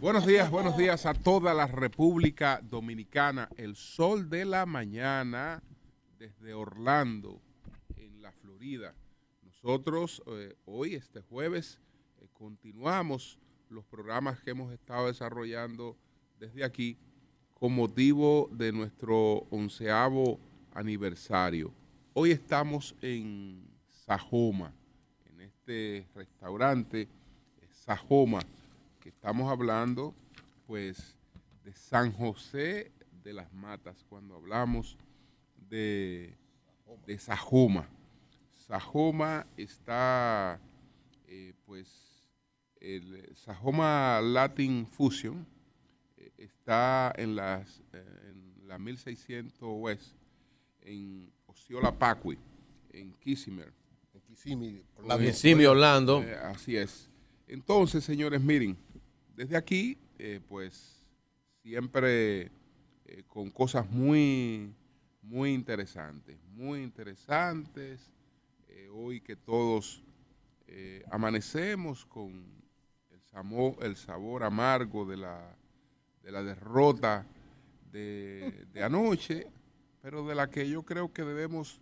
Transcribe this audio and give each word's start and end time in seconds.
Buenos 0.00 0.26
días, 0.26 0.50
buenos 0.50 0.74
días 0.78 1.04
a 1.04 1.12
toda 1.12 1.52
la 1.52 1.66
República 1.66 2.60
Dominicana. 2.62 3.50
El 3.58 3.76
sol 3.76 4.30
de 4.30 4.46
la 4.46 4.64
mañana 4.64 5.62
desde 6.18 6.54
Orlando, 6.54 7.42
en 7.96 8.22
la 8.22 8.32
Florida. 8.32 8.94
Nosotros 9.42 10.22
eh, 10.28 10.56
hoy, 10.64 10.94
este 10.94 11.20
jueves, 11.20 11.78
eh, 12.22 12.28
continuamos 12.32 13.38
los 13.68 13.84
programas 13.84 14.40
que 14.40 14.52
hemos 14.52 14.72
estado 14.72 15.08
desarrollando 15.08 15.98
desde 16.40 16.64
aquí 16.64 16.96
con 17.52 17.74
motivo 17.74 18.48
de 18.50 18.72
nuestro 18.72 19.46
onceavo 19.50 20.40
aniversario. 20.72 21.74
Hoy 22.14 22.30
estamos 22.30 22.94
en 23.02 23.68
Sajoma, 24.06 24.72
en 25.26 25.42
este 25.42 26.08
restaurante 26.14 27.08
Sajoma, 27.88 28.40
que 29.00 29.08
estamos 29.08 29.50
hablando 29.50 30.14
pues 30.66 31.16
de 31.64 31.72
San 31.72 32.12
José 32.12 32.92
de 33.24 33.32
las 33.32 33.50
Matas, 33.54 34.04
cuando 34.10 34.34
hablamos 34.36 34.98
de, 35.70 36.36
de 37.06 37.18
Sajoma. 37.18 37.88
Sajoma 38.66 39.46
está 39.56 40.60
eh, 41.28 41.54
pues 41.64 42.28
el 42.78 43.34
Sajoma 43.34 44.20
Latin 44.22 44.86
Fusion 44.86 45.46
eh, 46.18 46.30
está 46.36 47.14
en, 47.16 47.36
las, 47.36 47.80
eh, 47.94 48.04
en 48.28 48.68
la 48.68 48.78
1600 48.78 49.66
West, 49.78 50.12
en 50.82 51.32
Osceola 51.46 51.98
Pacui, 51.98 52.36
en 52.92 53.14
Kissimmee. 53.14 53.64
En 54.12 54.20
Kissimmee, 54.20 54.84
Orlando. 54.98 55.24
Kissimmee, 55.24 55.66
Orlando. 55.66 56.22
Eh, 56.22 56.36
así 56.36 56.76
es. 56.76 57.07
Entonces, 57.48 58.04
señores, 58.04 58.42
miren, 58.42 58.76
desde 59.34 59.56
aquí, 59.56 59.96
eh, 60.18 60.40
pues, 60.46 61.02
siempre 61.62 62.50
eh, 63.06 63.22
con 63.26 63.50
cosas 63.50 63.90
muy, 63.90 64.70
muy 65.22 65.54
interesantes, 65.54 66.38
muy 66.54 66.82
interesantes. 66.82 68.12
Eh, 68.68 68.88
hoy 68.92 69.20
que 69.20 69.34
todos 69.36 70.02
amanecemos 71.10 72.04
con 72.04 72.44
el, 73.10 73.22
samo- 73.22 73.74
el 73.80 73.96
sabor 73.96 74.44
amargo 74.44 75.06
de 75.06 75.16
la, 75.16 75.56
de 76.22 76.30
la 76.30 76.42
derrota 76.42 77.26
de, 77.90 78.66
de 78.70 78.82
anoche, 78.82 79.46
pero 80.02 80.26
de 80.26 80.34
la 80.34 80.50
que 80.50 80.68
yo 80.68 80.82
creo 80.82 81.10
que 81.10 81.24
debemos 81.24 81.80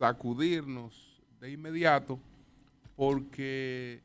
sacudirnos 0.00 1.22
de 1.38 1.52
inmediato 1.52 2.18
porque 2.96 4.02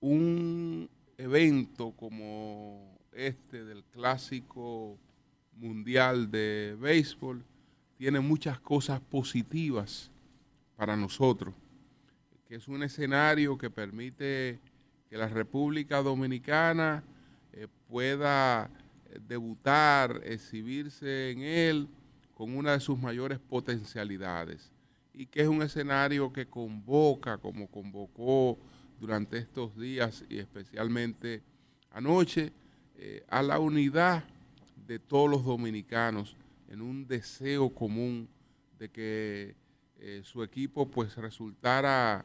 un 0.00 0.88
evento 1.18 1.92
como 1.92 2.98
este 3.12 3.64
del 3.64 3.84
clásico 3.84 4.98
mundial 5.56 6.30
de 6.30 6.76
béisbol 6.78 7.42
tiene 7.96 8.20
muchas 8.20 8.60
cosas 8.60 9.00
positivas 9.00 10.10
para 10.76 10.96
nosotros, 10.96 11.54
que 12.46 12.56
es 12.56 12.68
un 12.68 12.82
escenario 12.82 13.56
que 13.56 13.70
permite 13.70 14.60
que 15.08 15.16
la 15.16 15.28
República 15.28 16.02
Dominicana 16.02 17.02
eh, 17.52 17.66
pueda 17.88 18.70
debutar, 19.26 20.20
exhibirse 20.24 21.30
en 21.30 21.40
él 21.40 21.88
con 22.34 22.54
una 22.54 22.72
de 22.72 22.80
sus 22.80 22.98
mayores 22.98 23.38
potencialidades 23.38 24.70
y 25.14 25.26
que 25.26 25.40
es 25.40 25.48
un 25.48 25.62
escenario 25.62 26.30
que 26.30 26.46
convoca, 26.46 27.38
como 27.38 27.68
convocó 27.68 28.58
durante 29.00 29.38
estos 29.38 29.76
días 29.76 30.24
y 30.28 30.38
especialmente 30.38 31.42
anoche, 31.90 32.52
eh, 32.96 33.24
a 33.28 33.42
la 33.42 33.58
unidad 33.58 34.24
de 34.86 34.98
todos 34.98 35.30
los 35.30 35.44
dominicanos 35.44 36.36
en 36.68 36.80
un 36.80 37.06
deseo 37.06 37.70
común 37.70 38.28
de 38.78 38.90
que 38.90 39.54
eh, 39.98 40.22
su 40.24 40.42
equipo 40.42 40.86
pues 40.86 41.16
resultara 41.16 42.24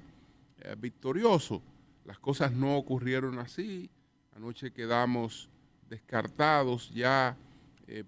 eh, 0.60 0.76
victorioso. 0.78 1.62
Las 2.06 2.20
cosas 2.20 2.52
no 2.52 2.78
ocurrieron 2.78 3.40
así. 3.40 3.90
Anoche 4.36 4.72
quedamos 4.72 5.50
descartados 5.90 6.92
ya 6.94 7.36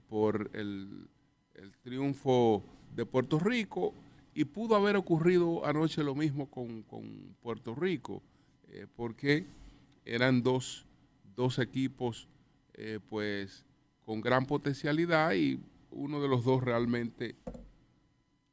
por 0.08 0.50
el, 0.54 1.10
el 1.56 1.76
triunfo 1.84 2.64
de 2.96 3.06
Puerto 3.06 3.38
Rico 3.38 3.94
y 4.34 4.46
pudo 4.46 4.76
haber 4.76 4.96
ocurrido 4.96 5.66
anoche 5.66 6.04
lo 6.04 6.16
mismo 6.16 6.50
con, 6.50 6.84
con 6.84 7.36
Puerto 7.42 7.76
Rico, 7.76 8.22
eh, 8.74 8.88
porque 8.96 9.46
eran 10.04 10.42
dos, 10.42 10.88
dos 11.36 11.60
equipos 11.60 12.28
eh, 12.74 13.00
pues 13.08 13.64
con 14.04 14.20
gran 14.20 14.48
potencialidad 14.48 15.34
y 15.34 15.60
uno 15.92 16.20
de 16.20 16.28
los 16.28 16.44
dos 16.44 16.64
realmente 16.64 17.36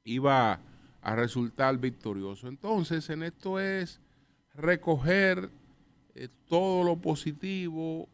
iba 0.04 0.60
a 1.00 1.16
resultar 1.16 1.78
victorioso. 1.78 2.48
Entonces, 2.48 3.08
en 3.08 3.22
esto 3.22 3.58
es 3.58 3.98
recoger 4.54 5.48
eh, 6.14 6.28
todo 6.46 6.84
lo 6.84 6.96
positivo 6.96 8.06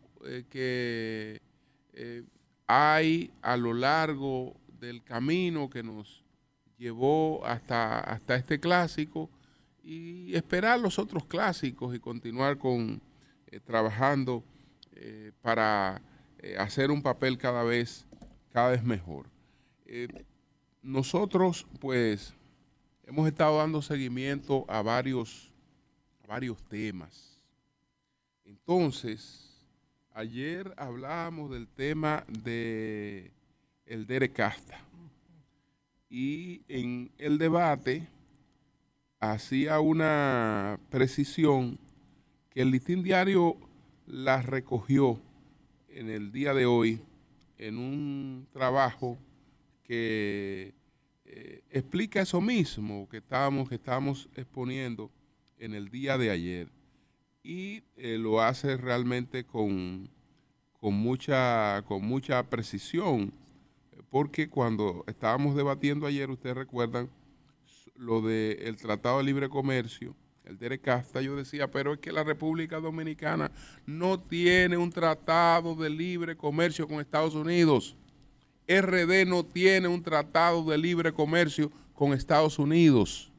que 0.50 1.40
hay 2.66 3.30
a 3.42 3.56
lo 3.56 3.72
largo 3.72 4.54
del 4.80 5.02
camino 5.02 5.70
que 5.70 5.84
nos 5.84 6.24
llevó 6.78 7.44
hasta, 7.46 8.00
hasta 8.00 8.34
este 8.34 8.58
clásico 8.58 9.30
y 9.86 10.34
esperar 10.34 10.80
los 10.80 10.98
otros 10.98 11.24
clásicos 11.26 11.94
y 11.94 12.00
continuar 12.00 12.58
con 12.58 13.00
eh, 13.47 13.60
trabajando 13.60 14.42
eh, 14.97 15.30
para 15.41 16.02
eh, 16.41 16.56
hacer 16.58 16.91
un 16.91 17.00
papel 17.00 17.38
cada 17.38 17.62
vez, 17.62 18.04
cada 18.52 18.70
vez 18.70 18.82
mejor. 18.82 19.30
Nosotros, 20.82 21.69
pues, 21.78 22.34
hemos 23.04 23.28
estado 23.28 23.58
dando 23.58 23.80
seguimiento 23.80 24.64
a 24.69 24.82
varios, 24.82 25.52
varios 26.26 26.60
temas. 26.64 27.41
Entonces, 28.44 29.64
ayer 30.12 30.74
hablábamos 30.76 31.53
del 31.53 31.68
tema 31.68 32.24
de 32.26 33.30
el 33.84 34.04
Dere 34.08 34.32
Casta. 34.32 34.80
Y 36.10 36.62
en 36.66 37.12
el 37.18 37.38
debate 37.38 38.08
hacía 39.32 39.81
una 39.81 40.78
precisión 40.91 41.78
que 42.50 42.62
el 42.62 42.70
listín 42.70 43.03
diario 43.03 43.56
la 44.06 44.42
recogió 44.42 45.20
en 45.88 46.10
el 46.10 46.32
día 46.32 46.54
de 46.54 46.66
hoy 46.66 47.00
en 47.59 47.78
un 47.78 48.47
trabajo 48.53 49.19
que 49.84 50.75
eh, 51.25 51.62
explica 51.70 52.20
eso 52.20 52.41
mismo 52.41 53.09
que 53.09 53.19
estábamos, 53.19 53.69
que 53.69 53.76
estábamos 53.76 54.28
exponiendo 54.36 55.10
en 55.59 55.75
el 55.75 55.91
día 55.91 56.19
de 56.19 56.31
ayer. 56.31 56.69
Y 57.42 57.82
eh, 57.97 58.19
lo 58.19 58.42
hace 58.42 58.76
realmente 58.76 59.44
con, 59.44 60.09
con, 60.81 60.94
mucha, 60.94 61.82
con 61.86 62.04
mucha 62.04 62.42
precisión, 62.48 63.32
porque 64.10 64.48
cuando 64.48 65.04
estábamos 65.06 65.56
debatiendo 65.56 66.06
ayer, 66.06 66.31
ustedes 66.31 66.56
recuerdan 66.56 67.09
lo 67.98 68.21
del 68.21 68.77
Tratado 68.77 69.19
de 69.19 69.25
Libre 69.25 69.48
Comercio, 69.48 70.15
el 70.45 70.59
Dere 70.59 70.78
Casta, 70.78 71.21
yo 71.21 71.37
decía, 71.37 71.71
pero 71.71 71.95
es 71.95 71.98
que 71.98 72.13
la 72.13 72.22
República 72.22 72.78
Dominicana 72.78 73.51
no 73.84 74.21
tiene 74.21 74.77
un 74.77 74.91
tratado 74.91 75.75
de 75.75 75.91
libre 75.91 76.37
comercio 76.37 76.87
con 76.87 77.01
Estados 77.01 77.34
Unidos. 77.34 77.97
RD 78.69 79.27
no 79.27 79.45
tiene 79.45 79.89
un 79.89 80.03
tratado 80.03 80.65
de 80.65 80.78
libre 80.78 81.13
comercio 81.13 81.71
con 81.95 82.13
Estados 82.13 82.59
Unidos. 82.59 83.33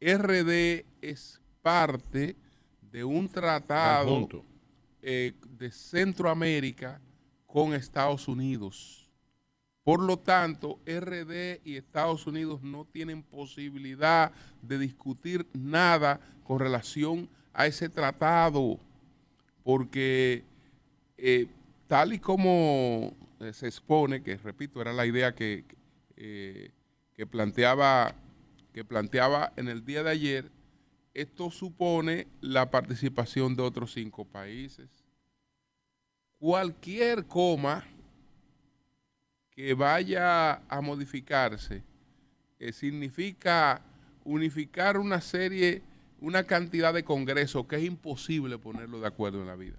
RD 0.00 0.84
es 1.00 1.40
parte 1.60 2.36
de 2.90 3.04
un 3.04 3.28
tratado 3.28 4.28
eh, 5.00 5.32
de 5.58 5.70
Centroamérica 5.70 7.00
con 7.46 7.74
Estados 7.74 8.28
Unidos. 8.28 9.01
Por 9.84 10.00
lo 10.00 10.16
tanto, 10.16 10.78
RD 10.86 11.60
y 11.64 11.76
Estados 11.76 12.26
Unidos 12.26 12.62
no 12.62 12.84
tienen 12.84 13.22
posibilidad 13.22 14.30
de 14.62 14.78
discutir 14.78 15.46
nada 15.54 16.20
con 16.44 16.60
relación 16.60 17.28
a 17.52 17.66
ese 17.66 17.88
tratado, 17.88 18.78
porque 19.64 20.44
eh, 21.18 21.46
tal 21.88 22.12
y 22.12 22.20
como 22.20 23.12
eh, 23.40 23.52
se 23.52 23.66
expone, 23.66 24.22
que 24.22 24.36
repito, 24.36 24.80
era 24.80 24.92
la 24.92 25.04
idea 25.04 25.34
que, 25.34 25.64
eh, 26.16 26.70
que 27.14 27.26
planteaba, 27.26 28.14
que 28.72 28.84
planteaba 28.84 29.52
en 29.56 29.68
el 29.68 29.84
día 29.84 30.04
de 30.04 30.10
ayer, 30.10 30.50
esto 31.12 31.50
supone 31.50 32.28
la 32.40 32.70
participación 32.70 33.56
de 33.56 33.62
otros 33.62 33.92
cinco 33.92 34.24
países. 34.24 34.88
Cualquier 36.38 37.26
coma 37.26 37.84
que 39.54 39.74
vaya 39.74 40.62
a 40.68 40.80
modificarse 40.80 41.82
eh, 42.58 42.72
significa 42.72 43.82
unificar 44.24 44.96
una 44.96 45.20
serie, 45.20 45.82
una 46.20 46.44
cantidad 46.44 46.94
de 46.94 47.04
congresos 47.04 47.66
que 47.66 47.76
es 47.76 47.84
imposible 47.84 48.56
ponerlo 48.56 49.00
de 49.00 49.08
acuerdo 49.08 49.40
en 49.40 49.48
la 49.48 49.56
vida. 49.56 49.76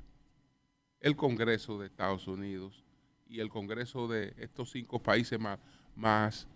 El 0.99 1.15
Congreso 1.15 1.79
de 1.79 1.87
Estados 1.87 2.27
Unidos 2.27 2.83
y 3.27 3.39
el 3.39 3.49
Congreso 3.49 4.07
de 4.07 4.33
estos 4.37 4.71
cinco 4.71 5.01
países 5.01 5.39
más, 5.39 5.59
más, 5.95 6.47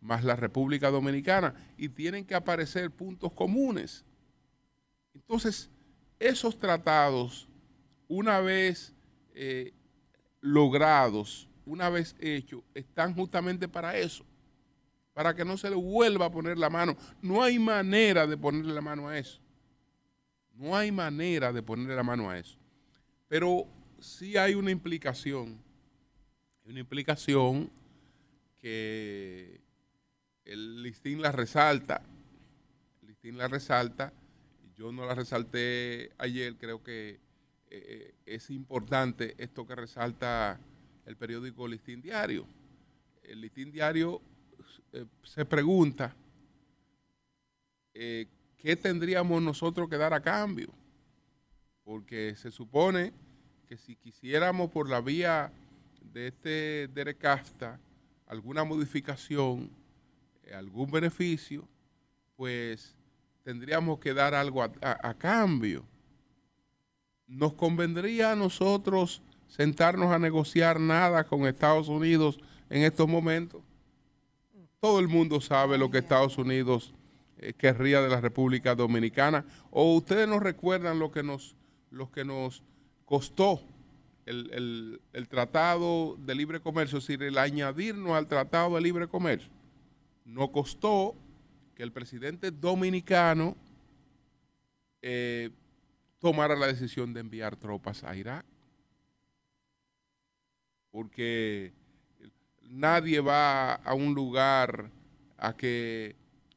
más 0.00 0.24
la 0.24 0.36
República 0.36 0.90
Dominicana, 0.90 1.54
y 1.76 1.88
tienen 1.90 2.24
que 2.24 2.34
aparecer 2.34 2.90
puntos 2.90 3.32
comunes. 3.32 4.04
Entonces, 5.14 5.70
esos 6.18 6.58
tratados, 6.58 7.46
una 8.08 8.40
vez 8.40 8.94
eh, 9.34 9.72
logrados, 10.40 11.46
una 11.66 11.88
vez 11.88 12.14
hechos, 12.18 12.62
están 12.74 13.14
justamente 13.14 13.68
para 13.68 13.96
eso, 13.96 14.24
para 15.12 15.34
que 15.34 15.44
no 15.44 15.56
se 15.56 15.70
le 15.70 15.76
vuelva 15.76 16.26
a 16.26 16.30
poner 16.30 16.58
la 16.58 16.70
mano. 16.70 16.96
No 17.22 17.42
hay 17.42 17.58
manera 17.58 18.26
de 18.26 18.36
ponerle 18.36 18.74
la 18.74 18.80
mano 18.80 19.08
a 19.08 19.18
eso. 19.18 19.40
No 20.54 20.76
hay 20.76 20.92
manera 20.92 21.52
de 21.52 21.62
ponerle 21.62 21.96
la 21.96 22.02
mano 22.02 22.30
a 22.30 22.38
eso. 22.38 22.58
Pero 23.28 23.66
sí 23.98 24.36
hay 24.36 24.54
una 24.54 24.70
implicación, 24.70 25.58
una 26.64 26.80
implicación 26.80 27.70
que 28.58 29.60
el 30.44 30.82
listín 30.82 31.22
la 31.22 31.32
resalta, 31.32 32.02
el 33.02 33.08
listín 33.08 33.38
la 33.38 33.48
resalta, 33.48 34.12
yo 34.76 34.92
no 34.92 35.06
la 35.06 35.14
resalté 35.14 36.12
ayer, 36.18 36.56
creo 36.56 36.82
que 36.82 37.20
eh, 37.70 38.14
es 38.26 38.50
importante 38.50 39.34
esto 39.38 39.66
que 39.66 39.74
resalta 39.74 40.60
el 41.06 41.16
periódico 41.16 41.66
Listín 41.68 42.00
Diario. 42.00 42.46
El 43.22 43.40
Listín 43.40 43.70
Diario 43.70 44.20
eh, 44.92 45.04
se 45.22 45.44
pregunta 45.44 46.14
eh, 47.94 48.26
qué 48.56 48.76
tendríamos 48.76 49.42
nosotros 49.42 49.88
que 49.88 49.96
dar 49.96 50.14
a 50.14 50.20
cambio, 50.20 50.68
porque 51.84 52.34
se 52.36 52.50
supone 52.50 53.12
que 53.68 53.76
si 53.76 53.96
quisiéramos 53.96 54.70
por 54.70 54.88
la 54.88 55.00
vía 55.00 55.52
de 56.12 56.28
este 56.28 56.88
Derecafta 56.88 57.78
alguna 58.26 58.64
modificación, 58.64 59.70
algún 60.52 60.90
beneficio, 60.90 61.66
pues 62.36 62.94
tendríamos 63.42 63.98
que 63.98 64.14
dar 64.14 64.34
algo 64.34 64.62
a, 64.62 65.14
cambio. 65.14 65.84
¿Nos 67.26 67.54
convendría 67.54 68.32
a 68.32 68.36
nosotros 68.36 69.22
sentarnos 69.54 70.10
a 70.10 70.18
negociar 70.18 70.80
nada 70.80 71.22
con 71.22 71.46
Estados 71.46 71.86
Unidos 71.86 72.40
en 72.68 72.82
estos 72.82 73.08
momentos? 73.08 73.62
Todo 74.80 74.98
el 74.98 75.06
mundo 75.06 75.40
sabe 75.40 75.78
lo 75.78 75.90
que 75.90 75.98
Estados 75.98 76.36
Unidos 76.38 76.92
eh, 77.38 77.52
querría 77.52 78.00
de 78.02 78.08
la 78.08 78.20
República 78.20 78.74
Dominicana. 78.74 79.44
¿O 79.70 79.94
ustedes 79.94 80.26
nos 80.28 80.42
recuerdan 80.42 80.98
lo 80.98 81.12
que 81.12 81.22
nos, 81.22 81.54
lo 81.90 82.10
que 82.10 82.24
nos 82.24 82.64
costó 83.04 83.60
el, 84.26 85.00
el, 85.12 85.28
Tratado 85.28 86.16
de 86.18 86.34
Libre 86.34 86.58
Comercio? 86.58 86.98
Es 86.98 87.06
decir, 87.06 87.22
el 87.22 87.38
añadirnos 87.38 88.12
al 88.12 88.26
Tratado 88.26 88.74
de 88.74 88.80
Libre 88.80 89.06
Comercio. 89.06 89.50
Nos 90.24 90.50
costó 90.50 91.14
que 91.76 91.84
el 91.84 91.92
presidente 91.92 92.50
dominicano 92.50 93.56
eh, 95.00 95.50
tomara 96.18 96.56
la 96.56 96.66
decisión 96.66 97.14
de 97.14 97.20
enviar 97.20 97.54
tropas 97.54 98.02
a 98.02 98.16
Irak. 98.16 98.44
Porque 100.94 101.72
nadie 102.70 103.18
va 103.18 103.74
a 103.74 103.94
un 103.94 104.14
lugar 104.14 104.92
a 105.36 105.56
que 105.56 106.14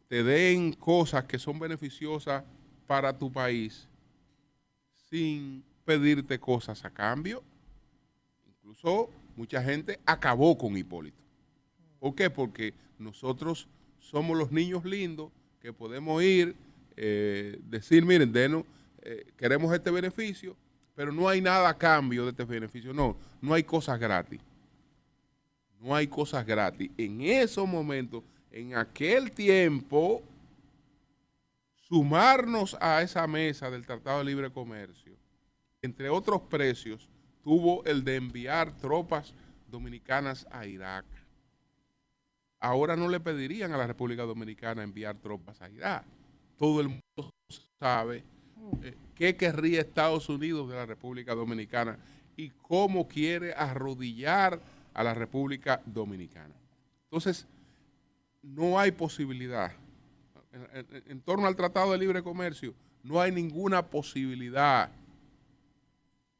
te 0.07 0.23
den 0.23 0.73
cosas 0.73 1.25
que 1.25 1.39
son 1.39 1.57
beneficiosas 1.57 2.43
para 2.85 3.17
tu 3.17 3.31
país 3.31 3.87
sin 5.09 5.63
pedirte 5.83 6.39
cosas 6.39 6.85
a 6.85 6.91
cambio. 6.91 7.43
Incluso 8.47 9.09
mucha 9.35 9.63
gente 9.63 9.99
acabó 10.05 10.55
con 10.55 10.77
Hipólito. 10.77 11.17
¿Por 11.99 12.13
qué? 12.13 12.29
Porque 12.29 12.75
nosotros 12.99 13.67
somos 13.99 14.37
los 14.37 14.51
niños 14.51 14.85
lindos 14.85 15.31
que 15.59 15.73
podemos 15.73 16.21
ir, 16.21 16.55
eh, 16.95 17.59
decir, 17.63 18.05
miren, 18.05 18.31
denos, 18.31 18.65
eh, 19.01 19.25
queremos 19.35 19.73
este 19.73 19.89
beneficio, 19.89 20.55
pero 20.97 21.11
no 21.11 21.29
hay 21.29 21.41
nada 21.41 21.69
a 21.69 21.77
cambio 21.77 22.23
de 22.23 22.31
este 22.31 22.43
beneficio. 22.43 22.91
No, 22.91 23.15
no 23.39 23.53
hay 23.53 23.61
cosas 23.61 23.99
gratis. 23.99 24.41
No 25.79 25.93
hay 25.93 26.07
cosas 26.07 26.43
gratis. 26.43 26.89
En 26.97 27.21
esos 27.21 27.67
momentos, 27.67 28.23
en 28.49 28.75
aquel 28.75 29.31
tiempo, 29.31 30.23
sumarnos 31.87 32.75
a 32.81 33.03
esa 33.03 33.27
mesa 33.27 33.69
del 33.69 33.85
Tratado 33.85 34.17
de 34.17 34.25
Libre 34.25 34.49
Comercio, 34.49 35.13
entre 35.83 36.09
otros 36.09 36.41
precios, 36.41 37.07
tuvo 37.43 37.85
el 37.85 38.03
de 38.03 38.15
enviar 38.15 38.75
tropas 38.75 39.35
dominicanas 39.69 40.47
a 40.49 40.65
Irak 40.65 41.05
ahora 42.59 42.95
no 42.95 43.07
le 43.07 43.19
pedirían 43.19 43.71
a 43.71 43.77
la 43.77 43.85
República 43.85 44.23
Dominicana 44.23 44.81
enviar 44.81 45.15
tropas 45.17 45.61
a 45.61 45.69
Irak. 45.69 46.03
Todo 46.57 46.81
el 46.81 46.87
mundo 46.87 47.31
sabe 47.79 48.23
qué 49.15 49.35
querría 49.35 49.81
Estados 49.81 50.29
Unidos 50.29 50.69
de 50.69 50.75
la 50.75 50.85
República 50.85 51.33
Dominicana 51.33 51.97
y 52.35 52.49
cómo 52.49 53.07
quiere 53.07 53.53
arrodillar 53.53 54.61
a 54.93 55.03
la 55.03 55.13
República 55.13 55.81
Dominicana. 55.85 56.53
Entonces, 57.05 57.47
no 58.41 58.79
hay 58.79 58.91
posibilidad. 58.91 59.71
En, 61.07 61.21
torno 61.21 61.47
al 61.47 61.55
Tratado 61.55 61.91
de 61.91 61.97
Libre 61.97 62.23
Comercio, 62.23 62.73
no 63.03 63.21
hay 63.21 63.31
ninguna 63.31 63.85
posibilidad, 63.85 64.91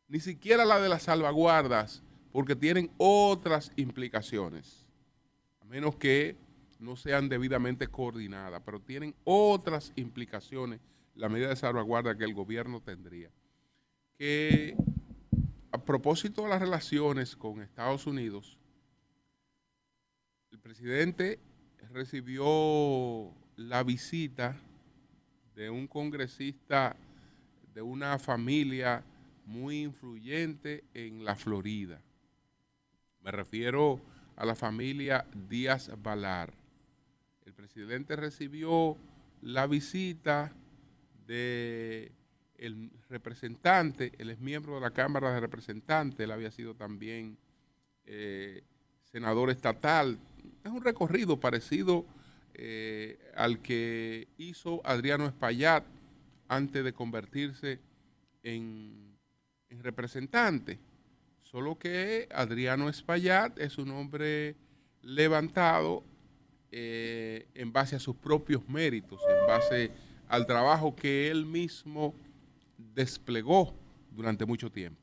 ni 0.07 0.19
siquiera 0.19 0.65
la 0.65 0.79
de 0.79 0.89
las 0.89 1.03
salvaguardas, 1.03 2.01
porque 2.31 2.55
tienen 2.55 2.89
otras 2.97 3.71
implicaciones 3.75 4.87
menos 5.67 5.95
que 5.95 6.35
no 6.79 6.95
sean 6.95 7.29
debidamente 7.29 7.87
coordinadas, 7.87 8.61
pero 8.65 8.79
tienen 8.79 9.13
otras 9.23 9.91
implicaciones 9.95 10.79
la 11.17 11.29
medida 11.29 11.49
de 11.49 11.55
salvaguarda 11.55 12.17
que 12.17 12.23
el 12.23 12.33
gobierno 12.33 12.81
tendría. 12.81 13.31
Que 14.17 14.75
a 15.71 15.77
propósito 15.79 16.43
de 16.43 16.49
las 16.49 16.61
relaciones 16.61 17.35
con 17.35 17.61
Estados 17.61 18.07
Unidos, 18.07 18.57
el 20.51 20.59
presidente 20.59 21.39
recibió 21.91 23.33
la 23.55 23.83
visita 23.83 24.55
de 25.55 25.69
un 25.69 25.87
congresista 25.87 26.95
de 27.73 27.81
una 27.81 28.19
familia 28.19 29.03
muy 29.45 29.81
influyente 29.81 30.83
en 30.93 31.25
la 31.25 31.35
Florida. 31.35 32.01
Me 33.21 33.31
refiero 33.31 33.99
a 34.35 34.45
la 34.45 34.55
familia 34.55 35.25
Díaz 35.49 35.91
Balar. 36.01 36.53
El 37.45 37.53
presidente 37.53 38.15
recibió 38.15 38.97
la 39.41 39.67
visita 39.67 40.53
de 41.27 42.11
el 42.57 42.89
representante, 43.09 44.13
él 44.17 44.31
es 44.31 44.39
miembro 44.39 44.75
de 44.75 44.81
la 44.81 44.91
Cámara 44.91 45.31
de 45.31 45.39
Representantes, 45.39 46.19
él 46.19 46.31
había 46.31 46.49
sido 46.49 46.73
también 46.73 47.37
eh, 48.05 48.63
senador 49.03 49.51
estatal. 49.51 50.17
Es 50.63 50.71
un 50.71 50.83
recorrido 50.83 51.39
parecido 51.39 52.05
eh, 52.55 53.19
al 53.35 53.61
que 53.61 54.27
hizo 54.37 54.81
Adriano 54.83 55.27
Espaillat 55.27 55.83
antes 56.47 56.83
de 56.83 56.93
convertirse 56.93 57.79
en 58.41 59.17
representante. 59.69 60.79
Solo 61.43 61.77
que 61.77 62.27
Adriano 62.31 62.89
Espaillat 62.89 63.57
es 63.59 63.77
un 63.77 63.91
hombre 63.91 64.55
levantado 65.01 66.03
eh, 66.71 67.47
en 67.53 67.71
base 67.71 67.95
a 67.95 67.99
sus 67.99 68.15
propios 68.15 68.67
méritos, 68.67 69.21
en 69.29 69.47
base 69.47 69.91
al 70.27 70.45
trabajo 70.45 70.95
que 70.95 71.29
él 71.29 71.45
mismo 71.45 72.13
desplegó 72.77 73.73
durante 74.11 74.45
mucho 74.45 74.71
tiempo. 74.71 75.01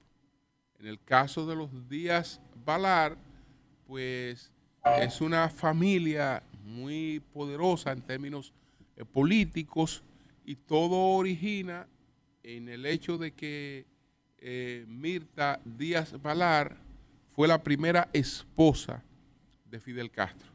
En 0.79 0.87
el 0.87 1.01
caso 1.03 1.47
de 1.47 1.57
los 1.57 1.89
Díaz 1.89 2.41
Balar, 2.65 3.17
pues 3.87 4.53
es 4.99 5.21
una 5.21 5.49
familia 5.49 6.43
muy 6.63 7.23
poderosa 7.33 7.93
en 7.93 8.03
términos 8.03 8.53
eh, 8.97 9.05
políticos 9.05 10.03
y 10.45 10.57
todo 10.57 11.17
origina 11.17 11.87
en 12.43 12.69
el 12.69 12.85
hecho 12.85 13.17
de 13.17 13.33
que 13.33 13.87
eh, 14.39 14.85
Mirta 14.87 15.61
Díaz 15.65 16.21
Valar 16.21 16.77
fue 17.31 17.49
la 17.49 17.63
primera 17.63 18.09
esposa 18.13 19.03
de 19.65 19.81
Fidel 19.81 20.11
Castro. 20.11 20.53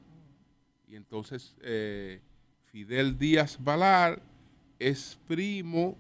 Y 0.88 0.96
entonces 0.96 1.56
eh, 1.62 2.22
Fidel 2.66 3.18
Díaz 3.18 3.58
Valar 3.62 4.22
es 4.80 5.20
primo 5.28 5.98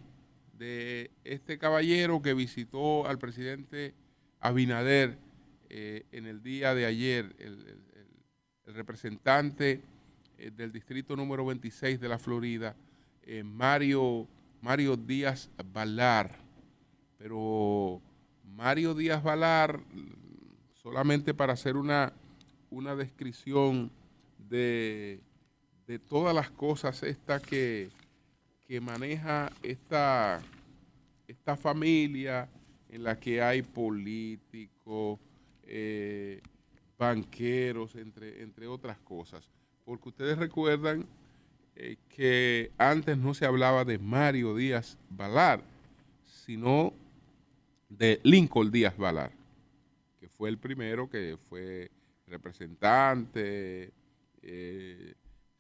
de 0.57 1.11
este 1.23 1.57
caballero 1.57 2.21
que 2.21 2.33
visitó 2.33 3.07
al 3.07 3.19
presidente 3.19 3.93
Abinader 4.39 5.17
eh, 5.69 6.05
en 6.11 6.25
el 6.25 6.41
día 6.41 6.73
de 6.73 6.85
ayer, 6.85 7.35
el, 7.39 7.87
representante 8.65 9.81
del 10.55 10.71
distrito 10.71 11.15
número 11.15 11.43
26 11.43 11.99
de 11.99 12.07
la 12.07 12.19
Florida, 12.19 12.75
Mario 13.43 14.27
Mario 14.61 14.97
Díaz 14.97 15.49
Balar. 15.73 16.37
Pero 17.17 18.01
Mario 18.43 18.93
Díaz 18.93 19.23
Balar, 19.23 19.79
solamente 20.81 21.33
para 21.33 21.53
hacer 21.53 21.75
una, 21.75 22.13
una 22.69 22.95
descripción 22.95 23.91
de, 24.37 25.19
de 25.87 25.99
todas 25.99 26.33
las 26.33 26.49
cosas 26.49 27.03
estas 27.03 27.41
que, 27.41 27.89
que 28.69 28.79
maneja 28.79 29.51
esta, 29.63 30.39
esta 31.27 31.57
familia 31.57 32.47
en 32.87 33.03
la 33.03 33.19
que 33.19 33.41
hay 33.41 33.63
políticos, 33.63 35.19
eh, 35.63 36.39
banqueros, 36.95 37.95
entre, 37.95 38.43
entre 38.43 38.67
otras 38.67 38.99
cosas. 38.99 39.49
Porque 39.83 40.09
ustedes 40.09 40.37
recuerdan 40.37 41.07
eh, 41.75 41.97
que 42.09 42.71
antes 42.77 43.17
no 43.17 43.33
se 43.33 43.47
hablaba 43.47 43.85
de 43.85 43.97
Mario 43.97 44.55
Díaz 44.55 44.99
Balar, 45.09 45.63
sino 46.27 46.93
de 47.89 48.19
Lincoln 48.21 48.69
Díaz 48.69 48.95
Balar, 48.95 49.31
que 50.19 50.29
fue 50.29 50.47
el 50.47 50.59
primero 50.59 51.09
que 51.09 51.39
fue 51.49 51.89
representante, 52.27 53.91
eh, 54.43 55.15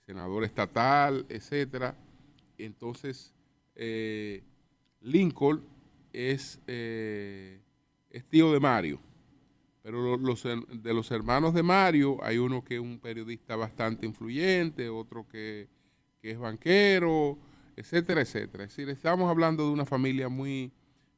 senador 0.05 0.43
estatal, 0.43 1.25
etcétera. 1.27 1.95
Entonces, 2.65 3.33
eh, 3.75 4.43
Lincoln 5.01 5.63
es, 6.13 6.59
es 6.67 8.25
tío 8.29 8.51
de 8.51 8.59
Mario. 8.59 8.99
Pero 9.81 10.17
de 10.17 10.93
los 10.93 11.11
hermanos 11.11 11.53
de 11.53 11.63
Mario 11.63 12.17
hay 12.23 12.37
uno 12.37 12.63
que 12.63 12.75
es 12.75 12.81
un 12.81 12.99
periodista 12.99 13.55
bastante 13.55 14.05
influyente, 14.05 14.89
otro 14.89 15.27
que 15.27 15.67
es 16.21 16.37
banquero, 16.37 17.39
etcétera, 17.79 18.21
etcétera. 18.21 18.65
Es 18.65 18.75
decir, 18.75 18.89
estamos 18.89 19.29
hablando 19.29 19.65
de 19.65 19.71
una 19.71 19.85
familia 19.85 20.27
muy 20.27 20.73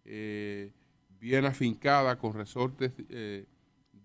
eh, 0.05 0.71
bien 1.19 1.45
afincada, 1.45 2.19
con 2.19 2.33
resortes 2.33 2.91
eh, 3.09 3.45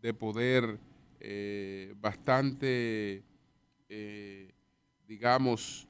de 0.00 0.14
poder 0.14 0.78
eh, 1.20 1.94
bastante, 2.00 3.22
digamos, 5.06 5.86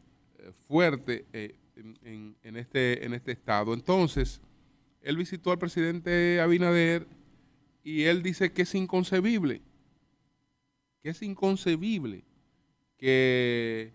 fuerte 0.53 1.25
en, 1.33 2.57
este, 2.57 3.05
en 3.05 3.15
este 3.15 3.33
estado. 3.33 3.75
Entonces, 3.75 4.41
él 5.03 5.17
visitó 5.17 5.53
al 5.53 5.59
presidente 5.59 6.41
Abinader 6.41 7.07
y 7.85 8.05
él 8.05 8.23
dice 8.23 8.53
que 8.53 8.63
es 8.63 8.75
inconcebible, 8.75 9.63
que 11.03 11.11
es 11.11 11.23
inconcebible 11.23 12.25
que 12.97 13.93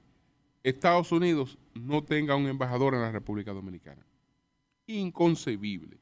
Estados 0.63 1.11
Unidos 1.11 1.57
no 1.73 2.03
tenga 2.03 2.35
un 2.35 2.47
embajador 2.47 2.93
en 2.93 3.01
la 3.01 3.11
República 3.11 3.51
Dominicana. 3.51 4.05
Inconcebible 4.87 5.97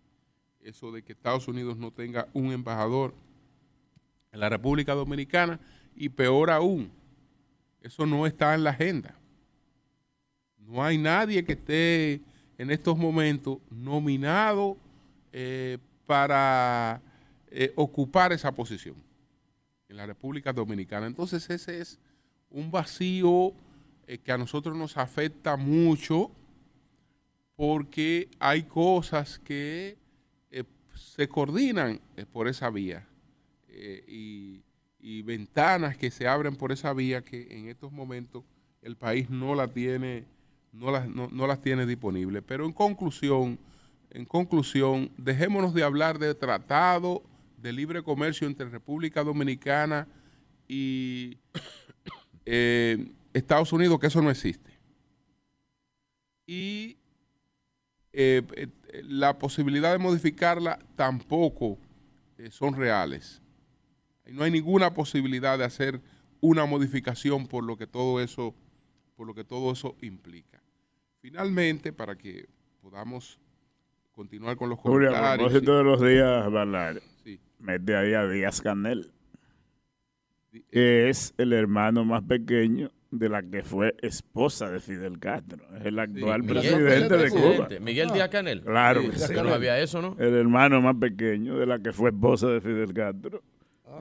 eso 0.62 0.92
de 0.92 1.04
que 1.04 1.14
Estados 1.14 1.48
Unidos 1.48 1.78
no 1.78 1.92
tenga 1.92 2.28
un 2.34 2.52
embajador 2.52 3.14
en 4.32 4.40
la 4.40 4.50
República 4.50 4.94
Dominicana 4.94 5.60
y 5.96 6.10
peor 6.10 6.52
aún, 6.52 6.92
eso 7.82 8.06
no 8.06 8.28
está 8.28 8.54
en 8.54 8.64
la 8.64 8.72
agenda. 8.72 9.19
No 10.70 10.84
hay 10.84 11.00
nadie 11.00 11.44
que 11.44 11.54
esté 11.54 12.22
en 12.60 12.70
estos 12.70 12.96
momentos 12.96 13.58
nominado 13.72 14.78
eh, 15.34 15.80
para 16.06 17.02
eh, 17.50 17.74
ocupar 17.76 18.34
esa 18.34 18.52
posición 18.52 18.96
en 19.88 19.98
la 19.98 20.06
República 20.06 20.54
Dominicana. 20.54 21.08
Entonces 21.08 21.50
ese 21.50 21.80
es 21.80 21.98
un 22.52 22.70
vacío 22.70 23.52
eh, 24.06 24.20
que 24.20 24.32
a 24.32 24.38
nosotros 24.38 24.78
nos 24.78 24.96
afecta 24.96 25.58
mucho 25.58 26.30
porque 27.56 28.30
hay 28.38 28.64
cosas 28.64 29.40
que 29.40 29.98
se 30.94 31.28
coordinan 31.28 32.00
por 32.32 32.48
esa 32.48 32.70
vía 32.70 33.08
y, 34.08 34.62
ventanas 35.24 35.98
que 35.98 36.12
se 36.12 36.28
abren 36.28 36.56
por 36.56 36.72
esa 36.72 36.94
vía 36.94 37.24
que 37.24 37.58
en 37.58 37.70
estos 37.70 37.92
momentos 37.92 38.44
el 38.82 38.98
país 38.98 39.30
no 39.30 39.56
la 39.56 39.70
tiene, 39.70 40.26
no 40.72 40.92
las, 40.92 41.08
no, 41.08 41.48
las 41.48 41.62
tiene 41.62 41.86
disponibles. 41.86 42.44
Pero 42.46 42.66
en 42.66 42.74
conclusión, 42.74 43.60
en 44.12 44.26
conclusión, 44.26 45.12
dejémonos 45.18 45.74
de 45.74 45.84
hablar 45.84 46.20
de 46.20 46.34
tratado 46.36 47.24
de 47.58 47.74
libre 47.74 48.04
comercio 48.04 48.48
entre 48.48 48.70
República 48.70 49.24
Dominicana 49.24 50.08
y 50.68 51.38
Estados 53.34 53.74
Unidos 53.74 54.00
que 54.00 54.08
eso 54.08 54.22
no 54.22 54.32
existe. 54.32 54.80
Y 56.46 56.98
eh, 58.12 58.42
eh, 58.56 58.68
la 59.04 59.38
posibilidad 59.38 59.92
de 59.92 60.00
modificarla 60.00 60.80
tampoco 60.96 61.78
eh, 62.38 62.50
son 62.52 62.76
reales. 62.76 63.42
No 64.26 64.44
hay 64.44 64.52
ninguna 64.52 64.94
posibilidad 64.94 65.58
de 65.58 65.66
hacer 65.66 66.02
una 66.42 66.66
modificación 66.66 67.48
por 67.48 67.64
lo 67.64 67.78
que 67.78 67.88
todo 67.88 68.20
eso, 68.22 68.56
por 69.16 69.28
lo 69.28 69.36
que 69.36 69.44
todo 69.44 69.72
eso 69.72 69.96
implica. 70.02 70.59
Finalmente, 71.22 71.92
para 71.92 72.16
que 72.16 72.48
podamos 72.82 73.40
continuar 74.12 74.56
con 74.56 74.70
los 74.70 74.80
comentarios. 74.80 75.14
Julio, 75.14 75.28
a 75.28 75.38
propósito 75.38 75.78
de 75.78 75.84
los 75.84 76.02
días, 76.02 76.46
hablar, 76.46 77.02
mete 77.60 77.96
ahí 77.96 78.14
a 78.14 78.26
Díaz 78.28 78.62
Canel, 78.62 79.12
que 80.72 81.10
es 81.10 81.34
el 81.38 81.54
hermano 81.54 82.06
más 82.06 82.24
pequeño 82.24 82.92
de 83.12 83.28
la 83.28 83.42
que 83.42 83.64
fue 83.64 83.96
esposa 84.02 84.70
de 84.70 84.80
Fidel 84.80 85.20
Castro. 85.20 85.66
Es 85.78 85.86
el 85.86 86.00
actual 86.00 86.44
presidente 86.44 87.18
de 87.18 87.30
Cuba. 87.30 87.68
Miguel 87.82 88.12
Díaz 88.12 88.30
Canel. 88.30 88.62
Claro 88.62 89.02
no 89.44 89.54
había 89.54 89.80
eso, 89.80 90.02
¿no? 90.02 90.16
El 90.20 90.36
hermano 90.36 90.82
más 90.82 90.96
pequeño 90.96 91.58
de 91.58 91.66
la 91.66 91.80
que 91.80 91.92
fue 91.92 92.12
esposa 92.12 92.48
de 92.48 92.62
Fidel 92.62 92.94
Castro. 92.94 93.42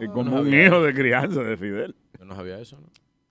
y 0.00 0.04
ah, 0.04 0.12
como 0.12 0.40
un 0.40 0.52
hijo 0.52 0.82
de 0.82 0.94
crianza 0.94 1.42
de 1.42 1.56
Fidel. 1.56 1.96
Yo 2.18 2.24
no 2.24 2.36
sabía 2.36 2.60
eso, 2.60 2.78
¿no? 2.80 2.88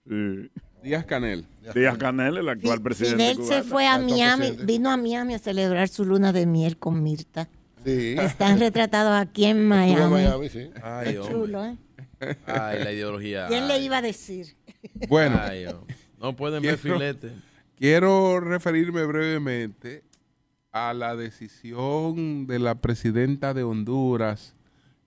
Sí. 0.07 0.49
Díaz 0.83 1.05
Canel. 1.05 1.45
Díaz 1.73 1.97
Canel, 1.97 2.37
el 2.37 2.49
actual 2.49 2.81
presidente. 2.81 3.33
Fidel 3.33 3.45
se 3.45 3.63
fue 3.63 3.87
a 3.87 3.99
Miami, 3.99 4.51
vino 4.63 4.89
a 4.89 4.97
Miami 4.97 5.33
a 5.33 5.39
celebrar 5.39 5.89
su 5.89 6.05
luna 6.05 6.31
de 6.31 6.45
miel 6.45 6.77
con 6.77 7.03
Mirta. 7.03 7.49
Sí. 7.83 8.15
Están 8.17 8.59
retratados 8.59 9.19
aquí 9.19 9.45
en 9.45 9.67
Miami. 9.67 10.01
En 10.01 10.09
Miami 10.09 10.49
sí. 10.49 10.69
Ay, 10.81 11.19
chulo, 11.29 11.65
¿eh? 11.65 11.77
Ay, 12.45 12.83
la 12.83 12.91
ideología. 12.91 13.47
¿Quién 13.47 13.67
le 13.67 13.79
iba 13.79 13.97
a 13.97 14.01
decir? 14.01 14.55
Bueno, 15.07 15.39
no 16.19 16.35
pueden 16.35 16.63
ver 16.63 16.77
filete. 16.77 17.31
Quiero 17.77 18.39
referirme 18.39 19.05
brevemente 19.05 20.03
a 20.71 20.93
la 20.93 21.15
decisión 21.15 22.47
de 22.47 22.59
la 22.59 22.75
presidenta 22.75 23.53
de 23.53 23.63
Honduras, 23.63 24.55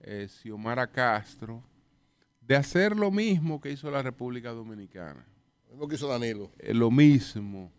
eh, 0.03 0.29
Xiomara 0.29 0.87
Castro, 0.87 1.63
de 2.41 2.57
hacer 2.57 2.97
lo 2.97 3.11
mismo 3.11 3.61
que 3.61 3.71
hizo 3.71 3.91
la 3.91 4.03
República 4.03 4.51
Dominicana. 4.51 5.25
Lo 5.79 5.89
que 5.89 5.95
hizo 5.95 6.09
Danilo. 6.09 6.51
Eh, 6.59 6.75
lo 6.75 6.91
mismo. 6.91 7.73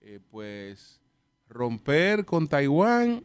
Eh, 0.00 0.20
pues 0.30 1.00
romper 1.48 2.24
con 2.24 2.48
Taiwán 2.48 3.24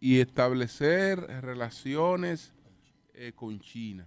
y 0.00 0.20
establecer 0.20 1.18
relaciones 1.42 2.52
con 3.34 3.58
China. 3.60 4.06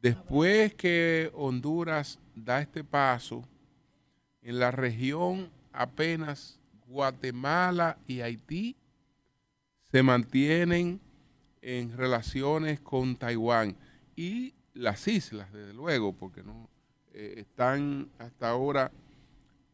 Después 0.00 0.72
que 0.74 1.30
Honduras 1.34 2.18
da 2.34 2.62
este 2.62 2.82
paso, 2.84 3.46
en 4.40 4.58
la 4.60 4.70
región 4.70 5.50
apenas 5.72 6.58
Guatemala 6.86 7.98
y 8.06 8.20
Haití 8.20 8.76
se 9.90 10.02
mantienen 10.02 11.00
en 11.60 11.96
relaciones 11.96 12.80
con 12.80 13.16
Taiwán 13.16 13.76
y 14.14 14.54
las 14.74 15.08
islas, 15.08 15.52
desde 15.52 15.74
luego, 15.74 16.12
porque 16.12 16.42
no 16.42 16.68
eh, 17.18 17.36
están 17.38 18.10
hasta 18.18 18.50
ahora 18.50 18.92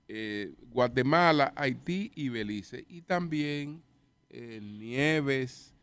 eh, 0.07 0.55
Guatemala, 0.71 1.53
Haití 1.57 2.13
y 2.15 2.29
Belice, 2.29 2.85
y 2.89 3.03
también 3.03 3.83
eh, 4.31 4.61
Nieves, 4.63 5.75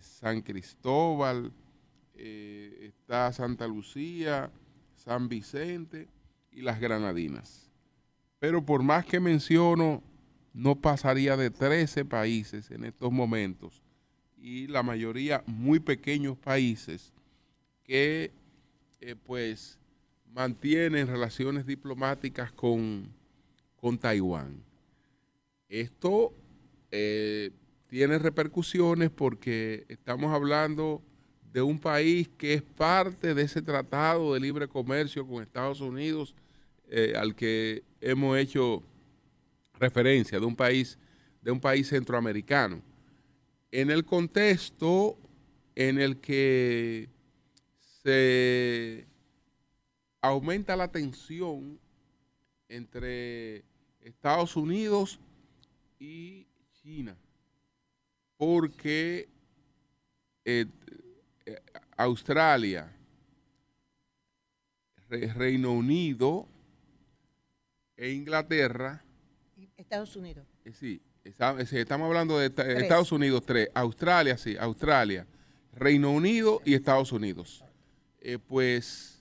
San 0.00 0.40
Cristóbal, 0.40 1.52
está 2.14 3.30
Santa 3.30 3.66
Lucía, 3.66 4.50
San 4.94 5.28
Vicente 5.28 6.08
y 6.50 6.62
las 6.62 6.80
Granadinas. 6.80 7.70
Pero 8.38 8.64
por 8.64 8.82
más 8.82 9.04
que 9.04 9.20
menciono, 9.20 10.02
no 10.54 10.76
pasaría 10.76 11.36
de 11.36 11.50
13 11.50 12.06
países 12.06 12.70
en 12.70 12.84
estos 12.86 13.12
momentos 13.12 13.82
y 14.38 14.66
la 14.66 14.82
mayoría 14.82 15.44
muy 15.44 15.78
pequeños 15.78 16.38
países 16.38 17.12
que 17.84 18.32
pues 19.26 19.77
mantienen 20.32 21.06
relaciones 21.06 21.66
diplomáticas 21.66 22.52
con, 22.52 23.08
con 23.76 23.98
Taiwán. 23.98 24.62
Esto 25.68 26.32
eh, 26.90 27.50
tiene 27.88 28.18
repercusiones 28.18 29.10
porque 29.10 29.84
estamos 29.88 30.32
hablando 30.32 31.02
de 31.52 31.62
un 31.62 31.78
país 31.78 32.28
que 32.36 32.54
es 32.54 32.62
parte 32.62 33.34
de 33.34 33.42
ese 33.42 33.62
tratado 33.62 34.34
de 34.34 34.40
libre 34.40 34.68
comercio 34.68 35.26
con 35.26 35.42
Estados 35.42 35.80
Unidos, 35.80 36.34
eh, 36.88 37.14
al 37.16 37.34
que 37.34 37.82
hemos 38.00 38.38
hecho 38.38 38.82
referencia 39.78 40.38
de 40.38 40.46
un 40.46 40.56
país, 40.56 40.98
de 41.42 41.50
un 41.50 41.60
país 41.60 41.88
centroamericano. 41.88 42.82
En 43.70 43.90
el 43.90 44.04
contexto 44.04 45.18
en 45.74 45.98
el 45.98 46.18
que 46.18 47.08
se 48.02 49.06
aumenta 50.20 50.76
la 50.76 50.88
tensión 50.88 51.78
entre 52.68 53.64
Estados 54.00 54.56
Unidos 54.56 55.18
y 55.98 56.46
China, 56.82 57.16
porque 58.36 59.28
eh, 60.44 60.66
eh, 61.46 61.60
Australia, 61.96 62.92
Reino 65.08 65.72
Unido 65.72 66.46
e 67.96 68.12
Inglaterra. 68.12 69.02
Estados 69.76 70.14
Unidos. 70.16 70.46
Eh, 70.64 70.72
sí, 70.72 71.00
estamos 71.24 72.06
hablando 72.06 72.38
de 72.38 72.46
Estados 72.46 73.12
Unidos, 73.12 73.42
tres. 73.44 73.68
Australia, 73.74 74.36
sí, 74.36 74.56
Australia, 74.58 75.26
Reino 75.72 76.10
Unido 76.12 76.60
y 76.64 76.74
Estados 76.74 77.12
Unidos. 77.12 77.64
pues 78.46 79.17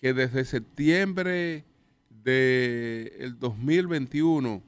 que 0.00 0.14
desde 0.14 0.44
septiembre 0.44 1.64
del 2.08 3.38
2021 3.38 4.62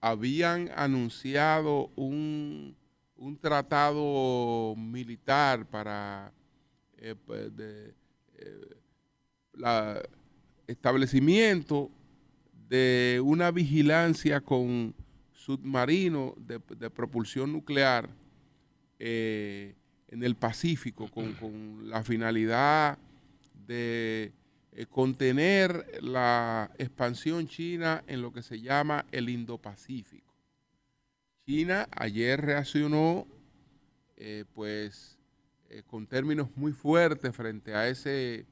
habían 0.00 0.70
anunciado 0.76 1.90
un, 1.96 2.76
un 3.16 3.36
tratado 3.38 4.74
militar 4.76 5.66
para 5.66 6.32
el 6.96 7.16
pues, 7.16 7.50
eh, 7.58 7.92
establecimiento 10.66 11.90
de 12.68 13.20
una 13.22 13.50
vigilancia 13.50 14.40
con 14.40 14.94
submarino 15.32 16.34
de, 16.36 16.60
propulsión 16.90 17.52
nuclear 17.52 18.08
eh, 18.98 19.74
en 20.08 20.22
el 20.22 20.36
Pacífico 20.36 21.08
con, 21.10 21.32
con 21.32 21.88
la 21.90 22.04
finalidad 22.04 22.96
de 23.66 24.32
eh, 24.74 24.86
contener 24.86 26.00
la 26.00 26.70
expansión 26.78 27.46
china 27.46 28.02
en 28.06 28.22
lo 28.22 28.32
que 28.32 28.42
se 28.42 28.60
llama 28.60 29.04
el 29.12 29.28
Indo-Pacífico. 29.28 30.32
China 31.46 31.88
ayer 31.90 32.40
reaccionó 32.40 33.26
eh, 34.16 34.44
pues 34.54 35.18
eh, 35.68 35.82
con 35.86 36.06
términos 36.06 36.48
muy 36.56 36.72
fuertes 36.72 37.34
frente 37.36 37.74
a 37.74 37.88
ese 37.88 38.46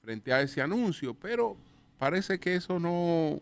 frente 0.00 0.32
a 0.32 0.42
ese 0.42 0.60
anuncio, 0.60 1.14
pero 1.14 1.56
parece 1.98 2.38
que 2.38 2.54
eso 2.54 2.78
no, 2.78 3.40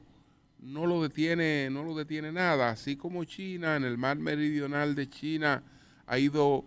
no 0.60 0.86
lo 0.86 1.02
detiene, 1.02 1.68
no 1.70 1.82
lo 1.82 1.94
detiene 1.96 2.30
nada, 2.30 2.70
así 2.70 2.96
como 2.96 3.24
China 3.24 3.76
en 3.76 3.82
el 3.82 3.98
mar 3.98 4.16
meridional 4.16 4.94
de 4.94 5.10
China 5.10 5.62
ha 6.06 6.18
ido 6.18 6.64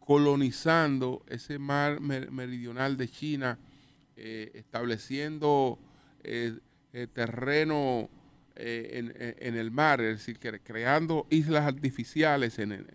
colonizando 0.00 1.22
ese 1.28 1.58
mar 1.58 2.00
meridional 2.00 2.96
de 2.96 3.08
China 3.08 3.58
eh, 4.18 4.50
estableciendo 4.54 5.78
eh, 6.24 6.58
eh, 6.94 7.06
terreno 7.12 8.08
en, 8.54 9.54
el 9.56 9.70
mar, 9.70 10.00
es 10.00 10.16
decir, 10.16 10.38
creando 10.64 11.26
islas 11.28 11.66
artificiales 11.66 12.58
en 12.58 12.72
el, 12.72 12.86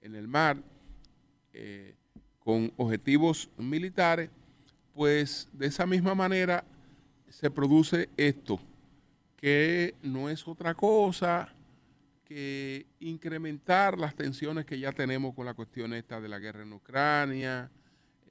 en 0.00 0.14
el, 0.14 0.28
mar 0.28 0.62
con 2.38 2.72
objetivos 2.76 3.50
militares, 3.58 4.30
pues 4.94 5.48
de 5.52 5.66
esa 5.66 5.84
misma 5.84 6.14
manera 6.14 6.64
se 7.28 7.50
produce 7.50 8.08
esto, 8.16 8.60
que 9.34 9.96
no 10.02 10.30
es 10.30 10.46
otra 10.46 10.74
cosa 10.74 11.52
que 12.24 12.86
incrementar 13.00 13.98
las 13.98 14.14
tensiones 14.14 14.64
que 14.64 14.78
ya 14.78 14.92
tenemos 14.92 15.34
con 15.34 15.44
la 15.44 15.54
cuestión 15.54 15.92
esta 15.92 16.20
de 16.20 16.28
la 16.28 16.38
guerra 16.38 16.62
en 16.62 16.72
Ucrania, 16.72 17.68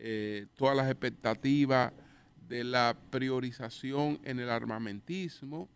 eh, 0.06 0.48
todas 0.58 0.76
las 0.76 0.88
expectativas 0.92 1.94
de 2.50 2.66
la 2.66 2.98
priorización 3.10 4.20
en 4.26 4.38
el 4.42 4.50
armamentismo 4.50 5.70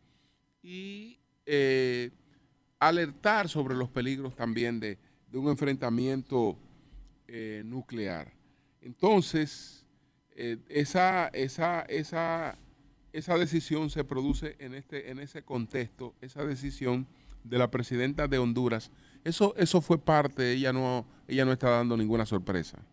y 0.61 1.17
eh, 1.45 2.11
alertar 2.77 3.47
sobre 3.47 3.73
los 3.73 3.87
peligros 3.87 4.35
también 4.35 4.81
de, 4.81 4.97
un 5.31 5.47
enfrentamiento 5.47 6.59
eh, 7.29 7.61
nuclear. 7.63 8.33
Entonces, 8.81 9.85
esa, 10.35 11.29
esa, 11.29 11.83
esa, 11.83 12.57
esa 13.13 13.37
decisión 13.37 13.89
se 13.89 14.03
produce 14.03 14.57
en, 14.59 14.73
este, 14.73 15.09
en 15.09 15.19
ese 15.19 15.41
contexto, 15.43 16.15
esa 16.19 16.43
decisión 16.43 17.07
de 17.45 17.59
la 17.59 17.71
presidenta 17.71 18.27
de 18.27 18.39
Honduras. 18.39 18.91
Eso, 19.23 19.55
eso 19.55 19.79
fue 19.79 19.97
parte, 19.97 20.51
ella 20.51 20.73
no, 20.73 21.07
ella 21.29 21.45
no 21.45 21.53
está 21.53 21.69
dando 21.69 21.95
ninguna 21.95 22.25
sorpresa. 22.25 22.83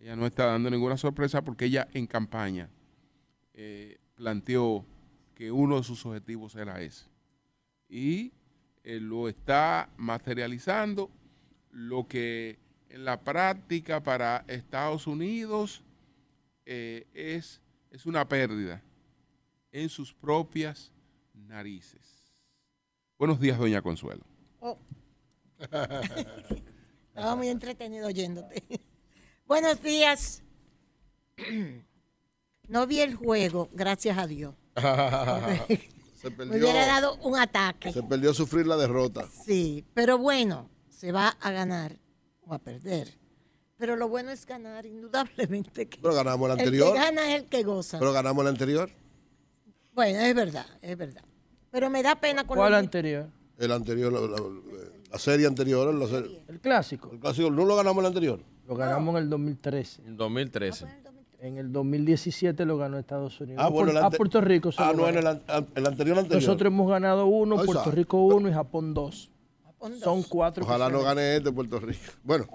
Ella 0.00 0.16
no 0.16 0.26
está 0.26 0.46
dando 0.46 0.70
ninguna 0.70 0.96
sorpresa 0.96 1.42
porque 1.42 1.64
ella 1.66 1.88
en 1.92 2.06
campaña 2.06 2.70
eh, 3.54 3.98
planteó 4.14 4.84
que 5.34 5.50
uno 5.50 5.78
de 5.78 5.84
sus 5.84 6.04
objetivos 6.06 6.54
era 6.54 6.80
ese. 6.80 7.06
Y 7.88 8.32
eh, 8.84 9.00
lo 9.00 9.28
está 9.28 9.88
materializando, 9.96 11.10
lo 11.70 12.06
que 12.06 12.58
en 12.88 13.04
la 13.04 13.20
práctica 13.20 14.02
para 14.02 14.44
Estados 14.46 15.06
Unidos 15.06 15.82
eh, 16.64 17.06
es, 17.12 17.60
es 17.90 18.06
una 18.06 18.28
pérdida 18.28 18.82
en 19.72 19.88
sus 19.88 20.14
propias 20.14 20.92
narices. 21.34 22.32
Buenos 23.18 23.40
días, 23.40 23.58
doña 23.58 23.82
Consuelo. 23.82 24.24
Oh. 24.60 24.78
Estaba 25.58 27.34
muy 27.34 27.48
entretenido 27.48 28.06
oyéndote. 28.06 28.62
Buenos 29.48 29.82
días. 29.82 30.42
No 32.68 32.86
vi 32.86 33.00
el 33.00 33.14
juego, 33.14 33.70
gracias 33.72 34.18
a 34.18 34.26
Dios. 34.26 34.54
se 36.14 36.30
perdió, 36.30 36.52
Me 36.52 36.58
hubiera 36.58 36.84
dado 36.84 37.16
un 37.22 37.34
ataque. 37.38 37.90
Se 37.90 38.02
perdió 38.02 38.34
sufrir 38.34 38.66
la 38.66 38.76
derrota. 38.76 39.26
Sí, 39.42 39.86
pero 39.94 40.18
bueno, 40.18 40.68
se 40.90 41.10
va 41.10 41.28
a 41.40 41.50
ganar 41.50 41.96
o 42.42 42.52
a 42.52 42.58
perder. 42.58 43.16
Pero 43.78 43.96
lo 43.96 44.10
bueno 44.10 44.32
es 44.32 44.44
ganar, 44.44 44.84
indudablemente. 44.84 45.88
pero 46.02 46.14
ganamos 46.14 46.44
el 46.50 46.58
anterior. 46.58 46.88
El 46.88 46.92
que 46.92 46.98
gana 46.98 47.34
es 47.34 47.42
el 47.42 47.48
que 47.48 47.62
goza. 47.62 47.98
Pero 47.98 48.12
ganamos 48.12 48.42
el 48.42 48.48
anterior. 48.48 48.90
Bueno, 49.94 50.20
es 50.20 50.34
verdad, 50.34 50.66
es 50.82 50.98
verdad. 50.98 51.24
Pero 51.70 51.88
me 51.88 52.02
da 52.02 52.16
pena 52.16 52.46
con 52.46 52.58
¿Cuál 52.58 52.74
anterior? 52.74 53.30
El 53.56 53.72
anterior, 53.72 54.12
la, 55.10 55.18
serie 55.18 55.46
anterior. 55.46 55.88
El 56.48 56.60
clásico. 56.60 57.08
El 57.12 57.18
clásico, 57.18 57.50
no 57.50 57.64
lo 57.64 57.76
ganamos 57.76 58.02
el 58.02 58.08
anterior. 58.08 58.40
Lo 58.68 58.76
ganamos 58.76 59.16
en 59.16 59.22
el 59.22 59.30
2013. 59.30 60.02
En 60.06 60.16
2013. 60.18 60.86
En 61.40 61.56
el 61.56 61.72
2017 61.72 62.66
lo 62.66 62.76
ganó 62.76 62.98
Estados 62.98 63.40
Unidos. 63.40 63.64
Ah, 63.64 63.68
bueno, 63.70 63.98
a 63.98 64.10
Puerto 64.10 64.42
Rico. 64.42 64.70
Ah, 64.76 64.92
no, 64.94 65.08
en 65.08 65.16
el, 65.16 65.26
anterior, 65.26 66.18
anterior. 66.18 66.34
Nosotros 66.34 66.70
hemos 66.70 66.90
ganado 66.90 67.26
uno, 67.26 67.56
Puerto 67.64 67.90
Rico 67.90 68.22
uno 68.26 68.46
y 68.48 68.52
Japón 68.52 68.92
dos. 68.92 69.30
Son 70.02 70.22
cuatro. 70.24 70.64
Ojalá 70.64 70.90
no 70.90 71.02
gane 71.02 71.36
este 71.36 71.50
Puerto 71.50 71.80
Rico. 71.80 72.12
Bueno. 72.22 72.46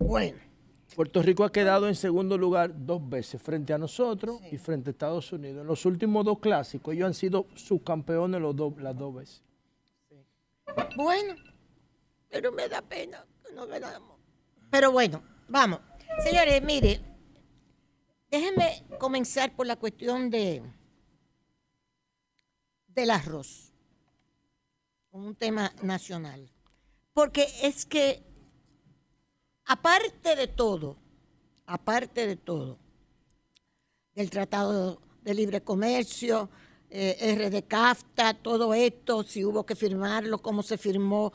Bueno. 0.00 0.36
Puerto 0.96 1.22
Rico 1.22 1.44
ha 1.44 1.52
quedado 1.52 1.86
en 1.88 1.94
segundo 1.94 2.36
lugar 2.36 2.72
dos 2.74 3.08
veces 3.08 3.40
frente 3.40 3.72
a 3.72 3.78
nosotros 3.78 4.40
y 4.50 4.58
frente 4.58 4.90
a 4.90 4.92
Estados 4.92 5.32
Unidos. 5.32 5.60
En 5.60 5.66
los 5.68 5.86
últimos 5.86 6.24
dos 6.24 6.40
clásicos 6.40 6.94
ellos 6.94 7.06
han 7.06 7.14
sido 7.14 7.46
subcampeones 7.54 8.40
los 8.40 8.56
las 8.78 8.98
dos 8.98 9.14
veces. 9.14 9.42
Bueno, 10.96 11.34
pero 12.28 12.50
me 12.50 12.68
da 12.68 12.82
pena 12.82 13.24
que 13.46 13.54
no 13.54 13.66
ganamos. 13.66 14.18
Pero 14.70 14.90
bueno, 14.90 15.22
Vamos. 15.52 15.80
Señores, 16.24 16.62
mire, 16.62 16.98
déjenme 18.30 18.86
comenzar 18.98 19.54
por 19.54 19.66
la 19.66 19.76
cuestión 19.76 20.30
de 20.30 20.62
del 22.88 23.10
arroz, 23.10 23.70
un 25.10 25.34
tema 25.34 25.70
nacional. 25.82 26.50
Porque 27.12 27.46
es 27.62 27.84
que, 27.84 28.22
aparte 29.66 30.36
de 30.36 30.48
todo, 30.48 30.96
aparte 31.66 32.26
de 32.26 32.36
todo, 32.36 32.78
del 34.14 34.30
Tratado 34.30 35.02
de 35.20 35.34
Libre 35.34 35.60
Comercio, 35.60 36.48
eh, 36.88 37.36
RD 37.36 37.68
CAFTA, 37.68 38.32
todo 38.32 38.72
esto, 38.72 39.22
si 39.22 39.44
hubo 39.44 39.66
que 39.66 39.76
firmarlo, 39.76 40.38
cómo 40.38 40.62
se 40.62 40.78
firmó, 40.78 41.30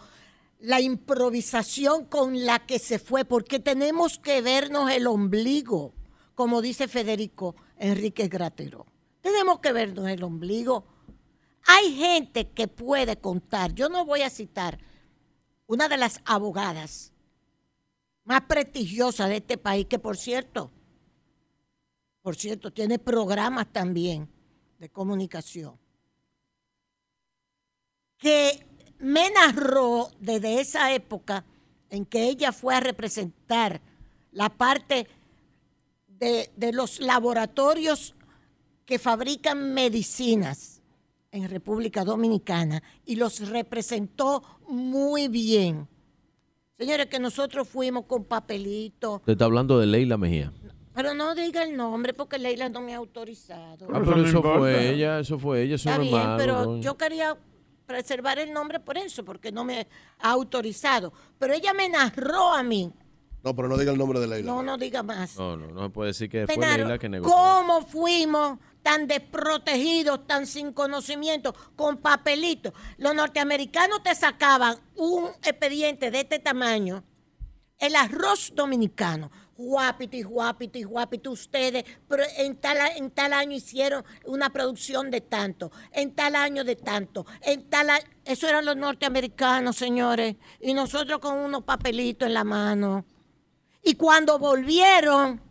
la 0.59 0.81
improvisación 0.81 2.05
con 2.05 2.45
la 2.45 2.65
que 2.65 2.79
se 2.79 2.99
fue, 2.99 3.25
porque 3.25 3.59
tenemos 3.59 4.17
que 4.17 4.41
vernos 4.41 4.91
el 4.91 5.07
ombligo, 5.07 5.93
como 6.35 6.61
dice 6.61 6.87
Federico 6.87 7.55
Enrique 7.77 8.27
Gratero. 8.27 8.85
Tenemos 9.21 9.59
que 9.59 9.71
vernos 9.71 10.07
el 10.07 10.23
ombligo. 10.23 10.85
Hay 11.67 11.95
gente 11.95 12.49
que 12.49 12.67
puede 12.67 13.17
contar, 13.17 13.73
yo 13.73 13.89
no 13.89 14.05
voy 14.05 14.21
a 14.21 14.29
citar, 14.29 14.79
una 15.67 15.89
de 15.89 15.97
las 15.97 16.21
abogadas 16.25 17.11
más 18.23 18.41
prestigiosas 18.41 19.29
de 19.29 19.37
este 19.37 19.57
país, 19.57 19.85
que 19.87 19.99
por 19.99 20.17
cierto, 20.17 20.71
por 22.21 22.35
cierto, 22.35 22.71
tiene 22.71 22.99
programas 22.99 23.71
también 23.71 24.29
de 24.79 24.89
comunicación 24.89 25.77
que 28.17 28.65
me 28.99 29.29
narró 29.31 30.09
desde 30.19 30.59
esa 30.59 30.93
época 30.93 31.43
en 31.89 32.05
que 32.05 32.23
ella 32.29 32.51
fue 32.51 32.75
a 32.75 32.79
representar 32.79 33.81
la 34.31 34.49
parte 34.49 35.07
de, 36.07 36.49
de 36.55 36.73
los 36.73 36.99
laboratorios 36.99 38.15
que 38.85 38.99
fabrican 38.99 39.73
medicinas 39.73 40.81
en 41.31 41.49
República 41.49 42.03
Dominicana 42.03 42.81
y 43.05 43.15
los 43.15 43.47
representó 43.49 44.43
muy 44.67 45.27
bien. 45.27 45.87
Señores, 46.77 47.07
que 47.07 47.19
nosotros 47.19 47.67
fuimos 47.67 48.05
con 48.05 48.23
papelito, 48.23 49.21
Te 49.25 49.31
está 49.33 49.45
hablando 49.45 49.79
de 49.79 49.87
Leila 49.87 50.17
Mejía. 50.17 50.53
pero 50.93 51.13
no 51.13 51.35
diga 51.35 51.63
el 51.63 51.75
nombre 51.75 52.13
porque 52.13 52.37
Leila 52.37 52.69
no 52.69 52.81
me 52.81 52.93
ha 52.93 52.97
autorizado. 52.97 53.87
Ah, 53.91 53.99
Eso 54.01 54.11
pero 54.11 54.25
eso 54.25 54.41
fue 54.41 54.89
ella, 54.93 55.19
eso 55.19 55.39
fue 55.39 55.63
ella, 55.63 55.75
eso 55.75 55.89
Está 55.89 55.97
no 55.97 56.03
es 56.03 56.09
bien, 56.11 56.37
pero 56.37 56.79
yo 56.79 56.97
quería 56.97 57.35
preservar 57.87 58.37
el 58.37 58.53
nombre 58.53 58.79
por 58.79 58.97
eso, 58.97 59.25
porque 59.25 59.51
no 59.51 59.63
me 59.63 59.87
ha 60.19 60.31
autorizado. 60.31 61.11
Pero 61.39 61.53
ella 61.53 61.73
me 61.73 61.89
narró 61.89 62.53
a 62.53 62.61
mí. 62.61 62.91
No, 63.43 63.55
pero 63.55 63.67
no 63.69 63.77
diga 63.77 63.93
el 63.93 63.97
nombre 63.97 64.19
de 64.19 64.27
Leila. 64.27 64.51
No, 64.51 64.61
no 64.61 64.77
diga 64.77 65.01
más. 65.01 65.37
No, 65.37 65.55
no, 65.55 65.67
no 65.67 65.83
se 65.85 65.89
puede 65.89 66.07
decir 66.09 66.29
que 66.29 66.45
Me 66.45 66.53
fue 66.53 66.57
Leila 66.57 66.99
que 66.99 67.07
negoció. 67.09 67.33
¿Cómo 67.33 67.81
fuimos 67.81 68.59
tan 68.83 69.07
desprotegidos, 69.07 70.27
tan 70.27 70.45
sin 70.45 70.73
conocimiento, 70.73 71.55
con 71.75 71.97
papelitos? 71.97 72.73
Los 72.97 73.15
norteamericanos 73.15 74.03
te 74.03 74.13
sacaban 74.13 74.77
un 74.95 75.29
expediente 75.43 76.11
de 76.11 76.19
este 76.19 76.39
tamaño, 76.39 77.03
el 77.79 77.95
arroz 77.95 78.51
dominicano. 78.53 79.31
Guapiti, 79.57 80.21
guapiti, 80.21 80.83
guapiti, 80.83 81.29
ustedes, 81.29 81.83
en 82.37 82.57
tal, 82.57 82.77
en 82.95 83.09
tal 83.09 83.33
año 83.33 83.55
hicieron 83.55 84.05
una 84.25 84.51
producción 84.51 85.09
de 85.09 85.21
tanto, 85.21 85.71
en 85.91 86.13
tal 86.13 86.35
año 86.35 86.63
de 86.63 86.75
tanto, 86.75 87.25
en 87.41 87.67
tal 87.67 87.89
año, 87.89 88.05
eso 88.23 88.47
eran 88.47 88.65
los 88.65 88.77
norteamericanos, 88.77 89.75
señores, 89.75 90.35
y 90.61 90.75
nosotros 90.75 91.17
con 91.17 91.39
unos 91.39 91.63
papelitos 91.63 92.27
en 92.27 92.35
la 92.35 92.43
mano. 92.43 93.03
Y 93.83 93.95
cuando 93.95 94.37
volvieron 94.37 95.41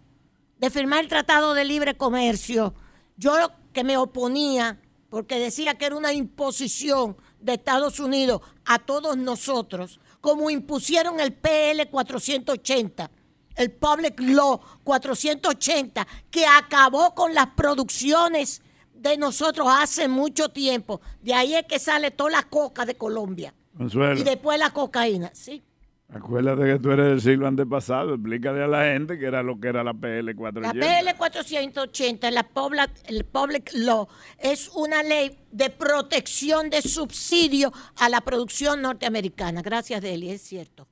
de 0.58 0.70
firmar 0.70 1.00
el 1.00 1.08
Tratado 1.08 1.52
de 1.52 1.64
Libre 1.64 1.96
Comercio, 1.96 2.74
yo 3.16 3.32
que 3.72 3.82
me 3.82 3.96
oponía, 3.96 4.80
porque 5.10 5.40
decía 5.40 5.74
que 5.74 5.86
era 5.86 5.96
una 5.96 6.12
imposición 6.12 7.16
de 7.40 7.54
Estados 7.54 7.98
Unidos 7.98 8.40
a 8.66 8.78
todos 8.78 9.16
nosotros, 9.16 9.98
como 10.20 10.48
impusieron 10.48 11.18
el 11.18 11.32
PL 11.32 11.88
480, 11.90 13.10
el 13.56 13.72
Public 13.72 14.20
Law 14.20 14.60
480, 14.84 16.06
que 16.30 16.46
acabó 16.46 17.14
con 17.14 17.34
las 17.34 17.48
producciones 17.48 18.62
de 18.94 19.16
nosotros 19.16 19.66
hace 19.70 20.08
mucho 20.08 20.48
tiempo. 20.50 21.00
De 21.22 21.34
ahí 21.34 21.54
es 21.54 21.64
que 21.64 21.78
sale 21.78 22.10
toda 22.10 22.30
la 22.30 22.42
coca 22.44 22.84
de 22.84 22.94
Colombia. 22.94 23.54
Consuelo, 23.76 24.18
Y 24.18 24.24
después 24.24 24.58
la 24.58 24.70
cocaína, 24.70 25.30
¿sí? 25.34 25.62
acuérdate 26.08 26.64
que 26.64 26.78
tú 26.78 26.90
eres 26.92 27.06
del 27.06 27.20
siglo 27.20 27.46
antepasado. 27.46 28.14
Explícale 28.14 28.62
a 28.62 28.66
la 28.68 28.84
gente 28.84 29.18
que 29.18 29.26
era 29.26 29.42
lo 29.42 29.58
que 29.58 29.68
era 29.68 29.82
la 29.82 29.92
PL 29.92 30.26
La 30.26 30.34
480. 30.34 30.86
PL 30.86 31.16
480, 31.16 32.30
la 32.30 32.42
Public, 32.48 32.90
el 33.06 33.24
Public 33.24 33.70
Law, 33.74 34.08
es 34.38 34.68
una 34.74 35.02
ley 35.02 35.36
de 35.50 35.70
protección 35.70 36.70
de 36.70 36.82
subsidio 36.82 37.72
a 37.96 38.08
la 38.08 38.20
producción 38.20 38.82
norteamericana. 38.82 39.62
Gracias, 39.62 40.00
Deli, 40.00 40.30
es 40.30 40.42
cierto. 40.42 40.86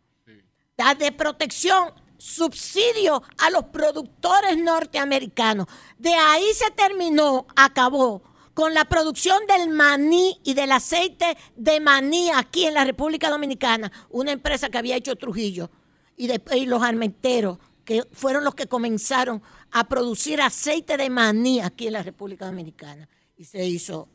La 0.77 0.94
de 0.94 1.12
protección, 1.12 1.92
subsidio 2.18 3.22
a 3.38 3.50
los 3.50 3.64
productores 3.64 4.57
norteamericanos. 4.59 5.66
De 5.98 6.14
ahí 6.14 6.46
se 6.55 6.70
terminó, 6.70 7.46
acabó, 7.57 8.22
con 8.55 8.72
la 8.72 8.85
producción 8.85 9.46
del 9.46 9.68
maní 9.68 10.40
y 10.44 10.55
del 10.55 10.72
aceite 10.72 11.37
de 11.57 11.81
maní 11.81 12.31
aquí 12.31 12.66
en 12.66 12.74
la 12.74 12.85
República 12.85 13.29
Dominicana, 13.29 13.90
una 14.11 14.31
empresa 14.33 14.68
que 14.68 14.79
había 14.79 14.96
hecho 14.96 15.16
Trujillo, 15.16 15.70
y, 16.16 16.29
después 16.29 16.59
y 16.59 16.66
los 16.66 16.83
armenteros, 16.83 17.59
que 17.85 18.05
fueron 18.12 18.44
los 18.44 18.55
que 18.55 18.66
comenzaron 18.66 19.42
a 19.72 19.88
producir 19.88 20.40
aceite 20.40 20.96
de 20.96 21.11
maní 21.11 21.61
aquí 21.61 21.88
en 21.88 21.94
la 21.94 22.03
República 22.03 22.46
Dominicana. 22.46 23.09
Y 23.37 23.44
se 23.44 23.66
hizo 23.66 24.09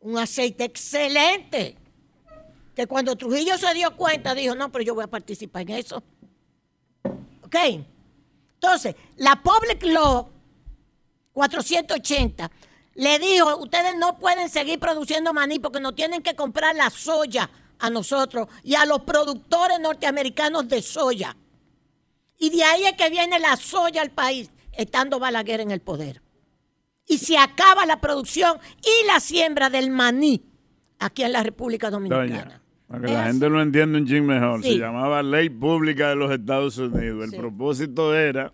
un 0.00 0.18
aceite 0.18 0.64
excelente, 0.64 1.76
que 2.74 2.86
cuando 2.86 3.16
Trujillo 3.16 3.56
se 3.58 3.72
dio 3.74 3.96
cuenta, 3.96 4.34
dijo, 4.34 4.54
no, 4.54 4.70
pero 4.70 4.84
yo 4.84 4.94
voy 4.94 5.04
a 5.04 5.08
participar 5.08 5.62
en 5.62 5.70
eso. 5.70 6.02
¿Ok? 7.48 7.56
Entonces, 8.54 8.94
la 9.16 9.42
Public 9.42 9.82
Law 9.84 10.28
480 11.32 12.50
le 12.94 13.18
dijo, 13.18 13.56
ustedes 13.56 13.96
no 13.96 14.18
pueden 14.18 14.50
seguir 14.50 14.78
produciendo 14.78 15.32
maní 15.32 15.58
porque 15.58 15.80
nos 15.80 15.94
tienen 15.94 16.22
que 16.22 16.34
comprar 16.34 16.74
la 16.76 16.90
soya 16.90 17.48
a 17.78 17.88
nosotros 17.90 18.48
y 18.62 18.74
a 18.74 18.84
los 18.84 19.02
productores 19.02 19.80
norteamericanos 19.80 20.68
de 20.68 20.82
soya. 20.82 21.36
Y 22.36 22.50
de 22.50 22.64
ahí 22.64 22.84
es 22.84 22.92
que 22.92 23.08
viene 23.08 23.38
la 23.38 23.56
soya 23.56 24.02
al 24.02 24.10
país, 24.10 24.50
estando 24.72 25.18
Balaguer 25.18 25.60
en 25.60 25.70
el 25.70 25.80
poder. 25.80 26.20
Y 27.06 27.18
se 27.18 27.38
acaba 27.38 27.86
la 27.86 28.00
producción 28.00 28.58
y 28.82 29.06
la 29.06 29.20
siembra 29.20 29.70
del 29.70 29.90
maní 29.90 30.42
aquí 30.98 31.22
en 31.22 31.32
la 31.32 31.42
República 31.42 31.90
Dominicana. 31.90 32.60
Para 32.88 33.06
que 33.06 33.12
la 33.12 33.20
así. 33.22 33.28
gente 33.32 33.48
lo 33.50 33.60
entienda 33.62 33.98
un 33.98 34.06
ching 34.06 34.24
mejor, 34.26 34.62
Sí. 34.62 34.72
se 34.72 34.78
llamaba 34.78 35.22
Ley 35.22 35.50
Pública 35.50 36.08
de 36.08 36.16
los 36.16 36.32
Estados 36.32 36.78
Unidos. 36.78 37.24
El 37.24 37.30
Sí. 37.30 37.36
propósito 37.36 38.14
era 38.16 38.52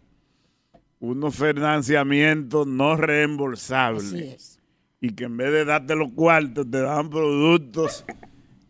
unos 1.01 1.37
financiamientos 1.37 2.67
no 2.67 2.97
reembolsables. 2.97 4.05
Así 4.13 4.19
es. 4.25 4.61
Y 5.01 5.11
que 5.15 5.25
en 5.25 5.37
vez 5.37 5.53
de 5.53 5.65
darte 5.65 5.95
los 5.95 6.09
cuartos, 6.15 6.69
te 6.71 6.81
daban 6.81 7.11
productos 7.11 8.05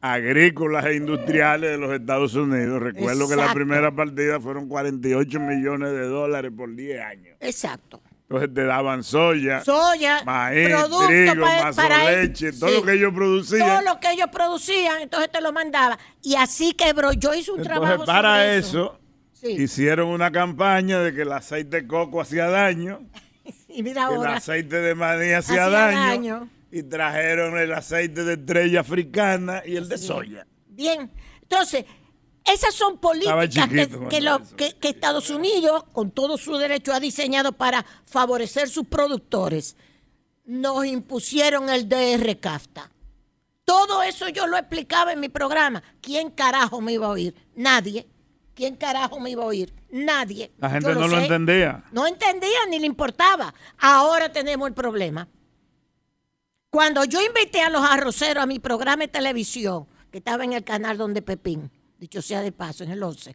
agrícolas 0.00 0.84
e 0.86 0.96
industriales 0.96 1.70
de 1.70 1.78
los 1.78 1.92
Estados 1.92 2.34
Unidos. 2.34 2.82
Recuerdo 2.82 3.28
que 3.28 3.36
la 3.36 3.54
primera 3.54 3.94
partida 3.94 4.38
fueron 4.40 4.68
48 4.68 5.40
millones 5.40 5.92
de 5.92 6.06
dólares 6.06 6.52
por 6.54 6.74
10 6.74 7.00
años. 7.00 7.36
Exacto. 7.40 8.02
Entonces 8.34 8.54
te 8.54 8.64
daban 8.64 9.02
soya, 9.04 9.64
Soya, 9.64 10.22
maíz, 10.24 10.68
producto 10.68 11.06
trigo, 11.06 11.44
pa- 11.44 11.62
mazo 11.64 11.76
para- 11.82 12.10
leche, 12.10 12.52
todo 12.52 12.70
lo 12.70 12.82
que 12.84 12.92
ellos 12.92 13.12
producían. 13.14 13.68
Todo 13.68 13.80
lo 13.82 14.00
que 14.00 14.10
ellos 14.12 14.28
producían, 14.32 15.02
entonces 15.02 15.30
te 15.30 15.40
lo 15.40 15.52
mandaba. 15.52 15.98
Y 16.22 16.34
así 16.36 16.72
quebró. 16.72 17.12
Yo 17.12 17.34
hice 17.34 17.52
un 17.52 17.58
Entonces, 17.60 17.80
trabajo 17.82 18.04
para 18.04 18.30
sobre 18.36 18.58
eso, 18.58 18.98
Sí. 19.32 19.48
hicieron 19.52 20.08
una 20.08 20.30
campaña 20.32 21.00
de 21.00 21.14
que 21.14 21.22
el 21.22 21.32
aceite 21.32 21.82
de 21.82 21.86
coco 21.86 22.20
hacía 22.20 22.48
daño, 22.48 23.00
Y 23.68 23.82
mira 23.82 24.06
que 24.08 24.14
el 24.14 24.18
ahora. 24.18 24.36
aceite 24.36 24.76
de 24.80 24.94
maní 24.94 25.32
hacía, 25.32 25.68
daño. 25.68 26.48
y 26.72 26.82
trajeron 26.82 27.56
el 27.58 27.72
aceite 27.72 28.24
de 28.24 28.34
estrella 28.34 28.80
africana 28.80 29.62
y 29.64 29.76
el 29.76 29.88
de 29.88 29.98
soya. 29.98 30.46
Bien. 30.68 31.10
Entonces, 31.42 31.84
esas 32.44 32.74
son 32.74 32.98
políticas 32.98 33.48
que, 33.48 33.48
chiquito 33.48 33.98
que 34.08 34.20
cuando 34.20 34.20
lo- 34.20 34.36
eso. 34.44 34.56
que- 34.56 34.76
que 34.76 34.88
Estados 34.88 35.30
Unidos, 35.30 35.84
con 35.92 36.10
todo 36.10 36.36
su 36.36 36.56
derecho, 36.56 36.92
ha 36.92 37.00
diseñado 37.00 37.52
para 37.52 37.84
favorecer 38.06 38.68
sus 38.68 38.86
productores. 38.86 39.76
Nos 40.44 40.84
impusieron 40.84 41.70
el 41.70 41.88
DR 41.88 42.38
CAFTA. 42.38 42.90
Todo 43.64 44.02
eso 44.02 44.28
yo 44.28 44.46
lo 44.46 44.58
explicaba 44.58 45.12
en 45.14 45.20
mi 45.20 45.30
programa. 45.30 45.82
¿Quién 46.02 46.30
carajo 46.30 46.82
me 46.82 46.92
iba 46.92 47.06
a 47.06 47.10
oír? 47.10 47.34
Nadie. 47.56 48.06
¿Quién 48.54 48.76
carajo 48.76 49.18
me 49.20 49.30
iba 49.30 49.42
a 49.42 49.46
oír? 49.46 49.72
Nadie. 49.90 50.52
La 50.58 50.68
gente 50.70 50.88
Yo 50.90 50.94
no 50.96 51.08
lo 51.08 51.16
sé. 51.16 51.22
entendía. 51.22 51.84
No 51.92 52.06
entendía 52.06 52.58
ni 52.68 52.78
le 52.78 52.86
importaba. 52.86 53.54
Ahora 53.78 54.30
tenemos 54.30 54.68
el 54.68 54.74
problema. 54.74 55.26
Cuando 56.70 57.04
yo 57.04 57.20
invité 57.22 57.62
a 57.62 57.70
los 57.70 57.82
arroceros 57.84 58.42
a 58.42 58.46
mi 58.46 58.58
programa 58.58 59.02
de 59.04 59.08
televisión, 59.08 59.86
que 60.10 60.18
estaba 60.18 60.44
en 60.44 60.52
el 60.52 60.62
canal 60.64 60.98
donde 60.98 61.22
Pepín, 61.22 61.70
dicho 62.04 62.20
sea 62.20 62.42
de 62.42 62.52
paso, 62.52 62.84
en 62.84 62.90
el 62.90 63.02
11, 63.02 63.34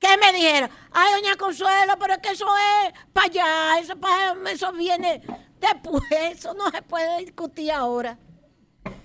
¿qué 0.00 0.08
me 0.20 0.32
dijeron? 0.32 0.68
Ay, 0.90 1.14
doña 1.14 1.36
Consuelo, 1.36 1.94
pero 2.00 2.14
es 2.14 2.18
que 2.18 2.30
eso 2.30 2.46
es 2.56 2.92
para 3.12 3.26
allá, 3.26 3.78
eso, 3.78 3.94
eso 4.50 4.72
viene 4.72 5.22
después, 5.60 6.02
eso 6.10 6.54
no 6.54 6.70
se 6.72 6.82
puede 6.82 7.24
discutir 7.24 7.70
ahora. 7.70 8.18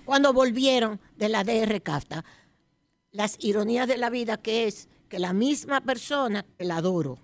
Cuando 0.04 0.32
volvieron 0.32 1.00
de 1.16 1.28
la 1.28 1.44
DR 1.44 1.80
CAFTA, 1.82 2.24
las 3.12 3.36
ironías 3.38 3.86
de 3.86 3.96
la 3.96 4.10
vida 4.10 4.38
que 4.38 4.66
es 4.66 4.88
que 5.08 5.20
la 5.20 5.32
misma 5.32 5.80
persona 5.82 6.44
la 6.58 6.78
adoro 6.78 7.18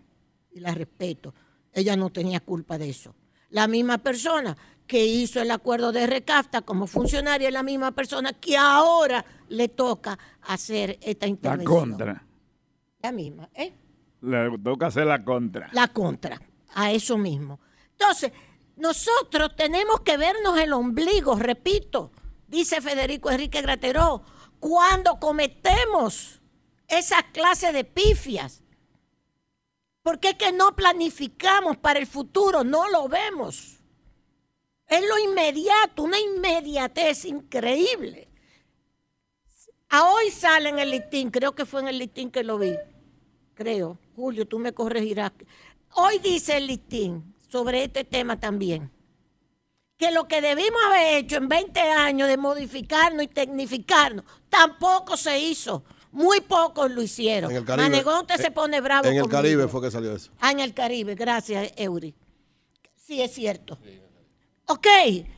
y 0.53 0.61
la 0.61 0.73
respeto, 0.73 1.35
ella 1.73 1.97
no 1.97 2.11
tenía 2.11 2.39
culpa 2.39 2.79
de 2.79 2.91
eso. 2.91 3.17
La 3.51 3.67
misma 3.67 3.99
persona 3.99 4.57
que 4.87 5.05
hizo 5.05 5.41
el 5.41 5.51
acuerdo 5.51 5.93
de 5.93 6.07
recafta 6.07 6.63
como 6.63 6.87
funcionaria 6.87 7.49
es 7.49 7.55
la 7.55 7.63
misma 7.63 7.93
persona 7.93 8.33
que 8.33 8.57
ahora 8.57 9.25
le 9.49 9.69
toca 9.69 10.19
hacer 10.43 10.99
esta 11.03 11.27
La 11.27 11.31
intervención. 11.31 11.91
contra. 11.91 12.23
La 13.03 13.13
misma, 13.13 13.49
¿eh? 13.55 13.73
Le 14.23 14.59
toca 14.59 14.87
hacer 14.87 15.07
la 15.07 15.25
contra. 15.25 15.69
La 15.73 15.89
contra, 15.89 16.41
a 16.75 16.93
eso 16.93 17.19
mismo. 17.19 17.61
Entonces, 17.93 18.33
nosotros 18.77 19.55
tenemos 19.57 20.01
que 20.01 20.17
vernos 20.17 20.59
el 20.59 20.73
ombligo, 20.73 21.37
repito, 21.37 22.11
dice 22.47 22.81
Federico 22.81 23.31
Enrique 23.31 23.63
Grateró, 23.63 24.23
cuando 24.59 25.19
cometemos 25.19 26.41
esa 26.89 27.23
clase 27.33 27.73
de 27.73 27.85
pifias. 27.85 28.63
Porque 30.03 30.31
es 30.31 30.35
que 30.37 30.53
no 30.53 30.77
planificamos 30.77 31.77
para 31.79 31.99
el 31.99 32.07
futuro, 32.07 32.63
no 32.63 32.89
lo 32.89 33.09
vemos. 33.09 33.76
Es 34.89 35.01
lo 35.07 35.19
inmediato, 35.19 36.03
una 36.05 36.19
inmediatez 36.19 37.25
increíble. 37.25 38.29
A 39.89 40.05
hoy 40.11 40.31
sale 40.31 40.69
en 40.69 40.79
el 40.79 40.91
listín, 40.91 41.31
creo 41.31 41.55
que 41.55 41.65
fue 41.67 41.81
en 41.81 41.89
el 41.89 41.99
listín 41.99 42.31
que 42.31 42.43
lo 42.45 42.59
vi. 42.59 42.75
Creo. 43.55 43.99
Julio, 44.15 44.47
tú 44.47 44.59
me 44.59 44.73
corregirás. 44.73 45.33
Hoy 45.95 46.19
dice 46.19 46.57
el 46.57 46.67
listín 46.67 47.35
sobre 47.49 47.85
este 47.85 48.05
tema 48.05 48.39
también. 48.39 48.91
Que 49.97 50.11
lo 50.11 50.29
que 50.29 50.41
debimos 50.43 50.81
haber 50.89 51.17
hecho 51.17 51.37
en 51.37 51.49
20 51.49 51.81
años 51.81 52.29
de 52.29 52.37
modificarnos 52.37 53.23
y 53.25 53.29
tecnificarnos, 53.29 54.25
tampoco 54.51 55.17
se 55.17 55.39
hizo. 55.39 55.85
Muy 56.13 56.41
pocos 56.41 56.91
lo 56.91 57.03
hicieron. 57.03 57.51
En 57.51 57.59
el 57.59 57.65
Caribe. 57.65 57.89
Manegonte 57.89 58.37
se 58.37 58.49
Eh, 58.49 58.51
pone 58.51 58.81
bravo 58.81 59.07
En 59.09 59.15
el 59.17 59.23
conmigo. 59.23 59.37
Caribe 59.43 59.69
fue 59.69 59.83
que 59.83 59.91
salió 59.91 60.15
eso. 60.15 60.31
Ah, 60.41 60.51
en 60.53 60.61
el 60.61 60.75
Caribe, 60.75 61.15
gracias, 61.15 61.73
Eury. 61.77 62.15
Sí, 62.95 63.23
es 63.23 63.33
cierto. 63.33 63.79
Ok, 64.67 64.87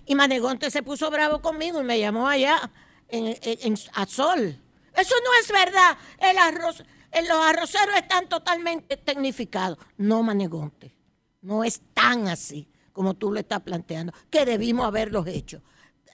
y 0.06 0.14
Manegonte 0.14 0.70
se 0.70 0.82
puso 0.82 1.10
bravo 1.10 1.42
conmigo 1.42 1.80
y 1.80 1.84
me 1.84 1.98
llamó 1.98 2.28
allá 2.28 2.70
en, 3.08 3.76
a 3.92 4.06
Sol. 4.06 4.58
Eso 4.94 5.14
no 5.22 5.30
es 5.40 5.52
verdad. 5.52 5.98
El 6.18 6.38
arroz, 6.38 6.80
eh, 7.12 7.22
los 7.28 7.38
arroceros 7.38 7.94
están 7.96 8.28
totalmente 8.28 8.96
tecnificados. 8.96 9.78
No, 9.98 10.22
Manegonte. 10.22 10.94
No 11.42 11.62
es 11.62 11.80
tan 11.92 12.26
así 12.28 12.68
como 12.92 13.14
tú 13.14 13.30
lo 13.30 13.38
estás 13.38 13.60
planteando, 13.60 14.12
que 14.28 14.44
debimos 14.44 14.84
haberlos 14.84 15.26
hecho. 15.28 15.62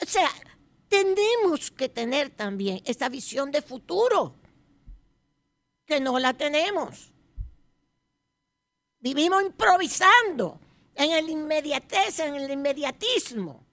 O 0.03 0.07
sea, 0.07 0.29
tenemos 0.88 1.70
que 1.70 1.88
tener 1.88 2.29
también 2.29 2.83
esta 2.85 3.09
visión 3.09 3.50
de 3.50 3.62
futuro, 3.62 4.35
que 5.87 5.98
no 5.98 6.18
la 6.18 6.35
tenemos. 6.35 7.11
Vivimos 9.00 9.42
improvisando 9.44 10.61
en 10.95 11.13
el 11.13 11.29
inmediatez, 11.29 12.21
en 12.21 12.35
el 12.35 12.51
inmediatismo. 12.51 13.65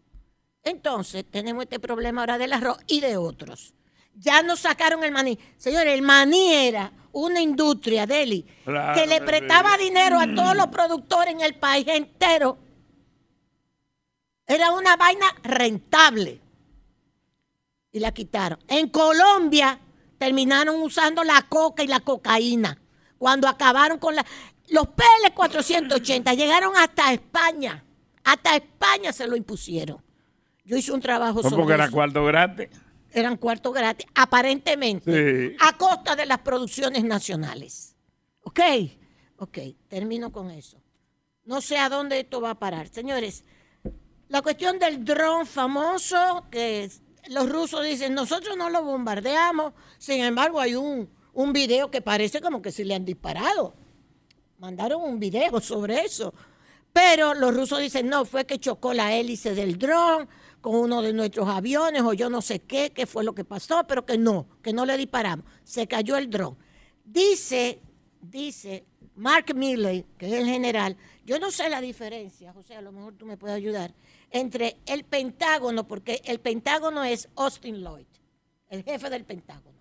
Entonces, 0.64 1.26
tenemos 1.30 1.64
este 1.64 1.80
problema 1.80 2.22
ahora 2.22 2.38
del 2.38 2.54
arroz 2.54 2.78
y 2.88 3.00
de 3.02 3.18
otros. 3.18 3.74
Ya 4.16 4.44
nos 4.44 4.60
sacaron 4.60 5.04
el 5.04 5.12
maní. 5.12 5.40
Señores, 5.58 5.94
el 5.94 6.02
maní 6.02 6.54
era 6.54 6.92
una 7.14 7.42
industria, 7.42 8.06
Deli, 8.06 8.46
Claro 8.64 9.00
que 9.00 9.08
le 9.08 9.22
prestaba 9.22 9.78
sí. 9.78 9.86
dinero 9.86 10.20
a 10.20 10.28
todos 10.34 10.56
los 10.56 10.68
productores 10.68 11.34
en 11.34 11.42
el 11.42 11.56
país 11.56 11.88
entero. 11.88 12.58
Era 14.46 14.72
una 14.72 14.96
vaina 14.98 15.26
rentable. 15.44 16.42
Y 17.92 18.00
la 18.00 18.12
quitaron. 18.12 18.60
En 18.68 18.90
Colombia 18.90 19.80
terminaron 20.18 20.82
usando 20.82 21.24
la 21.24 21.42
coca 21.44 21.84
y 21.84 21.88
la 21.88 22.00
cocaína. 22.00 22.80
Cuando 23.18 23.48
acabaron 23.48 23.98
con 23.98 24.16
la... 24.16 24.26
Los 24.72 24.88
PL 24.88 25.34
480 25.36 26.34
llegaron 26.34 26.72
hasta 26.78 27.12
España. 27.14 27.84
Hasta 28.24 28.56
España 28.56 29.12
se 29.12 29.28
lo 29.28 29.36
impusieron. 29.36 30.02
Yo 30.64 30.78
hice 30.78 30.92
un 30.94 31.02
trabajo 31.02 31.42
Fue 31.42 31.50
sobre 31.50 31.62
porque 31.64 31.74
era 31.74 31.84
eso. 31.86 31.94
cuarto 31.94 32.24
gratis. 32.26 32.70
Eran 33.14 33.36
cuartos 33.36 33.74
gratis, 33.74 34.08
aparentemente, 34.16 35.50
Sí. 35.50 35.56
a 35.60 35.78
costa 35.78 36.16
de 36.16 36.26
las 36.26 36.40
producciones 36.40 37.04
nacionales. 37.04 37.98
¿Ok? 38.44 38.60
Ok, 39.38 39.58
termino 39.90 40.32
con 40.32 40.50
eso. 40.50 40.82
No 41.44 41.60
sé 41.60 41.78
a 41.78 41.90
dónde 41.90 42.22
esto 42.22 42.40
va 42.40 42.52
a 42.52 42.60
parar. 42.60 42.88
Señores, 42.88 43.44
la 44.30 44.42
cuestión 44.42 44.80
del 44.80 45.04
dron 45.04 45.46
famoso, 45.46 46.46
que 46.50 46.90
los 47.28 47.50
rusos 47.50 47.84
dicen, 47.84 48.14
nosotros 48.14 48.56
no 48.56 48.70
lo 48.70 48.84
bombardeamos, 48.84 49.74
sin 49.98 50.24
embargo 50.24 50.62
hay 50.62 50.76
un, 50.76 51.10
un 51.34 51.52
video 51.52 51.92
que 51.92 52.02
parece 52.02 52.40
como 52.40 52.62
que 52.62 52.72
si 52.72 52.86
le 52.86 52.96
han 52.96 53.04
disparado. 53.04 53.74
Mandaron 54.62 55.02
un 55.02 55.20
video 55.20 55.60
sobre 55.60 56.02
eso. 56.02 56.36
Pero 56.94 57.34
los 57.34 57.56
rusos 57.56 57.80
dicen, 57.80 58.08
no, 58.08 58.26
fue 58.26 58.46
que 58.46 58.60
chocó 58.60 58.94
la 58.94 59.16
hélice 59.16 59.56
del 59.56 59.80
dron 59.80 60.30
con 60.62 60.76
uno 60.76 61.02
de 61.02 61.14
nuestros 61.14 61.50
aviones 61.50 62.04
o 62.04 62.14
yo 62.14 62.30
no 62.30 62.44
sé 62.44 62.60
qué, 62.60 62.92
qué 62.92 63.08
fue 63.08 63.24
lo 63.24 63.34
que 63.34 63.44
pasó, 63.44 63.88
pero 63.88 64.06
que 64.06 64.20
no, 64.20 64.46
que 64.62 64.72
no 64.72 64.86
le 64.86 64.98
disparamos. 64.98 65.46
Se 65.64 65.88
cayó 65.88 66.16
el 66.16 66.30
dron. 66.30 66.56
Dice, 67.04 67.82
dice 68.22 68.86
Mark 69.16 69.56
Milley, 69.56 70.06
que 70.20 70.28
es 70.28 70.34
el 70.34 70.46
general, 70.46 70.96
yo 71.26 71.40
no 71.40 71.50
sé 71.50 71.68
la 71.68 71.82
diferencia, 71.82 72.54
José, 72.54 72.76
a 72.76 72.82
lo 72.82 72.92
mejor 72.92 73.16
tú 73.16 73.26
me 73.26 73.38
puedes 73.38 73.56
ayudar, 73.56 73.96
entre 74.30 74.78
el 74.86 75.06
Pentágono, 75.06 75.88
porque 75.88 76.22
el 76.26 76.40
Pentágono 76.40 77.04
es 77.04 77.30
Austin 77.36 77.82
Lloyd, 77.82 78.06
el 78.70 78.84
jefe 78.84 79.10
del 79.10 79.26
Pentágono. 79.26 79.80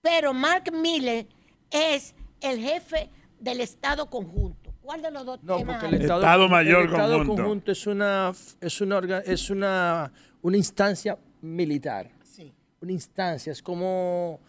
Pero 0.00 0.32
Mark 0.32 0.72
Milley 0.72 1.26
es 1.70 2.14
el 2.40 2.60
jefe 2.60 3.10
del 3.40 3.60
Estado 3.60 4.06
conjunto. 4.08 4.72
¿Cuál 4.82 5.02
de 5.02 5.10
los 5.10 5.24
dos 5.24 5.42
No, 5.42 5.56
temas 5.58 5.80
porque 5.80 5.96
el? 5.96 6.02
Estado, 6.02 6.20
Estado 6.20 6.48
Mayor 6.48 6.80
el 6.82 6.86
Estado 6.90 7.18
Conjunto. 7.18 7.42
conjunto 7.42 7.72
es 7.72 7.86
una 7.86 8.32
es 8.60 8.80
una 8.80 8.98
orga- 9.00 9.22
es 9.24 9.50
una, 9.50 10.12
una 10.42 10.56
instancia 10.56 11.18
militar. 11.42 12.10
Sí. 12.22 12.52
Una 12.80 12.92
instancia, 12.92 13.52
es 13.52 13.62
como 13.62 14.40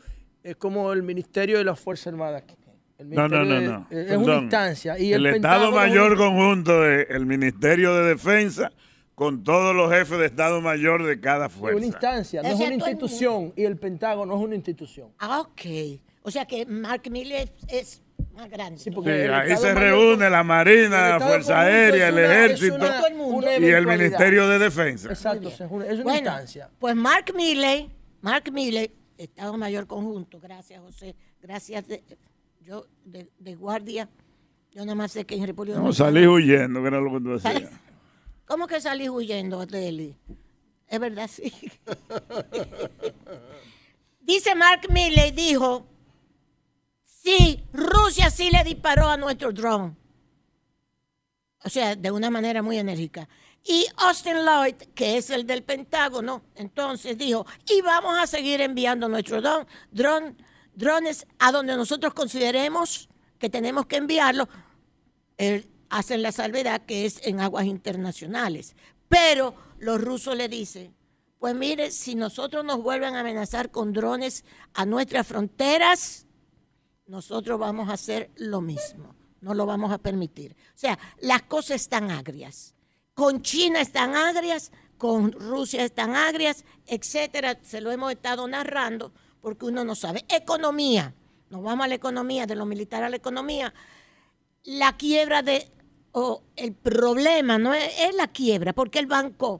es 0.43 0.55
como 0.55 0.91
el 0.93 1.03
Ministerio 1.03 1.57
de 1.57 1.63
las 1.63 1.79
Fuerzas 1.79 2.07
Armadas. 2.07 2.41
aquí. 2.43 2.55
El 2.97 3.09
No, 3.11 3.27
no, 3.27 3.43
no, 3.43 3.59
no. 3.61 3.87
Es 3.89 4.15
una 4.15 4.35
instancia. 4.37 4.97
Y 4.99 5.11
el 5.13 5.25
el, 5.25 5.35
Estado 5.37 5.69
es 5.69 5.75
Mayor 5.75 6.11
un- 6.11 6.17
Conjunto 6.17 6.85
es 6.87 7.07
el 7.09 7.25
Ministerio 7.25 7.95
de 7.95 8.09
Defensa 8.09 8.71
con 9.15 9.43
todos 9.43 9.75
los 9.75 9.91
jefes 9.91 10.17
de 10.19 10.25
Estado 10.27 10.61
Mayor 10.61 11.03
de 11.03 11.19
cada 11.19 11.47
es 11.47 11.51
fuerza. 11.53 11.77
una 11.77 11.85
instancia, 11.87 12.41
no 12.43 12.49
es 12.49 12.55
una 12.59 12.73
institución. 12.75 13.53
Y 13.55 13.63
el 13.65 13.77
Pentágono 13.77 14.35
es 14.35 14.41
una 14.43 14.55
institución. 14.55 15.09
Ah, 15.19 15.41
ok. 15.41 15.99
O 16.23 16.29
sea 16.31 16.45
que 16.45 16.65
Mark 16.67 17.01
Milley 17.09 17.33
es, 17.43 17.51
es 17.67 18.01
más 18.33 18.49
grande. 18.49 18.79
Sí, 18.79 18.89
ahí 18.89 19.57
se 19.57 19.73
Mayor 19.73 19.77
reúne 19.77 20.29
la 20.29 20.43
Marina, 20.43 21.09
la 21.09 21.19
Fuerza 21.19 21.61
Aérea, 21.61 22.07
es 22.09 22.15
el 22.15 22.23
una- 22.25 22.33
Ejército 22.45 22.75
una- 22.75 22.97
Todo 22.97 23.07
el 23.07 23.15
mundo. 23.15 23.37
una 23.37 23.57
y 23.57 23.65
el. 23.69 23.87
Ministerio 23.87 24.47
de 24.47 24.59
Defensa. 24.59 25.09
Exacto, 25.09 25.49
es 25.49 25.59
una, 25.69 25.85
es 25.85 25.93
una 25.95 26.03
Bueno, 26.03 26.17
instancia. 26.17 26.69
pues 26.79 26.95
Mark 26.95 27.33
Milley, 27.35 27.89
Mark 28.21 28.51
Milley, 28.51 28.91
Estado 29.17 29.57
Mayor 29.57 29.87
Conjunto, 29.87 30.39
gracias 30.39 30.81
José, 30.81 31.15
gracias 31.41 31.87
de, 31.87 32.03
yo 32.61 32.85
de, 33.05 33.29
de 33.39 33.55
guardia, 33.55 34.09
yo 34.71 34.81
nada 34.85 34.95
más 34.95 35.11
sé 35.11 35.25
que 35.25 35.35
en 35.35 35.45
República 35.45 35.77
No, 35.79 35.93
salí 35.93 36.25
huyendo, 36.27 36.81
que 36.81 36.87
era 36.87 36.99
lo 37.01 37.11
que 37.13 37.19
tú 37.19 37.33
hacías. 37.35 37.71
¿Cómo 38.45 38.67
que 38.67 38.81
salí 38.81 39.09
huyendo, 39.09 39.65
Deli? 39.65 40.15
Es 40.87 40.99
verdad, 40.99 41.29
sí. 41.31 41.51
Dice 44.21 44.55
Mark 44.55 44.81
Milley, 44.89 45.31
dijo, 45.31 45.85
sí, 47.23 47.63
Rusia 47.73 48.29
sí 48.29 48.49
le 48.49 48.63
disparó 48.63 49.07
a 49.07 49.17
nuestro 49.17 49.51
drone. 49.51 49.95
O 51.63 51.69
sea, 51.69 51.95
de 51.95 52.09
una 52.11 52.29
manera 52.29 52.61
muy 52.63 52.77
enérgica. 52.79 53.27
Y 53.63 53.85
Austin 53.97 54.37
Lloyd, 54.43 54.75
que 54.95 55.17
es 55.17 55.29
el 55.29 55.45
del 55.45 55.61
Pentágono, 55.63 56.41
entonces 56.55 57.17
dijo, 57.17 57.45
y 57.69 57.81
vamos 57.81 58.17
a 58.17 58.25
seguir 58.25 58.61
enviando 58.61 59.07
nuestros 59.07 59.43
dron, 59.43 59.67
dron- 59.93 60.35
drones 60.73 61.27
a 61.37 61.51
donde 61.51 61.75
nosotros 61.75 62.13
consideremos 62.15 63.07
que 63.37 63.49
tenemos 63.49 63.85
que 63.85 63.97
enviarlos 63.97 64.47
eh, 65.37 65.67
hacen 65.89 66.23
la 66.23 66.31
salvedad 66.31 66.81
que 66.85 67.05
es 67.05 67.19
en 67.27 67.39
aguas 67.39 67.65
internacionales. 67.65 68.75
Pero 69.07 69.53
los 69.77 70.01
rusos 70.01 70.35
le 70.35 70.47
dicen, 70.49 70.95
pues 71.37 71.53
mire, 71.53 71.91
si 71.91 72.15
nosotros 72.15 72.65
nos 72.65 72.81
vuelven 72.81 73.13
a 73.15 73.19
amenazar 73.19 73.69
con 73.69 73.93
drones 73.93 74.43
a 74.73 74.85
nuestras 74.85 75.27
fronteras, 75.27 76.25
nosotros 77.11 77.59
vamos 77.59 77.89
a 77.89 77.93
hacer 77.93 78.31
lo 78.37 78.61
mismo. 78.61 79.13
No 79.41 79.53
lo 79.53 79.65
vamos 79.65 79.91
a 79.91 79.97
permitir. 79.97 80.55
O 80.73 80.77
sea, 80.77 80.97
las 81.19 81.41
cosas 81.43 81.81
están 81.81 82.09
agrias. 82.09 82.73
Con 83.13 83.41
China 83.41 83.81
están 83.81 84.15
agrias, 84.15 84.71
con 84.97 85.31
Rusia 85.33 85.83
están 85.83 86.15
agrias, 86.15 86.63
etcétera. 86.87 87.59
Se 87.63 87.81
lo 87.81 87.91
hemos 87.91 88.11
estado 88.11 88.47
narrando 88.47 89.11
porque 89.41 89.65
uno 89.65 89.83
no 89.83 89.93
sabe. 89.95 90.23
Economía. 90.29 91.13
Nos 91.49 91.61
vamos 91.63 91.83
a 91.83 91.87
la 91.89 91.95
economía, 91.95 92.45
de 92.45 92.55
lo 92.55 92.65
militar 92.65 93.03
a 93.03 93.09
la 93.09 93.17
economía 93.17 93.73
la 94.63 94.95
quiebra 94.95 95.41
de, 95.41 95.69
o 96.11 96.43
el 96.55 96.73
problema 96.73 97.57
no 97.57 97.73
es, 97.73 97.91
la 98.15 98.27
quiebra, 98.27 98.73
porque 98.73 98.99
el 98.99 99.07
banco 99.07 99.59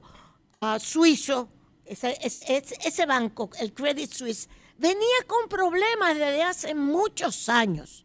ah, 0.60 0.78
suizo, 0.78 1.48
ese, 1.84 2.16
es- 2.22 2.42
es- 2.48 2.72
ese 2.86 3.04
banco, 3.04 3.50
el 3.58 3.74
Credit 3.74 4.10
Suisse, 4.10 4.48
venía 4.82 5.18
con 5.28 5.48
problemas 5.48 6.14
desde 6.14 6.42
hace 6.42 6.74
muchos 6.74 7.48
años. 7.48 8.04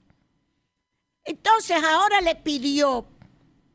Entonces 1.23 1.83
ahora 1.83 2.21
le 2.21 2.35
pidió 2.35 3.07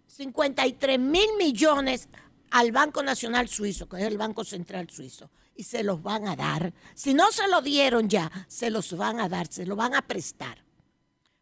53 0.06 1.00
mil 1.00 1.28
millones 1.36 2.08
al 2.52 2.70
Banco 2.70 3.02
Nacional 3.02 3.48
Suizo, 3.48 3.88
que 3.88 3.96
es 3.96 4.04
el 4.04 4.18
Banco 4.18 4.44
Central 4.44 4.88
Suizo, 4.88 5.28
y 5.56 5.64
se 5.64 5.82
los 5.82 6.00
van 6.00 6.28
a 6.28 6.36
dar. 6.36 6.72
Si 6.94 7.12
no 7.12 7.32
se 7.32 7.48
lo 7.48 7.60
dieron 7.60 8.08
ya, 8.08 8.30
se 8.46 8.70
los 8.70 8.96
van 8.96 9.18
a 9.18 9.28
dar, 9.28 9.48
se 9.48 9.66
lo 9.66 9.74
van 9.74 9.96
a 9.96 10.02
prestar 10.02 10.64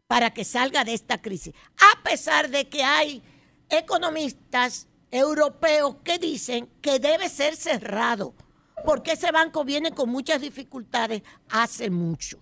para 0.07 0.33
que 0.33 0.43
salga 0.43 0.83
de 0.83 0.95
esta 0.95 1.21
crisis. 1.21 1.53
A 1.77 2.01
pesar 2.01 2.49
de 2.49 2.67
que 2.69 2.83
hay 2.83 3.21
economistas 3.69 4.87
europeos 5.11 5.97
que 6.03 6.17
dicen 6.17 6.67
que 6.81 6.97
debe 6.97 7.29
ser 7.29 7.55
cerrado, 7.55 8.33
porque 8.83 9.13
ese 9.13 9.31
banco 9.31 9.63
viene 9.63 9.91
con 9.91 10.09
muchas 10.09 10.41
dificultades 10.41 11.21
hace 11.49 11.89
mucho. 11.89 12.39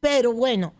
Pero 0.00 0.32
bueno, 0.32 0.74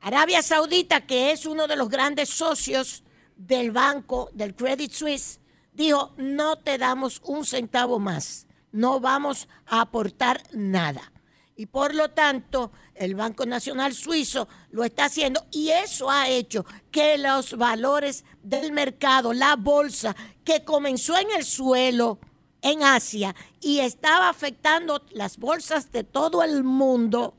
Arabia 0.00 0.42
Saudita, 0.42 1.06
que 1.06 1.32
es 1.32 1.46
uno 1.46 1.66
de 1.66 1.76
los 1.76 1.88
grandes 1.88 2.28
socios 2.28 3.02
del 3.36 3.70
banco, 3.70 4.30
del 4.32 4.54
Credit 4.54 4.92
Suisse, 4.92 5.40
dijo, 5.72 6.12
no 6.16 6.56
te 6.56 6.78
damos 6.78 7.20
un 7.24 7.44
centavo 7.44 7.98
más, 7.98 8.46
no 8.72 9.00
vamos 9.00 9.48
a 9.66 9.80
aportar 9.80 10.42
nada. 10.52 11.12
Y 11.56 11.66
por 11.66 11.92
lo 11.92 12.10
tanto, 12.10 12.70
el 12.94 13.16
Banco 13.16 13.44
Nacional 13.44 13.92
Suizo 13.92 14.46
lo 14.70 14.84
está 14.84 15.06
haciendo 15.06 15.44
y 15.50 15.70
eso 15.70 16.08
ha 16.08 16.28
hecho 16.28 16.64
que 16.92 17.18
los 17.18 17.56
valores 17.56 18.24
del 18.44 18.70
mercado, 18.70 19.32
la 19.32 19.56
bolsa, 19.56 20.14
que 20.44 20.64
comenzó 20.64 21.18
en 21.18 21.32
el 21.32 21.44
suelo 21.44 22.20
en 22.62 22.82
Asia 22.82 23.34
y 23.60 23.80
estaba 23.80 24.28
afectando 24.28 25.02
las 25.10 25.38
bolsas 25.38 25.92
de 25.92 26.04
todo 26.04 26.42
el 26.42 26.64
mundo, 26.64 27.34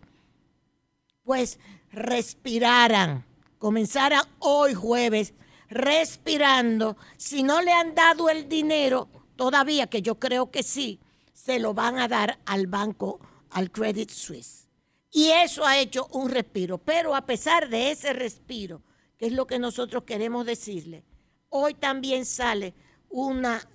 pues 1.24 1.60
respiraran, 1.92 3.26
comenzaran 3.58 4.24
hoy 4.40 4.74
jueves 4.74 5.34
respirando. 5.70 6.98
Si 7.18 7.44
no 7.44 7.62
le 7.62 7.72
han 7.72 7.96
dado 7.96 8.30
el 8.30 8.50
dinero, 8.50 9.08
todavía 9.36 9.88
que 9.88 10.02
yo 10.02 10.20
creo 10.20 10.52
que 10.52 10.64
sí, 10.64 11.00
se 11.34 11.60
lo 11.60 11.74
van 11.74 12.00
a 12.00 12.08
dar 12.08 12.40
al 12.46 12.68
banco 12.68 13.20
al 13.52 13.72
Credit 13.72 14.10
Suisse. 14.10 14.68
Y 15.12 15.30
eso 15.30 15.66
ha 15.66 15.80
hecho 15.80 16.08
un 16.12 16.30
respiro. 16.30 16.78
Pero 16.78 17.16
a 17.16 17.26
pesar 17.26 17.70
de 17.70 17.92
ese 17.92 18.14
respiro, 18.14 18.82
que 19.18 19.28
es 19.28 19.34
lo 19.34 19.48
que 19.48 19.60
nosotros 19.60 20.04
queremos 20.04 20.46
decirle, 20.46 21.04
hoy 21.50 21.74
también 21.74 22.26
sale 22.26 22.74
una, 23.10 23.68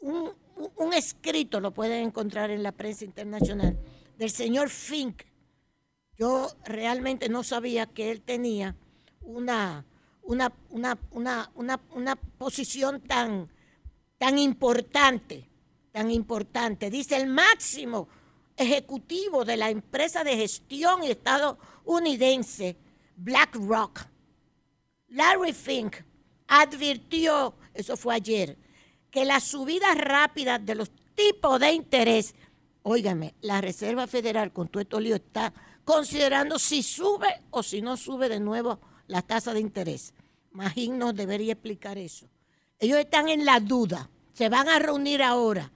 un, 0.00 0.32
un 0.76 0.92
escrito, 0.92 1.60
lo 1.60 1.72
pueden 1.72 2.06
encontrar 2.06 2.50
en 2.50 2.62
la 2.62 2.72
prensa 2.72 3.04
internacional, 3.04 3.78
del 4.16 4.30
señor 4.30 4.70
Fink. 4.70 5.22
Yo 6.16 6.48
realmente 6.64 7.28
no 7.28 7.44
sabía 7.44 7.86
que 7.86 8.10
él 8.10 8.22
tenía 8.22 8.74
una, 9.20 9.84
una, 10.22 10.52
una, 10.70 10.98
una, 11.54 11.80
una, 11.94 12.16
posición 12.16 13.00
tan, 13.00 13.48
tan 14.18 14.38
importante, 14.38 15.48
tan 15.92 16.10
importante. 16.10 16.90
Dice 16.90 17.16
el 17.16 17.28
máximo 17.28 18.08
ejecutivo 18.56 19.44
de 19.44 19.56
la 19.56 19.70
empresa 19.70 20.24
de 20.24 20.36
gestión 20.36 21.04
estadounidense 21.04 22.76
BlackRock, 23.16 24.06
Larry 25.08 25.52
Fink, 25.52 25.96
advirtió, 26.48 27.54
eso 27.74 27.96
fue 27.96 28.14
ayer, 28.14 28.56
que 29.10 29.24
las 29.24 29.44
subidas 29.44 29.96
rápidas 29.96 30.64
de 30.64 30.74
los 30.74 30.90
tipos 31.14 31.58
de 31.60 31.72
interés, 31.72 32.34
óigame, 32.82 33.34
la 33.40 33.60
Reserva 33.60 34.06
Federal 34.06 34.52
con 34.52 34.68
todo 34.68 34.80
esto 34.80 35.00
lío 35.00 35.16
está 35.16 35.52
considerando 35.84 36.58
si 36.58 36.82
sube 36.82 37.42
o 37.50 37.62
si 37.62 37.80
no 37.80 37.96
sube 37.96 38.28
de 38.28 38.40
nuevo 38.40 38.80
la 39.06 39.22
tasa 39.22 39.54
de 39.54 39.60
interés. 39.60 40.14
Magín 40.52 40.98
nos 40.98 41.14
debería 41.14 41.52
explicar 41.52 41.98
eso. 41.98 42.28
Ellos 42.78 42.98
están 42.98 43.28
en 43.28 43.44
la 43.44 43.60
duda, 43.60 44.10
se 44.32 44.48
van 44.48 44.68
a 44.68 44.78
reunir 44.78 45.22
ahora 45.22 45.72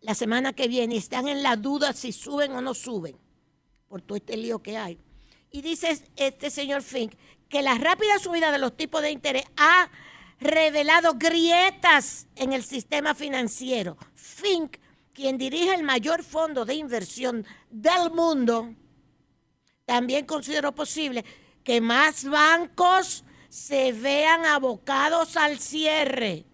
la 0.00 0.14
semana 0.14 0.52
que 0.52 0.68
viene 0.68 0.96
están 0.96 1.28
en 1.28 1.42
la 1.42 1.56
duda 1.56 1.92
si 1.92 2.12
suben 2.12 2.52
o 2.52 2.60
no 2.60 2.74
suben, 2.74 3.16
por 3.88 4.00
todo 4.00 4.16
este 4.16 4.36
lío 4.36 4.62
que 4.62 4.78
hay. 4.78 4.98
Y 5.50 5.62
dice 5.62 6.02
este 6.16 6.50
señor 6.50 6.82
Fink 6.82 7.12
que 7.48 7.62
la 7.62 7.74
rápida 7.74 8.18
subida 8.18 8.52
de 8.52 8.58
los 8.58 8.76
tipos 8.76 9.02
de 9.02 9.10
interés 9.10 9.44
ha 9.56 9.90
revelado 10.40 11.14
grietas 11.14 12.26
en 12.34 12.52
el 12.52 12.62
sistema 12.62 13.14
financiero. 13.14 13.96
Fink, 14.14 14.78
quien 15.12 15.38
dirige 15.38 15.74
el 15.74 15.82
mayor 15.82 16.24
fondo 16.24 16.64
de 16.64 16.74
inversión 16.74 17.46
del 17.70 18.10
mundo, 18.10 18.74
también 19.84 20.24
consideró 20.24 20.74
posible 20.74 21.24
que 21.62 21.80
más 21.80 22.24
bancos 22.24 23.24
se 23.48 23.92
vean 23.92 24.46
abocados 24.46 25.36
al 25.36 25.58
cierre 25.58 26.46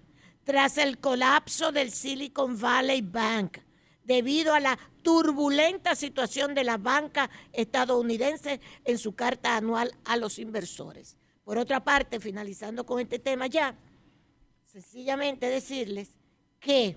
tras 0.44 0.79
el 0.79 0.99
colapso 0.99 1.70
del 1.72 1.90
Silicon 1.90 2.59
Valley 2.59 3.03
Bank 3.03 3.59
debido 4.03 4.55
a 4.55 4.61
la 4.61 4.79
turbulenta 5.03 5.94
situación 5.94 6.55
de 6.55 6.64
la 6.64 6.79
banca 6.79 7.29
estadounidense 7.53 8.61
en 8.85 8.99
su 8.99 9.14
carta 9.14 9.57
anual 9.57 9.92
a 10.05 10.16
los 10.16 10.38
inversores. 10.38 11.16
Por 11.46 11.59
otra 11.59 11.78
parte, 11.78 12.18
finalizando 12.18 12.85
con 12.85 12.98
este 12.98 13.20
tema 13.20 13.46
ya, 13.46 13.76
sencillamente 14.64 15.46
decirles 15.46 16.09
que 16.59 16.96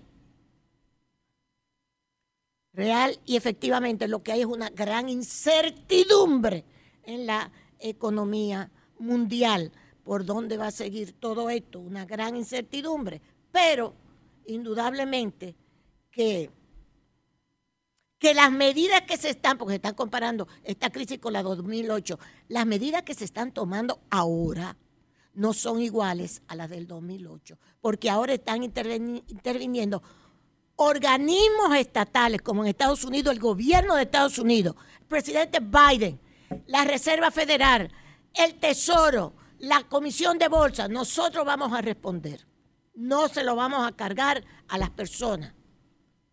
real 2.73 3.19
y 3.27 3.35
efectivamente 3.35 4.07
lo 4.07 4.23
que 4.23 4.31
hay 4.31 4.39
es 4.39 4.47
una 4.47 4.71
gran 4.71 5.07
incertidumbre 5.07 6.65
en 7.03 7.27
la 7.27 7.51
economía 7.77 8.71
mundial. 8.97 9.71
¿Por 10.03 10.25
dónde 10.25 10.57
va 10.57 10.65
a 10.65 10.71
seguir 10.71 11.13
todo 11.13 11.51
esto? 11.51 11.79
Una 11.79 12.05
gran 12.05 12.35
incertidumbre. 12.35 13.21
Pero, 13.51 13.93
indudablemente, 14.47 15.55
que, 16.09 16.49
que 18.19 18.33
las 18.33 18.51
medidas 18.51 19.01
que 19.03 19.17
se 19.17 19.29
están, 19.29 19.57
porque 19.57 19.71
se 19.71 19.77
están 19.77 19.95
comparando 19.95 20.47
esta 20.63 20.89
crisis 20.89 21.19
con 21.19 21.33
la 21.33 21.41
2008, 21.41 22.19
las 22.49 22.65
medidas 22.65 23.03
que 23.03 23.13
se 23.13 23.25
están 23.25 23.51
tomando 23.51 24.01
ahora 24.09 24.77
no 25.33 25.53
son 25.53 25.81
iguales 25.81 26.41
a 26.47 26.55
las 26.55 26.69
del 26.69 26.85
2008, 26.85 27.57
porque 27.81 28.09
ahora 28.09 28.33
están 28.33 28.63
interviniendo 28.63 30.03
organismos 30.75 31.75
estatales, 31.75 32.41
como 32.41 32.63
en 32.63 32.69
Estados 32.69 33.03
Unidos, 33.03 33.33
el 33.33 33.39
gobierno 33.39 33.95
de 33.95 34.03
Estados 34.03 34.37
Unidos, 34.37 34.75
el 34.99 35.07
presidente 35.07 35.59
Biden, 35.59 36.19
la 36.67 36.83
Reserva 36.83 37.31
Federal, 37.31 37.91
el 38.33 38.55
Tesoro, 38.59 39.33
la 39.59 39.83
Comisión 39.83 40.37
de 40.37 40.47
Bolsa, 40.47 40.87
nosotros 40.87 41.45
vamos 41.45 41.73
a 41.73 41.81
responder 41.81 42.49
no 42.99 43.29
se 43.29 43.45
lo 43.45 43.55
vamos 43.55 43.87
a 43.87 43.93
cargar 43.93 44.43
a 44.67 44.77
las 44.77 44.89
personas, 44.89 45.53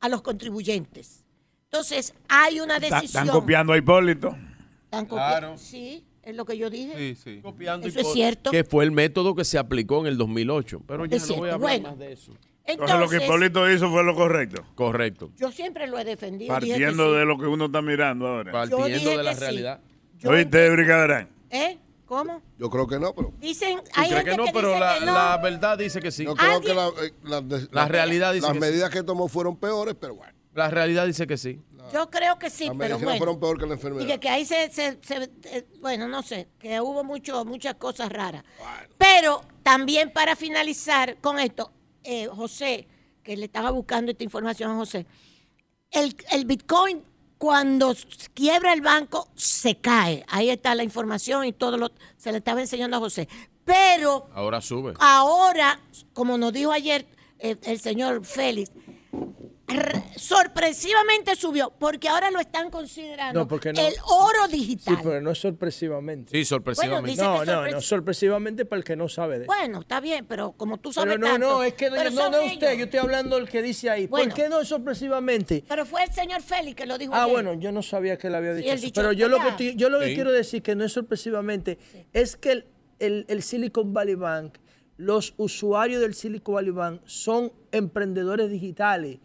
a 0.01 0.09
los 0.09 0.21
contribuyentes. 0.21 1.25
Entonces, 1.71 2.15
hay 2.29 2.61
una 2.61 2.79
decisión. 2.79 3.05
¿Están 3.05 3.29
copiando 3.29 3.73
a 3.73 3.77
Hipólito? 3.79 4.37
¿Están 4.85 5.07
copiando? 5.07 5.59
Sí, 5.59 6.05
es 6.23 6.35
lo 6.37 6.45
que 6.45 6.57
yo 6.57 6.71
dije. 6.71 6.95
Sí, 6.97 7.21
sí. 7.23 7.41
Copiando 7.43 7.87
Eso 7.89 8.01
es 8.01 8.13
cierto. 8.13 8.51
Que 8.51 8.63
fue 8.65 8.85
el 8.85 8.93
método 8.93 9.35
que 9.35 9.45
se 9.45 9.59
aplicó 9.59 10.01
en 10.01 10.07
el 10.07 10.17
2008. 10.17 10.83
Pero 10.87 11.07
ya 11.07 11.17
Es 11.17 11.29
no 11.29 11.37
voy 11.37 11.49
a 11.49 11.53
cierto. 11.53 11.55
hablar 11.67 11.81
Bueno. 11.81 11.89
más 11.91 11.99
de 11.99 12.13
eso. 12.13 12.33
Entonces, 12.65 12.99
lo 12.99 13.09
que 13.09 13.25
Hipólito 13.25 13.71
hizo 13.71 13.91
fue 13.91 14.03
lo 14.05 14.15
correcto. 14.15 14.65
Correcto. 14.75 15.31
yo 15.37 15.51
siempre 15.53 15.87
lo 15.87 15.99
he 15.99 16.05
defendido. 16.05 16.55
dije 16.61 16.67
que 16.67 16.73
Partiendo 16.85 17.13
sí. 17.13 17.19
de 17.19 17.25
lo 17.25 17.39
que 17.39 17.47
uno 17.47 17.67
está 17.67 17.83
mirando 17.83 18.27
ahora. 18.27 18.53
Partiendo 18.53 19.11
de 19.17 19.23
la 19.23 19.35
realidad. 19.35 19.81
Yo 20.19 20.31
¿Oíste, 20.31 20.71
Brigadarán? 20.71 21.29
¿Eh? 21.51 21.79
¿Cómo? 22.07 22.41
Yo 22.59 22.71
creo 22.71 22.87
que 22.87 22.99
no, 23.01 23.13
pero 23.13 23.33
Dicen, 23.41 23.79
¿Tú 23.79 23.91
hay 23.95 24.09
gente 24.09 24.31
que 24.31 24.37
no? 24.37 24.45
que 24.45 24.53
Pero 24.53 24.69
dice 24.69 24.81
la, 24.81 24.99
que 25.01 25.07
no. 25.07 25.13
la 25.13 25.37
verdad 25.43 25.77
dice 25.79 26.01
que 26.01 26.13
sí. 26.13 26.25
yo 26.25 26.37
creo 26.37 26.61
que 26.61 26.73
la, 26.73 26.87
eh, 26.89 27.67
la- 27.73 27.89
realidad 27.89 28.33
dice 28.33 28.47
las 28.47 28.53
que 28.55 28.61
medidas 28.61 28.91
que 28.91 29.03
tomó 29.03 29.27
fueron 29.29 29.57
peores, 29.57 29.97
pero 30.01 30.15
bueno. 30.15 30.33
La 30.57 30.71
realidad 30.71 31.07
dice 31.07 31.27
que 31.27 31.37
sí. 31.37 31.61
Yo 31.93 32.11
creo 32.11 32.37
que 32.39 32.51
sí, 32.51 32.65
pero 32.79 32.97
medicinas 32.99 33.19
fueron 33.19 33.39
bueno. 33.39 33.41
peor 33.41 33.61
que 33.61 33.67
la 33.67 33.75
enfermedad. 33.75 34.05
Y 34.05 34.09
que, 34.09 34.19
que 34.19 34.29
ahí 34.29 34.45
se, 34.45 34.71
se- 34.73 34.99
se- 35.03 35.31
eh, 35.45 35.67
bueno, 35.81 36.09
no 36.09 36.23
sé, 36.23 36.49
que 36.59 36.81
hubo 36.81 37.05
mucho, 37.05 37.45
muchas 37.45 37.75
cosas 37.77 38.11
raras. 38.11 38.43
Pero 38.99 39.43
también 39.63 40.13
para 40.13 40.35
finalizar 40.35 41.19
con 41.21 41.39
esto, 41.39 41.71
eh, 42.03 42.27
José, 42.27 42.89
que 43.23 43.37
le 43.37 43.45
estaba 43.45 43.71
buscando 43.71 44.11
esta 44.11 44.25
información 44.25 44.73
a 44.73 44.77
José, 44.77 45.07
el, 45.93 46.17
el 46.33 46.45
Bitcoin 46.45 47.05
cuando 47.39 47.95
quiebra 48.35 48.73
el 48.73 48.81
banco 48.81 49.29
se 49.37 49.77
cae. 49.79 50.25
Ahí 50.29 50.51
está 50.51 50.75
la 50.75 50.83
información 50.83 51.45
y 51.45 51.53
todo 51.53 51.77
lo 51.77 51.93
se 52.17 52.33
le 52.33 52.39
estaba 52.39 52.61
enseñando 52.61 52.97
a 52.97 53.01
José. 53.01 53.29
Pero 53.65 54.29
Ahora 54.35 54.61
sube. 54.61 54.95
ahora, 54.99 55.81
como 56.13 56.39
nos 56.39 56.53
dijo 56.53 56.73
ayer 56.73 57.07
eh, 57.39 57.57
el 57.65 57.79
señor 57.81 58.25
Félix, 58.25 58.71
sorpresivamente 60.17 61.35
subió, 61.37 61.73
porque 61.79 62.09
ahora 62.09 62.31
lo 62.31 62.41
están 62.41 62.71
considerando 62.71 63.41
No, 63.41 63.49
porque 63.49 63.73
no. 63.73 63.81
el 63.81 63.95
oro 64.09 64.47
Sí, 64.51 64.57
digital. 64.59 64.99
pero 65.03 65.21
no 65.21 65.31
es 65.33 65.39
sorpresivamente. 65.39 66.31
Sí, 66.33 66.45
sorpresivamente. 66.45 67.21
no, 67.23 67.45
no, 67.45 67.53
sorpres- 67.53 67.73
no, 67.73 67.81
sorpresivamente 67.81 68.65
para 68.65 68.79
el 68.79 68.85
que 68.85 68.97
no 68.97 69.09
sabe 69.09 69.39
de 69.39 69.45
eso. 69.45 69.53
Bueno, 69.53 69.81
está 69.81 70.01
bien, 70.01 70.25
pero 70.27 70.53
como 70.53 70.79
tú 70.79 70.93
sabes 70.93 71.15
Pero 71.15 71.27
no, 71.27 71.33
tanto, 71.33 71.49
no, 71.49 71.63
es 71.63 71.75
que 71.75 71.91
no, 71.91 71.97
pero 71.97 72.11
no, 72.11 72.21
es 72.41 72.53
usted, 72.53 72.67
ellos. 72.69 72.79
yo 72.79 72.85
estoy 72.85 73.01
hablando 73.01 73.37
del 73.37 73.49
que 73.49 73.63
dice 73.63 73.91
ahí. 73.91 74.07
Bueno. 74.07 74.27
¿Por 74.31 74.35
qué 74.43 74.49
no 74.49 74.61
es 74.61 74.69
sorpresivamente? 74.69 75.65
Pero 75.69 75.85
fue 75.85 76.05
el 76.05 76.13
señor 76.13 76.43
Félix 76.43 76.77
que 76.77 76.87
lo 76.87 76.97
dijo 76.99 77.15
Ah, 77.15 77.25
ayer. 77.25 77.33
bueno, 77.35 77.55
yo 77.55 77.73
no 77.73 77.83
sabía 77.83 78.17
que 78.19 78.29
él 78.29 78.35
había 78.35 78.55
dicho 78.55 78.71
eso. 78.73 78.85
dicho, 78.85 79.01
Pero 79.01 79.13
yo 79.13 79.29
lo 79.29 79.41
que, 79.41 79.49
estoy- 79.49 79.75
yo 79.77 79.89
lo 79.91 79.99
que 80.01 80.09
Sí. 80.09 80.15
quiero 80.15 80.33
decir 80.33 80.63
que 80.63 80.75
no 80.77 80.85
es 80.85 80.93
sorpresivamente 80.93 81.79
es 82.13 82.37
que 82.37 82.53
el, 82.53 82.67
el- 82.99 83.25
el 83.29 83.43
Silicon 83.43 83.93
Valley 83.93 84.15
Bank, 84.15 84.59
los 84.97 85.35
usuarios 85.37 86.01
del 86.01 86.15
Silicon 86.15 86.55
Valley 86.55 86.71
Bank 86.71 87.01
son 87.05 87.53
emprendedores 87.73 88.51
digitales. 88.51 89.19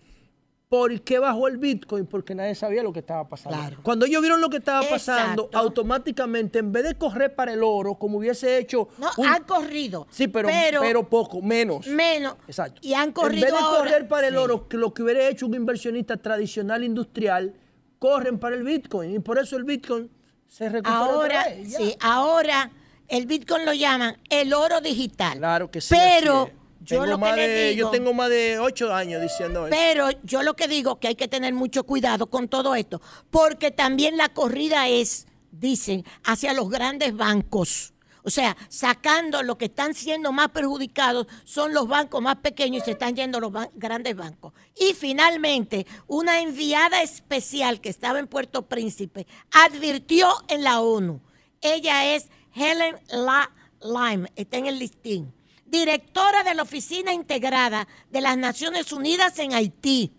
¿Por 0.71 1.01
qué 1.01 1.19
bajó 1.19 1.49
el 1.49 1.57
Bitcoin? 1.57 2.05
Porque 2.05 2.33
nadie 2.33 2.55
sabía 2.55 2.81
lo 2.81 2.93
que 2.93 2.99
estaba 2.99 3.27
pasando. 3.27 3.57
Claro. 3.57 3.79
Cuando 3.83 4.05
ellos 4.05 4.21
vieron 4.21 4.39
lo 4.39 4.49
que 4.49 4.55
estaba 4.55 4.87
pasando, 4.87 5.43
Exacto. 5.47 5.57
automáticamente, 5.57 6.59
en 6.59 6.71
vez 6.71 6.85
de 6.85 6.95
correr 6.95 7.35
para 7.35 7.51
el 7.51 7.61
oro, 7.61 7.95
como 7.95 8.19
hubiese 8.19 8.57
hecho... 8.57 8.87
No, 8.97 9.09
un- 9.17 9.27
han 9.27 9.43
corrido. 9.43 10.07
Sí, 10.09 10.29
pero, 10.29 10.47
pero, 10.79 11.09
poco, 11.09 11.41
menos. 11.41 11.87
menos. 11.87 12.35
Exacto. 12.47 12.79
Y 12.83 12.93
han 12.93 13.09
En 13.09 13.11
corrido 13.11 13.47
vez 13.47 13.53
de 13.53 13.59
ahora- 13.59 13.77
correr 13.79 14.07
para 14.07 14.27
el 14.27 14.33
Sí. 14.35 14.39
oro, 14.39 14.69
que 14.69 14.77
lo 14.77 14.93
que 14.93 15.03
hubiera 15.03 15.27
hecho 15.27 15.45
un 15.45 15.55
inversionista 15.55 16.15
tradicional 16.15 16.85
industrial, 16.85 17.53
corren 17.99 18.39
para 18.39 18.55
el 18.55 18.63
Bitcoin. 18.63 19.13
Y 19.13 19.19
por 19.19 19.39
eso 19.39 19.57
el 19.57 19.65
Bitcoin 19.65 20.09
se 20.47 20.69
recupera 20.69 20.95
Ahora, 20.97 21.39
otra 21.41 21.53
vez, 21.53 21.73
sí, 21.75 21.97
ahora 21.99 22.71
el 23.09 23.25
Bitcoin 23.25 23.65
lo 23.65 23.73
llaman 23.73 24.15
el 24.29 24.53
oro 24.53 24.79
digital. 24.79 25.37
Claro 25.37 25.69
que 25.69 25.81
sí, 25.81 25.93
Pero. 25.97 26.49
Yo 26.83 27.03
Tengo 27.03 27.17
más 27.19 27.35
de- 27.35 27.69
digo- 27.75 27.77
yo 27.87 27.89
tengo 27.91 28.13
más 28.13 28.29
de 28.29 28.57
ocho 28.59 28.93
años 28.93 29.21
diciendo 29.21 29.67
eso. 29.67 29.75
Pero 29.77 30.09
yo 30.23 30.41
lo 30.43 30.55
que 30.55 30.67
digo 30.67 30.99
que 30.99 31.07
hay 31.09 31.15
que 31.15 31.27
tener 31.27 31.53
mucho 31.53 31.83
cuidado 31.83 32.27
con 32.27 32.47
todo 32.47 32.73
esto, 32.75 32.99
porque 33.29 33.69
también 33.71 34.17
la 34.17 34.29
corrida 34.29 34.87
es, 34.87 35.27
dicen, 35.51 36.03
hacia 36.23 36.53
los 36.53 36.69
grandes 36.69 37.15
bancos. 37.15 37.93
O 38.23 38.29
sea, 38.29 38.55
sacando 38.69 39.41
lo 39.41 39.57
que 39.57 39.65
están 39.65 39.93
siendo 39.95 40.31
más 40.31 40.49
perjudicados 40.49 41.25
son 41.43 41.73
los 41.73 41.87
bancos 41.87 42.21
más 42.21 42.35
pequeños 42.37 42.83
y 42.83 42.85
se 42.85 42.91
están 42.91 43.15
yendo 43.15 43.39
los 43.39 43.51
ban- 43.51 43.71
grandes 43.73 44.15
bancos. 44.15 44.53
Y 44.79 44.93
finalmente, 44.93 45.87
una 46.07 46.39
enviada 46.41 47.01
especial 47.01 47.81
que 47.81 47.89
estaba 47.89 48.19
en 48.19 48.27
Puerto 48.27 48.67
Príncipe 48.67 49.25
advirtió 49.51 50.29
en 50.49 50.63
la 50.63 50.81
ONU. 50.81 51.19
Ella 51.61 52.13
es 52.15 52.27
Helen 52.55 52.95
La 53.09 53.51
Lime, 53.81 54.31
está 54.35 54.57
en 54.57 54.67
el 54.67 54.77
listín, 54.79 55.33
directora 55.71 56.43
de 56.43 56.53
la 56.53 56.63
Oficina 56.63 57.13
Integrada 57.13 57.87
de 58.09 58.19
las 58.19 58.37
Naciones 58.37 58.91
Unidas 58.91 59.39
en 59.39 59.53
Haití 59.53 60.13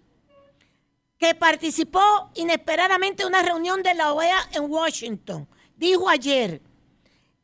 que 1.19 1.35
participó 1.35 2.31
inesperadamente 2.35 3.23
en 3.23 3.29
una 3.29 3.43
reunión 3.43 3.83
de 3.83 3.95
la 3.95 4.13
OEA 4.13 4.49
en 4.55 4.69
Washington, 4.69 5.47
dijo 5.77 6.09
ayer 6.09 6.63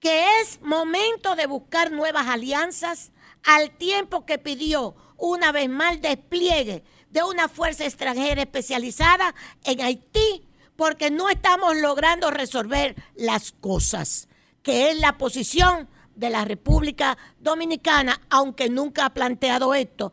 que 0.01 0.41
es 0.41 0.61
momento 0.63 1.37
de 1.37 1.47
buscar 1.47 1.93
nuevas 1.93 2.27
alianzas 2.27 3.13
al 3.45 3.71
tiempo 3.77 4.25
que 4.25 4.39
pidió 4.39 4.97
una 5.19 5.53
vez 5.53 5.69
más 5.69 6.01
despliegue 6.01 6.83
de 7.11 7.23
una 7.23 7.49
fuerza 7.49 7.85
extranjera 7.85 8.41
especializada 8.41 9.35
en 9.65 9.83
Haití 9.83 10.49
porque 10.77 11.11
no 11.11 11.29
estamos 11.29 11.77
logrando 11.77 12.31
resolver 12.31 12.97
las 13.17 13.53
cosas, 13.53 14.29
que 14.63 14.91
es 14.91 14.99
la 14.99 15.19
posición 15.19 15.89
de 16.19 16.31
la 16.31 16.45
República 16.45 17.17
Dominicana, 17.39 18.21
aunque 18.29 18.69
nunca 18.69 19.07
ha 19.07 19.15
planteado 19.15 19.73
esto 19.73 20.13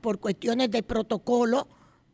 por 0.00 0.18
cuestiones 0.18 0.70
de 0.70 0.82
protocolo, 0.82 1.68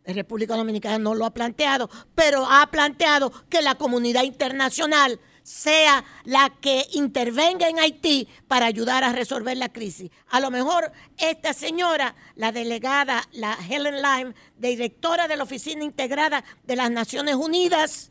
la 0.04 0.12
República 0.12 0.56
Dominicana 0.56 0.98
no 0.98 1.14
lo 1.14 1.24
ha 1.24 1.32
planteado, 1.32 1.88
pero 2.14 2.44
ha 2.44 2.66
planteado 2.70 3.32
que 3.48 3.62
la 3.62 3.76
comunidad 3.76 4.24
internacional 4.24 5.20
sea 5.44 6.04
la 6.24 6.50
que 6.60 6.84
intervenga 6.92 7.68
en 7.68 7.78
Haití 7.78 8.26
para 8.48 8.66
ayudar 8.66 9.04
a 9.04 9.12
resolver 9.12 9.56
la 9.56 9.72
crisis. 9.72 10.10
A 10.28 10.40
lo 10.40 10.50
mejor 10.50 10.90
esta 11.18 11.52
señora, 11.52 12.16
la 12.34 12.50
delegada, 12.50 13.22
la 13.30 13.56
Helen 13.68 14.02
Lime, 14.02 14.34
directora 14.58 15.28
de 15.28 15.36
la 15.36 15.44
Oficina 15.44 15.84
Integrada 15.84 16.42
de 16.64 16.74
las 16.74 16.90
Naciones 16.90 17.36
Unidas, 17.36 18.10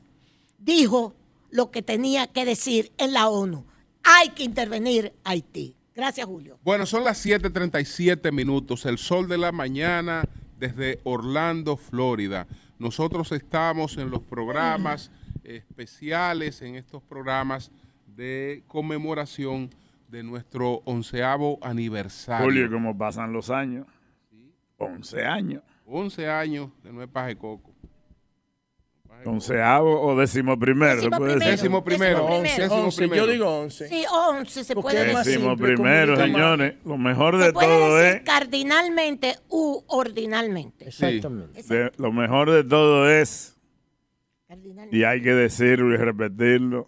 dijo 0.57 1.13
lo 1.49 1.71
que 1.71 1.81
tenía 1.81 2.27
que 2.27 2.45
decir 2.45 2.93
en 2.97 3.11
la 3.11 3.27
ONU. 3.27 3.65
Hay 4.05 4.29
que 4.29 4.43
intervenir 4.43 5.13
Haití. 5.23 5.75
Gracias, 5.95 6.27
Julio. 6.27 6.59
Bueno, 6.63 6.85
son 6.85 7.03
las 7.03 7.25
7:37 7.25 8.31
minutos, 8.31 8.85
el 8.85 8.97
sol 8.97 9.27
de 9.27 9.37
la 9.37 9.51
mañana 9.51 10.23
desde 10.59 10.99
Orlando, 11.03 11.77
Florida. 11.77 12.47
Nosotros 12.77 13.31
estamos 13.31 13.97
en 13.97 14.09
los 14.09 14.21
programas 14.21 15.11
especiales, 15.43 16.61
en 16.61 16.75
estos 16.75 17.01
programas 17.01 17.71
de 18.07 18.63
conmemoración 18.67 19.69
de 20.07 20.23
nuestro 20.23 20.81
onceavo 20.85 21.57
aniversario. 21.61 22.45
Julio, 22.45 22.71
como 22.71 22.97
pasan 22.97 23.33
los 23.33 23.49
años. 23.49 23.87
11 24.77 25.25
años. 25.25 25.63
11 25.85 26.29
años 26.29 26.69
de 26.83 26.91
Nueve 26.91 27.11
Paje 27.11 27.35
Coco. 27.37 27.74
Onceavo 29.25 30.01
o 30.01 30.15
décimo 30.19 30.57
primero. 30.59 30.95
Décimo 30.97 31.17
puede 31.17 31.33
decir. 31.35 31.49
Décimo 31.51 31.83
primero. 31.83 32.19
Décimo 32.19 32.35
Once, 32.37 32.61
Décimo 32.61 32.83
once, 32.83 32.97
primero. 32.97 33.25
yo 33.25 33.31
digo 33.31 33.59
once. 33.61 33.87
Sí, 33.89 34.05
11 34.11 34.63
se 34.63 34.73
Porque 34.75 34.91
puede 34.95 35.05
decir. 35.05 35.33
Décimo 35.33 35.57
primero, 35.57 36.15
señores. 36.15 36.75
Lo 36.85 36.97
mejor 36.97 37.37
Se 37.39 37.45
de 37.45 37.53
puede 37.53 37.67
todo 37.67 37.95
decir 37.97 38.17
es. 38.17 38.23
cardinalmente 38.23 39.35
u 39.49 39.83
ordinalmente. 39.87 40.87
Exactamente. 40.89 41.63
de- 41.63 41.91
lo 41.97 42.11
mejor 42.11 42.51
de 42.51 42.63
todo 42.63 43.09
es, 43.09 43.57
Cardinalmente. 44.47 44.95
y 44.97 45.03
hay 45.03 45.21
que 45.21 45.33
decirlo 45.33 45.93
y 45.93 45.97
repetirlo, 45.97 46.87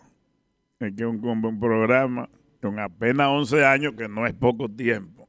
es 0.79 0.93
que 0.95 1.05
un, 1.05 1.23
un 1.25 1.59
programa 1.59 2.29
con 2.61 2.79
apenas 2.79 3.27
11 3.29 3.65
años, 3.65 3.93
que 3.97 4.07
no 4.07 4.27
es 4.27 4.33
poco 4.33 4.69
tiempo, 4.69 5.27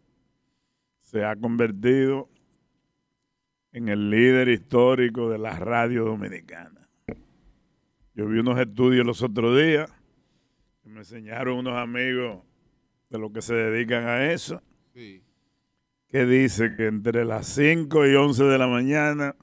se 1.00 1.24
ha 1.24 1.34
convertido 1.36 2.28
en 3.72 3.88
el 3.88 4.10
líder 4.10 4.48
histórico 4.48 5.30
de 5.30 5.38
la 5.38 5.52
radio 5.58 6.04
dominicana. 6.04 6.77
Yo 8.18 8.26
vi 8.26 8.40
unos 8.40 8.58
estudios 8.58 9.06
los 9.06 9.22
otros 9.22 9.56
días 9.56 9.88
que 10.82 10.88
me 10.88 10.98
enseñaron 10.98 11.56
unos 11.58 11.76
amigos 11.76 12.42
de 13.10 13.18
los 13.20 13.30
que 13.30 13.40
se 13.42 13.54
dedican 13.54 14.08
a 14.08 14.32
eso, 14.32 14.60
Sí. 14.92 15.22
que 16.08 16.26
dice 16.26 16.74
que 16.76 16.86
entre 16.86 17.24
las 17.24 17.46
5 17.46 18.08
y 18.08 18.16
11 18.16 18.42
de 18.42 18.58
la 18.58 18.66
mañana, 18.66 19.36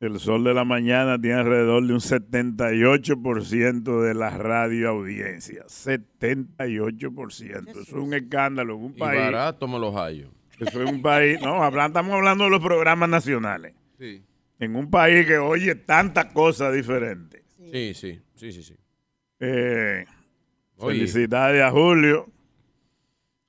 el 0.00 0.18
sol 0.18 0.44
de 0.44 0.54
la 0.54 0.64
mañana 0.64 1.20
tiene 1.20 1.40
alrededor 1.40 1.86
de 1.86 1.92
un 1.92 2.00
78% 2.00 4.00
de 4.00 4.14
la 4.14 4.30
radio 4.30 4.88
audiencia. 4.88 5.64
78%. 5.68 7.70
Eso 7.70 7.80
es 7.82 7.92
un 7.92 8.14
escándalo 8.14 8.76
en 8.76 8.80
un 8.84 8.92
Y 8.92 8.98
país. 8.98 9.20
barato 9.20 9.68
me 9.68 9.78
los 9.78 9.94
hallo. 9.94 10.30
Eso 10.58 10.82
es 10.82 10.90
un 10.90 11.02
país. 11.02 11.38
No, 11.42 11.62
hablan- 11.62 11.88
estamos 11.88 12.14
hablando 12.14 12.44
de 12.44 12.50
los 12.50 12.60
programas 12.62 13.10
nacionales. 13.10 13.74
Sí. 13.98 14.22
En 14.58 14.74
un 14.74 14.90
país 14.90 15.26
que 15.26 15.36
oye 15.36 15.74
tantas 15.74 16.32
cosas 16.32 16.72
diferentes. 16.72 17.43
Sí, 17.72 17.94
sí, 17.94 18.20
sí, 18.34 18.52
sí, 18.52 18.62
sí. 18.62 18.74
Eh, 19.40 20.04
felicidades 20.78 21.62
a 21.62 21.70
Julio, 21.70 22.28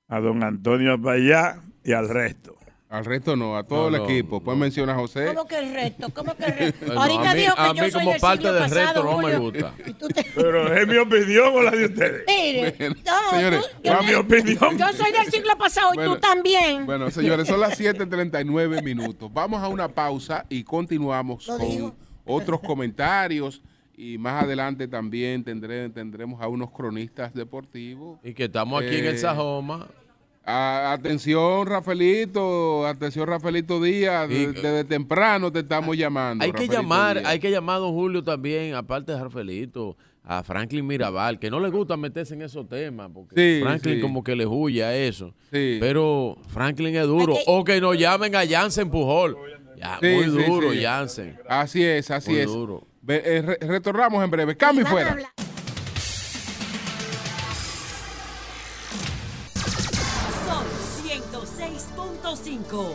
a 0.07 0.19
don 0.19 0.43
Antonio 0.43 0.93
Apayá 0.93 1.61
y 1.83 1.91
al 1.93 2.09
resto. 2.09 2.55
Al 2.87 3.03
resto 3.03 3.35
no, 3.35 3.57
a 3.57 3.63
todo 3.63 3.89
No, 3.89 3.97
el 3.97 4.03
no, 4.03 4.09
equipo. 4.09 4.41
Pues 4.41 4.57
menciona 4.57 4.93
a 4.93 4.95
José. 4.95 5.25
¿Cómo 5.25 5.45
que 5.47 5.57
el 5.57 5.73
resto? 5.73 6.07
¿Cómo 6.13 6.35
que 6.35 6.45
el 6.45 6.53
resto? 6.57 6.85
Ahorita 6.99 7.31
a 7.31 7.33
mí, 7.33 7.39
dijo 7.41 7.55
que 7.55 7.61
a 7.61 7.73
yo 7.73 7.83
mí 7.83 7.91
soy 7.91 7.99
como 7.99 8.11
del 8.11 8.21
parte 8.21 8.37
siglo 8.43 8.53
del 8.53 8.63
pasado, 8.63 8.85
resto 9.03 9.03
no 9.03 9.27
me 9.27 9.37
gusta. 9.37 9.73
Te- 10.13 10.25
Pero 10.35 10.73
es 10.73 10.87
mi 10.87 10.97
opinión 10.97 11.47
o 11.55 11.61
la 11.63 11.71
de 11.71 11.85
ustedes. 11.85 12.23
Mire, 12.27 12.75
no, 13.05 13.29
Señores, 13.31 13.61
tú- 13.61 13.81
yo, 13.83 14.03
mi 14.03 14.13
opinión. 14.13 14.77
yo 14.77 14.87
soy 14.93 15.11
del 15.11 15.25
siglo 15.31 15.57
pasado 15.57 15.89
y 15.93 15.97
Bueno, 15.97 16.13
tú 16.15 16.19
también. 16.21 16.85
Bueno, 16.85 17.11
señores, 17.11 17.47
son 17.47 17.59
las 17.59 17.77
7:39 17.79 18.81
minutos. 18.83 19.33
Vamos 19.33 19.61
a 19.61 19.67
una 19.67 19.89
pausa 19.89 20.45
y 20.47 20.63
continuamos 20.63 21.45
con 21.47 21.95
otros 22.25 22.61
comentarios. 22.61 23.61
Y 23.97 24.17
más 24.17 24.43
adelante 24.43 24.87
también 24.87 25.43
tendré, 25.43 25.89
tendremos 25.89 26.41
a 26.41 26.47
unos 26.47 26.69
cronistas 26.71 27.33
deportivos. 27.33 28.19
Y 28.23 28.33
que 28.33 28.45
estamos 28.45 28.81
aquí 28.83 28.97
en 28.97 29.05
el 29.05 29.15
Eh, 29.15 29.17
Sajoma. 29.17 29.87
A- 30.47 30.93
atención, 30.93 31.65
Rafaelito, 31.65 32.85
atención, 32.85 33.27
Rafaelito 33.27 33.81
Díaz, 33.81 34.29
Y- 34.29 34.45
desde 34.47 34.83
temprano 34.83 35.51
te 35.51 35.59
estamos 35.59 35.97
llamando. 35.97 36.43
Hay 36.43 36.51
que 36.51 36.57
Rafaelito 36.57 36.81
llamar, 36.81 37.17
Díaz. 37.19 37.29
hay 37.31 37.39
que 37.39 37.51
llamar 37.51 37.75
a 37.77 37.79
don 37.79 37.93
Julio 37.93 38.23
también, 38.23 38.75
aparte 38.75 39.11
de 39.11 39.23
Rafaelito, 39.23 39.97
a 40.23 40.43
Franklin 40.43 40.85
Mirabal, 40.85 41.39
que 41.39 41.49
no 41.49 41.59
le 41.59 41.69
gusta 41.69 41.97
meterse 41.97 42.33
en 42.33 42.41
esos 42.43 42.67
temas, 42.67 43.09
porque 43.13 43.35
Sí, 43.57 43.63
Franklin 43.63 43.95
sí. 43.95 44.01
como 44.01 44.23
que 44.23 44.35
le 44.35 44.45
huye 44.45 44.83
a 44.83 44.95
eso. 44.95 45.33
Sí. 45.51 45.77
Pero 45.79 46.37
Franklin 46.49 46.95
es 46.95 47.07
duro. 47.07 47.35
O 47.47 47.63
que 47.63 47.79
nos 47.81 47.97
llamen 47.97 48.35
a 48.35 48.45
Jansen 48.47 48.89
Pujol. 48.89 49.37
Ya, 49.77 49.97
Sí, 50.01 50.07
muy 50.07 50.23
sí, 50.43 50.49
duro, 50.49 50.71
sí. 50.71 50.81
Jansen. 50.83 51.37
Así 51.49 51.83
es, 51.83 52.09
así 52.11 52.31
Muy 52.31 52.39
es. 52.41 52.47
duro. 52.47 52.87
Eh, 53.07 53.41
re- 53.45 53.57
retornamos 53.67 54.23
en 54.23 54.31
breve. 54.31 54.55
Cambio 54.57 54.83
y 54.83 54.87
fuera. 54.87 55.15
Sol 60.45 60.65
106.5. 61.03 62.93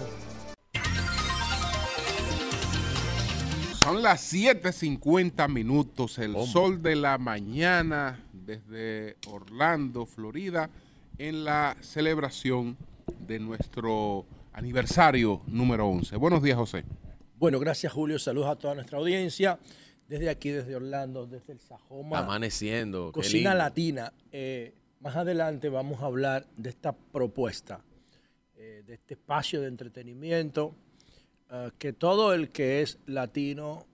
Son 3.82 4.02
las 4.02 4.20
7:50 4.32 5.48
minutos, 5.48 6.18
el 6.18 6.34
Hombre. 6.34 6.46
sol 6.52 6.82
de 6.82 6.96
la 6.96 7.18
mañana 7.18 8.20
desde 8.32 9.16
Orlando, 9.26 10.06
Florida, 10.06 10.70
en 11.18 11.44
la 11.44 11.76
celebración 11.80 12.76
de 13.26 13.38
nuestro 13.38 14.26
aniversario 14.52 15.42
número 15.46 15.86
11. 15.88 16.16
Buenos 16.16 16.42
días, 16.42 16.56
José. 16.58 16.84
Bueno, 17.38 17.58
gracias 17.58 17.92
Julio. 17.92 18.18
Saludos 18.18 18.48
a 18.48 18.56
toda 18.56 18.74
nuestra 18.74 18.98
audiencia. 18.98 19.58
Desde 20.10 20.28
aquí, 20.28 20.50
desde 20.50 20.74
Orlando, 20.74 21.24
desde 21.24 21.52
el 21.52 21.60
Sajoma. 21.60 22.18
Amaneciendo. 22.18 23.12
Cocina. 23.12 23.54
Latina. 23.54 24.12
Eh, 24.32 24.74
más 24.98 25.14
adelante 25.14 25.68
vamos 25.68 26.02
a 26.02 26.06
hablar 26.06 26.48
de 26.56 26.70
esta 26.70 26.90
propuesta, 26.90 27.80
eh, 28.56 28.82
de 28.84 28.94
este 28.94 29.14
espacio 29.14 29.60
de 29.60 29.68
entretenimiento, 29.68 30.74
eh, 31.48 31.70
que 31.78 31.92
todo 31.92 32.34
el 32.34 32.50
que 32.50 32.82
es 32.82 32.98
latino, 33.06 33.86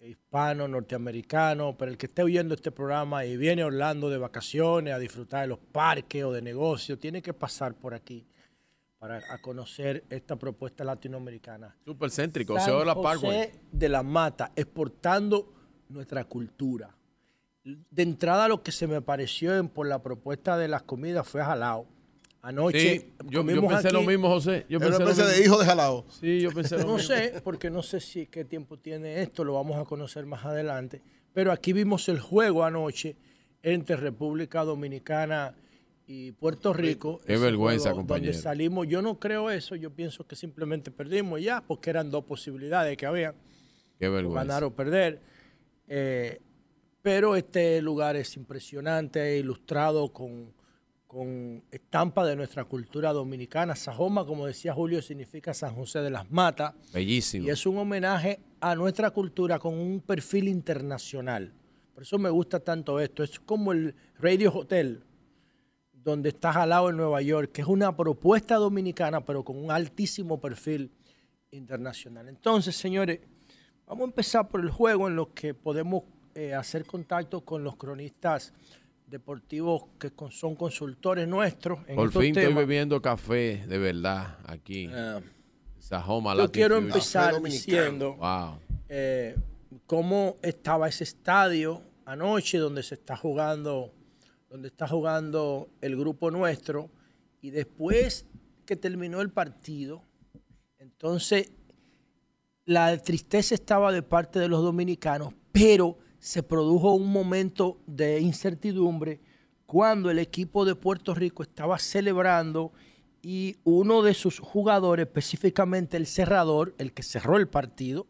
hispano, 0.00 0.66
norteamericano, 0.66 1.76
pero 1.76 1.90
el 1.90 1.98
que 1.98 2.06
esté 2.06 2.22
oyendo 2.22 2.54
este 2.54 2.70
programa 2.70 3.26
y 3.26 3.36
viene 3.36 3.60
a 3.60 3.66
Orlando 3.66 4.08
de 4.08 4.16
vacaciones 4.16 4.94
a 4.94 4.98
disfrutar 4.98 5.42
de 5.42 5.48
los 5.48 5.58
parques 5.58 6.24
o 6.24 6.32
de 6.32 6.40
negocios, 6.40 6.98
tiene 6.98 7.20
que 7.20 7.34
pasar 7.34 7.74
por 7.74 7.92
aquí 7.92 8.24
para 8.98 9.18
a 9.32 9.38
conocer 9.38 10.04
esta 10.10 10.36
propuesta 10.36 10.82
latinoamericana. 10.84 11.76
Súper 11.84 12.10
céntrico. 12.10 12.54
San 12.56 12.64
Se 12.64 12.70
oye 12.72 12.84
la 12.86 12.94
José 12.94 13.04
Parkway. 13.04 13.50
de 13.70 13.88
la 13.88 14.02
Mata, 14.02 14.52
exportando 14.56 15.52
nuestra 15.88 16.24
cultura. 16.24 16.94
De 17.64 18.02
entrada 18.02 18.48
lo 18.48 18.62
que 18.62 18.72
se 18.72 18.86
me 18.86 19.00
pareció 19.02 19.56
en- 19.56 19.68
por 19.68 19.86
la 19.86 20.02
propuesta 20.02 20.56
de 20.56 20.68
las 20.68 20.82
comidas 20.82 21.28
fue 21.28 21.42
jalao. 21.44 21.86
Anoche 22.40 22.78
Sí, 23.00 23.12
yo, 23.28 23.42
yo 23.44 23.66
pensé 23.68 23.90
lo 23.92 24.02
mismo, 24.02 24.28
José. 24.28 24.64
Yo 24.68 24.78
pensé 24.80 25.02
de 25.02 25.06
mismo. 25.06 25.44
hijo 25.44 25.58
de 25.58 25.66
jalao. 25.66 26.04
Sí, 26.20 26.40
yo 26.40 26.52
pensé 26.52 26.76
lo 26.78 26.84
No 26.84 26.94
mismo. 26.96 27.14
sé, 27.14 27.40
porque 27.44 27.68
no 27.70 27.82
sé 27.82 28.00
si 28.00 28.26
qué 28.26 28.44
tiempo 28.44 28.78
tiene 28.78 29.22
esto, 29.22 29.44
lo 29.44 29.54
vamos 29.54 29.76
a 29.76 29.84
conocer 29.84 30.24
más 30.24 30.44
adelante. 30.44 31.02
Pero 31.34 31.52
aquí 31.52 31.72
vimos 31.72 32.08
el 32.08 32.20
juego 32.20 32.64
anoche 32.64 33.16
entre 33.62 33.96
República 33.96 34.64
Dominicana 34.64 35.54
y 36.08 36.32
Puerto 36.32 36.72
Rico. 36.72 37.20
Qué 37.26 37.36
vergüenza, 37.36 37.90
juego 37.90 37.98
compañero. 37.98 38.32
Donde 38.32 38.42
salimos, 38.42 38.88
yo 38.88 39.02
no 39.02 39.20
creo 39.20 39.50
eso, 39.50 39.76
yo 39.76 39.90
pienso 39.90 40.26
que 40.26 40.34
simplemente 40.34 40.90
perdimos 40.90 41.40
ya, 41.42 41.60
porque 41.60 41.90
eran 41.90 42.10
dos 42.10 42.24
posibilidades 42.24 42.96
que 42.96 43.04
había, 43.04 43.34
Qué 43.98 44.08
vergüenza. 44.08 44.40
ganar 44.44 44.64
o 44.64 44.74
perder. 44.74 45.20
Eh, 45.86 46.40
pero 47.02 47.36
este 47.36 47.80
lugar 47.82 48.16
es 48.16 48.36
impresionante, 48.36 49.36
ilustrado 49.38 50.10
con, 50.10 50.52
con 51.06 51.62
estampa 51.70 52.24
de 52.26 52.36
nuestra 52.36 52.64
cultura 52.64 53.12
dominicana. 53.12 53.76
Sajoma, 53.76 54.24
como 54.24 54.46
decía 54.46 54.72
Julio, 54.72 55.02
significa 55.02 55.52
San 55.52 55.74
José 55.74 56.00
de 56.00 56.10
las 56.10 56.30
Matas. 56.30 56.72
Bellísimo. 56.92 57.46
Y 57.46 57.50
es 57.50 57.66
un 57.66 57.76
homenaje 57.76 58.40
a 58.60 58.74
nuestra 58.74 59.10
cultura 59.10 59.58
con 59.58 59.74
un 59.74 60.00
perfil 60.00 60.48
internacional. 60.48 61.52
Por 61.92 62.02
eso 62.02 62.18
me 62.18 62.30
gusta 62.30 62.60
tanto 62.60 62.98
esto. 62.98 63.22
Es 63.22 63.38
como 63.40 63.72
el 63.72 63.94
Radio 64.18 64.52
Hotel, 64.54 65.02
donde 66.04 66.30
estás 66.30 66.56
al 66.56 66.70
lado 66.70 66.90
en 66.90 66.96
Nueva 66.96 67.20
York, 67.22 67.52
que 67.52 67.60
es 67.62 67.68
una 67.68 67.94
propuesta 67.96 68.54
dominicana, 68.56 69.24
pero 69.24 69.44
con 69.44 69.56
un 69.62 69.70
altísimo 69.70 70.40
perfil 70.40 70.90
internacional. 71.50 72.28
Entonces, 72.28 72.76
señores, 72.76 73.20
vamos 73.86 74.02
a 74.02 74.06
empezar 74.06 74.48
por 74.48 74.60
el 74.60 74.70
juego 74.70 75.08
en 75.08 75.16
lo 75.16 75.32
que 75.34 75.54
podemos 75.54 76.04
eh, 76.34 76.54
hacer 76.54 76.84
contacto 76.86 77.40
con 77.42 77.64
los 77.64 77.76
cronistas 77.76 78.52
deportivos 79.06 79.84
que 79.98 80.10
con- 80.10 80.30
son 80.30 80.54
consultores 80.54 81.26
nuestros 81.26 81.78
en 81.88 81.96
Por 81.96 82.08
estos 82.08 82.22
fin 82.22 82.30
estoy 82.30 82.44
temas. 82.44 82.58
bebiendo 82.66 83.00
café 83.02 83.64
de 83.66 83.78
verdad 83.78 84.36
aquí. 84.46 84.88
Ah, 84.92 85.20
yo 86.36 86.52
quiero 86.52 86.76
empezar 86.76 87.32
dominicano. 87.34 87.82
diciendo 87.82 88.16
Wow. 88.16 88.58
eh, 88.90 89.34
cómo 89.86 90.36
estaba 90.42 90.86
ese 90.88 91.04
estadio 91.04 91.80
anoche 92.04 92.58
donde 92.58 92.82
se 92.82 92.94
está 92.96 93.16
jugando, 93.16 93.90
donde 94.48 94.68
está 94.68 94.88
jugando 94.88 95.68
el 95.80 95.96
grupo 95.96 96.30
nuestro, 96.30 96.90
y 97.40 97.50
después 97.50 98.26
que 98.64 98.76
terminó 98.76 99.20
el 99.20 99.30
partido, 99.30 100.02
entonces 100.78 101.52
la 102.64 102.96
tristeza 102.98 103.54
estaba 103.54 103.92
de 103.92 104.02
parte 104.02 104.38
de 104.38 104.48
los 104.48 104.62
dominicanos, 104.62 105.32
pero 105.52 105.98
se 106.18 106.42
produjo 106.42 106.94
un 106.94 107.10
momento 107.10 107.80
de 107.86 108.20
incertidumbre 108.20 109.20
cuando 109.66 110.10
el 110.10 110.18
equipo 110.18 110.64
de 110.64 110.74
Puerto 110.74 111.14
Rico 111.14 111.42
estaba 111.42 111.78
celebrando 111.78 112.72
y 113.22 113.56
uno 113.64 114.02
de 114.02 114.14
sus 114.14 114.38
jugadores, 114.38 115.06
específicamente 115.06 115.96
el 115.96 116.06
cerrador, 116.06 116.74
el 116.78 116.92
que 116.92 117.02
cerró 117.02 117.36
el 117.36 117.48
partido, 117.48 118.06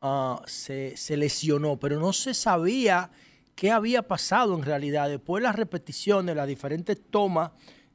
ah, 0.00 0.42
se, 0.46 0.96
se 0.96 1.16
lesionó, 1.16 1.78
pero 1.78 2.00
no 2.00 2.12
se 2.12 2.34
sabía 2.34 3.10
qué 3.54 3.70
había 3.70 4.02
pasado 4.02 4.54
en 4.54 4.62
realidad. 4.62 5.08
Después 5.08 5.42
las 5.42 5.56
repeticiones, 5.56 6.36
las 6.36 6.48
diferentes 6.48 6.98
tomas 7.10 7.52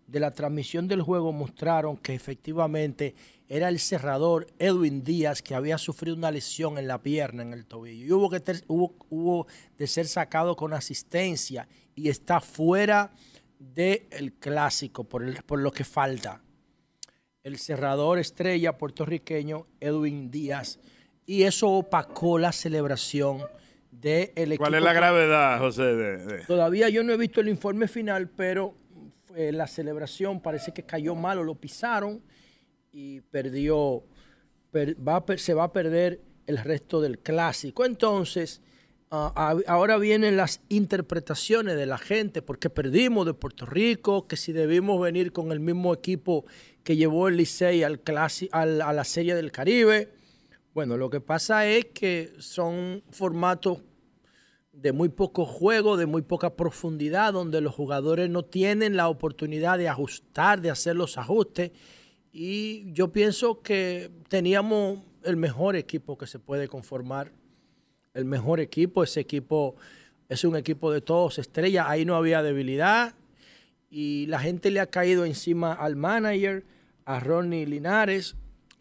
de 0.07 0.19
la 0.19 0.31
transmisión 0.31 0.87
del 0.87 1.01
juego 1.01 1.31
mostraron 1.31 1.97
que 1.97 2.15
efectivamente 2.15 3.15
era 3.47 3.69
el 3.69 3.79
cerrador 3.79 4.47
Edwin 4.57 5.03
Díaz 5.03 5.41
que 5.41 5.55
había 5.55 5.77
sufrido 5.77 6.15
una 6.15 6.31
lesión 6.31 6.77
en 6.77 6.87
la 6.87 7.01
pierna, 7.01 7.43
en 7.43 7.53
el 7.53 7.65
tobillo. 7.65 8.05
Y 8.05 8.11
hubo, 8.11 8.29
que 8.29 8.41
hubo, 8.67 9.47
de 9.77 9.87
ser 9.87 10.07
sacado 10.07 10.55
con 10.55 10.73
asistencia 10.73 11.67
y 11.95 12.09
está 12.09 12.39
fuera 12.39 13.11
del 13.59 14.33
clásico 14.39 15.03
por, 15.03 15.43
por 15.43 15.59
lo 15.59 15.71
que 15.71 15.83
falta 15.83 16.41
el 17.43 17.57
cerrador 17.57 18.19
estrella 18.19 18.77
puertorriqueño 18.77 19.67
Edwin 19.79 20.29
Díaz 20.29 20.79
y 21.25 21.43
eso 21.43 21.69
opacó 21.69 22.37
la 22.37 22.51
celebración 22.51 23.41
equipo. 23.91 24.63
¿Cuál 24.63 24.75
es 24.75 24.83
la 24.83 24.93
gravedad, 24.93 25.59
José? 25.59 25.83
de- 25.83 26.17
de- 26.17 26.45
Todavía 26.45 26.89
yo 26.89 27.03
no 27.03 27.13
he 27.13 27.17
visto 27.17 27.41
el 27.41 27.49
informe 27.49 27.87
final, 27.87 28.29
pero 28.29 28.75
eh, 29.35 29.51
la 29.51 29.67
celebración 29.67 30.41
parece 30.41 30.71
que 30.73 30.83
cayó 30.83 31.15
mal 31.15 31.37
o 31.39 31.43
lo 31.43 31.55
pisaron 31.55 32.21
y 32.91 33.21
perdió, 33.21 34.03
per- 34.71 34.95
va 35.05 35.23
se 35.37 35.53
va 35.53 35.65
a 35.65 35.73
perder 35.73 36.21
el 36.47 36.57
resto 36.57 36.99
del 37.01 37.19
clásico. 37.19 37.85
Entonces, 37.85 38.61
a- 39.11 39.55
ahora 39.67 39.97
vienen 39.97 40.37
las 40.37 40.61
interpretaciones 40.69 41.75
de 41.75 41.85
la 41.87 41.97
gente, 41.97 42.41
porque 42.43 42.69
perdimos 42.69 43.25
de 43.25 43.33
Puerto 43.33 43.65
Rico, 43.65 44.27
que 44.27 44.35
si 44.37 44.51
debimos 44.51 45.01
venir 45.01 45.31
con 45.31 45.51
el 45.51 45.59
mismo 45.59 45.93
equipo 45.93 46.45
que 46.83 46.95
llevó 46.95 47.27
el 47.27 47.37
Licey 47.37 47.83
al 47.83 48.03
clasi- 48.03 48.49
al- 48.51 48.81
a 48.81 48.93
la 48.93 49.03
Serie 49.03 49.33
del 49.35 49.51
Caribe. 49.51 50.09
Bueno, 50.79 50.95
lo 50.95 51.09
que 51.09 51.19
pasa 51.19 51.67
es 51.67 51.87
que 51.87 52.31
son 52.39 53.03
formatos 53.09 53.83
de 54.71 54.93
muy 54.93 55.09
poco 55.09 55.45
juego, 55.45 55.97
de 55.97 56.05
muy 56.05 56.21
poca 56.21 56.55
profundidad, 56.55 57.33
donde 57.33 57.59
los 57.59 57.75
jugadores 57.75 58.29
no 58.29 58.45
tienen 58.45 58.95
la 58.95 59.09
oportunidad 59.09 59.77
de 59.77 59.89
ajustar, 59.89 60.61
de 60.61 60.69
hacer 60.69 60.95
los 60.95 61.17
ajustes. 61.17 61.71
Y 62.31 62.89
yo 62.93 63.11
pienso 63.11 63.61
que 63.61 64.09
teníamos 64.29 64.99
el 65.23 65.35
mejor 65.35 65.75
equipo 65.75 66.17
que 66.17 66.27
se 66.27 66.39
puede 66.39 66.69
conformar. 66.69 67.33
El 68.13 68.23
mejor 68.23 68.61
equipo, 68.61 69.03
ese 69.03 69.19
equipo 69.19 69.75
es 70.29 70.45
un 70.45 70.55
equipo 70.55 70.93
de 70.93 71.01
todos 71.01 71.39
estrellas, 71.39 71.87
ahí 71.89 72.05
no 72.05 72.15
había 72.15 72.41
debilidad. 72.41 73.15
Y 73.89 74.27
la 74.27 74.39
gente 74.39 74.71
le 74.71 74.79
ha 74.79 74.87
caído 74.87 75.25
encima 75.25 75.73
al 75.73 75.97
manager, 75.97 76.63
a 77.03 77.19
Ronnie 77.19 77.65
Linares. 77.65 78.37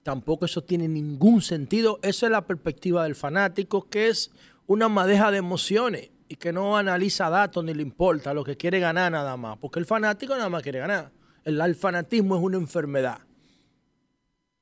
Tampoco 0.08 0.46
eso 0.46 0.64
tiene 0.64 0.88
ningún 0.88 1.42
sentido. 1.42 1.98
Esa 2.00 2.24
es 2.24 2.32
la 2.32 2.46
perspectiva 2.46 3.04
del 3.04 3.14
fanático, 3.14 3.90
que 3.90 4.08
es 4.08 4.30
una 4.66 4.88
madeja 4.88 5.30
de 5.30 5.36
emociones 5.36 6.08
y 6.28 6.36
que 6.36 6.50
no 6.50 6.78
analiza 6.78 7.28
datos 7.28 7.62
ni 7.62 7.74
le 7.74 7.82
importa, 7.82 8.32
lo 8.32 8.42
que 8.42 8.56
quiere 8.56 8.80
ganar 8.80 9.12
nada 9.12 9.36
más. 9.36 9.58
Porque 9.58 9.80
el 9.80 9.84
fanático 9.84 10.34
nada 10.34 10.48
más 10.48 10.62
quiere 10.62 10.78
ganar. 10.78 11.12
El, 11.44 11.74
fanatismo 11.74 12.36
es 12.38 12.42
una 12.42 12.56
enfermedad. 12.56 13.18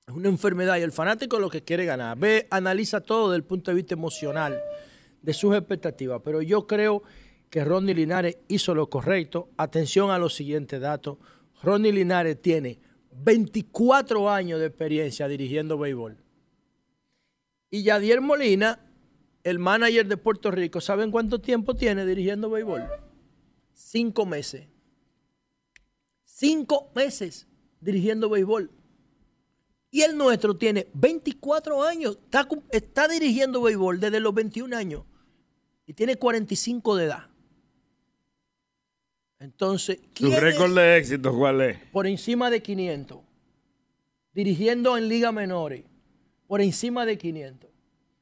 Es 0.09 0.13
una 0.17 0.29
enfermedad 0.31 0.79
y 0.79 0.83
el 0.83 0.91
fanático 0.91 1.39
lo 1.39 1.49
que 1.49 1.63
quiere 1.63 1.85
ganar. 1.85 2.19
Ve, 2.19 2.49
analiza 2.51 3.01
todo 3.01 3.31
desde 3.31 3.37
el 3.37 3.45
punto 3.45 3.71
de 3.71 3.77
vista 3.77 3.95
emocional 3.95 4.61
de 5.23 5.33
sus 5.33 5.55
expectativas. 5.55 6.23
Pero 6.25 6.43
yo 6.43 6.67
creo 6.67 7.05
que 7.51 7.65
Ronnie 7.65 7.95
Linares 7.95 8.39
hizo 8.49 8.75
lo 8.75 8.91
correcto. 8.91 9.51
Atención 9.59 10.11
a 10.11 10.19
los 10.19 10.35
siguientes 10.35 10.81
datos. 10.81 11.19
Ronnie 11.63 11.93
Linares 11.93 12.43
tiene 12.43 12.81
24 13.23 14.31
años 14.31 14.61
de 14.61 14.67
experiencia 14.67 15.29
dirigiendo 15.29 15.79
béisbol. 15.79 16.17
Y 17.71 17.83
Yadier 17.83 18.21
Molina, 18.21 18.81
el 19.45 19.59
manager 19.59 20.07
de 20.07 20.17
Puerto 20.17 20.51
Rico, 20.51 20.81
¿saben 20.81 21.11
cuánto 21.11 21.41
tiempo 21.41 21.75
tiene 21.75 22.07
dirigiendo 22.07 22.51
béisbol? 22.51 22.85
Cinco 23.73 24.27
meses. 24.27 24.69
Cinco 26.25 26.91
meses 26.95 27.47
dirigiendo 27.81 28.29
béisbol. 28.29 28.71
Y 29.91 30.03
el 30.03 30.17
nuestro 30.17 30.57
tiene 30.57 30.89
24 30.95 31.83
años. 31.83 32.19
Está, 32.25 32.49
está 32.71 33.09
dirigiendo 33.09 33.63
béisbol 33.63 34.01
desde 34.01 34.21
los 34.21 34.35
21 34.35 34.77
años. 34.77 35.05
Y 35.87 35.95
tiene 35.95 36.17
45 36.17 36.97
de 36.97 37.05
edad. 37.05 37.31
Entonces, 39.39 39.99
¿Tu 40.15 40.29
¿quién 40.29 40.41
récord 40.41 40.71
es 40.71 40.75
de 40.77 40.97
éxito 40.99 41.37
cuál 41.37 41.61
es? 41.61 41.79
por 41.93 42.07
encima 42.07 42.51
de 42.51 42.63
500? 42.63 43.19
Dirigiendo 44.35 44.97
en 44.97 45.09
ligas 45.09 45.33
menores. 45.33 45.85
Por 46.47 46.61
encima 46.61 47.05
de 47.07 47.19
500. 47.19 47.71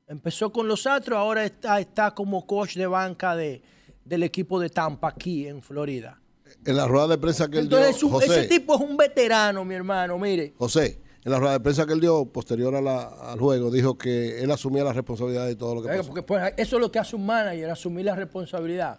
Empezó 0.07 0.53
con 0.53 0.69
los 0.69 0.87
Astros, 0.87 1.19
ahora 1.19 1.45
está, 1.45 1.81
está 1.81 2.13
como 2.15 2.47
coach 2.47 2.77
de 2.77 2.87
banca 2.87 3.35
de, 3.37 3.63
del 4.05 4.23
equipo 4.23 4.61
de 4.61 4.71
Tampa 4.71 5.09
aquí 5.09 5.47
en 5.47 5.63
Florida. 5.63 6.21
En 6.67 6.77
la 6.77 6.87
rueda 6.87 7.09
de 7.09 7.19
prensa 7.19 7.49
que 7.49 7.59
él 7.59 7.69
dio, 7.69 7.79
Entonces, 7.79 7.97
es 7.97 8.03
un- 8.03 8.11
José, 8.13 8.27
ese 8.27 8.49
tipo 8.49 8.75
es 8.75 8.81
un 8.81 8.97
veterano, 8.97 9.65
mi 9.65 9.75
hermano, 9.75 10.19
mire. 10.19 10.53
José, 10.57 11.01
en 11.25 11.33
la 11.33 11.39
rueda 11.39 11.55
de 11.55 11.61
prensa 11.61 11.87
que 11.87 11.93
él 11.95 12.01
dio 12.01 12.25
posterior 12.27 12.75
a 12.75 12.81
la- 12.81 13.09
al 13.33 13.39
juego, 13.39 13.71
dijo 13.71 13.97
que 13.99 14.41
él 14.43 14.51
asumía 14.51 14.85
la 14.85 14.93
responsabilidad 14.93 15.47
de 15.47 15.57
todo 15.57 15.75
lo 15.77 15.83
que 15.83 15.89
pasó. 15.89 16.07
Porque 16.07 16.23
pues, 16.23 16.53
eso 16.57 16.77
es 16.77 16.81
lo 16.81 16.91
que 16.93 16.99
hace 16.99 17.17
un 17.17 17.27
manager, 17.27 17.71
asumir 17.71 18.05
la 18.05 18.15
responsabilidad. 18.15 18.97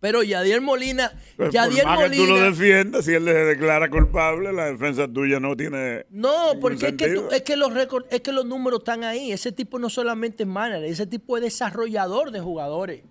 Pero 0.00 0.22
Yadier 0.22 0.60
Molina, 0.62 1.12
Pues 1.36 1.52
Yadier 1.52 1.82
por 1.84 1.96
más 1.98 2.10
que 2.10 2.16
tú 2.16 2.22
lo 2.24 2.28
Molina. 2.30 2.46
defiendas, 2.50 3.04
si 3.04 3.12
él 3.12 3.24
se 3.24 3.34
declara 3.34 3.90
culpable, 3.90 4.50
la 4.52 4.66
defensa 4.70 5.06
tuya 5.06 5.38
no 5.40 5.54
tiene. 5.56 6.06
No, 6.10 6.54
porque 6.60 6.86
es 6.88 6.92
que, 6.94 7.08
tú- 7.10 7.28
es, 7.30 7.42
que 7.42 7.54
los 7.56 7.74
récords, 7.74 8.06
es 8.10 8.22
que 8.22 8.32
los 8.32 8.46
números 8.46 8.80
están 8.80 9.04
ahí. 9.04 9.30
Ese 9.30 9.52
tipo 9.52 9.78
no 9.78 9.90
solamente 9.90 10.44
es 10.44 10.48
manager, 10.48 10.84
ese 10.84 11.06
tipo 11.06 11.36
es 11.36 11.42
desarrollador 11.42 12.30
de 12.30 12.40
jugadores. 12.40 13.02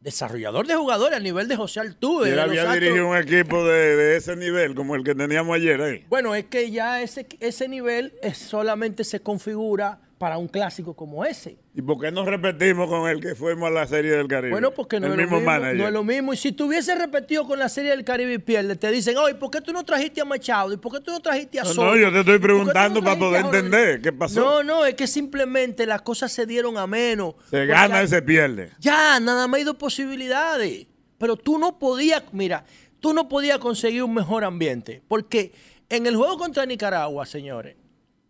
Desarrollador 0.00 0.66
de 0.66 0.74
jugadores 0.74 1.16
a 1.16 1.20
nivel 1.20 1.48
de 1.48 1.56
José 1.56 1.80
Altuve. 1.80 2.28
Él 2.28 2.38
había 2.38 2.70
dirigido 2.74 3.08
un 3.08 3.16
equipo 3.16 3.64
de, 3.64 3.96
de 3.96 4.16
ese 4.18 4.36
nivel, 4.36 4.74
como 4.74 4.96
el 4.96 5.02
que 5.04 5.14
teníamos 5.14 5.56
ayer 5.56 5.80
ahí. 5.80 6.04
Bueno, 6.10 6.34
es 6.34 6.44
que 6.44 6.70
ya 6.70 7.00
ese, 7.00 7.26
ese 7.40 7.68
nivel 7.68 8.12
es- 8.22 8.36
solamente 8.36 9.02
se 9.04 9.20
configura 9.20 10.00
para 10.24 10.38
un 10.38 10.48
clásico 10.48 10.94
como 10.94 11.22
ese. 11.22 11.58
¿Y 11.74 11.82
por 11.82 12.00
qué 12.00 12.10
no 12.10 12.24
repetimos 12.24 12.88
con 12.88 13.10
el 13.10 13.20
que 13.20 13.34
fuimos 13.34 13.68
a 13.68 13.70
la 13.70 13.86
Serie 13.86 14.12
del 14.12 14.26
Caribe? 14.26 14.52
Bueno, 14.52 14.70
porque 14.70 14.98
no, 14.98 15.08
el 15.08 15.12
es, 15.12 15.18
mismo 15.18 15.32
lo 15.32 15.40
mismo, 15.40 15.52
manager. 15.52 15.76
no 15.76 15.86
es 15.86 15.92
lo 15.92 16.02
mismo. 16.02 16.32
Y 16.32 16.38
si 16.38 16.52
tuviese 16.52 16.94
repetido 16.94 17.46
con 17.46 17.58
la 17.58 17.68
Serie 17.68 17.90
del 17.90 18.04
Caribe 18.04 18.32
y 18.32 18.38
pierde, 18.38 18.74
te 18.74 18.90
dicen, 18.90 19.18
oye, 19.18 19.34
¿por 19.34 19.50
qué 19.50 19.60
tú 19.60 19.74
no 19.74 19.84
trajiste 19.84 20.22
a 20.22 20.24
Machado? 20.24 20.72
¿Y 20.72 20.78
por 20.78 20.92
qué 20.92 21.00
tú 21.00 21.10
no 21.10 21.20
trajiste 21.20 21.60
a 21.60 21.66
Soto? 21.66 21.84
no, 21.84 21.96
yo 21.98 22.10
te 22.10 22.20
estoy 22.20 22.38
¿Por 22.38 22.48
qué 22.48 22.54
tú 22.54 22.58
no 22.58 22.62
preguntando 22.72 23.04
para 23.04 23.18
poder 23.18 23.44
entender 23.44 24.00
qué 24.00 24.14
pasó. 24.14 24.40
No, 24.40 24.62
no, 24.64 24.86
es 24.86 24.94
que 24.94 25.06
simplemente 25.06 25.84
las 25.84 26.00
cosas 26.00 26.32
se 26.32 26.46
dieron 26.46 26.78
a 26.78 26.86
menos. 26.86 27.34
se 27.50 27.66
gana 27.66 28.02
y 28.02 28.08
se 28.08 28.22
pierde. 28.22 28.70
Ya, 28.80 29.20
nada 29.20 29.46
más 29.46 29.58
hay 29.58 29.64
dos 29.64 29.76
posibilidades. 29.76 30.86
Pero 31.18 31.36
tú 31.36 31.58
no 31.58 31.78
podías, 31.78 32.22
mira, 32.32 32.64
tú 32.98 33.12
no 33.12 33.28
podías 33.28 33.58
conseguir 33.58 34.02
un 34.02 34.14
mejor 34.14 34.44
ambiente. 34.44 35.02
Porque 35.06 35.52
en 35.90 36.06
el 36.06 36.16
juego 36.16 36.38
contra 36.38 36.64
Nicaragua, 36.64 37.26
señores, 37.26 37.76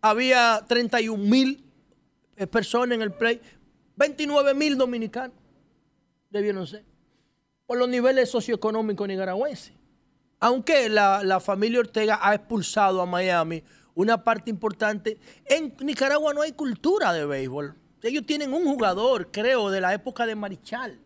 había 0.01 0.63
31 0.67 1.23
mil 1.23 1.64
personas 2.51 2.95
en 2.95 3.01
el 3.01 3.11
play, 3.11 3.41
29 3.95 4.53
mil 4.53 4.77
dominicanos 4.77 5.35
debieron 6.29 6.67
ser, 6.67 6.83
por 7.65 7.77
los 7.77 7.87
niveles 7.87 8.29
socioeconómicos 8.29 9.07
nicaragüenses. 9.07 9.73
Aunque 10.39 10.89
la, 10.89 11.23
la 11.23 11.39
familia 11.39 11.79
Ortega 11.79 12.19
ha 12.21 12.35
expulsado 12.35 13.01
a 13.01 13.05
Miami 13.05 13.63
una 13.95 14.23
parte 14.23 14.49
importante, 14.49 15.17
en 15.45 15.73
Nicaragua 15.79 16.33
no 16.33 16.41
hay 16.41 16.51
cultura 16.51 17.13
de 17.13 17.25
béisbol. 17.25 17.75
Ellos 18.03 18.25
tienen 18.25 18.53
un 18.53 18.65
jugador, 18.65 19.31
creo, 19.31 19.71
de 19.71 19.81
la 19.81 19.93
época 19.93 20.27
de 20.27 20.35
Marichal, 20.35 20.99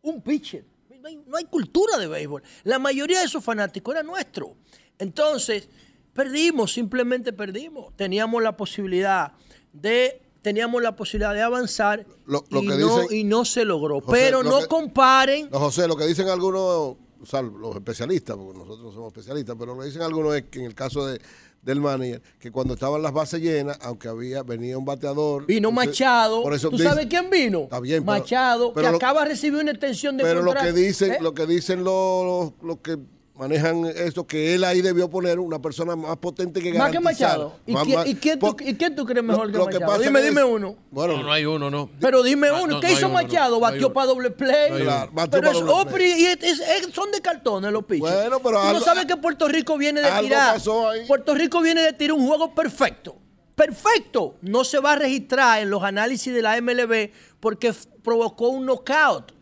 un 0.00 0.22
pitcher. 0.22 0.64
No 1.00 1.08
hay, 1.08 1.16
no 1.26 1.36
hay 1.36 1.44
cultura 1.46 1.98
de 1.98 2.06
béisbol. 2.06 2.42
La 2.62 2.78
mayoría 2.78 3.18
de 3.18 3.26
esos 3.26 3.44
fanáticos 3.44 3.92
era 3.92 4.04
nuestro. 4.04 4.56
Entonces, 4.98 5.68
perdimos, 6.14 6.72
simplemente 6.72 7.32
perdimos. 7.32 7.94
Teníamos 7.96 8.40
la 8.40 8.56
posibilidad 8.56 9.32
de, 9.72 10.21
teníamos 10.42 10.82
la 10.82 10.94
posibilidad 10.96 11.32
de 11.34 11.42
avanzar 11.42 12.04
Lo- 12.26 12.44
lo 12.50 12.62
y, 12.62 12.68
que 12.68 12.74
no, 12.76 12.98
dicen- 12.98 13.16
y 13.16 13.24
no 13.24 13.44
se 13.44 13.64
logró. 13.64 14.00
José, 14.00 14.10
Pero 14.12 14.42
lo 14.42 14.50
no 14.50 14.58
que- 14.60 14.66
comparen. 14.66 15.48
No, 15.50 15.58
José, 15.60 15.86
lo 15.88 15.96
que 15.96 16.06
dicen 16.06 16.28
algunos, 16.28 16.60
o 16.62 16.98
sea, 17.24 17.40
los 17.42 17.74
especialistas, 17.76 18.36
porque 18.36 18.58
nosotros 18.58 18.84
no 18.84 18.92
somos 18.92 19.08
especialistas, 19.08 19.56
pero 19.58 19.74
lo 19.74 19.80
que 19.80 19.86
dicen 19.86 20.02
algunos 20.02 20.34
es 20.36 20.42
que 20.50 20.58
en 20.58 20.64
el 20.66 20.74
caso 20.74 21.06
de, 21.06 21.20
del 21.62 21.80
manager, 21.80 22.20
que 22.40 22.50
cuando 22.50 22.74
estaban 22.74 23.00
las 23.02 23.12
bases 23.12 23.40
llenas, 23.40 23.78
aunque 23.82 24.08
había 24.08 24.42
venía 24.42 24.76
un 24.76 24.84
bateador. 24.84 25.46
Vino 25.46 25.70
Machado. 25.70 26.42
por 26.42 26.54
eso 26.54 26.70
¿Tú 26.70 26.76
dice- 26.76 26.88
sabes 26.88 27.06
quién 27.06 27.30
vino? 27.30 27.60
Está 27.60 27.78
bien, 27.78 28.04
Machado, 28.04 28.72
pero 28.74 28.90
que 28.90 28.96
acaba 28.96 29.22
de 29.22 29.28
recibir 29.28 29.60
una 29.62 29.70
extensión 29.70 30.16
de 30.16 30.24
Pero 30.24 30.42
lo 30.42 30.52
que 30.54 30.72
dicen, 30.72 31.12
¿Eh? 31.12 31.18
lo 31.20 31.32
que 31.34 31.46
dicen 31.46 31.84
los, 31.84 32.52
los 32.62 32.78
que 32.78 32.98
manejan 33.42 33.84
esto, 33.84 34.26
que 34.26 34.54
él 34.54 34.64
ahí 34.64 34.80
debió 34.82 35.10
poner 35.10 35.38
una 35.38 35.60
persona 35.60 35.96
más 35.96 36.16
potente 36.18 36.60
que 36.60 36.72
Más 36.74 36.90
que. 36.90 37.00
Machado. 37.00 37.56
¿Y, 37.66 37.72
Más- 37.72 37.84
quién, 37.84 37.96
más- 37.98 38.06
y 38.06 38.14
quién 38.14 38.38
tú, 38.38 38.46
por- 38.56 38.62
y 38.62 38.74
quién 38.76 38.94
tú 38.94 39.04
crees 39.04 39.24
mejor 39.24 39.46
lo- 39.46 39.52
que 39.52 39.58
lo 39.58 39.66
que 39.66 39.80
Machado? 39.80 40.02
Dime, 40.02 40.20
es- 40.20 40.26
dime 40.26 40.44
uno. 40.44 40.76
Bueno, 40.90 41.16
No, 41.18 41.22
no 41.24 41.32
hay 41.32 41.44
uno, 41.44 41.70
no. 41.70 41.90
Pero 42.00 42.22
dime 42.22 42.48
No, 42.48 42.62
uno, 42.62 42.74
no, 42.74 42.80
¿qué 42.80 42.86
no 42.88 42.92
hizo 42.92 43.06
uno, 43.06 43.14
Machado? 43.14 43.58
Batió 43.60 43.92
para 43.92 44.06
doble 44.06 44.30
play. 44.30 44.82
Claro, 44.82 45.10
pero 45.14 45.28
para 45.42 45.48
es 45.50 45.64
doble 45.64 45.72
Opri 45.72 46.04
y 46.04 46.24
es- 46.26 46.42
es- 46.42 46.60
es- 46.60 46.94
son 46.94 47.10
de 47.10 47.20
cartones 47.20 47.72
los 47.72 47.84
pitchers. 47.84 48.12
Bueno, 48.14 48.38
pero 48.40 48.58
Tú 48.58 48.62
no 48.64 48.68
algo- 48.70 48.80
sabes 48.84 49.06
que 49.06 49.16
Puerto 49.16 49.48
Rico 49.48 49.76
viene 49.76 50.00
de 50.00 50.06
algo 50.08 50.28
tirar. 50.28 50.54
pasó 50.54 50.88
ahí. 50.90 51.06
Puerto 51.06 51.34
Rico 51.34 51.60
viene 51.60 51.82
de 51.82 51.92
tirar 51.92 52.16
un 52.16 52.26
juego 52.26 52.54
perfecto. 52.54 53.16
Perfecto. 53.54 54.36
No 54.40 54.64
se 54.64 54.78
va 54.80 54.92
a 54.92 54.96
registrar 54.96 55.60
en 55.62 55.70
los 55.70 55.82
análisis 55.82 56.32
de 56.32 56.42
la 56.42 56.56
MLB 56.56 57.10
porque 57.40 57.72
provocó 58.02 58.48
un 58.48 58.66
knockout. 58.66 59.32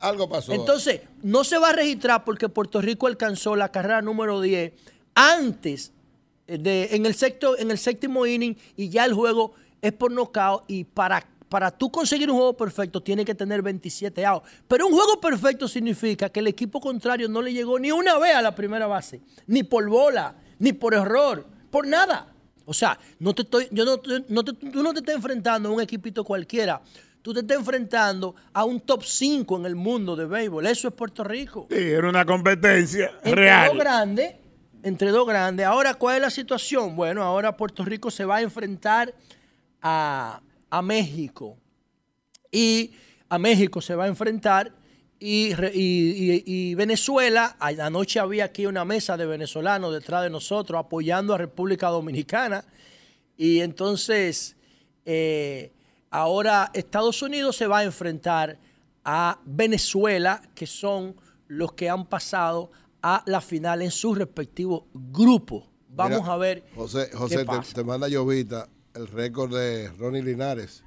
algo 0.00 0.28
pasó. 0.28 0.52
Entonces, 0.52 1.00
no 1.22 1.44
se 1.44 1.58
va 1.58 1.70
a 1.70 1.72
registrar 1.72 2.24
porque 2.24 2.48
Puerto 2.48 2.80
Rico 2.80 3.06
alcanzó 3.06 3.56
la 3.56 3.70
carrera 3.70 4.02
número 4.02 4.40
10 4.40 4.72
antes 5.14 5.92
de, 6.46 6.88
en, 6.92 7.06
el 7.06 7.14
sexto, 7.14 7.58
en 7.58 7.70
el 7.70 7.78
séptimo 7.78 8.24
inning 8.26 8.56
y 8.76 8.88
ya 8.88 9.04
el 9.04 9.12
juego 9.12 9.52
es 9.82 9.92
por 9.92 10.10
knockout 10.12 10.64
y 10.68 10.84
para, 10.84 11.26
para 11.48 11.70
tú 11.70 11.90
conseguir 11.90 12.30
un 12.30 12.36
juego 12.36 12.56
perfecto 12.56 13.02
tiene 13.02 13.24
que 13.24 13.34
tener 13.34 13.62
27 13.62 14.24
outs. 14.26 14.48
Pero 14.66 14.86
un 14.86 14.92
juego 14.94 15.20
perfecto 15.20 15.68
significa 15.68 16.28
que 16.30 16.40
el 16.40 16.46
equipo 16.46 16.80
contrario 16.80 17.28
no 17.28 17.42
le 17.42 17.52
llegó 17.52 17.78
ni 17.78 17.90
una 17.90 18.18
vez 18.18 18.34
a 18.34 18.42
la 18.42 18.54
primera 18.54 18.86
base, 18.86 19.20
ni 19.46 19.62
por 19.62 19.88
bola, 19.88 20.36
ni 20.58 20.72
por 20.72 20.94
error, 20.94 21.46
por 21.70 21.86
nada. 21.86 22.32
O 22.64 22.74
sea, 22.74 22.98
no 23.18 23.34
te 23.34 23.42
estoy, 23.42 23.66
yo 23.70 23.84
no, 23.84 24.00
no 24.28 24.44
te- 24.44 24.52
tú 24.52 24.82
no 24.82 24.92
te 24.92 25.00
estás 25.00 25.14
enfrentando 25.14 25.68
a 25.68 25.72
un 25.72 25.80
equipito 25.80 26.22
cualquiera. 26.22 26.82
Tú 27.28 27.34
te 27.34 27.40
estás 27.40 27.58
enfrentando 27.58 28.34
a 28.54 28.64
un 28.64 28.80
top 28.80 29.04
5 29.04 29.58
en 29.58 29.66
el 29.66 29.76
mundo 29.76 30.16
de 30.16 30.24
béisbol. 30.24 30.66
Eso 30.66 30.88
es 30.88 30.94
Puerto 30.94 31.22
Rico. 31.22 31.66
Sí, 31.70 31.76
era 31.76 32.08
una 32.08 32.24
competencia 32.24 33.10
Entre 33.22 33.34
real. 33.34 33.68
dos 33.68 33.78
grandes, 33.78 34.34
entre 34.82 35.10
dos 35.10 35.26
grandes. 35.28 35.66
Ahora, 35.66 35.92
¿cuál 35.92 36.16
es 36.16 36.22
la 36.22 36.30
situación? 36.30 36.96
Bueno, 36.96 37.22
ahora 37.22 37.54
Puerto 37.54 37.84
Rico 37.84 38.10
se 38.10 38.24
va 38.24 38.36
a 38.36 38.40
enfrentar 38.40 39.12
a, 39.82 40.40
a 40.70 40.80
México. 40.80 41.58
Y 42.50 42.92
a 43.28 43.38
México 43.38 43.82
se 43.82 43.94
va 43.94 44.04
a 44.04 44.08
enfrentar 44.08 44.72
y, 45.20 45.52
y- 45.74 46.42
y- 46.46 46.74
Venezuela, 46.76 47.58
anoche 47.60 48.20
había 48.20 48.46
aquí 48.46 48.64
una 48.64 48.86
mesa 48.86 49.18
de 49.18 49.26
venezolanos 49.26 49.92
detrás 49.92 50.22
de 50.22 50.30
nosotros 50.30 50.80
apoyando 50.80 51.34
a 51.34 51.36
República 51.36 51.88
Dominicana. 51.88 52.64
Y 53.36 53.60
entonces, 53.60 54.56
eh, 55.04 55.72
ahora 56.10 56.70
Estados 56.74 57.22
Unidos 57.22 57.56
se 57.56 57.66
va 57.66 57.78
a 57.78 57.84
enfrentar 57.84 58.58
a 59.04 59.38
Venezuela, 59.44 60.42
que 60.54 60.66
son 60.66 61.16
los 61.46 61.72
que 61.72 61.88
han 61.88 62.06
pasado 62.06 62.70
a 63.02 63.22
la 63.26 63.40
final 63.40 63.82
en 63.82 63.90
sus 63.90 64.18
respectivos 64.18 64.82
grupos. 64.92 65.64
Vamos 65.88 66.20
Mira, 66.22 66.32
a 66.34 66.36
ver. 66.36 66.64
José, 66.74 67.08
qué 67.10 67.16
José 67.16 67.36
te, 67.38 67.44
pasa. 67.44 67.74
te 67.74 67.84
manda 67.84 68.08
Llovita 68.08 68.68
el 68.94 69.06
récord 69.08 69.54
de 69.56 69.88
Ronnie 69.98 70.22
Linares. 70.22 70.84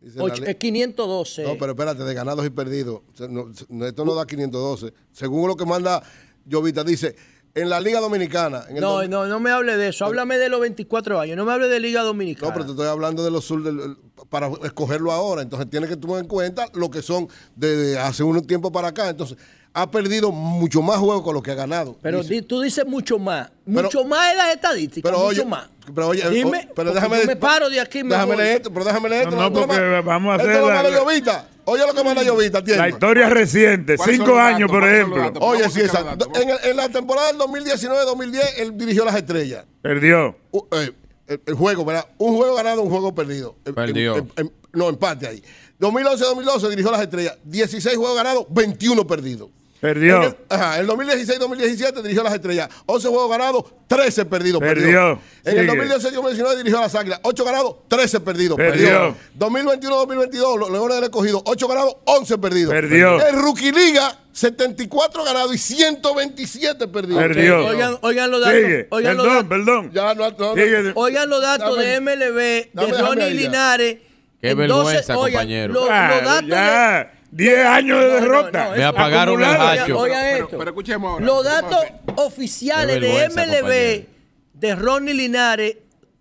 Dice 0.00 0.20
Ocho- 0.20 0.44
es 0.44 0.56
512. 0.56 1.44
No, 1.44 1.56
pero 1.58 1.72
espérate, 1.72 2.02
de 2.02 2.12
ganados 2.14 2.44
y 2.44 2.50
perdidos. 2.50 3.02
No, 3.30 3.50
esto 3.86 4.04
no 4.04 4.14
da 4.14 4.26
512. 4.26 4.92
Según 5.12 5.48
lo 5.48 5.56
que 5.56 5.64
manda 5.64 6.02
Llovita, 6.44 6.82
dice, 6.84 7.14
en 7.54 7.68
la 7.68 7.80
Liga 7.80 8.00
Dominicana. 8.00 8.64
En 8.68 8.76
el 8.76 8.82
no, 8.82 9.02
dom- 9.02 9.08
no, 9.08 9.26
no 9.26 9.40
me 9.40 9.50
hable 9.50 9.76
de 9.76 9.88
eso. 9.88 10.04
Háblame 10.06 10.38
de 10.38 10.48
los 10.48 10.60
24 10.60 11.20
años. 11.20 11.36
No 11.36 11.44
me 11.44 11.52
hable 11.52 11.68
de 11.68 11.80
Liga 11.80 12.02
Dominicana. 12.02 12.48
No, 12.48 12.52
pero 12.54 12.64
te 12.64 12.70
estoy 12.72 12.86
hablando 12.88 13.22
de 13.22 13.30
los 13.30 13.44
sur 13.44 13.62
del- 13.62 13.96
para 14.30 14.50
escogerlo 14.64 15.12
ahora. 15.12 15.42
Entonces 15.42 15.68
tienes 15.68 15.90
que 15.90 15.96
tomar 15.96 16.20
en 16.20 16.26
cuenta 16.28 16.66
lo 16.74 16.90
que 16.90 17.02
son 17.02 17.28
de, 17.56 17.76
de 17.76 17.98
hace 17.98 18.22
un 18.22 18.46
tiempo 18.46 18.72
para 18.72 18.88
acá. 18.88 19.08
Entonces, 19.10 19.36
ha 19.74 19.90
perdido 19.90 20.32
mucho 20.32 20.82
más 20.82 20.98
juegos 20.98 21.22
con 21.22 21.34
lo 21.34 21.42
que 21.42 21.50
ha 21.50 21.54
ganado. 21.54 21.96
Pero 22.02 22.18
Dice. 22.22 22.34
di- 22.34 22.42
tú 22.42 22.60
dices 22.60 22.86
mucho 22.86 23.18
más. 23.18 23.50
Pero- 23.64 23.82
mucho 23.82 24.04
más 24.04 24.30
es 24.32 24.36
las 24.36 24.54
estadísticas. 24.54 25.10
Pero 25.10 25.24
mucho 25.24 25.40
oye, 25.42 25.44
más. 25.50 25.68
pero 25.94 26.08
oye, 26.08 26.28
Dime, 26.30 26.68
o- 26.70 26.74
pero 26.74 26.92
déjame 26.92 27.20
yo 27.20 27.26
me 27.26 27.36
paro 27.36 27.68
de 27.70 27.80
aquí. 27.80 28.02
me 28.02 28.10
Déjame 28.10 28.34
voy. 28.34 28.36
leer 28.44 28.56
esto, 28.56 28.70
pero 28.72 28.84
déjame 28.84 29.08
leer 29.08 29.22
esto. 29.24 29.36
No, 29.36 29.42
no, 29.42 29.46
Esto 29.48 29.66
porque 29.66 30.00
vamos 30.04 30.32
a 30.32 30.36
esto 30.36 30.48
hacer 30.50 30.60
lo 30.62 30.90
la- 30.90 30.90
Llovita. 30.98 31.48
Oye 31.64 31.86
lo 31.86 31.94
que 31.94 32.04
manda 32.04 32.22
Llovita, 32.22 32.54
La 32.54 32.58
¿entiendes? 32.60 32.88
historia 32.94 33.28
reciente, 33.30 33.96
¿Cuáles 33.96 34.16
son 34.16 34.26
cinco 34.26 34.38
años, 34.38 34.60
datos? 34.60 34.70
por 34.72 34.80
¿Cuáles 34.80 35.00
son 35.00 35.10
los 35.10 35.18
ejemplo. 35.20 35.46
Oye, 35.46 35.70
sí, 35.70 35.80
exacto. 35.80 36.28
En, 36.34 36.50
el- 36.50 36.58
en 36.64 36.76
la 36.76 36.88
temporada 36.88 37.28
del 37.28 37.38
2019-2010, 37.38 38.40
él 38.58 38.76
dirigió 38.76 39.04
las 39.04 39.14
estrellas. 39.16 39.64
Perdió. 39.80 40.36
Uh, 40.50 40.60
eh, 40.72 40.92
el, 41.28 41.40
el 41.46 41.54
juego, 41.54 41.84
¿verdad? 41.84 42.06
Un 42.18 42.36
juego 42.36 42.54
ganado, 42.56 42.82
un 42.82 42.90
juego 42.90 43.14
perdido. 43.14 43.56
En- 43.64 43.74
Perdió. 43.74 44.16
en- 44.16 44.32
en- 44.36 44.52
no, 44.72 44.88
empate 44.88 45.26
ahí. 45.28 45.42
2011-2012 45.78 46.68
dirigió 46.70 46.90
las 46.90 47.00
estrellas. 47.02 47.36
16 47.44 47.96
juegos 47.96 48.16
ganados, 48.16 48.46
21 48.50 49.06
perdidos. 49.06 49.48
Perdió. 49.82 50.18
En 50.18 50.22
el, 50.22 50.36
ajá, 50.48 50.78
el 50.78 50.86
2016-2017 50.86 52.02
dirigió 52.02 52.22
las 52.22 52.34
estrellas. 52.34 52.68
11 52.86 53.08
juegos 53.08 53.28
ganados, 53.28 53.64
13 53.88 54.24
perdidos. 54.26 54.60
Perdió. 54.60 55.18
En 55.44 55.58
el 55.58 55.68
Sigue. 55.68 55.82
2018-2019 55.82 56.56
dirigió 56.58 56.80
las 56.80 56.94
águilas. 56.94 57.18
8 57.24 57.44
ganados, 57.44 57.76
13 57.88 58.20
perdidos. 58.20 58.56
Perdió. 58.56 59.16
2021-2022, 59.40 60.56
los 60.60 60.70
Leones 60.70 60.94
del 60.94 61.04
Escogido. 61.04 61.42
8 61.44 61.66
ganados, 61.66 61.96
11 62.04 62.38
perdidos. 62.38 62.72
Perdió. 62.72 63.26
En 63.26 63.42
Rookie 63.42 63.72
Liga, 63.72 64.16
74 64.30 65.24
ganados 65.24 65.52
y 65.52 65.58
127 65.58 66.86
perdidos. 66.86 67.20
Perdió. 67.20 67.66
Oigan, 67.66 67.98
oigan 68.02 68.30
los 68.30 68.40
datos. 68.40 68.60
Sigue. 68.60 68.86
Oigan 68.88 69.16
los 69.16 69.26
Perdón, 69.26 69.48
perdón. 69.48 69.90
Ya, 69.92 70.14
no, 70.14 70.30
no, 70.30 70.36
no. 70.38 70.54
Sigue. 70.54 70.92
Oigan 70.94 71.28
los 71.28 71.42
datos 71.42 71.76
Dame- 71.76 71.84
de 71.84 72.00
MLB, 72.00 72.70
de 72.72 72.98
Ronnie. 73.02 73.30
Linares. 73.34 73.96
Qué 74.40 74.50
En 74.50 74.58
vergüenza, 74.58 75.18
oigan, 75.18 75.40
compañero. 75.42 75.72
Los, 75.74 75.82
los 75.82 75.88
datos 76.24 76.46
ya. 76.48 77.12
10 77.32 77.66
años 77.66 77.98
de 78.00 78.10
derrota. 78.20 78.70
no, 78.70 78.76
Me 78.76 78.84
apagaron 78.84 79.40
el 79.42 79.48
hacho. 79.48 80.00
Pero- 80.02 80.06
esto. 80.14 80.58
pero 80.58 80.70
escuchemos 80.70 81.12
ahora, 81.12 81.24
Los 81.26 81.44
datos 81.44 81.78
oficiales 82.16 83.00
de 83.00 83.08
MLB 83.28 83.60
compañero. 83.60 84.06
de 84.54 84.74
Ronnie 84.76 85.14
Linares 85.14 85.76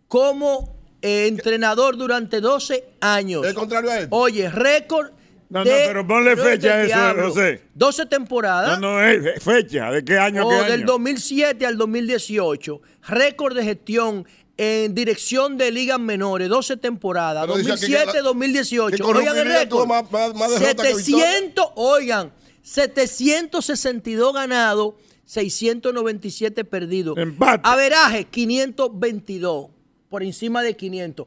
como 0.08 0.76
eh, 1.02 1.28
entrenador 1.28 1.98
durante 1.98 2.40
12 2.42 2.84
años. 3.02 3.46
Es 3.46 3.54
contrario 3.54 3.92
a 3.92 4.00
esto. 4.00 4.16
Oye, 4.16 4.50
récord. 4.50 5.12
No, 5.50 5.66
no, 5.66 5.70
pero 5.70 6.08
ponle 6.08 6.38
fecha 6.38 6.76
a 6.76 6.84
eso. 6.84 7.24
José. 7.24 7.62
12 7.74 8.06
temporadas. 8.06 8.80
No, 8.80 8.94
no, 8.94 9.04
es 9.04 9.44
fecha. 9.44 9.92
¿De 9.92 10.06
qué 10.06 10.18
año? 10.18 10.48
o 10.48 10.50
qué 10.50 10.56
del 10.64 10.72
año? 10.82 10.86
2007 10.86 11.66
al 11.66 11.78
2018. 11.78 12.82
Récord 13.08 13.56
de 13.58 13.64
gestión 13.66 14.26
en 14.64 14.94
dirección 14.94 15.58
de 15.58 15.72
ligas 15.72 16.00
menores, 16.00 16.48
12 16.48 16.78
temporadas. 16.78 17.48
Pero 17.48 17.58
dice 17.58 17.72
aquí 17.72 17.88
que 17.88 17.94
la- 17.94 18.06
2007, 18.06 18.22
2018. 18.22 18.98
que 18.98 19.02
con 19.04 19.18
Oigan 19.18 19.36
el 19.40 19.46
récord. 19.48 19.88
más- 19.88 20.12
más- 20.12 20.36
más 20.36 20.52
derrotas 20.52 20.86
que 20.86 20.94
700, 20.94 21.66
oigan, 21.74 22.32
762 22.62 24.32
ganados, 24.36 24.94
697 25.26 26.64
perdidos. 26.64 27.18
Empate. 27.18 27.62
Averaje, 27.64 28.26
522, 28.26 29.70
por 30.10 30.22
encima 30.22 30.62
de 30.62 30.76
500. 30.76 31.26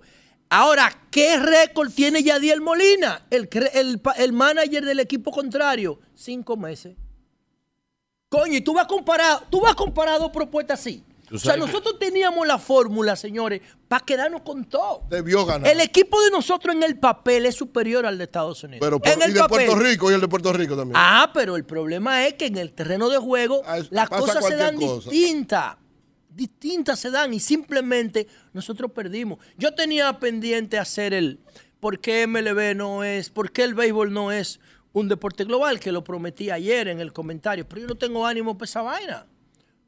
Ahora, 0.48 0.96
¿qué 1.10 1.36
récord 1.36 1.90
tiene 1.90 2.22
Yadiel 2.22 2.60
Molina, 2.60 3.26
el, 3.30 4.32
manager 4.32 4.84
del 4.84 5.00
equipo 5.00 5.32
contrario? 5.32 5.98
Cinco 6.14 6.56
meses. 6.56 6.94
Coño, 8.28 8.58
y 8.58 8.60
tú 8.60 8.74
vas 8.74 8.84
a 8.84 8.86
comparar, 8.86 9.50
tú 9.50 9.60
vas 9.60 9.72
a 9.72 9.74
comparar 9.74 10.20
dos 10.20 10.30
propuestas 10.30 10.78
así. 10.78 11.02
O 11.34 11.38
sea, 11.38 11.54
que- 11.54 11.60
nosotros 11.60 11.98
teníamos 11.98 12.46
la 12.46 12.58
fórmula, 12.58 13.16
señores, 13.16 13.60
para 13.88 14.04
quedarnos 14.04 14.42
con 14.42 14.64
todo. 14.66 15.02
Debió 15.10 15.44
ganar. 15.44 15.70
El 15.70 15.80
equipo 15.80 16.20
de 16.22 16.30
nosotros 16.30 16.74
en 16.74 16.82
el 16.82 16.98
papel 16.98 17.46
es 17.46 17.54
superior 17.56 18.06
al 18.06 18.18
de 18.18 18.24
Estados 18.24 18.62
Unidos. 18.64 18.80
pero 18.80 19.00
por- 19.00 19.08
en 19.12 19.22
el 19.22 19.30
y 19.30 19.34
de 19.34 19.40
papel. 19.40 19.66
Puerto 19.66 19.82
Rico 19.82 20.10
y 20.10 20.14
el 20.14 20.20
de 20.20 20.28
Puerto 20.28 20.52
Rico 20.52 20.76
también. 20.76 20.96
Ah, 20.96 21.30
pero 21.34 21.56
el 21.56 21.64
problema 21.64 22.26
es 22.26 22.34
que 22.34 22.46
en 22.46 22.58
el 22.58 22.72
terreno 22.72 23.08
de 23.08 23.18
juego 23.18 23.62
Ah, 23.66 23.78
es- 23.78 23.90
las 23.90 24.08
cosas 24.08 24.44
se 24.46 24.56
dan 24.56 24.76
cosa. 24.76 25.10
distintas. 25.10 25.76
Distintas 26.30 26.98
se 26.98 27.10
dan 27.10 27.32
y 27.32 27.38
simplemente 27.40 28.26
nosotros 28.52 28.90
perdimos. 28.90 29.38
Yo 29.56 29.72
tenía 29.74 30.18
pendiente 30.18 30.78
hacer 30.78 31.14
el 31.14 31.38
por 31.78 32.00
qué 32.00 32.22
MLB 32.26 32.74
no 32.74 33.04
es, 33.04 33.30
por 33.30 33.52
qué 33.52 33.62
el 33.62 33.74
béisbol 33.74 34.12
no 34.12 34.32
es 34.32 34.58
un 34.92 35.08
deporte 35.08 35.44
global, 35.44 35.78
que 35.78 35.92
lo 35.92 36.02
prometí 36.02 36.50
ayer 36.50 36.88
en 36.88 37.00
el 37.00 37.12
comentario, 37.12 37.68
pero 37.68 37.82
yo 37.82 37.86
no 37.88 37.94
tengo 37.96 38.26
ánimo 38.26 38.56
para 38.58 38.64
esa 38.64 38.82
vaina. 38.82 39.26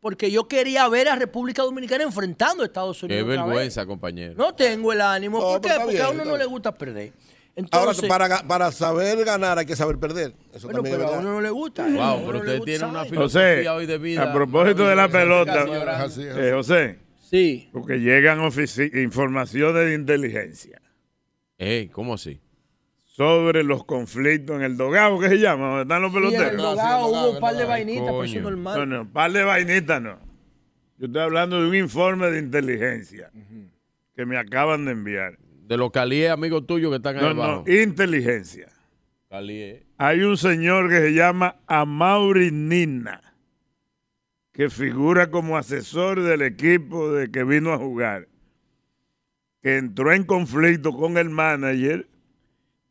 Porque 0.07 0.31
yo 0.31 0.47
quería 0.47 0.89
ver 0.89 1.09
a 1.09 1.17
República 1.17 1.65
Dominicana 1.65 2.05
enfrentando 2.05 2.63
a 2.63 2.67
Estados 2.67 3.01
Qué 3.01 3.07
Unidos. 3.07 3.27
vez. 3.27 3.39
vergüenza, 3.39 3.85
compañero. 3.87 4.35
No 4.37 4.55
tengo 4.55 4.93
el 4.93 5.01
ánimo. 5.01 5.41
No, 5.41 5.45
¿Por 5.49 5.61
qué? 5.63 5.71
Porque 5.83 6.01
a 6.01 6.11
uno 6.11 6.25
no 6.25 6.37
le 6.37 6.45
gusta 6.45 6.73
perder. 6.73 7.09
Ahora, 7.73 7.91
Entonces, 7.91 8.09
para, 8.09 8.29
ga- 8.29 8.47
para 8.47 8.71
saber 8.71 9.25
ganar 9.25 9.59
hay 9.59 9.67
que 9.67 9.75
saber 9.75 9.99
perder. 9.99 10.33
Eso 10.55 10.69
bueno, 10.69 10.83
también 10.85 10.95
pero 10.99 11.09
es 11.11 11.17
a 11.17 11.19
uno 11.19 11.33
no 11.33 11.41
le 11.41 11.51
gusta. 11.51 11.83
Wow, 11.89 12.23
pero 12.25 12.33
no 12.35 12.39
usted 12.39 12.61
tiene 12.61 12.85
una 12.85 13.05
filosofía 13.05 13.57
José, 13.65 13.69
hoy 13.69 13.87
de 13.87 13.99
vida. 13.99 14.23
a 14.23 14.33
propósito 14.33 14.87
de 14.87 14.95
la 14.95 15.09
pelota, 15.09 15.67
eh, 15.67 16.51
José, 16.55 16.99
Sí. 17.29 17.69
porque 17.73 17.99
llegan 17.99 18.39
informaciones 18.95 19.87
de 19.87 19.95
inteligencia 19.95 20.81
Ey, 21.59 21.89
¿cómo 21.89 22.15
así? 22.15 22.39
Sobre 23.17 23.63
los 23.65 23.85
conflictos 23.85 24.57
en 24.57 24.63
el 24.63 24.77
dogado, 24.77 25.19
¿qué 25.19 25.31
se 25.31 25.39
llama? 25.39 25.69
¿Dónde 25.69 25.83
están 25.85 26.03
los 26.03 26.13
Y 26.13 26.17
en 26.19 26.25
el 26.25 26.31
peloteros? 26.51 26.63
dogado 26.63 27.07
sí, 27.07 27.11
hubo 27.15 27.31
un 27.31 27.41
par 27.41 27.57
de 27.57 27.65
vainitas, 27.65 28.05
pero 28.05 28.25
eso 28.25 28.37
es 28.37 28.43
Coño. 28.43 28.51
normal. 28.51 28.79
No, 28.79 28.87
no, 29.05 29.13
par 29.13 29.33
de 29.33 29.43
vainitas 29.45 30.03
no. 30.03 30.19
Yo 30.99 31.07
estoy 31.07 31.23
hablando 31.23 31.63
de 31.63 31.69
un 31.69 31.75
informe 31.77 32.31
de 32.31 32.39
inteligencia 32.41 33.31
que 34.15 34.27
me 34.27 34.37
acaban 34.37 34.85
de 34.85 34.93
enviar. 34.93 35.39
De 35.67 35.79
los 35.79 35.91
calíes 35.93 36.31
amigos 36.31 36.67
tuyos 36.67 36.91
que 36.91 36.97
están 36.97 37.17
ahí 37.17 37.23
No, 37.23 37.29
abajo. 37.43 37.65
no, 37.67 37.73
inteligencia. 37.73 38.69
Calíes. 39.31 39.83
Hay 39.97 40.21
un 40.21 40.37
señor 40.37 40.91
que 40.91 41.01
se 41.01 41.15
llama 41.15 41.57
Amaury 41.67 42.51
Nina, 42.51 43.23
que 44.53 44.69
figura 44.69 45.31
como 45.31 45.57
asesor 45.57 46.23
del 46.23 46.43
equipo 46.43 47.11
de 47.13 47.31
que 47.31 47.45
vino 47.45 47.73
a 47.73 47.79
jugar, 47.79 48.29
que 49.63 49.79
entró 49.79 50.13
en 50.13 50.25
conflicto 50.25 50.93
con 50.93 51.17
el 51.17 51.31
manager 51.31 52.07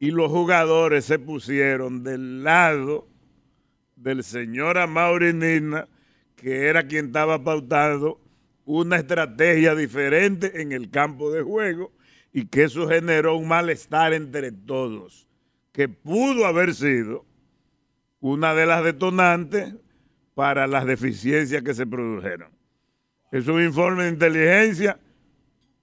y 0.06 0.12
los 0.12 0.30
jugadores 0.30 1.06
se 1.06 1.18
pusieron 1.18 2.04
del 2.04 2.44
lado 2.44 3.08
del 3.96 4.24
señor 4.24 4.78
Amaury 4.78 5.34
Nina, 5.34 5.88
que 6.36 6.68
era 6.68 6.86
quien 6.86 7.08
estaba 7.08 7.44
pautando 7.44 8.22
una 8.66 8.98
estrategia 8.98 9.74
diferente 9.74 10.62
en 10.62 10.74
el 10.74 10.92
campo 10.92 11.32
de 11.32 11.42
juego 11.42 11.92
y 12.32 12.46
que 12.46 12.66
eso 12.66 12.88
generó 12.88 13.36
un 13.36 13.48
malestar 13.48 14.14
entre 14.14 14.52
todos, 14.52 15.28
que 15.72 15.90
pudo 15.90 16.46
haber 16.46 16.76
sido 16.76 17.26
una 18.20 18.54
de 18.54 18.68
las 18.68 18.84
detonantes 18.84 19.74
para 20.36 20.68
las 20.68 20.86
deficiencias 20.86 21.64
que 21.64 21.74
se 21.74 21.88
produjeron. 21.88 22.52
Es 23.32 23.48
un 23.48 23.60
informe 23.60 24.04
de 24.04 24.10
inteligencia 24.10 25.00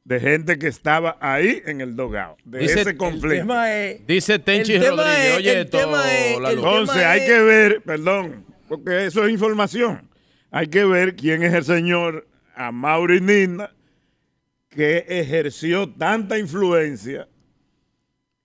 de 0.04 0.18
gente 0.20 0.58
que 0.58 0.66
estaba 0.66 1.16
ahí 1.20 1.62
en 1.64 1.80
el 1.80 1.94
dogado, 1.94 2.36
de 2.44 2.58
Dice- 2.60 2.80
ese 2.82 2.96
conflicto. 2.96 3.38
tema 3.46 3.72
es. 3.72 4.06
Dice 4.06 4.38
Tenchi 4.38 4.74
el 4.74 4.82
tema 4.82 4.96
Rodríguez. 5.04 5.26
es- 5.30 5.36
Oye, 5.36 5.52
el 5.52 5.58
esto, 5.66 5.78
tema 5.78 6.12
es- 6.12 6.40
la 6.40 6.50
el 6.50 6.56
luz. 6.56 6.64
tema 6.64 6.78
Entonces 6.80 7.04
hay 7.04 7.26
que 7.26 7.38
ver, 7.40 7.82
perdón, 7.82 8.44
porque 8.68 9.06
eso 9.06 9.24
es 9.24 9.32
información. 9.32 10.08
Hay 10.50 10.66
que 10.66 10.84
ver 10.84 11.14
quién 11.16 11.42
es 11.44 11.54
el 11.54 11.64
señor 11.64 12.26
Amaury 12.54 13.20
Nina 13.20 13.70
que 14.68 15.04
ejerció 15.08 15.88
tanta 15.88 16.38
influencia 16.38 17.28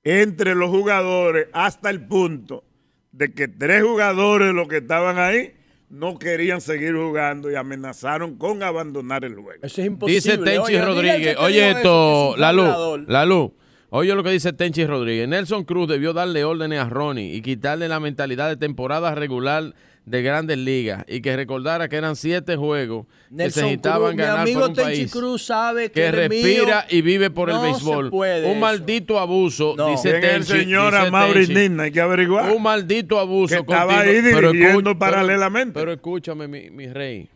entre 0.03 0.55
los 0.55 0.69
jugadores 0.69 1.47
hasta 1.53 1.89
el 1.89 2.05
punto 2.05 2.63
de 3.11 3.33
que 3.33 3.47
tres 3.47 3.83
jugadores 3.83 4.53
los 4.53 4.67
que 4.67 4.77
estaban 4.77 5.17
ahí 5.17 5.53
no 5.89 6.17
querían 6.19 6.61
seguir 6.61 6.95
jugando 6.95 7.49
y 7.51 7.55
amenazaron 7.55 8.37
con 8.37 8.61
abandonar 8.63 9.23
el 9.23 9.35
juego. 9.35 9.59
Eso 9.63 9.81
es 9.81 9.87
imposible. 9.87 10.15
Dice 10.15 10.37
Tenchi 10.37 10.75
Oye, 10.75 10.81
Rodríguez. 10.81 11.37
Oye, 11.39 11.71
esto, 11.71 12.35
la 12.37 12.51
luz, 12.51 13.07
la 13.07 13.25
luz. 13.25 13.51
Oye 13.89 14.13
lo 14.13 14.21
que 14.21 14.31
dice 14.31 14.51
Tenchi 14.51 14.85
Rodríguez. 14.85 15.29
Nelson 15.29 15.63
Cruz 15.63 15.87
debió 15.87 16.11
darle 16.11 16.43
órdenes 16.43 16.79
a 16.79 16.89
Ronnie 16.89 17.33
y 17.33 17.41
quitarle 17.41 17.87
la 17.87 18.01
mentalidad 18.01 18.49
de 18.49 18.57
temporada 18.57 19.15
regular 19.15 19.73
de 20.07 20.21
grandes 20.21 20.57
ligas 20.57 21.03
y 21.09 21.19
que 21.19 21.35
recordara 21.35 21.89
que 21.89 21.97
eran 21.97 22.15
siete 22.15 22.55
juegos 22.55 23.05
que 23.05 23.11
se 23.11 23.35
Nelson 23.35 23.63
necesitaban 23.65 24.01
Cruz, 24.03 24.15
mi 24.15 24.21
ganar 24.23 24.39
amigo 24.39 24.59
por 24.61 24.69
un 24.69 24.75
Tenchi 24.75 24.91
país 24.91 25.11
Cruz 25.11 25.45
sabe 25.45 25.91
que, 25.91 26.01
que 26.01 26.11
respira 26.13 26.85
mío. 26.89 26.97
y 26.97 27.01
vive 27.01 27.29
por 27.29 27.49
el 27.49 27.55
No 27.57 27.61
se 27.61 27.67
béisbol. 27.71 28.09
puede 28.09 28.45
un 28.45 28.51
eso. 28.51 28.59
maldito 28.61 29.19
abuso, 29.19 29.73
No. 29.77 29.89
dice 29.91 30.11
¿Quién 30.11 30.23
es 30.23 30.23
el 30.31 30.45
Tenchi. 30.45 30.63
señor 30.63 30.93
Tenchi. 30.93 31.53
Nina? 31.53 31.83
Hay 31.83 31.91
que 31.91 31.99
averiguar. 31.99 32.49
Un 32.53 32.63
maldito 32.63 33.19
abuso. 33.19 33.53
Que 33.53 33.59
estaba 33.59 33.95
continuo. 33.95 34.13
ahí 34.15 34.21
Pero 34.33 34.51
dirigiendo 34.53 34.91
escu- 34.91 34.97
paralelamente. 34.97 35.73
Pero, 35.73 35.85
pero 35.87 35.91
escúchame, 35.93 36.47
mi, 36.47 36.69
mi 36.69 36.87
rey. 36.87 37.29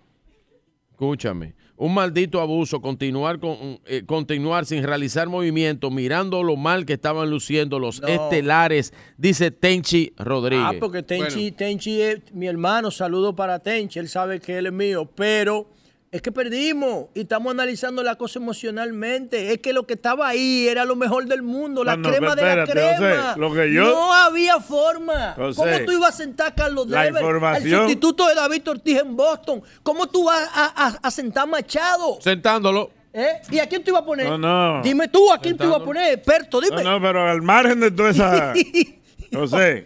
Escúchame. 0.91 1.53
Un 1.83 1.95
maldito 1.95 2.39
abuso, 2.41 2.79
continuar 2.79 3.39
con 3.39 3.79
eh, 3.87 4.03
continuar 4.05 4.67
sin 4.67 4.83
realizar 4.83 5.27
movimientos, 5.27 5.91
mirando 5.91 6.43
lo 6.43 6.55
mal 6.55 6.85
que 6.85 6.93
estaban 6.93 7.27
luciendo 7.31 7.79
los 7.79 7.99
No. 8.01 8.07
estelares, 8.07 8.93
dice 9.17 9.49
Tenchi 9.49 10.13
Rodríguez. 10.15 10.63
Ah, 10.67 10.73
porque 10.79 11.01
Tenchi, 11.01 11.51
Tenchi 11.51 11.99
es 11.99 12.19
mi 12.33 12.45
hermano, 12.45 12.91
saludo 12.91 13.35
para 13.35 13.57
Tenchi, 13.57 13.97
él 13.97 14.09
sabe 14.09 14.39
que 14.39 14.59
él 14.59 14.67
es 14.67 14.73
mío, 14.73 15.09
pero 15.15 15.65
es 16.11 16.21
que 16.21 16.31
perdimos 16.31 17.05
y 17.13 17.21
estamos 17.21 17.51
analizando 17.51 18.03
la 18.03 18.15
cosa 18.15 18.37
emocionalmente. 18.39 19.53
Es 19.53 19.59
que 19.59 19.71
lo 19.71 19.87
que 19.87 19.93
estaba 19.93 20.27
ahí 20.27 20.67
era 20.67 20.83
lo 20.83 20.97
mejor 20.97 21.25
del 21.25 21.41
mundo, 21.41 21.85
la 21.85 21.95
No, 21.95 22.03
no, 22.03 22.09
crema 22.09 22.35
de 22.35 22.55
la 22.55 22.65
crema. 22.67 22.97
José, 22.97 23.39
lo 23.39 23.53
que 23.53 23.73
yo- 23.73 23.83
No 23.85 24.13
había 24.13 24.59
forma. 24.59 25.33
José, 25.37 25.55
¿Cómo 25.61 25.85
tú 25.85 25.91
ibas 25.93 26.09
a 26.13 26.17
sentar 26.17 26.47
a 26.47 26.55
Carlos 26.55 26.87
la 26.89 27.03
Dever, 27.03 27.21
información- 27.23 27.81
el 27.83 27.87
sustituto 27.87 28.27
de 28.27 28.35
David 28.35 28.67
Ortiz 28.69 28.99
en 28.99 29.15
Boston? 29.15 29.63
¿Cómo 29.83 30.07
tú 30.07 30.25
vas 30.25 30.49
a, 30.53 30.87
a- 30.87 30.99
a 31.01 31.11
sentar 31.11 31.43
a 31.43 31.45
Machado? 31.45 32.17
Sentándolo. 32.19 32.91
¿Eh? 33.13 33.41
¿Y 33.49 33.59
a 33.59 33.67
quién 33.67 33.81
tú 33.83 33.91
ibas 33.91 34.01
a 34.03 34.05
poner? 34.05 34.25
No, 34.27 34.37
no. 34.37 34.81
Dime 34.83 35.07
tú, 35.07 35.31
¿a 35.31 35.39
quién 35.39 35.55
tú 35.57 35.63
ibas 35.63 35.75
a 35.77 35.79
Sentándolo. 35.79 35.85
poner? 35.85 36.13
Experto, 36.13 36.59
dime. 36.61 36.83
No, 36.83 36.91
no, 36.91 37.01
pero 37.01 37.29
al 37.29 37.41
margen 37.41 37.79
de 37.79 37.91
toda 37.91 38.09
esa, 38.09 38.53
no 39.31 39.47
sé, 39.47 39.85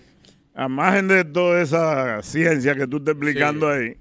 al 0.55 0.69
margen 0.69 1.07
de 1.07 1.23
toda 1.23 1.61
esa 1.61 2.21
ciencia 2.23 2.73
que 2.75 2.87
tú 2.87 2.97
estás 2.97 3.13
explicando 3.13 3.67
ahí, 3.69 3.95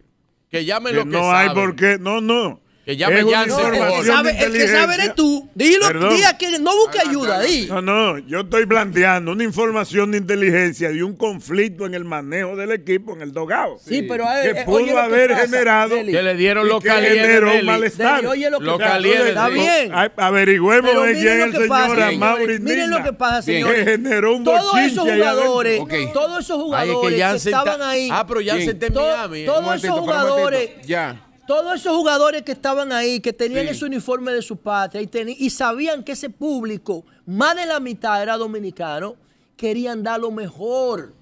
Que 0.55 0.65
llamen 0.65 0.93
que 0.93 0.99
lo 1.01 1.05
que 1.07 1.11
no 1.11 1.33
hay 1.33 1.49
saben. 1.49 1.65
por 1.65 1.75
qué, 1.75 1.99
no, 1.99 2.21
no. 2.21 2.61
Que 2.85 2.97
llame 2.99 3.21
Es 3.21 3.27
Jansen, 3.31 3.49
No, 3.49 3.67
el 3.69 4.01
que 4.01 4.07
sabe, 4.07 4.31
el 4.45 4.53
que 4.53 4.63
eres 4.95 5.15
tú. 5.15 5.49
Dilo, 5.55 5.87
Perdón. 5.87 6.17
di 6.17 6.23
a 6.25 6.37
quien 6.37 6.63
no 6.63 6.77
busque 6.77 6.99
ayuda, 7.01 7.41
di. 7.41 7.67
No, 7.67 7.81
no, 7.81 8.19
yo 8.19 8.41
estoy 8.41 8.67
planteando 8.67 9.33
una 9.33 9.43
información 9.43 10.11
de 10.11 10.19
inteligencia 10.19 10.91
de 10.91 11.03
un 11.03 11.17
conflicto 11.17 11.87
en 11.87 11.95
el 11.95 12.05
manejo 12.05 12.57
del 12.57 12.73
equipo 12.73 13.15
en 13.15 13.23
el 13.23 13.33
dogado. 13.33 13.79
Sí, 13.83 14.03
pero 14.03 14.25
eh, 14.25 14.53
que 14.53 14.61
eh, 14.61 14.65
pudo 14.67 14.77
oye 14.77 14.87
lo 14.89 14.93
que 14.97 15.01
haber 15.01 15.31
pasa, 15.31 15.43
generado 15.45 15.95
Deli. 15.97 16.13
Que 16.13 16.23
le 16.23 16.35
dieron 16.35 16.67
y 16.67 16.69
los 16.69 16.83
que 16.83 16.89
calieres 16.89 17.21
generó 17.27 17.63
malestar. 17.65 18.17
Deli, 18.17 18.27
oye 18.29 18.51
lo 18.51 18.59
que 18.59 18.65
Los 18.67 18.79
pasa. 18.79 18.91
calieres 18.93 19.29
Está 19.29 19.49
bien. 19.49 19.93
Averigüemos 20.19 20.95
de 21.07 21.15
miren 21.15 21.23
quién 21.39 21.53
que 21.53 21.57
el 21.63 21.69
pasa, 21.69 21.89
señor. 21.89 22.03
Amaury 22.03 22.59
Miren 22.61 22.91
lo 22.91 23.03
que 23.03 23.13
pasa, 23.15 23.37
que 23.47 23.53
señores. 23.53 23.85
generó 23.85 24.37
un 24.37 24.45
Todos 24.45 24.79
esos 24.81 25.05
jugadores, 25.11 25.81
todos 26.13 26.41
esos 26.45 26.63
jugadores 26.63 27.11
que 27.15 27.17
que, 27.31 27.37
estaban 27.37 27.81
ahí, 27.83 28.09
Ah, 28.13 28.27
pero 28.27 28.41
¿Quién? 28.41 28.59
está 28.61 28.87
en 28.87 28.95
Miami. 28.95 29.41
eh. 29.41 29.47
todo- 29.47 29.59
Un 29.61 29.65
momentito, 29.65 29.87
esos 29.95 30.01
jugadores- 30.01 30.71
Ya. 30.87 31.24
Todos 31.47 31.75
esos 31.75 31.95
jugadores 31.97 32.43
que 32.43 32.53
estaban 32.53 32.93
ahí, 32.93 33.21
que 33.21 33.33
tenían 33.33 33.65
Sí. 33.67 33.73
ese 33.73 33.85
uniforme 33.85 34.33
de 34.33 34.43
su 34.43 34.57
patria 34.57 35.03
y, 35.03 35.09
y 35.39 35.51
sabían 35.51 36.03
que 36.05 36.13
ese 36.13 36.31
público, 36.31 37.05
más 37.27 37.55
de 37.57 37.67
la 37.67 37.81
mitad 37.81 38.23
era 38.23 38.37
dominicano, 38.37 39.17
querían 39.57 40.03
dar 40.03 40.21
lo 40.21 40.31
mejor. 40.31 41.15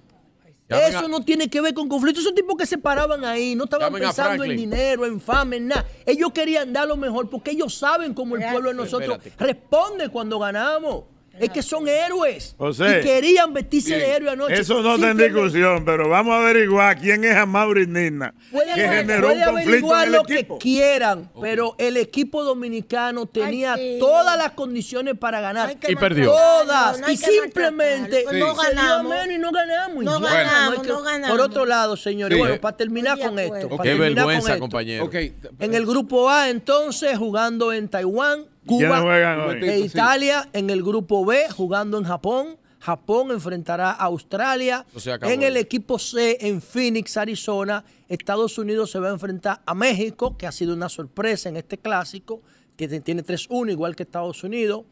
Llamen 0.68 0.88
Eso 0.88 0.98
a- 1.00 1.08
no 1.08 1.20
tiene 1.20 1.48
que 1.50 1.60
ver 1.60 1.74
con 1.74 1.88
conflictos. 1.88 2.22
Esos 2.24 2.34
tipos 2.34 2.56
que 2.56 2.64
se 2.64 2.78
paraban 2.78 3.24
ahí 3.24 3.54
no 3.54 3.64
estaban 3.64 3.88
Llamen 3.88 4.02
pensando 4.04 4.44
en 4.44 4.56
dinero, 4.56 5.04
en 5.04 5.20
fama, 5.20 5.56
en 5.56 5.68
nada. 5.68 5.84
Ellos 6.06 6.32
querían 6.32 6.72
dar 6.72 6.88
lo 6.88 6.96
mejor 6.96 7.28
porque 7.28 7.50
ellos 7.50 7.74
saben 7.74 8.14
cómo 8.14 8.36
el 8.36 8.42
pueblo 8.50 8.70
de 8.70 8.76
nosotros 8.76 9.18
Espérate. 9.18 9.44
responde 9.44 10.08
cuando 10.08 10.38
ganamos. 10.38 11.04
Es 11.38 11.50
que 11.50 11.62
son 11.62 11.88
héroes. 11.88 12.54
José, 12.58 13.00
y 13.00 13.04
querían 13.04 13.52
vestirse 13.52 13.96
bien. 13.96 14.00
de 14.00 14.12
héroe 14.16 14.30
anoche. 14.30 14.54
Eso 14.60 14.82
no 14.82 14.94
está 14.96 15.10
en 15.10 15.16
discusión, 15.16 15.84
pero 15.84 16.08
vamos 16.08 16.34
a 16.34 16.38
averiguar 16.38 16.98
quién 17.00 17.24
es 17.24 17.34
Amaury 17.36 17.86
Nina, 17.86 18.34
Pueden, 18.50 18.74
que 18.74 18.80
generó 18.88 19.28
un 19.28 19.32
pueden 19.34 19.44
conflicto 19.44 19.70
averiguar 19.70 20.02
en 20.02 20.06
el 20.08 20.12
lo 20.18 20.24
que 20.24 20.34
equipo. 20.34 20.58
quieran, 20.58 21.30
pero 21.40 21.74
el 21.78 21.96
equipo 21.96 22.44
dominicano 22.44 23.26
tenía 23.26 23.76
sí. 23.76 23.96
todas 23.98 24.36
las 24.36 24.52
condiciones 24.52 25.16
para 25.18 25.40
ganar. 25.40 25.74
Y 25.88 25.96
perdió. 25.96 26.30
Todas. 26.30 27.00
no 27.00 27.10
y 27.10 27.16
simplemente 27.16 28.24
maltratarlo. 28.24 28.46
No 28.54 28.62
se 28.62 28.70
dio 28.70 28.76
ganamos. 28.76 29.10
menos 29.12 29.34
y 29.34 29.38
no 29.38 29.50
ganamos. 29.50 30.04
No 30.04 30.20
ya. 30.20 30.26
ganamos, 30.34 30.74
hay 30.76 30.82
que- 30.82 30.88
no 30.88 31.02
ganamos. 31.02 31.30
Por 31.36 31.40
otro 31.46 31.66
lado, 31.66 31.96
señores, 31.96 32.36
Sí. 32.36 32.40
bueno, 32.40 32.60
para 32.60 32.76
terminar 32.76 33.18
con 33.18 33.38
esto. 33.38 33.68
Qué 33.82 33.94
vergüenza, 33.94 34.50
esto. 34.52 34.60
compañero. 34.60 35.04
Ok. 35.04 35.14
En 35.58 35.74
el 35.74 35.86
grupo 35.86 36.28
A, 36.30 36.50
entonces, 36.50 37.16
jugando 37.18 37.72
en 37.72 37.88
Taiwán, 37.88 38.40
¿Quiénes 38.42 38.51
Cuba 38.66 39.02
hoy? 39.02 39.62
e 39.62 39.80
Italia 39.80 40.48
en 40.52 40.70
el 40.70 40.82
grupo 40.82 41.24
B 41.24 41.48
jugando 41.50 41.98
en 41.98 42.04
Japón. 42.04 42.58
Japón 42.80 43.30
enfrentará 43.30 43.92
a 43.92 44.04
Australia. 44.06 44.84
En 45.22 45.42
el 45.42 45.56
equipo 45.56 46.00
C 46.00 46.36
en 46.40 46.60
Phoenix, 46.60 47.16
Arizona, 47.16 47.84
Estados 48.08 48.58
Unidos 48.58 48.90
se 48.90 48.98
va 48.98 49.08
a 49.08 49.12
enfrentar 49.12 49.62
a 49.64 49.72
México, 49.72 50.36
que 50.36 50.48
ha 50.48 50.52
sido 50.52 50.74
una 50.74 50.88
sorpresa 50.88 51.48
en 51.48 51.56
este 51.56 51.78
clásico, 51.78 52.42
que 52.76 52.88
tiene 53.00 53.24
3-1 53.24 53.70
igual 53.70 53.94
que 53.94 54.02
Estados 54.02 54.42
Unidos. 54.42 54.84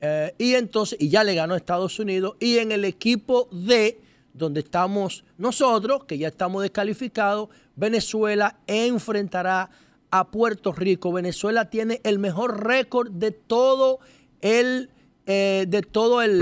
Eh, 0.00 0.34
y 0.38 0.54
entonces, 0.54 0.98
y 1.00 1.08
ya 1.08 1.22
le 1.22 1.34
ganó 1.34 1.54
a 1.54 1.56
Estados 1.56 2.00
Unidos. 2.00 2.34
Y 2.40 2.58
en 2.58 2.72
el 2.72 2.84
equipo 2.84 3.48
D, 3.52 4.00
donde 4.32 4.60
estamos 4.60 5.24
nosotros, 5.38 6.04
que 6.06 6.18
ya 6.18 6.28
estamos 6.28 6.62
descalificados, 6.62 7.48
Venezuela 7.76 8.58
enfrentará 8.66 9.62
a 9.62 9.70
Puerto 10.30 10.72
Rico. 10.72 11.12
Venezuela 11.12 11.70
tiene 11.70 12.00
el 12.04 12.18
mejor 12.18 12.64
récord 12.66 13.10
de 13.10 13.30
todo 13.30 14.00
el. 14.40 14.90
eh, 15.26 15.66
de 15.68 15.82
todo 15.82 16.22
el. 16.22 16.40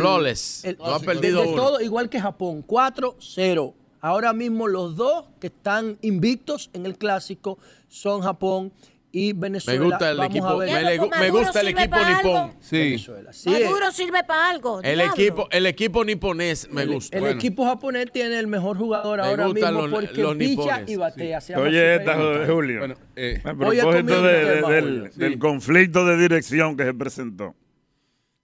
No 0.78 0.94
ha 0.94 1.00
perdido 1.00 1.42
de 1.42 1.48
todo, 1.56 1.80
igual 1.80 2.08
que 2.08 2.20
Japón. 2.20 2.64
4-0. 2.66 3.74
Ahora 4.00 4.32
mismo 4.32 4.68
los 4.68 4.96
dos 4.96 5.24
que 5.40 5.48
están 5.48 5.98
invictos 6.02 6.70
en 6.72 6.86
el 6.86 6.96
clásico 6.96 7.58
son 7.88 8.22
Japón 8.22 8.72
y 9.10 9.32
Me 9.32 9.40
Venezuela. 9.40 9.84
gusta 9.84 10.10
el 10.10 10.16
Vamos 10.18 10.30
equipo, 10.30 10.46
a 10.48 10.56
ver. 10.58 10.72
me, 10.72 10.82
le- 10.84 11.10
me 11.20 11.30
gusta 11.30 11.60
el 11.62 11.68
equipo 11.68 11.96
nipón. 11.96 12.52
Sí. 12.60 12.98
Sí, 13.32 13.54
eh. 13.54 13.64
Maduro 13.64 13.90
sirve 13.90 14.22
para 14.24 14.50
algo. 14.50 14.82
El 14.82 14.96
diablo. 14.98 15.14
equipo, 15.14 15.48
el 15.50 15.66
equipo 15.66 16.04
niponés 16.04 16.68
me 16.70 16.82
el, 16.82 16.92
gusta. 16.92 17.16
el 17.16 17.22
Bueno. 17.22 17.36
equipo 17.36 17.64
japonés 17.64 18.12
tiene 18.12 18.38
el 18.38 18.46
mejor 18.46 18.76
jugador 18.76 19.18
Me 19.20 19.24
ahora 19.26 19.48
mismo 19.48 19.70
los- 19.70 19.90
porque 19.90 20.22
los 20.22 20.36
picha 20.36 20.50
nipones, 20.80 20.90
y 20.90 20.96
batea. 20.96 21.38
llama 21.40 21.62
Oye, 21.62 21.94
esta, 21.96 22.14
Super- 22.16 22.50
Julio. 22.50 22.78
Bueno, 22.80 22.94
eh, 23.16 23.40
a 23.44 23.52
Voy 23.52 23.78
a 23.78 23.82
propósito 23.82 24.22
de- 24.22 24.62
del. 24.62 25.10
Sí. 25.12 25.20
del 25.20 25.38
conflicto 25.38 26.04
de 26.04 26.16
dirección 26.18 26.76
que 26.76 26.84
se 26.84 26.94
presentó. 26.94 27.54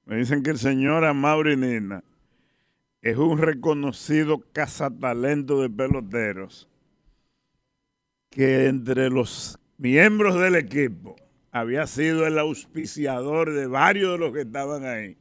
Me 0.07 0.17
dicen 0.17 0.43
que 0.43 0.51
el 0.51 0.59
señor 0.59 1.05
Amaury 1.05 1.57
Nina 1.57 2.03
es 3.03 3.17
un 3.19 3.37
reconocido 3.37 4.43
cazatalento 4.53 5.61
de 5.61 5.69
peloteros 5.69 6.69
que 8.31 8.67
entre 8.67 9.11
los 9.11 9.59
miembros 9.85 10.41
del 10.41 10.55
equipo 10.55 11.15
había 11.53 11.87
sido 11.87 12.27
el 12.27 12.39
auspiciador 12.39 13.53
de 13.53 13.67
varios 13.67 14.13
de 14.13 14.19
los 14.19 14.33
que 14.33 14.41
estaban 14.41 14.83
ahí 14.87 15.19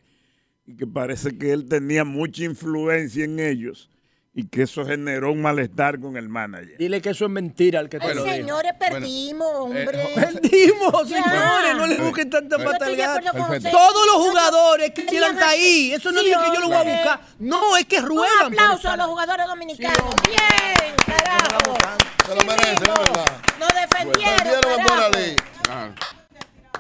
y 0.66 0.78
que 0.78 0.88
parece 0.88 1.38
que 1.38 1.51
él 1.51 1.68
tenía 1.68 2.05
mucha 2.05 2.45
influencia 2.45 3.26
en 3.26 3.41
ellos 3.41 3.89
y 4.36 4.48
que 4.48 4.64
eso 4.64 4.84
generó 4.86 5.32
un 5.32 5.42
malestar 5.44 6.00
con 6.00 6.18
el 6.18 6.28
manager. 6.28 6.78
Dile 6.80 7.02
que 7.02 7.12
eso 7.12 7.26
es 7.26 7.32
mentira 7.32 7.80
al 7.80 7.88
que 7.90 8.00
te 8.00 8.08
Ay, 8.08 8.16
lo 8.16 8.24
dijo. 8.24 8.36
señores, 8.36 8.74
perdimos, 8.80 9.48
hombre. 9.54 9.86
Perdimos, 10.16 11.08
Ya. 11.08 11.24
señores, 11.24 11.76
no 11.78 11.86
le 11.88 11.98
busquen 11.98 12.30
tanta 12.32 12.58
patalgada. 12.58 13.22
Todos 13.22 14.06
los 14.08 14.16
jugadores 14.28 14.92
que 14.92 15.06
quieran 15.06 15.34
estar 15.34 15.50
ahí, 15.50 15.92
eso 15.94 16.12
no 16.12 16.22
Sí, 16.22 16.32
es 16.32 16.38
que 16.38 16.48
yo 16.56 16.62
lo 16.62 16.68
voy 16.68 16.78
a 16.78 16.84
buscar. 16.84 17.22
No, 17.38 17.78
es 17.78 17.86
que 17.86 18.00
Un 18.00 18.06
ruegan. 18.08 18.38
por 18.40 18.54
aplauso 18.54 18.90
a 18.90 18.98
los 18.98 19.06
jugadores 19.08 19.46
dominicanos. 19.48 20.16
Sí, 20.26 20.32
Bien, 20.32 20.96
carajo. 21.06 21.78
Se 22.26 22.36
lo 22.36 22.42
merecen, 22.44 22.74
es 22.74 22.80
verdad. 22.80 23.42
Nos 23.60 23.70
defendieron, 23.70 24.78
carajo. 24.78 25.94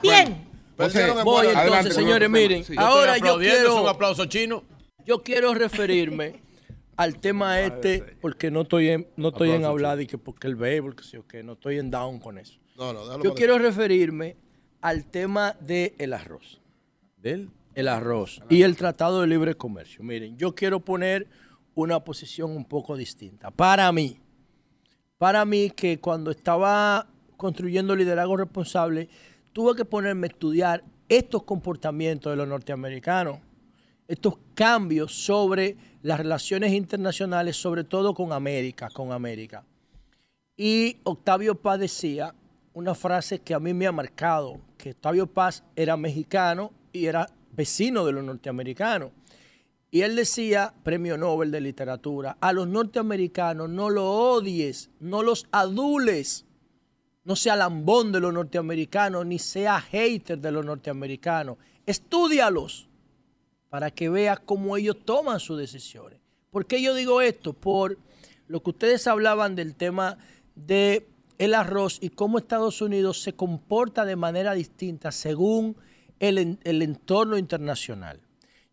Bien. 0.01 0.47
Perdieron 0.75 1.19
en 1.19 1.23
Voy 1.23 1.47
entonces, 1.47 1.93
señores, 1.93 2.29
miren. 2.29 2.63
Sí. 2.65 2.73
Ahora 2.77 3.17
yo 3.19 3.25
es 3.27 3.33
un 3.35 3.39
quiero, 3.41 3.87
aplauso 3.89 4.25
chino. 4.25 4.63
yo 5.05 5.21
quiero 5.21 5.53
referirme 5.53 6.41
al 6.95 7.19
tema 7.19 7.61
este, 7.61 8.17
porque 8.21 8.51
no 8.51 8.61
estoy 8.61 8.89
en, 8.89 9.07
no 9.15 9.29
estoy 9.29 9.51
en 9.51 9.65
hablar 9.65 9.97
de 9.97 10.07
que 10.07 10.17
porque 10.17 10.47
el 10.47 10.55
béisbol, 10.55 10.95
que 10.95 11.03
sí 11.03 11.17
o 11.17 11.25
no 11.43 11.53
estoy 11.53 11.79
en 11.79 11.91
down 11.91 12.19
con 12.19 12.37
eso. 12.37 12.59
No, 12.77 12.93
no, 12.93 13.05
déjalo 13.05 13.23
Yo 13.23 13.33
quiero 13.33 13.57
referirme 13.57 14.37
al 14.81 15.05
tema 15.05 15.55
del 15.59 16.13
arroz. 16.13 16.61
¿Del? 17.17 17.49
el 17.75 17.87
arroz 17.87 18.41
y 18.49 18.61
el 18.61 18.75
Tratado 18.75 19.21
de 19.21 19.27
Libre 19.27 19.55
Comercio. 19.55 20.03
Miren, 20.03 20.37
yo 20.37 20.53
quiero 20.53 20.79
poner 20.79 21.27
una 21.75 22.03
posición 22.03 22.51
un 22.51 22.65
poco 22.65 22.95
distinta. 22.95 23.51
Para 23.51 23.91
mí, 23.91 24.19
para 25.17 25.45
mí 25.45 25.71
que 25.71 25.99
cuando 25.99 26.31
estaba 26.31 27.07
construyendo 27.37 27.95
liderazgo 27.95 28.37
responsable, 28.37 29.09
tuve 29.53 29.75
que 29.75 29.85
ponerme 29.85 30.27
a 30.27 30.29
estudiar 30.29 30.83
estos 31.09 31.43
comportamientos 31.43 32.31
de 32.31 32.37
los 32.37 32.47
norteamericanos, 32.47 33.39
estos 34.13 34.35
cambios 34.53 35.13
sobre 35.13 35.75
las 36.03 36.19
relaciones 36.19 36.73
internacionales, 36.73 37.57
sobre 37.57 37.83
todo 37.83 38.13
con 38.13 38.31
América, 38.31 38.89
con 38.89 39.11
América. 39.11 39.65
Y 40.55 40.97
Octavio 41.03 41.55
Paz 41.55 41.79
decía 41.79 42.35
una 42.73 42.93
frase 42.93 43.39
que 43.39 43.53
a 43.53 43.59
mí 43.59 43.73
me 43.73 43.87
ha 43.87 43.91
marcado, 43.91 44.59
que 44.77 44.91
Octavio 44.91 45.27
Paz 45.27 45.63
era 45.75 45.97
mexicano 45.97 46.71
y 46.91 47.05
era 47.07 47.27
vecino 47.51 48.05
de 48.05 48.11
los 48.11 48.23
norteamericanos. 48.23 49.11
Y 49.89 50.01
él 50.01 50.15
decía, 50.15 50.73
premio 50.83 51.17
Nobel 51.17 51.51
de 51.51 51.61
literatura, 51.61 52.37
a 52.39 52.53
los 52.53 52.67
norteamericanos 52.67 53.69
no 53.69 53.89
lo 53.89 54.11
odies, 54.11 54.89
no 54.99 55.23
los 55.23 55.47
adules, 55.51 56.45
no 57.23 57.35
sea 57.35 57.55
lambón 57.55 58.11
de 58.11 58.19
los 58.19 58.33
norteamericanos, 58.33 59.25
ni 59.25 59.39
sea 59.39 59.79
hater 59.79 60.39
de 60.39 60.51
los 60.51 60.65
norteamericanos. 60.65 61.57
Estúdialos 61.85 62.89
para 63.73 63.89
que 63.89 64.07
veas 64.07 64.39
cómo 64.39 64.77
ellos 64.77 64.97
toman 65.03 65.39
sus 65.39 65.57
decisiones. 65.57 66.19
¿Por 66.51 66.67
qué 66.67 66.79
yo 66.79 66.93
digo 66.93 67.21
esto? 67.21 67.53
Por 67.53 67.97
lo 68.47 68.61
que 68.61 68.69
ustedes 68.69 69.07
hablaban 69.07 69.55
del 69.55 69.73
tema 69.73 70.19
de 70.53 71.07
el 71.39 71.55
arroz 71.55 71.97
y 71.99 72.09
cómo 72.09 72.37
Estados 72.37 72.83
Unidos 72.83 73.23
se 73.23 73.33
comporta 73.33 74.05
de 74.05 74.15
manera 74.15 74.53
distinta 74.53 75.11
según 75.11 75.75
el, 76.19 76.59
el 76.63 76.81
entorno 76.83 77.35
internacional. 77.35 78.21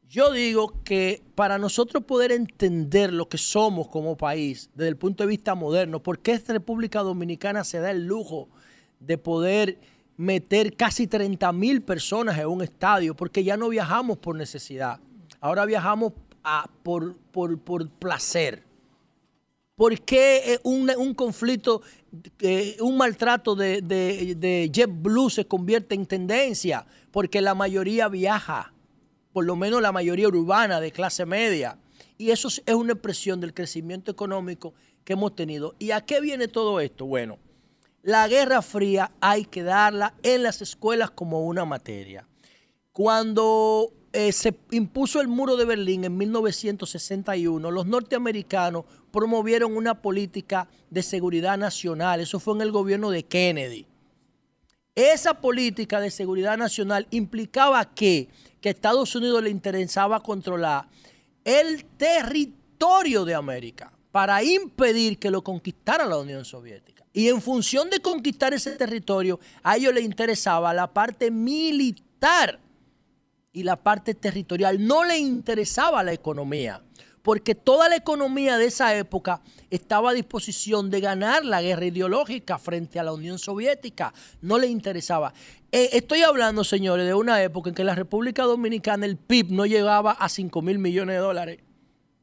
Yo 0.06 0.32
digo 0.32 0.74
que 0.84 1.22
para 1.34 1.56
nosotros 1.56 2.04
poder 2.04 2.30
entender 2.30 3.10
lo 3.10 3.26
que 3.26 3.38
somos 3.38 3.88
como 3.88 4.18
país 4.18 4.68
desde 4.74 4.90
el 4.90 4.98
punto 4.98 5.24
de 5.24 5.30
vista 5.30 5.54
moderno, 5.54 6.02
¿por 6.02 6.18
qué 6.18 6.32
esta 6.32 6.52
República 6.52 7.00
Dominicana 7.00 7.64
se 7.64 7.78
da 7.78 7.90
el 7.90 8.04
lujo 8.04 8.50
de 8.98 9.16
poder 9.16 9.78
meter 10.20 10.76
casi 10.76 11.06
30 11.06 11.50
mil 11.52 11.80
personas 11.82 12.38
en 12.38 12.46
un 12.46 12.60
estadio? 12.62 13.14
Porque 13.16 13.42
ya 13.42 13.56
no 13.56 13.68
viajamos 13.70 14.18
por 14.18 14.36
necesidad, 14.36 15.00
ahora 15.40 15.64
viajamos 15.64 16.12
a- 16.44 16.68
por, 16.82 17.16
por, 17.32 17.58
por 17.58 17.88
placer. 17.88 18.62
¿Por 19.76 19.98
qué 20.02 20.52
eh, 20.54 20.60
un, 20.62 20.90
un 20.98 21.14
conflicto, 21.14 21.80
eh, 22.40 22.76
un 22.80 22.98
maltrato 22.98 23.54
de, 23.54 23.80
de, 23.80 24.34
de 24.36 24.70
JetBlue 24.70 25.30
se 25.30 25.46
convierte 25.46 25.94
en 25.94 26.04
tendencia? 26.04 26.84
Porque 27.10 27.40
la 27.40 27.54
mayoría 27.54 28.08
viaja, 28.08 28.74
por 29.32 29.46
lo 29.46 29.56
menos 29.56 29.80
la 29.80 29.90
mayoría 29.90 30.28
urbana 30.28 30.80
de 30.80 30.92
clase 30.92 31.24
media. 31.24 31.78
Y 32.18 32.30
eso 32.30 32.48
es 32.48 32.62
es 32.66 32.74
una 32.74 32.92
expresión 32.92 33.40
del 33.40 33.54
crecimiento 33.54 34.10
económico 34.10 34.74
que 35.02 35.14
hemos 35.14 35.34
tenido. 35.34 35.74
¿Y 35.78 35.92
a 35.92 36.02
qué 36.02 36.20
viene 36.20 36.46
todo 36.46 36.78
esto? 36.80 37.06
Bueno, 37.06 37.38
la 38.02 38.26
Guerra 38.28 38.62
Fría 38.62 39.12
hay 39.20 39.44
que 39.44 39.62
darla 39.62 40.14
en 40.22 40.42
las 40.42 40.62
escuelas 40.62 41.10
como 41.10 41.44
una 41.44 41.64
materia. 41.64 42.26
Cuando 42.92 43.92
eh, 44.12 44.32
se 44.32 44.54
impuso 44.70 45.20
el 45.20 45.28
muro 45.28 45.56
de 45.56 45.64
Berlín 45.64 46.04
en 46.04 46.16
1961, 46.16 47.70
los 47.70 47.86
norteamericanos 47.86 48.84
promovieron 49.12 49.76
una 49.76 50.00
política 50.00 50.68
de 50.88 51.02
seguridad 51.02 51.58
nacional. 51.58 52.20
Eso 52.20 52.40
fue 52.40 52.54
en 52.54 52.62
el 52.62 52.72
gobierno 52.72 53.10
de 53.10 53.24
Kennedy. 53.24 53.86
Esa 54.94 55.34
política 55.34 56.00
de 56.00 56.10
seguridad 56.10 56.58
nacional 56.58 57.06
implicaba 57.10 57.94
que, 57.94 58.28
que 58.60 58.70
a 58.70 58.72
Estados 58.72 59.14
Unidos 59.14 59.42
le 59.42 59.50
interesaba 59.50 60.20
controlar 60.20 60.88
el 61.44 61.84
territorio 61.84 63.24
de 63.24 63.34
América 63.34 63.92
para 64.10 64.42
impedir 64.42 65.18
que 65.18 65.30
lo 65.30 65.42
conquistara 65.42 66.06
la 66.06 66.18
Unión 66.18 66.44
Soviética. 66.44 66.99
Y 67.12 67.28
en 67.28 67.42
función 67.42 67.90
de 67.90 68.00
conquistar 68.00 68.54
ese 68.54 68.72
territorio, 68.72 69.40
a 69.62 69.76
ellos 69.76 69.92
les 69.92 70.04
interesaba 70.04 70.72
la 70.72 70.92
parte 70.92 71.30
militar 71.30 72.60
y 73.52 73.64
la 73.64 73.76
parte 73.76 74.14
territorial. 74.14 74.86
No 74.86 75.04
le 75.04 75.18
interesaba 75.18 76.04
la 76.04 76.12
economía, 76.12 76.82
porque 77.22 77.56
toda 77.56 77.88
la 77.88 77.96
economía 77.96 78.58
de 78.58 78.66
esa 78.66 78.94
época 78.94 79.42
estaba 79.70 80.10
a 80.10 80.14
disposición 80.14 80.88
de 80.88 81.00
ganar 81.00 81.44
la 81.44 81.60
guerra 81.60 81.86
ideológica 81.86 82.58
frente 82.58 83.00
a 83.00 83.02
la 83.02 83.12
Unión 83.12 83.40
Soviética. 83.40 84.14
No 84.40 84.56
le 84.58 84.68
interesaba. 84.68 85.34
Eh, 85.72 85.90
estoy 85.92 86.22
hablando, 86.22 86.62
señores, 86.62 87.06
de 87.06 87.14
una 87.14 87.42
época 87.42 87.70
en 87.70 87.74
que 87.74 87.84
la 87.84 87.96
República 87.96 88.44
Dominicana, 88.44 89.04
el 89.04 89.16
PIB 89.16 89.50
no 89.50 89.66
llegaba 89.66 90.12
a 90.12 90.28
5 90.28 90.62
mil 90.62 90.78
millones 90.78 91.16
de 91.16 91.20
dólares. 91.20 91.58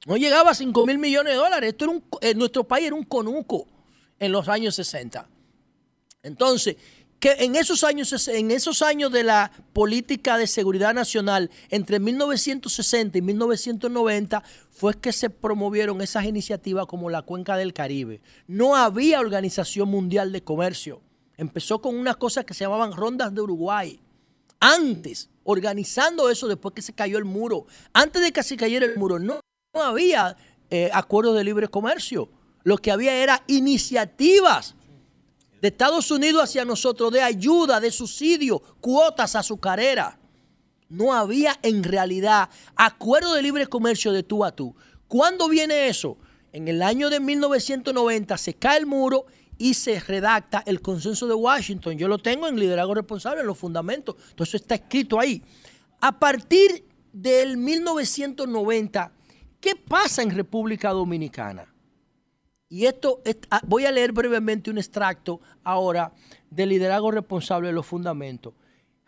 No 0.05 0.15
llegaba 0.15 0.51
a 0.51 0.55
5 0.55 0.85
mil 0.85 0.97
millones 0.97 1.33
de 1.33 1.37
dólares. 1.37 1.75
Eh, 2.21 2.35
nuestro 2.35 2.63
país 2.63 2.87
era 2.87 2.95
un 2.95 3.03
conuco 3.03 3.67
en 4.19 4.31
los 4.31 4.47
años 4.47 4.75
60. 4.75 5.27
Entonces, 6.23 6.77
que 7.19 7.31
en 7.39 7.55
esos 7.55 7.83
años, 7.83 8.27
en 8.27 8.51
esos 8.51 8.81
años 8.81 9.11
de 9.11 9.23
la 9.23 9.51
política 9.73 10.37
de 10.37 10.45
seguridad 10.45 10.93
nacional, 10.93 11.49
entre 11.69 11.99
1960 11.99 13.17
y 13.17 13.21
1990, 13.21 14.43
fue 14.69 14.93
que 14.99 15.11
se 15.11 15.29
promovieron 15.29 16.01
esas 16.01 16.25
iniciativas 16.25 16.85
como 16.85 17.09
la 17.09 17.23
Cuenca 17.23 17.57
del 17.57 17.73
Caribe. 17.73 18.21
No 18.45 18.75
había 18.75 19.19
Organización 19.19 19.89
Mundial 19.89 20.31
de 20.31 20.43
Comercio. 20.43 21.01
Empezó 21.37 21.81
con 21.81 21.95
unas 21.95 22.17
cosas 22.17 22.45
que 22.45 22.53
se 22.53 22.65
llamaban 22.65 22.93
rondas 22.93 23.33
de 23.33 23.41
Uruguay. 23.41 23.99
antes, 24.59 25.29
organizando 25.43 26.31
eso 26.31 26.47
después 26.47 26.73
que 26.73 26.81
se 26.81 26.93
cayó 26.93 27.19
el 27.19 27.25
muro. 27.25 27.67
Antes 27.93 28.23
de 28.23 28.31
que 28.31 28.41
se 28.41 28.57
cayera 28.57 28.87
el 28.87 28.97
muro, 28.97 29.19
no, 29.19 29.39
había 29.73 30.35
eh, 30.71 30.89
acuerdos 30.91 31.35
de 31.35 31.43
libre 31.43 31.67
comercio. 31.67 32.29
Lo 32.67 32.77
que 32.79 32.91
había 32.91 33.15
era 33.15 33.45
iniciativas 33.47 34.75
de 35.61 35.69
Estados 35.69 36.11
Unidos 36.11 36.43
hacia 36.43 36.65
nosotros 36.65 37.13
de 37.13 37.21
ayuda, 37.21 37.79
de 37.79 37.89
subsidio, 37.91 38.59
cuotas 38.81 39.37
azucareras. 39.37 40.17
No 40.89 41.13
había 41.13 41.57
en 41.61 41.81
realidad 41.81 42.49
acuerdo 42.75 43.35
de 43.35 43.41
libre 43.41 43.67
comercio 43.67 44.11
de 44.11 44.23
tú 44.23 44.43
a 44.43 44.51
tú. 44.51 44.75
¿Cuándo 45.07 45.47
viene 45.47 45.87
eso? 45.87 46.17
En 46.51 46.67
el 46.67 46.81
año 46.81 47.09
de 47.09 47.21
1990 47.21 48.37
se 48.37 48.55
cae 48.55 48.79
el 48.79 48.85
muro 48.85 49.27
y 49.57 49.73
se 49.73 49.97
redacta 50.01 50.61
el 50.65 50.81
consenso 50.81 51.25
de 51.25 51.35
Washington. 51.35 51.97
Yo 51.97 52.09
lo 52.09 52.17
tengo 52.17 52.49
en 52.49 52.59
liderazgo 52.59 52.95
responsable, 52.95 53.39
en 53.39 53.47
los 53.47 53.57
fundamentos. 53.57 54.17
Entonces 54.31 54.59
está 54.59 54.75
escrito 54.75 55.21
ahí. 55.21 55.41
A 56.01 56.19
partir 56.19 56.83
del 57.13 57.55
1990, 57.55 59.13
¿qué 59.61 59.77
pasa 59.77 60.21
en 60.21 60.31
República 60.31 60.89
Dominicana? 60.89 61.76
Y 62.69 62.85
esto, 62.85 63.21
ah, 63.49 63.61
voy 63.65 63.85
a 63.85 63.91
leer 63.91 64.11
brevemente 64.11 64.69
un 64.69 64.77
extracto 64.77 65.39
ahora 65.63 66.11
del 66.49 66.69
liderazgo 66.69 67.11
responsable 67.11 67.67
de 67.67 67.73
los 67.73 67.85
fundamentos. 67.85 68.53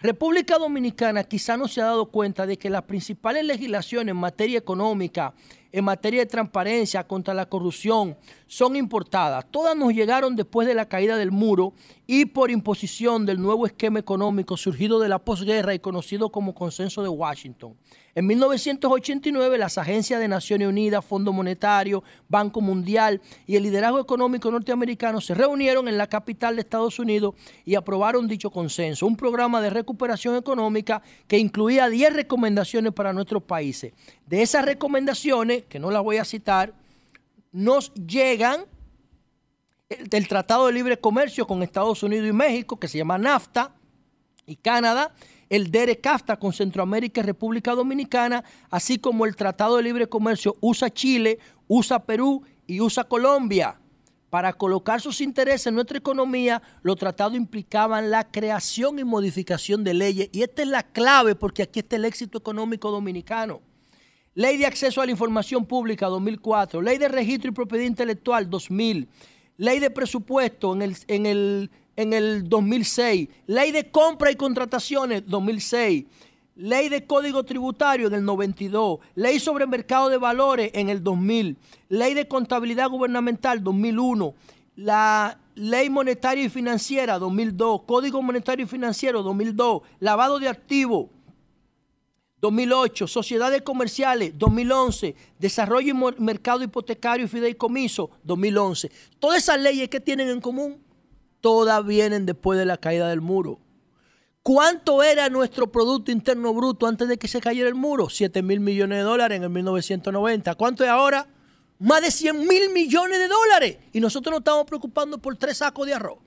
República 0.01 0.57
Dominicana 0.57 1.25
quizá 1.25 1.57
no 1.57 1.67
se 1.67 1.81
ha 1.81 1.85
dado 1.85 2.05
cuenta 2.05 2.45
de 2.45 2.57
que 2.57 2.69
las 2.69 2.83
principales 2.83 3.43
legislaciones 3.43 4.11
en 4.13 4.17
materia 4.17 4.57
económica, 4.57 5.33
en 5.71 5.85
materia 5.85 6.21
de 6.21 6.25
transparencia 6.25 7.05
contra 7.05 7.33
la 7.33 7.47
corrupción 7.47 8.17
son 8.47 8.75
importadas. 8.75 9.45
Todas 9.51 9.75
nos 9.75 9.93
llegaron 9.93 10.35
después 10.35 10.67
de 10.67 10.73
la 10.73 10.87
caída 10.87 11.15
del 11.15 11.31
muro 11.31 11.73
y 12.07 12.25
por 12.25 12.49
imposición 12.49 13.25
del 13.25 13.39
nuevo 13.39 13.65
esquema 13.67 13.99
económico 13.99 14.57
surgido 14.57 14.99
de 14.99 15.09
la 15.09 15.19
posguerra 15.19 15.75
y 15.75 15.79
conocido 15.79 16.31
como 16.31 16.55
Consenso 16.55 17.03
de 17.03 17.09
Washington. 17.09 17.75
En 18.15 18.25
1989, 18.25 19.57
las 19.57 19.77
agencias 19.77 20.19
de 20.19 20.27
Naciones 20.27 20.67
Unidas, 20.67 21.05
Fondo 21.05 21.31
Monetario, 21.31 22.03
Banco 22.27 22.59
Mundial 22.59 23.21
y 23.45 23.55
el 23.55 23.63
liderazgo 23.63 23.99
económico 23.99 24.49
norteamericano 24.49 25.21
se 25.21 25.35
reunieron 25.35 25.87
en 25.87 25.97
la 25.97 26.07
capital 26.07 26.55
de 26.55 26.61
Estados 26.61 26.97
Unidos 26.97 27.35
y 27.63 27.75
aprobaron 27.75 28.27
dicho 28.27 28.49
consenso, 28.49 29.05
un 29.05 29.15
programa 29.15 29.61
de 29.61 29.69
recuperación 29.69 30.35
económica 30.35 31.03
que 31.27 31.37
incluía 31.37 31.87
10 31.87 32.13
recomendaciones 32.13 32.93
para 32.93 33.13
nuestros 33.13 33.43
países. 33.43 33.93
De 34.29 34.43
esas 34.43 34.63
recomendaciones, 34.63 35.63
que 35.63 35.79
no 35.79 35.89
las 35.89 36.03
voy 36.03 36.17
a 36.17 36.23
citar, 36.23 36.75
nos 37.51 37.91
llegan 37.95 38.65
del 39.89 40.27
Tratado 40.27 40.67
de 40.67 40.73
Libre 40.73 40.99
Comercio 40.99 41.47
con 41.47 41.63
Estados 41.63 42.03
Unidos 42.03 42.29
y 42.29 42.31
México, 42.31 42.79
que 42.79 42.87
se 42.87 42.99
llama 42.99 43.17
NAFTA, 43.17 43.73
y 44.45 44.55
Canadá, 44.55 45.15
el 45.49 45.71
DERE-CAFTA 45.71 46.37
con 46.37 46.53
Centroamérica 46.53 47.21
y 47.21 47.23
República 47.23 47.73
Dominicana, 47.73 48.43
así 48.69 48.99
como 48.99 49.25
el 49.25 49.35
Tratado 49.35 49.77
de 49.77 49.83
Libre 49.83 50.07
Comercio 50.07 50.57
USA-Chile, 50.61 51.39
USA-Perú 51.67 52.43
y 52.67 52.81
USA-Colombia. 52.81 53.79
Para 54.29 54.53
colocar 54.53 55.01
sus 55.01 55.21
intereses 55.21 55.65
en 55.65 55.73
nuestra 55.73 55.97
economía, 55.97 56.61
los 56.83 56.97
tratados 56.97 57.35
implicaban 57.35 58.11
la 58.11 58.29
creación 58.29 58.99
y 58.99 59.03
modificación 59.03 59.83
de 59.83 59.95
leyes. 59.95 60.29
Y 60.31 60.43
esta 60.43 60.61
es 60.61 60.67
la 60.67 60.83
clave 60.83 61.33
porque 61.33 61.63
aquí 61.63 61.79
está 61.79 61.95
el 61.95 62.05
éxito 62.05 62.37
económico 62.37 62.91
dominicano. 62.91 63.61
Ley 64.39 64.55
de 64.55 64.65
Acceso 64.65 65.01
a 65.01 65.05
la 65.05 65.11
Información 65.11 65.65
Pública 65.65 66.05
2004, 66.05 66.81
Ley 66.81 66.97
de 66.97 67.09
Registro 67.09 67.51
y 67.51 67.53
Propiedad 67.53 67.83
Intelectual 67.83 68.49
2000, 68.49 69.05
Ley 69.57 69.79
de 69.79 69.89
Presupuesto 69.89 70.73
en 70.73 70.81
el, 70.81 70.95
en 71.09 71.25
el 71.25 71.69
en 71.97 72.13
el 72.13 72.47
2006, 72.47 73.27
ley 73.47 73.73
de 73.73 73.91
compra 73.91 74.31
y 74.31 74.37
contrataciones 74.37 75.23
2006, 75.27 76.05
ley 76.55 76.87
de 76.87 77.05
código 77.05 77.43
tributario 77.43 78.07
en 78.07 78.13
el 78.13 78.23
92, 78.23 78.99
ley 79.15 79.41
sobre 79.41 79.67
mercado 79.67 80.07
de 80.07 80.17
valores 80.17 80.71
en 80.73 80.87
el 80.87 81.03
2000, 81.03 81.57
ley 81.89 82.13
de 82.13 82.25
contabilidad 82.29 82.87
gubernamental 82.87 83.61
2001, 83.61 84.33
la 84.77 85.37
ley 85.55 85.89
monetaria 85.89 86.45
y 86.45 86.49
financiera 86.49 87.19
2002, 87.19 87.81
código 87.81 88.21
monetario 88.21 88.63
y 88.63 88.69
financiero 88.69 89.21
2002, 89.21 89.81
lavado 89.99 90.39
de 90.39 90.47
activos 90.47 91.07
2008, 92.41 93.07
sociedades 93.07 93.61
comerciales, 93.63 94.37
2011, 94.37 95.15
desarrollo 95.37 95.89
y 95.89 96.21
mercado 96.21 96.63
hipotecario 96.63 97.25
y 97.25 97.29
fideicomiso, 97.29 98.11
2011. 98.23 98.91
Todas 99.19 99.43
esas 99.43 99.59
leyes 99.59 99.89
que 99.89 99.99
tienen 99.99 100.29
en 100.29 100.39
común 100.39 100.81
todas 101.41 101.85
vienen 101.85 102.25
después 102.25 102.57
de 102.59 102.65
la 102.65 102.77
caída 102.77 103.09
del 103.09 103.21
muro. 103.21 103.59
¿Cuánto 104.41 105.03
era 105.03 105.29
nuestro 105.29 105.71
Producto 105.71 106.11
Interno 106.11 106.53
Bruto 106.53 106.87
antes 106.87 107.07
de 107.07 107.17
que 107.17 107.27
se 107.27 107.41
cayera 107.41 107.67
el 107.67 107.75
muro? 107.75 108.09
7 108.09 108.41
mil 108.41 108.59
millones 108.59 108.99
de 108.99 109.03
dólares 109.03 109.37
en 109.37 109.43
el 109.43 109.49
1990. 109.49 110.55
¿Cuánto 110.55 110.83
es 110.83 110.89
ahora? 110.89 111.27
Más 111.77 112.01
de 112.01 112.09
100 112.09 112.47
mil 112.47 112.69
millones 112.71 113.19
de 113.19 113.27
dólares. 113.27 113.77
Y 113.93 113.99
nosotros 113.99 114.31
nos 114.31 114.39
estamos 114.39 114.65
preocupando 114.65 115.17
por 115.17 115.35
tres 115.37 115.57
sacos 115.57 115.85
de 115.85 115.93
arroz. 115.93 116.19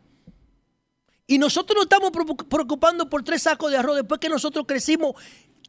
Y 1.27 1.39
nosotros 1.39 1.75
nos 1.75 1.85
estamos 1.85 2.11
preocupando 2.49 3.09
por 3.09 3.23
tres 3.23 3.43
sacos 3.43 3.71
de 3.71 3.79
arroz 3.79 3.97
después 3.97 4.21
que 4.21 4.29
nosotros 4.29 4.67
crecimos 4.69 5.15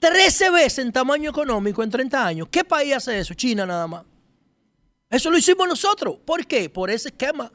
13 0.03 0.49
veces 0.49 0.79
en 0.79 0.91
tamaño 0.91 1.29
económico 1.29 1.81
en 1.81 1.89
30 1.89 2.27
años. 2.27 2.47
¿Qué 2.51 2.65
país 2.65 2.93
hace 2.93 3.17
eso? 3.17 3.33
China 3.35 3.65
nada 3.65 3.87
más. 3.87 4.03
Eso 5.09 5.31
lo 5.31 5.37
hicimos 5.37 5.65
nosotros. 5.65 6.17
¿Por 6.25 6.45
qué? 6.45 6.69
Por 6.69 6.89
ese 6.89 7.07
esquema. 7.07 7.49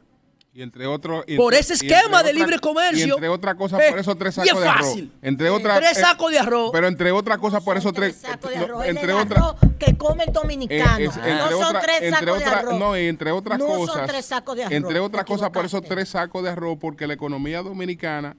Y 0.54 0.62
entre 0.62 0.86
otros. 0.86 1.26
Por 1.36 1.52
ese 1.52 1.74
esquema 1.74 2.22
de 2.22 2.32
libre 2.32 2.58
comercio. 2.58 3.06
Y 3.06 3.10
entre 3.10 3.28
otras 3.28 3.54
cosas, 3.54 3.82
por 3.90 3.98
esos 3.98 4.16
tres 4.16 4.34
sacos 4.34 4.60
de 4.60 4.66
arroz. 4.66 4.98
Entre 5.20 5.50
otras. 5.50 5.78
Tres 5.78 5.98
sacos 5.98 6.30
de 6.30 6.38
arroz. 6.38 6.70
Pero 6.72 6.88
entre 6.88 7.12
otras 7.12 7.36
cosas, 7.36 7.62
por 7.62 7.76
esos 7.76 7.92
tres. 7.92 8.16
sacos 8.16 8.50
de 8.50 8.56
arroz. 8.56 8.86
entre 8.86 9.12
otras. 9.12 9.44
que 9.78 9.98
come 9.98 10.24
el 10.24 10.32
dominicano. 10.32 11.04
no 11.04 11.50
son 11.50 11.76
tres 11.82 12.10
sacos 12.10 12.38
de 12.38 12.44
arroz. 12.46 12.78
No, 12.78 12.96
y 12.96 13.08
entre 13.08 13.30
otras 13.30 13.58
cosas. 13.58 13.78
No 13.78 13.92
son 13.92 14.06
tres 14.06 14.24
sacos 14.24 14.56
de 14.56 14.62
arroz. 14.64 14.74
Entre 14.74 15.00
otras 15.00 15.24
cosas, 15.26 15.50
por 15.50 15.66
esos 15.66 15.82
tres 15.82 16.08
sacos 16.08 16.42
de 16.42 16.48
arroz, 16.48 16.78
porque 16.80 17.06
la 17.06 17.12
economía 17.12 17.62
dominicana 17.62 18.36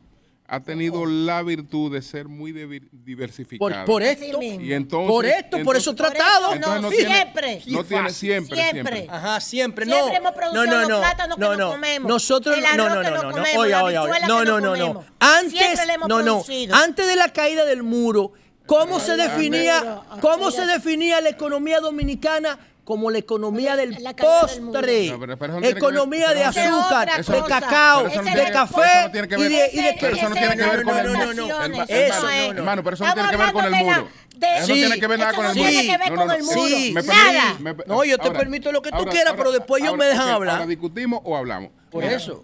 ha 0.51 0.59
tenido 0.61 1.05
la 1.05 1.43
virtud 1.43 1.93
de 1.93 2.01
ser 2.01 2.27
muy 2.27 2.51
diversificada. 2.51 3.85
Por, 3.85 4.01
esto, 4.01 4.41
y 4.41 4.73
entonces, 4.73 5.07
por 5.07 5.25
esto, 5.25 5.63
por 5.63 5.77
eso 5.77 5.93
tratado. 5.93 6.55
no, 6.55 6.89
siempre. 6.89 7.61
no 7.67 7.83
tiene 7.83 8.09
siempre, 8.09 8.57
siempre, 8.57 9.07
Ajá, 9.09 9.39
siempre. 9.39 9.85
No, 9.85 9.93
siempre 9.93 10.17
hemos 10.17 10.31
producido 10.31 10.65
no, 10.65 10.81
no, 10.81 10.89
los 10.89 10.99
plátanos 10.99 11.37
que 11.37 11.57
no, 11.57 11.71
comemos. 11.71 12.09
Nosotros, 12.09 12.57
el 12.57 12.65
arroz 12.65 12.77
no, 12.77 12.95
no, 12.95 13.01
que 13.01 13.11
no, 13.11 13.23
no, 13.23 13.31
comemos, 13.31 13.63
oiga, 13.63 13.77
la 13.77 13.83
oiga, 13.83 14.03
oiga. 14.03 14.27
No, 14.27 14.43
no, 14.43 14.59
no, 14.59 14.75
no, 14.75 15.05
Antes, 15.19 15.79
no, 16.07 16.21
no. 16.23 16.43
Antes 16.73 17.07
de 17.07 17.15
la 17.15 17.29
caída 17.31 17.65
del 17.65 17.83
muro, 17.83 18.33
¿cómo 18.65 18.99
se 18.99 19.17
definía, 19.17 20.01
cómo 20.19 20.49
se 20.49 20.65
definía 20.65 21.21
la 21.21 21.29
economía 21.29 21.79
dominicana? 21.79 22.57
Como 22.89 23.11
la 23.11 23.19
economía 23.19 23.75
del 23.75 23.95
postre, 24.17 25.13
economía 25.61 26.33
de 26.33 26.43
azúcar, 26.43 27.23
de 27.23 27.43
cacao, 27.47 28.05
de 28.05 28.51
café 28.51 29.11
y 29.13 29.43
de, 29.43 29.69
y 29.73 29.81
de 29.83 29.97
Pero 30.01 30.15
eso 30.15 30.29
no 30.29 30.33
tiene 30.33 30.57
que 30.57 30.63
ver 30.63 30.83
con 30.83 30.97
el 30.97 31.09
muro. 31.11 31.85
Eso, 31.87 32.29
hermano, 32.29 32.83
pero 32.83 32.95
eso 32.95 33.05
no 33.05 33.13
tiene 33.13 33.29
que 33.29 33.37
ver 33.37 33.53
con 33.53 33.65
el 33.65 33.75
muro. 33.75 34.09
Eso 34.41 34.67
no 34.69 34.73
tiene 34.73 34.99
que 34.99 35.07
ver 35.07 35.19
nada 35.19 35.33
con 35.33 35.45
el 35.45 35.55
muro. 35.55 35.65
No 35.65 35.69
tiene 35.69 35.87
que 35.87 35.97
ver 35.99 36.15
con 36.15 36.31
el 36.31 36.43
muro. 36.43 36.67
Sí, 36.67 36.95
nada. 36.95 37.57
No, 37.85 38.03
yo 38.03 38.17
te 38.17 38.31
permito 38.31 38.71
lo 38.71 38.81
que 38.81 38.89
tú 38.89 39.05
quieras, 39.05 39.35
pero 39.37 39.51
después 39.51 39.83
ellos 39.83 39.95
me 39.95 40.05
dejan 40.05 40.29
hablar. 40.29 40.55
Ahora 40.55 40.65
discutimos 40.65 41.21
o 41.23 41.37
hablamos. 41.37 41.69
Por 41.91 42.03
eso. 42.03 42.43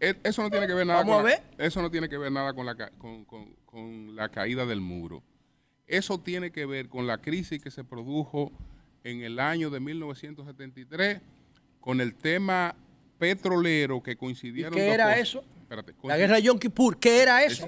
Eso 0.00 0.42
no 0.42 0.50
tiene 0.50 0.66
que 0.66 0.74
ver 0.74 0.88
nada 0.88 1.04
con 1.04 1.24
eso 1.56 1.82
no 1.82 1.90
tiene 1.92 2.08
que 2.08 2.18
ver 2.18 2.32
nada 2.32 2.52
con 2.52 2.66
la 2.66 2.74
con, 2.98 3.24
con 3.24 4.16
la 4.16 4.28
caída 4.28 4.66
del 4.66 4.80
muro. 4.80 5.22
Eso 5.86 6.18
tiene 6.18 6.50
que 6.50 6.66
ver 6.66 6.88
con 6.88 7.06
la 7.06 7.18
crisis 7.18 7.62
que 7.62 7.70
se 7.70 7.84
produjo 7.84 8.50
en 9.04 9.22
el 9.22 9.38
año 9.38 9.70
de 9.70 9.78
1973 9.80 11.20
con 11.80 12.00
el 12.00 12.14
tema 12.14 12.74
petrolero 13.18 14.02
que 14.02 14.16
coincidieron. 14.16 14.74
¿Qué 14.74 14.88
era 14.88 15.16
eso? 15.18 15.44
la 16.02 16.16
guerra 16.16 16.36
de 16.36 16.42
Yom 16.42 16.58
Kippur, 16.58 16.98
¿qué 16.98 17.22
era 17.22 17.44
eso? 17.44 17.66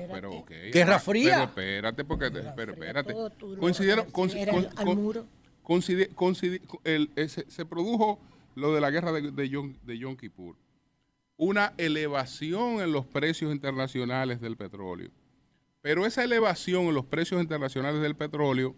guerra 0.73 0.99
fría. 0.99 1.51
Pero 1.55 1.89
espérate, 1.89 2.05
porque 2.05 2.31
pero 2.55 2.73
espérate. 2.73 3.15
Coincidieron, 3.59 4.07
se 7.49 7.67
produjo 7.67 8.21
lo 8.55 8.75
de 8.75 8.81
la 8.81 8.91
guerra 8.91 9.13
de, 9.13 9.33
de, 9.33 9.49
Yom, 9.49 9.75
de 9.83 9.99
Yom 9.99 10.17
Kippur. 10.17 10.57
Una 11.37 11.75
elevación 11.77 12.81
en 12.81 12.93
los 12.93 13.05
precios 13.07 13.53
internacionales 13.53 14.41
del 14.41 14.57
petróleo. 14.57 15.11
Pero 15.83 16.07
esa 16.07 16.25
elevación 16.25 16.87
en 16.87 16.95
los 16.95 17.05
precios 17.05 17.41
internacionales 17.41 18.01
del 18.01 18.15
petróleo 18.17 18.75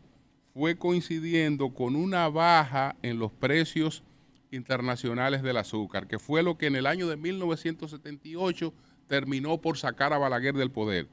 fue 0.55 0.77
coincidiendo 0.77 1.71
con 1.71 1.97
una 1.97 2.29
baja 2.29 2.97
en 3.03 3.19
los 3.19 3.33
precios 3.33 4.03
internacionales 4.51 5.43
del 5.43 5.57
azúcar, 5.57 6.07
que 6.07 6.19
fue 6.19 6.43
lo 6.43 6.57
que 6.57 6.67
en 6.67 6.77
el 6.77 6.87
año 6.87 7.07
de 7.09 7.17
1978 7.17 8.73
terminó 9.07 9.61
por 9.61 9.79
sacar 9.79 10.13
a 10.13 10.19
Balaguer 10.19 10.55
del 10.55 10.71
poder, 10.71 11.07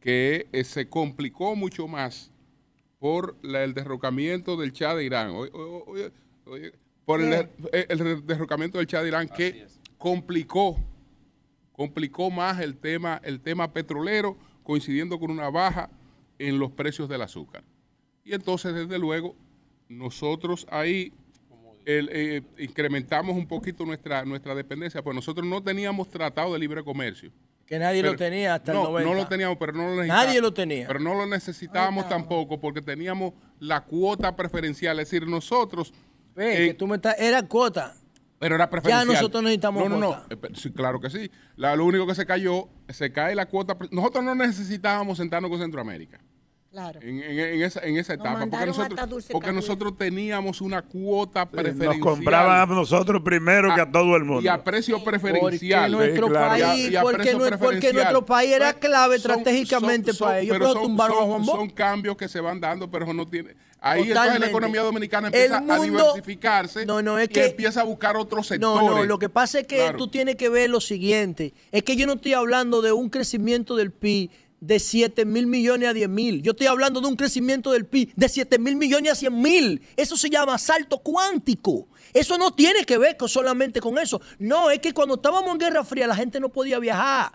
que 0.00 0.46
eh, 0.52 0.64
se 0.64 0.88
complicó 0.88 1.56
mucho 1.56 1.88
más 1.88 2.30
por 2.98 3.36
el 3.42 3.74
derrocamiento 3.74 4.56
del 4.56 4.72
Shah 4.72 4.94
de 4.94 5.04
Irán, 5.04 5.34
por 7.04 7.20
el, 7.20 7.48
el, 7.72 8.26
derrocamiento 8.26 8.78
del 8.78 8.86
Shah 8.86 9.02
de 9.02 9.08
Irán 9.08 9.28
que 9.28 9.66
complicó, 9.98 10.78
complicó 11.72 12.30
más 12.30 12.60
el 12.60 12.76
tema, 12.76 13.20
el 13.24 13.40
tema 13.40 13.72
petrolero, 13.72 14.36
coincidiendo 14.62 15.18
con 15.18 15.30
una 15.30 15.50
baja 15.50 15.90
en 16.38 16.58
los 16.58 16.70
precios 16.72 17.08
del 17.08 17.22
azúcar. 17.22 17.62
Y 18.24 18.34
entonces, 18.34 18.74
desde 18.74 18.98
luego, 18.98 19.36
nosotros 19.88 20.66
ahí 20.70 21.12
el, 21.84 22.08
eh, 22.12 22.42
incrementamos 22.58 23.36
un 23.36 23.46
poquito 23.46 23.84
nuestra, 23.84 24.24
nuestra 24.24 24.54
dependencia, 24.54 25.02
pues 25.02 25.14
nosotros 25.14 25.46
no 25.46 25.62
teníamos 25.62 26.08
tratado 26.08 26.52
de 26.54 26.58
libre 26.58 26.82
comercio. 26.82 27.30
Que 27.66 27.78
nadie 27.78 28.02
lo 28.02 28.14
tenía 28.14 28.54
hasta 28.54 28.72
no, 28.74 28.80
el 28.80 28.86
90. 29.04 29.10
No 29.10 29.16
lo 29.16 29.26
teníamos, 29.26 29.56
pero 29.58 29.72
no 29.72 29.82
lo 29.84 29.90
necesitábamos. 29.96 30.26
Nadie 30.26 30.40
lo 30.40 30.52
tenía. 30.52 30.86
Pero 30.86 31.00
no 31.00 31.14
lo 31.14 31.26
necesitábamos 31.26 32.08
tampoco 32.08 32.60
porque 32.60 32.82
teníamos 32.82 33.32
la 33.58 33.82
cuota 33.84 34.36
preferencial. 34.36 34.98
Es 35.00 35.10
decir, 35.10 35.26
nosotros. 35.26 35.92
Ve, 36.34 36.64
eh, 36.64 36.68
que 36.68 36.74
tú 36.74 36.86
me 36.86 36.96
estás, 36.96 37.18
era 37.18 37.42
cuota. 37.46 37.94
pero 38.38 38.56
era 38.56 38.68
preferencial. 38.68 39.06
nosotros 39.06 39.42
necesitamos 39.42 39.82
No, 39.82 39.88
no, 39.88 39.98
no. 39.98 40.06
cuota. 40.08 40.48
Eh, 40.48 40.52
Sí, 40.56 40.72
claro 40.72 41.00
que 41.00 41.08
sí. 41.08 41.30
La- 41.56 41.74
lo 41.74 41.86
único 41.86 42.06
que 42.06 42.14
se 42.14 42.26
cayó, 42.26 42.68
se 42.88 43.10
cae 43.12 43.34
la 43.34 43.46
cuota. 43.46 43.78
Nosotros 43.90 44.22
no 44.24 44.34
necesitábamos 44.34 45.16
sentarnos 45.16 45.50
con 45.50 45.60
Centroamérica. 45.60 46.20
Claro. 46.74 46.98
En, 47.04 47.22
en- 47.22 47.38
en 47.38 47.62
esa, 47.62 47.80
en 47.84 47.96
esa 47.98 48.16
Nos 48.16 48.26
etapa. 48.26 48.46
Porque 48.50 48.66
nosotros, 48.66 49.24
porque 49.30 49.52
nosotros 49.52 49.96
teníamos 49.96 50.60
una 50.60 50.82
cuota 50.82 51.48
preferencial. 51.48 52.00
Nos 52.00 52.04
compraban 52.04 52.68
a 52.68 52.74
nosotros 52.74 53.22
primero 53.22 53.72
que 53.72 53.80
a 53.80 53.88
todo 53.88 54.16
el 54.16 54.24
mundo. 54.24 54.42
Y 54.42 54.48
a 54.48 54.64
precio 54.64 54.96
Porque 54.96 55.20
preferencial. 55.20 55.92
nuestro 55.92 56.26
claro. 56.26 56.58
Y 56.58 56.62
a- 56.62 56.66
país, 56.66 56.90
y 56.90 56.96
porque, 56.96 57.36
porque 57.60 57.92
nuestro 57.92 58.26
país 58.26 58.52
era 58.54 58.72
Pues, 58.72 58.86
clave 58.90 59.18
son- 59.20 59.30
estratégicamente 59.30 60.12
son- 60.12 60.26
para 60.26 60.40
ellos, 60.40 60.56
pero 60.58 60.74
tumbaron 60.74 61.16
a 61.16 61.20
son- 61.20 61.28
Juan 61.30 61.44
Bosch. 61.46 61.56
Son 61.58 61.70
cambios 61.70 62.16
que 62.16 62.26
se 62.26 62.40
van 62.40 62.58
dando, 62.60 62.90
pero 62.90 63.04
eso 63.04 63.14
no 63.14 63.24
tiene. 63.24 63.54
Ahí 63.80 64.08
entonces 64.08 64.40
la 64.40 64.46
economía 64.46 64.80
dominicana 64.82 65.28
empieza 65.28 65.58
a 65.58 65.78
diversificarse 65.78 66.86
No, 66.86 67.02
no, 67.02 67.18
es 67.18 67.26
y 67.26 67.32
que- 67.34 67.46
empieza 67.46 67.82
a 67.82 67.84
buscar 67.84 68.16
otros 68.16 68.40
No, 68.40 68.42
sectores. 68.78 68.88
no, 68.90 69.04
lo 69.04 69.18
que 69.18 69.28
pasa 69.28 69.60
es 69.60 69.66
que 69.66 69.76
Claro. 69.76 69.98
tú 69.98 70.08
tienes 70.08 70.36
que 70.36 70.48
ver 70.48 70.70
lo 70.70 70.80
siguiente. 70.80 71.52
Es 71.70 71.82
que 71.82 71.94
yo 71.94 72.06
no 72.06 72.14
estoy 72.14 72.32
hablando 72.32 72.80
de 72.82 72.92
un 72.92 73.10
crecimiento 73.10 73.76
del 73.76 73.90
PIB 73.92 74.30
de 74.66 74.78
7 74.78 75.26
mil 75.26 75.46
millones 75.46 75.90
a 75.90 75.92
10 75.92 76.08
mil. 76.08 76.42
Yo 76.42 76.52
estoy 76.52 76.66
hablando 76.66 77.00
de 77.00 77.06
un 77.06 77.16
crecimiento 77.16 77.72
del 77.72 77.84
PIB 77.84 78.14
de 78.16 78.28
7 78.28 78.58
mil 78.58 78.76
millones 78.76 79.12
a 79.12 79.14
100 79.14 79.40
mil. 79.40 79.82
Eso 79.96 80.16
se 80.16 80.30
llama 80.30 80.56
salto 80.58 80.98
cuántico. 80.98 81.88
Eso 82.14 82.38
no 82.38 82.52
tiene 82.54 82.84
que 82.84 82.96
ver 82.96 83.16
solamente 83.26 83.80
con 83.80 83.98
eso. 83.98 84.20
No, 84.38 84.70
es 84.70 84.78
que 84.78 84.94
cuando 84.94 85.16
estábamos 85.16 85.52
en 85.52 85.58
Guerra 85.58 85.84
Fría 85.84 86.06
la 86.06 86.16
gente 86.16 86.40
no 86.40 86.48
podía 86.48 86.78
viajar. 86.78 87.32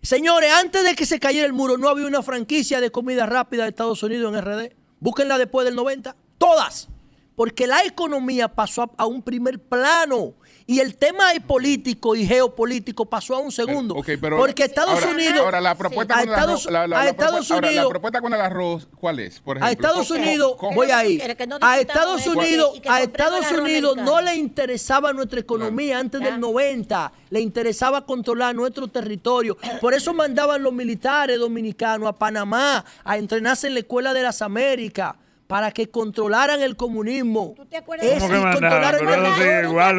Señores, 0.00 0.50
antes 0.52 0.82
de 0.82 0.94
que 0.94 1.06
se 1.06 1.20
cayera 1.20 1.46
el 1.46 1.52
muro, 1.52 1.76
no 1.76 1.88
había 1.88 2.06
una 2.06 2.22
franquicia 2.22 2.80
de 2.80 2.90
comida 2.90 3.26
rápida 3.26 3.64
de 3.64 3.68
Estados 3.68 4.02
Unidos 4.02 4.34
en 4.34 4.40
RD. 4.40 4.74
Búsquenla 4.98 5.38
después 5.38 5.66
del 5.66 5.76
90. 5.76 6.16
Todas. 6.38 6.88
Porque 7.36 7.66
la 7.66 7.84
economía 7.84 8.48
pasó 8.48 8.92
a 8.96 9.06
un 9.06 9.22
primer 9.22 9.60
plano. 9.60 10.34
Y 10.66 10.80
el 10.80 10.96
tema 10.96 11.24
político 11.46 12.14
y 12.14 12.26
geopolítico 12.26 13.04
pasó 13.06 13.34
a 13.36 13.38
un 13.40 13.50
segundo. 13.52 13.96
Pero 14.04 14.36
porque 14.38 14.64
Estados 14.64 14.94
ahora- 15.02 15.10
Unidos. 15.10 15.40
Ahora, 15.40 15.60
la 15.60 15.74
propuesta, 15.74 16.14
a 16.14 16.18
con, 16.20 16.28
el 16.28 16.34
Estados, 16.34 16.60
arroz, 16.66 16.72
la, 16.72 16.86
la- 16.86 17.00
a 17.00 17.04
la 17.04 17.10
Estados 17.10 17.30
propuesta, 17.32 17.54
ahora, 17.54 17.66
la 17.66 17.72
Unidos. 17.72 17.90
propuesta 17.90 18.20
con 18.20 18.34
el 18.34 18.40
arroz, 18.40 18.88
¿cuál 18.98 19.18
es? 19.20 19.40
Por 19.40 19.56
ejemplo, 19.56 19.66
A 19.68 19.72
Estados 19.72 20.08
¿Cómo- 20.08 20.20
Unidos, 20.20 20.54
cómo- 20.58 20.74
voy 20.76 20.90
ahí. 20.90 21.22
no 21.48 21.58
A 21.60 21.78
Estados 21.78 22.26
Unidos, 22.26 22.80
a 22.88 23.02
Estados 23.02 23.50
Unidos 23.52 23.96
no 23.96 24.20
le 24.20 24.36
interesaba 24.36 25.12
nuestra 25.12 25.40
economía 25.40 25.98
antes 25.98 26.20
Ya. 26.20 26.30
del 26.30 26.40
90, 26.40 27.12
le 27.30 27.40
interesaba 27.40 28.04
controlar 28.06 28.54
nuestro 28.54 28.88
territorio. 28.88 29.56
Por 29.80 29.94
eso 29.94 30.14
mandaban 30.14 30.62
los 30.62 30.72
militares 30.72 31.38
dominicanos 31.38 32.08
a 32.08 32.12
Panamá 32.12 32.84
a 33.04 33.16
entrenarse 33.18 33.66
en 33.66 33.74
la 33.74 33.80
Escuela 33.80 34.12
de 34.14 34.22
las 34.22 34.42
Américas 34.42 35.14
para 35.46 35.70
que 35.70 35.90
controlaran 35.90 36.62
el 36.62 36.76
comunismo. 36.76 37.52
¿Tú 37.56 37.66
te 37.66 37.76
acuerdas 37.76 38.06
Ese, 38.06 38.20
¿Cómo 38.20 38.28
que 38.28 38.38
mandaban? 38.38 38.52
controlaran 38.60 39.00
Pero 39.00 39.14
el- 39.14 39.26
eso 39.26 39.34
sigue 39.34 39.54
¿Tú 39.54 39.60
te 39.62 39.68
igual, 39.68 39.98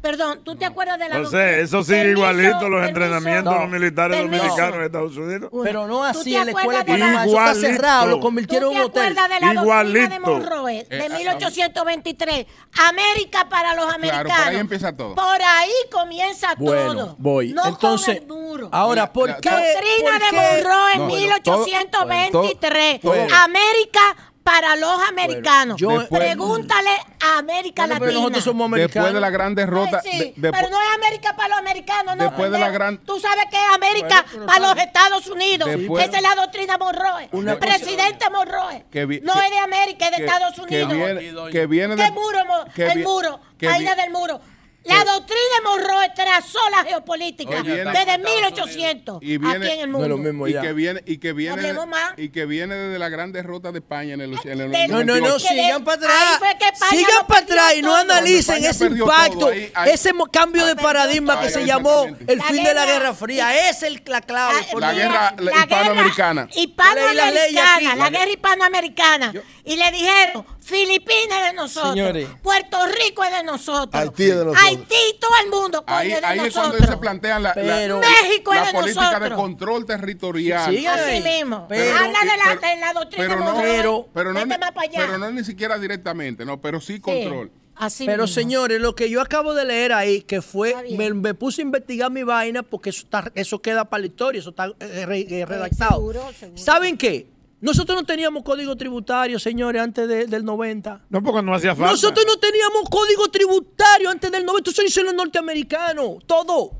Perdón, 0.00 0.40
¿tú 0.44 0.54
te 0.54 0.64
acuerdas 0.64 0.96
de 0.98 1.08
la 1.08 1.16
José, 1.16 1.36
doctrina? 1.36 1.56
eso 1.58 1.82
sigue 1.82 1.96
Permiso, 1.98 2.18
igualito 2.18 2.68
los 2.68 2.80
permiso. 2.80 2.88
entrenamientos 2.88 3.52
de 3.52 3.58
los 3.60 3.68
No. 3.68 3.78
militares 3.78 4.16
Permiso. 4.16 4.42
dominicanos 4.44 4.76
en 4.76 4.82
Estados 4.84 5.16
Unidos. 5.16 5.50
Pero 5.64 5.86
no 5.88 5.94
¿Tú 5.96 6.04
así 6.04 6.30
te 6.32 6.36
en 6.38 6.44
la 6.46 6.50
escuela 6.52 6.84
de 6.84 6.98
la-. 6.98 7.06
Eso 7.08 7.16
está 7.18 7.26
Igualito. 7.26 7.60
cerrado, 7.60 8.06
lo 8.06 8.14
¿Tú 8.14 8.20
convirtieron 8.20 8.68
te 8.70 8.74
en 8.76 8.80
un 8.80 8.86
hotel. 8.86 9.02
acuerdas 9.02 9.28
de 9.28 9.40
la 9.46 9.54
doctrina 9.54 10.08
de 10.08 10.14
Igualito. 10.14 10.30
Monroe 10.30 10.86
de 10.88 11.06
Eh, 11.06 11.08
1823? 11.10 12.46
América 12.88 13.48
para 13.48 13.74
los 13.74 13.92
americanos. 13.92 14.32
por 14.32 14.48
ahí 14.48 14.56
empieza 14.56 14.92
todo. 14.96 15.14
Por 15.16 15.42
ahí 15.42 15.72
comienza 15.90 16.54
Bueno, 16.56 16.94
todo. 16.94 17.16
voy. 17.18 17.52
No 17.52 17.66
Entonces, 17.66 18.20
con 18.20 18.38
el 18.38 18.42
muro. 18.44 18.68
ahora, 18.72 19.02
Mira, 19.02 19.12
¿por 19.12 19.40
qué? 19.40 19.50
Doctrina 19.50 20.10
por 20.12 20.20
de 20.20 20.26
qué? 20.30 20.36
Monroe 20.36 20.92
en 20.92 20.98
No, 21.00 21.04
bueno, 21.08 21.16
1823. 21.16 23.00
todo- 23.00 23.14
todo- 23.14 23.34
América 23.34 24.00
para 24.48 24.76
los 24.76 24.98
americanos. 25.08 25.76
yo- 25.78 25.98
Después- 25.98 26.20
Pregúntale 26.22 26.90
a 27.20 27.38
América 27.38 27.82
Bueno, 27.82 27.94
pero 28.00 28.06
Latina. 28.06 28.20
nosotros 28.20 28.44
somos 28.44 28.64
americanos. 28.64 28.94
Después 28.94 29.14
de 29.14 29.20
la 29.20 29.30
gran 29.30 29.54
derrota. 29.54 30.00
Ay, 30.04 30.10
sí, 30.10 30.18
de- 30.18 30.32
de- 30.36 30.52
pero 30.52 30.70
no 30.70 30.80
es 30.80 30.88
América 30.96 31.36
para 31.36 31.48
los 31.50 31.58
americanos, 31.58 32.16
no. 32.16 32.24
Después 32.24 32.50
de 32.50 32.58
la 32.58 32.70
gran- 32.70 32.98
Tú 32.98 33.20
sabes 33.20 33.44
que 33.50 33.56
es 33.56 33.74
América 33.74 34.24
Bueno, 34.30 34.46
para 34.46 34.58
los 34.60 34.76
Estados 34.78 35.26
Unidos. 35.26 35.68
Después- 35.68 36.08
Esa 36.08 36.16
es 36.16 36.22
la 36.22 36.34
doctrina 36.34 36.78
Monroe. 36.78 37.28
Una 37.32 37.58
cosa- 37.58 37.66
presidente 37.66 38.30
Monroe. 38.30 38.84
que 38.90 39.04
vi- 39.06 39.20
no 39.20 39.34
que- 39.34 39.44
es 39.44 39.50
de 39.50 39.58
América, 39.58 40.04
es 40.06 40.10
de 40.12 40.16
que- 40.16 40.24
Estados 40.24 40.54
que 40.54 40.60
Unidos. 40.62 40.92
viene, 40.92 41.50
que 41.52 41.66
viene 41.66 41.96
¿Qué 41.96 42.02
de- 42.02 42.10
muro? 42.12 42.38
que 42.74 42.86
el 42.86 42.98
vi- 42.98 43.04
muro. 43.04 43.40
que 43.58 43.68
del 43.68 44.10
muro. 44.10 44.40
La 44.88 45.04
doctrina 45.04 45.40
de 45.56 45.62
Monroe 45.68 46.10
trazó 46.14 46.58
la 46.70 46.84
geopolítica 46.84 47.60
Oye, 47.60 47.84
desde 47.84 48.00
Estados 48.00 48.18
1800 48.24 49.18
Y 49.22 49.38
viene- 49.38 49.56
aquí 49.66 49.70
en 49.74 49.80
el 49.80 49.88
mundo. 49.88 50.04
es 50.06 50.08
lo 50.10 50.16
mismo 50.18 50.48
y 50.48 50.52
que 50.54 50.72
viene 50.72 51.02
y 51.06 51.18
que 51.18 51.32
viene 51.32 51.74
y 52.16 52.28
que 52.30 52.46
viene 52.46 52.74
desde 52.74 52.98
la 52.98 53.08
gran 53.08 53.32
derrota 53.32 53.70
de 53.72 53.78
España 53.78 54.14
en 54.14 54.20
el, 54.22 54.32
en 54.44 54.60
el 54.60 54.70
De- 54.70 54.88
No, 54.88 55.04
no, 55.04 55.14
no, 55.14 55.20
98. 55.20 55.48
Que 55.48 55.54
de- 55.54 55.62
sigan 55.62 55.84
para 55.84 55.96
atrás. 55.96 56.40
Sigan 56.90 57.26
para 57.26 57.40
atrás 57.40 57.74
y 57.76 57.82
no 57.82 57.94
analicen 57.96 58.64
ese 58.64 58.86
impacto, 58.86 59.38
todo, 59.38 59.48
ahí- 59.50 59.70
ahí- 59.74 59.90
ese 59.92 60.10
cambio 60.32 60.64
de 60.66 60.76
paradigma 60.76 61.40
que 61.40 61.50
se 61.50 61.64
llamó 61.66 62.04
el 62.26 62.42
fin 62.42 62.62
de 62.64 62.74
la 62.74 62.86
guerra- 62.86 63.14
Fría. 63.14 63.68
Esa 63.70 63.86
es 63.88 64.00
la 64.06 64.20
clave. 64.20 64.54
La- 64.78 64.92
guerra 64.92 65.34
la 65.38 65.50
hispanoamericana. 65.52 66.48
Hispanoamericana, 66.54 67.94
la 67.96 68.10
guerra 68.10 68.30
hispanoamericana. 68.30 69.32
Y 69.64 69.76
le 69.76 69.90
dijeron, 69.90 70.46
Filipinas 70.68 71.38
es 71.40 71.46
de 71.46 71.52
nosotros, 71.54 71.92
Señores. 71.94 72.28
Puerto 72.42 72.76
Rico 72.86 73.24
es 73.24 73.30
de 73.32 73.42
nosotros, 73.42 73.88
Haití 74.02 74.24
es 74.24 74.36
de 74.38 74.44
nosotros. 74.44 74.64
Haití, 74.66 75.18
todo 75.18 75.30
el 75.44 75.50
mundo 75.50 75.84
coño, 75.84 75.96
Ahí, 75.98 76.12
es 76.12 76.20
de 76.20 76.26
ahí 76.26 76.38
es 76.40 76.52
cuando 76.54 76.78
se 76.78 76.96
plantean 76.98 77.42
la, 77.42 77.50
es 77.52 78.72
política 78.72 79.20
de 79.20 79.30
control 79.34 79.86
territorial. 79.86 80.70
Sí, 80.74 80.86
Así 80.86 81.22
mismo. 81.22 81.66
pero- 81.68 81.96
Habla 81.96 82.18
de 82.20 82.26
la, 82.36 82.44
pero- 82.44 82.60
de 82.60 82.76
la 82.80 82.92
doctrina 82.92 83.28
pero 83.28 83.38
no. 83.40 83.60
Pero- 83.60 84.08
pero 84.12 84.32
no, 84.32 84.40
pero 84.96 85.18
no 85.18 85.30
ni 85.30 85.44
siquiera 85.44 85.78
directamente, 85.78 86.44
no, 86.44 86.60
pero 86.60 86.80
sí 86.80 86.94
Sí, 86.94 87.00
control. 87.00 87.50
así 87.76 88.04
Pero 88.06 88.24
mismo. 88.24 88.34
señores, 88.34 88.80
lo 88.80 88.94
que 88.94 89.08
yo 89.08 89.20
acabo 89.20 89.54
de 89.54 89.64
leer 89.64 89.92
ahí, 89.92 90.20
que 90.22 90.42
fue, 90.42 90.74
me, 90.96 91.12
me 91.14 91.34
puse 91.34 91.62
a 91.62 91.64
investigar 91.64 92.10
mi 92.10 92.22
vaina 92.24 92.62
porque 92.62 92.90
eso, 92.90 93.04
está, 93.04 93.30
eso 93.34 93.60
queda 93.62 93.84
para 93.86 94.00
la 94.02 94.06
historia, 94.06 94.40
eso 94.40 94.50
está 94.50 94.66
eh, 94.80 95.06
re- 95.06 95.26
eh, 95.28 95.46
redactado. 95.46 95.92
seguro, 95.96 96.22
seguro. 96.38 96.62
¿Saben 96.62 96.98
qué? 96.98 97.26
Nosotros 97.60 97.96
no 97.96 98.04
teníamos 98.06 98.44
código 98.44 98.76
tributario, 98.76 99.38
señores, 99.40 99.82
antes 99.82 100.06
de- 100.06 100.26
del 100.26 100.44
90. 100.44 101.00
No, 101.10 101.22
porque 101.22 101.42
no 101.42 101.54
hacía 101.54 101.74
falta. 101.74 101.90
Nosotros 101.90 102.24
no 102.26 102.36
teníamos 102.38 102.88
código 102.88 103.28
tributario 103.28 104.10
antes 104.10 104.30
del 104.30 104.44
90. 104.46 104.70
Eso 104.70 104.82
hicieron 104.82 105.16
los 105.16 105.24
norteamericanos. 105.24 106.18
Todo. 106.26 106.72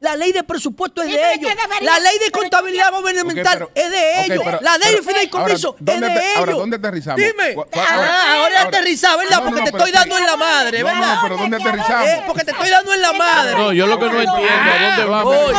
La 0.00 0.16
ley 0.16 0.32
de 0.32 0.42
presupuesto 0.42 1.00
es 1.02 1.10
Sí, 1.10 1.14
de 1.16 1.34
ellos. 1.34 1.52
La 1.82 2.00
ley 2.00 2.18
de 2.18 2.32
contabilidad 2.32 2.90
gubernamental 2.92 3.52
pero- 3.52 3.70
es 3.72 3.88
de 3.88 4.24
ellos. 4.24 4.42
pero- 4.44 4.58
la 4.60 4.76
ley 4.78 4.96
de 4.96 5.02
fideicomiso 5.02 5.68
ahora, 5.68 5.78
¿dónde 5.80 6.06
es 6.08 6.14
de 6.14 6.18
te- 6.18 6.26
ellos. 6.26 6.38
ahora, 6.38 6.52
¿dónde 6.54 6.76
aterrizamos? 6.76 7.20
Dime. 7.20 7.54
Cu- 7.54 7.60
Ah, 7.62 7.66
ahora- 7.76 8.32
ahora 8.32 8.42
ahora- 8.42 8.62
aterrizar, 8.62 9.16
¿verdad? 9.16 9.30
No, 9.38 9.44
no, 9.44 9.44
porque 9.50 9.60
no, 9.60 9.64
te 9.70 9.76
estoy 9.76 9.92
dando 9.92 10.18
en 10.18 10.26
la 10.26 10.36
madre, 10.36 10.82
¿verdad? 10.82 11.14
no, 11.14 11.22
pero 11.22 11.36
¿dónde 11.36 11.56
¿Dónde 11.56 11.68
aterrizamos? 11.70 12.08
Eh, 12.08 12.22
porque 12.26 12.44
te 12.44 12.50
estoy 12.50 12.68
dando 12.70 12.94
en 12.94 13.00
la 13.02 13.12
madre. 13.12 13.52
No, 13.58 13.72
yo 13.72 13.86
lo 13.86 13.98
que 14.00 14.06
no 14.06 14.20
entiendo, 14.22 14.32
¿a 14.34 14.88
dónde 14.88 15.04
va 15.04 15.22
Voy, 15.22 15.54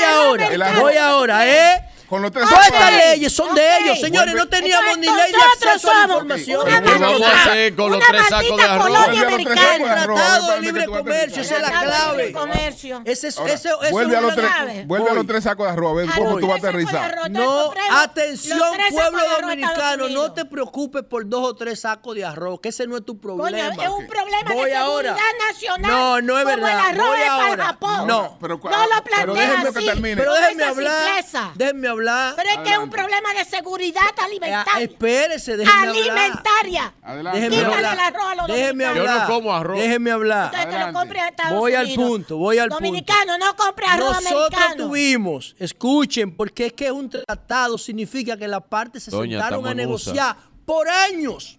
ahora, 0.00 0.80
voy 0.80 0.96
ahora, 0.96 1.48
¿eh? 1.48 1.88
Con 2.12 2.20
los 2.20 2.30
tres 2.30 2.46
Todas 2.46 2.66
estas 2.66 2.92
leyes 2.92 3.32
son 3.32 3.54
de 3.54 3.62
Ok. 3.62 3.80
ellos, 3.80 4.00
señores. 4.00 4.34
No 4.34 4.46
teníamos 4.46 4.98
ni 4.98 5.06
ley 5.06 5.32
de 5.32 5.66
acceso 5.66 5.90
a 5.90 5.94
la 5.94 6.02
información. 6.02 6.60
una 6.68 6.82
¿Qué 6.82 6.90
vamos 6.90 7.00
a 7.00 7.24
maldita- 7.24 7.42
hacer 7.42 7.74
con 7.74 7.90
los 7.90 7.96
una 7.96 8.06
tres 8.06 8.22
sacos 8.28 8.42
de 8.42 8.50
maldita 8.50 8.72
arroz? 8.74 8.86
colonia 8.86 9.06
Vuelve 9.06 9.16
a 9.16 9.22
los 9.22 9.24
tres 9.24 9.56
americana. 9.56 9.72
sacos 9.72 9.88
de 9.88 10.02
arroz. 10.02 10.20
Tratado 10.20 10.46
de 10.52 10.60
libre 10.60 10.84
comercio, 10.86 11.42
esa 11.42 11.56
es 11.56 11.62
la 11.62 11.68
Tratado 11.68 11.88
de 11.90 11.96
clave. 11.96 12.26
libre 12.26 12.32
comercio. 12.40 13.02
Ese 13.06 13.28
es, 13.28 13.38
Ahora, 13.38 13.52
ese, 13.54 13.68
ese 13.80 13.90
vuelve 13.92 14.12
es 14.12 14.18
a 14.18 14.20
los 14.20 14.32
una 14.34 14.42
tres, 14.42 14.54
clave. 14.54 14.84
vuelve 14.86 15.10
a 15.10 15.14
los 15.14 15.26
tres 15.26 15.44
sacos 15.44 15.66
de 15.66 15.72
arroz, 15.72 15.90
a 15.90 15.94
ver 15.94 16.08
Ah, 16.10 16.14
cómo 16.18 16.30
no, 16.32 16.36
tú 16.36 16.46
vas 16.48 16.58
a 16.58 16.60
de 16.60 16.68
aterrizar. 16.68 17.30
No, 17.30 17.72
atención, 17.92 18.58
pueblo 18.90 19.18
de 19.22 19.28
de 19.28 19.40
dominicano, 19.40 20.08
no 20.10 20.32
te 20.34 20.44
preocupes 20.44 21.02
por 21.04 21.26
dos 21.26 21.48
o 21.48 21.54
tres 21.56 21.80
sacos 21.80 22.14
de 22.14 22.26
arroz, 22.26 22.60
que 22.60 22.68
ese 22.68 22.86
no 22.86 22.98
es 22.98 23.06
tu 23.06 23.18
Coño, 23.18 23.36
problema. 23.38 23.82
es 23.82 23.88
un 23.88 24.06
problema 24.06 24.52
Voy 24.52 24.68
de 24.68 24.76
ahora. 24.76 25.16
seguridad 25.16 25.48
nacional. 25.48 25.90
No, 25.90 26.20
no 26.20 26.38
es 26.38 26.44
como 26.44 26.56
verdad. 26.56 26.72
el 26.90 26.94
arroz 26.94 27.08
Voy 27.08 27.20
es 27.20 27.26
para 27.30 27.46
ahora. 27.46 27.64
Japón. 27.64 28.06
No. 28.06 28.38
Pero 28.38 28.60
no 28.62 28.70
lo 28.70 29.02
pero 29.02 29.02
planteas 29.32 29.48
déjenme 29.48 29.68
así. 29.70 29.78
que 29.78 29.84
termine. 29.86 30.16
Pero 30.16 30.34
déjenme 30.34 30.64
hablar. 30.64 31.24
Déjenme 31.54 31.88
hablar. 31.88 32.01
Pero 32.36 32.48
es 32.50 32.58
que 32.58 32.70
es 32.72 32.78
un 32.78 32.90
problema 32.90 33.32
de 33.34 33.44
seguridad 33.44 34.02
Eh, 34.18 34.22
alimentaria. 34.24 34.82
espérese, 34.84 35.56
déjenme 35.56 35.88
hablar. 35.88 35.96
alimentaria. 36.18 36.94
Adelante. 37.02 37.38
Déjeme 37.40 37.56
Quítale 37.56 37.74
hablar. 37.76 37.92
el 37.94 38.00
arroz 38.00 38.24
a 38.26 38.34
los 38.34 38.46
Déjeme 38.46 38.84
hablar. 38.86 39.06
Yo 39.06 39.20
no 39.20 39.26
como 39.34 39.52
arroz. 39.54 39.78
Déjeme 39.78 40.10
hablar. 40.10 40.44
Entonces 40.46 40.66
que 40.66 40.70
lo 40.72 40.76
Adelante. 40.76 40.98
compre 41.00 41.20
a 41.20 41.28
Estados 41.28 41.58
Voy 41.58 41.74
al 41.74 41.88
punto, 41.94 42.36
voy 42.36 42.58
al 42.58 42.68
punto. 42.68 42.84
Dominicano, 42.84 43.38
no 43.38 43.56
compre 43.56 43.86
arroz 43.86 44.22
Nosotros 44.22 44.54
americano. 44.54 44.86
tuvimos, 44.88 45.56
escuchen, 45.58 46.36
porque 46.36 46.66
es 46.66 46.72
que 46.72 46.90
un 46.92 47.08
tratado 47.10 47.78
significa 47.78 48.36
que 48.36 48.48
las 48.48 48.62
partes 48.62 49.04
se 49.04 49.10
Doña, 49.10 49.38
sentaron 49.40 49.66
a 49.66 49.74
negociar 49.74 50.36
por 50.64 50.88
años. 50.88 51.58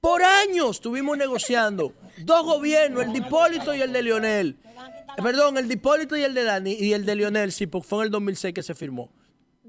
Por 0.00 0.22
años 0.22 0.76
estuvimos 0.76 1.18
negociando. 1.18 1.92
Dos 2.18 2.42
gobiernos, 2.44 3.02
el 3.04 3.12
de 3.12 3.18
Hipólito 3.18 3.74
y 3.74 3.82
el 3.82 3.92
de 3.92 4.02
Lionel. 4.02 4.56
Eh, 4.64 5.22
Perdón, 5.22 5.58
el 5.58 5.68
de 5.68 5.74
Hipólito 5.74 6.16
y 6.16 6.22
el 6.22 6.32
de 6.32 6.44
Dani 6.44 6.72
y 6.72 6.94
el 6.94 7.04
de 7.04 7.16
Lionel, 7.16 7.52
sí, 7.52 7.66
porque 7.66 7.86
fue 7.86 7.98
en 7.98 8.04
el 8.06 8.10
2006 8.10 8.54
que 8.54 8.62
se 8.62 8.74
firmó. 8.74 9.10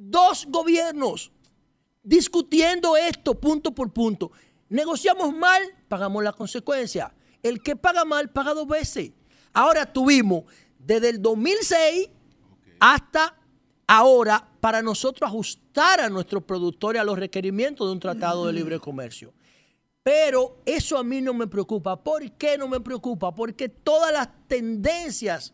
Dos 0.03 0.47
gobiernos. 0.49 1.31
discutiendo 2.03 2.97
esto 2.97 3.39
punto 3.39 3.71
por 3.71 3.93
punto. 3.93 4.31
Negociamos 4.69 5.31
mal, 5.35 5.61
pagamos 5.87 6.23
la 6.23 6.33
consecuencia. 6.33 7.13
El 7.43 7.61
que 7.61 7.75
paga 7.75 8.03
mal, 8.03 8.31
paga 8.31 8.55
dos 8.55 8.67
veces. 8.67 9.11
Ahora 9.53 9.85
tuvimos 9.85 10.45
desde 10.79 11.09
el 11.09 11.21
2006 11.21 12.09
hasta 12.79 13.37
ahora 13.85 14.49
para 14.59 14.81
nosotros 14.81 15.29
ajustar 15.29 15.99
a 16.01 16.09
nuestros 16.09 16.43
productores 16.45 16.99
a 16.99 17.05
los 17.05 17.19
requerimientos 17.19 17.87
de 17.87 17.93
un 17.93 17.99
tratado 17.99 18.47
de 18.47 18.53
libre 18.53 18.79
comercio. 18.79 19.31
Pero 20.01 20.57
eso 20.65 20.97
a 20.97 21.03
mí 21.03 21.21
no 21.21 21.35
me 21.35 21.45
preocupa. 21.45 22.03
¿Por 22.03 22.31
qué 22.31 22.57
no 22.57 22.67
me 22.67 22.79
preocupa? 22.79 23.35
Porque 23.35 23.69
todas 23.69 24.11
las 24.11 24.29
tendencias, 24.47 25.53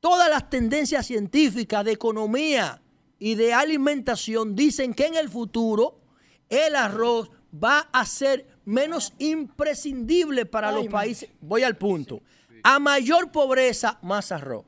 todas 0.00 0.28
las 0.28 0.50
tendencias 0.50 1.06
científicas 1.06 1.86
de 1.86 1.92
economía 1.92 2.82
y 3.18 3.34
de 3.34 3.52
alimentación 3.52 4.54
dicen 4.54 4.94
que 4.94 5.06
en 5.06 5.16
el 5.16 5.28
futuro 5.28 6.00
el 6.48 6.76
arroz 6.76 7.30
va 7.52 7.88
a 7.92 8.04
ser 8.04 8.46
menos 8.64 9.12
imprescindible 9.18 10.46
para 10.46 10.72
los 10.72 10.86
países. 10.88 11.30
Voy 11.40 11.62
al 11.62 11.76
punto. 11.76 12.22
A 12.62 12.78
mayor 12.78 13.30
pobreza, 13.30 13.98
más 14.02 14.32
arroz. 14.32 14.64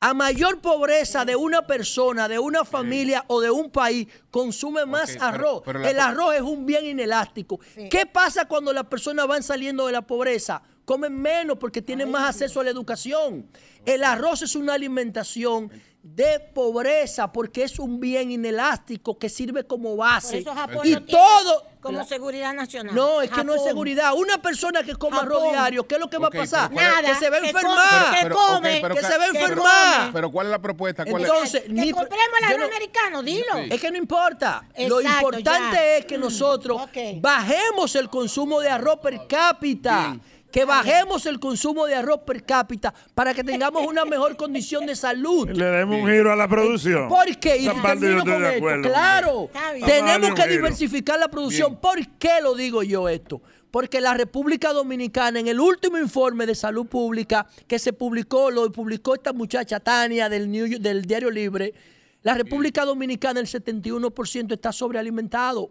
A 0.00 0.12
mayor 0.12 0.60
pobreza 0.60 1.24
de 1.24 1.36
una 1.36 1.66
persona, 1.66 2.28
de 2.28 2.38
una 2.38 2.64
familia 2.64 3.24
o 3.28 3.40
de 3.40 3.50
un 3.50 3.70
país, 3.70 4.06
consume 4.30 4.84
más 4.84 5.16
arroz. 5.18 5.62
pero 5.64 5.82
el 5.82 5.98
arroz 5.98 6.34
es 6.34 6.42
un 6.42 6.66
bien 6.66 6.84
inelástico. 6.84 7.58
¿Qué 7.90 8.04
pasa 8.04 8.46
cuando 8.46 8.72
las 8.72 8.86
personas 8.86 9.26
van 9.26 9.42
saliendo 9.42 9.86
de 9.86 9.92
la 9.92 10.02
pobreza? 10.02 10.62
Comen 10.84 11.20
menos 11.20 11.56
porque 11.58 11.82
tienen 11.82 12.10
más 12.10 12.30
acceso 12.30 12.60
a 12.60 12.64
la 12.64 12.70
educación. 12.70 13.48
El 13.84 14.04
arroz 14.04 14.42
es 14.42 14.54
una 14.54 14.74
alimentación 14.74 15.70
de 16.14 16.38
pobreza 16.54 17.32
porque 17.32 17.64
es 17.64 17.78
un 17.80 17.98
bien 17.98 18.30
inelástico 18.30 19.18
que 19.18 19.28
sirve 19.28 19.64
como 19.66 19.90
Por 19.90 19.98
base. 20.06 20.38
eso 20.38 20.54
Japón 20.54 20.80
Y 20.84 20.94
todo... 21.00 21.64
como 21.80 22.04
seguridad 22.04 22.54
nacional. 22.54 22.94
No, 22.94 23.20
es 23.22 23.30
que 23.30 23.42
no 23.42 23.54
es 23.56 23.62
seguridad. 23.64 24.12
Una 24.14 24.40
persona 24.40 24.82
que 24.84 24.94
come 24.94 25.18
arroz 25.18 25.38
Japón. 25.38 25.52
diario, 25.52 25.86
¿qué 25.86 25.96
es 25.96 26.00
lo 26.00 26.08
que 26.08 26.18
va 26.18 26.28
a 26.28 26.30
pasar? 26.30 26.70
pero 26.70 26.80
¿cuál 26.92 27.04
es- 27.04 27.10
que 27.10 27.16
se 27.24 27.30
va 27.30 27.36
a 27.36 27.40
que 27.40 27.46
enfermar. 27.48 27.74
come, 27.74 28.16
que 28.16 28.22
Pero- 28.22 28.36
come, 28.36 28.82
que 28.94 29.02
se 29.02 29.18
va 29.18 29.24
a 29.24 29.30
que 29.32 29.38
enfermar. 29.40 30.12
Pero 30.12 30.30
¿cuál 30.30 30.46
es 30.46 30.50
la 30.52 30.58
propuesta? 30.60 31.04
¿Cuál 31.04 31.22
es- 31.24 31.28
Entonces, 31.28 31.62
que 31.62 31.68
ni- 31.70 31.90
compremos 31.92 32.38
el 32.38 32.44
arroz 32.46 32.58
no- 32.60 32.66
americano, 32.66 33.22
dilo. 33.22 33.54
Sí. 33.64 33.68
Es 33.70 33.80
que 33.80 33.90
no 33.90 33.98
importa. 33.98 34.64
lo 34.88 35.00
importante 35.00 35.76
ya. 35.76 35.96
es 35.96 36.04
que 36.06 36.18
nosotros 36.18 36.82
Ok. 36.82 37.20
bajemos 37.20 37.94
el 37.96 38.08
consumo 38.08 38.60
de 38.60 38.70
arroz 38.70 39.00
per 39.00 39.26
cápita. 39.26 40.16
Que 40.50 40.64
bajemos 40.64 41.26
el 41.26 41.38
consumo 41.38 41.86
de 41.86 41.94
arroz 41.96 42.20
per 42.26 42.44
cápita 42.44 42.94
para 43.14 43.34
que 43.34 43.44
tengamos 43.44 43.86
una 43.86 44.04
mejor 44.04 44.36
condición 44.36 44.86
de 44.86 44.96
salud. 44.96 45.50
Le 45.50 45.64
demos 45.66 46.00
un 46.00 46.08
giro 46.08 46.32
a 46.32 46.36
la 46.36 46.48
producción. 46.48 47.08
¿Por 47.08 47.26
qué? 47.38 47.56
Y 47.58 47.66
termino 47.68 48.20
con 48.24 48.42
de 48.42 48.48
esto. 48.48 48.56
acuerdo. 48.56 48.82
Claro, 48.88 49.50
tenemos 49.84 50.34
que 50.34 50.46
diversificar 50.48 51.18
la 51.18 51.28
producción. 51.28 51.76
¿Por 51.80 51.98
qué 52.18 52.40
lo 52.42 52.54
digo 52.54 52.82
yo 52.82 53.08
esto? 53.08 53.42
Porque 53.70 54.00
la 54.00 54.14
República 54.14 54.72
Dominicana, 54.72 55.38
en 55.40 55.48
el 55.48 55.60
último 55.60 55.98
informe 55.98 56.46
de 56.46 56.54
salud 56.54 56.86
pública 56.86 57.46
que 57.66 57.78
se 57.78 57.92
publicó, 57.92 58.50
lo 58.50 58.70
publicó 58.72 59.14
esta 59.14 59.34
muchacha 59.34 59.80
Tania 59.80 60.30
del, 60.30 60.50
New 60.50 60.66
York- 60.66 60.80
del 60.80 61.02
Diario 61.04 61.30
Libre, 61.30 61.74
la 62.22 62.32
República 62.34 62.84
Dominicana, 62.86 63.40
el 63.40 63.46
71% 63.46 64.52
está 64.54 64.72
sobrealimentado. 64.72 65.70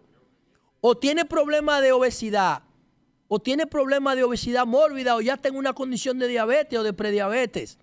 O 0.80 0.96
tiene 0.96 1.24
problema 1.24 1.80
de 1.80 1.90
obesidad, 1.92 2.62
o 3.28 3.38
tiene 3.38 3.66
problema 3.66 4.14
de 4.14 4.24
obesidad 4.24 4.66
mórbida, 4.66 5.16
o 5.16 5.20
ya 5.20 5.34
está 5.34 5.48
en 5.48 5.56
una 5.56 5.72
condición 5.72 6.18
de 6.18 6.28
diabetes 6.28 6.78
o 6.78 6.82
de 6.82 6.92
prediabetes. 6.92 7.78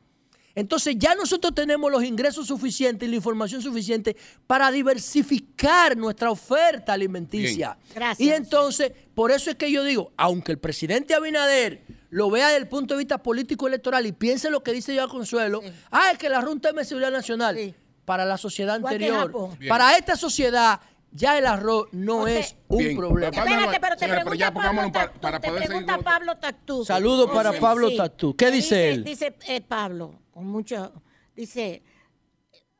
Entonces 0.55 0.95
ya 0.99 1.15
nosotros 1.15 1.55
tenemos 1.55 1.91
los 1.91 2.03
ingresos 2.03 2.47
suficientes 2.47 3.07
y 3.07 3.09
la 3.09 3.15
información 3.15 3.61
suficiente 3.61 4.15
para 4.45 4.69
diversificar 4.71 5.97
nuestra 5.97 6.29
oferta 6.29 6.93
alimenticia. 6.93 7.77
Y 8.19 8.29
entonces, 8.29 8.91
por 9.15 9.31
eso 9.31 9.49
es 9.49 9.55
que 9.55 9.71
yo 9.71 9.83
digo, 9.83 10.11
aunque 10.15 10.51
el 10.51 10.59
presidente 10.59 11.15
Abinader 11.15 11.81
lo 12.11 12.29
vea 12.29 12.47
desde 12.49 12.59
el 12.61 12.67
punto 12.67 12.93
de 12.93 12.99
vista 12.99 13.17
político 13.17 13.67
electoral 13.67 14.05
y 14.05 14.11
piense 14.11 14.51
lo 14.51 14.61
que 14.61 14.71
dice 14.73 14.93
yo 14.93 15.07
Consuelo, 15.09 15.61
ah, 15.89 16.11
es 16.11 16.19
que 16.19 16.29
la 16.29 16.41
Junta 16.43 16.71
de 16.71 16.85
Seguridad 16.85 17.11
Nacional, 17.11 17.55
Sí. 17.57 17.73
para 18.05 18.23
la 18.23 18.37
sociedad 18.37 18.75
anterior, 18.75 19.33
para 19.67 19.97
esta 19.97 20.15
sociedad, 20.15 20.79
ya 21.13 21.37
el 21.37 21.45
arroz 21.45 21.87
no 21.91 22.19
O 22.21 22.27
sea, 22.27 22.39
es 22.39 22.55
un 22.67 22.77
Bien. 22.79 22.97
problema. 22.97 23.29
Espérate, 23.35 23.79
pero 23.79 23.95
te 23.95 23.99
señores, 23.99 24.23
pero 24.23 24.35
ya 24.35 24.51
Pablo 24.53 24.81
para- 24.81 24.91
Tactú, 24.91 25.19
para 25.21 25.39
te 25.39 25.47
poder 25.47 25.63
seguir 25.63 25.85
pregunta 25.85 26.03
Pablo 26.11 26.37
Tactú. 26.37 26.85
Saludos 26.85 27.29
para 27.31 27.51
Sí, 27.53 27.57
Pablo 27.61 27.89
sí. 27.89 27.97
Tactú. 27.97 28.35
¿Qué 28.35 28.51
dice 28.51 28.89
él? 28.89 29.03
Dice 29.03 29.35
eh, 29.47 29.61
Pablo, 29.61 30.19
con 30.31 30.47
mucho, 30.47 30.91
dice, 31.35 31.83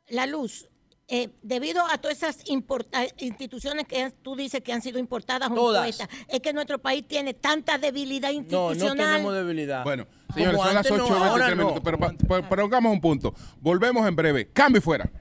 la 0.10 0.26
luz, 0.26 0.68
eh, 1.07 1.30
debido 1.43 1.85
a 1.85 1.97
todas 1.99 2.18
esas 2.18 2.39
instituciones 3.18 3.85
que 3.88 4.11
tú 4.23 4.35
dices 4.35 4.61
que 4.61 4.73
han 4.73 4.81
sido 4.81 4.97
importadas 4.99 5.51
o 5.51 5.53
Todas. 5.55 5.88
impuestas, 5.88 6.10
es 6.27 6.39
que 6.39 6.53
nuestro 6.53 6.80
país 6.80 7.07
tiene 7.07 7.34
tanta 7.34 7.77
debilidad 7.77 8.30
No, 8.30 8.34
no 8.34 8.39
institucional. 8.72 9.11
tenemos 9.11 9.34
debilidad. 9.35 9.84
Bueno, 9.84 10.07
señores, 10.34 10.57
son 10.57 10.68
las 10.68 10.76
antes, 10.77 10.91
no, 10.97 11.03
8 11.05 11.14
ahora 11.14 11.45
23 11.47 11.57
no. 11.57 11.64
minutos, 11.64 11.81
pero, 11.84 11.99
pa- 11.99 12.49
pero 12.49 12.65
hagamos 12.65 12.93
un 12.93 13.01
punto. 13.01 13.34
Volvemos 13.60 14.07
en 14.07 14.15
breve. 14.15 14.49
Cambio 14.51 14.80
y 14.80 14.81
fuera. 14.81 15.11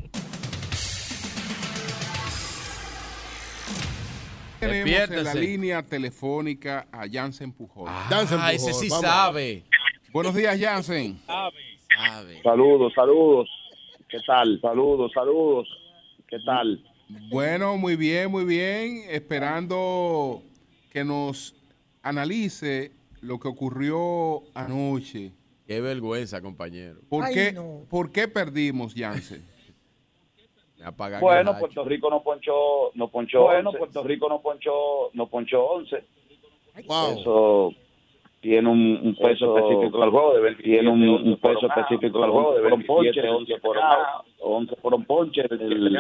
Tenemos 4.63 4.89
en 4.89 4.97
la 4.97 5.01
Despiértese. 5.09 5.41
línea 5.41 5.83
telefónica 5.83 6.87
a 6.93 7.07
Jansen 7.11 7.53
Pujol. 7.53 7.89
Jansen 8.09 8.39
Ah, 8.41 8.53
ese 8.53 8.67
Pujol, 8.69 8.81
sí 8.83 8.89
vamos. 8.89 9.05
sabe. 9.05 9.65
Buenos 10.13 10.35
días, 10.35 10.59
Jansen. 10.61 11.19
Sabe. 11.27 12.41
Saludos, 12.43 12.93
saludos. 12.95 13.49
¿Qué 14.09 14.19
tal? 14.27 14.61
Saludos, 14.61 15.11
saludos. 15.13 15.69
¿Qué 16.29 16.37
tal? 16.47 16.83
Bueno, 17.31 17.77
muy 17.77 17.97
bien, 17.97 18.31
muy 18.31 18.45
bien. 18.45 19.03
Esperando 19.09 20.43
que 20.93 21.03
nos 21.05 21.55
analice 22.03 22.93
lo 23.21 23.41
que 23.41 23.49
ocurrió 23.49 24.43
anoche. 24.55 25.33
Qué 25.67 25.81
vergüenza, 25.81 26.41
compañero. 26.41 27.01
¿Por, 27.09 27.25
Ay, 27.25 27.35
qué, 27.35 27.53
no. 27.53 27.81
¿por 27.91 28.11
qué 28.13 28.29
perdimos, 28.29 28.95
Jansen? 28.95 29.45
Bueno. 31.21 31.59
Puerto 31.59 31.85
Rico 31.85 32.11
no 32.11 32.23
ponchó, 32.23 32.91
no 32.95 33.09
ponchó. 33.09 33.43
Bueno, 33.43 33.73
Puerto 33.73 34.03
Rico 34.03 34.29
no 34.29 34.41
ponchó, 34.41 35.11
no 35.15 35.27
ponchó 35.27 35.65
11. 35.65 36.05
Wow. 36.87 37.19
Eso 37.19 37.75
tiene 38.43 38.69
un, 38.69 39.01
un 39.03 39.15
peso 39.15 39.57
específico 39.57 40.03
al 40.03 40.11
juego 40.11 40.35
de 40.35 40.41
27, 40.41 40.69
tiene 40.69 40.91
un, 40.91 41.09
un 41.09 41.37
peso 41.37 41.67
específico 41.67 42.25
al 42.25 42.31
juego 42.31 42.55
de 42.55 42.63
27, 42.63 43.29
11 43.29 43.59
por 43.61 43.77
11 44.41 44.77
por 44.77 44.95
un 44.95 45.05
ponche, 45.05 45.43
el, 45.49 45.97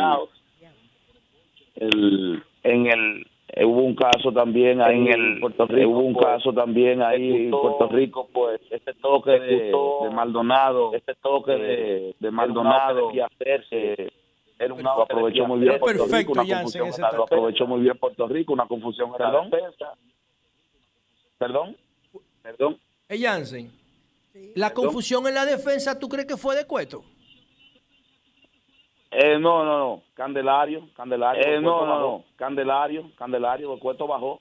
el, 1.76 2.42
en 2.64 2.86
el 2.86 3.26
eh, 3.54 3.64
hubo 3.64 3.82
un 3.82 3.94
caso 3.94 4.32
también 4.32 4.80
ahí 4.80 4.96
en 4.96 5.08
el 5.08 5.40
Puerto 5.40 5.66
Rico 5.66 5.90
hubo 5.90 6.00
un 6.00 6.14
caso 6.14 6.52
también 6.52 7.00
ahí 7.02 7.44
en 7.44 7.50
Puerto 7.50 7.88
Rico 7.88 8.28
pues 8.32 8.60
este 8.70 8.94
toque 8.94 9.32
de, 9.32 9.72
de 10.02 10.10
Maldonado 10.10 10.94
este 10.94 11.14
toque 11.16 11.52
de, 11.52 12.14
de 12.18 12.30
Maldonado 12.30 13.12
y 13.12 13.20
hacerse 13.20 14.10
era 14.64 14.74
un 14.74 14.82
lo 14.82 15.02
aprovechó 15.02 15.46
muy 15.46 15.60
bien 15.60 15.78
Puerto 15.80 16.04
Perfecto, 16.06 16.16
Rico 16.16 16.32
una 16.32 16.42
Jansen, 16.56 16.80
confusión 16.80 16.86
en 17.06 17.10
la- 17.12 17.16
lo 17.18 17.24
aprovechó 17.24 17.66
muy 17.66 17.80
bien 17.80 17.98
Puerto 17.98 18.28
Rico 18.28 18.52
una 18.52 18.66
confusión 18.66 19.12
en 19.18 19.22
la 19.32 19.40
defensa 19.42 19.92
perdón 21.38 21.76
perdón 22.42 22.78
Eh, 23.08 23.18
Jansen, 23.20 23.70
la 24.54 24.68
Perdón. 24.68 24.84
confusión 24.84 25.26
en 25.26 25.34
la 25.34 25.44
defensa, 25.44 25.98
¿tú 25.98 26.08
crees 26.08 26.26
que 26.26 26.36
fue 26.36 26.56
de 26.56 26.66
Cueto? 26.66 27.04
Eh, 29.10 29.38
no, 29.38 29.62
no, 29.64 29.78
no. 29.78 30.02
Candelario, 30.14 30.88
Candelario. 30.96 31.42
Eh, 31.44 31.60
no, 31.60 31.84
no, 31.84 32.00
no. 32.00 32.24
Candelario, 32.36 33.10
Candelario, 33.16 33.74
el 33.74 33.78
cuesto 33.80 34.06
bajó. 34.06 34.40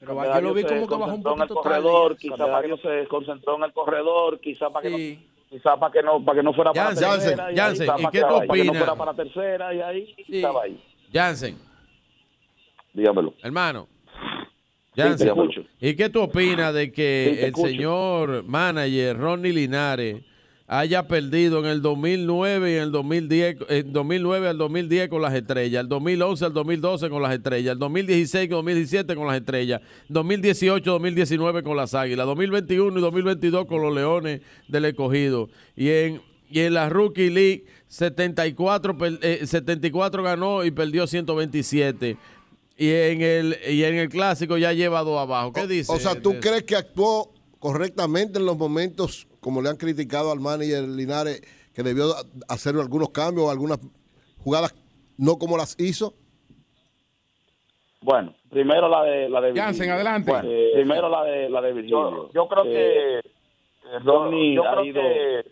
Pero 0.00 0.14
yo 0.24 0.40
lo 0.40 0.54
vi 0.54 0.62
como 0.62 0.86
que 0.88 0.94
bajó 0.94 1.14
un 1.16 1.22
concentró 1.22 1.32
en 1.34 1.40
el 1.42 1.48
poquito 1.48 1.54
corredor, 1.62 2.08
tarde. 2.14 2.16
quizá 2.22 2.36
para 2.46 2.62
que 2.62 2.68
no 2.68 2.76
se 2.78 3.06
concentró 3.08 3.56
en 3.56 3.62
el 3.64 3.72
corredor, 3.74 4.40
quizá 4.40 4.70
para 4.70 4.82
que 4.88 4.96
Sí. 4.96 5.28
no, 5.36 5.37
quizá 5.50 5.76
para 5.78 5.92
que 5.92 6.02
no, 6.02 6.24
para 6.24 6.38
que 6.38 6.42
no 6.42 6.52
fuera 6.52 6.72
para 6.72 6.94
Jansen, 6.94 7.08
la 7.08 7.16
tercera, 7.16 7.44
y 7.44 7.48
ahí 7.52 7.56
Jansen, 7.56 7.86
quizá 7.86 7.98
¿y 7.98 8.02
para 8.02 8.10
qué 8.12 8.20
tú 8.20 8.26
para 8.26 8.40
que 8.40 8.46
no 8.46 8.52
opinas? 8.52 8.76
fuera 8.76 8.94
para 8.94 9.12
la 9.12 9.16
tercera 9.16 9.74
y 9.74 9.80
ahí 9.80 10.14
Sí. 10.26 10.36
estaba 10.36 10.62
ahí. 10.62 10.84
Jansen, 11.12 11.56
Dígamelo. 12.92 13.34
hermano. 13.42 13.88
Jansen. 14.96 15.32
¿y 15.80 15.94
qué 15.94 16.08
tú 16.08 16.22
opinas 16.22 16.74
de 16.74 16.90
que 16.90 17.34
Sí, 17.38 17.44
el 17.44 17.54
señor 17.54 18.42
manager 18.44 19.16
Ronnie 19.16 19.52
Linares 19.52 20.22
haya 20.70 21.08
perdido 21.08 21.60
en 21.60 21.64
el 21.64 21.80
2009 21.80 22.70
y 22.70 22.74
en 22.74 22.82
el 22.82 22.92
2010, 22.92 23.56
en 23.70 23.92
2009 23.92 24.48
al 24.48 24.58
2010 24.58 25.08
con 25.08 25.22
las 25.22 25.32
estrellas, 25.32 25.80
el 25.80 25.88
2011 25.88 26.44
al 26.44 26.52
2012 26.52 27.08
con 27.08 27.22
las 27.22 27.32
estrellas, 27.32 27.72
el 27.72 27.78
2016 27.78 28.48
con 28.50 28.56
2017 28.58 29.16
con 29.16 29.26
las 29.26 29.36
estrellas, 29.38 29.80
2018, 30.10 30.90
2019 30.90 31.62
con 31.62 31.74
las 31.76 31.94
águilas, 31.94 32.26
2021 32.26 32.98
y 32.98 33.00
2022 33.00 33.64
con 33.64 33.80
los 33.80 33.94
leones 33.94 34.42
del 34.68 34.84
escogido. 34.84 35.48
Y 35.74 35.88
en, 35.88 36.20
y 36.50 36.60
en 36.60 36.74
la 36.74 36.90
Rookie 36.90 37.30
League 37.30 37.64
74, 37.88 38.98
per- 38.98 39.18
eh, 39.22 39.46
74 39.46 40.22
ganó 40.22 40.64
y 40.64 40.70
perdió 40.70 41.06
127. 41.06 42.16
Y 42.76 42.90
en 42.90 43.22
el 43.22 43.56
y 43.70 43.84
en 43.84 43.94
el 43.96 44.08
clásico 44.10 44.58
ya 44.58 44.72
lleva 44.72 45.02
dos 45.02 45.18
abajo. 45.18 45.52
¿Qué 45.52 45.66
dice? 45.66 45.90
O 45.92 45.98
sea, 45.98 46.20
¿tú 46.20 46.34
crees 46.40 46.62
que 46.64 46.76
actuó 46.76 47.32
correctamente 47.58 48.38
en 48.38 48.44
los 48.46 48.56
momentos, 48.56 49.26
como 49.48 49.62
le 49.62 49.70
han 49.70 49.78
criticado 49.78 50.30
al 50.30 50.40
manager 50.40 50.86
Linares, 50.86 51.40
que 51.74 51.82
debió 51.82 52.12
hacer 52.50 52.76
algunos 52.76 53.08
cambios 53.08 53.46
o 53.46 53.50
algunas 53.50 53.80
jugadas 54.44 54.74
no 55.16 55.38
como 55.38 55.56
las 55.56 55.74
hizo? 55.80 56.12
Bueno, 58.02 58.34
primero 58.50 58.90
la 58.90 59.04
de 59.04 59.30
la 59.30 59.40
de 59.40 59.58
Jansen, 59.58 59.88
adelante. 59.88 60.30
Bueno, 60.30 60.50
eh, 60.52 60.72
primero 60.74 61.08
la 61.08 61.24
de 61.24 61.48
la 61.48 61.62
de 61.62 61.72
Virgilio. 61.72 62.10
Yo, 62.10 62.30
yo 62.34 62.46
creo 62.46 62.64
que 62.64 63.18
eh, 63.20 63.22
Ronnie 64.04 64.54
yo 64.54 64.68
ha 64.68 64.72
creo 64.72 64.84
ido 64.84 65.00
que 65.00 65.44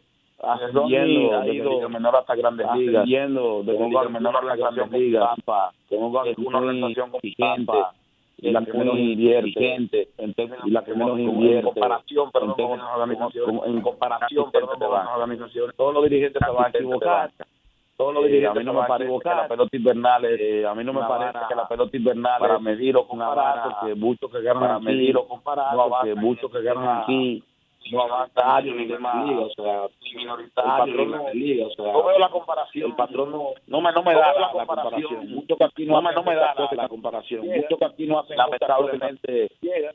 ascendiendo 0.42 1.38
ha 1.38 1.48
ido 1.48 1.70
Liga 1.70 1.88
menor 1.88 2.16
hasta 2.16 2.34
grandes 2.34 2.66
ligas, 2.76 2.96
ascendiendo 2.96 3.62
con 3.64 3.88
Liga 3.88 4.08
menor 4.10 4.36
hasta 4.36 4.56
Grandes 4.56 4.90
Ligas, 5.00 5.30
con 5.88 6.02
una 6.02 6.58
organización 6.58 7.14
exigente, 7.14 7.64
Tampa, 7.64 7.94
la 8.38 8.64
que 8.64 8.72
menos 8.72 8.98
invierte, 8.98 10.08
en 10.18 10.34
la 10.66 10.84
que 10.84 10.94
menos 10.94 11.18
invierte, 11.18 11.58
en 11.58 11.64
comparación, 11.74 12.30
perdón, 12.30 12.50
en 12.50 12.54
con 12.54 12.56
términos- 12.56 12.84
otras 12.84 12.96
organizaciones, 13.00 13.46
como- 13.46 13.64
en 13.64 13.80
comparación, 13.80 14.44
casi 14.44 14.52
perdón, 14.52 14.68
con 14.68 14.78
se 14.78 14.84
van. 14.86 15.00
otras 15.02 15.16
organizaciones, 15.16 15.76
todos 15.76 15.94
los 15.94 16.02
dirigentes 16.04 16.42
se 16.44 16.52
van 16.52 16.64
a 16.64 16.68
equivocar. 16.68 17.30
Todos 17.96 18.12
los 18.12 18.24
Eh, 18.24 18.28
dirigentes 18.28 18.56
a 18.56 18.60
mí 18.60 18.64
no 18.66 18.72
me 18.74 18.86
parece 18.86 19.18
que 19.22 19.28
la 19.30 19.48
pelota 19.48 19.76
invernal 19.76 20.24
eh, 20.26 20.66
a 20.66 20.74
mí 20.74 20.84
no 20.84 20.92
me 20.92 21.00
parece 21.00 21.38
que 21.48 21.54
la 21.54 21.66
pelota 21.66 21.96
invernal 21.96 22.40
para 22.40 22.58
medir 22.58 22.94
o 22.94 23.06
comparar, 23.08 23.62
porque 23.80 23.94
muchos 23.94 24.30
que 24.30 24.42
ganan 24.42 24.60
para 24.62 24.78
medir 24.80 25.16
o 25.16 25.26
comparar, 25.26 25.74
porque 25.88 26.14
muchos 26.14 26.50
que 26.52 26.60
ganan 26.62 27.02
aquí 27.02 27.42
no 27.90 28.02
avanzan 28.02 28.76
ni 28.76 28.86
demás, 28.86 29.26
o 29.30 29.50
sea, 29.50 29.86
ni 30.02 30.10
el 30.10 30.16
minoritario, 30.16 30.96
patrón 30.96 31.10
ni 31.10 31.16
no, 31.16 31.34
liga, 31.34 31.66
o 31.66 31.70
sea, 31.70 31.92
no 31.92 32.04
veo 32.04 32.18
la 32.18 32.28
comparación, 32.28 32.90
el 32.90 32.96
patrón 32.96 33.30
no, 33.30 33.50
no 33.66 33.80
me, 33.80 33.92
no 33.92 34.02
me 34.02 34.12
no 34.12 34.18
da 34.20 34.32
la, 34.32 34.40
la 34.54 34.66
comparación, 34.66 35.30
mucho 35.30 35.56
que 35.56 35.64
aquí 35.64 35.86
no, 35.86 35.94
no 35.94 36.02
me, 36.02 36.08
hacen 36.10 36.24
no 36.24 36.30
me 36.30 36.36
da 36.36 36.54
la, 36.54 36.68
la 36.82 36.88
comparación, 36.88 37.42
llegan. 37.42 37.60
mucho 37.60 37.76
que 37.78 37.84
aquí 37.84 38.06
no 38.06 38.18
hacen 38.18 38.36
lamentablemente 38.36 39.50
eh, 39.64 39.90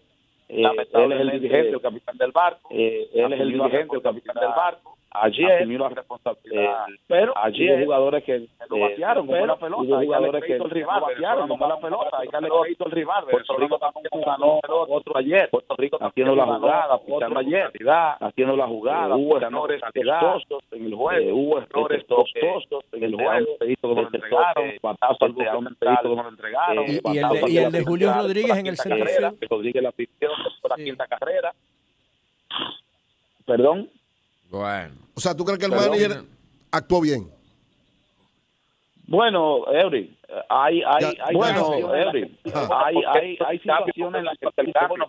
él 0.50 1.12
es 1.14 1.22
el 1.22 1.32
dirigente, 1.32 1.70
el 1.70 1.82
capitán 1.82 2.18
del 2.18 2.32
barco, 2.32 2.70
eh, 2.72 3.10
él 3.14 3.34
es 3.34 3.40
el 3.40 3.54
dirigente, 3.54 3.96
el 3.96 4.02
capitán 4.02 4.36
del 4.36 4.50
barco, 4.50 4.98
ayer 5.14 5.52
asumió 5.54 5.80
la 5.80 5.90
responsabilidad, 5.90 6.90
eh, 6.90 6.96
pero 7.08 7.38
ayer 7.38 7.78
hubo 7.80 7.86
jugadores 7.86 8.24
que 8.24 8.40
lo 8.70 8.76
eh, 8.78 8.80
batearon 8.82 9.28
pero 9.28 9.46
la 9.46 9.56
pelota, 9.58 9.82
hubo 9.84 10.00
que 10.00 10.06
jugadores 10.06 10.44
que 10.46 10.54
al 10.54 10.70
rival, 10.70 11.00
no 11.02 11.06
batearon 11.08 11.40
la 11.40 11.48
no 11.48 11.80
pelota, 11.82 12.18
hay 12.18 12.28
que 12.28 12.32
darle 12.32 12.50
crédito 12.62 12.86
al 12.86 12.92
rival, 12.92 13.26
Puerto 13.32 13.58
Rico 13.58 13.78
tampoco 13.80 14.20
ganó 14.26 14.60
otro 14.90 15.18
ayer, 15.18 15.50
Puerto 15.50 15.76
Rico 15.78 15.98
haciendo 16.02 16.36
la 16.36 16.46
jugada, 16.46 16.96
otro 16.96 17.38
ayer, 17.40 17.72
haciendo 18.20 18.56
la 18.56 18.68
jugada, 18.68 19.16
hubo 19.16 19.38
errores 19.38 19.82
calidad, 19.82 20.34
costosos 20.34 20.64
en 20.72 20.86
el 20.86 20.94
juego, 20.96 21.30
eh, 21.30 21.32
hubo 21.34 21.58
errores 21.60 22.04
costosos 22.06 22.84
en 22.94 23.04
el 23.04 23.16
juego, 23.16 23.58
que 23.60 23.76
lo 23.82 23.96
batazo 24.82 25.26
al 25.26 25.36
que 25.36 25.44
lo 25.44 25.68
entregaron, 25.68 26.86
Y- 26.88 27.00
y 27.52 27.58
el 27.58 27.72
de- 27.72 27.84
Julio 27.84 28.14
Rodríguez 28.14 28.58
en 28.58 28.68
el 28.68 28.78
centro. 28.78 29.06
Rodríguez 29.50 29.84
la 29.84 29.92
pidió 29.92 30.30
por 30.62 30.72
la 30.72 30.78
quinta 30.84 31.06
carrera. 31.08 31.54
Perdón. 33.46 33.90
Bueno. 34.50 34.96
O 35.16 35.20
sea, 35.20 35.36
¿tú 35.36 35.44
crees 35.46 35.60
que 35.60 35.66
el 35.66 35.72
Perdón. 35.72 35.90
manager 35.90 36.24
actuó 36.72 37.02
bien? 37.02 37.28
Bueno, 39.08 39.66
Eury, 39.74 40.16
hay, 40.48 40.82
hay, 40.84 41.18
hay 41.22 41.36
bueno, 41.36 41.66
situaciones, 41.66 42.06
Eury, 42.06 42.38
hay, 42.54 42.96
hay, 43.08 43.38
hay 43.46 43.60
situaciones 43.60 44.20
en 44.20 44.26
las 44.26 44.38
que 44.38 44.48
el 44.62 44.72
cambio, 44.74 45.08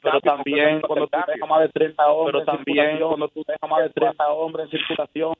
pero 0.00 0.20
también 0.22 0.80
cuando 0.80 1.06
tú 1.08 1.18
dejas 1.26 1.48
más 1.48 1.60
de 1.60 1.68
30 1.68 2.06
hombres, 2.10 2.32
Pero 2.46 2.56
también 2.56 2.98
cuando 3.00 3.28
tú 3.28 3.44
dejas 3.46 3.68
más 3.70 3.82
de 3.82 3.90
30 3.90 4.28
hombres 4.28 4.64
en 4.64 4.70
circulación, 4.78 5.34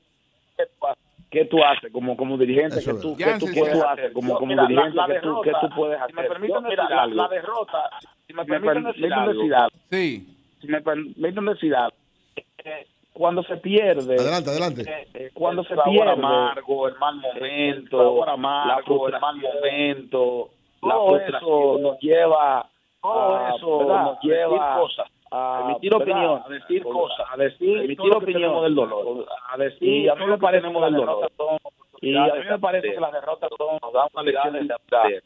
¿qué 0.55 0.65
tú 0.67 0.85
haces? 0.87 1.03
¿Qué 1.31 1.45
tú 1.45 1.63
haces 1.63 1.91
como, 1.91 2.15
como 2.17 2.37
dirigente? 2.37 2.75
¿Qué 2.83 2.93
tú, 2.93 3.15
qué 3.15 3.33
tú 3.39 3.45
puedes 3.55 3.77
sí. 3.77 3.83
hacer 3.87 4.13
como, 4.13 4.35
como 4.35 4.47
mira, 4.47 4.63
la- 4.63 4.67
dirigente? 4.69 4.95
la 4.97 5.07
¿Qué, 5.07 5.19
tú, 5.21 5.41
¿Qué 5.41 5.51
tú 5.51 5.57
derrota, 5.61 5.75
puedes 5.75 5.97
si 5.97 6.03
hacer? 6.03 6.15
me 6.15 6.23
permiten 6.27 6.63
decir 6.63 6.77
la, 6.77 7.01
algo. 7.03 7.15
la 7.15 7.27
derrota, 7.27 7.89
si 8.27 8.33
me 8.33 8.43
Si 8.45 8.49
me 8.51 8.59
permiten 8.59 8.83
decir 8.83 9.13
algo. 9.55 9.77
Sí. 9.89 10.37
si 10.61 10.67
me 10.67 10.81
permiten 10.81 11.45
decir 11.45 11.75
algo, 11.75 11.95
eh, 12.35 12.87
cuando 13.19 13.43
se 13.43 13.57
pierde, 13.57 14.15
Adelante, 14.17 14.49
adelante. 14.49 14.81
eh, 14.89 15.07
eh, 15.13 15.29
cuando 15.33 15.61
se 15.65 15.75
sabor 15.75 15.91
pierde, 15.91 16.11
amargo, 16.11 16.87
el 16.87 16.95
mal 16.95 17.15
momento, 17.17 17.97
sabor 17.97 18.27
la 18.27 18.33
amargo, 18.33 19.07
el 19.09 19.19
mal 19.19 19.35
momento, 19.35 20.49
la 20.81 20.93
todo 20.93 21.17
eso 21.17 21.77
nos 21.81 21.99
lleva, 21.99 22.65
todo 23.01 23.35
a- 23.35 23.55
eso 23.55 23.77
¿verdad? 23.79 24.03
nos 24.05 24.19
lleva 24.21 24.45
a 24.45 24.77
decir 24.77 24.81
cosas, 24.81 25.07
a 25.31 25.61
emitir 25.65 25.93
opiniones, 25.95 26.45
a 26.45 26.49
decir 26.49 26.83
cosas, 26.83 27.27
a 27.29 27.35
decir, 27.35 27.77
emitir 27.79 28.11
tenemos 28.25 28.63
del 28.63 28.75
dolor, 28.75 29.25
a 29.51 29.57
decir 29.57 29.83
y 30.05 30.07
a 30.07 30.15
mí 30.15 30.25
me 30.25 30.37
parece 30.37 30.67
que 30.71 30.73
las 30.79 30.91
del 30.91 30.99
derrotas 31.01 31.31
son, 31.35 31.57
y 32.01 32.15
a 32.15 32.23
mí 32.35 32.45
me 32.49 32.59
parece 32.59 32.93
que 32.93 32.99
las 33.01 33.11
derrotas 33.11 33.49
son, 33.57 33.77
nos 33.81 33.91
dan 33.93 34.07
una 34.13 34.23
lección 34.23 34.53
de 34.67 34.73
aprender, 34.73 35.23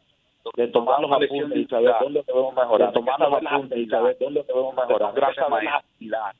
de 0.55 0.67
tomar 0.69 0.99
los 0.99 1.11
apuntes 1.11 1.57
y 1.59 1.65
saber 1.67 1.93
dónde 2.01 2.23
debemos 2.25 2.55
mejorar, 2.55 2.87
de 2.87 2.93
tomar 2.95 3.19
los 3.19 3.33
apuntes 3.33 3.77
y 3.77 3.85
saber 3.85 4.17
dónde 4.19 4.43
debemos 4.47 4.73
mejorar, 4.75 5.13
gracias 5.13 5.45
actividad. 5.77 6.31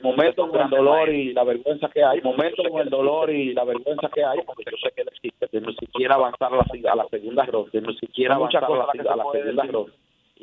Momentos 0.00 0.48
con 0.50 0.60
el 0.60 0.70
dolor 0.70 1.08
y 1.08 1.32
la 1.32 1.44
vergüenza 1.44 1.88
que 1.88 2.02
hay, 2.04 2.20
momentos 2.20 2.64
con 2.70 2.80
el 2.80 2.88
dolor 2.90 3.30
y 3.30 3.52
la 3.52 3.64
vergüenza 3.64 4.08
que 4.14 4.24
hay, 4.24 4.38
porque 4.46 4.64
yo 4.70 4.76
sé 4.82 4.92
que 4.94 5.02
él 5.02 5.08
existe, 5.12 5.48
de 5.50 5.60
no 5.60 5.72
siquiera 5.72 6.14
avanzar 6.14 6.52
a 6.52 6.56
la, 6.56 6.92
a 6.92 6.96
la 6.96 7.06
segunda 7.08 7.44
ronda, 7.44 7.70
de 7.72 7.80
no 7.80 7.92
siquiera 7.94 8.36
avanzar 8.36 8.64
a 8.64 8.68
la, 8.68 8.84
a 8.84 9.16
la 9.16 9.24
segunda 9.32 9.62
ronda. 9.64 9.92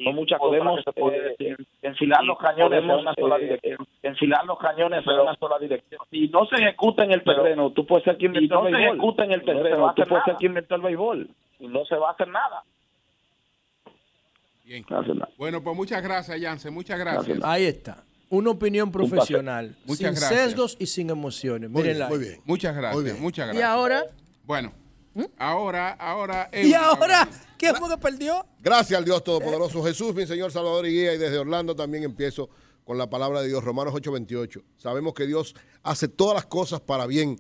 Son 0.04 0.14
muchas 0.14 0.40
cosas 0.40 0.62
que 0.76 0.84
se 0.84 0.92
puede 1.02 1.22
decir. 1.30 1.58
Enfilar 1.82 2.24
los 2.24 2.38
cañones 2.38 2.84
en 2.84 2.90
una 2.92 3.14
sola 3.16 3.38
dirección. 3.40 3.78
Enfilar 4.04 4.46
los 4.46 4.60
cañones 4.60 5.08
en 5.08 5.20
una 5.20 5.36
sola 5.36 5.58
dirección. 5.58 6.02
Si 6.12 6.28
no 6.28 6.46
se 6.46 6.56
ejecuta 6.58 7.04
en 7.04 7.14
el 7.14 7.24
terreno, 7.24 7.72
tú 7.72 7.86
puedes 7.86 8.04
ser 8.06 8.18
quien 8.18 8.36
inventó 8.36 8.62
no 8.62 8.68
el 8.68 8.74
se 8.74 8.78
béisbol. 8.78 8.96
ejecuta 8.98 9.24
en 9.26 9.32
el 9.32 9.40
No 9.40 9.46
se 9.46 9.54
terreno, 9.54 9.94
tú 9.96 10.04
puedes 10.04 10.26
ser 10.26 10.36
quien 10.36 10.52
inventó 10.52 10.76
el 10.76 10.82
béisbol. 10.82 11.30
Y 11.60 11.68
no 11.68 11.86
se 11.86 11.96
va 11.96 12.10
a 12.10 12.12
hacer 12.12 12.28
nada. 12.28 12.64
Bien. 14.66 14.86
No 14.88 15.04
se. 15.04 15.14
Bueno, 15.38 15.64
pues 15.64 15.76
muchas 15.76 16.04
gracias, 16.04 16.40
Jansen. 16.40 16.74
Muchas 16.74 17.00
gracias. 17.00 17.44
Ahí 17.44 17.66
está. 17.66 18.04
Una 18.30 18.50
opinión 18.52 18.92
profesional, 18.92 19.78
sin 19.88 19.98
gracias. 20.08 20.30
sesgos 20.30 20.76
y 20.80 20.88
sin 20.88 21.10
emociones. 21.10 21.70
Muy 21.70 21.84
bien, 21.84 21.98
muy 22.10 22.18
bien. 22.20 22.42
Muchas 22.46 22.76
gracias. 22.76 23.04
bien. 23.04 23.22
Muchas 23.22 23.46
Y 23.46 23.48
gracias. 23.48 23.70
ahora, 23.70 24.04
Bueno, 24.44 24.74
ahora, 25.38 25.92
ahora. 25.94 26.50
y 26.54 26.74
ahora. 26.74 27.28
¿quién 27.58 27.76
fue 27.76 27.90
que 27.90 27.98
perdió? 27.98 28.46
Gracias 28.60 28.98
al 28.98 29.06
Dios 29.06 29.24
Todopoderoso 29.24 29.84
Jesús, 29.84 30.14
mi 30.14 30.28
Señor 30.28 30.52
Salvador 30.52 30.86
y 30.88 30.92
Guía. 30.92 31.14
Y 31.14 31.18
desde 31.18 31.38
Orlando 31.38 31.76
también 31.76 32.04
empiezo 32.04 32.50
con 32.84 32.98
la 32.98 33.10
palabra 33.10 33.42
de 33.42 33.48
Dios, 33.48 33.64
Romanos 33.64 33.94
8:28. 33.94 34.62
Sabemos 34.78 35.14
que 35.14 35.26
Dios 35.26 35.56
hace 35.84 36.08
todas 36.08 36.36
las 36.36 36.46
cosas 36.46 36.82
para 36.82 37.06
bien 37.06 37.40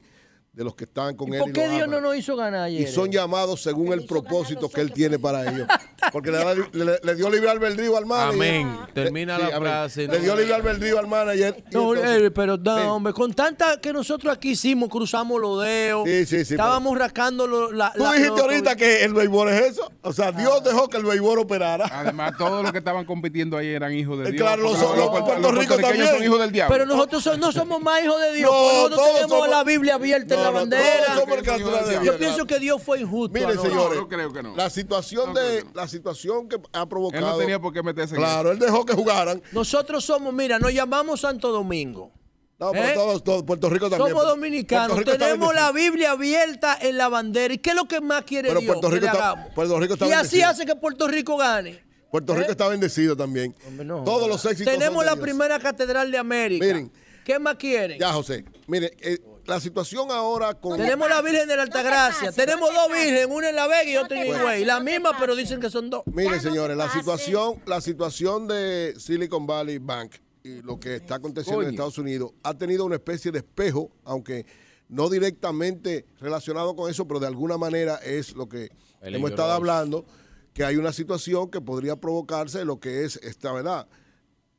de 0.58 0.64
los 0.64 0.74
que 0.74 0.86
están 0.86 1.16
con 1.16 1.30
¿Y 1.32 1.36
Él. 1.36 1.40
por 1.42 1.50
y 1.50 1.54
qué 1.54 1.62
lo 1.68 1.70
Dios 1.74 1.84
aman. 1.84 1.92
no 1.92 2.02
nos 2.08 2.16
hizo 2.18 2.36
ganar 2.36 2.62
ayer? 2.64 2.82
y 2.82 2.88
son 2.92 3.12
llamados 3.12 3.62
según 3.62 3.94
el 3.94 4.06
propósito 4.08 4.62
los 4.62 4.72
que 4.72 4.82
Él 4.82 4.92
tiene 4.92 5.20
para 5.20 5.44
ellos. 5.50 5.68
Porque 6.12 6.32
le, 6.32 6.40
le- 6.84 7.00
le 7.04 7.16
dio 7.16 7.30
libre 7.30 7.50
albedrío 7.50 7.96
al 7.96 8.08
manager. 8.08 8.34
Amén. 8.34 8.80
Termina 8.94 9.38
la 9.38 9.50
frase. 9.60 10.08
Le 10.08 10.20
dio 10.20 10.36
libre 10.36 10.56
albedrío 10.56 10.98
al 10.98 11.06
manager. 11.08 11.56
y 11.70 11.76
No, 11.76 11.94
entonces- 11.94 12.22
eh, 12.24 12.32
pero 12.32 12.58
no, 12.58 12.76
Sí. 12.78 12.84
hombre, 12.88 13.14
con 13.14 13.34
tanta 13.34 13.80
que 13.80 13.94
nosotros 13.94 14.34
aquí 14.34 14.52
hicimos, 14.52 14.90
cruzamos 14.90 15.40
los 15.40 15.64
dedos, 15.64 16.08
Sí, 16.08 16.26
sí, 16.26 16.44
sí, 16.46 16.54
estábamos 16.56 16.98
rascando 16.98 17.46
lo- 17.46 17.72
la, 17.72 17.94
Tú 17.94 18.02
la- 18.04 18.14
dijiste 18.14 18.30
los- 18.32 18.42
ahorita 18.42 18.76
que 18.76 19.04
el 19.04 19.14
béisbol 19.14 19.50
es 19.50 19.62
eso. 19.62 19.92
O 20.02 20.12
sea, 20.14 20.32
Dios 20.32 20.64
dejó 20.64 20.88
que 20.90 20.98
el 20.98 21.04
béisbol 21.04 21.38
operara. 21.40 21.86
Además, 21.92 22.34
todos 22.36 22.64
los 22.64 22.72
que 22.72 22.80
estaban 22.80 23.06
compitiendo 23.06 23.58
ahí 23.58 23.68
eran 23.68 23.94
hijos 23.94 24.18
de 24.20 24.30
Eh, 24.30 24.32
Dios. 24.32 24.42
claro, 24.42 24.64
los- 24.64 24.78
porque 24.78 24.98
los 25.00 25.10
puertorriqueños 25.10 25.46
puertorriqueños 25.68 25.82
también. 25.90 26.16
son 26.16 26.24
hijos 26.24 26.40
del 26.40 26.52
diablo. 26.52 26.74
Pero 26.74 26.86
nosotros 26.88 27.24
so- 27.24 27.38
no 27.38 27.52
somos 27.52 27.80
más 27.80 28.04
hijos 28.04 28.20
de 28.22 28.34
Dios, 28.34 28.50
nosotros 28.52 28.98
todos 29.00 29.14
tenemos 29.14 29.38
somos- 29.38 29.50
la 29.50 29.64
Biblia 29.64 29.96
abierta 29.96 30.34
en 30.34 30.40
No, 30.42 30.47
la 30.48 30.52
no, 30.52 30.60
bandera. 30.60 31.06
todos 31.06 31.19
somos 31.19 31.38
criaturas 31.38 31.88
de 31.88 31.94
Yo. 31.95 32.03
Yo 32.03 32.18
pienso 32.18 32.45
que 32.45 32.60
Dios 32.60 32.82
fue 32.84 32.99
injusto. 33.02 33.34
Miren, 33.40 33.60
señores, 33.60 33.99
no 33.99 34.07
creo 34.07 34.34
que 34.34 34.44
no. 34.44 34.56
la 34.56 34.69
situación 34.69 35.34
No 35.34 35.40
de 35.40 35.48
creo 35.48 35.60
que 35.64 35.65
no. 35.65 35.82
la 35.82 35.88
situación 35.88 36.49
que 36.49 36.57
ha 36.74 36.86
provocado. 36.88 37.26
Él 37.26 37.32
no 37.32 37.38
tenía 37.38 37.60
por 37.60 37.74
qué 37.74 37.84
meterse 37.84 38.15
en 38.15 38.22
Claro, 38.22 38.52
él 38.52 38.60
dejó 38.60 38.86
que 38.86 38.94
jugaran. 38.94 39.41
Nosotros 39.52 40.03
somos, 40.06 40.34
mira, 40.34 40.60
nos 40.60 40.74
llamamos 40.74 41.22
Santo 41.22 41.52
Domingo. 41.52 42.11
No, 42.60 42.72
pero 42.72 42.86
¿Eh? 42.86 42.94
todos, 42.95 43.24
todos, 43.24 43.44
Puerto 43.44 43.69
Rico 43.69 43.88
también. 43.88 44.10
Somos 44.10 44.26
dominicanos, 44.26 44.98
Rico 44.98 45.11
tenemos 45.11 45.53
la. 45.53 45.72
Biblia 45.72 46.11
abierta 46.11 46.76
en 46.82 46.98
la 46.98 47.07
bandera. 47.07 47.53
¿Y 47.53 47.60
qué 47.60 47.69
es 47.69 47.76
lo 47.76 47.88
que 47.88 48.02
más 48.02 48.24
quiere 48.24 48.48
Pero 48.48 48.61
Dios 48.61 48.74
Puerto 48.74 48.90
que 48.90 48.95
Rico 48.95 49.06
le 49.06 49.11
está- 49.11 49.32
hagamos? 49.32 49.53
Puerto 49.53 49.80
Rico 49.80 49.94
está 49.94 50.07
y 50.07 50.11
así 50.14 50.41
hace 50.41 50.65
que 50.65 50.76
Puerto 50.76 51.07
Rico 51.07 51.38
gane. 51.38 51.84
Puerto 52.10 52.34
Rico 52.34 52.48
¿Eh? 52.48 52.52
está 52.52 52.68
bendecido 52.68 53.15
también. 53.15 53.53
Hombre, 53.68 53.86
no. 53.86 54.03
Todos 54.03 54.28
los 54.28 54.44
éxitos. 54.45 54.74
Tenemos 54.74 54.95
son 54.95 54.99
de 55.02 55.06
la 55.06 55.14
Dios. 55.15 55.24
primera 55.24 55.60
catedral 55.60 56.10
de 56.10 56.18
América. 56.18 56.65
Miren. 56.65 56.91
¿Qué 57.24 57.38
más 57.38 57.57
quieren? 57.57 57.99
Ya, 57.99 58.11
José. 58.14 58.44
Mire, 58.65 58.91
eh, 59.02 59.19
la 59.48 59.60
situación 59.60 60.11
ahora 60.11 60.53
con. 60.53 60.78
Tenemos 60.78 61.10
la 61.10 61.22
Virgen 61.22 61.48
de 61.48 61.56
la 61.56 61.64
Altagracia. 61.64 62.32
Tenemos 62.32 62.69
no 62.69 62.84
te 62.84 62.90
dos 62.90 62.98
virgen, 62.98 63.32
una 63.32 63.49
en 63.49 63.56
La 63.56 63.68
Vega 63.68 63.90
y 63.90 63.94
No 63.95 64.02
otra 64.02 64.22
en 64.22 64.28
Higüey. 64.28 64.65
La 64.65 64.80
misma, 64.80 65.11
pero 65.18 65.36
dicen 65.36 65.60
que 65.60 65.69
son 65.69 65.90
dos. 65.90 66.03
Miren, 66.06 66.34
no 66.34 66.41
señores, 66.41 66.78
la 66.78 66.90
situación, 66.91 67.61
la 67.65 67.82
situación 67.82 68.48
de 68.48 68.94
Silicon 68.98 69.48
Valley 69.48 69.78
Bank 69.78 70.15
y 70.44 70.61
lo 70.61 70.80
que 70.80 70.98
está 70.98 71.15
aconteciendo 71.15 71.64
en. 71.64 71.69
Estados 71.69 71.98
Unidos 71.98 72.32
ha 72.44 72.53
tenido 72.53 72.86
una 72.86 72.95
especie 72.95 73.32
de 73.32 73.40
espejo, 73.40 73.90
aunque 74.03 74.45
no 74.90 75.10
directamente 75.10 76.06
relacionado 76.19 76.76
con 76.76 76.90
eso, 76.90 77.07
pero 77.07 77.19
de 77.19 77.28
alguna 77.28 77.57
manera 77.57 77.95
es 77.98 78.36
lo 78.36 78.48
que 78.48 78.69
hemos 79.02 79.32
estado 79.32 79.52
hablando, 79.53 80.06
que 80.53 80.65
hay 80.65 80.76
una 80.76 80.91
situación 80.91 81.49
que 81.49 81.61
podría 81.61 81.95
provocarse 81.95 82.65
lo 82.65 82.80
que 82.80 83.06
es 83.06 83.18
esta 83.18 83.52
verdad. 83.53 83.88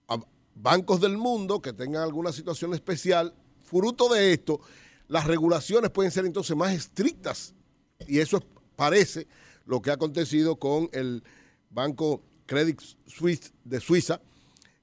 A 0.09 0.19
bancos 0.55 1.01
del 1.01 1.17
mundo 1.19 1.61
que 1.61 1.73
tengan 1.73 2.03
alguna 2.03 2.33
situación 2.33 2.75
especial, 2.75 3.35
fruto 3.69 4.09
de 4.13 4.33
esto, 4.33 4.61
las 5.09 5.27
regulaciones 5.27 5.91
pueden 5.91 6.11
ser 6.13 6.25
entonces 6.27 6.57
más 6.57 6.73
estrictas. 6.73 7.55
Y 8.07 8.19
eso 8.19 8.39
es- 8.39 8.45
parece 8.77 9.27
lo 9.67 9.83
que 9.83 9.91
ha 9.91 9.95
acontecido 9.95 10.57
con 10.57 10.89
el 10.93 11.23
banco 11.71 12.23
Credit 12.47 12.81
Suisse 13.07 13.53
de 13.65 13.81
Suiza, 13.81 14.21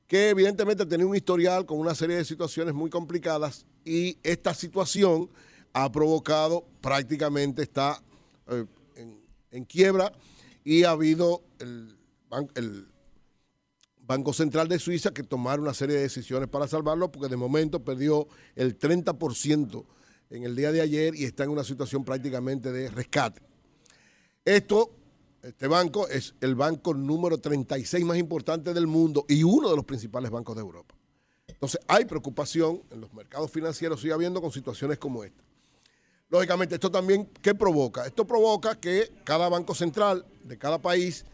que 0.08 0.30
evidentemente 0.30 0.86
tenía 0.86 1.08
un 1.08 1.16
historial 1.16 1.66
con 1.66 1.80
una 1.80 1.96
serie 1.96 2.18
de 2.18 2.26
situaciones 2.26 2.74
muy 2.76 2.90
complicadas 2.92 3.66
y 3.84 4.18
esta 4.22 4.54
situación 4.54 5.30
ha 5.74 5.92
provocado 5.92 6.66
prácticamente 6.82 7.64
está 7.64 8.02
eh, 8.48 8.66
en, 9.52 9.66
quiebra 9.66 10.12
y 10.64 10.84
ha 10.84 10.92
habido 10.92 11.42
el, 11.60 11.98
el 12.56 12.88
Banco 14.06 14.34
Central 14.34 14.68
de 14.68 14.80
Suiza 14.80 15.12
que 15.12 15.24
tomar 15.24 15.60
una 15.60 15.74
serie 15.74 15.96
de 15.96 16.04
decisiones 16.04 16.48
para 16.48 16.68
salvarlo 16.68 17.12
porque 17.12 17.28
de 17.30 17.38
momento 17.38 17.84
perdió 17.84 18.28
el 18.56 18.78
30% 18.78 19.86
en 20.30 20.44
el 20.44 20.56
día 20.56 20.72
de 20.72 20.82
ayer 20.82 21.16
y 21.16 21.24
está 21.24 21.44
en 21.44 21.50
una 21.50 21.64
situación 21.64 22.04
prácticamente 22.04 22.72
de 22.72 22.90
rescate. 22.90 23.42
Esto, 24.44 24.92
este 25.42 25.68
banco 25.68 26.08
es 26.08 26.36
el 26.42 26.56
banco 26.56 26.94
número 26.94 27.40
36 27.40 28.06
más 28.06 28.18
importante 28.18 28.74
del 28.74 28.86
mundo 28.86 29.26
y 29.28 29.44
uno 29.44 29.70
de 29.70 29.76
los 29.76 29.86
principales 29.86 30.30
bancos 30.30 30.56
de 30.56 30.62
Europa. 30.62 30.96
Entonces, 31.48 31.80
hay 31.88 32.06
preocupación 32.06 32.84
en 32.92 33.02
los 33.02 33.14
mercados 33.14 33.50
financieros, 33.50 34.02
sigue 34.02 34.14
habiendo 34.14 34.42
con 34.42 34.52
situaciones 34.52 35.00
como 35.00 35.24
esta. 35.24 35.44
Lógicamente, 36.30 36.76
esto 36.76 36.92
también, 36.92 37.30
¿qué 37.42 37.56
provoca? 37.56 38.06
Esto 38.06 38.26
provoca 38.26 38.80
que 38.80 39.12
cada 39.24 39.48
banco 39.48 39.74
central 39.74 40.26
de 40.44 40.58
cada 40.58 40.82
país 40.82 41.26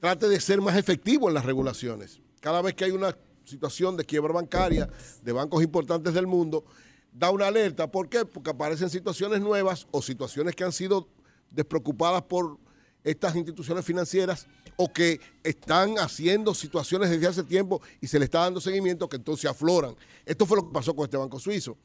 trate 0.00 0.28
de 0.28 0.40
ser 0.40 0.60
más 0.60 0.76
efectivo 0.76 1.28
en 1.28 1.34
las 1.34 1.44
regulaciones. 1.44 2.20
Cada 2.40 2.62
vez 2.62 2.74
que 2.74 2.84
hay 2.84 2.90
una 2.90 3.16
situación 3.44 3.96
de 3.96 4.04
quiebra 4.04 4.32
bancaria 4.32 4.88
de 5.22 5.32
bancos 5.32 5.62
importantes 5.62 6.14
del 6.14 6.26
mundo, 6.26 6.64
da 7.12 7.30
una 7.30 7.48
alerta. 7.48 7.90
¿Por 7.90 8.08
qué? 8.08 8.24
Porque 8.24 8.50
aparecen 8.50 8.88
situaciones 8.88 9.40
nuevas 9.40 9.86
o 9.90 10.00
situaciones 10.00 10.54
que 10.54 10.64
han 10.64 10.72
sido 10.72 11.08
despreocupadas 11.50 12.22
por 12.22 12.58
estas 13.02 13.34
instituciones 13.34 13.84
financieras 13.84 14.46
o 14.76 14.92
que 14.92 15.20
están 15.42 15.98
haciendo 15.98 16.54
situaciones 16.54 17.10
desde 17.10 17.26
hace 17.26 17.42
tiempo 17.42 17.82
y 18.00 18.06
se 18.06 18.18
le 18.18 18.26
está 18.26 18.40
dando 18.40 18.60
seguimiento 18.60 19.08
que 19.08 19.16
entonces 19.16 19.50
afloran. 19.50 19.94
Esto 20.24 20.46
fue 20.46 20.58
lo 20.58 20.66
que 20.66 20.72
pasó 20.72 20.94
con 20.94 21.04
este 21.04 21.16
banco 21.16 21.38
suizo. 21.38 21.76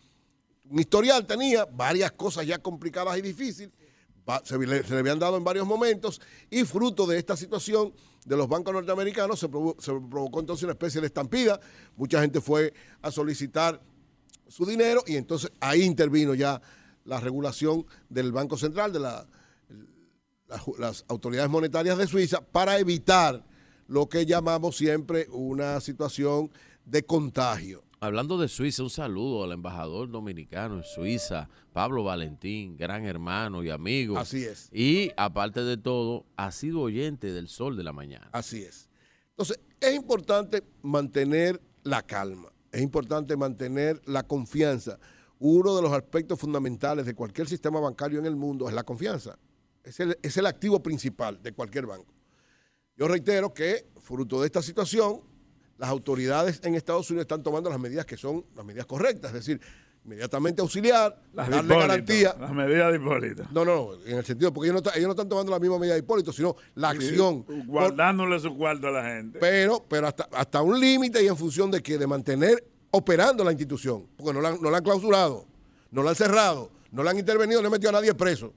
Un 0.69 0.79
historial 0.79 1.25
tenía 1.25 1.65
varias 1.65 2.11
cosas 2.11 2.45
ya 2.45 2.57
complicadas 2.57 3.17
y 3.17 3.21
difíciles, 3.21 3.71
se 4.43 4.57
le, 4.57 4.83
habían 4.97 5.19
dado 5.19 5.37
en 5.37 5.43
varios 5.43 5.67
momentos 5.67 6.21
y 6.49 6.63
fruto 6.63 7.05
de 7.05 7.17
esta 7.17 7.37
situación 7.37 7.93
de 8.25 8.35
los 8.35 8.49
bancos 8.49 8.73
norteamericanos 8.73 9.39
se, 9.39 9.49
provo- 9.49 9.79
se 9.79 9.91
provocó 10.09 10.39
entonces 10.39 10.63
una 10.63 10.73
especie 10.73 10.99
de 10.99 11.07
estampida. 11.07 11.59
Mucha 11.95 12.21
gente 12.21 12.41
fue 12.41 12.73
a 13.01 13.11
solicitar 13.11 13.81
su 14.47 14.65
dinero 14.65 15.03
y 15.05 15.15
entonces 15.15 15.51
ahí 15.59 15.83
intervino 15.83 16.33
ya 16.33 16.61
la 17.03 17.19
regulación 17.19 17.85
del 18.09 18.31
Banco 18.31 18.57
Central, 18.57 18.91
de 18.91 18.99
las 18.99 21.05
autoridades 21.07 21.49
monetarias 21.49 21.97
de 21.97 22.07
Suiza, 22.07 22.41
para 22.41 22.79
evitar 22.79 23.45
lo 23.87 24.09
que 24.09 24.25
llamamos 24.25 24.75
siempre 24.75 25.27
una 25.31 25.79
situación 25.79 26.51
de 26.83 27.05
contagio. 27.05 27.83
Hablando 28.05 28.37
de 28.37 28.47
Suiza, 28.47 28.83
un 28.83 28.91
saludo 28.91 29.43
al 29.43 29.51
embajador 29.51 30.11
dominicano 30.11 30.75
en 30.75 30.83
Suiza, 30.83 31.49
Pablo 31.73 32.03
Valentín, 32.03 32.77
gran 32.77 33.03
hermano 33.03 33.63
y 33.63 33.71
amigo. 33.71 34.15
Así 34.19 34.45
es. 34.45 34.69
Y 34.71 35.09
aparte 35.17 35.63
de 35.63 35.75
todo, 35.75 36.23
ha 36.35 36.51
sido 36.51 36.81
oyente 36.81 37.33
del 37.33 37.47
sol 37.47 37.75
de 37.75 37.81
la 37.81 37.93
mañana. 37.93 38.29
Así 38.31 38.61
es. 38.61 38.91
Entonces, 39.31 39.59
es 39.79 39.95
importante 39.95 40.61
mantener 40.83 41.59
la 41.81 42.03
calma, 42.03 42.53
es 42.71 42.83
importante 42.83 43.35
mantener 43.35 43.99
la 44.05 44.21
confianza. 44.21 44.99
Uno 45.39 45.75
de 45.75 45.81
los 45.81 45.91
aspectos 45.91 46.39
fundamentales 46.39 47.07
de 47.07 47.15
cualquier 47.15 47.49
sistema 47.49 47.79
bancario 47.79 48.19
en 48.19 48.27
el 48.27 48.35
mundo 48.35 48.69
es 48.69 48.75
la 48.75 48.83
confianza. 48.83 49.35
Es 49.83 49.99
el, 49.99 50.15
es 50.21 50.37
el 50.37 50.45
activo 50.45 50.83
principal 50.83 51.41
de 51.41 51.53
cualquier 51.53 51.87
banco. 51.87 52.13
Yo 52.95 53.07
reitero 53.07 53.51
que, 53.51 53.87
fruto 53.99 54.41
de 54.41 54.45
esta 54.45 54.61
situación, 54.61 55.21
las 55.77 55.89
autoridades 55.89 56.59
en 56.63 56.75
Estados 56.75 57.09
Unidos 57.09 57.23
están 57.25 57.43
tomando 57.43 57.69
las 57.69 57.79
medidas 57.79 58.05
que 58.05 58.17
son 58.17 58.45
las 58.55 58.65
medidas 58.65 58.85
correctas, 58.85 59.31
es 59.31 59.45
decir, 59.45 59.59
inmediatamente 60.05 60.61
auxiliar, 60.61 61.19
Las 61.33 61.49
darle 61.49 61.73
Hipólito, 61.73 61.87
garantía. 61.87 62.35
Las 62.39 62.51
medidas 62.53 62.91
de 62.91 62.97
Hipólito. 62.97 63.43
No, 63.51 63.65
no, 63.65 63.89
en 64.05 64.17
el 64.17 64.25
sentido, 64.25 64.53
porque 64.53 64.67
ellos 64.69 64.73
no, 64.81 64.87
están- 64.87 64.93
ellos 64.99 65.07
no 65.07 65.13
están 65.13 65.27
tomando 65.29 65.51
la 65.51 65.59
misma 65.59 65.79
medida 65.79 65.93
de 65.93 65.99
Hipólito, 65.99 66.31
sino 66.31 66.55
la 66.75 66.89
acción. 66.89 67.43
Por- 67.43 67.65
Guardándole 67.65 68.39
su 68.39 68.55
cuarto 68.55 68.87
a 68.87 68.91
la 68.91 69.03
gente. 69.03 69.39
pero, 69.39 69.83
pero 69.89 70.07
hasta, 70.07 70.27
hasta 70.31 70.61
un 70.61 70.79
límite 70.79 71.23
y 71.23 71.27
en 71.27 71.35
función 71.35 71.71
de 71.71 71.81
que 71.81 71.97
de 71.97 72.05
mantener 72.07 72.63
operando 72.91 73.43
la 73.43 73.51
institución, 73.51 74.05
porque 74.15 74.31
no 74.33 74.41
la, 74.41 74.49
han- 74.49 74.61
no 74.61 74.69
la 74.69 74.77
han 74.77 74.83
clausurado, 74.83 75.45
no 75.91 76.03
la 76.03 76.11
han 76.11 76.15
cerrado, 76.15 76.71
no 76.91 77.03
la 77.03 77.11
han 77.11 77.17
intervenido, 77.19 77.61
no 77.61 77.67
han 77.67 77.71
metido 77.73 77.89
a 77.89 77.93
nadie 77.93 78.13
preso. 78.13 78.53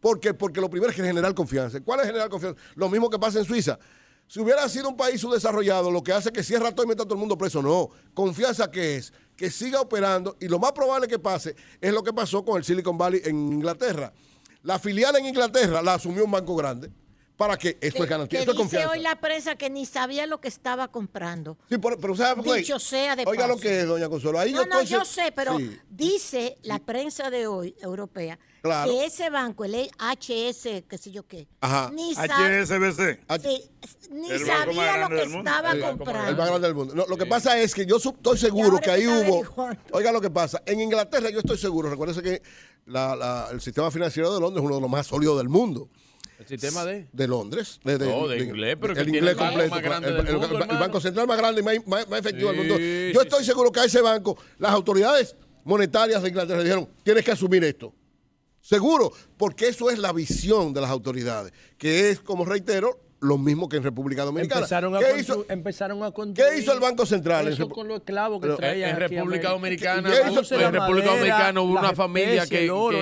¿Por 0.00 0.20
qué? 0.20 0.32
Porque 0.34 0.60
lo 0.60 0.70
primero 0.70 0.90
es 0.90 0.96
que 0.96 1.02
generar 1.02 1.34
confianza. 1.34 1.80
¿Cuál 1.80 2.00
es 2.00 2.06
generar 2.06 2.28
confianza? 2.30 2.58
Lo 2.74 2.88
mismo 2.88 3.10
que 3.10 3.18
pasa 3.18 3.38
en 3.38 3.44
Suiza. 3.44 3.78
Si 4.30 4.38
hubiera 4.38 4.68
sido 4.68 4.88
un 4.88 4.96
país 4.96 5.20
subdesarrollado, 5.20 5.90
lo 5.90 6.04
que 6.04 6.12
hace 6.12 6.28
es 6.28 6.32
que 6.32 6.44
cierra 6.44 6.70
todo 6.70 6.86
y 6.86 6.88
meta 6.88 7.02
a 7.02 7.04
todo 7.04 7.14
el 7.14 7.18
mundo 7.18 7.36
preso. 7.36 7.60
No. 7.60 7.88
Confianza 8.14 8.70
que 8.70 8.94
es 8.94 9.12
que 9.36 9.50
siga 9.50 9.80
operando 9.80 10.36
y 10.38 10.46
lo 10.46 10.60
más 10.60 10.70
probable 10.70 11.08
que 11.08 11.18
pase 11.18 11.56
es 11.80 11.92
lo 11.92 12.04
que 12.04 12.12
pasó 12.12 12.44
con 12.44 12.56
el 12.56 12.62
Silicon 12.62 12.96
Valley 12.96 13.22
en 13.24 13.54
Inglaterra. 13.54 14.12
La 14.62 14.78
filial 14.78 15.16
en 15.16 15.26
Inglaterra 15.26 15.82
la 15.82 15.94
asumió 15.94 16.24
un 16.24 16.30
banco 16.30 16.54
grande. 16.54 16.92
¿Para 17.40 17.56
qué? 17.56 17.78
Eso 17.80 18.04
es 18.04 18.10
garantía, 18.10 18.40
que 18.40 18.42
eso 18.42 18.52
es 18.52 18.56
confianza. 18.58 18.90
hoy 18.90 18.98
la 19.00 19.16
prensa 19.18 19.56
que 19.56 19.70
ni 19.70 19.86
sabía 19.86 20.26
lo 20.26 20.42
que 20.42 20.48
estaba 20.48 20.88
comprando. 20.88 21.56
Sí, 21.70 21.78
por- 21.78 21.98
pero 21.98 22.14
¿sabe 22.14 22.42
por 22.42 22.52
qué? 22.52 22.58
Dicho 22.60 22.78
sea 22.78 23.16
de 23.16 23.24
Oiga 23.26 23.46
lo 23.46 23.56
que 23.56 23.80
es, 23.80 23.86
doña 23.86 24.10
Consuelo. 24.10 24.38
Ahí 24.38 24.52
no, 24.52 24.58
no, 24.58 24.64
entonces- 24.64 24.90
yo 24.90 25.04
sé, 25.06 25.32
pero 25.34 25.56
Sí. 25.56 25.74
dice 25.88 26.58
la 26.64 26.78
prensa 26.80 27.30
de 27.30 27.46
hoy, 27.46 27.74
europea, 27.80 28.38
Claro. 28.60 28.90
que 28.90 29.06
ese 29.06 29.30
banco, 29.30 29.64
el 29.64 29.74
HS, 29.98 30.82
qué 30.86 30.98
sé 30.98 31.10
yo 31.12 31.26
qué, 31.26 31.48
Ajá. 31.62 31.90
ni, 31.94 32.12
HSBC. 32.14 33.20
sí, 33.42 33.70
ni 34.10 34.28
sabía 34.40 34.98
lo 34.98 35.08
que 35.08 35.22
estaba 35.22 35.72
El 35.72 35.80
comprando. 35.80 36.28
El 36.28 36.36
más 36.36 36.46
grande 36.46 36.66
del 36.68 36.74
mundo. 36.74 36.94
No, 36.94 37.06
lo 37.06 37.16
que 37.16 37.24
pasa 37.24 37.58
es 37.58 37.74
que 37.74 37.86
yo 37.86 37.96
estoy 37.96 38.36
seguro 38.36 38.76
que 38.80 38.90
ahí 38.90 39.06
hubo. 39.06 39.14
averiguando. 39.38 39.78
Oiga 39.92 40.12
lo 40.12 40.20
que 40.20 40.28
pasa. 40.28 40.62
En 40.66 40.78
Inglaterra 40.82 41.30
yo 41.30 41.38
estoy 41.38 41.56
seguro. 41.56 41.88
Recuérdese 41.88 42.20
que 42.22 42.42
la- 42.84 43.16
la- 43.16 43.48
el 43.50 43.62
sistema 43.62 43.90
financiero 43.90 44.30
de 44.34 44.40
Londres 44.40 44.62
es 44.62 44.66
uno 44.66 44.74
de 44.74 44.80
los 44.82 44.90
más 44.90 45.06
sólidos 45.06 45.38
del 45.38 45.48
mundo. 45.48 45.88
¿El 46.40 46.46
sistema 46.46 46.84
de? 46.84 47.06
De 47.12 47.28
Londres. 47.28 47.78
De, 47.84 47.98
No, 47.98 48.26
de 48.26 48.38
inglés, 48.38 48.76
pero 48.80 48.94
que 48.94 49.00
el 49.00 49.08
inglés 49.14 49.36
completo. 49.36 49.70
más 49.70 49.82
grande 49.82 50.08
el, 50.08 50.16
del 50.16 50.26
el- 50.26 50.32
mundo, 50.32 50.46
el- 50.48 50.54
el 50.56 50.60
hermano. 50.62 50.80
banco 50.80 51.00
central 51.00 51.26
más 51.26 51.36
grande 51.38 51.60
y 51.60 51.64
más, 51.64 51.86
más- 51.86 52.08
más 52.08 52.20
efectivo 52.20 52.48
del 52.50 52.56
mundo. 52.56 52.78
Yo 52.78 53.20
estoy 53.22 53.44
seguro 53.44 53.70
que 53.70 53.80
a 53.80 53.84
ese 53.84 54.00
banco, 54.00 54.36
las 54.58 54.72
autoridades 54.72 55.36
monetarias 55.64 56.22
de 56.22 56.28
Inglaterra 56.30 56.58
le 56.58 56.64
dijeron, 56.64 56.88
tienes 57.02 57.24
que 57.24 57.30
asumir 57.32 57.62
esto. 57.64 57.94
Seguro, 58.60 59.12
porque 59.36 59.68
eso 59.68 59.90
es 59.90 59.98
la 59.98 60.12
visión 60.12 60.72
de 60.72 60.80
las 60.80 60.90
autoridades, 60.90 61.52
que 61.78 62.10
es, 62.10 62.20
como 62.20 62.44
reitero, 62.44 62.98
lo 63.20 63.36
mismo 63.36 63.68
que 63.68 63.76
en 63.76 63.82
República 63.82 64.24
Dominicana. 64.24 64.60
Empezaron 64.62 64.96
a, 64.96 64.98
¿Qué 64.98 65.20
hizo, 65.20 65.44
empezaron 65.48 66.02
a 66.02 66.10
construir. 66.10 66.50
¿Qué 66.52 66.58
hizo 66.58 66.72
el 66.72 66.80
Banco 66.80 67.04
Central? 67.04 67.46
en 67.46 67.52
Eso 67.52 67.68
con 67.68 67.86
los 67.86 67.98
esclavos 67.98 68.40
que 68.40 68.46
Pero- 68.46 68.56
traían. 68.56 68.90
en 68.90 68.96
República. 68.96 69.50
Dominicana, 69.50 70.08
en 70.08 70.72
República 70.72 71.10
Dominicana 71.10 71.60
hubo 71.60 71.78
una 71.78 71.94
familia 71.94 72.46
que, 72.46 72.70
oro, 72.70 72.98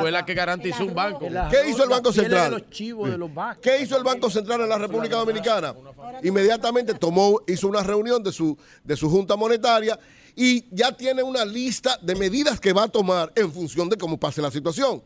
fue 0.00 0.10
la 0.10 0.24
que 0.24 0.34
garantizó 0.34 0.84
un 0.84 0.94
banco. 0.94 1.28
¿Qué 1.50 1.70
hizo 1.70 1.84
el 1.84 1.88
Banco 1.90 2.12
Central? 2.12 2.50
de 2.50 2.58
los 2.58 2.70
chivos, 2.70 3.10
de 3.10 3.18
los 3.18 3.32
vacas. 3.32 3.58
¿Qué 3.62 3.82
hizo 3.82 3.96
el 3.96 4.02
Banco 4.04 4.28
Central 4.28 4.60
en 4.62 4.68
la 4.68 4.78
República 4.78 5.16
Dominicana? 5.16 5.74
Inmediatamente 6.22 6.94
tomó, 6.94 7.40
hizo 7.46 7.68
una 7.68 7.82
reunión 7.82 8.22
de 8.22 8.32
su, 8.32 8.56
de 8.84 8.96
su 8.96 9.08
Junta 9.08 9.36
Monetaria 9.36 9.98
y 10.34 10.64
ya 10.74 10.96
tiene 10.96 11.22
una 11.22 11.44
lista 11.44 11.98
de 12.02 12.14
medidas 12.14 12.58
que 12.60 12.72
va 12.72 12.84
a 12.84 12.88
tomar 12.88 13.32
en 13.36 13.52
función 13.52 13.88
de 13.88 13.96
cómo 13.96 14.18
pase 14.18 14.42
la 14.42 14.50
situación. 14.50 15.02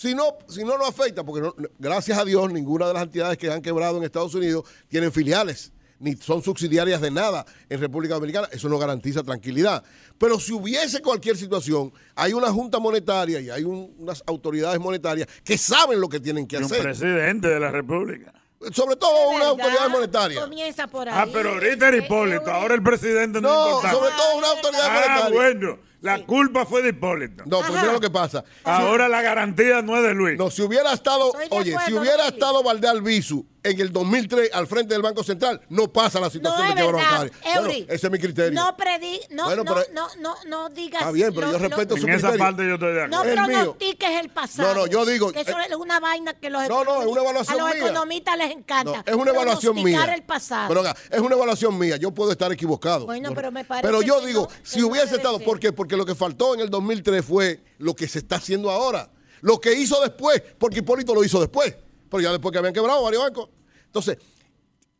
Si 0.00 0.14
no, 0.14 0.38
si 0.48 0.64
no, 0.64 0.78
no 0.78 0.86
afecta, 0.86 1.22
porque 1.24 1.42
no- 1.42 1.54
gracias 1.78 2.16
a 2.18 2.24
Dios 2.24 2.50
ninguna 2.50 2.86
de 2.88 2.94
las 2.94 3.02
entidades 3.02 3.36
que 3.36 3.50
han 3.50 3.60
quebrado 3.60 3.98
en 3.98 4.04
Estados 4.04 4.34
Unidos 4.34 4.64
tienen 4.88 5.12
filiales, 5.12 5.74
ni 5.98 6.16
son 6.16 6.42
subsidiarias 6.42 7.02
de 7.02 7.10
nada 7.10 7.44
en 7.68 7.78
República 7.78 8.14
Dominicana. 8.14 8.48
Eso 8.50 8.70
no 8.70 8.78
garantiza 8.78 9.22
tranquilidad. 9.22 9.84
Pero 10.16 10.40
si 10.40 10.54
hubiese 10.54 11.02
cualquier 11.02 11.36
situación, 11.36 11.92
hay 12.14 12.32
una 12.32 12.50
junta 12.50 12.78
monetaria 12.78 13.40
y 13.40 13.50
hay 13.50 13.62
un- 13.64 13.94
unas 13.98 14.22
autoridades 14.26 14.80
monetarias 14.80 15.28
que 15.44 15.58
saben 15.58 16.00
lo 16.00 16.08
que 16.08 16.18
tienen 16.18 16.46
que 16.46 16.56
Y 16.56 16.60
un 16.60 16.64
hacer. 16.64 16.80
presidente 16.82 17.48
de 17.48 17.60
la 17.60 17.70
República. 17.70 18.32
Sobre 18.72 18.96
todo 18.96 19.10
una 19.36 19.48
autoridad 19.48 19.88
monetaria. 19.90 20.40
Comienza 20.40 20.86
por 20.86 21.10
ahí. 21.10 21.14
Ah, 21.14 21.26
pero 21.30 21.50
ahorita 21.50 21.88
era 21.88 21.96
Eh, 21.98 22.04
Hipólito, 22.06 22.40
Eury, 22.40 22.50
ahora 22.52 22.74
el 22.74 22.82
presidente 22.82 23.38
no, 23.42 23.48
No, 23.52 23.66
importante. 23.68 23.96
sobre 23.98 24.10
todo 24.16 24.38
una 24.38 24.48
autoridad 24.48 24.86
Ah, 24.86 24.94
monetaria. 25.28 25.34
bueno, 25.36 25.78
la 26.00 26.24
culpa 26.24 26.64
fue 26.64 26.82
de 26.82 26.90
Hipólito. 26.90 27.44
No, 27.46 27.58
pues 27.60 27.70
mira 27.70 27.92
lo 27.92 28.00
que 28.00 28.10
pasa. 28.10 28.44
Ahora 28.64 29.08
la 29.08 29.22
garantía 29.22 29.82
no 29.82 29.96
es 29.96 30.02
de 30.02 30.14
Luis. 30.14 30.38
No, 30.38 30.50
si 30.50 30.62
hubiera 30.62 30.92
estado, 30.92 31.32
oye, 31.50 31.76
si 31.86 31.92
hubiera 31.92 32.24
Luis. 32.24 32.32
estado 32.32 32.62
Valdés 32.62 32.90
Albizu 32.90 33.46
en 33.62 33.80
el 33.80 33.92
2003 33.92 34.50
al 34.54 34.66
frente 34.66 34.94
del 34.94 35.02
Banco 35.02 35.22
Central, 35.22 35.60
no 35.68 35.92
pasa 35.92 36.18
la 36.18 36.26
No 36.26 36.30
situación 36.30 36.62
es 36.68 36.74
de 36.76 36.80
quiebra 36.82 37.02
bancaria. 37.02 37.32
Bueno, 37.60 37.68
ese 37.88 38.06
es 38.06 38.10
mi 38.10 38.18
criterio. 38.18 38.52
No 38.60 38.76
predi, 38.76 39.20
no, 39.30 39.44
Bueno, 39.44 39.64
no, 39.64 39.74
pero- 39.74 39.86
no, 39.92 40.08
no, 40.20 40.34
no 40.46 40.68
digas. 40.70 41.00
Está 41.02 41.12
bien, 41.12 41.28
pero 41.34 41.46
lo- 41.48 41.52
yo 41.52 41.58
lo- 41.58 41.68
respeto 41.68 41.96
su 41.96 42.06
en 42.06 42.14
esa 42.14 42.28
criterio. 42.28 42.38
parte 42.46 42.66
yo 42.66 42.74
estoy 42.74 42.94
de 42.94 43.08
No 43.08 43.18
acuerdo. 43.18 43.42
El 43.42 43.48
mío. 43.48 43.58
pronostiques 43.58 44.10
el 44.20 44.28
pasado. 44.30 44.74
No, 44.74 44.80
no, 44.80 44.86
yo 44.86 45.04
digo- 45.04 45.32
Que 45.32 45.40
eso 45.40 45.58
eh, 45.58 45.66
es 45.68 45.74
una 45.76 46.00
vaina 46.00 46.34
que 46.34 46.48
los, 46.50 46.68
No, 46.68 46.84
no, 46.84 47.02
es 47.02 47.06
una 47.08 47.20
evaluación 47.20 47.60
a 47.60 47.62
los 47.64 47.74
mía. 47.74 47.84
economistas 47.84 48.36
les 48.38 48.48
No, 48.48 48.52
encanta. 48.58 49.02
es 49.06 49.14
una 49.14 49.30
evaluación 49.30 49.74
mía. 49.82 50.14
el 50.14 50.22
pasado. 50.22 50.68
Pero 50.68 50.80
oiga, 50.80 50.96
es 51.10 51.20
una 51.20 51.34
evaluación 51.36 51.78
mía. 51.78 51.96
Yo 51.96 52.10
puedo 52.12 52.32
estar 52.32 52.50
equivocado. 52.52 53.06
Bueno, 53.06 53.32
pero 53.34 53.52
me 53.52 53.64
parece 53.64 53.86
Pero 53.86 54.02
yo 54.02 54.20
digo, 54.22 54.48
no, 54.50 54.56
si 54.62 54.80
no 54.80 54.88
hubiese 54.88 55.16
estado. 55.16 55.38
¿por 55.40 55.60
qué? 55.60 55.72
Porque 55.72 55.96
lo 55.96 56.06
que 56.06 56.14
faltó 56.14 56.54
en 56.54 56.60
el 56.60 56.70
2003 56.70 57.24
fue 57.24 57.62
lo 57.78 57.94
que 57.94 58.08
se 58.08 58.20
está 58.20 58.36
haciendo 58.36 58.70
ahora. 58.70 59.10
Lo 59.42 59.60
que 59.60 59.72
hizo 59.74 60.00
después, 60.00 60.42
porque 60.58 60.78
Hipólito 60.80 61.14
lo 61.14 61.22
hizo 61.24 61.40
después. 61.40 61.74
Pero 62.10 62.20
ya 62.22 62.32
después 62.32 62.52
que 62.52 62.58
habían 62.58 62.74
quebrado 62.74 63.02
varios 63.02 63.22
bancos. 63.22 63.48
Entonces, 63.86 64.18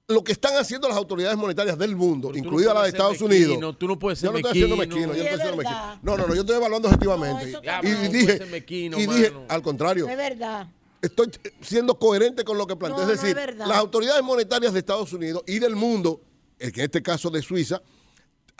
lo 0.08 0.24
que 0.24 0.32
están 0.32 0.56
haciendo 0.56 0.88
las 0.88 0.96
autoridades 0.96 1.36
monetarias 1.36 1.78
del 1.78 1.94
mundo, 1.94 2.28
Pero 2.28 2.42
tú 2.42 2.44
no 2.44 2.48
incluida 2.50 2.74
la 2.74 2.82
de 2.82 2.88
Estados 2.88 3.20
Unidos. 3.20 3.76
tú 3.78 3.86
no 3.86 3.98
puedes 3.98 4.18
ser 4.18 4.28
yo 4.28 4.32
no 4.32 4.38
estoy 4.38 4.50
haciendo 4.52 4.76
mezquino. 4.76 5.08
mezquino, 5.08 5.16
yo 5.16 5.22
no 5.22 5.30
estoy 5.30 5.40
haciendo 5.40 5.56
verdad. 5.56 5.98
No, 6.02 6.16
no, 6.16 6.26
no, 6.26 6.34
yo 6.34 6.40
estoy 6.40 6.56
evaluando 6.56 6.88
objetivamente. 6.88 7.52
No, 7.52 7.88
y, 7.88 8.08
dije, 8.08 8.62
y 8.68 9.06
dije, 9.06 9.32
al 9.48 9.62
contrario, 9.62 10.08
Es 10.08 10.16
verdad. 10.16 10.66
estoy 11.00 11.30
siendo 11.60 11.96
coherente 11.98 12.42
con 12.44 12.58
lo 12.58 12.66
que 12.66 12.74
planteo. 12.76 13.04
No, 13.04 13.12
es 13.12 13.22
no 13.22 13.28
es 13.28 13.36
decir, 13.36 13.56
las 13.56 13.76
autoridades 13.76 14.22
monetarias 14.22 14.72
de 14.72 14.80
Estados 14.80 15.12
Unidos 15.12 15.42
y 15.46 15.58
del 15.60 15.76
mundo, 15.76 16.20
en 16.58 16.72
este 16.80 17.02
caso 17.02 17.30
de 17.30 17.40
Suiza, 17.42 17.80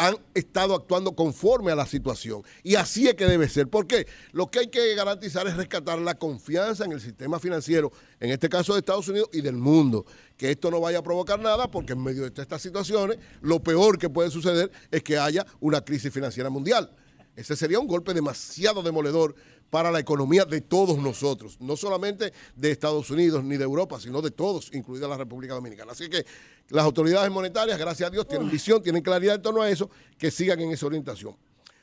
han 0.01 0.17
estado 0.33 0.75
actuando 0.75 1.15
conforme 1.15 1.73
a 1.73 1.75
la 1.75 1.85
situación. 1.85 2.43
Y 2.63 2.77
así 2.77 3.07
es 3.07 3.15
que 3.15 3.27
debe 3.27 3.51
ser. 3.51 3.69
Porque 3.69 4.07
lo 4.33 4.51
que 4.51 4.61
hay 4.61 4.69
que 4.69 4.95
garantizar 4.95 5.47
es 5.47 5.59
rescatar 5.59 5.99
la 5.99 6.15
confianza 6.15 6.87
en 6.87 6.93
el 6.93 7.03
sistema 7.03 7.39
financiero, 7.39 7.93
en 8.19 8.31
este 8.31 8.49
caso 8.49 8.73
de 8.73 8.79
Estados 8.79 9.09
Unidos 9.09 9.29
y 9.35 9.43
del 9.43 9.57
mundo. 9.57 10.07
Que 10.39 10.53
esto 10.53 10.71
no 10.71 10.81
vaya 10.81 11.01
a 11.01 11.03
provocar 11.03 11.39
nada, 11.39 11.71
porque 11.71 11.93
en 11.93 12.03
medio 12.03 12.23
de 12.23 12.43
estas 12.43 12.63
situaciones, 12.63 13.19
lo 13.43 13.63
peor 13.63 13.99
que 13.99 14.09
puede 14.09 14.31
suceder 14.31 14.73
es 14.91 15.03
que 15.03 15.19
haya 15.19 15.45
una 15.61 15.83
crisis 15.83 16.11
financiera 16.11 16.49
mundial. 16.49 16.91
Ese 17.37 17.55
sería 17.55 17.79
un 17.79 17.87
golpe 17.87 18.15
demasiado 18.15 18.83
demoledor 18.83 19.35
para 19.71 19.91
la 19.91 20.01
economía 20.01 20.45
de 20.45 20.61
todos 20.61 20.99
nosotros, 20.99 21.57
no 21.61 21.77
solamente 21.77 22.33
de 22.57 22.71
Estados 22.71 23.11
Unidos 23.11 23.45
ni 23.45 23.57
de 23.57 23.65
Europa, 23.65 24.01
sino 24.01 24.21
de 24.21 24.31
todos, 24.33 24.71
incluida 24.75 25.09
la 25.09 25.17
República 25.17 25.55
Dominicana. 25.55 25.93
Así 25.93 26.11
que 26.11 26.27
las 26.69 26.85
autoridades 26.85 27.31
monetarias, 27.31 27.79
gracias 27.79 28.09
a 28.09 28.11
Dios, 28.11 28.27
tienen 28.27 28.51
visión, 28.51 28.83
tienen 28.83 29.03
claridad 29.03 29.37
en 29.37 29.43
torno 29.43 29.63
a 29.63 29.71
eso, 29.71 29.89
que 30.19 30.31
sigan 30.31 30.61
en 30.61 30.73
esa 30.73 30.87
orientación. 30.87 31.37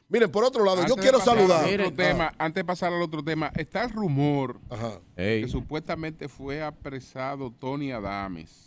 Miren, 0.09 0.31
por 0.31 0.43
otro 0.43 0.63
lado, 0.63 0.77
Antes 0.81 0.95
yo 0.95 1.01
quiero 1.01 1.19
pasar 1.19 1.35
saludar. 1.37 1.65
al 1.65 1.73
otro 1.81 1.93
tema, 1.93 2.33
antes 2.37 2.61
de 2.61 2.65
pasar 2.65 2.93
al 2.93 3.01
otro 3.01 3.23
tema, 3.23 3.51
está 3.55 3.83
el 3.83 3.91
rumor 3.91 4.59
Ajá. 4.69 5.01
Que 5.15 5.47
supuestamente 5.49 6.29
fue 6.29 6.61
apresado 6.63 7.51
Tony 7.51 7.91
Adames. 7.91 8.66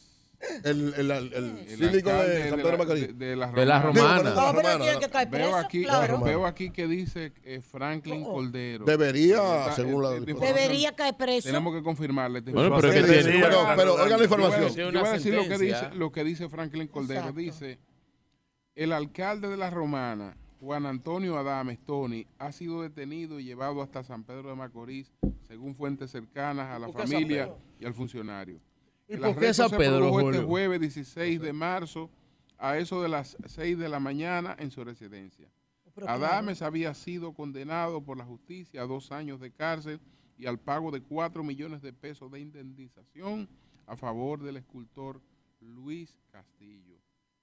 El, 0.65 0.95
el, 0.97 1.11
el- 1.11 1.33
el 1.35 1.67
síndico 1.69 2.11
alcalde 2.11 2.35
de 2.35 2.49
San 2.49 2.59
Pedro 2.61 2.71
la- 2.73 2.79
Macorís. 2.79 3.07
de- 3.19 3.27
de 3.27 3.37
la 3.37 3.47
De 3.53 3.67
la 3.67 3.83
Romana. 3.83 3.83
romana. 3.83 4.31
Digo, 4.31 4.35
No, 4.35 4.35
pero 4.35 4.53
Romana, 4.63 4.85
tiene 4.85 4.99
que 5.01 5.07
Veo 5.09 5.31
preso, 5.31 5.57
aquí, 5.57 5.83
claro. 5.85 6.21
veo 6.21 6.47
aquí 6.47 6.71
que 6.71 6.87
dice 6.89 7.33
eh, 7.45 7.61
Franklin 7.61 8.25
Cordero. 8.25 8.85
Debería, 8.87 9.37
Está- 9.37 9.73
según 9.75 10.03
la 10.03 10.15
eh. 10.17 10.21
Debería 10.21 10.93
caer 10.97 11.15
preso. 11.17 11.47
Tenemos 11.49 11.75
que 11.75 11.83
confirmarle. 11.83 12.41
Bueno, 12.41 12.77
pero 12.81 12.93
que 12.93 13.03
pero, 13.03 13.67
pero 13.77 13.95
oigan 13.97 14.19
la 14.19 14.25
información. 14.25 14.75
yo 14.75 14.91
voy 15.01 15.09
a 15.09 15.13
decir 15.13 15.35
lo 15.35 15.47
que 15.47 15.59
dice, 15.59 15.91
lo 15.95 16.11
que 16.13 16.25
dice 16.25 16.49
Franklin 16.49 16.89
Cordero. 16.89 17.21
Exacto. 17.21 17.39
Dice, 17.41 17.79
el 18.75 18.93
alcalde 18.93 19.49
de 19.49 19.57
la 19.59 19.69
Romana, 19.69 20.37
Juan 20.61 20.87
Antonio 20.87 21.37
Adames 21.39 21.79
Tony, 21.85 22.27
ha 22.39 22.51
sido 22.53 22.83
detenido 22.83 23.41
y 23.41 23.45
llevado 23.45 23.83
hasta 23.83 24.03
San 24.05 24.25
Pedro 24.25 24.49
de 24.49 24.55
Macorís, 24.57 25.13
según 25.47 25.75
fuentes 25.75 26.11
cercanas 26.11 26.69
a 26.75 26.79
la 26.79 26.87
¿Por 26.87 26.97
qué 26.97 27.03
San 27.03 27.13
familia 27.13 27.51
y 27.79 27.85
al 27.85 27.93
funcionario. 27.95 28.59
¿Y 29.11 29.15
El 29.15 29.21
por 29.21 29.33
qué 29.33 29.47
arresto 29.47 29.65
San 29.65 29.71
se 29.71 29.77
Pedro, 29.77 29.99
produjo 29.99 30.21
este 30.21 30.33
Julio? 30.39 30.47
jueves 30.49 30.81
16 30.81 31.41
de 31.41 31.53
marzo 31.53 32.11
a 32.59 32.79
eso 32.79 33.03
de 33.03 33.09
las 33.09 33.37
6 33.45 33.77
de 33.77 33.89
la 33.89 33.99
mañana 33.99 34.55
en 34.59 34.71
su 34.71 34.85
residencia. 34.85 35.51
Adames 36.07 36.63
había 36.63 36.95
sido 36.95 37.35
condenado 37.35 38.03
por 38.03 38.17
la 38.17 38.25
justicia 38.25 38.83
a 38.83 38.87
dos 38.87 39.11
años 39.11 39.41
de 39.41 39.51
cárcel 39.51 40.01
y 40.39 40.47
al 40.47 40.61
pago 40.61 40.93
de 40.93 41.03
4 41.03 41.43
millones 41.43 41.83
de 41.83 41.93
pesos 41.93 42.31
de 42.31 42.39
indemnización 42.41 43.49
a 43.87 43.97
favor 43.97 44.41
del 44.43 44.57
escultor 44.59 45.21
Luis 45.61 46.17
Castillo. 46.31 46.97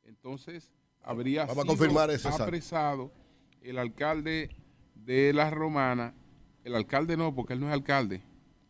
Entonces, 0.04 0.72
habría 1.02 1.42
Vamos 1.46 1.58
a 1.58 1.62
sido 1.64 1.76
confirmar 1.76 2.10
ese, 2.12 2.30
apresado 2.30 3.12
el 3.62 3.78
alcalde 3.78 4.56
de 4.96 5.34
La 5.34 5.50
Romana. 5.50 6.16
El 6.64 6.76
alcalde 6.76 7.18
no, 7.18 7.36
porque 7.36 7.54
él 7.54 7.60
no 7.60 7.68
es 7.68 7.74
alcalde. 7.74 8.24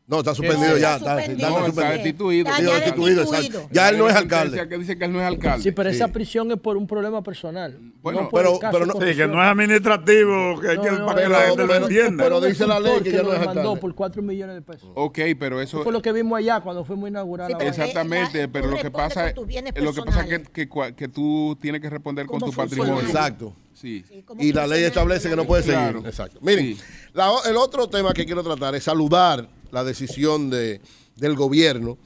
No, 0.09 0.19
está 0.19 0.33
suspendido 0.33 0.71
No, 0.71 0.77
ya. 0.77 0.95
está 0.95 1.15
suspendido. 1.17 1.49
está 1.49 1.67
está 1.67 1.89
destituido. 1.91 2.45
Ya 2.45 2.51
destituido, 2.75 2.75
destituido. 2.79 3.21
exacto. 3.23 3.69
Ya 3.73 3.89
él 3.89 3.97
no 3.97 4.09
es 4.09 4.15
alcalde. 4.15 4.69
que 4.69 4.77
dice 4.77 4.97
que 4.97 5.03
él 5.03 5.11
no 5.11 5.19
es 5.19 5.25
alcalde. 5.27 5.63
Sí, 5.63 5.71
pero 5.73 5.89
Sí. 5.89 5.97
esa 5.97 6.07
prisión 6.07 6.49
es 6.51 6.57
por 6.59 6.77
un 6.77 6.87
problema 6.87 7.21
personal. 7.21 7.77
Bueno, 8.01 8.21
no 8.21 8.29
pero- 8.29 8.57
pero 8.71 8.85
no- 8.85 8.93
Sí, 8.93 9.15
que 9.17 9.27
no 9.27 9.43
es 9.43 9.49
administrativo, 9.49 10.61
que 10.61 10.69
hay 10.69 10.77
para 10.77 11.23
que 11.23 11.29
la 11.29 11.39
gente 11.41 11.67
lo 11.67 11.75
entienda. 11.75 12.23
pero 12.23 12.39
dice 12.39 12.65
la 12.65 12.79
ley 12.79 13.01
que 13.01 13.11
ya 13.11 13.17
no 13.17 13.23
lo 13.23 13.33
es 13.33 13.39
alcalde. 13.47 13.81
por 13.81 13.95
4 13.95 14.21
millones 14.21 14.55
de 14.55 14.61
pesos. 14.61 14.89
Ok, 14.95 15.19
pero 15.37 15.59
eso... 15.61 15.77
Eso 15.77 15.83
fue 15.83 15.91
lo 15.91 16.01
que 16.01 16.13
vimos 16.13 16.37
allá 16.39 16.61
cuando 16.61 16.85
fuimos 16.85 17.09
Sí, 17.09 17.53
es- 17.59 17.67
Exactamente, 17.67 18.47
pero 18.47 18.67
lo 18.67 18.77
que 18.77 18.89
pasa 18.89 19.27
es 19.29 19.35
lo 19.35 19.45
que 19.45 20.01
pasa 20.03 20.21
es 20.25 20.49
que, 20.95 21.07
tú 21.09 21.57
tienes 21.59 21.81
que 21.81 21.89
responder 21.89 22.25
con 22.27 22.39
tu 22.39 22.51
patrimonio. 22.53 23.01
Exacto. 23.01 23.53
Sí. 23.73 24.03
Y 24.39 24.53
la 24.53 24.65
ley 24.65 24.83
establece 24.85 25.29
que 25.29 25.35
no 25.35 25.45
puede 25.45 25.63
seguir. 25.63 25.97
Exacto. 26.05 26.39
Miren, 26.41 26.75
Sí. 26.75 26.81
la 27.13 27.29
o- 27.31 27.43
el 27.45 27.57
otro 27.57 27.87
tema 27.87 28.13
que 28.13 28.25
quiero 28.25 28.41
tratar 28.41 28.73
es 28.73 28.83
saludar 28.83 29.47
la 29.71 29.83
decisión 29.83 30.49
de, 30.49 30.81
del 31.15 31.35
gobierno, 31.35 31.97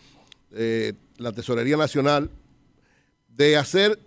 eh, 0.54 0.94
la 1.18 1.32
Tesorería 1.32 1.78
Nacional, 1.78 2.30
de 3.30 3.58
hacer, 3.58 4.00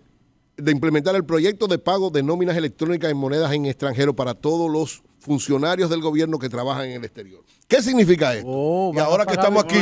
de 0.57 0.71
implementar 0.71 1.15
el 1.15 1.25
proyecto 1.25 1.67
de 1.67 1.77
pago 1.77 2.09
de 2.09 2.23
nóminas 2.23 2.55
electrónicas 2.57 3.11
en 3.11 3.17
monedas 3.17 3.51
en 3.53 3.65
extranjero 3.65 4.15
para 4.15 4.33
todos 4.33 4.71
los 4.71 5.03
funcionarios 5.19 5.89
del 5.89 6.01
gobierno 6.01 6.37
que 6.37 6.49
trabajan 6.49 6.85
en 6.85 6.91
el 6.97 7.03
exterior. 7.03 7.43
¿Qué 7.67 7.81
significa 7.81 8.35
esto? 8.35 8.47
Oh, 8.47 8.91
y 8.93 8.99
ahora 8.99 9.25
que 9.25 9.33
estamos 9.33 9.63
aquí, 9.63 9.77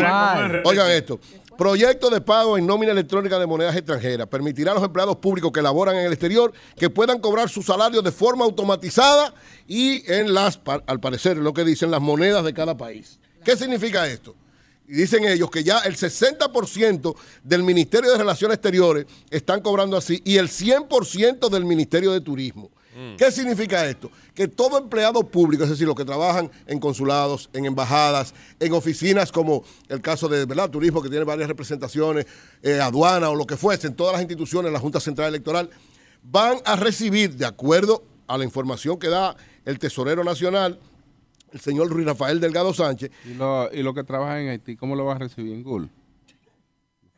oigan 0.63 0.91
esto. 0.91 1.19
Proyecto 1.57 2.09
de 2.09 2.21
pago 2.21 2.57
en 2.57 2.65
nómina 2.65 2.93
electrónica 2.93 3.37
de 3.37 3.45
monedas 3.45 3.75
extranjeras. 3.75 4.27
Permitirá 4.27 4.71
a 4.71 4.75
los 4.75 4.83
empleados 4.83 5.17
públicos 5.17 5.51
que 5.51 5.61
laboran 5.61 5.95
en 5.97 6.05
el 6.05 6.13
exterior 6.13 6.51
que 6.77 6.89
puedan 6.89 7.19
cobrar 7.19 7.49
su 7.49 7.61
salario 7.61 8.01
de 8.01 8.11
forma 8.11 8.45
automatizada 8.45 9.33
y 9.67 10.09
en 10.11 10.33
las, 10.33 10.59
al 10.87 10.99
parecer, 10.99 11.37
lo 11.37 11.53
que 11.53 11.63
dicen 11.63 11.91
las 11.91 12.01
monedas 12.01 12.43
de 12.43 12.53
cada 12.53 12.75
país. 12.77 13.19
¿Qué 13.43 13.55
significa 13.57 14.07
esto? 14.07 14.35
Y 14.87 14.93
dicen 14.93 15.23
ellos 15.25 15.49
que 15.49 15.63
ya 15.63 15.79
el 15.79 15.95
60% 15.95 17.15
del 17.43 17.63
Ministerio 17.63 18.11
de 18.11 18.17
Relaciones 18.17 18.55
Exteriores 18.55 19.05
están 19.29 19.61
cobrando 19.61 19.95
así 19.95 20.21
y 20.25 20.37
el 20.37 20.49
100% 20.49 21.49
del 21.49 21.65
Ministerio 21.65 22.11
de 22.11 22.21
Turismo. 22.21 22.69
¿Qué 23.17 23.31
significa 23.31 23.87
esto? 23.87 24.11
Que 24.35 24.47
todo 24.47 24.77
empleado 24.77 25.23
público, 25.23 25.63
es 25.63 25.71
decir, 25.71 25.87
los 25.87 25.95
que 25.95 26.05
trabajan 26.05 26.51
en 26.67 26.79
consulados, 26.79 27.49
en 27.53 27.65
embajadas, 27.65 28.35
en 28.59 28.71
oficinas 28.73 29.31
como 29.31 29.63
el 29.89 29.99
caso 29.99 30.27
de 30.27 30.45
¿verdad? 30.45 30.69
turismo, 30.69 31.01
que 31.01 31.09
tiene 31.09 31.25
varias 31.25 31.47
representaciones, 31.47 32.27
eh, 32.61 32.79
aduana 32.79 33.31
o 33.31 33.35
lo 33.35 33.47
que 33.47 33.57
fuese, 33.57 33.87
en 33.87 33.95
todas 33.95 34.13
las 34.13 34.21
instituciones, 34.21 34.71
la 34.71 34.79
Junta 34.79 34.99
Central 34.99 35.29
Electoral, 35.29 35.71
van 36.21 36.57
a 36.65 36.75
recibir, 36.75 37.35
de 37.35 37.45
acuerdo 37.45 38.03
a 38.27 38.37
la 38.37 38.43
información 38.43 38.99
que 38.99 39.09
da 39.09 39.35
el 39.65 39.79
Tesorero 39.79 40.23
Nacional, 40.23 40.79
el 41.53 41.59
señor 41.59 41.89
Luis 41.91 42.05
Rafael 42.05 42.39
Delgado 42.39 42.73
Sánchez, 42.73 43.11
Y 43.25 43.35
lo, 43.35 43.71
y 43.71 43.81
lo 43.83 43.93
que 43.93 44.03
trabajan 44.03 44.39
en 44.39 44.49
Haití, 44.49 44.75
¿cómo 44.75 44.95
lo 44.95 45.05
vas 45.05 45.15
a 45.17 45.19
recibir 45.19 45.53
en 45.53 45.63
GUL? 45.63 45.89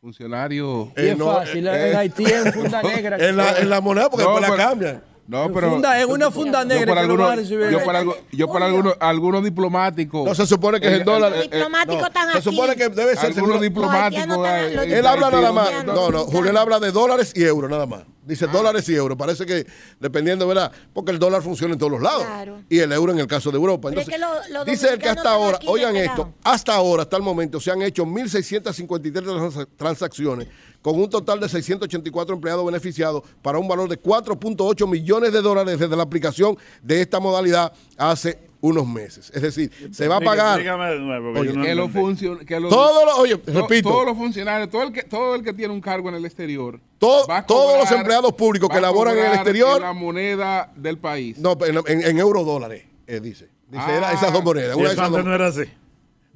Funcionario... 0.02 0.92
Y 0.96 1.00
es 1.02 1.06
Eh, 1.14 1.16
no, 1.18 1.26
fácil, 1.34 1.66
eh, 1.68 1.90
en 1.92 1.98
Haití 1.98 2.26
es 2.26 2.54
funda 2.54 2.84
negra. 2.84 3.18
en 3.18 3.38
la, 3.38 3.58
en 3.60 3.70
la 3.70 3.82
moneda, 3.82 4.10
porque 4.10 4.24
No, 4.26 4.32
después 4.40 4.50
la 4.50 4.56
pero- 4.56 4.70
cambian. 4.70 5.04
No, 5.28 5.52
pero... 5.52 5.72
Funda- 5.72 6.00
es 6.00 6.06
una 6.06 6.30
funda 6.30 6.62
yo 6.62 6.66
negra 6.68 6.94
por 6.94 7.02
que 7.02 7.08
no 7.08 7.14
van 7.18 7.22
a 7.22 7.32
algunos, 7.34 7.36
recibir. 7.50 7.70
yo 7.72 7.84
por, 7.84 7.96
algo- 7.96 8.18
yo 8.32 8.48
por 8.48 8.62
algunos, 8.62 8.94
algunos 9.00 9.44
diplomáticos... 9.44 10.24
No 10.24 10.36
se 10.36 10.46
supone 10.46 10.80
que 10.80 10.86
es 10.88 10.94
Eh, 10.94 10.96
el 10.98 11.04
dólar. 11.04 11.32
Los 11.32 11.42
diplomáticos 11.44 12.02
no, 12.02 12.08
están 12.08 12.32
se 12.34 12.42
supone 12.44 12.76
que 12.76 12.90
debe 12.90 13.16
ser 13.16 13.26
algunos 13.36 13.60
diplomáticos... 13.62 14.48
eh, 14.48 14.74
en 14.84 14.92
Él 14.94 15.08
habla 15.08 15.32
nada 15.32 15.52
más. 15.52 15.84
No, 15.86 16.12
no. 16.12 16.26
Julián 16.26 16.58
habla 16.58 16.80
de 16.80 16.92
dólares 16.92 17.32
y 17.36 17.44
euros 17.44 17.72
nada 17.72 17.88
más. 17.88 18.04
Dice 18.24 18.46
dólares 18.48 18.88
y 18.90 18.96
euros. 18.96 19.18
Parece 19.18 19.46
que 19.46 19.66
dependiendo, 20.00 20.48
¿verdad? 20.48 20.72
Porque 20.94 21.12
el 21.12 21.20
dólar 21.20 21.42
funciona 21.42 21.74
en 21.74 21.80
todos 21.80 21.92
los 21.92 22.02
lados. 22.02 22.24
Claro. 22.24 22.62
Y 22.70 22.80
el 22.80 22.92
euro 22.92 23.12
en 23.12 23.20
el 23.20 23.28
caso 23.28 23.50
de 23.52 23.58
Europa. 23.58 23.90
Es 23.90 23.94
Entonces, 23.98 24.14
que 24.14 24.20
lo- 24.20 24.54
los 24.58 24.66
dice 24.66 24.90
él 24.94 25.00
que 25.00 25.10
hasta 25.10 25.32
ahora, 25.32 25.60
oigan 25.68 25.96
esto, 25.96 26.34
hasta 26.44 26.74
ahora, 26.76 27.04
hasta 27.04 27.18
el 27.18 27.24
momento, 27.24 27.60
se 27.60 27.72
han 27.72 27.82
hecho 27.84 28.04
1.653 28.06 29.12
trans- 29.24 29.68
transacciones 29.78 30.48
con 30.86 31.00
un 31.02 31.10
total 31.10 31.40
de 31.40 31.50
684 31.50 32.36
empleados 32.36 32.64
beneficiados 32.64 33.24
para 33.42 33.58
un 33.58 33.68
valor 33.68 33.90
de 33.90 34.00
4.8 34.00 34.88
millones 34.88 35.34
de 35.34 35.42
dólares 35.42 35.80
desde 35.80 35.96
la 35.96 36.04
aplicación 36.04 36.56
de 36.84 37.02
esta 37.02 37.20
modalidad 37.20 37.74
hace 37.98 38.38
unos 38.62 38.86
meses. 38.86 39.32
Es 39.34 39.42
decir, 39.42 39.72
se 39.92 40.08
va 40.08 40.18
a 40.18 40.22
pagar 40.22 40.60
de 40.62 41.00
nuevo. 41.00 41.40
Oye, 41.40 41.54
no 41.54 41.64
que 41.64 42.46
que 42.46 42.60
todos 42.70 43.06
los, 43.06 43.18
oye, 43.18 43.42
repito, 43.48 43.90
todos 43.90 44.06
los 44.06 44.16
funcionarios, 44.16 44.70
todo 44.70 44.84
el 44.84 44.92
que 44.94 45.02
todo 45.02 45.34
el 45.34 45.42
que 45.44 45.54
tiene 45.54 45.74
un 45.74 45.82
cargo 45.82 46.10
en 46.10 46.16
el 46.16 46.26
exterior, 46.26 46.80
To- 47.00 47.26
va 47.28 47.38
a 47.40 47.46
todos 47.48 47.80
los 47.80 47.92
empleados 47.92 48.34
públicos 48.34 48.70
que 48.70 48.80
laboran 48.80 49.18
en 49.18 49.26
el 49.26 49.34
exterior- 49.34 49.78
en 49.78 49.82
la 49.82 49.94
moneda 49.94 50.72
del 50.76 51.00
país. 51.00 51.40
No, 51.40 51.58
en, 51.66 51.78
en, 51.88 52.04
en 52.10 52.20
euro 52.20 52.44
dólares, 52.44 52.84
eh, 53.08 53.20
dice. 53.20 53.50
Dice, 53.72 53.84
Ah. 53.88 53.98
era 53.98 54.12
esas 54.14 54.32
dos 54.32 54.44
monedas. 54.44 54.76
Una 54.76 54.90
de 54.90 54.94
eso 54.94 55.02
esas 55.02 55.06
antes 55.08 55.18
dos- 55.18 55.26
no 55.26 55.34
era 55.34 55.48
así. 55.48 55.64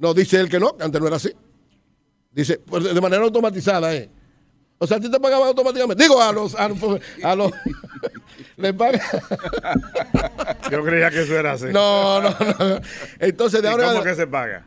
No, 0.00 0.12
dice 0.12 0.40
él 0.40 0.48
que 0.48 0.58
no, 0.58 0.76
que 0.76 0.82
antes 0.82 1.00
no 1.00 1.06
era 1.06 1.16
así. 1.16 1.30
Dice, 2.32 2.58
pues, 2.58 2.82
de 2.92 3.00
manera 3.00 3.22
automatizada, 3.22 3.94
¿eh? 3.94 4.10
O 4.82 4.86
sea, 4.86 4.96
a 4.96 5.00
ti 5.00 5.10
te 5.10 5.20
pagaban 5.20 5.46
automáticamente. 5.48 6.02
Digo, 6.02 6.20
a 6.22 6.32
los. 6.32 6.54
A 6.54 6.66
los. 6.68 6.78
A 7.22 7.36
los 7.36 7.52
le 8.56 8.72
pagan. 8.72 9.00
Yo 10.70 10.82
creía 10.84 11.10
que 11.10 11.20
eso 11.22 11.38
era 11.38 11.52
así. 11.52 11.66
No, 11.66 12.20
no, 12.22 12.30
no. 12.30 12.80
Entonces, 13.18 13.60
de 13.62 13.68
¿Y 13.68 13.70
ahora. 13.70 13.88
¿Cómo 13.92 14.02
que 14.02 14.14
se 14.14 14.26
paga? 14.26 14.66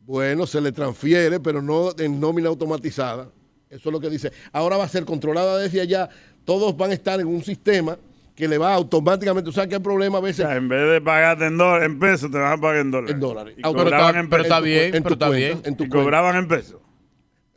Bueno, 0.00 0.46
se 0.46 0.60
le 0.60 0.72
transfiere, 0.72 1.38
pero 1.38 1.62
no 1.62 1.90
en 1.98 2.18
nómina 2.18 2.48
automatizada. 2.48 3.28
Eso 3.70 3.88
es 3.90 3.92
lo 3.92 4.00
que 4.00 4.10
dice. 4.10 4.32
Ahora 4.52 4.76
va 4.76 4.84
a 4.84 4.88
ser 4.88 5.04
controlada 5.04 5.58
desde 5.58 5.80
allá. 5.82 6.08
Todos 6.44 6.76
van 6.76 6.90
a 6.90 6.94
estar 6.94 7.20
en 7.20 7.26
un 7.28 7.44
sistema 7.44 7.98
que 8.34 8.48
le 8.48 8.56
va 8.58 8.72
automáticamente. 8.74 9.50
O 9.50 9.52
sea, 9.52 9.66
que 9.68 9.74
hay 9.74 9.80
problema 9.82 10.16
a 10.16 10.20
O 10.20 10.24
veces 10.24 10.46
sea, 10.46 10.56
en 10.56 10.68
vez 10.68 10.90
de 10.90 11.00
pagarte 11.00 11.44
en, 11.46 11.58
dólares, 11.58 11.86
en 11.86 11.98
pesos, 11.98 12.30
te 12.30 12.38
van 12.38 12.52
a 12.54 12.56
pagar 12.60 12.78
en 12.78 12.90
dólares. 12.90 13.14
en 13.14 13.20
dólares. 13.20 13.54
Y 13.58 13.60
Auto- 13.66 13.84
cobraban 13.84 14.16
en 14.16 14.30
pero 14.30 14.42
está 14.44 14.60
bien, 14.60 14.94
en 14.96 15.02
tu 15.02 15.02
pero 15.02 15.12
está 15.14 15.26
cuenta, 15.26 15.46
bien. 15.46 15.60
En 15.64 15.76
tu 15.76 15.84
Y 15.84 15.88
cobraban 15.90 16.36
en 16.36 16.48
pesos. 16.48 16.80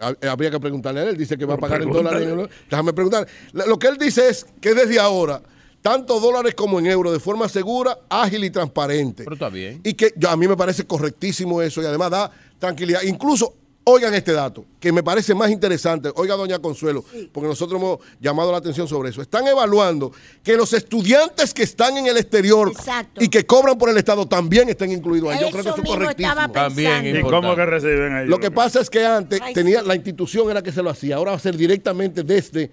Hab- 0.01 0.27
Habría 0.29 0.51
que 0.51 0.59
preguntarle 0.59 1.01
a 1.01 1.03
él. 1.09 1.17
Dice 1.17 1.37
que 1.37 1.45
va 1.45 1.53
a 1.53 1.57
pagar 1.57 1.81
en 1.81 1.89
dólares. 1.91 2.49
Déjame 2.69 2.93
preguntar. 2.93 3.27
Lo 3.53 3.65
lo 3.67 3.79
que 3.79 3.87
él 3.87 3.97
dice 3.97 4.27
es 4.29 4.45
que 4.59 4.73
desde 4.73 4.99
ahora 4.99 5.41
tanto 5.81 6.19
dólares 6.19 6.53
como 6.55 6.77
en 6.79 6.85
euros, 6.87 7.11
de 7.13 7.19
forma 7.19 7.47
segura, 7.49 7.97
ágil 8.09 8.43
y 8.43 8.49
transparente. 8.51 9.23
Pero 9.23 9.33
está 9.35 9.49
bien. 9.49 9.81
Y 9.83 9.93
que 9.95 10.13
yo- 10.15 10.29
a 10.29 10.35
mí 10.37 10.47
me 10.47 10.55
parece 10.57 10.85
correctísimo 10.85 11.61
eso 11.61 11.81
y 11.81 11.85
además 11.85 12.11
da 12.11 12.31
tranquilidad. 12.59 13.01
Incluso, 13.03 13.55
oigan 13.83 14.13
este 14.13 14.31
dato, 14.33 14.65
que 14.79 14.91
me 14.91 15.01
parece 15.03 15.33
más 15.33 15.49
interesante. 15.49 16.11
Oiga, 16.15 16.35
doña 16.35 16.59
Consuelo, 16.59 17.03
porque 17.31 17.47
nosotros 17.47 17.79
hemos 17.81 17.99
llamado 18.19 18.51
la 18.51 18.59
atención 18.59 18.87
sobre 18.87 19.09
eso. 19.09 19.21
Están 19.21 19.47
evaluando 19.47 20.11
que 20.43 20.55
los 20.55 20.71
estudiantes 20.73 21.53
que 21.53 21.63
están 21.63 21.97
en 21.97 22.07
el 22.07 22.17
exterior 22.17 22.69
Exacto. 22.69 23.23
y 23.23 23.27
que 23.27 23.45
cobran 23.45 23.77
por 23.77 23.89
el 23.89 23.97
Estado 23.97 24.27
también 24.27 24.69
estén 24.69 24.91
incluidos 24.91 25.31
ahí. 25.33 25.41
Yo 25.41 25.49
creo 25.51 25.63
que 25.75 25.81
es 25.81 25.87
correctísimo. 25.87 26.51
También. 26.51 27.15
¿Y 27.17 27.21
cómo 27.21 27.55
que 27.55 27.65
reciben 27.65 28.17
ellos? 28.17 28.29
Lo 28.29 28.39
que 28.39 28.51
pasa 28.51 28.79
es 28.81 28.89
que 28.89 29.05
antes 29.05 29.39
Ay, 29.41 29.53
tenía 29.53 29.81
sí. 29.81 29.87
la 29.87 29.95
institución 29.95 30.49
era 30.51 30.61
que 30.61 30.71
se 30.71 30.81
lo 30.83 30.89
hacía, 30.89 31.15
ahora 31.15 31.31
va 31.31 31.37
a 31.37 31.39
ser 31.39 31.57
directamente 31.57 32.23
desde 32.23 32.71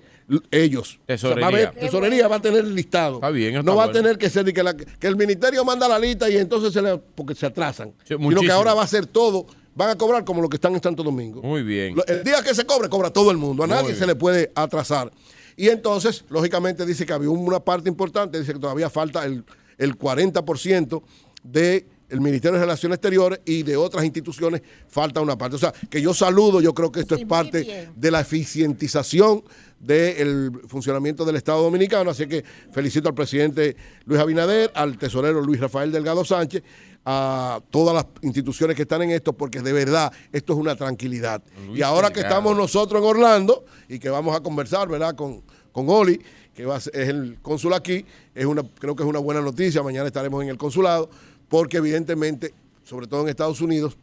ellos. 0.51 0.99
Tesorería. 1.07 1.41
va 1.41 1.47
a 1.47 1.49
haber- 1.51 1.71
tesorería 1.75 2.29
bueno. 2.29 2.31
va 2.31 2.37
a 2.37 2.43
tener 2.43 2.65
el 2.65 2.75
listado. 2.75 3.15
Está 3.17 3.31
bien, 3.31 3.65
no 3.65 3.77
va 3.77 3.85
a 3.85 3.93
tener 3.93 4.19
que 4.19 4.29
ser 4.29 4.45
de 4.45 4.53
que, 4.53 4.63
la- 4.63 4.77
que 4.77 5.07
el 5.07 5.17
ministerio 5.17 5.65
manda 5.65 5.89
la 5.89 5.99
lista 5.99 6.29
y 6.29 6.37
entonces 6.37 6.73
se 6.73 6.83
le, 6.83 6.99
porque 6.99 7.35
se 7.35 7.47
atrasan. 7.47 7.93
Sí, 8.05 8.15
sino 8.19 8.41
que 8.43 8.51
ahora 8.51 8.75
va 8.75 8.83
a 8.83 8.87
ser 8.87 9.07
todo, 9.07 9.47
van 9.79 9.91
a 9.91 9.97
cobrar 9.97 10.25
como 10.25 10.43
lo 10.43 10.49
que 10.49 10.57
están 10.57 10.75
en 10.75 10.83
Santo 10.83 11.03
Domingo. 11.05 11.41
Muy 11.41 11.63
bien. 11.63 11.95
El 12.09 12.25
día 12.25 12.43
que 12.43 12.53
se 12.55 12.67
cobre, 12.67 12.89
cobra 12.89 13.11
todo 13.11 13.31
el 13.31 13.37
mundo. 13.37 13.63
A 13.63 13.67
Muy 13.67 13.75
nadie 13.77 13.87
bien. 13.89 13.99
se 13.99 14.07
le 14.07 14.17
puede 14.17 14.51
atrasar. 14.57 15.11
Y 15.57 15.69
entonces, 15.69 16.25
lógicamente, 16.29 16.85
dice 16.85 17.07
que 17.07 17.13
había 17.13 17.31
una 17.31 17.61
parte 17.61 17.89
importante, 17.89 18.39
dice 18.41 18.53
que 18.55 18.59
todavía 18.59 18.91
falta 18.91 19.25
el, 19.25 19.45
el 19.79 19.97
40% 19.97 21.03
del 21.45 21.85
Ministerio 22.21 22.55
de 22.55 22.65
Relaciones 22.65 22.97
Exteriores 22.97 23.41
y 23.45 23.63
de 23.63 23.77
otras 23.77 24.05
instituciones 24.05 24.63
falta 24.89 25.21
una 25.21 25.39
parte. 25.39 25.57
O 25.57 25.59
sea, 25.59 25.73
que 25.89 26.01
yo 26.03 26.13
saludo, 26.13 26.61
yo 26.61 26.75
creo 26.75 26.91
que 26.91 27.01
esto 27.01 27.15
Sí, 27.17 27.23
es 27.23 27.29
parte 27.29 27.61
bien. 27.63 27.93
de 27.95 28.11
la 28.11 28.21
eficientización 28.21 29.45
del 29.79 30.53
funcionamiento 30.67 31.25
del 31.25 31.37
Estado 31.37 31.63
Dominicano. 31.63 32.11
Así 32.11 32.27
que 32.27 32.45
felicito 32.73 33.09
al 33.09 33.15
presidente 33.15 33.77
Luis 34.07 34.21
Abinader, 34.21 34.73
al 34.75 34.99
tesorero 34.99 35.41
Luis 35.41 35.61
Rafael 35.61 35.93
Delgado 35.93 36.25
Sánchez, 36.25 36.63
a 37.11 37.63
todas 37.71 37.95
las 37.95 38.05
instituciones 38.21 38.77
que 38.77 38.83
están 38.83 39.01
en 39.01 39.13
esto, 39.13 39.33
porque 39.33 39.63
de 39.63 39.73
verdad 39.73 40.13
esto 40.31 40.53
es 40.53 40.59
una 40.59 40.77
tranquilidad. 40.77 41.43
Luis 41.67 41.79
y 41.79 41.83
ahora 41.83 42.13
que 42.13 42.21
estamos 42.21 42.55
nosotros 42.55 43.01
en 43.03 43.09
Orlando 43.09 43.65
y 43.89 43.99
que 43.99 44.11
vamos 44.11 44.37
a 44.37 44.41
conversar, 44.43 44.89
¿verdad? 44.89 45.17
Con, 45.17 45.43
con 45.73 45.89
Oli, 45.89 46.21
que 46.55 46.67
va 46.67 46.77
a 46.77 46.81
ser- 46.81 46.95
es 46.95 47.09
el 47.09 47.39
cónsul 47.41 47.73
aquí, 47.73 48.05
es 48.35 48.45
una, 48.45 48.63
creo 48.79 48.95
que 48.95 49.05
es 49.05 49.09
una 49.09 49.21
buena 49.21 49.41
noticia. 49.41 49.83
Mañana 49.83 50.07
estaremos 50.07 50.43
en 50.43 50.51
el 50.51 50.59
consulado, 50.59 51.09
porque 51.49 51.79
evidentemente, 51.79 52.53
sobre 52.85 53.07
todo 53.07 53.23
en 53.23 53.31
Estados 53.31 53.63
Unidos, 53.63 53.97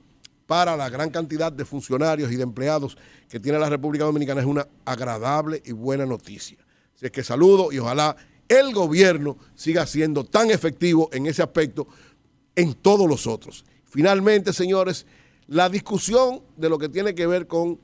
para 0.48 0.76
la 0.76 0.90
gran 0.90 1.12
cantidad 1.12 1.52
de 1.52 1.64
funcionarios 1.64 2.32
y 2.32 2.38
de 2.38 2.44
empleados 2.44 2.98
que 3.30 3.40
tiene 3.40 3.60
la 3.60 3.70
República 3.70 4.06
Dominicana 4.06 4.42
es 4.42 4.48
una 4.48 4.68
agradable 4.84 5.62
y 5.64 5.74
buena 5.74 6.08
noticia. 6.08 6.58
Así 6.96 7.06
es 7.06 7.12
que 7.12 7.24
saludo 7.24 7.72
y 7.72 7.78
ojalá 7.78 8.16
el 8.48 8.74
gobierno 8.74 9.38
siga 9.56 9.86
siendo 9.86 10.24
tan 10.24 10.50
efectivo 10.50 11.10
en 11.14 11.26
ese 11.28 11.42
aspecto 11.44 11.88
en 12.56 12.74
todos 12.74 13.08
los 13.08 13.28
otros. 13.28 13.66
Finalmente, 13.86 14.54
señores, 14.54 15.06
la 15.48 15.70
discusión 15.70 16.42
de 16.58 16.70
lo 16.70 16.78
que 16.78 16.90
tiene 16.90 17.16
que 17.16 17.28
ver 17.28 17.48
con 17.48 17.80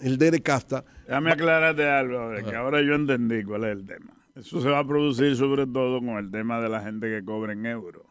el 0.00 0.18
DERE 0.18 0.40
Casta, 0.40 0.84
Déjame 1.06 1.32
aclararte 1.32 1.88
algo, 1.88 2.30
que 2.46 2.54
ahora 2.54 2.82
yo 2.82 2.94
entendí 2.94 3.42
cuál 3.42 3.64
es 3.64 3.72
el 3.72 3.86
tema. 3.86 4.12
Eso 4.34 4.60
se 4.60 4.68
va 4.68 4.80
a 4.80 4.86
producir 4.86 5.34
sobre 5.36 5.66
todo 5.66 6.00
con 6.00 6.10
el 6.18 6.30
tema 6.30 6.60
de 6.60 6.68
la 6.68 6.82
gente 6.82 7.08
que 7.08 7.24
cobra 7.24 7.54
en 7.54 7.64
euros. 7.64 8.02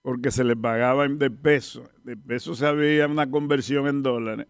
Porque 0.00 0.30
se 0.30 0.42
les 0.42 0.56
pagaba 0.56 1.06
de 1.06 1.30
peso. 1.30 1.88
De 2.02 2.16
peso 2.16 2.54
se 2.54 2.66
había 2.66 3.06
una 3.06 3.30
conversión 3.30 3.86
en 3.86 4.02
dólares 4.02 4.46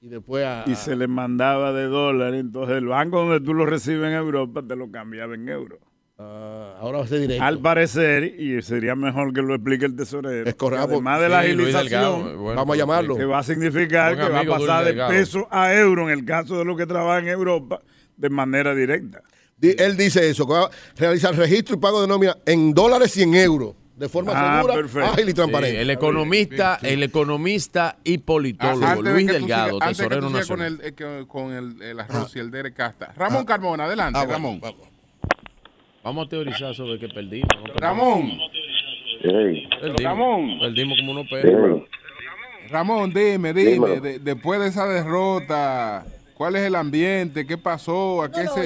y 0.00 0.08
después 0.08 0.44
a, 0.44 0.62
y 0.66 0.76
se 0.76 0.94
les 0.96 1.08
mandaba 1.08 1.72
de 1.72 1.84
dólares. 1.84 2.40
Entonces 2.40 2.76
el 2.76 2.86
banco 2.86 3.18
donde 3.18 3.40
tú 3.40 3.52
lo 3.52 3.66
recibes 3.66 4.06
en 4.06 4.14
Europa 4.14 4.62
te 4.66 4.76
lo 4.76 4.90
cambiaba 4.90 5.34
en 5.34 5.48
euros. 5.48 5.80
A- 6.18 6.76
ahora 6.80 6.98
va 6.98 7.04
a 7.04 7.06
ser 7.08 7.20
directo. 7.20 7.44
Al 7.44 7.58
parecer, 7.60 8.24
y 8.24 8.60
sería 8.62 8.94
mejor 8.94 9.32
que 9.32 9.40
lo 9.40 9.54
explique 9.54 9.84
el 9.86 9.94
tesorero, 9.96 10.48
Es 10.48 10.54
correcto. 10.56 10.86
además 10.86 11.20
de 11.20 11.28
la 11.28 11.42
Sí, 11.42 11.46
agilización, 11.48 12.38
bueno, 12.42 12.54
Vamos 12.60 12.74
a 12.74 12.78
llamarlo. 12.78 13.16
que 13.16 13.24
va 13.24 13.38
a 13.38 13.42
significar 13.42 14.16
que 14.16 14.28
va 14.28 14.40
a 14.40 14.44
pasar 14.44 14.84
de 14.84 14.94
peso 14.94 15.46
a 15.50 15.72
euro 15.74 16.10
en 16.10 16.18
el 16.18 16.24
caso 16.24 16.58
de 16.58 16.64
los 16.64 16.76
que 16.76 16.86
trabajan 16.86 17.24
en 17.24 17.30
Europa 17.30 17.80
de 18.16 18.30
manera 18.30 18.74
directa. 18.74 19.22
Di- 19.56 19.74
Él 19.78 19.96
dice 19.96 20.28
eso, 20.28 20.46
que 20.46 20.52
va 20.54 20.64
a 20.66 20.70
realizar 20.96 21.34
registro 21.36 21.76
y 21.76 21.78
pago 21.78 22.00
de 22.00 22.08
nómina 22.08 22.36
en 22.46 22.72
dólares 22.74 23.16
y 23.16 23.22
en 23.22 23.34
euros, 23.34 23.74
de 23.96 24.08
forma 24.08 24.32
Ah, 24.34 24.56
segura, 24.58 24.74
perfecto. 24.74 25.08
ágil 25.12 25.24
y 25.24 25.28
Sí, 25.28 25.34
transparente. 25.34 25.80
el 25.82 25.90
economista, 25.90 26.78
el 26.82 27.02
economista 27.02 27.96
y 28.04 28.18
Ah, 28.18 28.22
politólogo 28.24 29.02
de 29.02 29.12
Luis 29.12 29.26
Delgado, 29.26 29.78
tesorero 29.80 30.28
sigas 30.28 30.46
con 30.48 30.58
nacional. 30.60 30.80
el, 30.84 30.94
eh, 31.00 31.24
con 31.26 31.52
el, 31.52 31.82
el 31.82 32.00
arroz 32.00 32.34
y 32.36 32.38
el 32.40 32.50
Dere 32.52 32.72
Casta. 32.72 33.12
Ramón 33.16 33.44
Carmona, 33.44 33.84
adelante, 33.84 34.18
Ah, 34.18 34.24
bueno, 34.24 34.32
Ramón. 34.34 34.60
vamos. 34.60 34.88
Vamos 36.02 36.26
a 36.26 36.28
teorizar 36.30 36.74
sobre 36.74 36.98
que 36.98 37.08
perdimos. 37.08 37.48
¿no? 37.66 37.74
Ramón, 37.74 38.38
Perdimos, 39.22 40.00
Ramón. 40.02 40.58
perdimos 40.60 40.98
como 40.98 41.12
unos 41.12 41.28
perros. 41.28 41.82
Ramón, 42.70 43.12
dime, 43.12 43.52
dime, 43.52 44.00
de- 44.00 44.18
después 44.18 44.60
de 44.60 44.68
esa 44.68 44.86
derrota, 44.86 46.04
¿cuál 46.34 46.54
es 46.56 46.62
el 46.62 46.74
ambiente? 46.76 47.46
¿Qué 47.46 47.56
pasó? 47.58 48.22
¿A 48.22 48.30
qué, 48.30 48.46
se, 48.46 48.60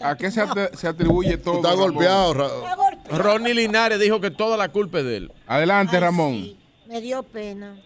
a 0.00 0.16
qué 0.16 0.30
se, 0.76 0.86
atribuye 0.88 1.36
todo? 1.36 1.60
golpeado, 1.76 2.34
Ra- 2.34 2.46
Está 2.46 2.74
golpeado. 2.76 3.18
Ronnie 3.22 3.54
Linares 3.54 3.98
dijo 4.00 4.20
que 4.20 4.30
toda 4.30 4.56
la 4.56 4.68
culpa 4.70 4.98
es 5.00 5.04
de 5.04 5.16
él. 5.18 5.32
Adelante, 5.46 5.96
Ay, 5.96 6.02
Ramón. 6.02 6.34
sí, 6.34 6.56
Me 6.88 7.00
dio 7.00 7.22
pena. 7.22 7.76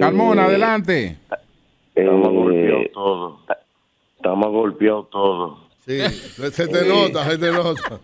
Carmona, 0.00 0.44
adelante. 0.46 1.16
Estamos 1.94 2.28
golpeados 2.32 2.86
todos. 2.92 3.40
Estamos 4.16 4.48
golpeados 4.50 5.10
todos. 5.10 5.58
Sí, 5.90 5.98
se, 6.00 6.50
se 6.52 6.68
te 6.68 6.86
nota, 6.88 7.24
se 7.28 7.38
te 7.38 7.50
nota. 7.52 8.00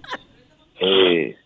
Eh, 0.80 1.36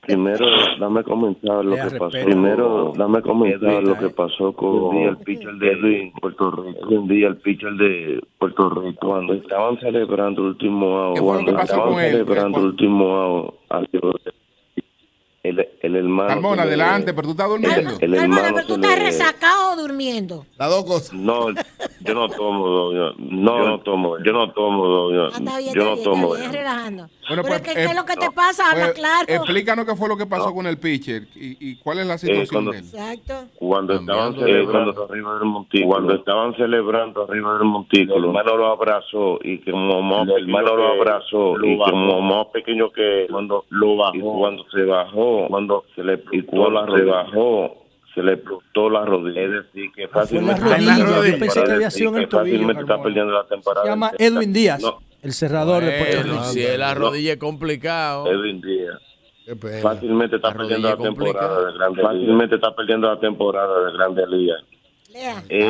primero, 0.00 0.46
dame 0.80 1.02
comenzar 1.04 1.64
lo 1.64 1.76
que 1.76 1.98
pasó. 1.98 2.24
Primero, 2.24 2.92
dame 2.96 3.20
comenzar 3.22 3.70
Edwin, 3.74 3.88
lo 3.88 3.98
que 3.98 4.08
pasó 4.10 4.52
con 4.52 4.96
el 4.96 5.16
pitcher 5.18 5.54
de 5.54 5.72
Edwin, 5.72 6.12
Puerto 6.12 6.50
Rico. 6.50 6.78
Edwin 6.88 7.08
Díaz, 7.08 7.30
el 7.32 7.36
pitcher 7.38 7.72
de 7.74 8.20
Puerto 8.38 8.70
Rico. 8.70 9.06
Cuando 9.08 9.34
estaban 9.34 9.78
celebrando 9.80 10.42
el 10.42 10.48
último 10.48 10.98
out, 10.98 11.16
¿Qué 11.16 11.20
fue 11.22 11.32
lo 11.34 11.38
que 11.38 11.44
cuando 11.44 11.62
estaban 11.62 11.94
celebrando 11.96 12.58
¿Qué- 12.58 12.60
el 12.64 12.66
último 12.70 13.16
out, 13.16 13.54
adiós, 13.68 14.14
el, 15.42 15.68
el 15.82 15.96
hermano. 15.96 16.28
Carmona, 16.28 16.62
adelante, 16.64 17.14
pero 17.14 17.28
tú 17.28 17.30
estás 17.32 17.48
durmiendo. 17.48 17.90
El 18.00 18.14
Carmona, 18.14 18.22
hermano 18.22 18.54
pero 18.56 18.66
tú 18.66 18.74
estás 18.74 18.98
le- 18.98 19.04
resacado 19.04 19.76
durmiendo. 19.76 20.44
Las 20.58 20.70
dos 20.70 20.84
cosas. 20.84 21.12
No, 21.14 21.50
yo 22.00 22.14
no 22.14 22.28
tomo, 22.28 22.66
doña. 22.68 23.12
No, 23.18 23.58
yo 23.58 23.64
no 23.68 23.80
tomo, 23.80 24.18
yo 24.18 24.32
no 24.32 24.52
tomo, 24.52 24.86
doña. 24.86 25.26
Ah, 25.32 25.38
está 25.38 25.58
bien, 25.58 25.74
yo 25.74 25.80
está 25.80 25.84
no 25.84 25.94
bien, 25.94 26.04
tomo. 26.04 26.34
está 26.34 26.40
bien, 26.50 26.52
relajando. 26.60 27.08
Bueno, 27.28 27.42
pero 27.42 27.48
pues, 27.48 27.60
¿qué, 27.62 27.74
qué 27.74 27.80
eh, 27.82 27.84
es 27.90 27.94
lo 27.94 28.04
que 28.04 28.16
te 28.16 28.30
pasa? 28.30 28.70
Habla 28.70 28.84
Pues, 28.86 28.94
claro. 28.98 29.26
Explícanos 29.28 29.84
qué 29.86 29.94
fue 29.96 30.08
lo 30.08 30.16
que 30.16 30.26
pasó 30.26 30.52
con 30.54 30.66
el 30.66 30.78
pitcher 30.78 31.28
y, 31.34 31.70
y 31.72 31.76
cuál 31.76 31.98
es 32.00 32.06
la 32.06 32.18
situación 32.18 32.46
cuando- 32.64 32.72
de 32.72 32.78
él. 32.78 32.84
Exacto. 32.84 33.34
Cuando 33.58 33.94
estaban 33.94 34.34
celebrando 34.34 35.04
arriba 35.08 35.34
del 35.38 35.44
montículo, 35.44 35.88
cuando 35.94 36.14
estaban 36.14 36.56
celebrando 36.56 37.24
arriba 37.28 37.54
del 37.58 37.64
montículo, 37.64 38.16
el 38.16 38.24
hermano 38.24 38.56
lo 38.56 38.66
abrazó 38.72 39.38
y 39.42 39.58
que 39.58 39.70
como 39.70 40.02
más 40.02 40.26
el 40.28 40.42
hermano 40.44 40.74
lo 40.76 40.88
abrazó 40.88 41.54
y 41.64 41.78
como 41.78 42.20
más 42.22 42.46
pequeño 42.46 42.90
que 42.90 43.26
cuando 43.30 43.64
lo 43.68 43.96
bajó, 43.96 44.16
y 44.16 44.20
cuando 44.20 44.64
se 44.70 44.82
bajó, 44.84 45.37
cuando 45.48 45.84
se 45.94 46.02
le 46.02 46.14
explotó 46.14 46.70
la 46.70 46.86
se 46.96 47.02
bajó, 47.04 47.84
se 48.14 48.22
le 48.22 48.32
explotó 48.32 48.90
la 48.90 49.04
rodilla, 49.04 49.42
es 49.42 49.50
decir, 49.52 49.92
que 49.94 50.08
fácilmente 50.08 50.60
la 50.62 50.66
rodilla, 50.76 50.98
yo 50.98 51.24
está 51.24 51.38
pensé 51.38 51.62
que 51.64 51.70
había 51.72 51.90
sido 51.90 52.10
en 52.10 52.16
el 52.22 52.28
fácilmente 52.28 52.74
tobillo, 52.74 52.80
está 52.80 53.02
perdiendo 53.02 53.32
la 53.32 53.46
temporada. 53.46 53.84
Se 53.84 53.90
llama 53.90 54.10
Edwin 54.18 54.52
Díaz, 54.52 54.82
No, 54.82 54.98
el 55.22 55.32
cerrador 55.32 55.84
de 55.84 55.92
Puerto 55.98 56.16
Bueno, 56.18 56.32
Rico. 56.32 56.44
si 56.44 56.62
es 56.62 56.78
la 56.78 56.94
rodilla 56.94 57.32
es 57.34 57.38
complicado. 57.38 58.26
Edwin 58.32 58.60
Díaz. 58.60 58.98
Fácilmente 59.82 60.36
está 60.36 60.48
La 60.48 60.54
perdiendo 60.56 60.88
la 60.90 60.96
temporada 60.98 61.66
de 61.66 61.72
Grandes 61.78 62.04
Fácilmente 62.04 62.54
está 62.56 62.74
perdiendo 62.74 63.08
la 63.08 63.18
temporada 63.20 63.86
de 63.86 63.92
Grandes 63.92 64.28
Ligas. 64.28 64.62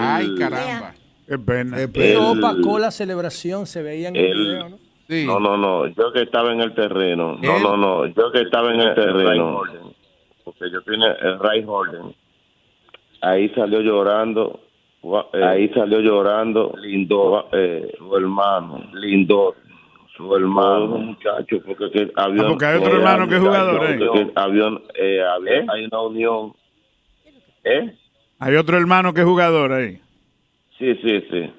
Ay, 0.01 0.35
caramba. 0.37 0.95
Qué 1.29 1.39
pena. 1.39 1.77
Qué 1.77 1.83
Y 1.85 1.87
pena. 1.89 2.21
no 2.21 2.33
el- 2.33 2.39
opacó 2.39 2.79
la 2.79 2.91
celebración, 2.91 3.67
se 3.67 3.83
veía 3.83 4.09
en 4.09 4.17
el 4.17 4.25
el- 4.25 4.39
video, 4.39 4.69
¿no? 4.71 4.79
Sí. 5.09 5.25
No, 5.27 5.41
no, 5.41 5.57
no. 5.57 5.87
Yo 5.87 6.13
que 6.13 6.23
estaba 6.23 6.53
en 6.53 6.61
el 6.61 6.75
terreno. 6.75 7.39
No, 7.43 7.59
no, 7.61 7.77
no. 7.77 8.07
Yo 8.07 8.31
que 8.31 8.43
estaba 8.43 8.73
en 8.75 8.81
el 8.81 8.95
terreno. 8.95 9.63
Porque 10.45 10.71
yo 10.71 10.83
tenía 10.83 11.13
el 11.13 11.39
Ray 11.39 11.65
Holden. 11.67 12.15
Ahí 13.23 13.49
salió 13.51 13.81
llorando. 13.81 14.61
eh, 15.33 15.45
ahí 15.45 15.69
salió 15.71 16.01
llorando. 16.01 16.75
Lindor. 16.79 17.47
Eh, 17.53 17.93
su 17.99 18.17
hermano. 18.17 18.85
Lindor. 18.93 19.55
Su 20.17 20.35
hermano, 20.35 20.87
muchacho, 20.99 21.59
porque 21.65 21.91
que 21.93 22.11
había, 22.17 22.43
Ah, 22.43 22.49
porque 22.49 22.67
hay 22.67 22.79
otro 22.79 22.97
hermano 22.97 23.29
que 23.29 23.37
es 23.37 23.41
jugador, 23.41 23.85
¿eh? 23.89 23.99
porque 24.05 24.25
que 24.27 24.33
había, 24.35 24.67
eh, 24.97 25.23
había- 25.23 25.65
hay 25.73 25.85
una 25.85 26.01
unión. 26.01 26.53
¿Eh? 27.63 27.95
Hay 28.41 28.57
otro 28.57 28.77
hermano 28.79 29.15
que 29.15 29.21
es 29.21 29.27
jugador 29.27 29.73
ahí. 29.73 30.01
Sí, 30.77 30.93
sí, 30.97 31.21
sí. 31.31 31.53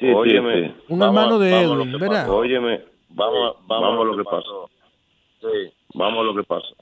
Sí, 0.00 0.10
Óyeme, 0.12 0.54
sí, 0.68 0.74
Un 0.88 0.98
Vamos- 0.98 1.16
hermano 1.16 1.38
de 1.38 1.50
vamos 1.52 1.64
a 1.64 1.74
lo 1.74 1.82
Edwin, 1.82 1.92
que 1.92 1.98
¿verdad? 1.98 2.22
pasó. 2.22 2.36
Óyeme, 2.38 2.80
vamos, 3.10 3.56
vamos, 3.66 4.00
a 4.00 4.04
lo 4.04 4.16
que 4.16 4.24
pasó. 4.24 4.70
Sí, 5.40 5.72
vamos 5.94 6.20
a 6.20 6.22
lo 6.24 6.34
que 6.34 6.42
pasó. 6.44 6.74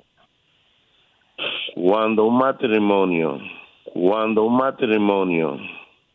Cuando 1.75 2.25
un 2.25 2.39
matrimonio, 2.39 3.39
cuando 3.93 4.45
un 4.45 4.57
matrimonio 4.57 5.59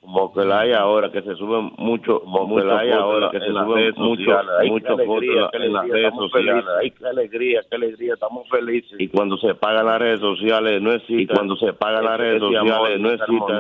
como 0.02 0.34
que 0.34 0.44
la 0.44 0.60
hay 0.60 0.74
ahora, 0.74 1.10
que 1.14 1.22
se 1.22 1.34
suben 1.36 1.72
mucho, 1.78 2.20
como 2.22 2.58
que 2.58 2.64
la 2.66 2.80
hay 2.80 2.92
ahora, 2.92 3.32
que 3.32 3.40
se 3.40 3.46
suben 3.46 3.94
mucho, 3.96 4.32
muchas 4.68 4.98
fotos 5.06 5.50
en 5.54 5.72
las 5.74 5.88
redes 5.88 6.14
sociales. 6.14 6.66
Ay, 6.82 6.92
qué 6.92 7.08
alegría, 7.08 7.62
qué 7.70 7.76
alegría, 7.78 8.14
estamos 8.16 8.48
felices. 8.50 9.00
Y 9.00 9.08
cuando 9.08 9.38
se 9.38 9.56
pagan 9.56 9.86
las 9.86 10.00
redes 10.00 10.20
sociales, 10.20 10.82
no 10.82 10.92
existe. 10.92 11.24
Y 11.24 11.28
cuando 11.28 11.56
se 11.56 11.72
pagan 11.72 12.04
las 12.04 12.18
redes 12.18 12.42
sociales, 12.42 13.00
no 13.00 13.12
existe. 13.12 13.54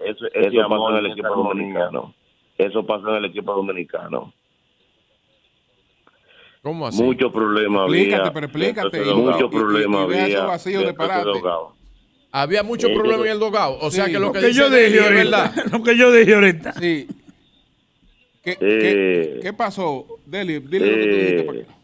Eso, 0.00 0.26
eso 0.26 0.68
pasa 0.68 0.90
en 0.90 0.96
el 0.98 1.06
equipo 1.12 1.28
dominicano. 1.34 2.14
Eso 2.58 2.84
pasa 2.84 3.08
en 3.10 3.14
el 3.16 3.24
equipo 3.26 3.54
dominicano. 3.54 4.32
¿Cómo 6.62 6.86
así? 6.86 7.02
Muchos 7.02 7.32
problemas 7.32 7.82
había. 7.88 8.00
Explícate, 8.02 8.30
pero 8.32 8.46
explícate. 8.46 8.98
Y- 8.98 9.00
y 9.00 9.04
deja 10.02 10.02
había. 10.02 10.46
de. 11.32 11.74
Había 12.32 12.62
muchos 12.62 12.90
problemas 12.90 13.18
yo- 13.20 13.24
en 13.26 13.30
el 13.32 13.38
dogado. 13.38 13.78
O 13.80 13.90
sea 13.90 14.04
Sí. 14.06 14.12
que 14.12 14.18
lo 14.18 14.26
Lo 14.26 14.32
que, 14.32 14.52
yo 14.52 14.68
dije 14.68 14.86
es 14.96 15.02
ahorita. 15.02 15.52
verdad. 15.52 15.52
Lo 15.72 15.82
que 15.82 15.96
yo 15.96 16.12
dije 16.12 16.34
ahorita. 16.34 16.72
Sí. 16.74 17.06
¿Qué, 18.42 18.50
Eh. 18.52 18.56
qué, 18.60 19.40
qué 19.42 19.52
pasó? 19.52 20.06
Deli, 20.26 20.58
dile 20.58 20.86
lo 20.90 20.96
que 20.96 21.06
tú 21.46 21.52
dijiste. 21.54 21.74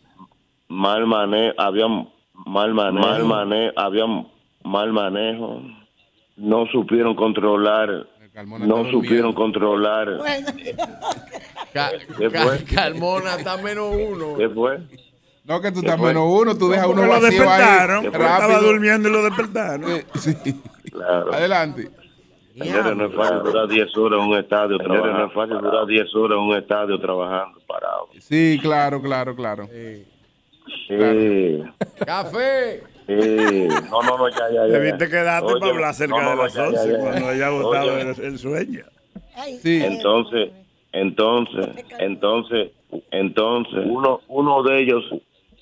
Mal 0.68 1.06
manejo, 1.06 1.54
había 1.60 1.86
mal 2.46 2.74
manejo, 2.74 3.06
mal 3.06 3.24
manejo, 3.24 3.72
había 3.78 4.04
mal 4.64 4.92
manejo. 4.92 5.62
No 6.36 6.66
supieron 6.72 7.14
controlar, 7.14 8.06
Carmona 8.34 8.66
no 8.66 8.76
supieron 8.90 9.02
durmiendo. 9.32 9.34
controlar. 9.34 10.18
Bueno, 10.18 10.48
¿Qué 12.18 12.30
fue? 12.30 12.64
Carmona 12.64 13.36
está 13.36 13.56
menos 13.58 13.94
uno. 13.94 14.36
¿Qué 14.36 14.48
fue? 14.48 14.80
No, 15.44 15.60
que 15.60 15.70
tú 15.70 15.80
¿Qué 15.80 15.86
estás 15.86 15.98
fue? 16.00 16.08
menos 16.08 16.24
uno, 16.28 16.56
tú 16.58 16.68
dejas 16.68 16.86
uno 16.86 16.96
Porque 16.96 17.06
lo 17.06 17.20
vacío 17.22 17.40
despertaron. 17.42 17.98
ahí. 18.00 18.06
Estaba 18.06 18.58
durmiendo 18.58 19.08
y 19.08 19.12
lo 19.12 19.22
despertaron. 19.22 19.90
Eh, 19.92 20.04
Sí. 20.18 20.34
Claro. 20.90 21.32
Adelante. 21.34 21.90
Señores, 22.56 22.96
no 22.96 23.06
es 23.06 23.14
fácil 23.14 23.38
durar 23.42 23.66
10 23.68 23.96
horas 23.96 24.20
en 24.20 24.28
un 24.30 24.38
estadio 24.38 24.78
trabajando. 24.78 25.18
no 25.18 25.26
es 25.26 25.32
fácil 25.32 25.58
durar 25.58 25.86
10 25.86 26.14
horas 26.14 26.36
en 26.38 26.44
un 26.44 26.56
estadio 26.56 27.00
trabajando 27.00 27.58
parado. 27.66 28.08
Sí, 28.20 28.58
claro, 28.62 29.02
claro, 29.02 29.34
claro. 29.34 29.68
Sí. 30.88 31.62
Café. 32.06 32.82
Sí. 33.06 33.68
No, 33.90 34.02
no, 34.02 34.18
no, 34.18 34.28
ya, 34.30 34.50
ya, 34.50 34.66
ya. 34.66 34.78
Debiste 34.78 35.08
quedarte 35.08 35.52
Oye, 35.52 35.60
para 35.60 35.72
hablar 35.72 35.94
cerca 35.94 36.16
no, 36.16 36.22
no, 36.22 36.30
de 36.30 36.36
no, 36.36 36.42
las 36.44 36.54
ya, 36.54 36.62
ya, 36.62 36.68
11 36.68 36.92
ya. 36.92 36.98
cuando 36.98 37.28
haya 37.28 37.50
botado 37.50 37.94
Oye. 37.94 38.00
el, 38.02 38.24
el 38.24 38.38
sueño. 38.38 38.84
Sí. 39.60 39.82
Entonces, 39.84 40.50
entonces, 40.92 41.68
entonces, 41.98 42.70
entonces, 43.10 43.84
uno, 43.84 44.20
uno 44.28 44.62
de 44.62 44.80
ellos, 44.80 45.04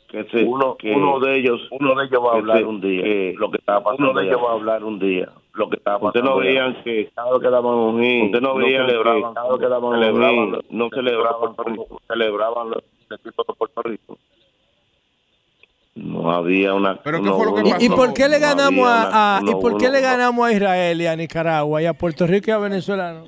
que 0.08 0.24
se, 0.24 0.44
uno, 0.44 0.76
uno 0.84 1.20
de 1.20 1.38
ellos, 1.38 1.60
uno 1.70 1.94
de 1.94 2.04
ellos 2.04 2.22
va 2.22 2.32
a 2.32 2.36
hablar 2.36 2.64
un 2.66 2.80
día, 2.82 3.32
lo 3.38 3.50
que 3.50 3.56
estaba 3.56 3.82
pasando, 3.82 4.10
uno 4.10 4.20
de 4.20 4.26
ellos 4.26 4.40
va 4.44 4.50
a 4.50 4.54
hablar 4.54 4.84
un 4.84 4.98
día, 4.98 5.32
lo 5.54 5.70
que 5.70 5.76
estaba 5.78 5.98
pasando. 5.98 6.08
Ustedes 6.08 6.24
no 6.24 6.36
veían 6.36 6.82
que 6.84 7.10
cada 7.14 7.40
que 7.40 7.48
daban 7.48 7.74
un 7.74 8.02
hit, 8.02 8.24
ustedes 8.26 8.42
no 8.42 8.54
veían 8.56 8.86
que 8.86 8.92
cada 9.34 9.58
que 9.58 9.68
daban 9.68 9.84
un 9.84 10.54
hit, 10.54 10.70
no 10.70 10.88
celebraban, 10.90 11.56
celebraban 12.06 12.70
los 12.70 12.84
equipos 13.10 13.46
de 13.46 13.54
Puerto 13.54 13.82
Rico. 13.82 14.18
No 15.94 16.30
había 16.32 16.72
una. 16.74 16.96
¿Pero 17.02 17.18
qué 17.20 17.26
no- 17.26 17.36
fue 17.36 17.46
lo 17.46 17.54
que 17.54 17.62
no- 17.62 17.76
¿Y, 17.80 17.88
por 17.90 18.14
qué 18.14 18.28
le 18.28 18.40
no 18.40 18.46
ganamos 18.46 18.86
a, 18.88 19.08
una- 19.08 19.36
a- 19.36 19.40
no- 19.42 19.50
y 19.50 19.54
por 19.60 19.76
qué 19.76 19.86
no- 19.86 19.92
le 19.92 20.00
ganamos 20.00 20.46
a 20.46 20.52
Israel 20.52 21.00
y 21.02 21.06
a 21.06 21.16
Nicaragua 21.16 21.82
y 21.82 21.86
a 21.86 21.92
Puerto 21.92 22.26
Rico 22.26 22.50
y 22.50 22.52
a 22.54 22.58
Venezuela? 22.58 23.12
no? 23.12 23.24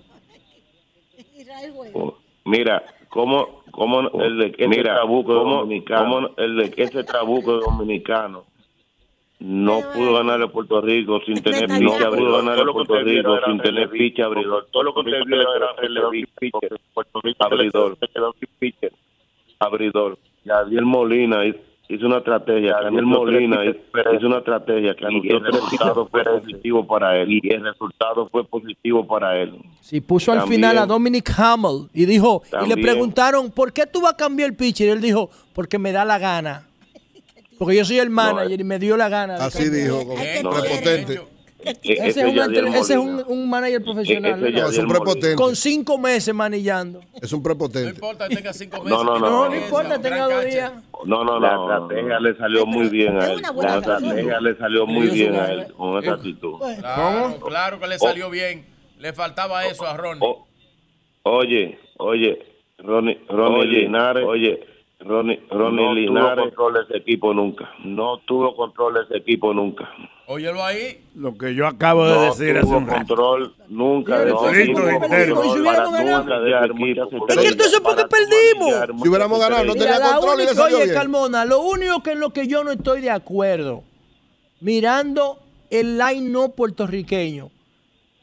Oh, 1.95 2.15
Mira, 2.47 2.83
cómo, 3.09 3.63
cómo 3.71 4.01
el 4.21 4.39
de 4.39 4.51
trabuco 4.83 5.35
dominicano, 5.35 6.05
cómo 6.05 6.31
el 6.37 6.57
de 6.57 6.75
ese 6.77 7.05
trabuco 7.05 7.53
dominicano 7.59 8.45
no 9.41 9.81
pudo 9.95 10.15
ganar 10.15 10.43
a 10.43 10.49
Puerto 10.49 10.81
Rico 10.81 11.21
sin 11.27 11.43
tener 11.43 11.71
ficha 11.71 12.07
abridor, 12.07 12.45
ganar 12.45 12.61
a 12.61 12.73
Puerto 12.73 12.99
Rico 12.99 13.39
sin 13.47 13.61
tener 13.61 13.89
ficha 13.91 14.25
abridor. 14.27 14.67
Todo 14.71 14.83
lo 14.85 14.95
que 14.95 15.01
usted 15.01 15.21
vio 15.27 15.55
era 15.57 15.67
releví, 15.77 16.27
pitcher, 16.39 16.79
Puerto 16.93 17.21
Rico 17.23 17.45
abridor, 17.45 17.97
abridor. 19.59 20.19
Yadiel 20.45 20.85
Molina 20.85 21.39
hizo- 21.89 21.95
hizo 21.95 22.07
una 22.07 22.19
estrategia, 22.19 22.77
Yadiel 22.83 23.05
Molina 23.07 23.65
hizo 23.65 24.27
una 24.27 24.39
estrategia 24.39 24.95
que 24.95 25.05
y 25.11 25.29
el 25.31 25.45
resultado 25.45 26.07
fue 26.09 26.25
positivo 26.25 26.87
para 26.87 27.17
él 27.21 27.29
y 27.43 27.53
el 27.53 27.63
resultado 27.65 28.29
fue 28.31 28.45
positivo 28.45 29.07
para 29.07 29.37
él. 29.41 29.55
Sí, 29.81 30.01
puso 30.01 30.33
al 30.33 30.39
final 30.49 30.79
a 30.79 30.87
Dominic 30.87 31.31
Hamill 31.39 31.89
y 31.93 32.05
dijo, 32.07 32.43
y 32.65 32.69
le 32.69 32.77
preguntaron, 32.83 33.51
¿por 33.51 33.73
qué 33.73 33.87
tú 33.87 34.01
vas 34.01 34.15
a 34.15 34.17
cambiar 34.17 34.51
el 34.51 34.57
pitcher? 34.57 34.89
Y 34.89 34.91
él 34.91 35.01
dijo, 35.01 35.31
porque 35.53 35.79
me 35.79 35.93
da 35.93 36.05
la 36.05 36.19
gana. 36.19 36.67
Porque 37.59 37.77
yo 37.77 37.85
soy 37.85 37.99
el 38.01 38.11
manager 38.11 38.61
y 38.61 38.65
me 38.65 38.79
dio 38.79 38.97
la 38.97 39.09
gana. 39.09 39.37
Así 39.37 39.65
cambiar". 39.65 39.83
dijo, 39.85 39.99
como 40.43 40.51
prepotente. 40.61 41.21
E- 41.65 41.93
Ese 41.93 42.09
es, 42.09 42.17
un, 42.29 42.35
Yadiel 42.35 42.67
entre- 42.67 42.81
ese 42.81 42.93
es 42.95 42.99
Molina. 42.99 43.25
un, 43.29 43.39
un 43.39 43.51
manager 43.51 43.83
profesional. 43.85 44.41
No, 44.41 44.47
es 44.47 44.55
un 44.55 44.87
Molina. 44.87 44.89
prepotente. 44.89 45.35
Con 45.37 45.57
cinco 45.57 45.99
meses 45.99 46.35
manillando. 46.35 47.01
Es 47.21 47.33
un 47.33 47.41
No 47.41 47.43
prepotente. 47.45 47.91
importa 47.91 48.29
que 48.29 48.37
tenga 48.37 48.53
cinco 48.53 48.83
meses. 48.83 48.91
No, 48.99 49.05
no, 49.05 49.15
que 49.15 49.21
no. 49.21 49.31
No, 49.31 49.45
no 49.45 49.51
tenga 49.51 49.65
importa, 49.65 49.99
tenga 50.01 50.29
dos 50.29 50.45
días. 50.45 50.73
No, 51.05 51.25
no, 51.25 51.41
no. 51.41 51.41
La 51.41 51.77
estrategia 51.79 52.21
le 52.21 52.37
salió 52.37 52.67
muy 52.67 52.89
bien 52.89 53.17
a 53.21 53.27
él. 53.31 53.43
La 53.43 53.77
estrategia 53.79 54.41
le 54.41 54.57
salió 54.57 54.87
muy 54.87 55.07
bien 55.09 55.35
a 55.35 55.51
él 55.53 55.67
con 55.77 56.03
esa 56.03 56.15
actitud. 56.15 56.55
Claro, 56.81 57.39
claro 57.41 57.81
que 57.81 57.87
le 57.87 57.99
salió 57.99 58.31
bien. 58.31 58.67
Le 58.99 59.13
faltaba 59.13 59.67
eso 59.67 59.87
a 59.87 59.97
Ronnie. 59.97 60.21
O- 60.27 60.47
oye, 61.25 61.79
oye, 61.99 62.39
Ronnie, 62.79 63.19
Ronnie 63.29 63.67
Linares, 63.67 64.25
oye, 64.27 64.61
Ronnie, 65.07 65.41
Ronnie 65.51 65.85
No 65.85 65.95
Linares 65.95 66.35
tuvo 66.37 66.45
control 66.45 66.75
de 66.75 66.81
ese 66.83 66.97
equipo 66.97 67.35
nunca. 67.35 67.71
No 67.85 68.19
tuvo 68.27 68.57
control 68.57 68.95
de 68.95 69.01
ese 69.03 69.17
equipo 69.19 69.53
nunca. 69.53 69.89
Óyelo 70.27 70.65
ahí. 70.65 71.05
Lo 71.15 71.37
que 71.37 71.55
yo 71.55 71.67
acabo 71.67 72.07
de 72.07 72.15
No 72.15 72.23
decir 72.23 72.57
hace 72.57 72.67
un 72.67 72.87
rato. 72.87 73.07
control 73.07 73.55
nunca 73.69 74.25
de 74.25 74.33
ese 74.33 74.63
equipo. 74.63 74.81
de. 74.81 74.95
Es 77.29 77.37
que 77.37 77.49
entonces, 77.49 77.81
¿por 77.81 77.97
qué 77.97 78.05
perdimos? 78.07 79.01
Si 79.03 79.09
hubiéramos 79.09 79.39
ganado, 79.39 79.65
no 79.65 79.75
tenía 79.75 80.01
control 80.01 80.41
y 80.41 80.45
le 80.47 80.55
salió 80.55 80.77
oye, 80.79 80.85
bien. 80.87 80.97
Carmona, 80.97 81.45
lo 81.45 81.61
único 81.61 82.03
que 82.03 82.13
en 82.13 82.21
lo 82.21 82.31
que 82.31 82.47
yo 82.47 82.65
no 82.65 82.71
estoy 82.71 83.01
de 83.03 83.11
acuerdo, 83.11 83.83
mirando 84.61 85.39
el 85.71 85.99
line 85.99 86.31
no 86.31 86.51
puertorriqueño, 86.51 87.51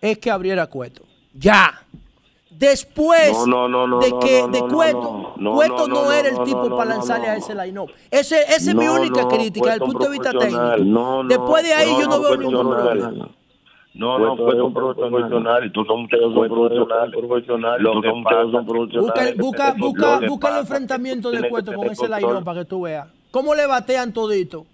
es 0.02 0.18
que 0.18 0.32
abriera 0.32 0.68
Cueto. 0.68 1.04
Ya. 1.34 1.84
Después 2.52 3.32
No, 3.48 3.68
no, 3.68 3.68
no, 3.68 3.88
no, 3.88 4.00
de 4.00 4.10
no, 4.10 4.20
que 4.20 4.42
no, 4.42 4.48
de 4.50 4.60
no, 4.62 4.68
Cueto, 4.68 5.02
no, 5.02 5.34
no, 5.38 5.54
Cueto 5.54 5.88
no, 5.88 5.88
no, 5.88 6.04
no, 6.04 6.12
era 6.12 6.32
no, 6.32 6.40
el 6.40 6.46
tipo 6.46 6.70
no, 6.70 6.76
para 6.76 6.90
no, 6.92 6.96
lanzarle 6.98 7.28
no. 7.28 7.34
a 7.34 7.36
ese 7.38 7.56
line 7.56 7.80
up. 7.80 7.92
Ese, 8.12 8.42
esa 8.42 8.56
es 8.56 8.76
mi 8.76 8.86
No, 8.86 8.96
única 8.96 9.22
no, 9.22 9.28
crítica 9.30 9.72
desde 9.72 9.86
el 9.86 9.92
punto 9.92 10.04
de 10.04 10.12
vista 10.12 10.32
técnico. 10.32 10.78
No, 10.80 11.24
no, 11.24 11.30
Después 11.30 11.64
de 11.64 11.74
ahí 11.74 11.92
no, 11.94 12.00
yo 12.02 12.08
no, 12.08 12.18
no, 12.18 12.22
veo 12.22 12.38
ningún 12.38 12.70
problema. 12.70 13.30
No, 13.94 14.20
no, 14.20 14.38
fue 14.38 14.62
un 14.62 14.74
profesional 14.74 15.66
y 15.66 15.72
tú 15.72 15.84
son 15.86 16.02
muchachos 16.04 16.34
son 16.34 16.48
profesionales. 16.50 17.82
Los 17.82 17.94
son 18.04 18.20
muchachos 18.20 18.52
son 18.52 18.66
profesionales. 18.66 19.38
busca, 19.38 19.74
busca, 19.78 20.20
busca 20.28 20.50
el 20.50 20.58
enfrentamiento 20.60 21.32
de 21.32 21.50
Cueto 21.50 21.74
con 21.74 21.88
ese 21.90 22.08
line 22.08 22.22
control. 22.22 22.44
para 22.44 22.60
que 22.60 22.66
tú 22.66 22.82
veas. 22.82 23.08
¿Cómo 23.32 23.56
le 23.56 23.66
batean 23.66 24.14
todito? 24.14 24.66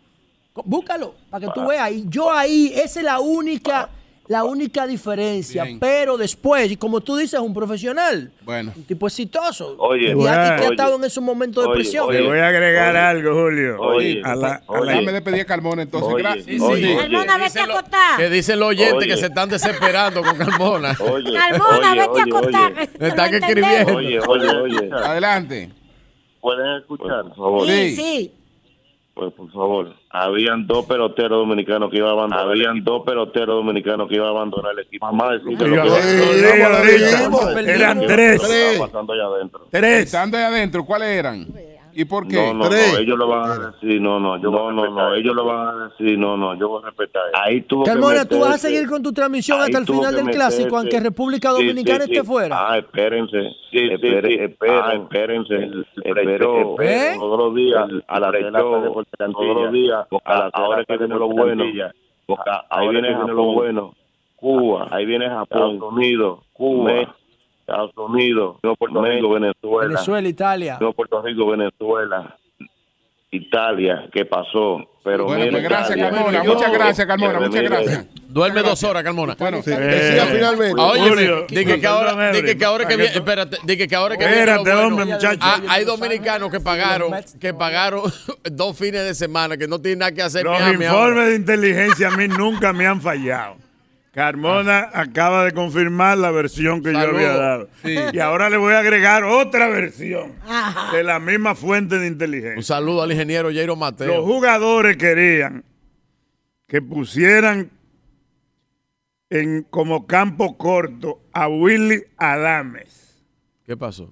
Búscalo 0.66 1.14
para 1.30 1.46
que 1.46 1.54
tú 1.54 1.68
veas. 1.68 1.92
Y 1.92 2.10
yo 2.10 2.32
ahí, 2.32 2.72
esa 2.76 3.00
es 3.00 3.06
la 3.06 3.20
única, 3.20 3.90
la 4.28 4.44
única 4.44 4.86
diferencia. 4.86 5.64
Bien. 5.64 5.80
Pero 5.80 6.18
después, 6.18 6.70
y 6.72 6.76
como 6.78 7.00
tú 7.02 7.16
dices, 7.16 7.36
es 7.36 7.40
un 7.40 7.54
profesional. 7.54 8.32
Bueno. 8.44 8.74
Un 8.76 8.84
tipo 8.84 9.08
exitoso. 9.08 9.76
Oye, 9.80 10.10
y, 10.10 10.12
y 10.12 10.24
que 10.24 10.30
ha 10.30 10.56
oye, 10.58 10.66
estado 10.72 10.96
en 10.98 11.04
esos 11.06 11.24
momentos 11.24 11.64
de 11.64 11.70
oye, 11.70 11.76
presión. 11.82 12.14
Le 12.14 12.22
voy 12.22 12.40
a 12.40 12.48
agregar 12.48 12.96
algo, 12.98 13.34
Julio. 13.34 13.78
Oye, 13.80 14.22
a 14.24 14.36
la, 14.36 14.54
a 14.56 14.62
oye. 14.68 14.86
la- 14.86 14.92
Déjame 14.94 15.12
despedir 15.14 15.42
a 15.42 15.46
Carmona 15.46 15.82
entonces. 15.84 16.14
Oye, 16.14 16.24
Gracias. 16.24 16.46
Sí, 16.46 16.58
oye, 16.62 16.88
sí. 16.88 16.98
Carmona, 16.98 17.38
vete 17.38 17.60
a 17.60 17.64
acostar. 17.64 18.18
Que 18.18 18.30
dicen 18.30 18.60
los 18.60 18.70
oyentes 18.70 18.96
Oye. 18.98 19.08
que 19.08 19.18
se 19.18 19.26
están 19.28 19.50
desesperando 19.50 20.22
con 20.24 20.38
Carmona. 20.38 20.96
Oye, 21.00 21.34
Carmona, 21.34 21.92
oye, 21.92 22.00
vete 22.02 22.10
a 22.10 22.12
oye, 22.12 22.22
acostar. 22.32 22.72
oye. 22.74 22.88
que 22.88 23.00
Me 23.00 23.08
están 23.08 23.34
escribiendo. 23.34 23.96
Oye, 23.96 24.20
oye, 24.20 24.50
oye. 24.50 24.90
Adelante. 24.94 25.70
¿Pueden 26.42 26.78
escuchar? 26.82 27.24
Por 27.24 27.36
favor. 27.36 27.68
Sí, 27.68 27.96
Sí. 27.96 28.32
Pues, 29.18 29.34
por 29.34 29.52
favor. 29.52 29.94
Habían 30.12 30.68
dos 30.68 30.86
peloteros 30.86 31.40
dominicanos 31.40 31.90
que 31.90 31.98
iban 31.98 32.10
a 32.10 32.14
abandonar. 32.14 32.46
Habían 32.48 32.84
dos 32.84 33.04
peloteros 33.04 33.48
dominicanos 33.56 34.08
que 34.08 34.16
iban 34.16 34.28
a 34.28 34.32
abandonar 34.32 34.74
el 34.74 34.80
equipo. 34.86 35.06
Mamá, 35.12 35.34
decir 35.34 35.58
que 35.58 35.64
yo- 35.64 35.76
lo 35.76 35.84
que-. 35.84 37.72
Eran 37.76 38.00
tres. 38.06 38.40
allá. 38.44 38.78
Tres. 39.72 40.00
Estando 40.06 40.38
ahí 40.38 40.44
adentro, 40.44 40.86
¿cuáles 40.86 41.08
eran? 41.10 41.48
¿Y 42.00 42.06
por 42.06 42.28
qué? 42.28 42.36
No, 42.36 42.54
no, 42.54 42.70
Tres. 42.70 42.94
no, 42.94 43.00
ellos 43.00 43.18
lo 43.18 43.28
van 43.28 43.50
a 43.50 43.72
decir, 43.72 44.00
no, 44.00 44.20
no, 44.20 44.38
yo 44.38 44.52
no, 44.52 44.72
no, 44.72 44.88
no, 44.88 45.16
ellos 45.16 45.36
lo 45.36 45.46
van 45.46 45.68
a 45.82 45.88
decir, 45.88 46.16
no, 46.20 46.38
no, 46.38 46.54
yo 46.54 46.70
voy 46.70 46.84
a 46.84 46.86
respetar. 46.86 47.24
Ahí 47.34 47.62
tuvo 47.62 47.86
que 47.86 47.90
Carmona, 47.90 48.24
tú 48.24 48.40
vas 48.40 48.54
a 48.54 48.58
seguir 48.60 48.88
con 48.88 49.02
tu 49.02 49.12
transmisión 49.12 49.60
hasta 49.60 49.80
el 49.80 49.86
final 49.88 50.16
del 50.16 50.28
clásico, 50.30 50.78
aunque 50.78 51.00
República 51.00 51.50
Dominicana 51.50 52.02
sí, 52.06 52.12
sí. 52.12 52.14
esté 52.14 52.24
fuera. 52.28 52.56
Ah, 52.72 52.78
espérense, 52.78 53.38
ah, 53.40 54.94
espérense, 54.94 55.70
espero, 56.04 56.76
¿Eh? 56.80 57.16
todos 57.18 57.40
los 57.40 57.56
días, 57.56 57.88
a 58.08 58.20
la 58.20 58.30
de 58.32 58.52
todos 58.52 59.56
los 59.64 59.72
días, 59.72 60.06
a 60.24 60.38
la- 60.38 60.50
ahora 60.54 60.86
que 60.86 60.98
viene 60.98 61.16
lo 61.16 61.28
bueno, 61.30 61.64
ahí 62.70 62.88
viene 62.90 63.10
lo 63.28 63.44
bueno, 63.54 63.96
Cuba, 64.36 64.88
ahí 64.92 65.04
viene 65.08 65.28
Japón, 65.28 65.74
Estados 65.74 65.94
Unidos, 65.94 66.40
Cuba, 66.54 67.16
Estados 67.68 67.92
Unidos, 67.98 68.58
Nuevo 68.64 68.78
Puerto 68.78 69.02
Rico, 69.04 69.30
Venezuela, 69.34 69.88
Venezuela, 69.90 70.28
Italia. 70.30 70.78
Nuevo 70.80 70.94
Puerto 70.94 71.22
Rico, 71.22 71.48
Venezuela, 71.48 72.38
Italia, 73.30 74.08
que 74.14 74.24
pasó. 74.26 74.90
Pero 75.04 75.26
Bueno, 75.26 75.40
mira, 75.46 75.52
pues 75.52 75.64
gracias, 75.64 75.98
Italia, 75.98 76.12
Carmona. 76.18 76.44
yo- 76.46 76.54
Muchas 76.54 76.72
gracias, 76.72 77.08
Carmona. 77.08 77.40
Muchas 77.42 77.64
gracias. 77.64 78.06
Duerme 78.30 78.62
dos 78.62 78.84
horas, 78.84 79.04
Carmona. 79.04 79.36
Bueno, 79.38 79.58
Decía 79.58 80.26
finalmente. 80.28 80.82
Oye, 80.82 81.10
Julio, 81.10 81.46
dije 81.50 81.80
que 81.82 81.88
ahora, 81.88 82.32
dije 82.32 82.58
que 82.58 82.66
ahora 82.66 82.88
que 82.88 82.96
viene, 82.96 83.14
espérate, 83.14 83.58
dije 83.64 83.88
que 83.88 83.96
ahora 83.96 84.16
que 84.18 84.26
viene 84.26 84.40
Espérate, 84.42 84.70
lo 84.70 84.76
bueno. 84.76 84.88
hombre, 84.88 85.06
muchacho. 85.14 85.40
Ah, 85.42 85.60
hay 85.70 85.84
dominicanos 85.86 86.50
que 86.52 86.60
pagaron, 86.62 87.12
que 87.40 87.54
pagaron 87.54 88.04
dos 88.52 88.78
fines 88.78 89.04
de 89.04 89.14
semana, 89.14 89.58
que 89.58 89.68
no 89.68 89.80
tienen 89.82 90.00
nada 90.00 90.12
que 90.14 90.22
hacer. 90.22 90.46
Los 90.46 90.58
informes 90.74 91.28
de 91.28 91.36
inteligencia 91.36 92.08
a 92.08 92.12
mí 92.12 92.28
nunca 92.30 92.72
me 92.72 92.88
han 92.88 93.02
fallado. 93.02 93.56
Carmona 94.18 94.90
acaba 94.96 95.46
de 95.46 95.52
confirmar 95.52 96.18
la 96.18 96.32
versión 96.32 96.82
que 96.82 96.92
yo 96.92 96.98
había 96.98 97.38
dado. 97.38 97.70
Sí. 97.84 97.96
Y 98.14 98.18
ahora 98.18 98.50
le 98.50 98.58
voy 98.58 98.74
a 98.74 98.80
agregar 98.80 99.24
otra 99.24 99.68
versión 99.68 100.34
Ajá. 100.44 100.92
de 100.98 101.04
la 101.04 101.20
misma 101.20 101.54
fuente 101.54 102.00
de 102.00 102.08
Un 102.08 102.14
inteligencia. 102.14 102.64
saludo 102.64 103.04
al 103.04 103.12
ingeniero 103.12 103.50
Jairo 103.50 103.74
Los 103.74 103.78
Mateo. 103.78 104.26
jugadores 104.26 104.98
querían 104.98 105.64
que 106.68 106.82
pusieran 106.82 107.70
en 109.30 109.62
como 109.70 110.08
campo 110.08 110.58
corto 110.58 111.22
a 111.32 111.48
Willy 111.48 112.02
Adames 112.18 113.22
¿Qué 113.68 113.78
pasó? 113.78 114.12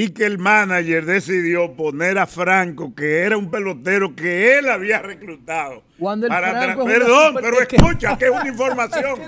Y 0.00 0.10
que 0.10 0.24
el 0.26 0.38
manager 0.38 1.04
decidió 1.06 1.72
poner 1.74 2.18
a 2.18 2.26
Franco, 2.28 2.94
que 2.94 3.18
era 3.20 3.36
un 3.36 3.50
pelotero 3.50 4.14
que 4.14 4.58
él 4.58 4.68
había 4.68 5.00
reclutado. 5.02 5.82
Para 6.28 6.76
Perdón, 6.76 7.34
super- 7.34 7.42
pero 7.42 7.60
escucha, 7.60 8.16
que 8.16 8.26
es 8.26 8.30
una 8.30 8.46
información. 8.54 9.18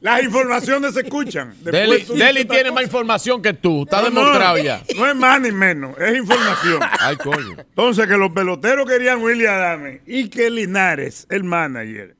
Las 0.00 0.22
informaciones 0.22 0.94
se 0.94 1.00
escuchan. 1.00 1.54
Deli, 1.64 2.44
tiene 2.44 2.70
más 2.70 2.84
información 2.84 3.42
que 3.42 3.52
tú. 3.54 3.82
Está 3.82 4.02
No, 4.02 4.10
no, 4.10 4.20
demostrado 4.20 4.58
ya. 4.58 4.80
No 4.96 5.08
es 5.08 5.16
más 5.16 5.40
ni 5.40 5.50
menos, 5.50 5.98
es 5.98 6.16
información. 6.18 6.80
Ay, 7.00 7.16
coño. 7.16 7.56
Entonces, 7.58 8.06
que 8.06 8.16
los 8.16 8.30
peloteros 8.30 8.88
querían 8.88 9.20
Willy 9.22 9.46
Adame 9.46 10.02
y 10.06 10.28
que 10.28 10.50
Linares, 10.50 11.26
el 11.30 11.42
manager, 11.42 12.14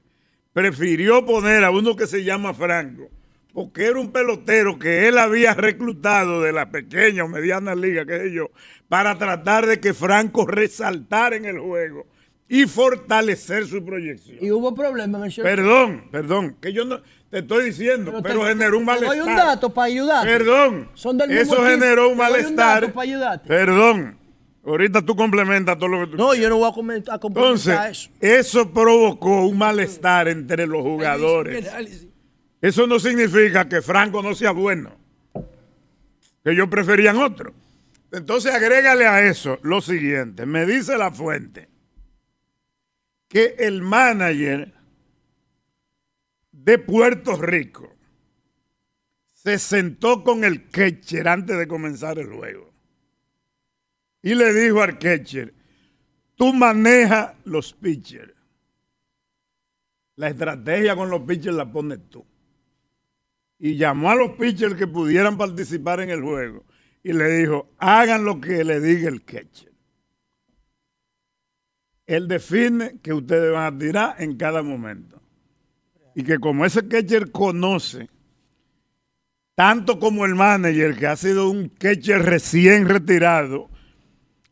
prefirió 0.52 1.24
poner 1.24 1.62
a 1.62 1.70
uno 1.70 1.94
que 1.94 2.06
se 2.08 2.24
llama 2.24 2.52
Franco, 2.54 3.08
porque 3.56 3.86
era 3.86 3.98
un 3.98 4.12
pelotero 4.12 4.78
que 4.78 5.08
él 5.08 5.16
había 5.16 5.54
reclutado 5.54 6.42
de 6.42 6.52
la 6.52 6.68
pequeña 6.70 7.24
o 7.24 7.28
mediana 7.28 7.74
liga, 7.74 8.04
qué 8.04 8.18
sé 8.18 8.32
yo, 8.34 8.50
para 8.86 9.16
tratar 9.16 9.64
de 9.64 9.80
que 9.80 9.94
Franco 9.94 10.46
resaltara 10.46 11.36
en 11.36 11.46
el 11.46 11.58
juego 11.58 12.04
y 12.50 12.66
fortalecer 12.66 13.66
su 13.66 13.82
proyección. 13.82 14.36
Y 14.42 14.50
hubo 14.50 14.74
problemas 14.74 15.18
en 15.20 15.24
el 15.24 15.30
show. 15.32 15.42
Perdón, 15.42 16.04
perdón, 16.12 16.56
que 16.60 16.74
yo 16.74 16.84
no 16.84 17.00
te 17.30 17.38
estoy 17.38 17.64
diciendo, 17.64 18.20
pero, 18.22 18.40
te- 18.42 18.48
generó 18.48 18.78
un 18.78 18.84
te 18.84 18.92
doy 18.92 19.00
malestar. 19.00 19.26
un 19.26 19.36
dato 19.36 19.72
para 19.72 19.86
ayudarte. 19.86 20.30
Perdón. 20.30 20.88
Son 20.92 21.16
del 21.16 21.30
Eso 21.30 21.56
generó 21.64 22.02
un 22.02 22.08
doy 22.08 22.12
un 22.12 22.18
malestar. 22.18 22.82
dato 22.82 22.92
para 22.92 23.04
ayudarte. 23.04 23.48
Perdón. 23.48 24.18
Ahorita 24.66 25.00
tú 25.00 25.16
complementas 25.16 25.78
todo 25.78 25.88
lo 25.88 26.00
que 26.04 26.10
tú 26.10 26.16
No, 26.18 26.34
yo 26.34 26.50
no 26.50 26.58
voy 26.58 26.68
a, 26.68 26.74
comentar, 26.74 27.14
a 27.14 27.18
complementar 27.18 27.86
Entonces, 27.86 28.10
eso. 28.20 28.60
eso 28.60 28.70
provocó 28.70 29.46
un 29.46 29.56
malestar 29.56 30.28
entre 30.28 30.66
los 30.66 30.82
jugadores. 30.82 31.64
Eso 32.66 32.84
no 32.88 32.98
significa 32.98 33.68
que 33.68 33.80
Franco 33.80 34.20
no 34.24 34.34
sea 34.34 34.50
bueno. 34.50 34.98
Que 36.42 36.50
ellos 36.50 36.68
preferían 36.68 37.16
otro. 37.16 37.54
Entonces, 38.10 38.52
agrégale 38.52 39.06
a 39.06 39.24
eso 39.24 39.60
lo 39.62 39.80
siguiente. 39.80 40.46
Me 40.46 40.66
dice 40.66 40.98
la 40.98 41.12
fuente 41.12 41.68
que 43.28 43.54
el 43.60 43.82
manager 43.82 44.74
de 46.50 46.78
Puerto 46.80 47.36
Rico 47.36 47.94
se 49.32 49.60
sentó 49.60 50.24
con 50.24 50.42
el 50.42 50.68
catcher 50.68 51.28
antes 51.28 51.56
de 51.56 51.68
comenzar 51.68 52.18
el 52.18 52.32
juego. 52.32 52.72
Y 54.22 54.34
le 54.34 54.52
dijo 54.52 54.82
al 54.82 54.98
catcher, 54.98 55.54
tú 56.34 56.52
manejas 56.52 57.32
los 57.44 57.72
pitchers. 57.74 58.34
La 60.16 60.30
estrategia 60.30 60.96
con 60.96 61.10
los 61.10 61.20
pitchers 61.20 61.54
la 61.54 61.70
pones 61.70 62.00
tú. 62.10 62.26
Y 63.58 63.76
llamó 63.76 64.10
a 64.10 64.14
los 64.14 64.32
pitchers 64.32 64.74
que 64.74 64.86
pudieran 64.86 65.38
participar 65.38 66.00
en 66.00 66.10
el 66.10 66.22
juego. 66.22 66.64
Y 67.02 67.12
le 67.12 67.38
dijo, 67.38 67.70
hagan 67.78 68.24
lo 68.24 68.40
que 68.40 68.64
le 68.64 68.80
diga 68.80 69.08
el 69.08 69.24
catcher. 69.24 69.72
Él 72.06 72.28
define 72.28 72.98
que 73.02 73.12
ustedes 73.12 73.52
van 73.52 73.74
a 73.74 73.78
tirar 73.78 74.16
en 74.18 74.36
cada 74.36 74.62
momento. 74.62 75.20
Y 76.14 76.22
que 76.22 76.38
como 76.38 76.64
ese 76.64 76.86
catcher 76.86 77.30
conoce, 77.30 78.08
tanto 79.54 79.98
como 79.98 80.24
el 80.24 80.34
manager, 80.34 80.96
que 80.96 81.06
ha 81.06 81.16
sido 81.16 81.48
un 81.48 81.68
catcher 81.68 82.22
recién 82.22 82.88
retirado, 82.88 83.70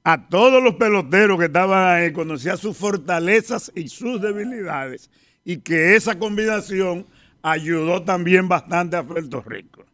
a 0.03 0.29
todos 0.29 0.63
los 0.63 0.75
peloteros 0.75 1.39
que 1.39 1.47
estaban 1.47 1.97
ahí, 1.97 2.13
conocía 2.13 2.57
sus 2.57 2.77
fortalezas 2.77 3.73
y 3.75 3.89
sus 3.89 4.21
debilidades, 4.21 5.11
y 5.45 5.59
que 5.59 5.97
esa 5.97 6.19
combinación 6.19 7.07
ayudó 7.45 8.03
también 8.03 8.49
bastante 8.49 8.97
a 8.97 9.07
Puerto 9.07 9.43
Rico. 9.43 9.85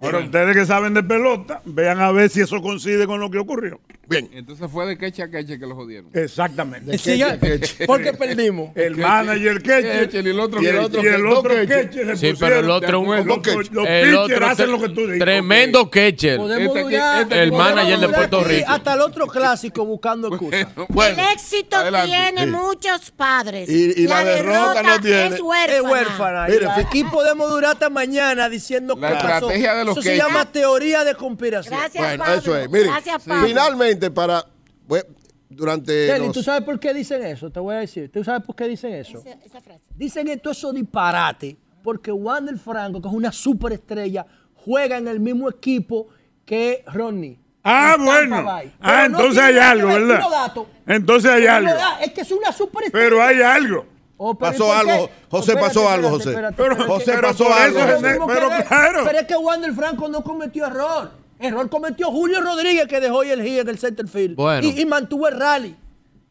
Ahora, 0.00 0.18
ustedes 0.20 0.56
que 0.56 0.64
saben 0.64 0.94
de 0.94 1.02
pelota, 1.02 1.60
vean 1.64 2.00
a 2.00 2.12
ver 2.12 2.30
si 2.30 2.40
eso 2.40 2.62
coincide 2.62 3.04
con 3.06 3.18
lo 3.18 3.30
que 3.32 3.38
ocurrió. 3.38 3.80
Bien. 4.08 4.30
Entonces 4.32 4.70
fue 4.70 4.86
de 4.86 4.96
queche 4.96 5.22
a 5.24 5.28
queche 5.28 5.58
que 5.58 5.66
lo 5.66 5.74
jodieron. 5.74 6.08
Exactamente. 6.14 6.96
Siga- 6.96 7.36
porque 7.84 8.12
perdimos. 8.14 8.70
El 8.76 8.96
manager 8.96 9.60
Ketcher 9.60 10.24
y 10.24 10.30
el 10.30 10.40
otro 10.40 10.62
y 10.62 10.66
el 10.66 10.78
otro 10.78 11.02
y 11.02 11.06
el 11.08 11.26
otro 11.26 11.52
le 11.52 12.16
Sí, 12.16 12.32
pero 12.38 12.60
el 12.60 12.70
otro 12.70 13.02
acuerdo, 13.02 13.24
los, 13.24 13.38
Ketcher. 13.40 13.72
los 13.72 13.86
El 13.88 14.04
pitchers 14.04 14.18
otro 14.18 14.46
hacen 14.46 14.70
lo 14.70 14.80
que 14.80 14.88
tú 14.90 15.00
dices. 15.02 15.18
Tremendo. 15.18 15.90
Podemos 15.90 16.76
Este 16.78 17.20
este 17.22 17.42
El 17.42 17.52
manager 17.52 17.98
de 17.98 18.08
Puerto 18.08 18.44
Rico. 18.44 18.64
Hasta 18.70 18.94
el 18.94 19.00
otro 19.00 19.26
clásico 19.26 19.84
buscando 19.84 20.28
excusas. 20.28 20.68
Bueno, 20.90 21.20
el 21.22 21.28
éxito 21.34 21.76
adelante. 21.76 22.08
tiene 22.08 22.44
Sí. 22.44 22.50
muchos 22.50 23.10
padres. 23.10 23.68
Y- 23.68 24.02
y 24.02 24.06
la 24.06 24.24
derrota 24.24 24.82
no 24.82 25.00
tiene. 25.00 25.26
es 25.26 25.40
huérfana. 25.40 25.76
Es 25.76 25.82
huérfana. 25.82 26.74
Fi- 26.76 26.80
aquí 26.82 27.04
podemos 27.04 27.50
durar 27.50 27.72
hasta 27.72 27.90
mañana 27.90 28.48
diciendo 28.48 28.96
La 28.98 29.12
estrategia 29.14 29.74
de 29.74 29.87
los 29.88 29.98
Eso 29.98 30.02
se 30.02 30.16
llama 30.16 30.50
teoría 30.50 31.04
de 31.04 31.14
conspiración. 31.14 31.74
Gracias, 31.78 32.02
Bueno, 32.04 32.24
Pablo. 32.24 32.38
eso 32.40 32.56
es. 32.56 32.70
Miren, 32.70 32.86
Gracias, 32.88 33.24
Pablo. 33.24 33.46
finalmente 33.46 34.10
para 34.10 34.44
bueno, 34.86 35.04
durante 35.48 36.06
Kelly, 36.06 36.26
los- 36.26 36.34
¿tú 36.34 36.42
sabes 36.42 36.62
por 36.62 36.78
qué 36.78 36.94
dicen 36.94 37.22
eso? 37.24 37.50
Te 37.50 37.60
voy 37.60 37.74
a 37.74 37.78
decir. 37.78 38.10
¿Tú 38.12 38.22
sabes 38.24 38.42
por 38.44 38.54
qué 38.54 38.64
dicen 38.68 38.92
eso? 38.94 39.18
Esa- 39.18 39.38
esa 39.44 39.60
frase. 39.60 39.82
Dicen 39.96 40.28
esto 40.28 40.50
eso 40.50 40.72
disparate 40.72 41.56
porque 41.82 42.12
Wander 42.12 42.58
Franco, 42.58 43.00
que 43.00 43.08
es 43.08 43.14
una 43.14 43.32
superestrella, 43.32 44.26
juega 44.54 44.98
en 44.98 45.08
el 45.08 45.20
mismo 45.20 45.48
equipo 45.48 46.08
que 46.44 46.84
Ronnie. 46.86 47.38
Ah, 47.64 47.96
en 47.98 48.04
bueno. 48.04 48.36
Ah, 48.80 49.08
no 49.08 49.18
entonces 49.18 49.42
hay 49.42 49.58
algo, 49.58 49.88
ver, 49.88 50.02
¿verdad? 50.06 50.30
datos. 50.30 50.66
Entonces 50.86 51.30
hay 51.30 51.46
algo. 51.46 51.70
Es 52.00 52.12
que 52.12 52.20
es 52.22 52.30
una 52.32 52.52
superestrella. 52.52 53.04
Pero 53.06 53.22
hay 53.22 53.42
algo. 53.42 53.84
Oh, 54.20 54.34
Pasó 54.36 54.66
¿y 54.66 54.70
algo, 54.72 55.10
José, 55.30 55.52
Espérate, 55.52 55.60
pasó 55.74 55.88
algo, 55.88 56.08
José. 56.10 56.30
espérate, 56.30 56.56
Pero, 56.56 56.72
espérate. 56.72 56.92
José, 56.92 57.12
pero 57.14 57.28
pasó 57.28 57.54
algo. 57.54 57.78
que 57.78 58.02
pero 58.26 58.48
claro. 58.68 59.04
Pero 59.04 59.18
es 59.20 59.26
que 59.26 59.36
Wander 59.36 59.72
Franco 59.74 60.08
no 60.08 60.22
cometió 60.24 60.66
error. 60.66 61.12
Error 61.38 61.70
cometió 61.70 62.10
Julio 62.10 62.40
Rodríguez 62.40 62.88
que 62.88 62.98
dejó 63.00 63.22
el 63.22 63.40
hit 63.42 63.60
en 63.60 63.68
el 63.68 63.78
center 63.78 64.08
field. 64.08 64.34
Bueno. 64.34 64.66
Y, 64.66 64.80
y 64.80 64.84
mantuvo 64.86 65.28
el 65.28 65.38
rally. 65.38 65.76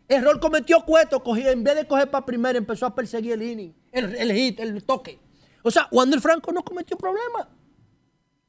Error 0.10 0.40
cometió 0.42 0.82
Cueto, 0.86 1.24
cogía, 1.24 1.52
en 1.52 1.64
vez 1.64 1.76
de 1.76 1.88
coger 1.88 2.10
para 2.12 2.26
primera, 2.26 2.58
empezó 2.58 2.86
a 2.86 2.94
perseguir 2.94 3.34
el 3.34 3.42
inning, 3.44 3.74
el, 3.92 4.16
el 4.16 4.32
hit, 4.34 4.60
el 4.60 4.84
toque. 4.84 5.20
O 5.64 5.72
sea, 5.72 5.88
Wander 5.92 6.20
Franco 6.22 6.52
no 6.52 6.64
cometió 6.64 6.98
problema. 6.98 7.48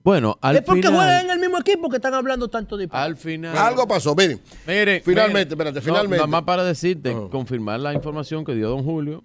Bueno, 0.04 0.38
al 0.40 0.56
es 0.56 0.62
porque 0.62 0.82
final. 0.82 0.94
juegan 0.96 1.24
en 1.26 1.30
el 1.32 1.38
mismo 1.40 1.58
equipo 1.58 1.88
que 1.90 1.96
están 1.96 2.14
hablando 2.14 2.48
tanto 2.48 2.76
de 2.76 2.88
Al 2.90 3.16
final. 3.16 3.56
algo 3.56 3.86
pasó, 3.86 4.14
miren. 4.14 4.40
Mire, 4.66 5.00
Finalmente, 5.04 5.54
mire. 5.56 5.70
espérate, 5.70 5.78
No, 5.80 5.82
finalmente. 5.84 6.16
nada 6.16 6.26
más 6.28 6.42
para 6.44 6.64
decirte, 6.64 7.12
confirmar 7.30 7.80
la 7.80 7.92
información 7.92 8.44
que 8.44 8.54
dio 8.54 8.68
don 8.70 8.84
Julio. 8.84 9.22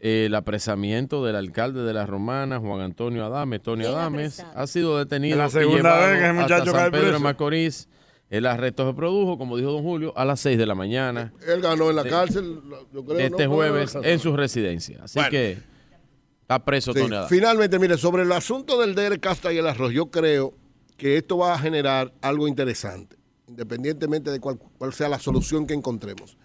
Eh, 0.00 0.26
el 0.26 0.34
apresamiento 0.34 1.24
del 1.24 1.36
alcalde 1.36 1.82
de 1.82 1.92
la 1.94 2.06
Romana, 2.06 2.58
Juan 2.58 2.80
Antonio 2.80 3.24
Adame, 3.24 3.58
Tony 3.58 3.84
Adames, 3.84 4.40
apresado. 4.40 4.62
ha 4.62 4.66
sido 4.66 4.98
detenido 4.98 5.34
Es 5.34 5.38
la 5.38 5.60
segunda 5.60 5.96
vez 6.06 6.18
que 6.18 6.24
ese 6.24 6.32
muchacho 6.32 6.72
San 6.72 6.90
Pedro 6.90 7.12
de. 7.12 7.18
Macorís. 7.20 7.88
El 8.30 8.46
arresto 8.46 8.88
se 8.88 8.94
produjo, 8.94 9.38
como 9.38 9.56
dijo 9.56 9.70
don 9.70 9.82
Julio, 9.82 10.12
a 10.16 10.24
las 10.24 10.40
6 10.40 10.58
de 10.58 10.66
la 10.66 10.74
mañana 10.74 11.32
Él 11.46 11.60
ganó 11.60 11.90
en 11.90 11.96
la 11.96 12.04
cárcel, 12.04 12.58
yo 12.92 13.04
creo. 13.04 13.16
de 13.18 13.26
este 13.26 13.46
jueves 13.46 13.96
en 14.02 14.18
su 14.18 14.34
residencia. 14.36 14.98
Así 15.04 15.18
Bueno. 15.18 15.30
que 15.30 15.58
está 16.44 16.64
preso 16.64 16.92
Sí. 16.92 17.00
Finalmente, 17.28 17.78
mire, 17.78 17.96
sobre 17.98 18.22
el 18.22 18.32
asunto 18.32 18.78
del 18.80 18.94
DR 18.94 19.18
Casta 19.18 19.52
y 19.52 19.58
el 19.58 19.66
arroz, 19.66 19.92
yo 19.92 20.06
creo 20.10 20.54
que 20.96 21.16
esto 21.16 21.38
va 21.38 21.54
a 21.54 21.58
generar 21.58 22.12
algo 22.20 22.46
interesante, 22.46 23.16
independientemente 23.48 24.30
de 24.30 24.38
cuál, 24.40 24.58
cuál 24.78 24.92
sea 24.92 25.08
la 25.08 25.18
solución 25.18 25.66
que 25.66 25.74
encontremos. 25.74 26.36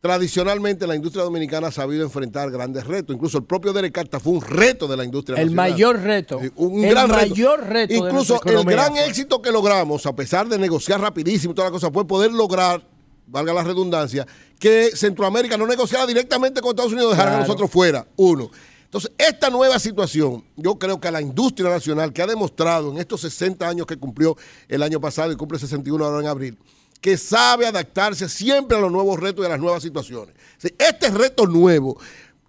Tradicionalmente 0.00 0.86
la 0.86 0.94
industria 0.94 1.24
dominicana 1.24 1.68
ha 1.68 1.72
sabido 1.72 2.04
enfrentar 2.04 2.50
grandes 2.50 2.86
retos, 2.86 3.14
incluso 3.16 3.38
el 3.38 3.44
propio 3.44 3.72
DR 3.72 3.90
Casta 3.90 4.20
fue 4.20 4.34
un 4.34 4.40
reto 4.42 4.86
de 4.86 4.96
la 4.96 5.04
industria 5.04 5.40
El 5.40 5.54
nacional. 5.54 5.70
mayor 5.72 6.00
reto. 6.00 6.40
Un 6.56 6.84
el 6.84 6.90
gran 6.90 7.10
mayor 7.10 7.66
reto. 7.66 7.94
Incluso 7.94 8.40
el 8.44 8.64
gran 8.64 8.96
éxito 8.98 9.42
que 9.42 9.50
logramos, 9.50 10.06
a 10.06 10.14
pesar 10.14 10.48
de 10.48 10.58
negociar 10.58 11.00
rapidísimo 11.00 11.52
y 11.52 11.54
toda 11.56 11.68
la 11.68 11.72
cosa, 11.72 11.90
fue 11.90 12.06
poder 12.06 12.30
lograr, 12.32 12.86
valga 13.26 13.52
la 13.52 13.64
redundancia, 13.64 14.26
que 14.60 14.90
Centroamérica 14.94 15.56
no 15.56 15.66
negociara 15.66 16.06
directamente 16.06 16.60
con 16.60 16.70
Estados 16.70 16.92
Unidos, 16.92 17.10
dejara 17.12 17.30
a 17.30 17.32
Claro. 17.34 17.46
nosotros 17.48 17.70
fuera. 17.70 18.06
Uno. 18.16 18.50
Entonces, 18.86 19.10
esta 19.18 19.50
nueva 19.50 19.80
situación, 19.80 20.44
yo 20.56 20.78
creo 20.78 21.00
que 21.00 21.08
a 21.08 21.10
la 21.10 21.20
industria 21.20 21.68
nacional, 21.68 22.12
que 22.12 22.22
ha 22.22 22.26
demostrado 22.26 22.92
en 22.92 22.98
estos 22.98 23.20
60 23.22 23.68
años 23.68 23.84
que 23.84 23.96
cumplió 23.96 24.36
el 24.68 24.82
año 24.82 25.00
pasado 25.00 25.32
y 25.32 25.36
cumple 25.36 25.58
61 25.58 26.04
ahora 26.04 26.20
en 26.20 26.28
abril, 26.28 26.58
que 27.00 27.16
sabe 27.16 27.66
adaptarse 27.66 28.28
siempre 28.28 28.76
a 28.76 28.80
los 28.80 28.92
nuevos 28.92 29.18
retos 29.18 29.42
y 29.42 29.46
a 29.46 29.50
las 29.50 29.58
nuevas 29.58 29.82
situaciones. 29.82 30.36
Este 30.78 31.10
reto 31.10 31.46
nuevo, 31.48 31.98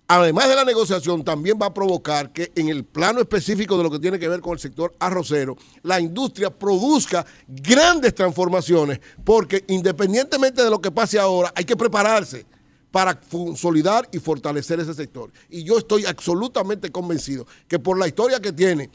además 0.08 0.48
de 0.48 0.56
la 0.56 0.64
negociación, 0.64 1.24
también 1.24 1.58
va 1.60 1.66
a 1.66 1.74
provocar 1.74 2.32
que 2.32 2.52
en 2.56 2.70
el 2.70 2.86
plano 2.86 3.20
específico 3.20 3.76
de 3.76 3.84
lo 3.84 3.90
que 3.90 4.00
tiene 4.00 4.20
que 4.20 4.30
ver 4.30 4.42
con 4.42 4.54
el 4.54 4.60
sector 4.60 4.94
arrocero, 5.00 5.58
la 5.82 6.00
industria 6.00 6.52
produzca 6.52 7.26
grandes 7.48 8.14
transformaciones, 8.14 9.02
porque 9.26 9.66
independientemente 9.70 10.64
de 10.64 10.70
lo 10.70 10.80
que 10.80 10.92
pase 10.92 11.18
ahora, 11.18 11.52
hay 11.56 11.66
que 11.66 11.76
prepararse 11.76 12.46
para 12.92 13.20
consolidar 13.20 14.08
y 14.12 14.20
fortalecer 14.20 14.80
ese 14.80 14.94
sector. 14.94 15.32
Y 15.50 15.64
yo 15.64 15.78
estoy 15.78 16.06
absolutamente 16.06 16.92
convencido 16.92 17.46
que 17.68 17.80
por 17.80 17.98
la 18.00 18.08
historia 18.08 18.40
que 18.40 18.52
tiene, 18.52 18.90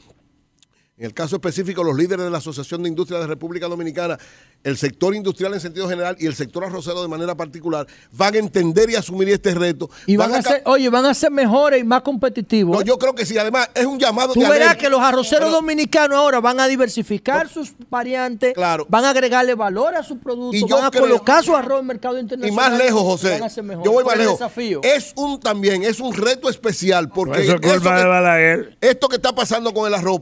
en 0.95 1.05
el 1.05 1.13
caso 1.13 1.35
específico, 1.37 1.83
los 1.83 1.95
líderes 1.97 2.23
de 2.23 2.29
la 2.29 2.37
Asociación 2.37 2.83
de 2.83 2.89
Industria 2.89 3.17
de 3.19 3.25
República 3.25 3.67
Dominicana, 3.67 4.15
el 4.63 4.77
sector 4.77 5.15
industrial 5.15 5.51
en 5.55 5.59
sentido 5.59 5.89
general 5.89 6.15
y 6.19 6.27
el 6.27 6.35
sector 6.35 6.63
arrocero 6.63 7.01
de 7.01 7.07
manera 7.07 7.33
particular, 7.35 7.87
van 8.11 8.35
a 8.35 8.37
entender 8.37 8.91
y 8.91 8.95
asumir 8.95 9.27
este 9.29 9.55
reto. 9.55 9.89
Y 10.05 10.17
van, 10.17 10.35
a 10.35 10.41
ser, 10.43 10.61
oye, 10.65 10.87
van 10.89 11.05
a 11.07 11.13
ser 11.15 11.31
mejores 11.31 11.81
y 11.81 11.83
más 11.83 12.03
competitivos. 12.03 12.77
No, 12.77 12.83
yo 12.83 12.99
creo 12.99 13.15
que 13.15 13.25
sí. 13.25 13.35
Además, 13.39 13.69
es 13.73 13.85
un 13.87 13.97
llamado 13.97 14.33
Tú 14.35 14.41
de 14.41 14.47
verás 14.49 14.77
que 14.77 14.87
los 14.87 15.01
arroceros 15.01 15.45
Pero- 15.49 15.51
dominicanos 15.61 16.15
ahora 16.15 16.39
van 16.39 16.59
a 16.59 16.67
diversificar 16.67 17.49
sus 17.49 17.73
variantes, 17.89 18.53
van 18.87 19.05
a 19.05 19.09
agregarle 19.09 19.55
valor 19.55 19.95
a 19.95 20.03
sus 20.03 20.19
productos, 20.19 20.61
Y 20.61 20.69
yo 20.69 20.75
van 20.75 20.85
a 20.85 20.91
creo- 20.91 21.03
colocar 21.03 21.43
su 21.43 21.55
arroz 21.55 21.79
en 21.79 21.85
el 21.85 21.87
mercado 21.87 22.17
Y 22.17 22.21
internacional. 22.21 22.69
más 22.71 22.77
lejos, 22.79 23.01
y 23.01 23.05
José. 23.05 23.31
van 23.31 23.43
a 23.43 23.49
ser 23.49 23.63
mejores. 23.63 23.85
Yo 23.85 23.91
voy 23.93 24.03
más 24.05 24.17
lejos. 24.17 24.37
desafío. 24.39 24.79
Es 24.83 25.11
un 25.15 25.39
también, 25.39 25.83
es 25.83 25.99
un 25.99 26.13
reto 26.13 26.49
especial 26.49 27.09
porque 27.09 27.41
Eso 27.41 27.55
es 27.55 27.61
culpa 27.61 27.97
de 27.97 28.05
Balaguer. 28.05 28.77
esto 28.79 29.09
que 29.09 29.15
está 29.15 29.33
pasando 29.33 29.73
con 29.73 29.87
el 29.87 29.95
arroz 29.95 30.21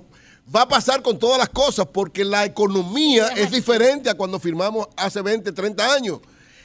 va 0.53 0.63
a 0.63 0.68
pasar 0.68 1.01
con 1.01 1.19
todas 1.19 1.38
las 1.38 1.49
cosas 1.49 1.88
porque 1.91 2.26
la 2.26 2.45
economía 2.45 3.27
es 3.30 3.51
diferente 3.51 4.09
a 4.09 4.15
cuando 4.15 4.39
firmamos 4.39 4.88
hace 4.95 5.22
20, 5.22 5.51
30 5.51 5.93
años. 5.93 6.19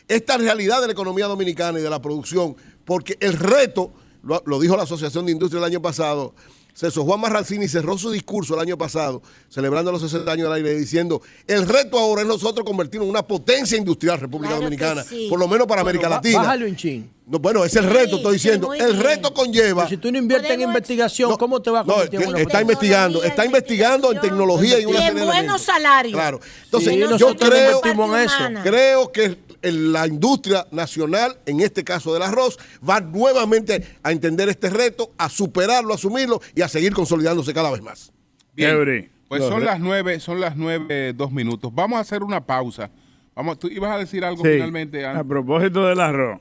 Esta 0.09 0.37
realidad 0.37 0.81
de 0.81 0.87
la 0.87 0.93
economía 0.93 1.27
dominicana 1.27 1.79
y 1.79 1.83
de 1.83 1.91
la 1.91 2.01
producción, 2.01 2.57
porque 2.85 3.17
el 3.21 3.33
reto, 3.35 3.93
lo, 4.23 4.43
lo 4.47 4.61
dijo 4.61 4.77
la 4.77 4.85
Asociación 4.85 5.27
de 5.27 5.33
Industria 5.33 5.59
el 5.59 5.65
año 5.65 5.83
pasado, 5.83 6.35
César 6.77 7.05
Juan 7.05 7.19
Marrancini 7.21 7.69
cerró 7.69 7.97
su 7.97 8.11
discurso 8.11 8.53
el 8.53 8.61
año 8.61 8.77
pasado, 8.77 9.23
celebrando 9.49 9.91
los 9.91 10.03
60 10.03 10.31
años 10.31 10.45
del 10.45 10.53
aire, 10.59 10.79
diciendo, 10.79 11.23
el 11.47 11.67
reto 11.67 11.99
ahora 11.99 12.21
es 12.21 12.29
nosotros 12.29 12.67
convertirnos 12.67 13.07
en 13.07 13.11
una 13.11 13.23
potencia 13.27 13.79
industrial 13.79 14.21
República 14.21 14.51
Claro 14.51 14.65
Dominicana, 14.65 15.03
sí. 15.03 15.27
por 15.31 15.39
lo 15.39 15.49
menos 15.49 15.67
para 15.67 15.83
Bueno, 15.83 15.99
América 16.01 16.11
Latina. 16.11 16.39
Bájale 16.41 16.67
un 16.69 16.77
chin. 16.77 17.11
No, 17.29 17.39
bueno, 17.39 17.65
es 17.65 17.75
el 17.77 17.85
reto, 17.85 18.17
estoy 18.17 18.35
diciendo. 18.35 18.75
El 18.75 18.99
reto 18.99 19.33
conlleva. 19.33 19.85
Pero 19.85 19.89
si 19.89 19.97
tú 19.97 20.13
no 20.13 20.19
inviertes 20.19 20.51
en 20.51 20.61
investigación, 20.61 21.35
¿cómo 21.39 21.61
te 21.63 21.71
va 21.71 21.81
a 21.81 21.85
No, 21.85 21.95
convertir 21.95 22.23
en 22.23 22.29
una 22.29 22.41
está 22.41 22.61
investigando, 22.61 23.25
está 23.25 23.45
investigando 23.47 24.13
en 24.13 24.21
tecnología 24.21 24.79
y 24.79 24.85
una 24.85 25.01
Y 25.01 25.03
en 25.03 25.25
buenos 25.25 25.63
salarios. 25.63 26.13
Claro. 26.15 26.41
Entonces, 26.65 26.93
Sí, 26.93 27.01
yo 27.19 27.35
creo, 27.37 27.81
en 27.85 28.15
eso. 28.17 28.35
creo 28.63 29.11
que 29.11 29.46
la 29.73 30.07
industria 30.07 30.67
nacional, 30.71 31.37
en 31.47 31.61
este 31.61 31.85
caso 31.85 32.13
del 32.13 32.23
arroz, 32.23 32.59
va 32.89 33.01
nuevamente 33.01 33.85
a 34.03 34.13
entender 34.13 34.49
este 34.49 34.71
reto, 34.71 35.13
a 35.19 35.29
superarlo, 35.29 35.93
a 35.93 35.97
asumirlo 35.97 36.41
y 36.55 36.63
a 36.63 36.69
seguir 36.69 36.93
consolidándose 36.95 37.53
cada 37.55 37.71
vez 37.71 37.83
más. 37.83 38.13
Bien, 38.55 39.11
pues 39.29 39.43
son 39.43 39.61
re- 39.61 39.67
las 39.67 39.81
nueve, 39.81 40.21
son 40.21 40.41
las 40.41 40.57
nueve, 40.57 41.13
dos 41.15 41.33
minutos. 41.33 41.75
Vamos 41.75 41.99
a 41.99 42.01
hacer 42.01 42.23
una 42.23 42.45
pausa. 42.47 42.91
Vamos, 43.35 43.59
tú 43.59 43.69
ibas 43.69 43.91
a 43.95 43.99
decir 43.99 44.25
algo 44.25 44.43
Sí, 44.45 44.51
finalmente. 44.55 45.05
a 45.05 45.11
Ana? 45.11 45.25
propósito 45.25 45.85
del 45.87 46.01
arroz 46.01 46.41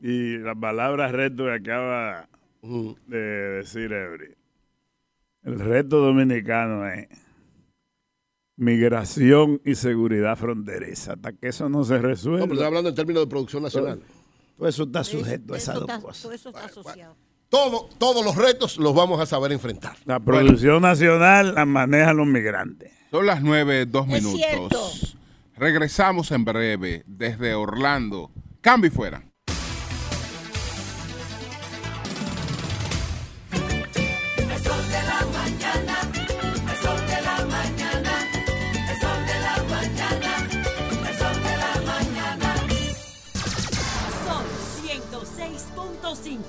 y 0.00 0.38
las 0.38 0.56
palabras 0.56 1.12
reto 1.12 1.44
que 1.44 1.52
acaba 1.52 2.28
de 3.06 3.18
decir 3.18 3.92
Ebri. 3.92 4.34
El 5.44 5.58
reto 5.60 5.98
dominicano 5.98 6.86
es 6.86 7.08
migración 8.60 9.60
y 9.64 9.74
seguridad 9.74 10.36
fronteriza. 10.36 11.14
Hasta 11.14 11.32
que 11.32 11.48
eso 11.48 11.68
no 11.68 11.82
se 11.84 11.98
resuelva. 11.98 12.38
No, 12.40 12.44
pero 12.44 12.54
estoy 12.54 12.66
hablando 12.66 12.88
en 12.90 12.94
términos 12.94 13.22
de 13.24 13.26
producción 13.26 13.62
nacional. 13.62 14.00
Todo 14.56 14.68
eso 14.68 14.82
está 14.84 15.02
sujeto 15.02 15.54
a 15.54 15.56
esas 15.56 15.74
dos 15.76 15.84
está- 15.84 16.00
cosas. 16.00 16.22
todo 16.22 16.32
eso 16.32 16.48
está 16.50 16.64
asociado. 16.66 17.16
Todo, 17.48 17.88
todos 17.98 18.24
los 18.24 18.36
retos 18.36 18.76
los 18.78 18.94
vamos 18.94 19.18
a 19.20 19.26
saber 19.26 19.50
enfrentar. 19.50 19.96
La 20.04 20.20
producción 20.20 20.82
nacional 20.82 21.54
la 21.54 21.64
manejan 21.64 22.16
los 22.16 22.26
migrantes. 22.26 22.92
Son 23.10 23.26
las 23.26 23.42
nueve, 23.42 23.86
dos 23.86 24.06
Es 24.08 24.22
minutos. 24.22 24.38
cierto. 24.38 25.16
Regresamos 25.56 26.30
en 26.30 26.44
breve 26.44 27.02
desde 27.06 27.54
Orlando. 27.54 28.30
Cambio 28.60 28.88
y 28.88 28.94
fuera. 28.94 29.24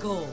106.5. 0.02 0.24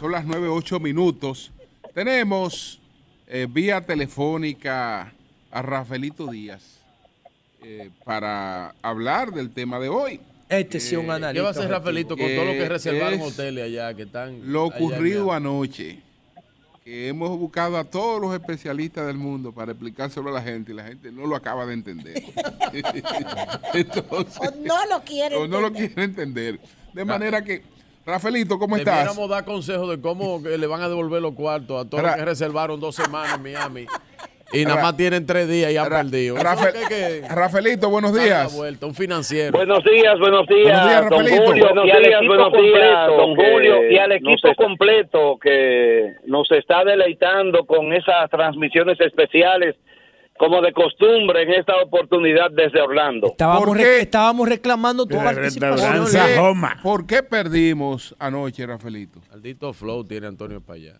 Son 0.00 0.12
las 0.12 0.24
nueve, 0.24 0.48
ocho 0.48 0.78
minutos. 0.78 1.50
Tenemos 1.94 2.78
eh, 3.26 3.46
vía 3.50 3.80
telefónica 3.80 5.12
a 5.50 5.62
Rafaelito 5.62 6.26
Díaz 6.26 6.80
eh, 7.62 7.90
para 8.04 8.74
hablar 8.82 9.32
del 9.32 9.50
tema 9.50 9.78
de 9.80 9.88
hoy. 9.88 10.20
Este 10.48 10.78
sí 10.78 10.94
es 10.94 11.00
un 11.00 11.10
analista. 11.10 11.32
¿Qué 11.32 11.40
va 11.40 11.48
a 11.48 11.50
hacer 11.50 11.68
Rafaelito 11.68 12.16
con 12.16 12.26
todo 12.26 12.44
lo 12.44 12.52
que 12.52 12.64
Eh, 12.64 12.68
reservaron 12.68 13.20
es 13.20 13.26
hoteles 13.26 13.64
allá 13.64 13.94
que 13.94 14.02
están? 14.02 14.52
Lo 14.52 14.64
allá 14.64 14.76
ocurrido 14.76 15.24
allá? 15.32 15.36
anoche, 15.38 15.98
que 16.86 17.08
hemos 17.08 17.36
buscado 17.36 17.76
a 17.78 17.82
todos 17.82 18.20
los 18.20 18.32
especialistas 18.32 19.08
del 19.08 19.16
mundo 19.16 19.50
para 19.50 19.72
explicárselo 19.72 20.28
a 20.28 20.34
la 20.34 20.40
gente 20.40 20.70
y 20.70 20.74
la 20.76 20.84
gente 20.84 21.10
no 21.10 21.26
lo 21.26 21.34
acaba 21.34 21.66
de 21.66 21.74
entender. 21.74 22.22
Entonces, 23.74 24.38
O 24.38 24.54
no 24.64 24.86
lo 24.86 25.02
quieren. 25.02 25.36
o 25.36 25.48
no 25.48 25.60
lo 25.60 25.66
entender. 25.66 25.88
quiere 25.94 26.04
entender. 26.04 26.60
De 26.92 27.04
manera 27.04 27.42
que, 27.42 27.64
Rafaelito, 28.06 28.56
¿cómo 28.56 28.76
estás? 28.76 28.98
Debiéramos 28.98 29.28
dar 29.28 29.44
consejos 29.44 29.90
de 29.90 30.00
cómo 30.00 30.40
le 30.40 30.66
van 30.68 30.80
a 30.80 30.88
devolver 30.88 31.20
los 31.20 31.34
cuartos 31.34 31.84
a 31.84 31.90
todos 31.90 32.04
los 32.04 32.14
que 32.14 32.24
reservaron 32.24 32.78
dos 32.78 32.94
semanas 32.94 33.34
en 33.34 33.42
Miami. 33.42 33.86
Y 34.52 34.64
nada 34.64 34.80
más 34.80 34.96
tienen 34.96 35.26
tres 35.26 35.48
días 35.48 35.72
y 35.72 35.76
han 35.76 35.90
Ra- 35.90 35.98
perdido. 36.02 36.36
Rafa- 36.36 36.68
Eso 36.68 36.78
es 36.78 36.88
que- 36.88 36.94
que 37.22 37.28
Rafaelito, 37.28 37.90
buenos 37.90 38.14
días. 38.14 38.54
vuelta, 38.54 38.86
un 38.86 38.94
financiero. 38.94 39.52
Buenos 39.52 39.82
días, 39.84 40.18
buenos 40.20 40.46
días, 40.46 40.62
Buenos 40.64 40.86
días, 40.86 41.00
don 41.00 41.10
Rafaelito. 41.18 41.44
Julio, 41.46 41.64
Buenos 41.66 41.86
y 41.86 41.90
al 41.90 42.02
días, 42.02 42.14
equipo 42.20 42.34
buenos 42.34 42.52
días, 42.52 42.62
completo, 43.08 43.16
don 43.16 43.34
Julio, 43.36 43.90
y 43.90 43.98
al 43.98 44.08
nos 44.10 44.16
equipo 44.16 44.34
está- 44.48 44.54
completo 44.54 45.38
que 45.42 46.12
nos 46.26 46.50
está 46.52 46.84
deleitando 46.84 47.64
con 47.66 47.92
esas 47.92 48.30
transmisiones 48.30 49.00
especiales 49.00 49.74
como 50.38 50.60
de 50.60 50.72
costumbre 50.72 51.42
en 51.42 51.52
esta 51.54 51.76
oportunidad 51.82 52.50
desde 52.50 52.80
Orlando. 52.80 53.28
Estábamos, 53.28 53.64
¿Por 53.64 53.76
re- 53.78 54.00
estábamos 54.02 54.48
reclamando 54.48 55.06
tu 55.06 55.16
participación. 55.16 56.04
¿Por 56.04 56.10
qué-. 56.12 56.82
¿Por 56.82 57.06
qué 57.06 57.22
perdimos 57.22 58.14
anoche, 58.18 58.64
Rafaelito? 58.66 59.20
Maldito 59.30 59.72
flow 59.72 60.04
tiene 60.04 60.26
Antonio 60.28 60.60
para 60.60 60.76
allá. 60.76 60.92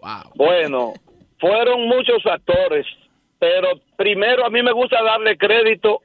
Wow. 0.00 0.32
Bueno, 0.36 0.92
fueron 1.44 1.86
muchos 1.88 2.22
factores, 2.22 2.86
pero 3.38 3.68
primero 3.96 4.46
a 4.46 4.50
mí 4.50 4.62
me 4.62 4.72
gusta 4.72 5.02
darle 5.02 5.36
crédito 5.36 6.00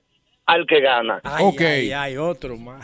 al 0.45 0.65
que 0.65 0.81
gana. 0.81 1.21
Ay, 1.23 1.45
Ok. 1.45 1.61
ay, 1.61 1.91
ay, 1.93 2.17
otro 2.17 2.57
más. 2.57 2.83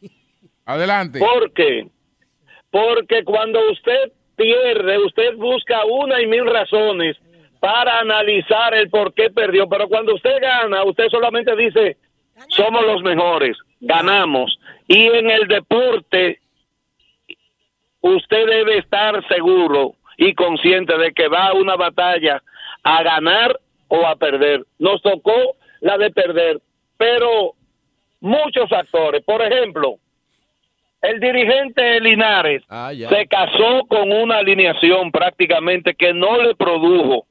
Adelante. 0.64 1.18
¿Por 1.18 1.52
qué? 1.52 1.86
Porque 2.70 3.24
cuando 3.24 3.60
usted 3.70 4.10
pierde, 4.36 5.04
usted 5.04 5.36
busca 5.36 5.84
una 5.84 6.22
y 6.22 6.26
mil 6.26 6.46
razones 6.46 7.14
para 7.60 8.00
analizar 8.00 8.72
el 8.74 8.88
por 8.88 9.12
qué 9.12 9.28
perdió, 9.28 9.68
pero 9.68 9.86
cuando 9.86 10.14
usted 10.14 10.40
gana, 10.40 10.82
usted 10.84 11.08
solamente 11.10 11.54
dice, 11.56 11.98
somos 12.48 12.86
los 12.86 13.02
mejores, 13.02 13.56
ganamos. 13.80 14.58
Y 14.88 15.08
en 15.08 15.30
el 15.30 15.46
deporte, 15.46 16.40
usted 18.00 18.46
debe 18.46 18.78
estar 18.78 19.26
seguro 19.28 19.94
y 20.16 20.34
consciente 20.34 20.96
de 20.96 21.12
que 21.12 21.28
va 21.28 21.48
a 21.48 21.54
una 21.54 21.76
batalla 21.76 22.42
a 22.82 23.02
ganar 23.02 23.58
o 23.88 24.06
a 24.06 24.16
perder. 24.16 24.64
Nos 24.78 25.02
tocó 25.02 25.56
la 25.80 25.98
de 25.98 26.10
perder, 26.10 26.60
pero 26.96 27.52
muchos 28.20 28.68
factores. 28.68 29.22
Por 29.24 29.42
ejemplo, 29.42 29.96
el 31.02 31.20
dirigente 31.20 32.00
Linares 32.00 32.62
Ah, 32.68 32.90
se 32.92 33.26
casó 33.26 33.82
con 33.88 34.10
una 34.10 34.38
alineación 34.38 35.12
prácticamente 35.12 35.94
que 35.94 36.12
no 36.12 36.42
le 36.42 36.54
produjo. 36.54 37.26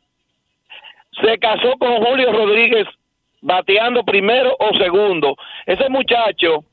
Se 1.24 1.38
casó 1.40 1.74
con 1.78 2.04
Julio 2.04 2.32
Rodríguez 2.32 2.88
bateando 3.42 4.04
primero 4.04 4.56
o 4.60 4.78
segundo. 4.78 5.36
Ese 5.66 5.90
muchacho 5.90 6.64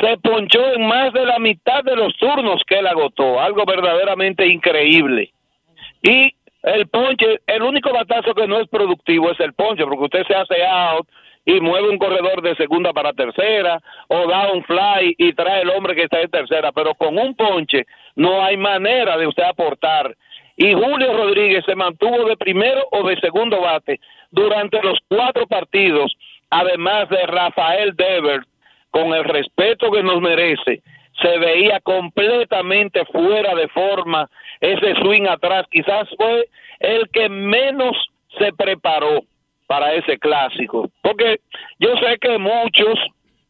se 0.00 0.16
ponchó 0.18 0.74
en 0.74 0.86
más 0.86 1.12
de 1.12 1.24
la 1.24 1.38
mitad 1.38 1.82
de 1.82 1.96
los 1.96 2.16
turnos 2.16 2.62
que 2.66 2.78
él 2.78 2.86
agotó, 2.86 3.40
algo 3.40 3.64
verdaderamente 3.64 4.46
increíble. 4.46 5.32
Y 6.08 6.34
el 6.62 6.88
ponche, 6.88 7.40
el 7.46 7.62
único 7.62 7.92
batazo 7.92 8.34
que 8.34 8.46
no 8.46 8.58
es 8.58 8.68
productivo 8.68 9.30
es 9.30 9.38
el 9.40 9.52
ponche, 9.52 9.84
porque 9.84 10.04
usted 10.04 10.26
se 10.26 10.34
hace 10.34 10.64
out 10.64 11.06
y 11.44 11.60
mueve 11.60 11.90
un 11.90 11.98
corredor 11.98 12.40
de 12.40 12.56
segunda 12.56 12.94
para 12.94 13.12
tercera 13.12 13.78
o 14.08 14.26
da 14.26 14.50
un 14.50 14.64
fly 14.64 15.14
y 15.18 15.34
trae 15.34 15.62
el 15.62 15.70
hombre 15.70 15.94
que 15.94 16.04
está 16.04 16.22
en 16.22 16.30
tercera, 16.30 16.72
pero 16.72 16.94
con 16.94 17.18
un 17.18 17.34
ponche 17.34 17.84
no 18.16 18.42
hay 18.42 18.56
manera 18.56 19.18
de 19.18 19.26
usted 19.26 19.42
aportar. 19.42 20.16
Y 20.56 20.72
Julio 20.72 21.14
Rodríguez 21.14 21.62
se 21.66 21.74
mantuvo 21.74 22.24
de 22.24 22.38
primero 22.38 22.88
o 22.90 23.06
de 23.06 23.20
segundo 23.20 23.60
bate 23.60 24.00
durante 24.30 24.82
los 24.82 24.98
cuatro 25.08 25.46
partidos, 25.46 26.16
además 26.48 27.10
de 27.10 27.22
Rafael 27.26 27.94
Devers, 27.96 28.46
con 28.90 29.12
el 29.12 29.24
respeto 29.24 29.90
que 29.90 30.02
nos 30.02 30.22
merece, 30.22 30.80
se 31.20 31.38
veía 31.38 31.80
completamente 31.80 33.04
fuera 33.06 33.54
de 33.54 33.68
forma 33.68 34.28
ese 34.60 34.94
swing 34.96 35.26
atrás. 35.26 35.66
Quizás 35.70 36.08
fue 36.16 36.48
el 36.80 37.08
que 37.10 37.28
menos 37.28 37.96
se 38.38 38.52
preparó 38.52 39.22
para 39.66 39.92
ese 39.94 40.18
clásico. 40.18 40.90
Porque 41.02 41.40
yo 41.78 41.96
sé 41.98 42.18
que 42.18 42.38
muchos 42.38 42.98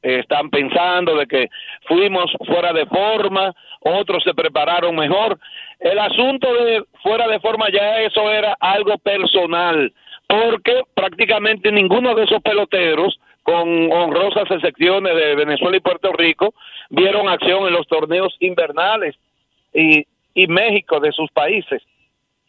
están 0.02 0.50
pensando 0.50 1.16
de 1.16 1.26
que 1.26 1.48
fuimos 1.86 2.30
fuera 2.46 2.72
de 2.72 2.86
forma, 2.86 3.54
otros 3.80 4.22
se 4.24 4.34
prepararon 4.34 4.94
mejor. 4.94 5.38
El 5.80 5.98
asunto 5.98 6.52
de 6.52 6.84
fuera 7.02 7.28
de 7.28 7.40
forma 7.40 7.66
ya 7.72 8.00
eso 8.00 8.30
era 8.30 8.56
algo 8.60 8.98
personal, 8.98 9.92
porque 10.26 10.82
prácticamente 10.94 11.72
ninguno 11.72 12.14
de 12.14 12.24
esos 12.24 12.42
peloteros 12.42 13.18
con 13.42 13.90
honrosas 13.90 14.50
excepciones 14.50 15.14
de 15.14 15.34
Venezuela 15.34 15.78
y 15.78 15.80
Puerto 15.80 16.12
Rico, 16.12 16.52
vieron 16.90 17.30
acción 17.30 17.66
en 17.66 17.72
los 17.72 17.86
torneos 17.86 18.36
invernales 18.40 19.16
y, 19.72 20.04
y 20.38 20.46
México 20.46 21.00
de 21.00 21.10
sus 21.10 21.28
países. 21.32 21.82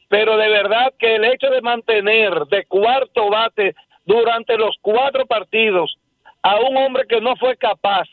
Pero 0.10 0.38
de 0.38 0.48
verdad 0.48 0.94
que 1.00 1.16
el 1.16 1.26
hecho 1.26 1.50
de 1.50 1.60
mantener 1.62 2.46
de 2.46 2.64
cuarto 2.66 3.32
bate 3.32 3.74
durante 4.06 4.56
los 4.58 4.76
cuatro 4.80 5.26
partidos 5.26 5.98
a 6.44 6.60
un 6.60 6.78
hombre 6.78 7.08
que 7.10 7.20
no 7.20 7.36
fue 7.38 7.58
capaz 7.58 8.08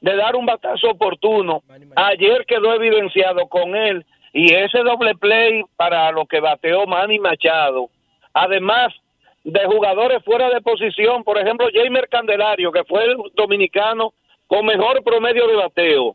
de 0.00 0.14
dar 0.14 0.36
un 0.36 0.46
batazo 0.46 0.90
oportuno, 0.90 1.64
ayer 1.96 2.46
quedó 2.46 2.74
evidenciado 2.74 3.48
con 3.48 3.74
él 3.74 4.06
y 4.32 4.52
ese 4.54 4.78
doble 4.78 5.16
play 5.16 5.64
para 5.74 6.12
lo 6.12 6.24
que 6.26 6.38
bateó 6.38 6.86
Manny 6.86 7.18
Machado, 7.18 7.90
además 8.32 8.94
de 9.42 9.64
jugadores 9.64 10.22
fuera 10.24 10.50
de 10.50 10.60
posición, 10.60 11.24
por 11.24 11.36
ejemplo, 11.36 11.66
Jamer 11.74 12.08
Candelario, 12.08 12.70
que 12.70 12.84
fue 12.84 13.06
el 13.06 13.16
dominicano 13.34 14.12
con 14.46 14.64
mejor 14.66 15.02
promedio 15.02 15.48
de 15.48 15.56
bateo, 15.56 16.14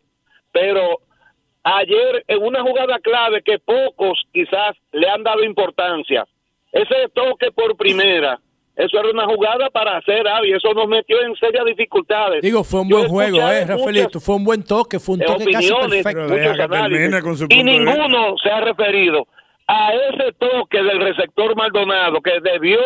pero 0.53 0.99
ayer 1.63 2.23
en 2.27 2.43
una 2.43 2.61
jugada 2.61 2.99
clave 2.99 3.41
que 3.43 3.59
pocos 3.59 4.21
quizás 4.33 4.75
le 4.91 5.09
han 5.09 5.23
dado 5.23 5.43
importancia, 5.43 6.25
ese 6.71 7.09
toque 7.13 7.51
por 7.51 7.75
primera, 7.75 8.39
eso 8.75 8.99
era 8.99 9.09
una 9.09 9.25
jugada 9.25 9.69
para 9.69 9.97
hacer 9.97 10.27
algo 10.27 10.45
y 10.45 10.53
eso 10.53 10.73
nos 10.73 10.87
metió 10.87 11.21
en 11.21 11.35
serias 11.35 11.65
dificultades. 11.65 12.41
Digo, 12.41 12.63
fue 12.63 12.81
un 12.81 12.89
Yo 12.89 12.97
buen 12.97 13.09
juego, 13.09 13.37
eh, 13.37 13.65
Rafaelito. 13.65 14.19
Fue 14.19 14.35
un 14.35 14.45
buen 14.45 14.63
toque, 14.63 14.99
fue 14.99 15.15
un 15.15 15.21
toque 15.21 15.51
casi 15.51 15.71
perfecto. 15.71 16.63
análisis, 16.63 17.45
y 17.49 17.63
ninguno 17.63 18.35
se 18.41 18.49
ha 18.49 18.61
referido 18.61 19.27
a 19.67 19.93
ese 19.93 20.31
toque 20.33 20.81
del 20.81 20.99
receptor 20.99 21.55
Maldonado 21.55 22.21
que 22.21 22.39
debió 22.41 22.79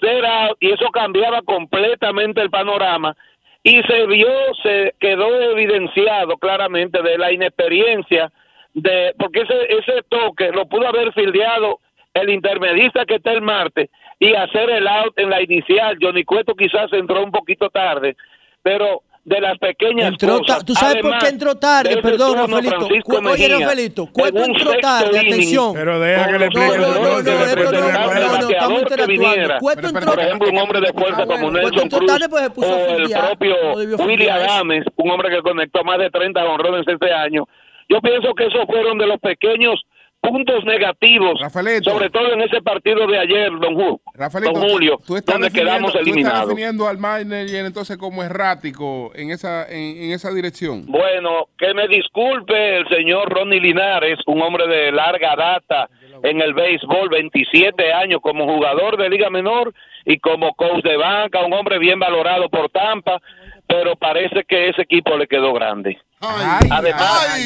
ser 0.00 0.24
out 0.24 0.56
y 0.60 0.72
eso 0.72 0.86
cambiaba 0.92 1.42
completamente 1.42 2.40
el 2.40 2.50
panorama 2.50 3.16
y 3.64 3.82
se 3.82 4.06
vio, 4.06 4.28
se 4.62 4.94
quedó 4.98 5.40
evidenciado 5.52 6.36
claramente 6.36 7.00
de 7.02 7.18
la 7.18 7.32
inexperiencia 7.32 8.32
de 8.74 9.14
porque 9.18 9.42
ese 9.42 9.66
ese 9.68 10.02
toque 10.08 10.50
lo 10.50 10.66
pudo 10.66 10.88
haber 10.88 11.12
fildeado 11.12 11.78
el 12.14 12.30
intermedista 12.30 13.04
que 13.04 13.16
está 13.16 13.32
el 13.32 13.42
martes 13.42 13.88
y 14.18 14.34
hacer 14.34 14.70
el 14.70 14.86
out 14.86 15.18
en 15.18 15.30
la 15.30 15.42
inicial. 15.42 15.96
Johnny 16.00 16.24
Cueto 16.24 16.54
quizás 16.54 16.92
entró 16.92 17.22
un 17.22 17.30
poquito 17.30 17.70
tarde, 17.70 18.16
pero 18.62 19.02
de 19.24 19.40
las 19.40 19.56
pequeñas 19.58 20.12
Entró 20.12 20.38
cosas. 20.38 20.64
¿Tú 20.64 20.74
sabes 20.74 20.96
por 20.96 21.12
Además 21.12 21.24
qué 21.24 21.30
entró 21.30 21.54
tarde? 21.54 21.96
Perdón, 22.02 22.36
Rafaelito. 22.38 22.88
Oye, 23.30 23.48
Rafaelito, 23.48 24.08
un 24.12 24.36
entró 24.44 24.72
tarde, 24.80 25.18
inning, 25.18 25.32
atención. 25.32 25.72
Pero 25.74 26.00
deja 26.00 26.26
que 26.26 26.38
le 26.38 26.46
explique 26.46 26.78
no, 26.78 26.88
no, 26.88 26.94
no, 26.94 27.22
no, 27.22 27.22
no, 27.22 28.48
estamos 28.50 28.82
interactuando. 28.82 29.06
viniera. 29.06 29.58
Cueto 29.58 29.88
entró 29.88 30.12
por 30.12 30.20
ejemplo, 30.20 30.48
un 30.50 30.58
hombre 30.58 30.80
de 30.80 30.92
fuerza 30.92 31.26
como 31.26 31.50
Nelson 31.50 31.82
entró 31.82 31.98
Cruz 31.98 32.12
tarde, 32.12 32.28
pues 32.28 32.42
se 32.42 32.50
puso 32.50 32.72
a 32.72 32.76
o 32.76 32.96
el 32.96 33.10
propio 33.10 33.80
eso. 33.80 34.32
Adames, 34.32 34.84
un 34.96 35.10
hombre 35.10 35.30
que 35.30 35.42
conectó 35.42 35.84
más 35.84 35.98
de 35.98 36.10
30 36.10 36.44
honrones 36.44 36.86
este 36.86 37.12
año. 37.12 37.46
Yo 37.88 38.00
pienso 38.00 38.34
que 38.34 38.46
esos 38.46 38.66
fueron 38.66 38.98
de 38.98 39.06
los 39.06 39.20
pequeños 39.20 39.80
puntos 40.22 40.64
negativos, 40.64 41.38
sobre 41.82 42.08
todo 42.10 42.32
en 42.32 42.42
ese 42.42 42.62
partido 42.62 43.06
de 43.08 43.18
ayer, 43.18 43.50
don, 43.58 43.74
Ju- 43.74 44.00
Rafaelito, 44.14 44.52
don 44.52 44.68
Julio, 44.70 44.98
tú 45.04 45.16
estás 45.16 45.34
donde 45.34 45.50
quedamos 45.50 45.92
tú 45.92 45.98
estás 45.98 46.06
eliminados. 46.14 46.88
al 46.88 46.98
manager 46.98 47.66
entonces 47.66 47.96
como 47.98 48.22
errático 48.22 49.10
en 49.16 49.30
esa, 49.30 49.66
en, 49.68 50.04
en 50.04 50.12
esa 50.12 50.32
dirección. 50.32 50.86
Bueno, 50.86 51.48
que 51.58 51.74
me 51.74 51.88
disculpe 51.88 52.76
el 52.78 52.88
señor 52.88 53.28
Ronnie 53.30 53.60
Linares, 53.60 54.18
un 54.26 54.40
hombre 54.42 54.66
de 54.68 54.92
larga 54.92 55.34
data 55.36 55.88
en 56.22 56.40
el 56.40 56.54
béisbol, 56.54 57.08
27 57.08 57.92
años 57.92 58.20
como 58.22 58.46
jugador 58.46 58.96
de 58.96 59.08
Liga 59.10 59.28
Menor 59.28 59.74
y 60.04 60.18
como 60.18 60.54
coach 60.54 60.84
de 60.84 60.96
banca, 60.96 61.44
un 61.44 61.52
hombre 61.52 61.78
bien 61.80 61.98
valorado 61.98 62.48
por 62.48 62.68
Tampa, 62.70 63.20
pero 63.66 63.96
parece 63.96 64.44
que 64.46 64.68
ese 64.68 64.82
equipo 64.82 65.16
le 65.16 65.26
quedó 65.26 65.52
grande. 65.52 65.98
Además, 66.22 67.38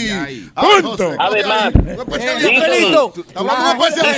¡Punto! 0.55 1.13
además, 1.19 1.73
Rafaelito, 1.75 3.15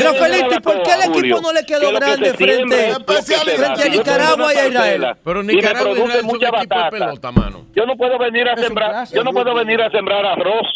Rafaelito, 0.02 0.54
¿y 0.54 0.60
por 0.60 0.82
qué 0.82 0.92
el 0.92 1.02
equipo 1.02 1.40
no 1.40 1.52
le 1.52 1.64
quedó 1.64 1.92
grande 1.92 2.34
frente, 2.34 2.94
frente 3.04 3.82
a 3.82 3.88
Nicaragua 3.88 4.54
y 4.54 4.56
a 4.56 4.68
Israel? 4.68 5.06
Pero 5.24 5.40
Y 5.42 5.44
me 5.44 5.52
Nicaragua 5.54 5.92
y 5.92 5.94
produce 5.94 6.06
Israel 6.06 6.20
son 6.20 6.26
mucha 6.26 6.48
equipos 6.48 6.60
de 6.60 6.74
batata. 6.74 6.90
pelota, 6.90 7.32
mano. 7.32 7.66
Yo 7.74 7.86
no 7.86 7.96
puedo 7.96 8.18
venir 8.18 8.48
a 8.48 8.56
sembrar, 8.56 9.08
yo 9.08 9.24
no 9.24 9.32
puedo 9.32 9.54
venir 9.54 9.80
a 9.80 9.90
sembrar 9.90 10.26
arroz 10.26 10.66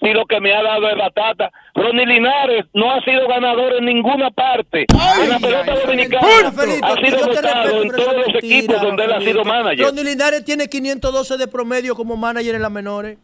si 0.00 0.12
lo 0.12 0.24
que 0.26 0.40
me 0.40 0.52
ha 0.52 0.62
dado 0.62 0.88
es 0.88 0.98
batata. 0.98 1.50
Ronnie 1.74 2.06
Linares 2.06 2.66
no 2.74 2.90
ha 2.92 3.00
sido 3.04 3.26
ganador 3.28 3.74
en 3.74 3.84
ninguna 3.84 4.30
parte. 4.30 4.86
en 5.20 5.28
la 5.28 5.38
pelota 5.38 5.74
dominicana 5.76 6.26
Rafaelito, 6.42 6.86
ha 6.86 6.96
sido 6.96 7.26
votado 7.26 7.82
en 7.82 7.90
todos 7.90 8.14
los 8.26 8.34
equipos 8.36 8.82
donde 8.82 9.04
él 9.04 9.12
ha 9.12 9.20
sido 9.20 9.44
manager. 9.44 9.86
Ronnie 9.86 10.04
Linares 10.04 10.44
tiene 10.44 10.68
512 10.68 11.36
de 11.36 11.46
promedio 11.48 11.94
como 11.94 12.16
manager 12.16 12.54
en 12.56 12.62
las 12.62 12.70
menores. 12.70 13.18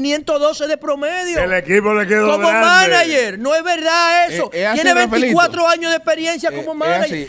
512 0.00 0.66
de 0.66 0.76
promedio. 0.76 1.38
El 1.38 1.52
equipo 1.54 1.94
le 1.94 2.06
quedó 2.06 2.32
como 2.32 2.48
grande. 2.48 2.66
manager, 2.90 3.38
no 3.38 3.54
es 3.54 3.62
verdad 3.62 4.26
eso. 4.28 4.50
Eh, 4.52 4.62
es 4.62 4.66
así, 4.68 4.74
tiene 4.80 4.90
Rafaelito. 4.94 5.20
24 5.38 5.68
años 5.68 5.90
de 5.90 5.96
experiencia 5.96 6.50
como 6.52 6.74
manager. 6.74 7.26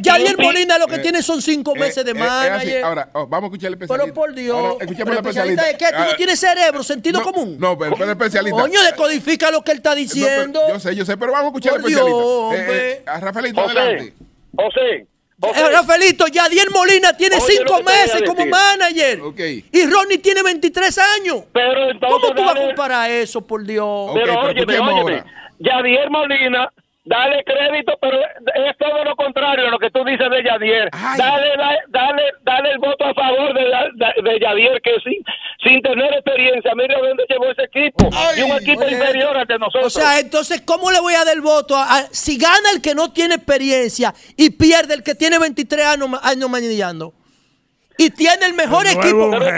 Yadier 0.00 0.36
Sí. 0.36 0.42
Molina 0.42 0.78
lo 0.78 0.86
que 0.86 0.96
Eh, 0.96 0.98
tiene 1.00 1.22
son 1.22 1.40
5 1.40 1.72
Eh, 1.76 1.78
meses 1.78 2.04
de 2.04 2.10
eh, 2.10 2.14
manager. 2.14 2.84
Ahora, 2.84 3.08
oh, 3.12 3.26
vamos 3.26 3.44
a 3.44 3.46
escuchar 3.48 3.68
al 3.68 3.74
especialista. 3.74 4.04
Pero 4.04 4.14
por 4.14 4.34
Dios. 4.34 4.56
Ahora, 4.56 4.72
escuchemos 4.80 4.96
¿Pero 5.04 5.10
al 5.10 5.16
especialista 5.26 5.64
de 5.66 5.76
qué? 5.76 5.86
¿Tú 5.86 5.98
no 5.98 6.04
Ah, 6.04 6.16
tienes 6.16 6.40
cerebro, 6.40 6.82
sentido 6.82 7.22
común? 7.22 7.56
No, 7.58 7.78
pero, 7.78 7.96
el 7.96 8.10
especialista. 8.10 8.60
Coño, 8.60 8.82
decodifica 8.82 9.50
lo 9.50 9.62
que 9.62 9.72
él 9.72 9.78
está 9.78 9.90
No, 9.90 9.94
pero 9.96 10.04
diciendo. 10.04 10.60
yo 10.68 10.80
sé, 10.80 10.94
yo 10.96 11.04
sé, 11.04 11.16
pero 11.16 11.32
vamos 11.32 11.46
a 11.46 11.48
escuchar 11.48 11.72
Por 11.74 11.80
al 11.80 11.86
especialista. 11.86 12.20
Dios, 12.20 12.54
Eh, 12.54 12.92
eh, 12.98 13.02
a 13.06 13.20
Rafaelito, 13.20 13.60
José, 13.62 13.78
adelante. 13.78 14.14
José, 14.56 15.06
Eh, 15.42 15.68
Rafaelito, 15.72 16.26
Yadier 16.28 16.70
Molina 16.70 17.12
tiene 17.12 17.36
Oye, 17.36 17.56
5 17.58 17.62
lo 17.64 17.76
que 17.76 17.76
te 17.76 17.82
voy 17.82 17.92
a 17.92 17.96
meses 18.06 18.22
como 18.22 18.46
manager. 18.46 19.20
Y 19.72 19.86
Ronnie 19.86 20.18
tiene 20.18 20.42
23 20.42 20.98
años. 20.98 21.44
Pero 21.52 21.90
entonces 21.90 22.20
¿Cómo 22.20 22.34
tú 22.34 22.44
vas 22.44 22.56
a 22.56 22.66
comparar 22.66 23.10
eso, 23.10 23.40
por 23.40 23.64
Dios? 23.64 24.10
pero 24.14 24.40
óyeme, 24.40 24.78
óyeme, 24.78 25.24
Yadier 25.58 26.10
Molina, 26.10 26.70
dale 27.04 27.44
crédito, 27.44 27.96
pero 28.00 28.18
es 28.20 28.78
todo 28.78 29.04
lo 29.04 29.14
contrario 29.16 29.68
a 29.68 29.70
lo 29.70 29.78
que 29.78 29.90
tú 29.90 30.04
dices 30.04 30.28
de 30.30 30.42
Yadier. 30.42 30.90
Dale, 31.16 31.48
dale, 31.56 31.78
dale, 31.88 32.22
dale 32.42 32.70
el 32.72 32.78
voto 32.78 33.04
a 33.04 33.14
favor 33.14 33.52
de, 33.54 33.64
de, 33.64 34.30
de 34.30 34.40
Yadier, 34.40 34.80
que 34.82 34.92
sin, 35.04 35.22
sin 35.62 35.82
tener 35.82 36.12
experiencia, 36.14 36.72
mira 36.74 36.98
dónde 36.98 37.24
llevó 37.28 37.50
ese 37.50 37.62
equipo. 37.64 38.08
y 38.36 38.42
un 38.42 38.52
equipo 38.56 38.82
Oye, 38.82 38.92
inferior 38.92 39.36
al 39.36 39.46
de 39.46 39.58
nosotros. 39.58 39.86
O 39.96 40.00
sea, 40.00 40.18
entonces, 40.18 40.62
¿cómo 40.62 40.90
le 40.90 41.00
voy 41.00 41.14
a 41.14 41.24
dar 41.24 41.34
el 41.34 41.40
voto? 41.40 41.76
a- 41.76 41.98
a- 41.98 42.06
si 42.10 42.38
gana 42.38 42.70
el 42.74 42.80
que 42.82 42.94
no 42.94 43.12
tiene 43.12 43.34
experiencia 43.36 44.14
y 44.36 44.50
pierde 44.50 44.94
el 44.94 45.02
que 45.02 45.14
tiene 45.14 45.38
23 45.38 45.86
años, 45.86 46.08
años 46.22 46.48
manillando. 46.50 47.12
Y 47.96 48.10
tiene 48.10 48.46
el 48.46 48.54
mejor 48.54 48.84
El 48.86 48.92
equipo. 48.98 49.30
¿Por 49.30 49.40
qué? 49.44 49.54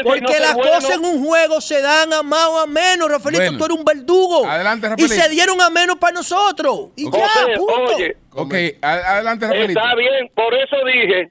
y 0.00 0.02
Porque 0.02 0.20
no 0.22 0.28
las 0.40 0.54
bueno. 0.54 0.72
cosas 0.72 0.96
en 0.96 1.04
un 1.04 1.24
juego 1.26 1.60
se 1.60 1.82
dan 1.82 2.10
a 2.12 2.22
más 2.22 2.46
o 2.46 2.60
a 2.60 2.66
menos, 2.66 3.10
Rafaelito. 3.10 3.42
Bueno. 3.44 3.58
Tú 3.58 3.64
eres 3.66 3.76
un 3.78 3.84
verdugo. 3.84 4.46
Adelante, 4.48 4.86
y 4.86 4.90
Rafaelito. 4.90 5.14
se 5.22 5.28
dieron 5.28 5.60
a 5.60 5.68
menos 5.68 5.96
para 5.98 6.14
nosotros. 6.14 6.88
Y 6.96 7.04
ya, 7.04 7.10
José, 7.10 7.54
punto. 7.56 7.94
oye, 7.96 8.16
Ok, 8.34 8.54
a- 8.82 8.92
adelante, 9.14 9.46
Rafaelito. 9.46 9.78
Está 9.80 9.94
bien, 9.94 10.30
por 10.34 10.54
eso 10.54 10.76
dije, 10.86 11.30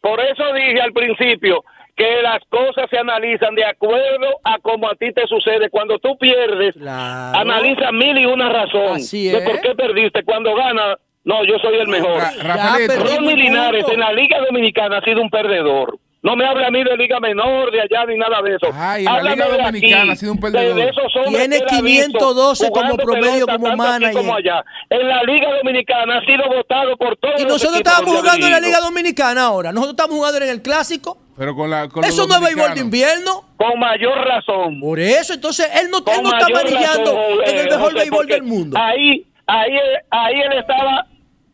por 0.00 0.20
eso 0.20 0.52
dije 0.54 0.80
al 0.80 0.92
principio 0.92 1.64
que 1.96 2.22
las 2.22 2.40
cosas 2.48 2.88
se 2.90 2.98
analizan 2.98 3.54
de 3.54 3.64
acuerdo 3.64 4.28
a 4.44 4.58
como 4.60 4.88
a 4.88 4.94
ti 4.94 5.12
te 5.12 5.26
sucede. 5.26 5.68
Cuando 5.68 5.98
tú 5.98 6.16
pierdes, 6.18 6.74
analiza 6.76 7.92
mil 7.92 8.16
y 8.18 8.24
una 8.24 8.48
razón 8.50 8.96
Así 8.96 9.28
de 9.28 9.38
es. 9.38 9.44
por 9.44 9.60
qué 9.60 9.74
perdiste. 9.74 10.24
Cuando 10.24 10.54
gana, 10.54 10.96
no, 11.24 11.44
yo 11.44 11.58
soy 11.60 11.76
el 11.78 11.88
mejor. 11.88 12.20
Ra- 12.42 12.78
Ronnie 12.98 13.36
Linares 13.36 13.84
en 13.90 14.00
la 14.00 14.12
Liga 14.12 14.38
Dominicana 14.46 14.98
ha 14.98 15.02
sido 15.02 15.20
un 15.22 15.30
perdedor. 15.30 15.98
No 16.24 16.36
me 16.36 16.46
hable 16.46 16.64
a 16.64 16.70
mí 16.70 16.84
de 16.84 16.96
Liga 16.96 17.18
Menor, 17.18 17.72
de 17.72 17.80
allá, 17.80 18.06
ni 18.06 18.16
nada 18.16 18.40
de 18.42 18.54
eso. 18.54 18.68
Ay, 18.72 19.04
en 19.04 19.12
la 19.12 19.22
Liga 19.34 19.48
Dominicana 19.48 20.02
aquí, 20.02 20.10
ha 20.12 20.16
sido 20.16 20.32
un 20.32 20.38
de- 20.38 20.50
perdedor. 20.52 20.74
de 20.76 20.82
esos 20.88 21.12
Tiene 21.28 21.58
que 21.58 21.64
él 21.64 21.78
ha 21.78 21.82
visto 21.82 22.08
512 22.18 22.70
como 22.70 22.96
promedio 22.96 23.46
pelota 23.46 23.52
como 23.58 23.76
manager. 23.76 24.12
como 24.14 24.34
allá. 24.36 24.64
En 24.88 25.08
la 25.08 25.22
Liga 25.24 25.48
Dominicana 25.58 26.18
ha 26.18 26.24
sido 26.24 26.44
votado 26.48 26.96
por 26.96 27.16
todos 27.16 27.40
Y 27.40 27.42
los 27.42 27.52
nosotros 27.54 27.76
estábamos 27.78 28.16
jugando 28.20 28.46
en 28.46 28.52
la. 28.52 28.60
Liga 28.60 28.78
Dominicana 28.80 29.42
ahora. 29.46 29.72
Nosotros 29.72 29.94
estamos 29.94 30.16
jugando 30.16 30.38
en 30.44 30.48
el 30.50 30.62
Clásico. 30.62 31.18
Pero 31.36 31.56
con 31.56 31.68
la, 31.70 31.88
con 31.88 32.02
los 32.02 32.10
Eso 32.12 32.28
no 32.28 32.34
es 32.36 32.40
béisbol 32.40 32.74
de 32.74 32.80
invierno. 32.82 33.42
Con 33.56 33.80
mayor 33.80 34.16
razón. 34.24 34.78
Por 34.80 35.00
eso, 35.00 35.32
entonces 35.34 35.68
él 35.80 35.88
no, 35.90 35.98
él 35.98 36.22
no 36.22 36.30
está 36.38 36.48
manejando 36.50 37.18
en 37.44 37.58
el 37.58 37.66
eh, 37.66 37.70
mejor 37.70 37.94
béisbol 37.94 38.26
del 38.28 38.42
mundo. 38.44 38.78
Ahí, 38.80 39.26
ahí, 39.48 39.72
ahí 40.10 40.34
él 40.40 40.52
estaba, 40.58 41.04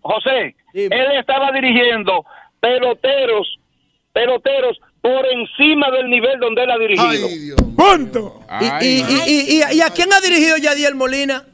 José, 0.09 0.55
él 0.75 1.19
estaba 1.19 1.53
dirigiendo 1.53 2.25
peloteros, 2.61 3.47
peloteros 4.13 4.79
por 5.01 5.25
encima 5.27 5.91
del 5.91 6.09
nivel 6.11 6.41
donde 6.41 6.63
él 6.65 6.71
ha 6.71 6.79
dirigido. 6.79 7.29
¡Punto! 7.77 8.41
Y, 8.61 8.87
y, 8.87 9.05
y, 9.27 9.63
y- 9.73 9.77
y 9.77 9.81
a 9.83 9.91
quién 9.91 10.13
ha 10.13 10.21
dirigido 10.21 10.57
Yadiel 10.57 10.95
Molina? 10.95 11.45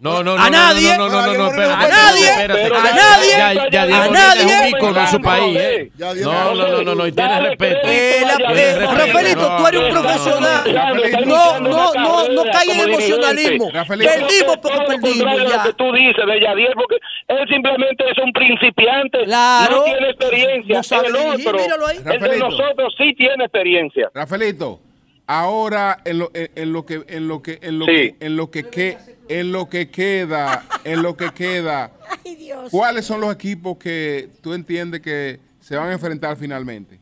No, 0.00 0.22
no, 0.22 0.36
no. 0.36 0.42
A 0.42 0.50
nadie. 0.50 0.96
No, 0.98 1.08
no, 1.08 1.22
no, 1.26 1.34
no, 1.34 1.44
A 1.46 1.88
nadie. 1.88 2.30
A 2.30 2.48
nadie. 2.48 3.30
Ya, 3.70 3.82
A 3.82 4.08
nadie. 4.08 4.42
es 4.42 4.60
un 4.60 4.68
ícono 4.68 5.00
en 5.00 5.06
su 5.08 5.20
país, 5.20 5.58
¿eh? 5.58 5.90
No, 5.98 6.14
no, 6.54 6.54
no, 6.54 6.82
no, 6.82 6.94
no, 6.94 7.06
y 7.06 7.12
tiene 7.12 7.40
respeto. 7.40 7.88
Eh, 7.88 8.22
eh. 8.22 8.78
Rafaelito, 8.80 9.56
tú 9.56 9.66
eres 9.66 9.80
un 9.82 9.90
profesional. 9.90 11.24
No, 11.26 11.60
no, 11.60 11.94
no, 11.94 12.28
no 12.28 12.42
caiga 12.52 12.74
en 12.74 12.80
emocionalismo. 12.80 13.70
Perdimos 13.70 14.56
porque 14.62 14.78
perdimos 14.86 15.38
lo 15.38 15.62
que 15.62 15.72
tú 15.74 15.92
dices 15.92 16.26
de 16.26 16.40
Yadier, 16.40 16.74
porque 16.74 16.96
él 17.28 17.48
simplemente 17.48 18.04
es 18.10 18.18
un 18.18 18.32
principiante, 18.32 19.24
Claro. 19.24 19.76
no 19.78 19.84
tiene 19.84 20.10
experiencia. 20.10 20.80
El 21.04 21.16
otro, 21.16 21.58
el 21.58 22.20
de 22.20 22.38
nosotros 22.38 22.94
sí 22.98 23.14
tiene 23.14 23.44
experiencia. 23.44 24.10
Rafaelito, 24.14 24.80
ahora 25.26 26.00
en 26.04 26.18
lo, 26.18 26.30
en, 26.34 26.50
en 26.54 26.72
lo 26.72 26.84
que 26.86 27.04
en 27.08 27.28
lo 27.28 27.42
que 27.42 27.58
en 27.62 27.78
lo 27.78 27.86
Sí. 27.86 27.92
que 27.92 28.16
en 28.20 28.36
lo 28.36 28.50
que, 28.50 28.64
que- 28.64 28.98
en 29.28 29.52
lo 29.52 29.68
que 29.70 29.90
queda, 29.90 30.64
en 30.84 31.02
lo 31.02 31.16
que 31.16 31.30
queda, 31.32 31.92
Ay, 32.26 32.34
Dios. 32.36 32.70
¿cuáles 32.70 33.06
son 33.06 33.20
los 33.22 33.34
equipos 33.34 33.78
que 33.78 34.28
tú 34.42 34.52
entiendes 34.52 35.00
que 35.00 35.40
se 35.60 35.76
van 35.76 35.88
a 35.88 35.92
enfrentar 35.94 36.36
finalmente? 36.36 37.00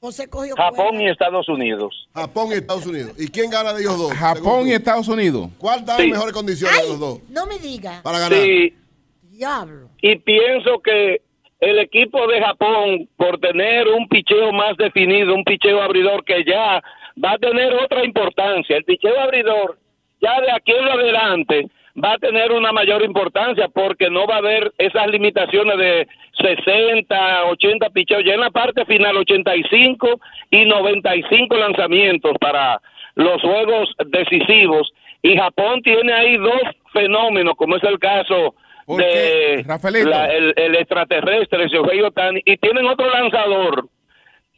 José 0.00 0.28
cogió 0.28 0.54
Japón 0.56 0.98
y 1.00 1.08
Estados 1.10 1.46
Unidos. 1.48 2.08
Japón 2.14 2.48
y 2.50 2.54
Estados 2.54 2.86
Unidos. 2.86 3.12
¿Y 3.18 3.28
quién 3.28 3.50
gana 3.50 3.74
de 3.74 3.82
ellos 3.82 3.98
dos? 3.98 4.12
Japón 4.14 4.66
y 4.66 4.72
Estados 4.72 5.08
Unidos. 5.08 5.50
¿Cuál 5.58 5.84
da 5.84 5.96
Sí. 5.96 6.04
las 6.04 6.12
mejores 6.12 6.32
condiciones 6.32 6.82
de 6.82 6.88
los 6.88 6.98
dos 6.98 7.18
No 7.28 7.44
me 7.46 7.58
diga. 7.58 8.00
para 8.02 8.18
ganar? 8.18 8.38
Sí, 8.38 8.74
Diablo. 9.24 9.90
y 10.00 10.16
pienso 10.16 10.80
que 10.82 11.20
el 11.60 11.78
equipo 11.78 12.26
de 12.26 12.40
Japón, 12.40 13.08
por 13.16 13.38
tener 13.38 13.86
un 13.88 14.08
picheo 14.08 14.52
más 14.52 14.76
definido, 14.76 15.34
un 15.34 15.44
picheo 15.44 15.82
abridor 15.82 16.24
que 16.24 16.42
ya 16.44 16.82
va 17.22 17.32
a 17.32 17.38
tener 17.38 17.74
otra 17.74 18.04
importancia. 18.04 18.76
El 18.76 18.84
picheo 18.84 19.18
abridor, 19.20 19.78
ya 20.20 20.40
de 20.40 20.50
aquí 20.52 20.72
en 20.72 20.88
adelante, 20.88 21.66
va 22.02 22.14
a 22.14 22.18
tener 22.18 22.52
una 22.52 22.72
mayor 22.72 23.02
importancia 23.02 23.68
porque 23.68 24.08
no 24.08 24.26
va 24.26 24.36
a 24.36 24.38
haber 24.38 24.72
esas 24.78 25.06
limitaciones 25.08 25.76
de 25.76 26.08
60, 26.40 27.44
80 27.44 27.90
picheos. 27.90 28.24
Ya 28.24 28.34
en 28.34 28.40
la 28.40 28.50
parte 28.50 28.86
final, 28.86 29.16
85 29.18 30.20
y 30.50 30.64
95 30.64 31.56
lanzamientos 31.56 32.32
para 32.40 32.80
los 33.16 33.40
juegos 33.42 33.94
decisivos. 34.06 34.90
Y 35.22 35.36
Japón 35.36 35.82
tiene 35.82 36.12
ahí 36.12 36.38
dos 36.38 36.62
fenómenos, 36.94 37.54
como 37.56 37.76
es 37.76 37.84
el 37.84 37.98
caso 37.98 38.54
de 38.96 39.64
la- 40.10 40.32
el, 40.32 40.52
el 40.56 40.74
extraterrestre, 40.76 41.66
y 42.44 42.56
tienen 42.56 42.86
otro 42.86 43.08
lanzador 43.10 43.88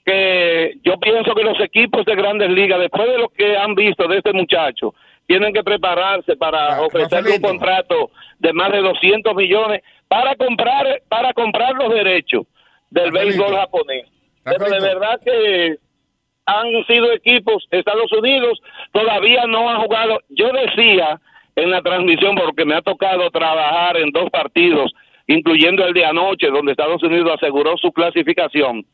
que 0.04 0.74
yo 0.82 0.98
pienso 0.98 1.34
que 1.34 1.44
los 1.44 1.60
equipos 1.60 2.04
de 2.04 2.14
grandes 2.16 2.50
ligas, 2.50 2.80
después 2.80 3.09
de 3.09 3.18
lo 3.18 3.28
que 3.28 3.56
han 3.56 3.74
visto 3.74 4.09
de 4.09 4.18
este 4.18 4.32
muchacho, 4.32 4.94
tienen 5.26 5.52
que 5.52 5.62
prepararse 5.62 6.36
para 6.36 6.80
ofrecerle 6.82 7.30
un 7.36 7.40
contrato 7.42 8.10
de 8.38 8.52
más 8.52 8.72
de 8.72 8.80
200 8.80 9.34
millones 9.36 9.82
para 10.09 10.34
comprar 10.34 11.00
para 11.09 11.32
comprar 11.32 11.74
los 11.74 11.90
derechos 11.94 12.42
del 12.90 13.12
béisbol 13.12 13.54
japonés. 13.56 14.06
Pero 14.44 14.64
de 14.64 14.80
verdad 14.80 15.20
que 15.24 15.76
han 16.44 16.66
sido 16.88 17.12
equipos, 17.12 17.64
Estados 17.70 18.10
Unidos 18.12 18.60
todavía 18.92 19.46
no 19.46 19.70
ha 19.70 19.76
jugado. 19.76 20.18
Yo 20.30 20.50
decía 20.50 21.20
en 21.56 21.70
la 21.70 21.82
transmisión, 21.82 22.34
porque 22.34 22.64
me 22.64 22.74
ha 22.74 22.82
tocado 22.82 23.30
trabajar 23.30 23.96
en 23.96 24.10
dos 24.10 24.30
partidos, 24.30 24.92
incluyendo 25.26 25.84
el 25.86 25.94
de 25.94 26.04
anoche, 26.04 26.48
donde 26.48 26.72
Estados 26.72 27.02
Unidos 27.02 27.32
aseguró 27.34 27.76
su 27.76 27.92
clasificación, 27.92 28.84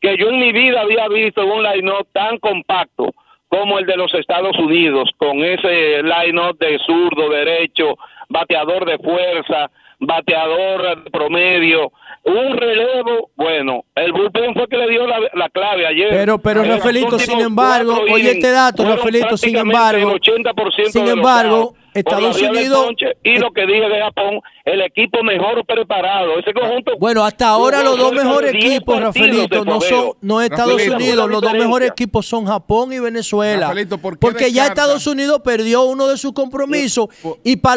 que 0.00 0.16
yo 0.16 0.28
en 0.28 0.38
mi 0.38 0.52
vida 0.52 0.82
había 0.82 1.08
visto 1.08 1.44
un 1.44 1.62
line-up 1.62 2.06
tan 2.12 2.38
compacto 2.38 3.14
como 3.48 3.78
el 3.78 3.86
de 3.86 3.96
los 3.96 4.12
Estados 4.14 4.56
Unidos, 4.58 5.10
con 5.16 5.42
ese 5.42 6.02
line-up 6.02 6.58
de 6.58 6.78
zurdo, 6.80 7.30
derecho, 7.30 7.96
bateador 8.38 8.84
de 8.86 8.98
fuerza, 8.98 9.70
bateador 10.00 11.04
de 11.04 11.10
promedio, 11.10 11.92
un 12.24 12.56
relevo, 12.56 13.30
bueno, 13.36 13.84
el 13.94 14.12
bullpen 14.12 14.54
fue 14.54 14.68
que 14.68 14.76
le 14.76 14.88
dio 14.88 15.06
la, 15.06 15.18
la 15.34 15.48
clave 15.48 15.86
ayer. 15.86 16.08
Pero, 16.10 16.38
pero 16.38 16.64
los 16.64 16.76
Rafaelito, 16.76 17.18
sin 17.18 17.40
embargo, 17.40 18.00
oye 18.12 18.32
este 18.32 18.50
dato, 18.50 18.84
Rafaelito, 18.84 19.36
sin 19.36 19.56
embargo, 19.56 20.12
el 20.12 20.20
80% 20.20 20.90
sin 20.90 21.04
de 21.04 21.10
los 21.10 21.16
embargo, 21.18 21.74
Estados 21.94 22.40
Unidos, 22.40 22.84
ponche, 22.86 23.16
y 23.24 23.38
lo 23.38 23.50
que 23.50 23.66
dije 23.66 23.88
de 23.88 24.00
Japón, 24.00 24.40
el 24.64 24.82
equipo 24.82 25.22
mejor 25.22 25.64
preparado, 25.66 26.38
ese 26.38 26.52
conjunto. 26.52 26.92
Bueno, 26.98 27.24
hasta 27.24 27.48
ahora 27.48 27.82
los 27.82 27.98
dos 27.98 28.12
mejores 28.12 28.52
10 28.52 28.64
equipos, 28.64 29.00
Rafaelito, 29.00 29.64
no 29.64 29.80
son, 29.80 30.12
no 30.20 30.40
es 30.40 30.50
Estados 30.50 30.72
Rafaelito. 30.72 30.96
Unidos, 30.96 31.30
los 31.30 31.42
dos 31.42 31.52
mejores 31.54 31.90
equipos 31.90 32.26
son 32.26 32.46
Japón 32.46 32.92
y 32.92 32.98
Venezuela. 32.98 33.68
Rafaelito, 33.68 33.98
¿por 33.98 34.14
qué 34.14 34.18
porque 34.20 34.52
ya? 34.52 34.66
Estados 34.66 35.06
Unidos 35.06 35.40
perdió 35.42 35.84
uno 35.84 36.06
de 36.06 36.18
sus 36.18 36.32
compromisos 36.32 37.08
y 37.42 37.56
para 37.56 37.76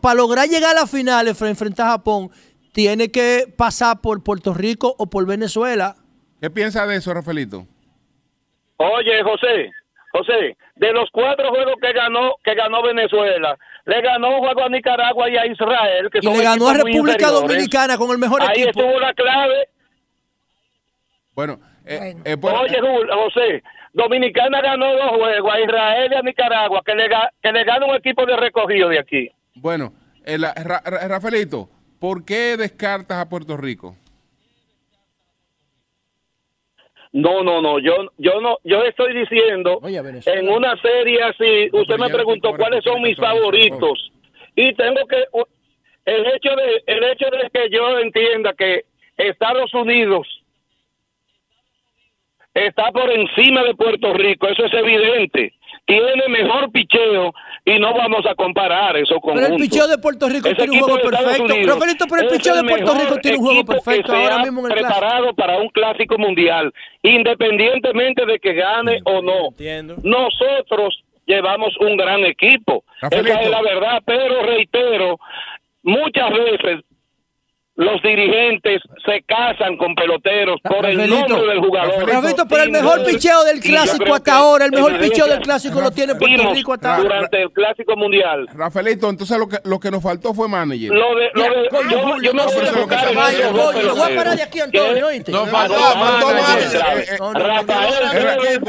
para 0.00 0.14
lograr 0.14 0.48
llegar 0.48 0.76
a 0.76 0.80
la 0.80 0.86
final 0.86 1.34
frente 1.34 1.82
a 1.82 1.86
Japón, 1.90 2.30
tiene 2.72 3.10
que 3.10 3.44
pasar 3.56 4.00
por 4.00 4.22
Puerto 4.22 4.52
Rico 4.54 4.94
o 4.98 5.06
por 5.08 5.26
Venezuela. 5.26 5.96
¿Qué 6.40 6.50
piensas 6.50 6.86
de 6.88 6.96
eso, 6.96 7.12
Rafaelito? 7.14 7.66
Oye, 8.76 9.22
José, 9.22 9.70
José, 10.12 10.56
de 10.76 10.92
los 10.92 11.08
cuatro 11.10 11.48
juegos 11.48 11.74
que 11.80 11.92
ganó 11.92 12.34
que 12.44 12.54
ganó 12.54 12.82
Venezuela, 12.82 13.56
le 13.86 14.00
ganó 14.02 14.28
un 14.36 14.38
juego 14.40 14.64
a 14.64 14.68
Nicaragua 14.68 15.30
y 15.30 15.36
a 15.36 15.46
Israel, 15.46 16.10
que 16.12 16.18
Y 16.18 16.22
son 16.22 16.36
le 16.36 16.42
ganó 16.44 16.68
a 16.68 16.74
República. 16.74 17.30
Dominicana 17.30 17.96
con 17.96 18.10
el 18.10 18.18
mejor 18.18 18.42
Ahí 18.42 18.62
equipo. 18.62 18.80
estuvo 18.80 19.00
la 19.00 19.14
clave. 19.14 19.68
Bueno, 21.34 21.58
eh, 21.84 22.14
eh, 22.24 22.34
bueno, 22.36 22.60
Oye, 22.60 22.78
Jul- 22.80 23.10
José, 23.12 23.62
Dominicana 23.92 24.60
ganó 24.60 24.92
dos 24.94 25.10
juegos 25.18 25.52
a 25.54 25.60
Israel 25.60 26.10
y 26.12 26.14
a 26.16 26.22
Nicaragua, 26.22 26.82
que 26.84 26.94
le, 26.94 27.08
que 27.42 27.52
le 27.52 27.64
gana 27.64 27.86
un 27.86 27.94
equipo 27.94 28.24
de 28.26 28.36
recogido 28.36 28.88
de 28.88 28.98
aquí. 28.98 29.30
Bueno 29.56 29.92
la- 30.24 30.54
Ra- 30.54 30.82
Ra- 30.84 31.08
Rafaelito, 31.08 31.68
¿por 32.00 32.24
qué 32.24 32.56
descartas 32.56 33.18
a 33.18 33.28
Puerto 33.28 33.56
Rico? 33.56 33.96
No, 37.12 37.42
no, 37.42 37.62
no, 37.62 37.78
yo, 37.78 37.94
yo 38.18 38.40
no, 38.40 38.58
yo 38.64 38.82
estoy 38.84 39.14
diciendo 39.16 39.78
en 40.26 40.48
una 40.50 40.76
serie 40.82 41.22
así, 41.22 41.68
usted 41.72 41.94
me 41.98 42.06
preguntó 42.16 42.50
cuáles 42.58 42.84
son 42.84 43.00
mis 43.02 43.16
favoritos 43.16 44.12
y 44.54 44.74
tengo 44.74 45.06
que 45.06 45.24
el 46.04 46.26
hecho 46.26 46.50
de 46.56 46.82
el 46.86 47.04
hecho 47.04 47.26
de 47.30 47.50
que 47.50 47.70
yo 47.70 47.98
entienda 48.00 48.52
que 48.54 48.84
Estados 49.16 49.72
Unidos 49.74 50.26
está 52.52 52.90
por 52.92 53.10
encima 53.10 53.62
de 53.62 53.74
Puerto 53.74 54.12
Rico, 54.12 54.48
eso 54.48 54.64
es 54.66 54.72
evidente. 54.74 55.54
Tiene 55.86 56.28
mejor 56.28 56.70
picheo 56.72 57.32
y 57.64 57.78
no 57.78 57.94
vamos 57.94 58.26
a 58.26 58.34
comparar 58.34 58.96
eso 58.96 59.20
con 59.20 59.34
Pero 59.34 59.46
el 59.46 59.56
picheo 59.56 59.86
de 59.86 59.98
Puerto 59.98 60.28
Rico 60.28 60.48
tiene 60.52 60.72
un 60.72 60.80
juego 60.80 61.00
perfecto. 61.00 61.46
Rafaelito, 61.46 62.06
pero 62.08 62.22
el 62.22 62.28
picheo 62.28 62.56
de 62.56 62.64
Puerto 62.64 62.94
Rico 62.94 63.16
tiene 63.18 63.38
un 63.38 63.44
juego 63.44 63.64
perfecto 63.64 64.12
ahora 64.12 64.38
mismo 64.42 64.66
en 64.66 64.72
el 64.72 64.78
clásico. 64.78 65.00
preparado 65.00 65.34
para 65.34 65.58
un 65.58 65.68
clásico 65.68 66.18
mundial, 66.18 66.72
independientemente 67.02 68.26
de 68.26 68.38
que 68.40 68.54
gane 68.54 68.98
o 69.04 69.22
no. 69.22 69.50
Nosotros 70.02 71.02
llevamos 71.24 71.76
un 71.80 71.96
gran 71.96 72.24
equipo. 72.24 72.84
Esa 73.02 73.20
es 73.20 73.50
la 73.50 73.62
verdad, 73.62 74.02
pero 74.04 74.42
reitero, 74.42 75.18
muchas 75.82 76.30
veces 76.30 76.84
los 77.76 78.00
dirigentes 78.02 78.80
se 79.04 79.22
casan 79.22 79.76
con 79.76 79.94
peloteros 79.94 80.58
por 80.62 80.84
el 80.86 80.96
nombre 81.10 81.46
del 81.46 81.60
jugador. 81.60 82.08
Rafaelito, 82.08 82.46
pero 82.48 82.62
el 82.62 82.70
mejor 82.70 83.04
picheo 83.04 83.44
del 83.44 83.60
clásico 83.60 84.14
hasta 84.14 84.36
ahora, 84.36 84.64
el 84.64 84.70
mejor 84.72 84.98
picheo 84.98 85.26
del 85.26 85.40
clásico 85.40 85.80
lo 85.80 85.90
tiene 85.90 86.14
Puerto 86.14 86.36
vimos 86.38 86.54
Rico 86.56 86.72
hasta 86.72 86.96
ahora. 86.96 87.08
durante 87.08 87.42
el 87.42 87.50
clásico 87.50 87.94
mundial. 87.96 88.46
Rafaelito, 88.54 89.10
entonces 89.10 89.38
lo 89.38 89.46
que, 89.46 89.58
lo 89.64 89.78
que 89.78 89.90
nos 89.90 90.02
faltó 90.02 90.32
fue 90.32 90.48
manager. 90.48 90.90
Lo 90.90 91.14
de, 91.16 91.30
lo 91.34 91.42
de, 91.42 91.68
yo, 91.90 92.16
yo 92.22 92.32
no 92.32 92.44
voy 92.46 92.66
a 92.66 94.06
voy 94.06 94.16
parar 94.16 94.36
de 94.36 94.42
aquí, 94.42 94.60
Antonio, 94.60 95.06
¿oíste? 95.08 95.32
No, 95.32 95.44
faltó, 95.46 95.74
faltó 95.74 96.26
manager. 96.28 96.80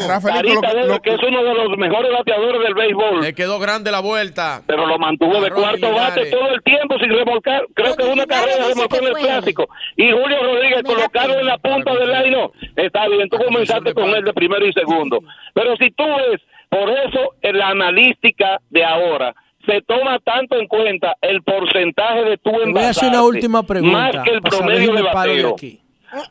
Rafaelito, 0.08 0.62
que 1.02 1.14
es 1.14 1.24
uno 1.24 1.44
de 1.44 1.54
los 1.54 1.78
mejores 1.78 2.12
bateadores 2.12 2.62
del 2.62 2.74
béisbol, 2.74 3.22
Le 3.22 3.34
quedó 3.34 3.58
grande 3.60 3.90
la 3.92 4.02
vuelta. 4.02 4.62
pero 4.68 4.86
lo 4.86 4.98
mantuvo 5.00 5.40
de 5.42 5.50
cuarto 5.50 5.94
bate 5.94 6.26
todo 6.30 6.50
el 6.50 6.62
tiempo 6.64 7.00
sin 7.00 7.10
remolcar. 7.10 7.66
Creo 7.74 7.96
que 7.96 8.04
una 8.04 8.26
carrera 8.26 8.68
remolcó 8.68 8.97
en 8.98 9.08
el 9.08 9.14
clásico. 9.14 9.68
Y 9.96 10.12
Julio 10.12 10.38
Rodríguez 10.44 10.84
colocarlo 10.84 11.40
en 11.40 11.46
la 11.46 11.58
punta 11.58 11.94
del 11.96 12.10
line. 12.12 12.50
Está 12.76 13.08
bien, 13.08 13.30
tú 13.30 13.38
comenzaste 13.38 13.94
con 13.94 14.10
él 14.10 14.24
de 14.24 14.34
primero 14.34 14.66
y 14.66 14.74
segundo. 14.74 15.20
Pero 15.54 15.76
si 15.78 15.92
tú 15.92 16.04
ves, 16.06 16.42
por 16.70 16.90
eso 16.90 17.36
en 17.42 17.58
la 17.58 17.70
analística 17.70 18.60
de 18.70 18.84
ahora 18.84 19.34
se 19.66 19.82
toma 19.82 20.20
tanto 20.20 20.58
en 20.58 20.68
cuenta 20.68 21.16
el 21.22 21.42
porcentaje 21.44 22.24
de 22.24 22.38
tu 22.38 22.52
Te 22.52 22.72
voy 22.72 22.84
a 22.84 22.90
hacer 22.90 23.10
una 23.10 23.18
envasarte, 23.18 23.20
última 23.38 23.64
pregunta. 23.64 23.98
más 23.98 24.24
que 24.24 24.30
el 24.32 24.42
promedio 24.42 24.94
de 24.94 25.02
bateo. 25.02 25.54
aquí. 25.54 25.82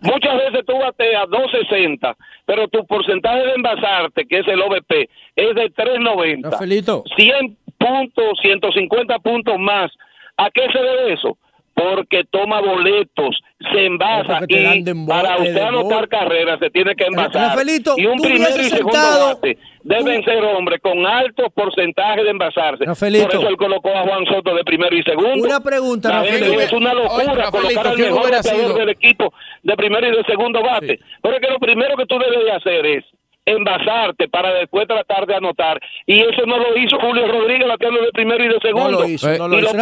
Muchas 0.01 0.37
veces 0.39 0.65
tú 0.67 0.73
bateas 0.79 1.29
260, 1.29 2.17
pero 2.47 2.67
tu 2.69 2.87
porcentaje 2.87 3.45
de 3.45 3.53
envasarte, 3.57 4.25
que 4.27 4.39
es 4.39 4.49
el 4.49 4.63
OVP, 4.63 5.11
es 5.37 5.55
de 5.55 5.69
390. 5.69 6.49
Rafaelito. 6.51 7.05
100 7.15 7.59
puntos, 7.79 8.39
150 8.41 9.19
puntos 9.19 9.59
más. 9.59 9.93
¿A 10.39 10.51
qué 10.51 10.63
se 10.73 10.79
debe 10.79 11.13
eso? 11.13 11.37
Porque 11.77 12.25
toma 12.31 12.63
boletos, 12.63 13.39
se 13.71 13.85
envasa 13.85 14.41
y 14.49 14.83
para 15.07 15.37
de 15.37 15.43
usted 15.43 15.61
anotar 15.61 16.09
carreras 16.09 16.59
se 16.59 16.71
tiene 16.71 16.95
que 16.97 17.05
envasar. 17.05 17.51
Rafaelito, 17.51 17.95
y 17.99 18.07
un 18.07 18.17
tú 18.17 18.23
primer 18.23 18.49
y 18.49 18.65
segundo 18.71 18.93
sentado- 18.93 19.27
bate 19.35 19.59
deben 19.83 20.25
ser 20.25 20.43
hombres 20.43 20.81
con 20.81 21.05
alto 21.07 21.51
porcentaje 21.51 22.25
de 22.25 22.31
envasarse. 22.31 22.85
Rafaelito. 22.87 23.27
Por 23.27 23.35
eso 23.35 23.49
él 23.49 23.57
colocó 23.59 23.91
a 23.91 24.03
Juan 24.05 24.25
Soto 24.25 24.55
de 24.55 24.65
primero 24.65 24.97
y 24.97 25.03
segundo. 25.03 25.47
Una 25.47 25.61
pregunta, 25.63 26.11
Rafaelito. 26.11 26.61
Es 26.61 26.73
una 26.73 26.95
locura 26.95 27.15
Oye, 27.33 27.35
Rafaelito, 27.43 27.53
colocar 27.53 27.87
al 27.89 27.95
¿quién 27.95 28.09
mejor 28.15 28.35
sido? 28.43 28.75
del 28.79 28.89
equipo 28.89 29.35
de 29.63 29.77
primero 29.77 30.09
y 30.09 30.17
de 30.17 30.25
segundo 30.25 30.63
bate. 30.63 30.99
Pero 31.23 31.35
es 31.37 31.41
que 31.43 31.51
lo 31.53 31.59
primero 31.59 31.95
que 31.99 32.07
tú 32.07 32.19
debes 32.19 32.43
de 32.43 32.53
hacer 32.53 32.87
es 32.87 33.05
envasarte 33.47 34.29
para 34.29 34.53
después 34.53 34.87
tratar 34.87 35.27
de 35.27 35.37
anotar. 35.37 35.81
Y 36.05 36.21
eso 36.21 36.45
no 36.47 36.59
lo 36.59 36.77
hizo 36.77 36.99
Julio 37.01 37.27
Rodríguez 37.29 37.67
bateando 37.69 38.03
de 38.03 38.11
primero 38.13 38.45
y 38.45 38.49
de 38.49 38.59
segundo. 38.61 38.91
No 38.91 39.01
lo 39.01 39.09
hizo, 39.09 39.39
no 39.39 39.49
lo 39.49 39.59
hizo. 39.59 39.73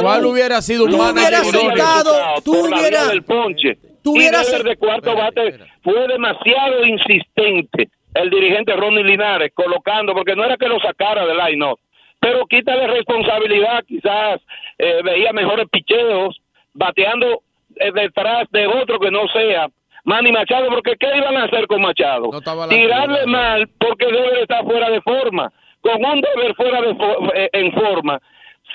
¿Cuál 0.00 0.26
hubiera 0.26 0.62
sido 0.62 0.84
un 0.84 0.96
manager 0.96 1.42
hubieras 1.42 2.04
tú 2.44 2.52
por 2.52 2.70
la 2.70 2.76
hubiera- 2.78 3.00
vía 3.00 3.08
del 3.08 3.22
ponche. 3.24 3.78
tú 4.02 4.12
hubieras- 4.12 4.62
de 4.62 4.76
cuarto 4.76 5.16
bate 5.16 5.58
fue 5.82 6.06
demasiado 6.06 6.84
insistente 6.84 7.88
el 8.14 8.30
dirigente 8.30 8.76
Ronnie 8.76 9.02
Linares 9.02 9.50
colocando, 9.54 10.14
porque 10.14 10.36
no 10.36 10.44
era 10.44 10.56
que 10.56 10.68
lo 10.68 10.78
sacara 10.80 11.26
del 11.26 11.36
line 11.36 11.74
pero 12.20 12.46
quítale 12.46 12.86
responsabilidad, 12.86 13.84
quizás 13.86 14.40
eh, 14.78 15.00
veía 15.04 15.32
mejores 15.32 15.68
picheos, 15.70 16.40
bateando 16.72 17.42
eh, 17.76 17.90
detrás 17.92 18.48
de 18.50 18.66
otro 18.66 18.98
que 18.98 19.10
no 19.10 19.26
sea 19.28 19.68
Manny 20.04 20.32
Machado, 20.32 20.68
porque 20.68 20.94
¿qué 20.98 21.06
iban 21.16 21.36
a 21.36 21.44
hacer 21.44 21.66
con 21.66 21.80
Machado? 21.82 22.30
No 22.30 22.68
Tirarle 22.68 23.26
mal 23.26 23.68
porque 23.78 24.06
Deber 24.06 24.38
está 24.42 24.62
fuera 24.62 24.90
de 24.90 25.00
forma. 25.00 25.50
Con 25.80 26.04
un 26.04 26.20
Deber 26.20 26.54
fuera 26.54 26.80
de 26.82 26.94
fo- 26.94 27.32
eh, 27.34 27.48
en 27.52 27.72
forma, 27.72 28.20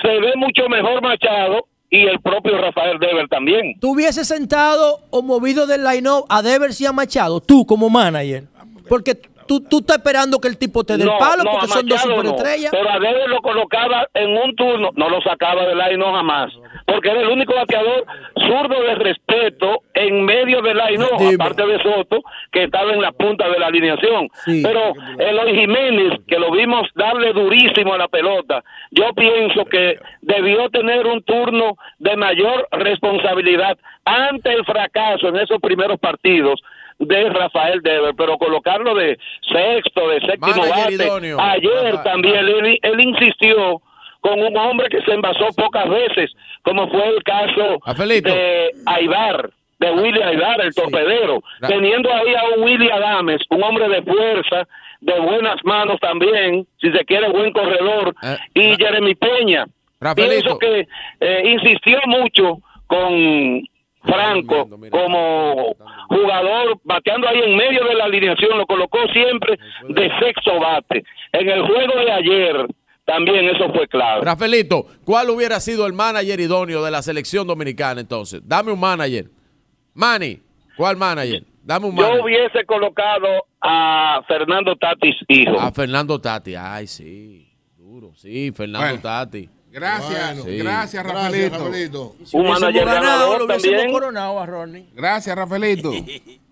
se 0.02 0.08
ve 0.20 0.34
mucho 0.36 0.68
mejor 0.70 1.02
Machado 1.02 1.66
y 1.90 2.06
el 2.06 2.20
propio 2.20 2.58
Rafael 2.58 3.00
Deber 3.00 3.28
también. 3.28 3.80
¿Tú 3.80 3.92
hubieses 3.94 4.28
sentado 4.28 5.00
o 5.12 5.22
movido 5.22 5.66
del 5.68 5.84
line-up 5.84 6.26
a 6.30 6.42
Devers 6.42 6.80
y 6.82 6.86
a 6.86 6.92
Machado, 6.92 7.40
tú 7.42 7.66
como 7.66 7.90
manager? 7.90 8.44
Porque 8.88 9.16
tú, 9.48 9.60
tú 9.62 9.80
estás 9.80 9.98
esperando 9.98 10.40
que 10.40 10.48
el 10.48 10.58
tipo 10.58 10.84
te 10.84 10.98
dé 10.98 11.04
el 11.04 11.10
palo 11.20 11.44
no, 11.44 11.52
porque 11.52 11.68
son 11.68 11.88
dos 11.88 11.98
Machado 11.98 12.10
no, 12.24 12.30
superestrellas. 12.30 12.72
pero 12.72 12.90
a 12.90 13.00
Dever 13.00 13.30
lo 13.30 13.42
colocaba 13.42 14.08
en 14.14 14.30
un 14.38 14.56
turno, 14.56 14.90
no 14.96 15.10
lo 15.10 15.20
sacaba 15.22 15.66
del 15.66 15.78
line 15.78 15.98
no 15.98 16.12
jamás, 16.14 16.52
porque 16.90 17.10
era 17.10 17.22
el 17.22 17.28
único 17.28 17.54
bateador 17.54 18.06
zurdo 18.36 18.82
de 18.82 18.96
respeto 18.96 19.82
en 19.94 20.26
medio 20.26 20.62
del 20.62 20.78
line 20.78 21.06
Dime. 21.18 21.36
aparte 21.36 21.66
de 21.66 21.82
Soto, 21.82 22.22
que 22.52 22.64
estaba 22.64 22.94
en 22.94 23.02
la 23.02 23.12
punta 23.12 23.50
de 23.50 23.60
la 23.60 23.68
alineación. 23.68 24.30
Sí. 24.46 24.62
Pero 24.64 24.94
Eloy 25.18 25.56
Jiménez, 25.56 26.20
que 26.28 26.40
lo 26.40 26.52
vimos 26.52 26.88
darle 26.96 27.34
durísimo 27.34 27.94
a 27.94 27.98
la 27.98 28.08
pelota, 28.08 28.64
yo 28.92 29.14
pienso 29.14 29.66
que 29.66 30.00
debió 30.22 30.70
tener 30.70 31.06
un 31.06 31.22
turno 31.24 31.76
de 32.00 32.16
mayor 32.16 32.68
responsabilidad 32.72 33.78
ante 34.06 34.54
el 34.54 34.66
fracaso 34.66 35.28
en 35.28 35.38
esos 35.38 35.60
primeros 35.60 36.00
partidos 36.00 36.62
de 36.98 37.30
Rafael 37.30 37.82
Dever, 37.82 38.14
pero 38.18 38.38
colocarlo 38.38 38.94
de 38.94 39.18
sexto, 39.42 40.10
de 40.10 40.20
séptimo 40.22 40.56
Manager 40.58 40.84
bate, 40.84 40.94
idóneo. 40.96 41.40
ayer 41.40 42.04
también 42.04 42.36
él, 42.36 42.80
él 42.82 43.00
insistió 43.00 43.82
con 44.22 44.40
un 44.40 44.56
hombre 44.58 44.88
que 44.90 45.02
se 45.02 45.14
envasó 45.14 45.48
pocas 45.56 45.90
veces, 45.90 46.32
como 46.64 46.90
fue 46.90 47.08
el 47.08 47.24
caso 47.24 47.80
de 48.30 48.72
Aibar, 48.86 49.50
de 49.80 49.92
Willy 49.92 50.22
Aibar, 50.22 50.60
el 50.62 50.74
torpedero, 50.74 51.42
teniendo 51.68 52.14
ahí 52.14 52.34
a 52.36 52.56
un 52.58 52.64
Willy 52.64 52.90
Adames, 52.92 53.42
un 53.50 53.64
hombre 53.64 53.88
de 53.88 54.02
fuerza, 54.04 54.68
de 55.02 55.20
buenas 55.20 55.56
manos 55.64 55.98
también, 56.02 56.68
si 56.82 56.92
se 56.92 57.06
quiere 57.06 57.30
buen 57.30 57.52
corredor, 57.54 58.14
Eh, 58.24 58.38
y 58.54 58.76
Jeremy 58.76 59.16
Peña. 59.16 59.66
Rafaelito. 60.02 60.58
Pienso 60.58 60.60
que 60.60 60.88
eh, 61.22 61.42
insistió 61.46 62.00
mucho 62.08 62.58
con 62.88 63.62
Franco 64.04 64.68
como 64.92 65.76
jugador 66.10 66.78
bateando 66.84 67.28
ahí 67.28 67.40
en 67.46 67.56
medio 67.56 67.84
de 67.86 67.96
la 67.96 68.06
alineación, 68.06 68.58
lo 68.58 68.66
colocó 68.66 68.98
siempre 69.14 69.58
de 69.90 70.12
sexto 70.20 70.60
bate. 70.60 71.04
En 71.34 71.50
el 71.50 71.62
juego 71.64 72.00
de 72.00 72.12
ayer 72.12 72.66
también 73.10 73.46
eso 73.50 73.72
fue 73.74 73.88
clave. 73.88 74.22
Rafaelito, 74.24 74.86
¿cuál 75.04 75.30
hubiera 75.32 75.60
sido 75.60 75.86
el 75.88 75.94
manager 75.94 76.40
idóneo 76.40 76.84
de 76.84 76.92
la 76.92 77.02
selección 77.02 77.48
dominicana 77.48 78.02
entonces? 78.02 78.42
Dame 78.46 78.72
un 78.72 78.80
manager. 78.80 79.30
Manny, 79.94 80.40
¿cuál 80.78 80.96
manager? 80.98 81.44
Dame 81.64 81.88
un 81.88 81.96
Yo 81.96 82.02
manager. 82.04 82.24
hubiese 82.24 82.66
colocado 82.66 83.28
a 83.62 84.22
Fernando 84.28 84.76
Tatis 84.76 85.16
hijo. 85.28 85.60
A 85.60 85.72
Fernando 85.72 86.20
Tati. 86.20 86.56
Ay, 86.56 86.88
sí. 86.88 87.52
Duro. 87.78 88.12
Sí, 88.16 88.52
Fernando 88.56 88.86
Bueno. 88.88 89.02
Tati. 89.02 89.50
Gracias, 89.72 90.44
Sí. 90.44 90.58
gracias, 90.58 91.04
Gracias, 91.04 91.52
Rafaelito. 91.52 92.16
Si 92.24 92.38
un 92.38 92.48
manager 92.48 92.86
ganado, 92.86 93.02
ganador 93.04 93.42
lo 93.42 93.48
también. 93.48 93.92
coronado 93.92 94.40
a 94.40 94.46
Ronnie. 94.46 94.86
Gracias, 94.94 95.36
Rafaelito. 95.36 95.92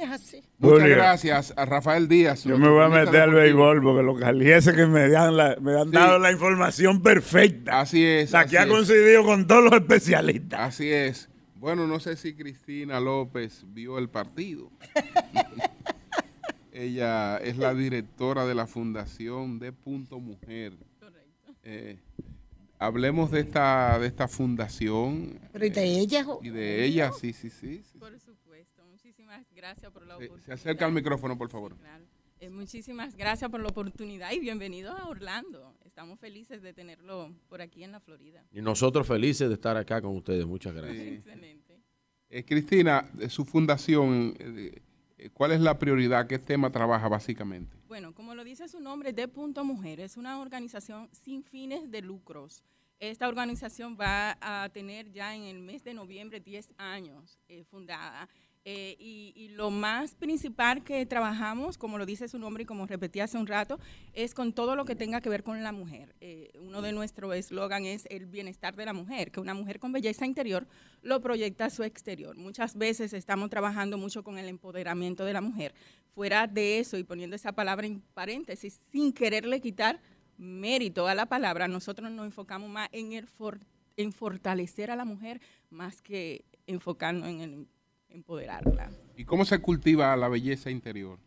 Es 0.00 0.10
así. 0.10 0.42
Muchas 0.58 0.80
Julio. 0.80 0.96
gracias 0.96 1.52
a 1.56 1.64
Rafael 1.66 2.08
Díaz. 2.08 2.44
Yo 2.44 2.56
me 2.58 2.68
voy 2.70 2.82
a 2.84 2.88
meter 2.88 3.20
al 3.20 3.34
béisbol 3.34 3.82
porque 3.82 4.02
los 4.02 4.18
calieses 4.18 4.74
que 4.74 4.86
me 4.86 5.14
han, 5.14 5.36
la- 5.36 5.56
me 5.60 5.78
han 5.78 5.88
Sí. 5.88 5.92
dado 5.94 6.18
la 6.18 6.32
información 6.32 7.02
perfecta. 7.02 7.80
Así 7.80 8.04
es. 8.04 8.30
La 8.30 8.46
que 8.46 8.56
ha 8.56 8.62
así 8.62 8.70
es. 8.70 8.74
coincidido 8.76 9.24
con 9.24 9.46
todos 9.46 9.64
los 9.64 9.72
especialistas. 9.74 10.58
Así 10.60 10.90
es. 10.90 11.28
Bueno, 11.56 11.86
no 11.86 12.00
sé 12.00 12.16
si 12.16 12.34
Cristina 12.34 12.98
López 13.00 13.64
vio 13.68 13.98
el 13.98 14.08
partido. 14.08 14.70
Ella 16.72 17.36
es 17.38 17.56
la 17.58 17.74
directora 17.74 18.46
de 18.46 18.54
la 18.54 18.66
Fundación 18.66 19.58
de 19.58 19.72
Punto 19.72 20.20
Mujer. 20.20 20.72
Eh, 21.64 21.98
hablemos 22.78 23.30
de 23.30 23.40
esta, 23.40 23.98
de 23.98 24.06
esta 24.06 24.28
fundación 24.28 25.38
Pero 25.52 25.66
¿y 25.66 25.70
de 25.70 25.84
ella? 25.98 26.24
jo? 26.24 26.40
y 26.42 26.48
de 26.48 26.84
ella, 26.84 27.10
sí, 27.12 27.32
sí, 27.34 27.50
sí. 27.50 27.82
sí. 27.92 27.98
Por 27.98 28.10
muchísimas 28.12 28.29
gracias 29.60 29.92
por 29.92 30.06
la 30.06 30.16
oportunidad. 30.16 30.46
se 30.46 30.52
acerca 30.52 30.86
al 30.86 30.92
micrófono, 30.92 31.36
por 31.36 31.50
favor. 31.50 31.76
Claro. 31.76 32.04
Eh, 32.40 32.48
muchísimas 32.48 33.14
gracias 33.14 33.50
por 33.50 33.60
la 33.60 33.68
oportunidad 33.68 34.32
y 34.32 34.40
bienvenidos 34.40 34.98
a 34.98 35.06
Orlando. 35.06 35.74
Estamos 35.84 36.18
felices 36.18 36.62
de 36.62 36.72
tenerlo 36.72 37.34
por 37.48 37.60
aquí 37.60 37.84
en 37.84 37.92
la 37.92 38.00
Florida. 38.00 38.42
Y 38.50 38.62
nosotros 38.62 39.06
felices 39.06 39.48
de 39.48 39.54
estar 39.54 39.76
acá 39.76 40.00
con 40.00 40.16
ustedes. 40.16 40.46
Muchas 40.46 40.72
gracias. 40.72 41.02
Sí. 41.02 41.14
Excelente. 41.16 41.80
Eh, 42.30 42.44
Cristina, 42.44 43.06
de 43.12 43.28
su 43.28 43.44
fundación, 43.44 44.34
eh, 44.38 44.80
eh, 45.18 45.30
¿cuál 45.34 45.52
es 45.52 45.60
la 45.60 45.78
prioridad? 45.78 46.26
¿Qué 46.26 46.38
tema 46.38 46.70
trabaja 46.70 47.08
básicamente? 47.08 47.76
Bueno, 47.86 48.14
como 48.14 48.34
lo 48.34 48.42
dice 48.42 48.68
su 48.68 48.80
nombre, 48.80 49.12
De 49.12 49.28
Punto 49.28 49.62
Mujer 49.62 50.00
es 50.00 50.16
una 50.16 50.40
organización 50.40 51.10
sin 51.12 51.42
fines 51.42 51.90
de 51.90 52.00
lucros. 52.00 52.62
Esta 53.00 53.28
organización 53.28 53.96
va 53.98 54.36
a 54.42 54.68
tener 54.68 55.10
ya 55.10 55.34
en 55.34 55.44
el 55.44 55.58
mes 55.58 55.82
de 55.82 55.94
noviembre 55.94 56.38
10 56.38 56.74
años 56.76 57.38
eh, 57.48 57.64
fundada. 57.64 58.28
Eh, 58.66 58.94
y, 58.98 59.32
y 59.34 59.48
lo 59.48 59.70
más 59.70 60.14
principal 60.14 60.84
que 60.84 61.06
trabajamos, 61.06 61.78
como 61.78 61.96
lo 61.96 62.04
dice 62.04 62.28
su 62.28 62.38
nombre 62.38 62.64
y 62.64 62.66
como 62.66 62.86
repetí 62.86 63.20
hace 63.20 63.38
un 63.38 63.46
rato, 63.46 63.78
es 64.12 64.34
con 64.34 64.52
todo 64.52 64.76
lo 64.76 64.84
que 64.84 64.94
tenga 64.94 65.22
que 65.22 65.30
ver 65.30 65.42
con 65.42 65.62
la 65.62 65.72
mujer. 65.72 66.14
Eh, 66.20 66.50
uno 66.60 66.82
de 66.82 66.92
nuestros 66.92 67.34
eslogan 67.34 67.86
es 67.86 68.06
el 68.10 68.26
bienestar 68.26 68.76
de 68.76 68.84
la 68.84 68.92
mujer, 68.92 69.30
que 69.30 69.40
una 69.40 69.54
mujer 69.54 69.80
con 69.80 69.92
belleza 69.92 70.26
interior 70.26 70.66
lo 71.00 71.22
proyecta 71.22 71.64
a 71.64 71.70
su 71.70 71.84
exterior. 71.84 72.36
Muchas 72.36 72.76
veces 72.76 73.14
estamos 73.14 73.48
trabajando 73.48 73.96
mucho 73.96 74.22
con 74.22 74.36
el 74.38 74.46
empoderamiento 74.46 75.24
de 75.24 75.32
la 75.32 75.40
mujer. 75.40 75.74
Fuera 76.14 76.46
de 76.46 76.80
eso 76.80 76.98
y 76.98 77.04
poniendo 77.04 77.36
esa 77.36 77.52
palabra 77.52 77.86
en 77.86 78.02
paréntesis, 78.12 78.78
sin 78.92 79.14
quererle 79.14 79.62
quitar 79.62 80.00
mérito 80.36 81.08
a 81.08 81.14
la 81.14 81.24
palabra, 81.24 81.66
nosotros 81.66 82.10
nos 82.10 82.26
enfocamos 82.26 82.68
más 82.68 82.90
en, 82.92 83.14
el 83.14 83.26
for- 83.26 83.60
en 83.96 84.12
fortalecer 84.12 84.90
a 84.90 84.96
la 84.96 85.06
mujer 85.06 85.40
más 85.70 86.02
que 86.02 86.44
enfocarnos 86.66 87.26
en 87.26 87.40
el 87.40 87.66
empoderarla. 88.10 88.90
¿Y 89.16 89.24
cómo 89.24 89.44
se 89.44 89.58
cultiva 89.60 90.16
la 90.16 90.28
belleza 90.28 90.70
interior? 90.70 91.18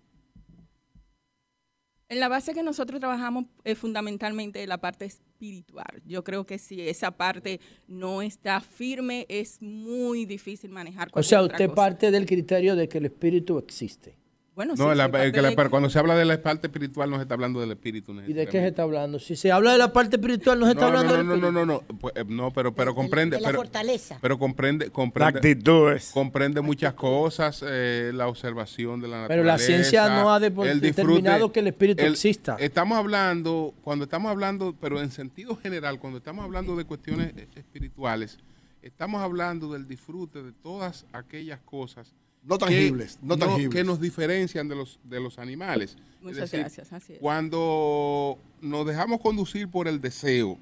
En 2.10 2.20
la 2.20 2.28
base 2.28 2.54
que 2.54 2.62
nosotros 2.62 3.00
trabajamos 3.00 3.46
es 3.64 3.78
fundamentalmente 3.78 4.66
la 4.68 4.78
parte 4.78 5.06
espiritual. 5.06 6.02
Yo 6.06 6.24
creo 6.24 6.46
que 6.46 6.60
si 6.60 6.82
esa 6.82 7.12
parte 7.12 7.60
no 7.88 8.22
está 8.22 8.62
firme, 8.62 9.26
es 9.30 9.62
muy 9.62 10.26
difícil 10.26 10.70
manejar 10.70 11.10
O 11.14 11.24
sea, 11.24 11.42
otra 11.42 11.56
usted 11.56 11.66
cosa. 11.70 11.76
parte 11.76 12.12
del 12.12 12.26
criterio 12.28 12.76
de 12.76 12.88
que 12.88 13.00
el 13.00 13.06
espíritu 13.06 13.58
existe. 13.58 14.16
Bueno, 14.56 14.76
No, 14.78 14.92
sí, 14.92 14.96
la- 14.98 15.10
que 15.10 15.42
la- 15.42 15.50
de- 15.50 15.56
pero 15.56 15.72
cuando 15.72 15.90
se 15.90 15.98
habla 15.98 16.14
de 16.16 16.26
la 16.26 16.40
parte 16.40 16.68
espiritual 16.68 17.10
no 17.10 17.16
se 17.16 17.24
está 17.24 17.34
hablando 17.34 17.60
del 17.60 17.72
espíritu. 17.72 18.14
¿Y 18.28 18.34
de 18.34 18.46
qué 18.46 18.60
se 18.60 18.68
está 18.68 18.84
hablando? 18.84 19.18
Si 19.18 19.36
se 19.36 19.52
habla 19.52 19.72
de 19.72 19.80
la 19.80 19.92
parte 19.92 20.18
espiritual, 20.18 20.60
no 20.60 20.68
se 20.68 20.74
está 20.74 20.86
No, 20.86 20.92
no, 20.92 20.98
hablando 21.00 21.24
no, 21.24 21.32
del 21.34 21.42
no, 21.42 21.52
no, 21.52 21.60
espíritu. 21.62 21.84
no, 21.88 21.94
no, 21.94 22.00
pues, 22.00 22.14
eh, 22.16 22.24
no, 22.28 22.52
pero, 22.52 22.72
pero 22.76 22.92
De- 22.92 22.96
comprende, 22.96 23.38
de 23.38 23.42
la 23.42 23.48
pero, 23.48 23.58
fortaleza. 23.58 24.20
pero 24.22 24.38
comprende, 24.38 24.86
La 24.86 24.92
comprende, 24.92 25.38
actitud 25.40 25.92
es. 25.94 26.12
comprende 26.12 26.62
muchas 26.62 26.94
cosas, 26.94 27.64
eh, 27.68 28.12
la 28.14 28.28
observación 28.28 29.02
de 29.02 29.08
la 29.08 29.22
naturaleza. 29.22 29.28
Pero 29.30 29.44
la 29.44 29.58
ciencia 29.58 30.08
no 30.10 30.32
ha 30.32 30.40
de- 30.40 30.54
el 30.70 30.80
determinado 30.82 31.52
que 31.52 31.60
el 31.62 31.68
espíritu 31.68 32.04
exista. 32.04 32.56
Estamos 32.60 33.00
hablando, 33.00 33.74
cuando 33.84 34.04
estamos 34.04 34.30
hablando, 34.30 34.76
pero 34.80 35.02
en 35.02 35.10
sentido 35.10 35.56
general, 35.56 36.00
cuando 36.00 36.20
estamos 36.20 36.46
hablando 36.46 36.76
de 36.76 36.86
cuestiones 36.86 37.34
eh, 37.38 37.48
espirituales, 37.56 38.38
estamos 38.84 39.20
hablando 39.24 39.74
del 39.74 39.88
disfrute 39.88 40.44
de 40.44 40.52
todas 40.52 41.08
aquellas 41.12 41.60
cosas 41.62 42.14
No 42.46 42.58
que 42.58 42.66
tangibles, 42.66 43.20
no 43.22 43.38
tangibles. 43.38 43.70
que 43.70 43.84
nos 43.84 44.00
diferencian 44.02 44.68
de 44.68 44.76
los, 44.76 45.00
de 45.04 45.20
los 45.20 45.40
animales. 45.40 45.96
Muchas 46.22 46.38
Es 46.38 46.42
decir, 46.52 46.60
gracias, 46.60 46.92
así 46.94 47.14
es. 47.14 47.20
Cuando 47.20 48.38
nos 48.62 48.86
dejamos 48.86 49.22
conducir 49.22 49.68
por 49.70 49.88
el 49.88 50.02
deseo, 50.02 50.58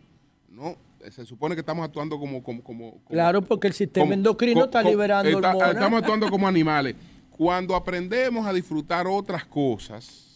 ¿no? 0.50 0.76
Se 1.10 1.26
supone 1.26 1.56
que 1.56 1.62
estamos 1.62 1.84
actuando 1.84 2.20
como... 2.20 2.44
como, 2.44 2.62
como- 2.64 2.92
como- 2.92 3.06
Claro, 3.10 3.42
porque 3.42 3.68
el 3.68 3.74
sistema 3.74 4.04
como- 4.04 4.14
endocrino 4.14 4.66
está 4.66 4.84
liberando 4.84 5.30
está- 5.32 5.50
hormonas. 5.50 5.74
Estamos 5.74 6.00
actuando 6.00 6.30
como 6.30 6.48
animales. 6.48 6.96
Cuando 7.32 7.76
aprendemos 7.76 8.46
a 8.46 8.54
disfrutar 8.54 9.08
otras 9.08 9.44
cosas, 9.46 10.31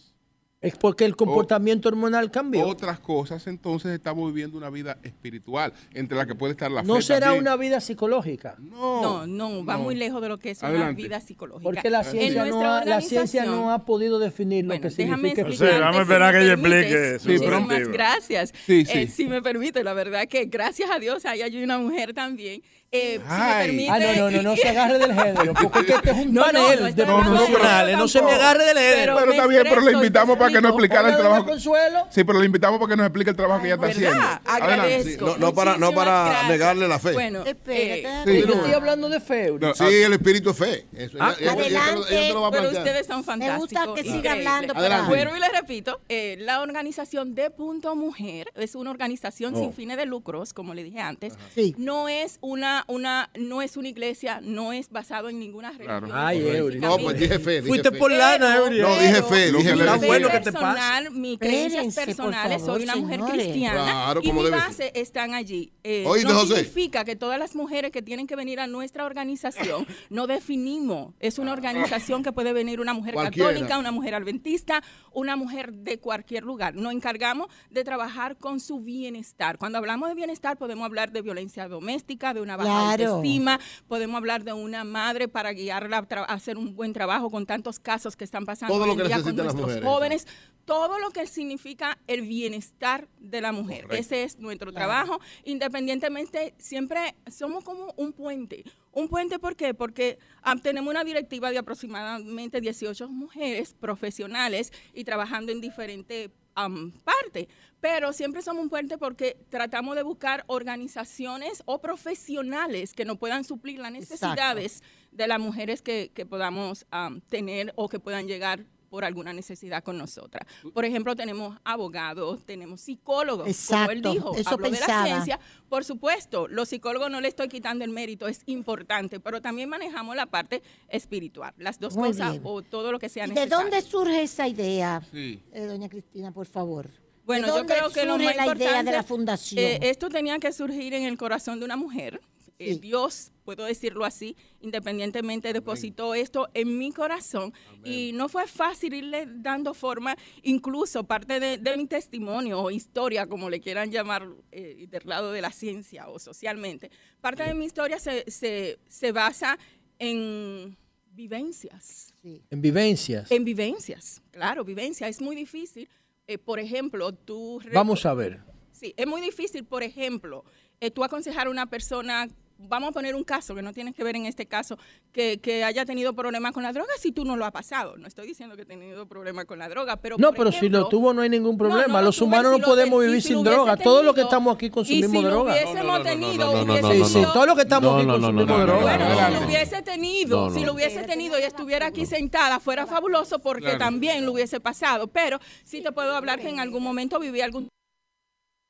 Es 0.62 0.74
porque 0.74 1.04
el 1.04 1.14
comportamiento 1.16 1.88
hormonal 1.90 2.30
cambió. 2.30 2.66
otras 2.66 2.98
cosas, 2.98 3.46
entonces 3.46 3.92
estamos 3.92 4.32
viviendo 4.32 4.56
una 4.56 4.70
vida 4.70 4.96
espiritual, 5.02 5.72
entre 5.92 6.16
la 6.16 6.26
que 6.26 6.34
puede 6.34 6.52
estar 6.52 6.70
la 6.70 6.80
fe 6.80 6.88
No 6.88 7.02
será 7.02 7.26
también. 7.26 7.42
una 7.42 7.56
vida 7.56 7.78
psicológica. 7.80 8.56
No, 8.58 9.26
no, 9.26 9.64
va 9.66 9.76
no. 9.76 9.82
muy 9.84 9.94
lejos 9.94 10.22
de 10.22 10.28
lo 10.30 10.38
que 10.38 10.52
es 10.52 10.62
Adelante. 10.64 10.92
una 10.92 10.96
vida 11.08 11.20
psicológica. 11.20 11.62
Porque 11.62 11.90
la 11.90 12.00
En 12.00 12.04
ciencia, 12.10 12.46
no 12.46 12.64
ha, 12.74 12.84
la 12.86 13.00
ciencia 13.02 13.44
no 13.44 13.70
ha 13.70 13.84
podido 13.84 14.18
definir 14.18 14.64
lo 14.64 14.72
que 14.80 14.88
déjame 14.88 15.28
significa. 15.30 15.42
explicarte, 15.42 15.74
Sí, 15.76 15.80
vamos 15.80 15.96
a 15.96 15.98
si 15.98 16.02
esperar 16.02 16.32
me 16.34 16.38
que 16.40 16.44
ella 16.44 16.52
explique 16.54 17.18
su 17.18 17.28
Muchísimas 17.28 17.88
gracias. 17.88 18.54
Sí, 18.64 18.84
sí. 18.86 18.98
Eh, 18.98 19.08
si 19.08 19.26
me 19.26 19.42
permite, 19.42 19.84
la 19.84 19.92
verdad 19.92 20.26
que 20.26 20.46
gracias 20.46 20.90
a 20.90 20.98
Dios 20.98 21.26
ahí 21.26 21.42
hay 21.42 21.62
una 21.62 21.78
mujer 21.78 22.14
también. 22.14 22.62
Eh, 22.92 23.14
si 23.20 23.28
me 23.28 23.34
Ay. 23.34 23.66
permite, 23.66 23.90
Ah, 23.90 23.98
no, 23.98 24.14
no, 24.14 24.30
no, 24.30 24.42
no 24.42 24.56
se 24.56 24.68
agarre 24.68 24.98
del 24.98 25.12
género, 25.12 25.54
porque 25.54 25.80
es 25.80 25.86
que 25.86 25.92
este 25.94 26.10
es 26.12 26.16
un 26.18 26.32
No, 26.32 26.40
no, 26.40 26.46
panel 26.46 26.62
no 26.78 26.84
de 26.84 26.90
estoy 26.90 27.04
hablando 27.04 27.30
de 27.32 27.36
profesionales, 27.36 27.84
género 27.86 27.98
no 27.98 28.08
se 28.08 28.22
me 28.22 28.30
agarre 28.32 28.64
del 28.64 28.78
género. 28.78 29.14
Pero 29.16 29.26
me 29.26 29.32
está 29.36 29.46
bien, 29.48 29.62
pero 29.68 29.80
le 29.82 29.92
invitamos 29.92 30.36
para 30.38 30.50
que 30.52 30.60
nos 30.60 30.70
explicara 30.70 31.08
el 31.10 31.16
trabajo. 31.16 31.44
Consuelo. 31.46 32.06
Sí, 32.10 32.24
pero 32.24 32.38
le 32.38 32.46
invitamos 32.46 32.78
para 32.78 32.90
que 32.90 32.96
nos 32.96 33.06
explique 33.06 33.30
el 33.30 33.36
trabajo 33.36 33.60
que 33.60 33.66
ella 33.66 33.74
está 33.74 33.86
haciendo. 33.88 34.22
Adelante. 34.22 34.50
Agradezco. 34.50 35.10
Sí, 35.10 35.16
no- 35.20 35.36
no 35.46 35.54
para- 35.54 35.76
no 35.78 35.92
para 35.92 36.24
gracias. 36.26 36.48
negarle 36.48 36.88
la 36.88 36.98
fe. 36.98 37.12
Bueno, 37.12 37.42
Espérate, 37.44 38.00
eh, 38.02 38.22
Sí, 38.24 38.40
Yo 38.40 38.46
no. 38.46 38.54
estoy 38.54 38.72
hablando 38.72 39.08
de 39.08 39.20
fe. 39.20 39.52
No, 39.60 39.74
Sí, 39.74 39.84
el 39.84 40.12
espíritu 40.12 40.50
es 40.50 40.56
fe. 40.56 40.86
Eso, 40.96 41.18
Ah, 41.20 41.34
ella- 41.40 41.52
ella- 41.54 41.66
ella 41.66 42.06
te 42.08 42.32
lo- 42.32 42.40
va 42.42 42.48
a 42.48 42.50
pero 42.52 42.68
ustedes 42.70 43.06
son 43.06 43.18
Me 43.18 43.24
fantásticos. 43.24 43.58
gusta 43.60 43.86
que 43.96 44.02
siga 44.04 44.32
hablando. 44.32 44.74
Adelante. 44.76 45.08
Vuelvo 45.08 45.36
y 45.36 45.40
les 45.40 45.52
repito, 45.52 46.00
eh, 46.08 46.36
la 46.38 46.60
organización 46.60 47.34
de 47.34 47.50
Punto 47.50 47.94
Mujer 47.96 48.48
es 48.54 48.74
una 48.74 48.90
organización 48.90 49.54
Oh. 49.54 49.58
sin 49.58 49.72
fines 49.72 49.96
de 49.96 50.06
lucros, 50.06 50.52
como 50.54 50.72
le 50.74 50.84
dije 50.84 51.00
antes. 51.00 51.34
Sí. 51.54 51.74
No 51.78 52.08
es 52.08 52.38
una, 52.40 52.75
una, 52.88 53.30
no 53.38 53.62
es 53.62 53.76
una 53.76 53.88
iglesia, 53.88 54.40
no 54.42 54.72
es 54.72 54.90
basado 54.90 55.28
en 55.28 55.38
ninguna 55.38 55.70
religión. 55.70 56.04
Claro. 56.06 56.26
Ay, 56.26 56.46
Eury. 56.46 56.78
No, 56.78 56.98
pues 56.98 57.18
dije 57.18 57.38
fe. 57.38 57.56
dije 57.56 57.68
Fuiste 57.68 57.90
fe. 57.90 57.98
por 57.98 58.10
lana, 58.10 58.56
Eury. 58.56 58.80
No, 58.80 58.98
dije 58.98 59.22
fe, 59.22 59.52
dije 59.52 59.74
fe. 59.76 59.80
Está 59.80 59.96
bueno 59.96 60.28
que 60.28 60.40
te 60.40 60.52
personal, 60.52 61.10
mis 61.12 61.38
creencias 61.38 61.94
personales, 61.94 62.62
soy 62.62 62.82
una 62.84 62.96
mujer 62.96 63.20
señores. 63.20 63.44
cristiana 63.44 63.82
Claro, 63.84 64.20
y 64.22 64.32
mi 64.32 64.50
base 64.50 64.92
están 64.94 65.34
allí. 65.34 65.72
Eh, 65.82 66.04
Oíste, 66.06 66.28
no 66.32 66.38
José. 66.40 66.56
significa 66.56 67.04
que 67.04 67.16
todas 67.16 67.38
las 67.38 67.54
mujeres 67.54 67.90
que 67.90 68.02
tienen 68.02 68.26
que 68.26 68.36
venir 68.36 68.60
a 68.60 68.66
nuestra 68.66 69.04
organización 69.04 69.86
no 70.10 70.26
definimos. 70.26 71.14
Es 71.20 71.38
una 71.38 71.52
organización 71.52 72.22
que 72.22 72.32
puede 72.32 72.52
venir 72.52 72.80
una 72.80 72.94
mujer 72.94 73.14
Cualquiera. 73.14 73.50
católica, 73.50 73.78
una 73.78 73.92
mujer 73.92 74.14
adventista, 74.14 74.82
una 75.12 75.36
mujer 75.36 75.72
de 75.72 75.98
cualquier 75.98 76.44
lugar. 76.44 76.74
Nos 76.74 76.92
encargamos 76.92 77.48
de 77.70 77.84
trabajar 77.84 78.36
con 78.36 78.60
su 78.60 78.80
bienestar. 78.80 79.58
Cuando 79.58 79.78
hablamos 79.78 80.08
de 80.08 80.14
bienestar 80.14 80.56
podemos 80.56 80.84
hablar 80.84 81.12
de 81.12 81.22
violencia 81.22 81.68
doméstica, 81.68 82.34
de 82.34 82.40
una 82.40 82.56
Claro. 82.66 83.06
autoestima, 83.06 83.60
podemos 83.88 84.16
hablar 84.16 84.44
de 84.44 84.52
una 84.52 84.84
madre 84.84 85.28
para 85.28 85.52
guiarla 85.52 86.06
a, 86.08 86.24
hacer 86.24 86.58
un 86.58 86.74
buen 86.74 86.92
trabajo 86.92 87.30
con 87.30 87.46
tantos 87.46 87.78
casos 87.78 88.16
que 88.16 88.24
están 88.24 88.44
pasando 88.44 88.74
Todo 88.74 88.84
hoy 88.84 88.90
lo 88.90 88.96
que 88.96 89.08
día 89.08 89.22
con 89.22 89.36
nuestros 89.36 89.60
mujeres. 89.60 89.84
jóvenes, 89.84 90.26
todo 90.64 90.98
lo 90.98 91.10
que 91.10 91.26
significa 91.26 91.98
el 92.06 92.22
bienestar 92.22 93.08
de 93.18 93.40
la 93.40 93.52
mujer. 93.52 93.86
Ese 93.90 94.24
es 94.24 94.38
nuestro 94.38 94.72
trabajo. 94.72 95.20
Independientemente, 95.44 96.54
siempre 96.58 97.14
somos 97.30 97.64
como 97.64 97.94
un 97.96 98.12
puente. 98.12 98.64
Un 98.92 99.08
puente, 99.08 99.38
¿por 99.38 99.56
qué? 99.56 99.74
Porque 99.74 100.18
ah, 100.42 100.56
tenemos 100.56 100.90
una 100.90 101.04
directiva 101.04 101.50
de 101.50 101.58
aproximadamente 101.58 102.60
18 102.60 103.08
mujeres 103.08 103.74
profesionales 103.78 104.72
y 104.92 105.04
trabajando 105.04 105.52
en 105.52 105.60
diferentes 105.60 106.30
am, 106.56 106.92
partes. 107.04 107.46
Pero 107.80 108.12
siempre 108.12 108.42
somos 108.42 108.64
un 108.64 108.68
puente 108.68 108.98
porque 108.98 109.36
tratamos 109.48 109.94
de 109.94 110.02
buscar 110.02 110.44
organizaciones 110.48 111.62
o 111.66 111.80
profesionales 111.80 112.92
que 112.92 113.04
nos 113.04 113.18
puedan 113.18 113.44
suplir 113.44 113.78
las 113.78 113.92
necesidades 113.92 114.82
de 115.12 115.26
las 115.28 115.38
mujeres 115.38 115.82
que, 115.82 116.10
que 116.12 116.26
podamos 116.26 116.86
am, 116.90 117.20
tener 117.20 117.72
o 117.76 117.88
que 117.88 118.00
puedan 118.00 118.26
llegar 118.26 118.66
por 118.88 119.04
alguna 119.04 119.32
necesidad 119.32 119.82
con 119.82 119.98
nosotras. 119.98 120.46
Por 120.72 120.84
ejemplo, 120.84 121.14
tenemos 121.16 121.58
abogados, 121.64 122.44
tenemos 122.44 122.80
psicólogos, 122.80 123.38
como 123.68 123.90
él 123.90 123.98
Exacto, 123.98 124.12
dijo, 124.12 124.36
eso 124.36 124.50
habló 124.50 124.70
de 124.70 124.80
la 124.80 125.04
ciencia. 125.04 125.40
Por 125.68 125.84
supuesto, 125.84 126.48
los 126.48 126.68
psicólogos 126.68 127.10
no 127.10 127.20
le 127.20 127.28
estoy 127.28 127.48
quitando 127.48 127.84
el 127.84 127.90
mérito, 127.90 128.28
es 128.28 128.42
importante, 128.46 129.20
pero 129.20 129.40
también 129.42 129.68
manejamos 129.68 130.14
la 130.16 130.26
parte 130.26 130.62
espiritual, 130.88 131.52
las 131.58 131.78
dos 131.78 131.96
Muy 131.96 132.08
cosas 132.10 132.32
bien. 132.32 132.42
o 132.44 132.62
todo 132.62 132.92
lo 132.92 132.98
que 132.98 133.08
sea 133.08 133.24
¿Y 133.26 133.28
de 133.30 133.34
necesario. 133.34 133.58
dónde 133.64 133.82
surge 133.82 134.22
esa 134.22 134.46
idea, 134.48 135.02
Sí. 135.10 135.40
eh, 135.52 135.64
doña 135.64 135.88
Cristina, 135.88 136.32
por 136.32 136.46
favor? 136.46 136.88
Bueno, 137.24 137.46
¿De 137.46 137.52
yo 137.52 137.56
dónde 137.58 137.74
creo 137.74 137.90
que 137.90 138.04
lo 138.04 138.12
surge 138.14 138.24
más 138.26 138.36
la 138.36 138.42
idea 138.44 138.54
de 138.54 138.62
importante, 138.64 138.92
la 138.92 139.02
fundación? 139.02 139.64
eh, 139.64 139.78
esto 139.82 140.08
tenía 140.08 140.38
que 140.38 140.52
surgir 140.52 140.94
en 140.94 141.02
el 141.04 141.18
corazón 141.18 141.58
de 141.58 141.64
una 141.64 141.76
mujer. 141.76 142.20
Eh, 142.58 142.72
Sí. 142.74 142.78
Dios, 142.80 143.32
puedo 143.44 143.64
decirlo 143.66 144.04
así, 144.04 144.34
independientemente 144.60 145.52
depositó 145.52 146.14
esto 146.14 146.48
en 146.54 146.78
mi 146.78 146.90
corazón 146.90 147.52
y 147.84 148.12
no 148.14 148.28
fue 148.30 148.46
fácil 148.46 148.94
irle 148.94 149.26
dando 149.28 149.74
forma, 149.74 150.16
incluso 150.42 151.04
parte 151.04 151.38
de, 151.38 151.58
de 151.58 151.76
mi 151.76 151.86
testimonio 151.86 152.60
o 152.62 152.70
historia, 152.70 153.26
como 153.26 153.50
le 153.50 153.60
quieran 153.60 153.90
llamar 153.90 154.26
eh, 154.52 154.86
del 154.88 155.02
lado 155.04 155.32
de 155.32 155.42
la 155.42 155.52
ciencia 155.52 156.08
o 156.08 156.18
socialmente, 156.18 156.90
parte 157.20 157.42
de 157.42 157.52
mi 157.54 157.66
historia 157.66 157.98
se, 157.98 158.24
se, 158.30 158.78
se 158.88 159.12
basa 159.12 159.58
en 159.98 160.76
vivencias. 161.12 162.14
Sí. 162.22 162.42
En 162.50 162.62
vivencias. 162.62 163.30
En 163.30 163.44
vivencias, 163.44 164.22
claro, 164.30 164.64
vivencia. 164.64 165.08
Es 165.08 165.20
muy 165.20 165.36
difícil. 165.36 165.88
eh, 166.26 166.38
por 166.38 166.58
ejemplo, 166.58 167.12
tú... 167.12 167.60
Vamos 167.72 168.04
a 168.06 168.14
ver. 168.14 168.40
Sí, 168.72 168.92
es 168.96 169.06
muy 169.06 169.20
difícil, 169.20 169.64
por 169.64 169.82
ejemplo, 169.82 170.44
eh, 170.80 170.90
tú 170.90 171.04
aconsejar 171.04 171.46
a 171.46 171.50
una 171.50 171.66
persona, 171.66 172.28
vamos 172.58 172.90
a 172.90 172.92
poner 172.92 173.14
un 173.14 173.24
caso 173.24 173.54
que 173.54 173.62
no 173.62 173.72
tiene 173.72 173.92
que 173.92 174.02
ver 174.04 174.16
en 174.16 174.26
este 174.26 174.46
caso, 174.46 174.78
que, 175.12 175.38
que 175.38 175.64
haya 175.64 175.84
tenido 175.84 176.14
problemas 176.14 176.52
con 176.52 176.62
la 176.62 176.72
droga 176.72 176.90
si 176.98 177.12
tú 177.12 177.24
no 177.24 177.36
lo 177.36 177.44
has 177.44 177.52
pasado. 177.52 177.96
No 177.96 178.06
estoy 178.06 178.26
diciendo 178.26 178.56
que 178.56 178.62
he 178.62 178.66
tenido 178.66 179.06
problemas 179.06 179.44
con 179.44 179.58
la 179.58 179.68
droga, 179.68 179.96
pero... 179.96 180.16
No, 180.18 180.28
por 180.28 180.38
pero 180.38 180.52
si 180.52 180.58
ejemplo, 180.58 180.80
lo 180.80 180.88
tuvo 180.88 181.12
no 181.12 181.22
hay 181.22 181.28
ningún 181.28 181.58
problema. 181.58 181.86
no 181.86 181.98
lo 182.00 182.04
Los 182.06 182.20
humanos 182.20 182.54
si 182.54 182.60
no 182.60 182.66
lo 182.66 182.72
podemos 182.72 183.04
vivir 183.04 183.22
si 183.22 183.28
sin 183.28 183.42
droga. 183.42 183.76
Todos 183.76 184.04
los 184.04 184.14
que 184.14 184.20
tenido, 184.22 184.28
estamos 184.28 184.54
aquí 184.54 184.70
consumimos 184.70 185.10
si 185.10 185.22
lo 185.22 185.28
droga. 185.30 185.52
hubiésemos 185.52 186.02
tenido, 186.02 186.52
no, 186.52 186.64
no, 186.64 186.80
no, 186.80 187.08
no, 187.08 187.32
todos 187.32 187.46
los 187.46 187.56
que 187.56 187.62
estamos 187.62 187.92
No, 187.92 187.96
aquí 187.98 188.06
no, 188.06 188.18
no, 188.18 188.32
no, 188.32 188.46
consumimos 188.46 188.48
no, 188.48 188.56
no, 188.56 188.66
droga. 188.66 188.82
Bueno, 188.82 189.26
si 189.26 189.32
lo 189.34 189.46
hubiese 189.46 189.82
tenido, 189.82 190.36
No, 190.36 190.48
no. 190.50 190.58
si 190.58 190.64
lo 190.64 190.72
hubiese 190.74 191.02
tenido 191.04 191.38
y 191.38 191.42
estuviera 191.42 191.86
aquí 191.86 192.06
sentada, 192.06 192.60
fuera 192.60 192.86
fabuloso 192.86 193.38
porque 193.38 193.76
también 193.76 194.24
lo 194.24 194.32
hubiese 194.32 194.60
pasado. 194.60 195.08
Pero 195.08 195.38
sí 195.64 195.82
te 195.82 195.92
puedo 195.92 196.14
hablar 196.14 196.40
que 196.40 196.48
en 196.48 196.60
algún 196.60 196.82
momento 196.82 197.18
viví 197.18 197.40
algún 197.40 197.68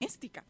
doméstica. 0.01 0.45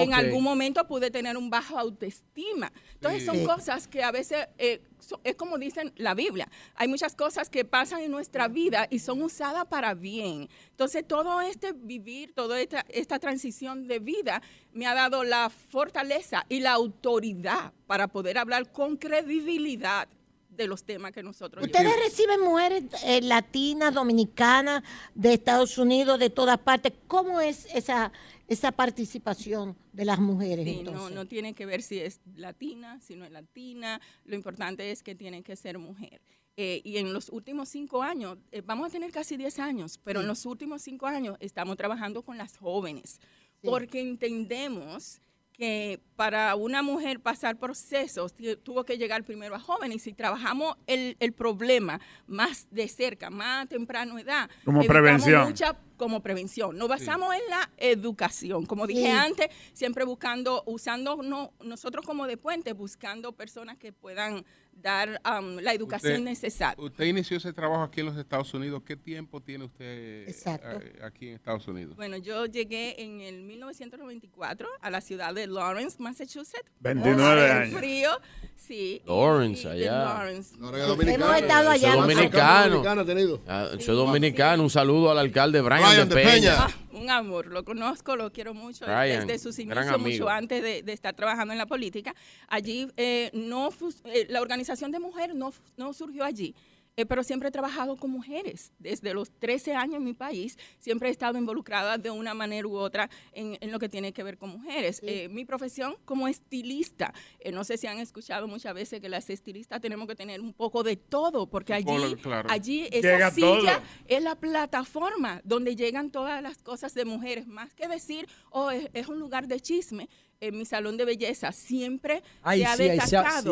En 0.00 0.14
algún 0.14 0.42
momento 0.44 0.86
pude 0.86 1.10
tener 1.10 1.36
un 1.36 1.50
bajo 1.50 1.78
autoestima. 1.78 2.72
Entonces 2.94 3.24
son 3.24 3.44
cosas 3.44 3.88
que 3.88 4.02
a 4.02 4.10
veces, 4.10 4.46
eh, 4.58 4.80
so- 5.00 5.20
es 5.24 5.34
como 5.34 5.58
dicen 5.58 5.92
la 5.96 6.14
Biblia, 6.14 6.48
hay 6.74 6.88
muchas 6.88 7.14
cosas 7.14 7.48
que 7.50 7.64
pasan 7.64 8.00
en 8.02 8.10
nuestra 8.10 8.48
vida 8.48 8.86
y 8.90 8.98
son 8.98 9.22
usadas 9.22 9.66
para 9.66 9.94
bien. 9.94 10.48
Entonces 10.70 11.06
todo 11.06 11.40
este 11.40 11.72
vivir, 11.72 12.32
toda 12.34 12.60
esta, 12.60 12.84
esta 12.88 13.18
transición 13.18 13.86
de 13.88 13.98
vida 13.98 14.42
me 14.72 14.86
ha 14.86 14.94
dado 14.94 15.24
la 15.24 15.50
fortaleza 15.50 16.44
y 16.48 16.60
la 16.60 16.72
autoridad 16.72 17.72
para 17.86 18.08
poder 18.08 18.38
hablar 18.38 18.70
con 18.72 18.96
credibilidad 18.96 20.08
de 20.50 20.66
los 20.66 20.84
temas 20.84 21.12
que 21.12 21.22
nosotros 21.22 21.64
Ustedes 21.64 21.96
reciben 22.04 22.42
mujeres 22.42 22.84
eh, 23.04 23.22
latinas, 23.22 23.94
dominicanas, 23.94 24.82
de 25.14 25.32
Estados 25.32 25.78
Unidos, 25.78 26.18
de 26.18 26.28
todas 26.28 26.58
partes. 26.58 26.92
¿Cómo 27.08 27.40
es 27.40 27.66
esa, 27.74 28.12
esa 28.52 28.72
participación 28.72 29.76
de 29.92 30.04
las 30.04 30.18
mujeres 30.18 30.64
Sí, 30.66 30.82
no, 30.82 30.90
entonces? 30.90 31.14
no 31.14 31.26
tiene 31.26 31.54
que 31.54 31.66
ver 31.66 31.82
si 31.82 31.98
es 31.98 32.20
latina, 32.36 33.00
si 33.00 33.16
no 33.16 33.24
es 33.24 33.32
latina. 33.32 34.00
Lo 34.24 34.34
importante 34.34 34.90
es 34.90 35.02
que 35.02 35.14
tiene 35.14 35.42
que 35.42 35.56
ser 35.56 35.78
mujer. 35.78 36.20
Eh, 36.56 36.82
y 36.84 36.98
en 36.98 37.12
los 37.14 37.30
últimos 37.30 37.70
cinco 37.70 38.02
años, 38.02 38.36
eh, 38.50 38.60
vamos 38.64 38.88
a 38.88 38.90
tener 38.90 39.10
casi 39.10 39.36
10 39.36 39.58
años, 39.58 39.98
pero 40.04 40.20
en 40.20 40.26
los 40.26 40.44
últimos 40.44 40.82
cinco 40.82 41.06
años 41.06 41.36
estamos 41.40 41.76
trabajando 41.78 42.22
con 42.22 42.36
las 42.36 42.58
jóvenes, 42.58 43.20
porque 43.62 44.00
entendemos 44.00 45.20
que 45.52 46.00
para 46.16 46.54
una 46.56 46.82
mujer 46.82 47.20
pasar 47.20 47.56
procesos 47.58 48.34
tuvo 48.62 48.84
que 48.84 48.96
llegar 48.96 49.22
primero 49.24 49.54
a 49.54 49.58
jóvenes 49.60 49.96
y 49.96 50.00
si 50.00 50.12
trabajamos 50.12 50.76
el, 50.86 51.16
el 51.20 51.32
problema 51.32 52.00
más 52.26 52.66
de 52.70 52.88
cerca, 52.88 53.28
más 53.30 53.64
a 53.64 53.66
temprana 53.66 54.18
edad, 54.20 54.50
Como 54.64 54.82
prevención. 54.84 55.46
mucha 55.46 55.76
como 55.96 56.20
prevención. 56.20 56.76
Nos 56.76 56.88
basamos 56.88 57.32
en 57.34 57.42
la 57.48 57.70
educación, 57.76 58.66
como 58.66 58.86
dije 58.86 59.02
Sí. 59.04 59.10
antes, 59.10 59.48
siempre 59.72 60.04
buscando, 60.04 60.62
usando 60.66 61.22
no, 61.22 61.52
nosotros 61.62 62.04
como 62.04 62.26
de 62.26 62.36
puente, 62.36 62.72
buscando 62.72 63.32
personas 63.32 63.76
que 63.78 63.92
puedan 63.92 64.44
dar 64.72 65.20
um, 65.38 65.58
la 65.60 65.72
educación 65.74 66.12
Usted- 66.14 66.24
necesaria. 66.24 66.82
Usted 66.84 67.04
inició 67.04 67.36
ese 67.36 67.52
trabajo 67.52 67.82
aquí 67.82 68.00
en 68.00 68.06
los 68.06 68.16
Estados 68.16 68.52
Unidos. 68.54 68.82
¿Qué 68.84 68.96
tiempo 68.96 69.40
tiene 69.40 69.64
usted 69.64 70.28
Exacto. 70.28 70.68
eh, 70.80 70.98
aquí 71.04 71.28
en 71.28 71.34
Estados 71.34 71.68
Unidos? 71.68 71.94
Bueno, 71.96 72.16
yo 72.16 72.46
llegué 72.46 73.00
en 73.02 73.20
el 73.20 73.42
1994 73.42 74.68
a 74.80 74.90
la 74.90 75.00
ciudad 75.00 75.34
de 75.34 75.46
Lawrence, 75.46 75.96
Massachusetts. 76.02 76.64
29 76.80 77.46
En 77.46 77.52
años. 77.56 77.78
frío, 77.78 78.10
sí. 78.56 79.02
Lawrence, 79.06 79.62
y- 79.62 79.66
y 79.66 79.84
allá. 79.84 80.04
Lawrence. 80.04 80.54
Hemos 80.56 81.36
estado 81.36 81.70
allá. 81.70 81.92
Soy 81.92 82.00
dominicano. 82.00 83.04
Tenido. 83.06 83.40
Ah, 83.46 83.68
soy 83.78 83.94
dominicano. 83.94 84.62
Un 84.64 84.70
saludo 84.70 85.10
al 85.10 85.18
alcalde 85.18 85.60
Brian, 85.60 85.82
Brian 85.90 86.08
de 86.08 86.14
de 86.14 86.22
Peña. 86.22 86.32
Peña. 86.32 86.56
Ah, 86.58 86.70
un 86.92 87.10
amor, 87.10 87.46
lo 87.46 87.64
conozco, 87.64 88.16
lo 88.16 88.32
quiero 88.32 88.52
mucho 88.54 88.84
Brian, 88.84 89.26
desde 89.26 89.38
sus 89.42 89.58
inicios, 89.58 89.98
mucho 90.00 90.28
antes 90.28 90.62
de, 90.62 90.82
de 90.82 90.92
estar 90.92 91.14
trabajando 91.14 91.52
en 91.52 91.58
la 91.58 91.66
política. 91.66 92.14
Allí, 92.48 92.88
eh, 92.96 93.30
no, 93.32 93.70
eh, 94.04 94.26
la 94.28 94.40
organización 94.40 94.61
de 94.66 94.98
mujeres 95.00 95.34
no, 95.36 95.52
no 95.76 95.92
surgió 95.92 96.24
allí. 96.24 96.54
eh, 96.94 97.06
pero 97.06 97.22
siempre 97.22 97.48
he 97.48 97.50
trabajado 97.52 97.96
con 97.96 98.10
mujeres. 98.10 98.70
Desde 98.78 99.14
los 99.14 99.30
13 99.38 99.74
años 99.74 99.96
en 99.96 100.04
mi 100.04 100.12
país, 100.12 100.58
siempre 100.78 101.08
he 101.08 101.10
estado 101.10 101.38
involucrada 101.38 101.96
de 101.96 102.10
una 102.10 102.34
manera 102.34 102.68
u 102.68 102.76
otra 102.76 103.08
en, 103.32 103.56
en 103.62 103.72
lo 103.72 103.78
que 103.78 103.88
tiene 103.88 104.12
que 104.12 104.22
ver 104.22 104.36
con 104.36 104.50
mujeres. 104.50 105.00
Eh, 105.02 105.28
mi 105.30 105.46
profesión 105.46 105.96
como 106.04 106.28
estilista, 106.28 107.14
eh, 107.40 107.50
no 107.50 107.64
sé 107.64 107.78
si 107.78 107.86
han 107.86 107.98
escuchado 107.98 108.46
muchas 108.46 108.74
veces 108.74 109.00
que 109.00 109.08
las 109.08 109.30
estilistas 109.30 109.80
tenemos 109.80 110.06
que 110.06 110.14
tener 110.14 110.42
un 110.42 110.52
poco 110.52 110.82
de 110.82 110.96
todo, 110.96 111.46
porque 111.48 111.72
allí, 111.72 111.86
Polo, 111.86 112.14
claro. 112.18 112.50
allí 112.50 112.86
Llega 112.90 113.28
esa 113.28 113.30
silla 113.30 113.76
todo. 113.78 113.82
es 114.06 114.22
la 114.22 114.34
plataforma 114.34 115.40
donde 115.44 115.74
llegan 115.76 116.10
todas 116.10 116.42
las 116.42 116.58
cosas 116.62 116.92
de 116.92 117.06
mujeres, 117.06 117.46
más 117.46 117.72
que 117.72 117.88
decir, 117.88 118.28
oh, 118.50 118.70
es, 118.70 118.90
es 118.92 119.08
un 119.08 119.18
lugar 119.18 119.46
de 119.48 119.60
chisme. 119.60 120.10
En 120.42 120.58
mi 120.58 120.64
salón 120.64 120.96
de 120.96 121.04
belleza 121.04 121.52
siempre 121.52 122.20
Ay, 122.42 122.58
se 122.60 122.66
ha 122.66 122.76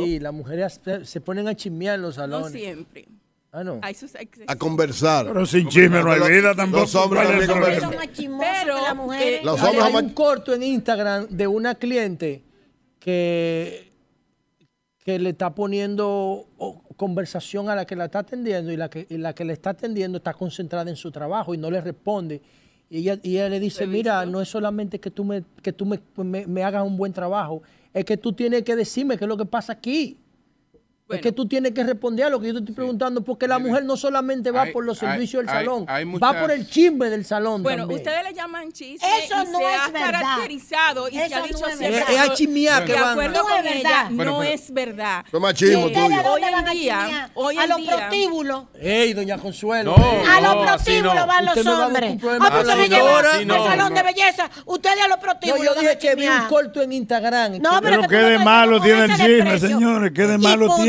sí, 0.04 0.18
las 0.18 0.32
mujeres 0.32 0.80
se- 1.04 1.04
ponen 1.20 1.46
a 1.46 1.54
chismear 1.54 1.94
en 1.94 2.02
los 2.02 2.16
no 2.18 2.22
salones. 2.24 2.52
siempre. 2.60 3.06
Ah, 3.52 3.62
no. 3.62 3.78
Sus 3.94 4.12
A 4.48 4.56
conversar. 4.56 5.26
Pero 5.26 5.46
sin 5.46 5.68
chisme 5.68 6.02
no 6.02 6.10
hay 6.10 6.20
vida 6.32 6.52
tampoco. 6.54 6.82
Los 6.82 6.94
hombres 6.96 7.22
¿Cuál 7.26 7.40
es 7.42 7.46
también 7.46 7.80
conversan. 7.80 7.90
Pero 8.64 8.82
que- 9.38 9.40
Los 9.44 9.60
hay, 9.60 9.66
hombres 9.68 9.84
hay 9.84 9.92
son 9.92 10.04
un 10.04 10.10
corto 10.14 10.52
en 10.52 10.62
Instagram 10.64 11.26
de 11.30 11.46
una 11.46 11.74
cliente 11.76 12.42
que, 12.98 13.92
que 15.04 15.18
le 15.20 15.30
está 15.30 15.54
poniendo 15.54 16.46
conversación 16.96 17.70
a 17.70 17.76
la 17.76 17.86
que 17.86 17.94
la 17.94 18.06
está 18.06 18.18
atendiendo 18.20 18.72
y 18.72 18.76
la 18.76 18.90
que, 18.90 19.06
y 19.08 19.16
la 19.16 19.32
que 19.32 19.44
le 19.44 19.52
está 19.52 19.70
atendiendo 19.70 20.18
está 20.18 20.34
concentrada 20.34 20.90
en 20.90 20.96
su 20.96 21.10
trabajo 21.12 21.54
y 21.54 21.58
no 21.58 21.70
le 21.70 21.80
responde. 21.80 22.42
Y 22.90 22.98
ella, 22.98 23.18
y 23.22 23.36
ella 23.36 23.48
le 23.48 23.60
dice, 23.60 23.84
mira, 23.86 24.26
no 24.26 24.40
es 24.40 24.48
solamente 24.48 24.98
que 24.98 25.10
tú, 25.12 25.24
me, 25.24 25.44
que 25.62 25.72
tú 25.72 25.86
me, 25.86 26.00
me- 26.16 26.46
me 26.46 26.64
hagas 26.64 26.84
un 26.84 26.96
buen 26.96 27.12
trabajo, 27.12 27.62
es 27.94 28.04
que 28.04 28.16
tú 28.16 28.32
tienes 28.32 28.64
que 28.64 28.74
decirme 28.74 29.16
qué 29.16 29.24
es 29.24 29.28
lo 29.28 29.36
que 29.36 29.44
pasa 29.46 29.72
aquí. 29.74 30.16
Es 31.10 31.20
que 31.20 31.32
tú 31.32 31.46
tienes 31.48 31.72
que 31.72 31.82
responder 31.84 32.26
a 32.26 32.30
lo 32.30 32.40
que 32.40 32.48
yo 32.48 32.52
te 32.54 32.58
estoy 32.60 32.74
preguntando, 32.74 33.22
porque 33.22 33.46
la 33.48 33.58
mujer 33.58 33.84
no 33.84 33.96
solamente 33.96 34.50
va 34.50 34.62
hay- 34.62 34.72
por 34.72 34.84
los 34.84 35.02
hay- 35.02 35.10
servicios 35.10 35.44
del 35.44 35.50
salón, 35.54 35.84
hay 35.88 36.04
va 36.04 36.10
muchas- 36.10 36.34
por 36.36 36.50
el 36.50 36.68
chisme 36.68 37.10
del 37.10 37.24
salón 37.24 37.62
Bueno, 37.62 37.82
también. 37.82 38.00
ustedes 38.00 38.22
le 38.24 38.34
llaman 38.34 38.72
chisme 38.72 39.08
Eso 39.24 39.34
y 39.42 39.46
no 39.50 39.58
se 39.58 39.64
es 39.64 39.80
ha 39.80 39.88
verdad. 39.90 40.10
caracterizado 40.12 41.08
y 41.08 41.12
se 41.12 41.24
Eso 41.26 41.34
ha 41.34 41.38
no 41.40 41.46
dicho 41.46 41.66
es 41.66 41.78
siempre. 41.78 41.90
verdad. 42.00 42.10
Es 42.24 42.30
a 42.30 42.34
chismear 42.34 42.84
que 42.84 42.92
De 42.92 43.00
van. 43.00 43.10
acuerdo 43.10 43.38
No 43.38 43.42
con 43.42 43.52
es 43.58 43.62
verdad. 43.64 43.78
ella, 43.80 44.06
Bueno, 44.10 44.30
no 44.32 44.38
pero- 44.40 44.52
es 44.54 44.72
verdad. 44.74 45.24
Fue 45.30 45.40
machismo 45.40 45.86
Eh, 45.86 45.92
tuyo. 45.92 46.04
¿Ustedes 46.06 46.24
a 46.26 46.30
Hoy 46.30 46.42
en 46.44 46.64
día, 46.72 47.30
hoy 47.34 47.58
A 47.58 47.66
los 47.66 47.76
día, 47.78 47.96
prostíbulos. 47.96 48.64
Ey, 48.80 49.12
doña 49.12 49.38
Consuelo. 49.38 49.94
No. 49.96 50.04
A 50.30 50.40
los 50.40 50.54
no, 50.54 51.14
no. 51.14 51.26
van 51.26 51.44
los 51.44 51.56
Usted 51.56 51.70
hombres. 51.72 52.20
se 52.20 52.28
al 52.30 52.38
no. 53.46 53.66
salón 53.66 53.94
de 53.94 54.02
belleza. 54.02 54.50
Ustedes 54.66 55.00
a 55.00 55.08
los 55.08 55.16
No, 55.16 55.22
prostíbulos 55.22 55.64
yo 55.74 55.80
dije 55.80 55.98
que 55.98 56.14
vi 56.14 56.26
un 56.28 56.46
corto 56.48 56.82
en 56.82 56.92
Instagram. 56.92 57.58
No, 57.60 57.80
que- 57.80 57.88
pero 57.88 58.02
que 58.02 58.08
qué 58.08 58.16
no 58.20 58.28
de 58.28 58.38
malo 58.38 58.80
tiene 58.80 59.04
el 59.04 59.16
chisme, 59.16 59.58
señores. 59.58 60.12
Qué 60.14 60.26
de 60.26 60.38
malo 60.38 60.66
punto. 60.68 60.82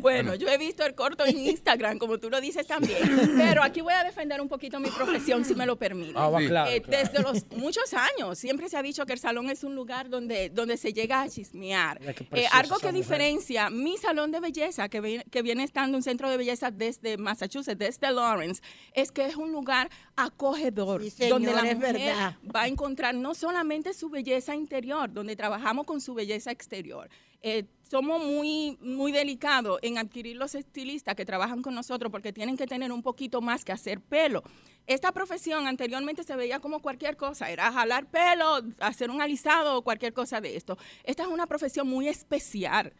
Bueno, 0.00 0.34
yo 0.34 0.48
he 0.48 0.58
visto 0.58 0.84
el 0.84 0.94
corto 0.94 1.24
en 1.26 1.36
Instagram, 1.38 1.98
como 1.98 2.18
tú 2.18 2.30
lo 2.30 2.40
dices 2.40 2.66
también, 2.66 2.98
pero 3.36 3.62
aquí 3.62 3.80
voy 3.80 3.92
a 3.94 4.04
defender 4.04 4.40
un 4.40 4.48
poquito 4.48 4.78
mi 4.80 4.90
profesión, 4.90 5.44
si 5.44 5.54
me 5.54 5.66
lo 5.66 5.76
permite. 5.76 6.14
Ah, 6.16 6.28
va, 6.28 6.40
Sí. 6.40 6.46
claro, 6.48 6.70
Eh, 6.70 6.80
claro. 6.82 7.02
Desde 7.08 7.22
los 7.22 7.46
muchos 7.56 7.92
años 7.94 8.38
siempre 8.38 8.68
se 8.68 8.76
ha 8.76 8.82
dicho 8.82 9.04
que 9.06 9.12
el 9.12 9.18
salón 9.18 9.50
es 9.50 9.64
un 9.64 9.74
lugar 9.74 10.08
donde, 10.08 10.50
donde 10.50 10.76
se 10.76 10.92
llega 10.92 11.22
a 11.22 11.28
chismear. 11.28 12.00
Eh, 12.32 12.46
algo 12.52 12.76
que 12.78 12.86
mujer. 12.86 12.94
diferencia 12.94 13.70
mi 13.70 13.96
salón 13.96 14.30
de 14.32 14.40
belleza, 14.40 14.88
que, 14.88 15.00
vi- 15.00 15.22
que 15.30 15.42
viene 15.42 15.64
estando 15.64 15.96
un 15.96 16.02
centro 16.02 16.30
de 16.30 16.36
belleza 16.36 16.70
desde 16.70 17.16
Massachusetts, 17.16 17.78
desde 17.78 18.12
Lawrence, 18.12 18.62
es 18.92 19.10
que 19.12 19.26
es 19.26 19.36
un 19.36 19.52
lugar 19.52 19.88
acogedor, 20.16 21.02
Sí, 21.02 21.10
señor, 21.10 21.30
donde 21.30 21.52
la 21.52 21.62
mujer 21.62 21.78
verdad. 21.94 22.34
va 22.54 22.62
a 22.62 22.68
encontrar 22.68 23.14
no 23.14 23.34
solamente 23.34 23.94
su 23.94 24.08
belleza 24.10 24.54
interior, 24.54 25.12
donde 25.12 25.36
trabajamos 25.36 25.86
con 25.86 26.00
su 26.00 26.14
belleza 26.14 26.50
exterior. 26.50 27.08
Eh, 27.48 27.64
somos 27.88 28.20
muy, 28.24 28.76
muy 28.80 29.12
delicados 29.12 29.78
en 29.82 29.98
adquirir 29.98 30.34
los 30.34 30.56
estilistas 30.56 31.14
que 31.14 31.24
trabajan 31.24 31.62
con 31.62 31.76
nosotros 31.76 32.10
porque 32.10 32.32
tienen 32.32 32.56
que 32.56 32.66
tener 32.66 32.90
un 32.90 33.04
poquito 33.04 33.40
más 33.40 33.64
que 33.64 33.70
hacer 33.70 34.00
pelo. 34.00 34.42
Esta 34.88 35.12
profesión 35.12 35.68
anteriormente 35.68 36.24
se 36.24 36.34
veía 36.34 36.58
como 36.58 36.82
cualquier 36.82 37.16
cosa, 37.16 37.48
era 37.48 37.70
jalar 37.70 38.06
pelo, 38.06 38.62
hacer 38.80 39.10
un 39.10 39.22
alisado 39.22 39.78
o 39.78 39.82
cualquier 39.82 40.12
cosa 40.12 40.40
de 40.40 40.56
esto. 40.56 40.76
Esta 41.04 41.22
es 41.22 41.28
una 41.28 41.46
profesión 41.46 41.86
muy 41.86 42.08
especial. 42.08 42.92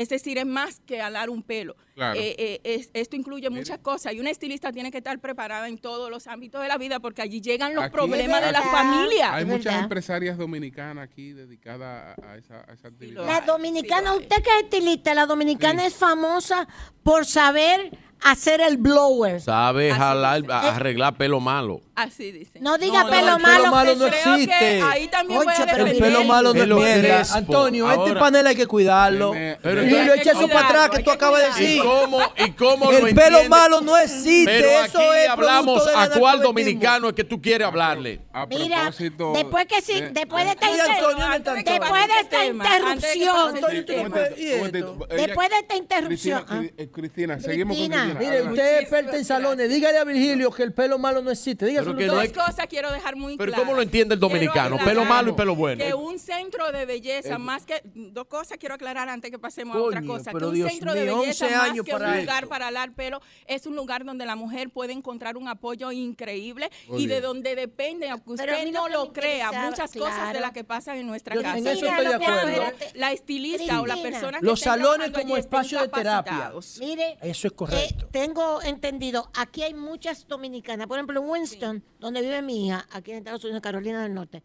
Es 0.00 0.08
decir, 0.08 0.38
es 0.38 0.46
más 0.46 0.80
que 0.86 1.02
alar 1.02 1.28
un 1.28 1.42
pelo. 1.42 1.76
Claro. 1.94 2.18
Eh, 2.18 2.34
eh, 2.38 2.60
es- 2.64 2.90
esto 2.94 3.16
incluye 3.16 3.50
muchas 3.50 3.78
cosas 3.80 4.14
y 4.14 4.20
una 4.20 4.30
estilista 4.30 4.72
tiene 4.72 4.90
que 4.90 4.98
estar 4.98 5.18
preparada 5.18 5.68
en 5.68 5.76
todos 5.76 6.10
los 6.10 6.26
ámbitos 6.26 6.62
de 6.62 6.68
la 6.68 6.78
vida 6.78 7.00
porque 7.00 7.20
allí 7.20 7.42
llegan 7.42 7.74
los 7.74 7.84
Aquí- 7.84 7.92
problemas 7.92 8.40
de 8.42 8.52
la 8.52 8.62
familia. 8.62 9.34
Hay 9.34 9.44
muchas 9.44 9.82
empresarias 9.82 10.38
dominicanas 10.38 11.04
aquí 11.04 11.32
dedicadas 11.32 12.16
a, 12.18 12.30
a 12.32 12.36
esa, 12.38 12.64
a 12.66 12.72
esa 12.72 12.88
actividad. 12.88 13.26
La 13.26 13.42
dominicana, 13.42 14.12
sí, 14.14 14.20
usted 14.22 14.36
que 14.42 14.50
es 14.58 14.62
estilista, 14.64 15.12
la 15.14 15.26
dominicana 15.26 15.84
es 15.84 15.94
famosa 15.94 16.66
por 17.02 17.26
saber 17.26 17.90
hacer 18.22 18.60
el 18.60 18.76
blower. 18.76 19.40
Sabe 19.40 19.90
Así 19.90 20.00
jalar, 20.00 20.42
arreglar 20.50 21.16
pelo 21.16 21.40
malo. 21.40 21.80
Así 21.94 22.32
dice. 22.32 22.60
No 22.60 22.78
diga 22.78 23.04
no, 23.04 23.10
pelo 23.10 23.36
el 23.36 23.42
malo. 23.42 23.58
pelo 23.62 23.70
malo 23.70 23.96
no 23.96 24.06
existe. 24.06 24.82
ahí 24.82 25.08
también 25.08 25.40
voy 25.42 25.52
a 25.52 25.56
Ocho, 25.56 25.64
pero 25.70 25.86
El 25.86 25.98
pelo 25.98 26.24
malo 26.24 26.54
no 26.54 26.76
mierda. 26.76 27.16
crespo. 27.16 27.36
Antonio, 27.36 27.92
este 27.92 28.14
panel 28.18 28.46
hay 28.46 28.56
que 28.56 28.66
cuidarlo. 28.66 29.32
Pero 29.32 29.80
hay 29.82 29.88
que 29.88 30.14
echa 30.14 30.30
eso 30.32 30.48
para 30.48 30.68
atrás 30.68 30.90
que 30.90 31.02
tú 31.02 31.10
acabas 31.10 31.40
de 31.42 31.48
cuidarlo. 31.48 31.60
¿Y 31.60 31.66
decir. 31.66 31.82
cómo, 31.82 32.20
y 32.46 32.50
cómo 32.52 32.90
lo 32.92 33.06
El 33.06 33.14
pelo 33.14 33.44
malo 33.48 33.80
no 33.80 33.96
existe. 33.98 34.44
Pero 34.46 34.68
eso 34.84 34.98
aquí 34.98 35.08
es 35.24 35.28
hablamos 35.28 35.86
a 35.94 36.08
cuál 36.10 36.40
dominicano 36.40 37.08
es 37.08 37.14
que 37.14 37.24
tú 37.24 37.40
quieres 37.40 37.66
hablarle. 37.66 38.20
A 38.32 38.46
Mira, 38.46 38.90
después 39.34 39.66
que 39.66 39.82
sí, 39.82 40.00
de- 40.00 40.10
después 40.10 40.44
de 40.44 40.50
esta 40.52 40.66
después 41.54 42.06
de 42.06 42.20
esta 42.20 42.44
interrupción, 42.46 43.60
no 43.60 43.72
y 44.36 45.16
después 45.16 45.50
de 45.50 45.58
esta 45.58 45.76
interrupción, 45.76 46.44
Cristina, 46.44 46.72
ah, 46.78 46.84
Cristina, 46.92 47.40
seguimos 47.40 47.76
con. 47.76 48.09
Mire, 48.18 48.42
usted 48.42 48.74
es 48.76 48.80
experta 48.82 49.16
en 49.16 49.24
salones. 49.24 49.68
Dígale 49.68 49.98
a 49.98 50.04
Virgilio 50.04 50.50
que 50.50 50.62
el 50.62 50.72
pelo 50.72 50.98
malo 50.98 51.22
no 51.22 51.30
existe. 51.30 51.66
Que 51.66 51.72
no 51.80 51.92
Dos 52.14 52.18
hay- 52.20 52.28
cosas 52.32 52.66
quiero 52.68 52.90
dejar 52.92 53.16
muy 53.16 53.36
Pero 53.36 53.50
claras. 53.52 53.64
¿cómo 53.66 53.76
lo 53.76 53.82
entiende 53.82 54.14
el 54.14 54.20
dominicano? 54.20 54.78
Pelo 54.84 55.04
malo 55.04 55.30
y 55.30 55.34
pelo 55.34 55.54
bueno. 55.54 55.84
Que 55.84 55.94
un 55.94 56.18
centro 56.18 56.70
de 56.72 56.86
belleza, 56.86 57.38
más 57.38 57.64
que. 57.66 57.80
Dos 57.84 58.26
cosas 58.26 58.58
quiero 58.58 58.74
aclarar 58.74 59.08
antes 59.08 59.30
que 59.30 59.38
pasemos 59.38 59.76
a 59.76 59.80
otra 59.80 60.02
cosa. 60.02 60.30
Que 60.32 60.36
un 60.44 60.54
Dios 60.54 60.70
centro 60.70 60.92
de 60.94 61.00
belleza, 61.04 61.46
11 61.46 61.56
más 61.56 61.72
que 61.84 61.94
un 61.94 62.16
lugar 62.20 62.46
para 62.48 62.66
alar 62.68 62.92
pelo, 62.92 63.20
es 63.46 63.66
un 63.66 63.76
lugar 63.76 64.04
donde 64.04 64.26
la 64.26 64.36
mujer 64.36 64.70
puede 64.70 64.92
encontrar 64.92 65.36
un 65.36 65.48
apoyo 65.48 65.92
increíble 65.92 66.70
Muy 66.88 67.02
y 67.02 67.06
de 67.06 67.20
donde 67.20 67.54
depende, 67.54 68.08
aunque 68.08 68.32
usted 68.32 68.70
no 68.72 68.88
lo 68.88 69.12
crea, 69.12 69.52
muchas 69.52 69.92
cosas 69.92 70.32
de 70.32 70.40
las 70.40 70.52
que 70.52 70.64
pasan 70.64 70.98
en 70.98 71.06
nuestra 71.06 71.34
Yo- 71.34 71.42
casa. 71.42 71.58
en 71.58 71.66
eso 71.66 71.86
estoy 71.86 72.06
de 72.06 72.14
acuerdo. 72.14 72.62
La 72.94 73.12
estilista 73.12 73.80
o 73.80 73.86
la 73.86 73.96
persona 73.96 74.40
que 74.40 74.46
Los 74.46 74.60
salones 74.60 75.10
como 75.10 75.36
espacio 75.36 75.80
de 75.80 75.88
terapia. 75.88 76.52
Mire, 76.78 77.18
Eso 77.22 77.48
es 77.48 77.52
eh, 77.72 77.96
correcto. 78.00 78.18
tengo 78.18 78.62
entendido, 78.62 79.30
aquí 79.34 79.62
hay 79.62 79.74
muchas 79.74 80.26
dominicanas. 80.26 80.86
Por 80.86 80.98
ejemplo, 80.98 81.20
en 81.20 81.28
Winston, 81.28 81.84
donde 81.98 82.22
vive 82.22 82.42
mi 82.42 82.66
hija, 82.66 82.86
aquí 82.90 83.12
en 83.12 83.18
Estados 83.18 83.44
Unidos, 83.44 83.62
Carolina 83.62 84.02
del 84.02 84.14
Norte, 84.14 84.42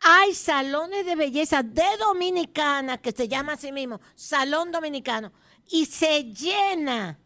hay 0.00 0.34
salones 0.34 1.06
de 1.06 1.14
belleza 1.14 1.62
de 1.62 1.84
dominicanas 1.98 2.98
que 2.98 3.12
se 3.12 3.28
llama 3.28 3.52
así 3.52 3.70
mismo, 3.70 4.00
Salón 4.14 4.72
Dominicano, 4.72 5.32
y 5.70 5.86
se 5.86 6.24
llena 6.24 7.18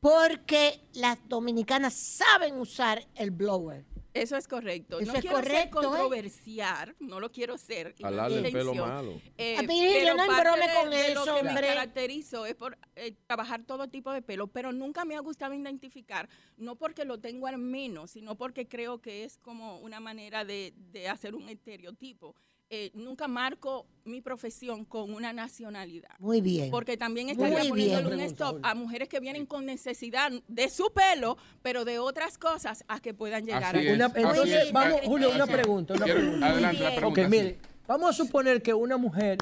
porque 0.00 0.88
las 0.94 1.18
dominicanas 1.28 1.94
saben 1.94 2.58
usar 2.58 3.04
el 3.14 3.30
blower. 3.30 3.84
Eso 4.22 4.36
es 4.36 4.48
correcto. 4.48 4.98
Eso 5.00 5.12
no 5.12 5.18
es 5.18 5.20
quiero 5.22 5.36
correcto, 5.36 5.56
¿eh? 5.56 5.60
ser 5.62 5.70
controversial, 5.70 6.96
no 7.00 7.20
lo 7.20 7.30
quiero 7.30 7.58
ser. 7.58 7.94
no 7.98 8.06
Jalarle 8.08 8.38
el 8.46 8.52
pelo 8.52 8.74
malo. 8.74 9.20
Eh, 9.36 9.56
Ah, 9.58 9.62
Virgilio, 9.62 9.92
pero 9.92 10.14
no 10.16 10.26
parte 10.26 10.38
embrome 10.48 10.66
de- 10.68 10.74
con 10.74 10.90
de 10.90 11.12
eso, 11.12 11.26
lo 11.26 11.36
que 11.36 11.42
me 11.42 11.60
caracterizo 11.60 12.46
es 12.46 12.54
por 12.54 12.78
eh, 12.96 13.14
trabajar 13.26 13.62
todo 13.64 13.88
tipo 13.88 14.12
de 14.12 14.22
pelo, 14.22 14.46
pero 14.46 14.72
nunca 14.72 15.04
me 15.04 15.16
ha 15.16 15.20
gustado 15.20 15.54
identificar, 15.54 16.28
no 16.56 16.76
porque 16.76 17.04
lo 17.04 17.18
tengo 17.18 17.46
al 17.46 17.58
menos, 17.58 18.12
sino 18.12 18.36
porque 18.36 18.66
creo 18.66 19.00
que 19.00 19.24
es 19.24 19.38
como 19.38 19.78
una 19.80 20.00
manera 20.00 20.44
de, 20.44 20.72
de 20.76 21.08
hacer 21.08 21.34
un 21.34 21.48
estereotipo. 21.48 22.34
Eh, 22.68 22.90
nunca 22.94 23.28
marco 23.28 23.86
mi 24.04 24.20
profesión 24.20 24.84
con 24.84 25.14
una 25.14 25.32
nacionalidad. 25.32 26.10
Muy 26.18 26.40
bien. 26.40 26.68
Porque 26.72 26.96
también 26.96 27.26
Muy 27.26 27.32
estaría 27.34 27.58
bien. 27.60 27.68
poniéndole 27.70 28.16
un 28.16 28.22
stop 28.22 28.58
a 28.64 28.74
mujeres 28.74 29.08
que 29.08 29.20
vienen 29.20 29.46
con 29.46 29.64
necesidad 29.66 30.32
de 30.48 30.68
su 30.68 30.92
pelo, 30.92 31.36
pero 31.62 31.84
de 31.84 32.00
otras 32.00 32.38
cosas 32.38 32.84
a 32.88 32.98
que 32.98 33.14
puedan 33.14 33.44
llegar 33.46 33.76
Así 33.76 33.88
a. 33.88 33.94
Una- 33.94 34.12
entonces, 34.14 34.64
es. 34.66 34.72
vamos, 34.72 34.98
Ah, 35.00 35.06
Julio, 35.06 35.30
una 35.32 35.46
pregunta. 35.46 35.94
Una 35.94 36.04
pregunta. 36.06 36.46
Adelante, 36.46 36.82
la 36.82 36.88
Muy 36.90 36.98
pregunta. 36.98 37.28
Mire, 37.28 37.58
vamos 37.86 38.10
a 38.10 38.12
suponer 38.12 38.60
que 38.62 38.74
una 38.74 38.96
mujer 38.96 39.38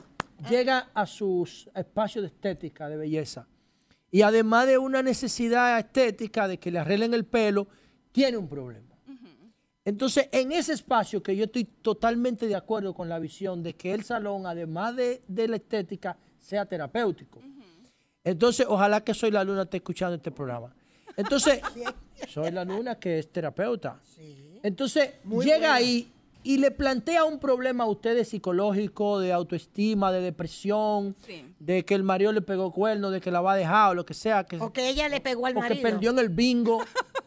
llega 0.51 0.91
a 0.93 1.07
sus 1.07 1.71
espacios 1.75 2.25
de 2.25 2.29
estética, 2.29 2.89
de 2.91 2.97
belleza, 2.99 3.49
y 4.11 4.21
además 4.21 4.67
de 4.67 4.77
una 4.77 5.03
necesidad 5.03 5.79
estética 5.79 6.47
de 6.47 6.59
que 6.59 6.71
le 6.71 6.79
arreglen 6.79 7.15
el 7.15 7.25
pelo, 7.25 7.69
tiene 8.13 8.37
un 8.37 8.49
problema. 8.49 8.94
Entonces, 9.85 10.29
en 10.33 10.51
ese 10.53 10.73
espacio 10.73 11.23
que 11.23 11.37
yo 11.37 11.45
estoy 11.45 11.65
totalmente 11.65 12.47
de 12.47 12.55
acuerdo 12.55 12.95
con 12.95 13.09
la 13.09 13.19
visión 13.19 13.63
de 13.63 13.75
que 13.75 13.93
el 13.93 14.03
salón, 14.05 14.47
además 14.47 14.97
de, 14.97 15.23
de 15.29 15.49
la 15.49 15.57
estética, 15.57 16.17
sea 16.39 16.65
terapéutico. 16.65 17.41
Entonces, 18.23 18.67
ojalá 18.69 19.03
que 19.05 19.13
Soy 19.13 19.31
la 19.31 19.45
Luna 19.45 19.63
esté 19.63 19.77
escuchando 19.79 20.17
este 20.17 20.31
programa. 20.31 20.75
Entonces, 21.17 21.61
Soy 22.29 22.51
la 22.51 22.65
Luna 22.65 22.95
que 22.99 23.19
es 23.19 23.31
terapeuta. 23.31 24.01
Entonces, 24.63 25.11
Muy 25.25 25.45
llega 25.45 25.59
buena. 25.59 25.75
ahí 25.75 26.11
y 26.43 26.57
le 26.59 26.71
plantea 26.71 27.25
un 27.25 27.39
problema 27.39 27.85
a 27.85 27.87
ustedes 27.87 28.29
psicológico, 28.29 29.19
de 29.19 29.33
autoestima, 29.33 30.11
de 30.13 30.21
depresión, 30.23 31.15
de 31.59 31.85
que 31.85 31.95
el 31.95 32.03
marido 32.03 32.33
le 32.33 32.41
pegó 32.43 32.71
cuerno, 32.73 33.11
de 33.11 33.21
que 33.21 33.31
la 33.31 33.41
va 33.43 33.53
a 33.53 33.57
dejar 33.57 33.91
o 33.91 33.95
lo 33.95 34.05
que 34.07 34.15
sea. 34.15 34.45
Que, 34.45 34.57
O 34.57 34.73
que 34.73 34.89
ella 34.89 35.09
le 35.11 35.21
pegó 35.21 35.45
al 35.47 35.53
o 35.57 35.61
que 35.61 35.69
marido. 35.69 35.83
perdió 35.83 36.11
en 36.11 36.19
el 36.19 36.29
bingo. 36.31 36.79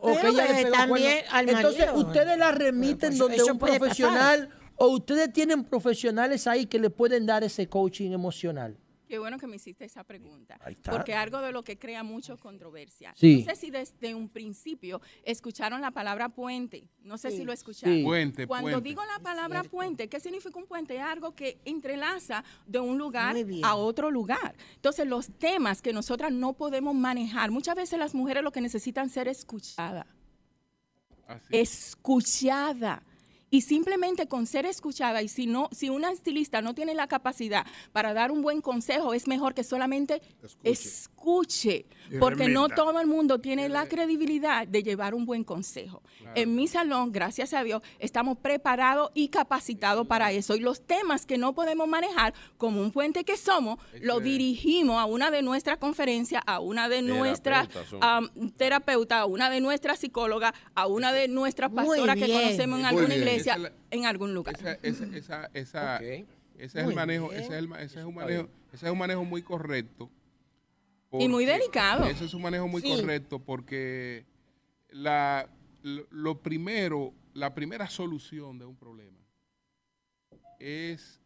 o 0.00 0.08
Pero, 0.08 0.20
que 0.20 0.28
ella 0.28 0.44
le 0.46 0.60
eh, 0.60 0.64
pegó 0.64 0.76
también 0.76 1.18
al 1.30 1.48
Entonces, 1.48 1.86
marido. 1.86 2.06
ustedes 2.06 2.38
la 2.38 2.52
remiten 2.52 3.08
Pues, 3.10 3.18
donde 3.18 3.42
un 3.44 3.58
profesional 3.58 4.50
o 4.76 4.88
ustedes 4.88 5.32
tienen 5.32 5.64
profesionales 5.64 6.46
ahí 6.46 6.66
que 6.66 6.78
le 6.78 6.90
pueden 6.90 7.26
dar 7.26 7.42
ese 7.44 7.68
coaching 7.68 8.12
emocional. 8.12 8.76
Qué 9.08 9.18
bueno 9.18 9.38
que 9.38 9.46
me 9.46 9.56
hiciste 9.56 9.84
esa 9.84 10.02
pregunta. 10.04 10.58
Ahí 10.62 10.74
está. 10.74 10.90
Porque 10.90 11.14
algo 11.14 11.40
de 11.40 11.52
lo 11.52 11.62
que 11.62 11.78
crea 11.78 12.02
mucho 12.02 12.36
controversia. 12.36 13.12
Sí. 13.16 13.44
No 13.46 13.54
sé 13.54 13.60
si 13.60 13.70
desde 13.70 14.14
un 14.14 14.28
principio 14.28 15.00
escucharon 15.24 15.80
la 15.80 15.92
palabra 15.92 16.28
puente. 16.28 16.88
No 17.02 17.16
sé 17.16 17.30
si 17.30 17.44
lo 17.44 17.52
escucharon. 17.52 17.96
Sí. 17.96 18.02
Puente, 18.04 18.46
Cuando 18.46 18.70
puente. 18.72 18.88
digo 18.88 19.02
la 19.04 19.22
palabra 19.22 19.62
puente, 19.62 20.08
¿qué 20.08 20.18
significa 20.18 20.58
un 20.58 20.66
puente? 20.66 20.96
Es 20.96 21.02
algo 21.02 21.34
que 21.34 21.58
entrelaza 21.64 22.44
de 22.66 22.80
un 22.80 22.98
lugar 22.98 23.36
a 23.62 23.74
otro 23.76 24.10
lugar. 24.10 24.54
Entonces, 24.74 25.06
los 25.06 25.28
temas 25.38 25.82
que 25.82 25.92
nosotras 25.92 26.32
no 26.32 26.54
podemos 26.54 26.94
manejar, 26.94 27.50
muchas 27.50 27.76
veces 27.76 27.98
las 27.98 28.14
mujeres 28.14 28.42
lo 28.42 28.50
que 28.50 28.60
necesitan 28.60 29.08
ser 29.08 29.28
escuchadas. 29.28 30.06
Escuchada. 31.50 33.02
Y 33.56 33.62
simplemente 33.62 34.28
con 34.28 34.46
ser 34.46 34.66
escuchada, 34.66 35.22
y 35.22 35.28
si 35.28 35.46
no, 35.46 35.70
si 35.72 35.88
una 35.88 36.12
estilista 36.12 36.60
no 36.60 36.74
tiene 36.74 36.94
la 36.94 37.06
capacidad 37.06 37.64
para 37.90 38.12
dar 38.12 38.30
un 38.30 38.42
buen 38.42 38.60
consejo, 38.60 39.14
es 39.14 39.26
mejor 39.26 39.54
que 39.54 39.64
solamente 39.64 40.20
escuche, 40.62 41.15
Y 42.08 42.18
porque 42.18 42.46
no 42.48 42.68
todo 42.68 43.00
el 43.00 43.08
mundo 43.08 43.40
tiene 43.40 43.68
la 43.68 43.88
credibilidad 43.88 44.66
de 44.68 44.82
llevar 44.84 45.12
un 45.12 45.26
buen 45.26 45.42
consejo. 45.42 46.02
En 46.36 46.54
mi 46.54 46.68
salón, 46.68 47.10
gracias 47.10 47.52
a 47.52 47.64
Dios, 47.64 47.82
estamos 47.98 48.38
preparados 48.38 49.10
y 49.12 49.28
capacitados 49.28 50.06
para 50.06 50.30
eso. 50.30 50.54
Y 50.54 50.60
los 50.60 50.80
temas 50.86 51.26
que 51.26 51.36
no 51.36 51.52
podemos 51.52 51.88
manejar, 51.88 52.32
como 52.58 52.80
un 52.80 52.92
puente 52.92 53.24
que 53.24 53.36
somos, 53.36 53.78
lo 54.00 54.20
dirigimos 54.20 54.98
a 55.00 55.04
una 55.06 55.32
de 55.32 55.42
nuestras 55.42 55.78
conferencias, 55.78 56.42
a 56.46 56.60
una 56.60 56.88
de 56.88 57.02
nuestras 57.02 57.68
am, 58.00 58.30
terapeutas, 58.56 59.18
a 59.22 59.26
una 59.26 59.50
de 59.50 59.60
nuestras 59.60 59.98
psicólogas, 59.98 60.52
a 60.76 60.86
una 60.86 61.12
de 61.12 61.26
nuestras 61.26 61.70
pastoras 61.72 62.14
que 62.16 62.28
conocemos 62.32 62.76
en 62.78 62.82
Muy 62.82 62.88
alguna 62.88 63.06
bien. 63.08 63.18
iglesia, 63.20 63.58
la- 63.58 63.72
en 63.90 64.06
algún 64.06 64.32
lugar. 64.32 64.54
Esa, 64.56 64.72
esa, 64.82 65.04
esa, 65.16 65.50
esa- 65.54 65.98
ese 66.02 66.24
es 66.58 66.74
el 66.76 66.94
manejo, 66.94 67.32
ese 67.32 67.44
es, 67.46 67.50
el 67.50 67.66
ma- 67.68 67.82
ese 67.82 67.98
es 67.98 68.04
un 68.06 68.14
manejo, 68.14 68.48
ese 68.72 68.86
es 68.86 68.92
un 68.92 68.98
manejo 68.98 69.24
muy 69.24 69.42
correcto. 69.42 70.08
Y 71.12 71.28
muy 71.28 71.44
delicado. 71.46 72.04
Ese 72.04 72.24
es 72.26 72.34
un 72.34 72.42
manejo 72.42 72.68
muy 72.68 72.82
Sí. 72.82 72.94
correcto 72.96 73.38
porque 73.38 74.26
la, 74.90 75.48
lo, 75.82 76.06
lo 76.10 76.42
primero, 76.42 77.14
la 77.32 77.54
primera 77.54 77.88
solución 77.88 78.58
de 78.58 78.64
un 78.66 78.76
problema 78.76 79.18
es 80.58 81.20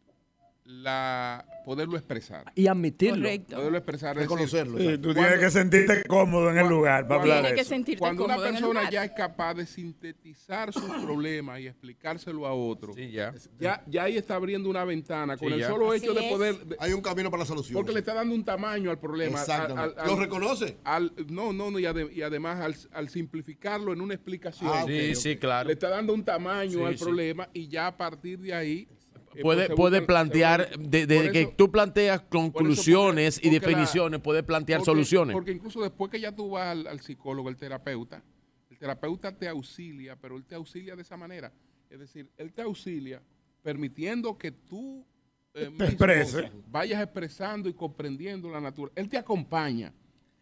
la 0.65 1.45
poderlo 1.65 1.97
expresar. 1.97 2.51
Y 2.55 2.67
admitirlo. 2.67 3.17
Correcto. 3.23 3.55
Poderlo 3.55 3.77
expresar. 3.77 4.15
es 4.17 4.23
Reconocerlo, 4.23 4.77
decir, 4.77 4.91
Sí, 4.91 4.97
tú 4.97 5.13
cuando- 5.13 5.21
tienes 5.21 5.39
que 5.45 5.51
sentirte 5.51 6.03
cómodo 6.07 6.49
en 6.49 6.57
el 6.57 6.67
lugar 6.67 7.07
para 7.07 7.21
hablar 7.21 7.41
Tienes 7.41 7.59
que 7.59 7.65
sentirte 7.65 7.99
Cuando 7.99 8.25
una 8.25 8.37
persona 8.37 8.89
ya 8.89 9.03
es 9.05 9.11
capaz 9.11 9.53
de 9.55 9.65
sintetizar 9.65 10.71
sus 10.73 10.83
problemas 11.05 11.59
y 11.59 11.67
explicárselo 11.67 12.45
a 12.47 12.53
otro, 12.53 12.95
ya. 12.95 13.33
ya, 13.59 13.83
ya 13.87 14.03
ahí 14.03 14.17
está 14.17 14.35
abriendo 14.35 14.69
una 14.69 14.83
ventana 14.85 15.37
con 15.37 15.47
Sí, 15.49 15.53
el 15.55 15.59
ya. 15.61 15.67
solo 15.69 15.91
Así 15.91 16.03
hecho 16.03 16.13
de 16.13 16.29
poder... 16.29 16.57
de- 16.65 16.75
Hay 16.79 16.93
un 16.93 17.01
camino 17.01 17.29
para 17.29 17.41
la 17.41 17.47
solución. 17.47 17.73
Porque 17.75 17.91
le 17.93 17.99
está 17.99 18.13
dando 18.13 18.33
un 18.33 18.43
tamaño 18.43 18.89
al 18.91 18.99
problema. 18.99 19.41
al- 19.41 19.95
¿Lo 20.05 20.15
reconoce? 20.15 20.77
al- 20.83 21.13
no, 21.29 21.53
no, 21.53 21.69
no, 21.71 21.79
y, 21.79 21.83
ade- 21.85 22.11
y 22.13 22.21
además 22.21 22.59
al, 22.61 22.75
al 22.93 23.09
simplificarlo 23.09 23.93
en 23.93 24.01
una 24.01 24.13
explicación. 24.13 24.71
Ah, 24.73 24.83
Sí, 24.87 25.15
sí, 25.15 25.37
claro. 25.37 25.67
Le 25.67 25.73
está 25.73 25.89
dando 25.89 26.13
un 26.13 26.23
tamaño 26.23 26.79
Sí, 26.79 26.83
al 26.83 26.97
sí. 26.97 27.03
problema 27.03 27.49
y 27.53 27.67
ya 27.67 27.87
a 27.87 27.97
partir 27.97 28.39
de 28.39 28.53
ahí... 28.53 28.87
eh, 29.35 29.41
Puede, 29.41 29.67
pues, 29.67 29.75
puede 29.77 29.99
buscan- 30.01 30.05
plantear, 30.07 30.77
de, 30.79 31.05
de 31.07 31.21
por 31.23 31.31
que 31.31 31.41
eso- 31.43 31.53
tú 31.57 31.71
planteas 31.71 32.21
conclusiones 32.21 33.37
y 33.37 33.41
porque 33.41 33.59
la- 33.59 33.59
definiciones, 33.67 34.19
puede 34.21 34.43
plantear 34.43 34.79
porque- 34.79 34.85
soluciones. 34.91 35.33
Porque 35.33 35.51
incluso 35.51 35.81
después 35.81 36.11
que 36.11 36.19
ya 36.19 36.35
tú 36.35 36.49
vas 36.51 36.67
al, 36.67 36.87
al 36.87 36.99
psicólogo, 37.01 37.49
el 37.49 37.55
terapeuta, 37.57 38.23
el 38.69 38.77
terapeuta 38.77 39.31
te 39.37 39.47
auxilia, 39.47 40.15
pero 40.15 40.37
él 40.37 40.43
te 40.45 40.55
auxilia 40.55 40.95
de 40.95 41.01
esa 41.01 41.17
manera. 41.17 41.51
Es 41.89 41.99
decir, 41.99 42.29
él 42.37 42.51
te 42.53 42.61
auxilia 42.61 43.21
permitiendo 43.61 44.37
que 44.37 44.51
tú 44.51 45.05
eh, 45.53 45.69
expreses. 45.79 46.49
vayas 46.69 47.01
expresando 47.01 47.67
y 47.69 47.73
comprendiendo 47.73 48.49
la 48.49 48.61
naturaleza. 48.61 48.99
Él 49.01 49.09
te 49.09 49.17
acompaña. 49.17 49.93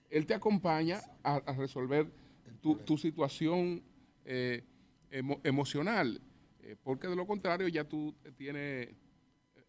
Él 0.10 0.26
te 0.26 0.34
acompaña 0.34 1.02
a, 1.24 1.36
a 1.36 1.54
resolver 1.54 2.08
tu, 2.62 2.76
tu 2.78 2.98
situación 2.98 3.82
eh, 4.26 4.64
emo- 5.12 5.40
emocional. 5.44 6.22
Eh, 6.70 6.76
porque 6.84 7.08
de 7.08 7.16
lo 7.16 7.26
contrario 7.26 7.68
ya 7.68 7.84
tú 7.84 8.16
tienes 8.38 8.90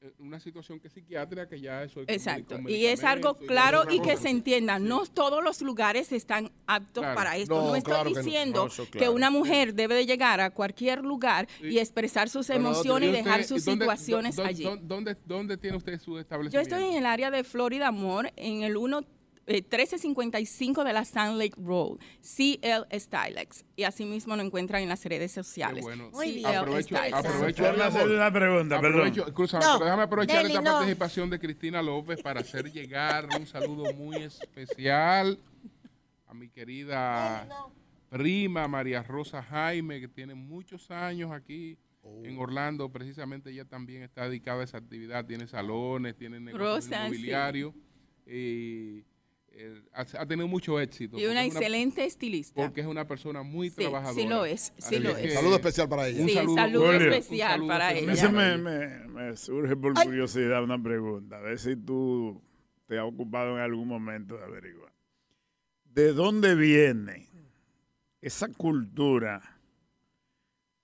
eh, 0.03 0.13
una 0.19 0.39
situación 0.39 0.79
que 0.79 0.89
es 0.89 0.93
psiquiátrica 0.93 1.49
que 1.49 1.59
ya 1.59 1.83
eso 1.83 2.03
Exacto. 2.07 2.59
Y 2.69 2.85
es 2.85 3.03
algo 3.05 3.39
y 3.41 3.47
claro 3.47 3.85
y 3.91 4.01
que 4.03 4.19
se 4.19 4.29
entienda. 4.29 4.79
No 4.79 5.07
todos 5.07 5.43
los 5.43 5.63
lugares 5.63 6.13
están 6.13 6.51
aptos 6.67 7.01
Claro. 7.03 7.17
para 7.17 7.37
esto. 7.39 7.55
No, 7.55 7.69
No, 7.69 7.77
estoy 7.77 7.93
claro 7.95 8.11
que 8.11 8.17
no. 8.17 8.23
diciendo 8.23 8.69
No, 8.79 8.85
que 8.91 9.09
una 9.09 9.31
mujer 9.31 9.73
debe 9.73 9.95
de 9.95 10.05
llegar 10.05 10.41
a 10.43 10.51
cualquier 10.51 11.03
lugar 11.03 11.49
y 11.63 11.79
expresar 11.79 12.29
sus 12.29 12.51
emociones 12.51 13.09
y 13.09 13.13
usted- 13.13 13.25
dejar 13.25 13.45
sus 13.45 13.65
¿dónde- 13.65 13.85
situaciones 13.85 14.39
allí. 14.39 14.65
dó- 14.65 14.77
¿dónde, 14.77 15.17
¿Dónde 15.25 15.57
tiene 15.57 15.79
usted 15.79 15.99
su 15.99 16.13
Yo 16.13 16.19
establecimiento? 16.21 16.77
estoy 16.77 16.91
en 16.91 16.99
el 16.99 17.07
área 17.07 17.31
de 17.31 17.45
Florida 17.45 17.89
Amor, 17.89 18.31
en 18.37 18.63
el 18.63 18.77
1, 18.77 19.03
eh, 19.47 19.63
1355 19.63 20.85
de 20.85 20.93
la 20.93 21.05
Sand 21.05 21.39
Lake 21.39 21.55
Road, 21.57 21.99
CL 22.21 22.87
Stylex. 22.99 23.65
Y 23.77 23.85
así 23.85 24.05
mismo 24.05 24.37
lo 24.37 24.43
encuentran 24.43 24.83
en 24.83 24.89
las 24.89 25.05
redes 25.05 25.33
sociales. 25.33 25.83
bueno. 25.83 26.11
Muy 26.13 26.33
bien. 26.33 26.47
Aprovecho, 26.47 26.97
aprovecho, 26.97 27.63
Déjame 27.63 27.83
hacerle 27.85 28.17
una 28.17 28.33
pregunta, 28.33 28.81
perdón. 28.81 29.01
aprovecho, 29.01 29.27
escúchame, 29.27 29.65
No, 29.65 29.73
pero 29.75 29.85
déjame 29.87 30.03
aprovechar 30.03 30.43
Deli, 30.43 30.49
esta 30.55 30.63
no. 30.63 30.77
participación 30.77 31.31
de 31.31 31.39
Cristina 31.39 31.83
López 31.83 32.23
para 32.23 32.41
hacer 32.41 32.71
llegar 32.71 33.27
un 33.39 33.47
saludo 33.47 33.93
muy 33.95 34.17
especial 34.17 35.39
a 36.27 36.35
mi 36.35 36.49
querida 36.49 37.49
prima 38.09 38.69
María 38.69 39.03
Rosa 39.03 39.43
Jaime, 39.43 40.01
que 40.01 40.09
tiene 40.09 40.35
muchos 40.35 40.91
años 40.91 41.33
aquí 41.33 41.79
en 42.25 42.39
Orlando. 42.39 42.91
Precisamente 42.91 43.51
ella 43.51 43.65
también 43.65 44.03
está 44.03 44.25
dedicada 44.29 44.61
a 44.61 44.65
esa 44.65 44.79
actividad. 44.79 45.25
Tiene 45.25 45.47
salones, 45.47 46.17
tiene 46.17 46.41
negocios 46.41 46.85
sí. 46.85 46.95
inmobiliarios. 46.95 47.75
Eh, 49.53 49.83
ha, 49.93 50.03
ha 50.03 50.27
tenido 50.27 50.47
mucho 50.49 50.79
éxito. 50.81 51.19
Y 51.19 51.27
una 51.27 51.45
excelente 51.45 52.05
estilista. 52.05 52.55
Porque 52.63 52.81
es 52.81 52.87
una 52.87 53.07
persona 53.07 53.43
muy 53.43 53.69
Sí, 53.71 53.77
trabajadora. 53.77 54.15
sí 54.23 54.29
lo 54.29 54.45
es, 54.45 54.61
sí 54.79 54.85
Así 54.97 54.99
lo 55.01 55.17
es. 55.17 55.35
Saludo 55.35 55.57
especial 55.57 55.89
para 55.89 56.09
ella. 56.09 56.23
Un 56.23 56.29
Sí, 56.29 56.35
saludo, 56.35 56.93
especial 56.93 57.61
un 57.61 57.67
saludo 57.67 57.69
para 57.69 57.89
A 57.89 57.93
especial 57.93 58.33
mí 58.33 58.39
ella. 58.39 58.57
me, 58.59 59.07
me- 59.09 59.09
me 59.09 59.37
surge 59.37 59.77
por 59.77 59.95
curiosidad 59.95 60.63
una 60.63 60.81
pregunta, 60.83 61.37
a 61.39 61.41
ver 61.41 61.59
si 61.59 61.77
tú 61.77 62.41
te 62.87 62.99
has 62.99 63.05
ocupado 63.05 63.57
en 63.57 63.63
algún 63.63 63.87
momento 63.89 64.37
de 64.39 64.45
averiguar. 64.45 64.93
¿De 65.85 66.13
dónde 66.13 66.55
viene 66.55 67.27
esa 68.23 68.49
cultura 68.49 69.59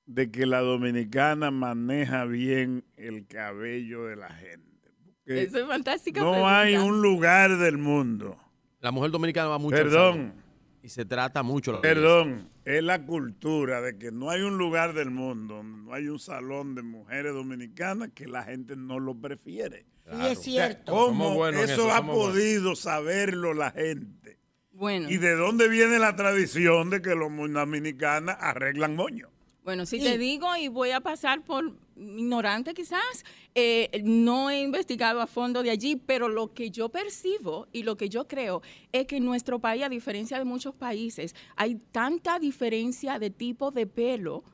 de 0.07 0.31
que 0.31 0.45
la 0.47 0.61
dominicana 0.61 1.51
maneja 1.51 2.25
bien 2.25 2.85
el 2.97 3.27
cabello 3.27 4.05
de 4.07 4.17
la 4.17 4.31
gente? 4.31 4.91
Porque 5.25 5.43
Eso 5.43 5.59
es 5.61 5.67
fantástica 5.67 6.21
no 6.21 6.33
pregunta. 6.33 6.61
hay 6.61 6.77
un 6.77 7.01
lugar 7.03 7.57
del 7.59 7.79
mundo. 7.79 8.39
La 8.81 8.91
mujer 8.91 9.11
dominicana 9.11 9.49
va 9.49 9.59
mucho 9.59 9.77
Perdón. 9.77 10.35
y 10.83 10.89
se 10.89 11.05
trata 11.05 11.43
mucho. 11.43 11.73
la 11.73 11.81
belleza. 11.81 12.01
Perdón, 12.01 12.49
es 12.65 12.83
la 12.83 13.05
cultura 13.05 13.81
de 13.81 13.99
que 13.99 14.13
no 14.13 14.31
hay 14.31 14.43
un 14.43 14.59
lugar 14.59 14.93
del 14.95 15.11
mundo, 15.11 15.63
no 15.63 15.93
hay 15.93 16.09
un 16.09 16.19
salón 16.19 16.75
de 16.75 16.83
mujeres 16.83 17.33
dominicanas 17.35 18.11
que 18.15 18.27
la 18.27 18.43
gente 18.45 18.77
no 18.77 18.99
lo 19.01 19.15
prefiere. 19.15 19.87
Sí, 20.09 20.27
es 20.27 20.39
cierto. 20.43 20.93
¿Cómo 20.93 21.49
en 21.49 21.55
eso, 21.57 21.65
eso, 21.73 21.93
ha 21.93 22.05
podido 22.07 22.77
saberlo 22.77 23.55
la 23.55 23.73
gente? 23.73 24.39
Bueno, 24.73 25.11
¿Y 25.11 25.17
de 25.17 25.35
dónde 25.35 25.69
viene 25.69 25.99
la 25.99 26.15
tradición 26.17 26.91
de 26.91 27.01
que 27.03 27.15
los 27.15 27.31
dominicanas 27.53 28.37
arreglan 28.41 28.95
moño? 28.95 29.29
bueno, 29.65 29.85
si 29.85 29.99
Sí. 29.99 30.05
te 30.05 30.17
digo 30.19 30.55
y 30.57 30.69
voy 30.69 30.93
a 30.93 31.01
pasar 31.01 31.43
por 31.43 31.73
ignorante 31.97 32.75
quizás, 32.75 33.25
eh, 33.55 34.03
no 34.05 34.51
he 34.51 34.61
investigado 34.61 35.21
a 35.21 35.27
fondo 35.27 35.63
de 35.63 35.71
allí, 35.71 35.97
pero 35.97 36.29
lo 36.29 36.53
que 36.53 36.71
yo 36.71 36.89
percibo 36.91 37.67
y 37.73 37.83
lo 37.83 37.97
que 37.97 38.09
yo 38.09 38.27
creo 38.29 38.63
es 38.93 39.07
que 39.07 39.17
en 39.17 39.25
nuestro 39.25 39.59
país, 39.59 39.83
a 39.83 39.89
diferencia 39.89 40.39
de 40.39 40.45
muchos 40.45 40.75
países, 40.75 41.35
hay 41.57 41.77
tanta 41.93 42.39
diferencia 42.39 43.19
de 43.19 43.31
tipo 43.31 43.71
de 43.71 43.87
pelo 43.87 44.45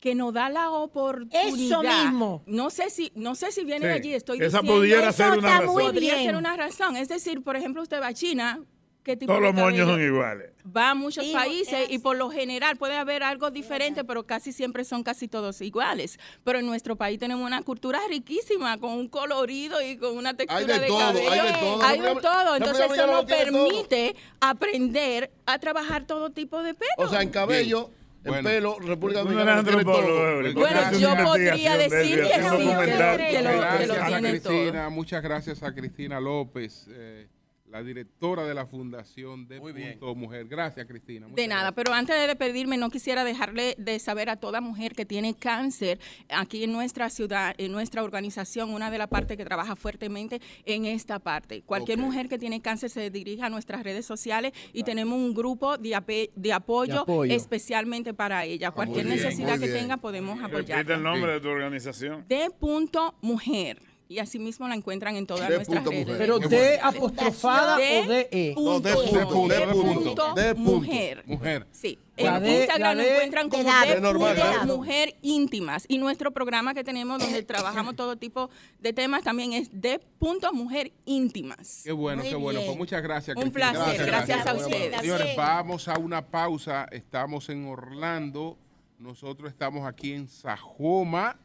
que 0.00 0.14
nos 0.14 0.34
da 0.34 0.50
la 0.50 0.70
oportunidad. 0.70 1.48
Eso 1.48 1.82
mismo. 1.82 2.42
No 2.46 2.68
sé 2.68 2.90
si, 2.90 3.10
no 3.14 3.34
sé 3.34 3.52
si 3.52 3.64
viene 3.64 3.80
Sí, 3.80 3.86
de 3.86 3.92
allí, 3.92 4.12
estoy 4.14 4.36
esa 4.38 4.58
diciendo. 4.60 4.74
pudiera 4.80 5.08
Eso 5.08 5.16
ser 5.16 5.38
una 5.38 5.48
está 5.48 5.60
muy 5.62 5.66
razón. 5.82 5.82
Podría 5.94 6.14
bien. 6.14 6.26
ser 6.26 6.36
una 6.36 6.56
razón. 6.56 6.96
Es 6.96 7.08
decir, 7.08 7.42
por 7.42 7.56
ejemplo, 7.56 7.80
usted 7.82 8.00
va 8.02 8.08
a 8.08 8.14
China, 8.14 8.62
qué 9.04 9.16
tipo 9.16 9.32
Todos 9.32 9.42
de 9.42 9.46
los 9.48 9.54
moños 9.54 9.86
cabello 9.86 9.92
son 9.92 10.02
iguales. 10.14 10.50
va 10.76 10.90
a 10.90 10.94
muchos 10.94 11.24
países 11.26 11.86
y 11.90 11.98
por 11.98 12.16
lo 12.16 12.30
general 12.30 12.76
puede 12.76 12.96
haber 12.96 13.22
algo 13.22 13.50
diferente, 13.50 14.02
pero 14.02 14.24
casi 14.26 14.52
siempre 14.52 14.84
son 14.84 15.02
casi 15.04 15.28
todos 15.28 15.60
iguales. 15.60 16.18
Pero 16.42 16.58
en 16.58 16.66
nuestro 16.66 16.96
país 16.96 17.18
tenemos 17.18 17.46
una 17.46 17.62
cultura 17.62 18.00
riquísima, 18.08 18.78
con 18.80 18.92
un 18.92 19.08
colorido 19.08 19.80
y 19.80 19.96
con 19.98 20.16
una 20.16 20.34
textura 20.34 20.64
de 20.66 20.78
de, 20.80 20.86
todo, 20.86 20.98
hay 21.08 21.14
de 21.14 21.24
cabello. 21.26 21.58
todo. 21.60 21.82
Hay 21.84 22.00
de 22.00 22.14
todo. 22.16 22.56
Entonces 22.56 22.90
eso 22.90 23.06
nos 23.06 23.24
permite 23.26 24.16
aprender 24.40 25.30
a 25.46 25.58
trabajar 25.58 26.06
todo 26.06 26.30
tipo 26.30 26.62
de 26.62 26.74
pelo. 26.74 26.90
O 26.98 27.08
sea, 27.08 27.22
en 27.22 27.30
cabello, 27.30 27.90
en 28.24 28.30
Bueno. 28.32 28.48
pelo, 28.48 28.78
República 28.80 29.20
Dominicana 29.20 29.62
tiene 29.62 29.84
todo. 29.84 30.42
Bueno, 30.54 30.98
yo 30.98 31.14
podría 31.24 31.76
decir 31.76 32.22
que 32.22 32.24
sí, 32.26 32.30
que- 32.32 32.40
documental. 32.42 33.16
que 33.18 33.42
lo- 33.42 33.78
que 33.78 33.86
lo 33.86 34.06
tiene 34.06 34.40
todo. 34.40 34.90
Muchas 34.90 35.22
gracias 35.22 35.62
a 35.62 35.74
Cristina 35.74 36.20
López, 36.20 36.86
eh, 36.90 37.28
la 37.74 37.82
directora 37.82 38.44
de 38.44 38.54
la 38.54 38.66
Fundación 38.66 39.48
de 39.48 39.58
Punto 39.58 40.14
Mujer. 40.14 40.46
Gracias, 40.46 40.86
Cristina. 40.86 41.26
De 41.34 41.48
nada, 41.48 41.72
pero 41.72 41.92
antes 41.92 42.14
de 42.16 42.28
despedirme, 42.28 42.76
no 42.76 42.88
quisiera 42.88 43.24
dejarle 43.24 43.74
de 43.78 43.98
saber 43.98 44.30
a 44.30 44.36
toda 44.36 44.60
mujer 44.60 44.92
que 44.92 45.04
tiene 45.04 45.34
cáncer 45.34 45.98
aquí 46.28 46.62
en 46.62 46.72
nuestra 46.72 47.10
ciudad, 47.10 47.52
en 47.58 47.72
nuestra 47.72 48.04
organización, 48.04 48.70
una 48.72 48.92
de 48.92 48.98
las 48.98 49.08
partes 49.08 49.36
que 49.36 49.44
trabaja 49.44 49.74
fuertemente 49.74 50.40
en 50.66 50.84
esta 50.84 51.18
parte. 51.18 51.62
Cualquier 51.62 51.98
mujer 51.98 52.28
que 52.28 52.38
tiene 52.38 52.62
cáncer 52.62 52.90
se 52.90 53.10
dirige 53.10 53.42
a 53.42 53.50
nuestras 53.50 53.82
redes 53.82 54.06
sociales 54.06 54.52
y 54.72 54.84
tenemos 54.84 55.18
un 55.18 55.34
grupo 55.34 55.76
de, 55.76 55.96
ape- 55.96 56.30
de 56.36 56.52
apoyo, 56.52 56.94
De 56.94 57.00
apoyo. 57.00 57.34
especialmente 57.34 58.14
para 58.14 58.44
ella. 58.44 58.70
Cualquier 58.70 59.06
bien, 59.06 59.16
necesidad 59.16 59.58
que 59.58 59.66
tenga 59.66 59.96
podemos 59.96 60.38
apoyarla. 60.40 60.76
Repite 60.76 60.94
el 60.94 61.02
nombre 61.02 61.32
de 61.32 61.40
tu 61.40 61.48
organización. 61.48 62.24
De 62.28 62.50
punto 62.56 63.16
mujer. 63.20 63.82
Y 64.06 64.18
así 64.18 64.38
mismo 64.38 64.68
la 64.68 64.74
encuentran 64.74 65.16
en 65.16 65.26
todas 65.26 65.48
De 65.48 65.56
nuestras 65.56 65.82
redes. 65.84 66.00
mujer. 66.00 66.18
Pero 66.18 66.38
Qué 66.38 66.48
D 66.48 66.78
bueno. 66.82 66.98
apostrofada 66.98 67.76
De 67.78 68.00
o 68.00 68.06
de 68.06 68.28
E. 68.30 68.54
punto, 68.54 68.80
de 68.88 68.94
punto, 68.94 69.18
de 69.18 69.24
punto, 69.26 69.48
de 69.54 69.66
punto. 69.66 70.34
punto, 70.34 70.54
mujer. 70.56 71.22
Mujer. 71.26 71.66
Sí. 71.72 71.98
La 72.16 72.36
En 72.36 72.46
Instagram 72.46 72.96
la 72.98 73.02
lo 73.02 73.08
encuentran 73.10 73.48
como 73.48 73.64
de 73.64 73.70
de 73.88 73.94
De 73.96 74.00
normal, 74.02 74.36
punto 74.36 74.60
de 74.60 74.66
mujer 74.66 75.16
íntimas. 75.22 75.84
Y 75.88 75.98
nuestro 75.98 76.32
programa 76.32 76.74
que 76.74 76.84
tenemos 76.84 77.18
donde 77.18 77.42
trabajamos 77.44 77.96
todo 77.96 78.16
tipo 78.16 78.50
de 78.78 78.92
temas 78.92 79.22
también 79.24 79.52
es 79.54 79.68
de 79.72 79.98
punto 80.18 80.52
mujer 80.52 80.92
íntimas. 81.06 81.80
Qué 81.82 81.92
bueno, 81.92 82.22
Muy 82.22 82.30
qué 82.30 82.36
bueno. 82.36 82.60
Pues 82.66 82.76
muchas 82.76 83.02
gracias. 83.02 83.36
Un 83.36 83.50
Cristina. 83.50 83.72
placer, 83.72 84.06
gracias 84.06 84.46
a 84.46 84.54
ustedes. 84.54 85.00
Señores, 85.00 85.34
vamos 85.34 85.88
a 85.88 85.98
una 85.98 86.24
pausa. 86.24 86.86
Estamos 86.92 87.48
en 87.48 87.66
Orlando. 87.66 88.58
Nosotros 88.98 89.50
estamos 89.50 89.86
aquí 89.86 90.12
en 90.12 90.28
Sajoma. 90.28 91.36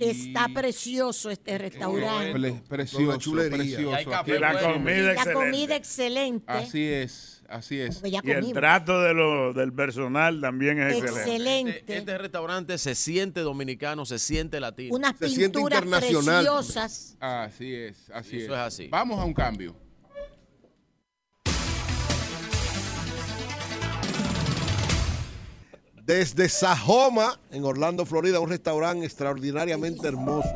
Está 0.00 0.48
precioso 0.52 1.30
este 1.30 1.58
restaurante. 1.58 2.32
Pre- 2.32 2.52
precioso, 2.68 3.18
chulería. 3.18 3.56
precioso. 3.56 4.00
Y 4.00 4.04
La 4.04 4.04
comida 4.04 4.40
La 4.40 5.12
excelente. 5.12 5.32
comida 5.32 5.76
excelente. 5.76 6.52
Así 6.52 6.84
es, 6.84 7.42
así 7.48 7.80
es. 7.80 8.02
Y 8.04 8.30
el 8.30 8.52
trato 8.52 9.00
de 9.02 9.14
lo, 9.14 9.52
del 9.52 9.72
personal 9.72 10.40
también 10.40 10.80
es 10.80 10.94
excelente. 10.96 11.20
Excelente. 11.20 11.78
Este, 11.78 11.96
este 11.98 12.18
restaurante 12.18 12.78
se 12.78 12.94
siente 12.94 13.40
dominicano, 13.40 14.04
se 14.04 14.18
siente 14.18 14.60
latino. 14.60 14.94
Unas 14.94 15.16
Se 15.18 15.28
siente 15.28 15.58
pinturas 15.58 15.82
internacional. 15.84 16.44
preciosas. 16.44 17.16
Así 17.20 17.74
es, 17.74 18.10
así 18.12 18.36
Eso 18.38 18.52
es. 18.54 18.58
es 18.60 18.64
así. 18.66 18.88
Vamos 18.88 19.18
a 19.20 19.24
un 19.24 19.34
cambio. 19.34 19.74
Desde 26.06 26.48
Sajoma, 26.48 27.40
en 27.50 27.64
Orlando, 27.64 28.06
Florida, 28.06 28.38
un 28.38 28.48
restaurante 28.48 29.04
extraordinariamente 29.04 30.06
hermoso 30.06 30.48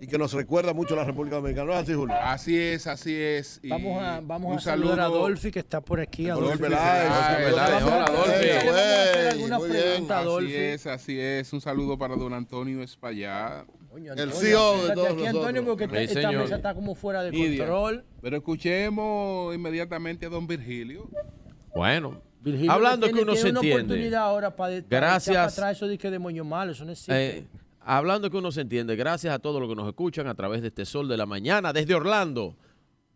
y 0.00 0.08
que 0.08 0.18
nos 0.18 0.32
recuerda 0.32 0.74
mucho 0.74 0.94
a 0.94 0.96
la 0.98 1.04
República 1.04 1.36
Dominicana. 1.36 1.66
¿No 1.66 1.72
es 1.74 1.78
así, 1.84 1.94
Julio? 1.94 2.16
Así 2.20 2.58
es, 2.58 2.86
así 2.88 3.14
es. 3.14 3.60
Y 3.62 3.68
Vamos 3.68 4.02
a, 4.02 4.18
un 4.18 4.26
vamos 4.26 4.56
a 4.56 4.60
saludar 4.60 4.98
a 4.98 5.02
saludo- 5.04 5.18
Dolphy 5.20 5.50
que 5.52 5.60
está 5.60 5.80
por 5.80 6.00
aquí. 6.00 6.24
Peláez. 6.24 6.58
Peláez. 6.58 7.46
Peláez, 7.48 7.82
hola, 7.84 8.04
a 8.06 9.58
muy 9.58 9.68
bien. 9.70 9.80
pregunta, 10.06 10.18
Así 10.18 10.54
es, 10.56 10.86
así 10.88 11.20
es. 11.20 11.52
Un 11.52 11.60
saludo 11.60 11.96
para 11.96 12.16
don 12.16 12.32
Antonio 12.34 12.82
Espallá. 12.82 13.64
Coño, 13.90 14.12
El 14.14 14.18
Antonio, 14.20 14.34
CEO 14.40 14.86
de 14.88 14.94
todos 14.94 15.12
aquí, 15.12 15.26
Antonio, 15.26 15.64
porque 15.64 15.86
Sí, 15.88 15.96
esta 15.96 16.14
señor. 16.22 16.42
mesa 16.42 16.56
está 16.56 16.74
como 16.74 16.94
fuera 16.96 17.22
de 17.22 17.30
control. 17.30 18.04
Pero 18.20 18.36
escuchemos 18.36 19.54
inmediatamente 19.54 20.26
a 20.26 20.28
don 20.28 20.46
Virgilio. 20.48 21.08
Bueno, 21.74 22.20
Virgilio 22.52 22.72
hablando 22.72 23.06
que 23.06 23.12
tiene- 23.12 23.22
uno 23.22 23.32
tiene 23.32 23.42
se 23.42 23.50
una 23.50 23.58
entiende. 23.60 23.82
oportunidad 23.84 24.22
ahora 24.22 24.56
para, 24.56 24.74
para 24.82 24.86
Gracias. 24.88 25.28
echar 25.28 25.44
para 25.44 25.52
atrás 25.52 25.76
eso 25.76 25.86
de 25.88 25.98
que 25.98 26.10
de 26.10 26.18
moño 26.18 26.44
malo, 26.44 26.72
eso 26.72 26.84
no 26.84 26.92
existe. 26.92 27.38
Eh, 27.38 27.44
hablando 27.80 28.30
que 28.30 28.36
uno 28.36 28.50
se 28.52 28.60
entiende, 28.62 28.96
gracias 28.96 29.34
a 29.34 29.38
todos 29.38 29.60
los 29.60 29.68
que 29.68 29.74
nos 29.76 29.86
escuchan 29.88 30.26
a 30.26 30.34
través 30.34 30.62
de 30.62 30.68
este 30.68 30.84
Sol 30.84 31.08
de 31.08 31.16
la 31.16 31.26
Mañana, 31.26 31.72
desde 31.72 31.94
Orlando. 31.94 32.54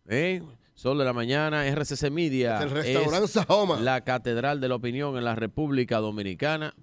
¿eh? 0.07 0.41
Sol 0.75 0.97
de 0.97 1.05
la 1.05 1.13
Mañana, 1.13 1.65
RCC 1.67 2.09
Media. 2.09 2.61
El 2.63 2.71
restaurante 2.71 3.25
es 3.25 3.31
Sajoma. 3.31 3.79
la 3.79 4.01
catedral 4.01 4.59
de 4.59 4.67
la 4.69 4.75
opinión 4.75 5.17
en 5.17 5.23
la 5.23 5.35
República 5.35 5.99
Dominicana. 5.99 6.73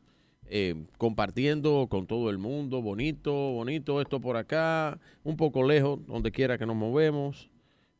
eh, 0.52 0.74
compartiendo 0.98 1.86
con 1.88 2.08
todo 2.08 2.28
el 2.28 2.36
mundo, 2.38 2.82
bonito, 2.82 3.32
bonito 3.32 4.00
esto 4.00 4.20
por 4.20 4.36
acá, 4.36 4.98
un 5.22 5.36
poco 5.36 5.62
lejos, 5.62 6.00
donde 6.08 6.32
quiera 6.32 6.58
que 6.58 6.66
nos 6.66 6.74
movemos. 6.74 7.48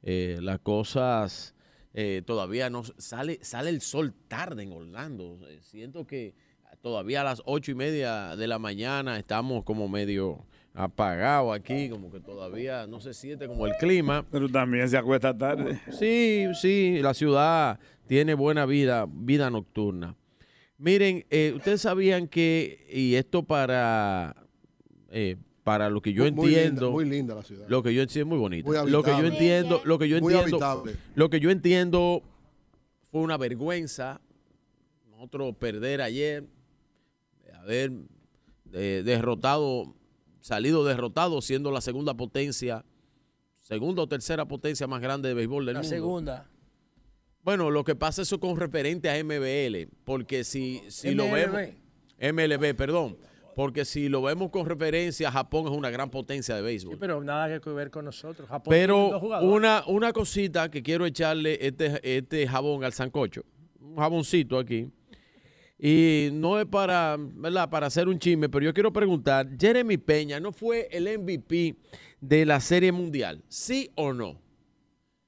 Eh, 0.03 0.37
las 0.41 0.59
cosas 0.59 1.55
eh, 1.95 2.23
todavía 2.25 2.71
no 2.71 2.83
sale, 2.99 3.39
sale 3.43 3.71
el 3.71 3.81
sol 3.81 4.15
tarde 4.29 4.63
en 4.63 4.73
Orlando. 4.73 5.39
Eh, 5.49 5.59
siento 5.63 6.07
que 6.07 6.35
todavía 6.83 7.23
a 7.23 7.25
las 7.25 7.43
ocho 7.45 7.73
y 7.73 7.75
media 7.75 8.37
de 8.37 8.47
la 8.47 8.59
mañana 8.59 9.19
estamos 9.19 9.65
como 9.65 9.89
medio 9.89 10.47
apagados 10.75 11.55
aquí, 11.55 11.89
como 11.89 12.11
que 12.11 12.21
todavía 12.21 12.87
no 12.87 13.01
se 13.01 13.13
siente 13.13 13.47
como 13.47 13.67
el 13.67 13.73
clima. 13.79 14.25
Pero 14.31 14.49
también 14.49 14.89
se 14.89 14.97
acuesta 14.97 15.37
tarde. 15.37 15.81
Sí, 15.91 16.47
sí, 16.61 17.01
la 17.03 17.15
ciudad 17.15 17.79
tiene 18.07 18.35
buena 18.35 18.67
vida, 18.67 19.07
vida 19.09 19.51
nocturna. 19.51 20.17
Miren, 20.79 21.27
eh, 21.29 21.53
ustedes 21.55 21.83
sabían 21.83 22.27
que, 22.27 22.87
y 22.91 23.15
esto 23.17 23.43
para, 23.43 24.35
eh, 25.11 25.37
para 25.71 25.89
lo 25.89 26.03
que 26.03 26.13
yo 26.13 26.25
Muy- 26.25 26.33
muy 26.33 26.47
linda, 26.49 26.63
entiendo, 26.63 26.91
muy 26.91 27.05
linda 27.05 27.35
la 27.37 27.43
ciudad. 27.45 27.65
lo 27.69 27.81
que 27.81 27.95
yo 27.95 28.03
entiendo, 28.03 28.27
muy 28.27 28.39
bonita. 28.39 28.69
Muy 28.83 28.91
lo 28.91 29.03
que 29.05 29.11
yo 29.13 29.25
entiendo, 29.27 29.81
lo 29.85 29.99
que 30.01 30.09
yo 30.09 30.21
Muy 30.21 30.35
entiendo, 30.35 30.57
habitable. 30.57 30.97
lo 31.15 31.31
que 31.31 31.39
yo 31.39 31.51
entiendo 31.53 32.23
fue 33.13 33.21
una 33.21 33.37
vergüenza 33.37 34.21
nosotros 35.13 35.55
perder 35.57 36.01
ayer, 36.03 36.45
haber 37.63 37.93
eh, 38.73 39.03
derrotado, 39.05 39.95
salido 40.41 40.85
derrotado 40.85 41.41
siendo 41.41 41.71
la 41.71 41.81
segunda 41.81 42.15
potencia, 42.15 42.85
segunda 43.61 44.03
o 44.03 44.09
tercera 44.09 44.47
potencia 44.49 44.89
más 44.89 45.01
grande 45.01 45.29
de 45.29 45.35
béisbol 45.35 45.67
del 45.67 45.75
la 45.75 45.81
mundo. 45.83 45.95
segunda. 45.95 46.51
Bueno, 47.45 47.71
lo 47.71 47.85
que 47.85 47.95
pasa 47.95 48.23
eso 48.23 48.41
con 48.41 48.57
referente 48.59 49.09
a 49.09 49.23
MBL, 49.23 49.87
porque 50.05 50.43
si, 50.43 50.83
si 50.89 51.15
lo 51.15 51.27
MLB. 51.27 51.35
vemos, 51.35 51.61
MLB, 52.19 52.75
perdón, 52.75 53.17
porque 53.61 53.85
si 53.85 54.09
lo 54.09 54.23
vemos 54.23 54.49
con 54.49 54.65
referencia, 54.65 55.31
Japón 55.31 55.67
es 55.67 55.73
una 55.73 55.91
gran 55.91 56.09
potencia 56.09 56.57
de 56.57 56.63
béisbol. 56.63 56.95
Sí, 56.95 56.99
pero 56.99 57.23
nada 57.23 57.61
que 57.61 57.69
ver 57.69 57.91
con 57.91 58.07
nosotros. 58.07 58.49
Japón 58.49 58.71
Pero 58.71 59.21
una, 59.43 59.85
una 59.87 60.15
cosita 60.15 60.71
que 60.71 60.83
quiero 60.83 61.05
echarle 61.05 61.59
este, 61.61 62.01
este 62.17 62.49
jabón 62.49 62.85
al 62.85 62.95
sancocho, 62.95 63.45
un 63.79 63.97
jaboncito 63.97 64.59
aquí. 64.59 64.89
Y 65.79 66.31
no 66.33 66.59
es 66.59 66.65
para, 66.65 67.19
¿verdad? 67.19 67.69
para 67.69 67.89
hacer 67.89 68.09
un 68.09 68.19
chisme, 68.19 68.49
pero 68.49 68.65
yo 68.65 68.73
quiero 68.73 68.95
preguntar, 68.95 69.47
Jeremy 69.61 69.99
Peña 69.99 70.41
no 70.41 70.53
fue 70.53 70.89
el 70.91 71.19
MVP 71.19 71.77
de 72.19 72.47
la 72.47 72.61
Serie 72.61 72.93
Mundial, 72.93 73.45
¿sí 73.49 73.91
o 73.95 74.15
no? 74.15 74.41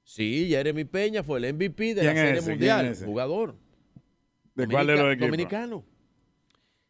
Sí, 0.03 0.47
Jeremy 0.49 0.85
Peña 0.85 1.21
fue 1.21 1.37
el 1.37 1.53
MVP 1.53 1.93
de 1.93 2.03
la 2.03 2.13
¿Quién 2.13 2.17
es 2.17 2.23
Serie 2.23 2.39
ese? 2.39 2.49
Mundial, 2.49 2.95
jugador. 3.05 3.55
¿De 4.55 4.67
cuál 4.67 4.87
de 4.87 4.93
los 4.93 5.11
equipos? 5.11 5.27
Dominicano. 5.27 5.85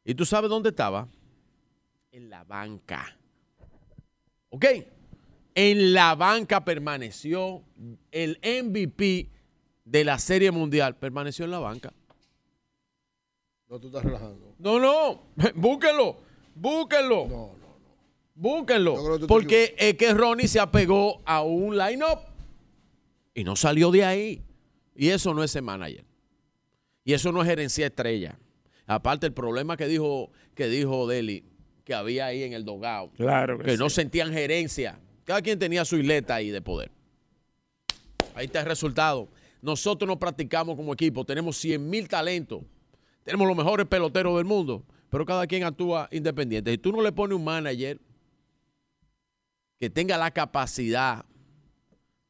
¿Y 0.05 0.15
tú 0.15 0.23
sabes 0.23 0.49
dónde 0.49 0.69
estaba? 0.69 1.09
En 2.13 2.29
la 2.29 2.43
banca. 2.43 3.17
¿Ok? 4.49 4.65
En 5.55 5.93
la 5.93 6.13
banca 6.13 6.63
permaneció 6.63 7.63
el 8.11 8.39
MVP 8.43 9.31
de 9.83 10.03
la 10.03 10.19
Serie 10.19 10.51
Mundial. 10.51 10.95
Permaneció 10.95 11.45
en 11.45 11.51
la 11.51 11.57
banca. 11.57 11.91
No, 13.67 13.79
tú 13.79 13.87
estás 13.87 14.03
relajando. 14.03 14.53
No, 14.59 14.79
no. 14.79 15.23
Búsquenlo. 15.55 16.17
Búsquenlo. 16.53 17.25
No, 17.25 17.29
no, 17.29 17.57
no. 17.57 17.73
Búsquenlo. 18.35 19.27
Porque 19.27 19.73
es 19.75 19.95
que 19.95 20.13
Ronnie 20.13 20.47
se 20.47 20.59
apegó 20.59 21.19
a 21.25 21.41
un 21.41 21.75
line-up 21.75 22.19
y 23.33 23.43
no 23.43 23.55
salió 23.55 23.89
de 23.89 24.05
ahí. 24.05 24.43
Y 24.95 25.09
eso 25.09 25.33
no 25.33 25.43
es 25.43 25.49
ese 25.49 25.63
manager. 25.63 26.05
Y 27.03 27.13
eso 27.13 27.31
no 27.31 27.41
es 27.41 27.47
gerencia 27.47 27.87
estrella. 27.87 28.37
Aparte, 28.85 29.25
el 29.25 29.33
problema 29.33 29.77
que 29.77 29.87
dijo, 29.87 30.29
que 30.53 30.67
dijo 30.67 31.07
Deli, 31.07 31.43
que 31.83 31.93
había 31.93 32.27
ahí 32.27 32.43
en 32.43 32.53
el 32.53 32.65
dogado. 32.65 33.11
Claro 33.15 33.57
que 33.57 33.65
que 33.65 33.77
no 33.77 33.89
sentían 33.89 34.31
gerencia. 34.31 34.99
Cada 35.25 35.41
quien 35.41 35.59
tenía 35.59 35.85
su 35.85 35.97
isleta 35.97 36.35
ahí 36.35 36.49
de 36.49 36.61
poder. 36.61 36.91
Ahí 38.35 38.45
está 38.45 38.61
el 38.61 38.65
resultado. 38.65 39.29
Nosotros 39.61 40.07
nos 40.07 40.17
practicamos 40.17 40.75
como 40.75 40.93
equipo, 40.93 41.23
tenemos 41.23 41.55
100 41.57 41.89
mil 41.89 42.07
talentos, 42.09 42.63
tenemos 43.23 43.47
los 43.47 43.55
mejores 43.55 43.85
peloteros 43.85 44.35
del 44.35 44.45
mundo, 44.45 44.83
pero 45.09 45.25
cada 45.25 45.47
quien 45.47 45.63
actúa 45.63 46.09
independiente. 46.11 46.71
Si 46.71 46.77
tú 46.77 46.91
no 46.91 47.01
le 47.01 47.13
pones 47.13 47.37
un 47.37 47.45
manager 47.45 47.99
que 49.79 49.89
tenga 49.89 50.17
la 50.17 50.31
capacidad 50.31 51.25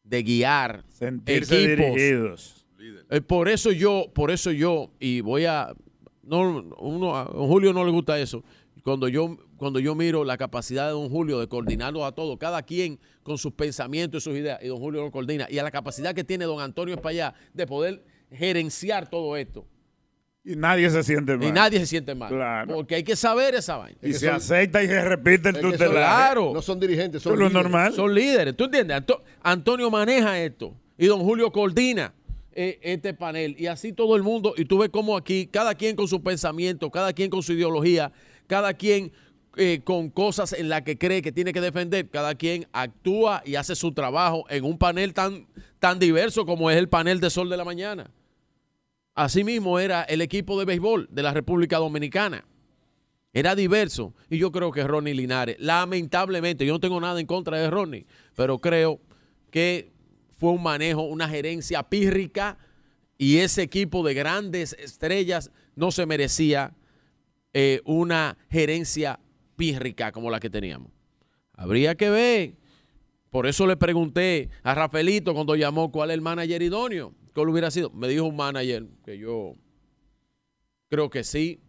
de 0.04 0.24
guiar 0.24 0.84
Sentirse 0.90 1.64
equipos, 1.64 1.96
dirigidos. 1.96 2.66
Eh, 3.10 3.22
por 3.22 3.48
eso 3.48 3.72
yo, 3.72 4.12
por 4.14 4.30
eso 4.30 4.52
yo, 4.52 4.92
y 5.00 5.22
voy 5.22 5.46
a, 5.46 5.74
no, 6.24 6.64
uno, 6.80 7.16
a 7.16 7.26
Julio 7.26 7.74
no 7.74 7.84
le 7.86 7.92
gusta 7.92 8.20
eso. 8.20 8.44
Cuando 8.84 9.08
yo, 9.08 9.38
cuando 9.58 9.80
yo 9.80 9.96
miro 9.96 10.24
la 10.26 10.38
capacidad 10.38 10.86
de 10.88 10.92
don 10.92 11.10
Julio 11.10 11.40
de 11.40 11.48
coordinarlo 11.48 12.06
a 12.06 12.12
todos, 12.14 12.38
cada 12.38 12.62
quien 12.64 13.00
con 13.24 13.38
sus 13.38 13.54
pensamientos 13.54 14.22
y 14.22 14.30
sus 14.30 14.38
ideas, 14.38 14.60
y 14.62 14.68
don 14.68 14.78
Julio 14.80 15.02
lo 15.04 15.12
coordina, 15.12 15.48
y 15.50 15.58
a 15.58 15.64
la 15.64 15.72
capacidad 15.72 16.14
que 16.14 16.24
tiene 16.26 16.44
don 16.46 16.60
Antonio 16.60 16.94
Espallá 16.96 17.34
de 17.54 17.66
poder 17.66 18.04
gerenciar 18.30 19.10
todo 19.10 19.38
esto. 19.38 19.66
Y 20.46 20.58
nadie 20.58 20.90
se 20.90 21.02
siente 21.04 21.38
mal. 21.38 21.48
Y 21.48 21.52
nadie 21.54 21.80
se 21.80 21.86
siente 21.86 22.14
mal. 22.14 22.30
Claro. 22.30 22.76
Porque 22.76 22.96
hay 22.96 23.04
que 23.04 23.16
saber 23.16 23.56
esa 23.56 23.78
vaina. 23.78 23.98
Y 24.02 24.12
se 24.12 24.30
acepta 24.30 24.84
y 24.84 24.88
se 24.88 25.02
repite 25.02 25.50
el 25.50 25.62
son- 25.62 25.72
Claro. 25.78 26.52
No 26.54 26.62
son 26.62 26.78
dirigentes, 26.82 27.22
son 27.24 27.40
lo 27.40 27.48
líderes. 27.48 27.54
normal. 27.54 27.94
Son 27.94 28.14
líderes. 28.14 28.58
¿Tú 28.58 28.66
entiendes? 28.66 28.98
Anto- 28.98 29.24
Antonio 29.42 29.90
maneja 29.90 30.38
esto 30.42 30.74
y 30.98 31.06
don 31.08 31.22
Julio 31.22 31.50
coordina 31.54 32.14
eh, 32.56 32.78
este 32.84 33.14
panel 33.14 33.56
y 33.58 33.68
así 33.68 33.94
todo 33.94 34.18
el 34.18 34.24
mundo. 34.24 34.54
Y 34.58 34.66
tú 34.66 34.78
ves 34.80 34.90
cómo 34.90 35.16
aquí, 35.16 35.48
cada 35.48 35.74
quien 35.76 35.96
con 35.96 36.10
su 36.10 36.22
pensamiento, 36.22 36.92
cada 36.92 37.14
quien 37.14 37.30
con 37.30 37.42
su 37.42 37.54
ideología, 37.54 38.12
cada 38.54 38.76
quien 38.76 39.12
eh, 39.56 39.82
con 39.84 40.12
cosas 40.12 40.54
en 40.54 40.70
las 40.70 40.84
que 40.84 40.96
cree 40.96 41.24
que 41.24 41.32
tiene 41.32 41.54
que 41.54 41.60
defender, 41.60 42.08
cada 42.08 42.36
quien 42.36 42.68
actúa 42.72 43.42
y 43.48 43.56
hace 43.56 43.76
su 43.76 43.94
trabajo 43.94 44.46
en 44.48 44.64
un 44.64 44.78
panel 44.78 45.16
tan, 45.16 45.48
tan 45.80 45.98
diverso 45.98 46.46
como 46.46 46.70
es 46.70 46.78
el 46.78 46.88
panel 46.88 47.20
de 47.20 47.32
Sol 47.32 47.50
de 47.50 47.58
la 47.58 47.66
Mañana. 47.66 48.12
Asimismo 49.16 49.80
era 49.80 50.04
el 50.04 50.22
equipo 50.22 50.60
de 50.60 50.66
béisbol 50.66 51.10
de 51.10 51.24
la 51.24 51.34
República 51.34 51.80
Dominicana. 51.80 52.46
Era 53.34 53.56
diverso. 53.56 54.14
Y 54.30 54.38
yo 54.38 54.52
creo 54.52 54.72
que 54.72 54.84
Ronnie 54.84 55.16
Linares, 55.16 55.56
lamentablemente, 55.58 56.68
yo 56.68 56.74
no 56.74 56.80
tengo 56.80 57.02
nada 57.02 57.20
en 57.20 57.26
contra 57.26 57.58
de 57.58 57.72
Ronnie, 57.72 58.06
pero 58.36 58.60
creo 58.60 59.02
que 59.50 59.92
fue 60.38 60.52
un 60.52 60.62
manejo, 60.62 61.02
una 61.02 61.28
gerencia 61.28 61.82
pírrica 61.82 62.60
y 63.18 63.38
ese 63.38 63.64
equipo 63.64 64.06
de 64.06 64.14
grandes 64.14 64.74
estrellas 64.74 65.50
no 65.76 65.90
se 65.90 66.06
merecía 66.06 66.76
eh, 67.54 67.82
una 67.86 68.38
gerencia 68.50 69.20
pírrica 69.56 70.12
como 70.12 70.30
la 70.30 70.40
que 70.40 70.50
teníamos. 70.50 70.92
Habría 71.54 71.96
que 71.96 72.10
ver. 72.10 72.56
Por 73.30 73.48
eso 73.48 73.66
le 73.66 73.78
pregunté 73.78 74.50
a 74.64 74.76
Rafaelito 74.76 75.34
cuando 75.34 75.56
llamó 75.56 75.92
cuál 75.92 76.12
es 76.12 76.16
el 76.16 76.22
manager 76.22 76.62
idóneo. 76.62 77.14
¿Cuál 77.34 77.50
hubiera 77.50 77.72
sido? 77.72 77.90
Me 77.92 78.08
dijo 78.08 78.26
un 78.26 78.36
manager 78.36 78.86
que 79.06 79.18
yo 79.18 79.56
creo 80.90 81.10
que 81.10 81.24
sí. 81.24 81.60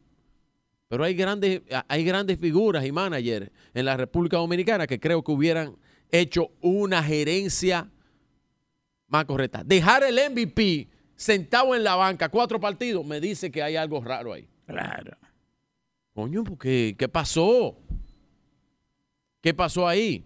Pero 0.89 1.05
hay 1.05 1.15
grandes, 1.15 1.63
hay 1.89 2.05
grandes 2.05 2.39
figuras 2.39 2.85
y 2.85 2.93
managers 2.93 3.51
en 3.73 3.85
la 3.87 3.97
República 3.97 4.37
Dominicana 4.37 4.87
que 4.87 5.01
creo 5.01 5.25
que 5.25 5.33
hubieran 5.33 5.77
hecho 6.11 6.51
una 6.61 7.03
gerencia 7.03 7.91
más 9.09 9.25
correcta. 9.25 9.63
Dejar 9.65 10.05
el 10.05 10.21
MVP 10.31 10.89
sentado 11.17 11.75
en 11.75 11.85
la 11.85 11.95
banca, 11.97 12.29
cuatro 12.29 12.61
partidos, 12.61 13.05
me 13.07 13.21
dice 13.21 13.51
que 13.51 13.63
hay 13.63 13.77
algo 13.77 14.03
raro 14.03 14.33
ahí. 14.33 14.47
Claro. 14.67 15.17
Coño, 16.15 16.45
porque 16.45 16.95
¿qué 16.97 17.09
pasó? 17.09 17.77
¿Qué 19.43 19.53
pasó 19.53 19.87
ahí? 19.89 20.25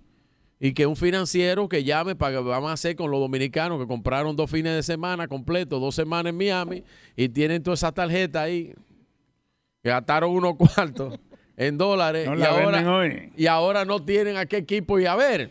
Y 0.60 0.72
que 0.74 0.86
un 0.86 0.96
financiero 0.96 1.68
que 1.68 1.82
llame 1.82 2.14
para 2.14 2.36
que 2.36 2.42
vamos 2.42 2.68
a 2.68 2.74
hacer 2.74 2.94
con 2.94 3.10
los 3.10 3.20
dominicanos 3.20 3.80
que 3.80 3.86
compraron 3.86 4.36
dos 4.36 4.50
fines 4.50 4.74
de 4.74 4.82
semana 4.82 5.26
completos, 5.28 5.80
dos 5.80 5.94
semanas 5.94 6.30
en 6.30 6.36
Miami 6.36 6.84
y 7.16 7.28
tienen 7.28 7.62
toda 7.62 7.74
esa 7.74 7.90
tarjeta 7.90 8.42
ahí, 8.42 8.74
que 9.82 9.88
gastaron 9.88 10.30
unos 10.30 10.56
cuartos 10.58 11.18
en 11.56 11.78
dólares 11.78 12.28
No 12.28 12.38
y, 12.38 12.42
ahora, 12.42 12.96
hoy. 12.98 13.32
y 13.36 13.46
ahora 13.46 13.84
no 13.84 14.04
tienen 14.04 14.36
a 14.36 14.44
qué 14.46 14.58
equipo 14.58 14.98
y 15.00 15.06
a 15.06 15.16
ver. 15.16 15.50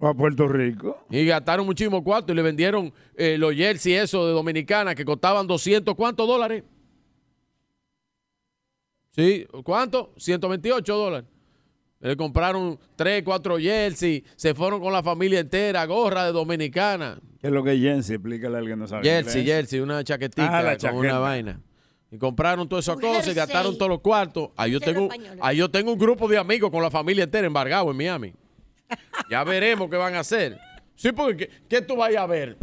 A 0.00 0.14
Puerto 0.14 0.46
Rico. 0.48 1.04
Y 1.10 1.24
gastaron 1.24 1.64
muchísimo 1.64 2.02
cuarto 2.04 2.32
y 2.32 2.36
le 2.36 2.42
vendieron 2.42 2.92
eh, 3.16 3.38
los 3.38 3.54
jerseys 3.54 4.02
eso 4.02 4.26
de 4.26 4.32
Dominicana 4.32 4.94
que 4.94 5.04
costaban 5.04 5.46
200, 5.46 5.94
¿cuántos 5.94 6.26
dólares? 6.26 6.64
Sí, 9.10 9.46
¿cuánto? 9.64 10.12
128 10.16 10.96
dólares. 10.96 11.28
Le 12.00 12.16
compraron 12.16 12.78
3, 12.96 13.22
4 13.22 13.58
jerseys, 13.58 14.22
se 14.36 14.54
fueron 14.54 14.80
con 14.80 14.92
la 14.92 15.02
familia 15.02 15.40
entera, 15.40 15.84
gorra 15.84 16.24
de 16.24 16.32
Dominicana. 16.32 17.20
¿Qué 17.40 17.48
es 17.48 17.52
lo 17.52 17.62
que 17.62 17.74
es 17.74 17.80
Jensi? 17.80 18.14
Explícale 18.14 18.54
a 18.56 18.58
alguien 18.58 18.76
que 18.78 18.80
no 18.82 18.88
sabe. 18.88 19.02
Jersey, 19.06 19.44
jersey, 19.44 19.80
una 19.80 20.02
chaquetita 20.02 20.58
Ah, 20.58 20.62
la 20.62 20.78
con 20.78 20.96
una 20.96 21.18
vaina. 21.18 21.60
Y 22.10 22.18
compraron 22.18 22.68
todas 22.68 22.86
esas 22.86 22.96
cosas 22.96 23.12
y 23.12 23.16
jersey. 23.16 23.34
gastaron 23.34 23.76
todos 23.76 23.90
los 23.90 24.00
cuartos. 24.00 24.50
Ahí 24.56 24.72
yo, 24.72 24.78
Jersey 24.78 24.94
tengo, 24.94 25.12
español. 25.12 25.38
ahí 25.42 25.56
yo 25.58 25.70
tengo 25.70 25.92
un 25.92 25.98
grupo 25.98 26.26
de 26.26 26.38
amigos 26.38 26.70
con 26.70 26.82
la 26.82 26.90
familia 26.90 27.24
entera 27.24 27.46
embargado 27.46 27.90
en 27.90 27.96
Miami. 27.96 28.32
Ya 29.30 29.44
veremos 29.44 29.88
qué 29.90 29.96
van 29.96 30.14
a 30.14 30.20
hacer. 30.20 30.58
Sí, 30.96 31.12
porque 31.12 31.48
¿qué, 31.48 31.50
qué 31.68 31.82
tú 31.82 31.96
vayas 31.96 32.22
a 32.22 32.26
ver? 32.26 32.56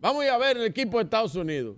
Vamos 0.00 0.22
a 0.22 0.26
ir 0.26 0.30
a 0.32 0.38
ver 0.38 0.56
el 0.56 0.64
equipo 0.64 0.98
de 0.98 1.04
Estados 1.04 1.34
Unidos. 1.36 1.76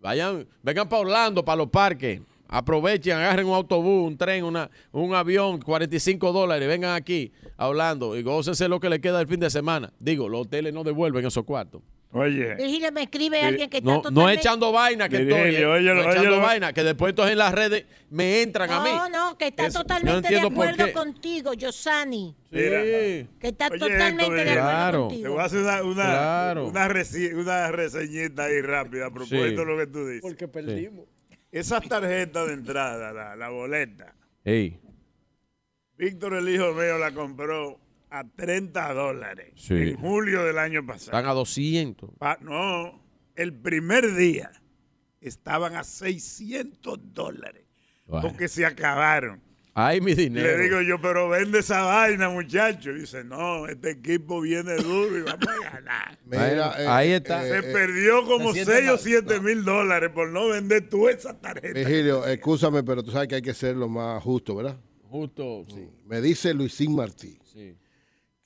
Vayan, 0.00 0.46
vengan 0.62 0.88
para 0.88 1.02
Orlando, 1.02 1.44
para 1.44 1.56
los 1.56 1.68
parques. 1.70 2.20
Aprovechen, 2.48 3.12
agarren 3.16 3.46
un 3.46 3.54
autobús, 3.54 4.06
un 4.08 4.16
tren, 4.16 4.44
una, 4.44 4.70
un 4.92 5.14
avión, 5.14 5.60
45 5.60 6.32
dólares. 6.32 6.68
Vengan 6.68 6.94
aquí 6.94 7.32
a 7.56 7.68
Orlando 7.68 8.16
y 8.16 8.22
gócense 8.22 8.68
lo 8.68 8.78
que 8.80 8.88
le 8.88 9.00
queda 9.00 9.20
el 9.20 9.26
fin 9.26 9.40
de 9.40 9.50
semana. 9.50 9.92
Digo, 9.98 10.28
los 10.28 10.42
hoteles 10.42 10.72
no 10.72 10.84
devuelven 10.84 11.26
esos 11.26 11.44
cuartos. 11.44 11.82
Oye, 12.12 12.54
Virgilio, 12.54 12.90
me 12.92 13.02
escribe 13.02 13.42
alguien 13.42 13.68
que 13.68 13.78
está 13.78 13.90
No, 13.90 13.96
no 13.96 14.02
totalmente... 14.02 14.40
echando 14.40 14.72
vaina 14.72 15.06
que 15.08 15.18
Virgilio, 15.18 15.44
estoy. 15.44 15.62
eh. 15.62 15.66
óyelo, 15.66 16.02
no 16.04 16.10
echando 16.12 16.40
vaina, 16.40 16.72
que 16.72 16.82
después 16.84 17.10
entonces 17.10 17.32
en 17.32 17.38
las 17.38 17.52
redes 17.52 17.84
me 18.08 18.40
entran 18.42 18.70
a 18.70 18.80
mí. 18.82 18.88
No, 18.90 19.08
no, 19.10 19.36
que 19.36 19.48
está 19.48 19.66
no 19.66 19.72
totalmente 19.72 20.12
de 20.28 20.36
entiendo 20.36 20.50
por 20.54 20.66
acuerdo 20.68 20.84
qué. 20.86 20.92
contigo, 20.92 21.52
Yosani. 21.52 22.34
Mira. 22.52 22.80
Sí. 22.82 23.26
Que 23.38 23.48
está 23.48 23.66
Oye, 23.68 23.78
totalmente 23.78 24.22
esto, 24.22 24.32
de 24.34 24.40
acuerdo 24.42 24.62
Claro. 24.62 24.98
te 25.08 25.14
contigo. 25.14 25.32
voy 25.34 25.42
a 25.42 25.44
hacer 25.44 25.58
una, 25.60 25.82
una, 25.82 26.04
Claro. 26.04 26.66
una, 26.68 26.88
reci- 26.88 27.34
una 27.34 27.70
reseñita 27.72 28.44
ahí 28.44 28.60
rápida 28.62 29.06
a 29.06 29.10
propósito 29.10 29.44
Sí. 29.44 29.54
de 29.56 29.64
lo 29.66 29.76
que 29.76 29.86
tú 29.88 30.06
dices. 30.06 30.22
Porque 30.22 30.48
perdimos. 30.48 31.04
Esas 31.58 31.88
tarjetas 31.88 32.48
de 32.48 32.52
entrada, 32.54 33.12
la, 33.14 33.34
la 33.36 33.48
boleta, 33.48 34.14
Ey, 34.44 34.78
Víctor, 35.96 36.34
el 36.34 36.48
hijo 36.50 36.72
mío, 36.74 36.98
la 36.98 37.12
compró 37.12 37.80
a 38.10 38.24
30 38.24 38.92
dólares 38.92 39.52
Sí. 39.56 39.74
en 39.74 39.96
julio 39.96 40.44
del 40.44 40.58
año 40.58 40.84
pasado. 40.84 41.16
están 41.16 41.26
a 41.26 41.32
200. 41.32 42.10
Pa- 42.18 42.38
no, 42.42 43.00
el 43.34 43.54
primer 43.54 44.14
día 44.14 44.52
estaban 45.20 45.74
a 45.76 45.82
600 45.84 46.98
dólares 47.14 47.64
Bueno. 48.06 48.28
porque 48.28 48.48
se 48.48 48.66
acabaron. 48.66 49.40
Ay, 49.78 50.00
mi 50.00 50.14
dinero. 50.14 50.56
Le 50.56 50.62
digo 50.62 50.80
yo, 50.80 50.98
pero 51.02 51.28
vende 51.28 51.58
esa 51.58 51.82
vaina, 51.82 52.30
muchacho. 52.30 52.94
Dice, 52.94 53.22
no, 53.24 53.66
este 53.66 53.90
equipo 53.90 54.40
viene 54.40 54.74
duro 54.76 55.18
y 55.18 55.20
vamos 55.20 55.46
a 55.48 55.70
ganar. 55.70 56.18
Mira, 56.24 56.46
Bueno, 56.46 56.90
ahí 56.90 57.10
está. 57.10 57.42
Se 57.42 57.58
eh, 57.58 57.62
perdió 57.62 58.24
como 58.24 58.54
se 58.54 58.64
siente 58.64 58.72
6 58.72 58.88
o 58.88 58.92
mal. 58.92 58.98
7 58.98 59.40
mil 59.40 59.64
dólares 59.66 60.10
por 60.14 60.30
no 60.30 60.48
vender 60.48 60.88
tú 60.88 61.10
esa 61.10 61.38
tarjeta. 61.38 61.78
Virgilio, 61.78 62.24
escúchame, 62.24 62.82
pero 62.84 63.02
tú 63.02 63.10
sabes 63.10 63.28
que 63.28 63.34
hay 63.34 63.42
que 63.42 63.52
ser 63.52 63.76
lo 63.76 63.86
más 63.86 64.22
justo, 64.22 64.56
¿verdad? 64.56 64.78
Justo, 65.10 65.66
sí. 65.68 65.86
Me 66.06 66.22
dice 66.22 66.54
Luisín 66.54 66.96
Martí 66.96 67.38
sí. 67.44 67.76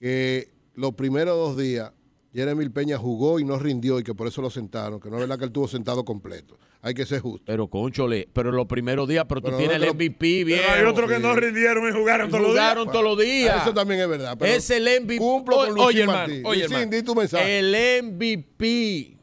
que 0.00 0.50
los 0.74 0.94
primeros 0.94 1.36
dos 1.36 1.56
días 1.56 1.92
Jeremy 2.32 2.68
Peña 2.68 2.96
jugó 2.96 3.40
y 3.40 3.44
no 3.44 3.58
rindió 3.58 3.98
y 3.98 4.04
que 4.04 4.14
por 4.14 4.28
eso 4.28 4.40
lo 4.40 4.50
sentaron, 4.50 5.00
que 5.00 5.10
no 5.10 5.16
es 5.16 5.20
verdad 5.22 5.36
que 5.36 5.44
él 5.44 5.48
estuvo 5.50 5.66
sentado 5.66 6.04
completo. 6.04 6.56
Hay 6.82 6.94
que 6.94 7.04
ser 7.04 7.20
justo. 7.20 7.42
Pero, 7.44 7.68
conchole, 7.68 8.28
pero 8.32 8.52
los 8.52 8.66
primeros 8.66 9.08
días, 9.08 9.24
pero 9.28 9.40
tú 9.40 9.46
Pero 9.48 9.58
tienes 9.58 9.78
no 9.80 9.84
el 9.86 9.94
MVP, 9.94 10.44
bien. 10.44 10.60
Pero 10.64 10.72
hay 10.72 10.84
otros 10.84 11.10
que 11.10 11.18
no 11.18 11.34
rindieron 11.34 11.88
y 11.88 11.92
jugaron 11.92 12.30
todos 12.30 12.42
los 12.42 12.52
días. 12.52 12.62
Jugaron 12.68 12.86
todos 12.92 13.04
los 13.04 13.18
días. 13.18 13.62
Eso 13.62 13.74
también 13.74 14.00
es 14.00 14.08
verdad. 14.08 14.36
pero 14.38 14.52
es 14.52 14.70
el 14.70 14.84
MVP. 15.02 15.18
Cumplo 15.18 15.56
con 15.56 15.68
Luisín 15.70 15.84
oye, 15.86 16.00
hermano, 16.02 16.34
oye, 16.48 16.58
Luisín, 16.60 16.76
hermano. 16.76 16.90
di 16.96 17.02
tu 17.02 17.14
mensaje. 17.14 17.58
El 17.58 17.74
MVP, 18.04 19.16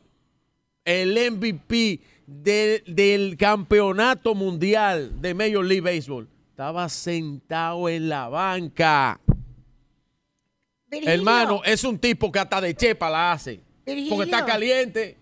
el 0.85 1.17
MVP 1.31 2.01
de- 2.27 2.83
del 2.85 3.37
campeonato 3.37 4.35
mundial 4.35 5.13
de 5.21 5.33
Major 5.33 5.63
League 5.65 5.81
Baseball, 5.81 6.27
estaba 6.49 6.89
sentado 6.89 7.87
en 7.89 8.09
la 8.09 8.27
banca. 8.27 9.19
Virgilio, 10.89 11.13
Hermano, 11.13 11.61
es 11.65 11.83
un 11.83 11.99
tipo 11.99 12.31
que 12.31 12.39
hasta 12.39 12.61
de 12.61 12.75
chepa 12.75 13.09
la 13.09 13.33
hace. 13.33 13.59
Virgilio. 13.85 14.09
Porque 14.15 14.31
está 14.31 14.45
caliente. 14.45 15.17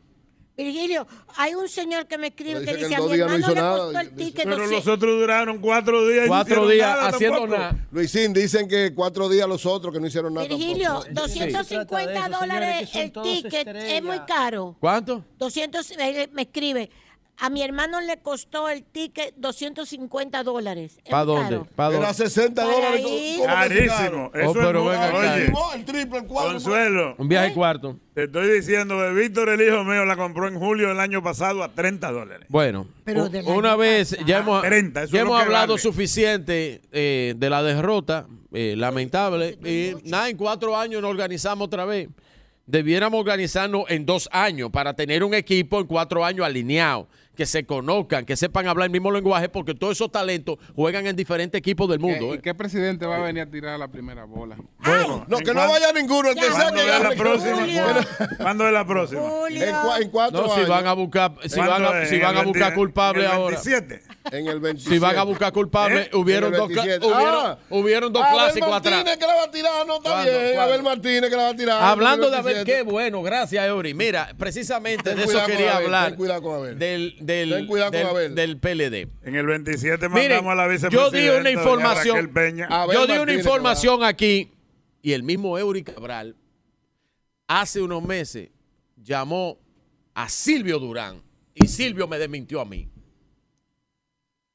Virgilio, 0.57 1.05
hay 1.35 1.53
un 1.53 1.67
señor 1.67 2.07
que 2.07 2.17
me 2.17 2.27
escribe 2.27 2.63
que 2.63 2.77
dice 2.77 2.95
a 2.95 3.01
mi 3.01 3.07
no 3.07 3.13
hermano 3.13 3.39
hizo 3.39 3.49
le 3.49 3.55
nada. 3.55 3.77
costó 3.77 3.99
el 3.99 4.15
Dice- 4.15 4.25
ticket 4.31 4.43
Pero 4.45 4.55
200. 4.57 4.85
los 4.85 4.95
otros 4.95 5.19
duraron 5.19 5.57
cuatro 5.59 6.07
días. 6.07 6.19
y 6.19 6.21
no 6.21 6.27
Cuatro 6.29 6.67
días 6.69 6.89
nada 6.95 7.07
haciendo 7.09 7.39
tampoco. 7.39 7.59
nada. 7.61 7.87
Luisín, 7.91 8.31
dicen 8.33 8.67
que 8.69 8.93
cuatro 8.95 9.27
días 9.27 9.49
los 9.49 9.65
otros 9.65 9.93
que 9.93 9.99
no 9.99 10.07
hicieron 10.07 10.33
nada. 10.33 10.47
Virgilio, 10.47 11.01
tampoco. 11.03 11.27
Se 11.27 11.33
trata 11.39 11.45
de 11.45 11.51
250 11.57 12.13
eso, 12.13 12.23
señores, 12.23 12.39
dólares 12.39 12.89
el 12.95 13.11
ticket 13.11 13.67
es 13.67 14.03
muy 14.03 14.19
caro. 14.25 14.77
¿Cuánto? 14.79 15.25
200, 15.37 15.91
él 15.91 16.29
me 16.31 16.43
escribe, 16.43 16.89
a 17.37 17.49
mi 17.49 17.61
hermano 17.61 17.99
le 18.01 18.17
costó 18.17 18.69
el 18.69 18.83
ticket 18.83 19.33
250 19.37 20.43
dólares. 20.43 20.97
Es 21.03 21.11
¿Para 21.11 21.25
dónde? 21.25 21.61
¿Para 21.75 21.89
Era 21.95 22.07
dónde? 22.07 22.13
60 22.13 22.61
Para 22.63 22.73
dólares. 22.75 23.01
Eso 24.33 24.49
Oh, 24.49 24.53
pero 24.53 24.89
acá. 24.91 25.13
Oye, 25.35 25.49
No, 25.51 25.73
el 25.73 25.85
triple, 25.85 26.19
el 26.19 26.25
cuadro. 26.25 26.51
Consuelo, 26.53 27.15
Un 27.17 27.27
viaje 27.27 27.53
cuarto. 27.53 27.99
te 28.13 28.23
estoy 28.23 28.47
diciendo 28.49 28.97
que 28.97 29.13
Víctor, 29.13 29.49
el 29.49 29.61
hijo 29.61 29.83
mío, 29.83 30.05
la 30.05 30.15
compró 30.15 30.47
en 30.47 30.57
julio 30.59 30.87
del 30.89 30.99
año 30.99 31.21
pasado 31.21 31.61
a 31.63 31.69
30 31.69 32.11
dólares. 32.11 32.47
Bueno, 32.49 32.87
u- 33.07 33.51
una 33.51 33.75
vez 33.75 34.11
pasado. 34.11 34.27
ya 34.27 34.37
hemos, 34.39 34.61
30, 34.61 35.03
eso 35.03 35.13
ya 35.13 35.19
es 35.19 35.23
lo 35.25 35.29
hemos 35.31 35.39
que 35.41 35.45
hablado 35.45 35.73
vale. 35.73 35.81
suficiente 35.81 36.81
eh, 36.91 37.33
de 37.37 37.49
la 37.49 37.61
derrota, 37.63 38.27
eh, 38.53 38.75
lamentable. 38.77 39.57
Y 39.63 39.93
nada, 40.09 40.29
en 40.29 40.37
cuatro 40.37 40.77
años 40.77 41.01
nos 41.01 41.11
organizamos 41.11 41.65
otra 41.67 41.83
vez. 41.85 42.07
debiéramos 42.67 43.19
organizarnos 43.19 43.83
en 43.89 44.07
dos 44.07 44.27
años 44.31 44.71
para 44.71 44.95
tener 44.95 45.23
un 45.23 45.35
equipo 45.35 45.79
en 45.79 45.85
cuatro 45.85 46.25
años 46.25 46.43
alineado, 46.47 47.07
que 47.35 47.45
se 47.45 47.65
conozcan, 47.65 48.25
que 48.25 48.35
sepan 48.35 48.67
hablar 48.67 48.85
el 48.85 48.91
mismo 48.91 49.11
lenguaje, 49.11 49.49
porque 49.49 49.73
todos 49.75 49.93
esos 49.97 50.11
talentos 50.11 50.57
juegan 50.75 51.05
en 51.07 51.15
diferentes 51.15 51.57
equipos 51.59 51.89
del 51.89 51.99
mundo. 51.99 52.33
¿Y 52.33 52.37
¿eh? 52.37 52.41
qué 52.41 52.55
presidente 52.55 53.05
va 53.05 53.17
a 53.17 53.19
venir 53.19 53.43
a 53.43 53.45
tirar 53.51 53.77
la 53.77 53.87
primera 53.89 54.23
bola? 54.25 54.55
No, 55.27 55.37
que 55.39 55.53
no 55.53 55.67
vaya 55.67 55.91
ninguno, 55.93 56.29
el 56.29 56.35
que 56.35 56.41
sea 56.41 56.51
¿Cuándo 56.51 56.81
que 56.81 56.95
es 56.95 57.01
la 57.03 57.09
próxima? 57.11 58.37
¿Cuándo 58.37 58.67
es 58.67 58.73
la 58.73 58.85
próxima? 58.85 59.21
En, 59.49 59.75
cua- 59.75 60.01
en 60.01 60.09
cuatro 60.09 60.41
No, 60.41 60.47
si 60.49 60.59
años. 60.59 60.69
van 60.69 60.87
a 60.87 60.93
buscar, 60.93 61.31
si 61.45 61.59
van 61.59 61.67
¿Cuándo 61.67 61.89
a, 61.89 62.01
es? 62.03 62.09
si 62.09 62.15
¿En 62.15 62.21
van 62.21 62.37
a 62.37 62.41
buscar 62.43 62.61
20 62.63 62.75
culpables 62.75 63.27
ahora. 63.27 63.57
27? 63.61 64.01
En 64.31 64.47
el 64.47 64.59
27. 64.59 64.95
Si 64.95 64.99
van 64.99 65.17
a 65.17 65.23
buscar 65.23 65.53
culpables, 65.53 66.07
¿Eh? 66.07 66.15
hubieron, 66.15 66.51
dos, 66.51 66.67
cla- 66.69 66.83
27. 66.83 67.05
hubieron, 67.05 67.45
Ah, 67.45 67.57
hubieron 67.69 68.11
dos 68.13 68.23
Abel 68.23 68.35
clásicos 68.35 68.69
Martínez 68.69 68.99
atrás. 68.99 69.17
que 69.17 69.27
la 69.27 69.35
va 69.35 69.43
a 69.43 69.51
tirar, 69.51 69.87
no 69.87 69.97
está 69.97 70.09
¿Cuándo? 70.11 70.31
bien. 70.31 70.43
¿Cuándo? 70.55 70.61
Abel 70.61 70.83
Martínez 70.83 71.29
que 71.29 71.35
la 71.35 71.43
va 71.43 71.49
a 71.49 71.55
tirar. 71.55 71.83
Hablando 71.83 72.25
de 72.25 72.33
el 72.33 72.39
Abel, 72.39 72.53
27. 72.55 72.83
qué 72.85 72.91
bueno, 72.91 73.21
gracias 73.21 73.67
Eury. 73.67 73.93
Mira, 73.93 74.33
precisamente 74.37 75.03
Ten 75.03 75.17
de 75.17 75.23
eso 75.25 75.45
quería 75.45 75.73
Abel, 75.75 75.85
hablar 75.85 76.07
ten 76.09 76.15
cuidado 76.17 76.41
con 76.41 76.55
Abel. 76.55 76.79
del, 76.79 77.15
del, 77.21 77.49
Ten 77.51 77.67
cuidado 77.67 77.91
con 77.91 77.99
del- 77.99 78.07
Abel. 78.09 78.35
del 78.35 78.57
PLD. 78.59 79.07
En 79.23 79.35
el 79.35 79.45
27 79.45 80.09
Miren, 80.09 80.29
mandamos 80.43 80.51
a 80.51 80.55
la 80.55 80.63
yo 80.65 80.69
vicepresidenta. 80.71 81.17
di 81.17 81.29
una 81.39 81.51
información, 81.51 82.27
Peña. 82.33 82.69
Yo 82.93 83.05
di 83.07 83.17
una 83.17 83.33
información 83.33 84.03
aquí 84.03 84.51
y 85.01 85.13
el 85.13 85.21
mismo 85.23 85.57
Eury 85.59 85.83
Cabral 85.83 86.35
hace 87.47 87.81
unos 87.81 88.01
meses 88.03 88.49
llamó 88.97 89.59
a 90.15 90.29
Silvio 90.29 90.79
Durán 90.79 91.21
y 91.53 91.67
Silvio 91.67 92.07
me 92.07 92.17
desmintió 92.17 92.59
a 92.59 92.65
mí. 92.65 92.89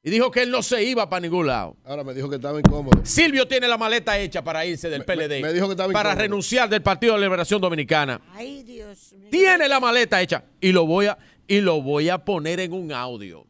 Y 0.02 0.10
dijo 0.10 0.30
que 0.30 0.42
él 0.42 0.50
no 0.50 0.62
se 0.62 0.82
iba 0.82 1.10
para 1.10 1.20
ningún 1.20 1.46
lado. 1.46 1.76
Ahora 1.84 2.02
me 2.04 2.14
dijo 2.14 2.28
que 2.30 2.36
estaba 2.36 2.58
incómodo. 2.58 3.04
Silvio 3.04 3.46
tiene 3.46 3.68
la 3.68 3.76
maleta 3.76 4.18
hecha 4.18 4.42
para 4.42 4.64
irse 4.64 4.88
del 4.88 5.04
PLD. 5.04 5.42
me 5.42 5.52
dijo 5.52 5.66
que 5.66 5.72
estaba 5.72 5.92
para 5.92 6.10
incómodo. 6.10 6.22
renunciar 6.22 6.68
del 6.70 6.80
Partido 6.82 7.14
de 7.14 7.20
Liberación 7.20 7.60
Dominicana. 7.60 8.18
Ay, 8.32 8.62
Dios 8.62 9.12
mío. 9.12 9.28
Tiene 9.30 9.68
la 9.68 9.78
maleta 9.78 10.20
hecha 10.22 10.44
y 10.60 10.72
lo 10.72 10.86
voy 10.86 11.06
a 11.06 11.18
y 11.46 11.60
lo 11.60 11.82
voy 11.82 12.08
a 12.08 12.18
poner 12.18 12.60
en 12.60 12.72
un 12.72 12.92
audio. 12.92 13.44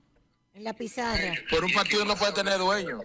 En 0.54 0.64
la 0.64 0.72
pizarra. 0.72 1.34
Pero 1.50 1.66
un 1.66 1.72
partido 1.72 2.04
no 2.04 2.16
puede 2.16 2.32
tener 2.32 2.58
dueño. 2.58 3.00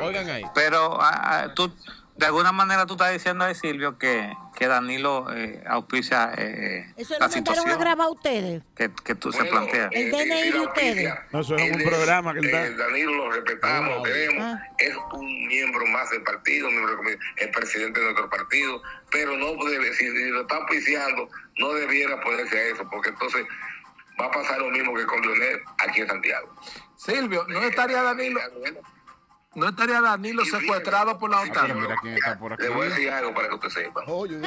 Oigan 0.00 0.28
ahí. 0.30 0.42
Pero 0.54 1.00
ah, 1.00 1.44
ah, 1.44 1.54
tú, 1.54 1.70
de 2.18 2.26
alguna 2.26 2.50
manera 2.52 2.84
tú 2.84 2.94
estás 2.94 3.12
diciendo 3.12 3.44
a 3.44 3.54
Silvio 3.54 3.96
que, 3.96 4.32
que 4.56 4.66
Danilo 4.66 5.26
eh, 5.32 5.62
auspicia 5.68 6.32
eh, 6.36 6.92
Eso 6.96 7.14
la 7.14 7.18
lo 7.18 7.20
mandaron 7.20 7.22
a 7.22 7.28
situación 7.30 7.78
grabar 7.80 8.08
ustedes. 8.10 8.62
que, 8.76 8.90
que 9.04 9.14
tú 9.14 9.30
se 9.32 9.44
planteas. 9.44 9.88
El 9.92 10.10
DNI 10.10 10.50
de 10.50 10.60
ustedes. 10.60 11.14
No, 11.30 11.40
eso 11.40 11.54
es 11.56 11.70
un 11.76 11.82
programa 11.84 12.32
que 12.34 12.40
él 12.40 12.44
Eh, 12.46 12.66
está. 12.66 12.84
Danilo 12.86 13.14
lo 13.14 13.30
respetamos, 13.30 13.96
lo 13.98 14.02
queremos, 14.02 14.44
Ah. 14.44 14.62
es 14.78 14.94
un 15.12 15.46
miembro 15.46 15.86
más 15.86 16.10
del 16.10 16.22
partido, 16.24 16.68
es 17.36 17.48
presidente 17.48 18.00
de 18.00 18.06
nuestro 18.06 18.28
partido, 18.28 18.82
pero 19.12 19.36
no 19.36 19.54
debe, 19.64 19.94
si 19.94 20.08
lo 20.30 20.40
está 20.42 20.56
auspiciando, 20.56 21.28
no 21.58 21.72
debiera 21.74 22.20
ponerse 22.20 22.58
a 22.58 22.62
eso, 22.74 22.88
porque 22.90 23.10
entonces 23.10 23.46
va 24.20 24.26
a 24.26 24.30
pasar 24.32 24.58
lo 24.58 24.70
mismo 24.70 24.92
que 24.94 25.06
con 25.06 25.20
Leonel 25.22 25.60
aquí 25.78 26.00
en 26.00 26.08
Santiago. 26.08 26.52
Silvio, 26.96 27.44
¿no 27.48 27.60
estaría 27.62 28.02
Danilo, 28.02 28.40
no 29.58 29.68
estaría 29.68 30.00
Danilo 30.00 30.44
secuestrado 30.44 31.18
por 31.18 31.30
la 31.30 31.40
OTAN? 31.40 31.80
Mira 31.80 31.96
quién 32.00 32.14
está 32.14 32.38
por 32.38 32.52
aquí. 32.52 32.62
Le 32.62 32.68
voy 32.70 32.86
a 32.86 32.90
decir 32.90 33.10
algo 33.10 33.34
para 33.34 33.48
que 33.48 33.54
usted 33.54 33.68
sepa. 33.68 34.04
Oye, 34.06 34.40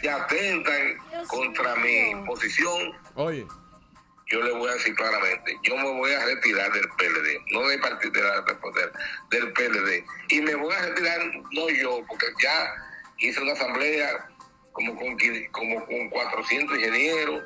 Si 0.00 0.08
atentan 0.08 0.98
contra 1.26 1.74
mi 1.76 2.14
posición, 2.26 2.92
Oye. 3.14 3.46
yo 4.26 4.42
le 4.42 4.52
voy 4.52 4.70
a 4.70 4.74
decir 4.74 4.94
claramente, 4.94 5.56
yo 5.62 5.76
me 5.76 5.90
voy 5.90 6.12
a 6.12 6.24
retirar 6.24 6.72
del 6.72 6.88
PLD, 6.90 7.40
no 7.52 7.68
del 7.68 7.80
partido 7.80 8.12
de 8.12 8.22
la 8.22 8.40
Responder, 8.42 8.92
del 9.30 9.52
PLD. 9.52 10.04
Y 10.28 10.40
me 10.40 10.54
voy 10.54 10.74
a 10.74 10.82
retirar, 10.82 11.20
no 11.52 11.68
yo, 11.68 12.00
porque 12.08 12.26
ya 12.42 12.74
hice 13.18 13.40
una 13.40 13.52
asamblea 13.52 14.28
como 14.72 14.94
con, 14.96 15.16
como 15.52 15.84
con 15.86 16.10
400 16.10 16.76
ingenieros. 16.78 17.42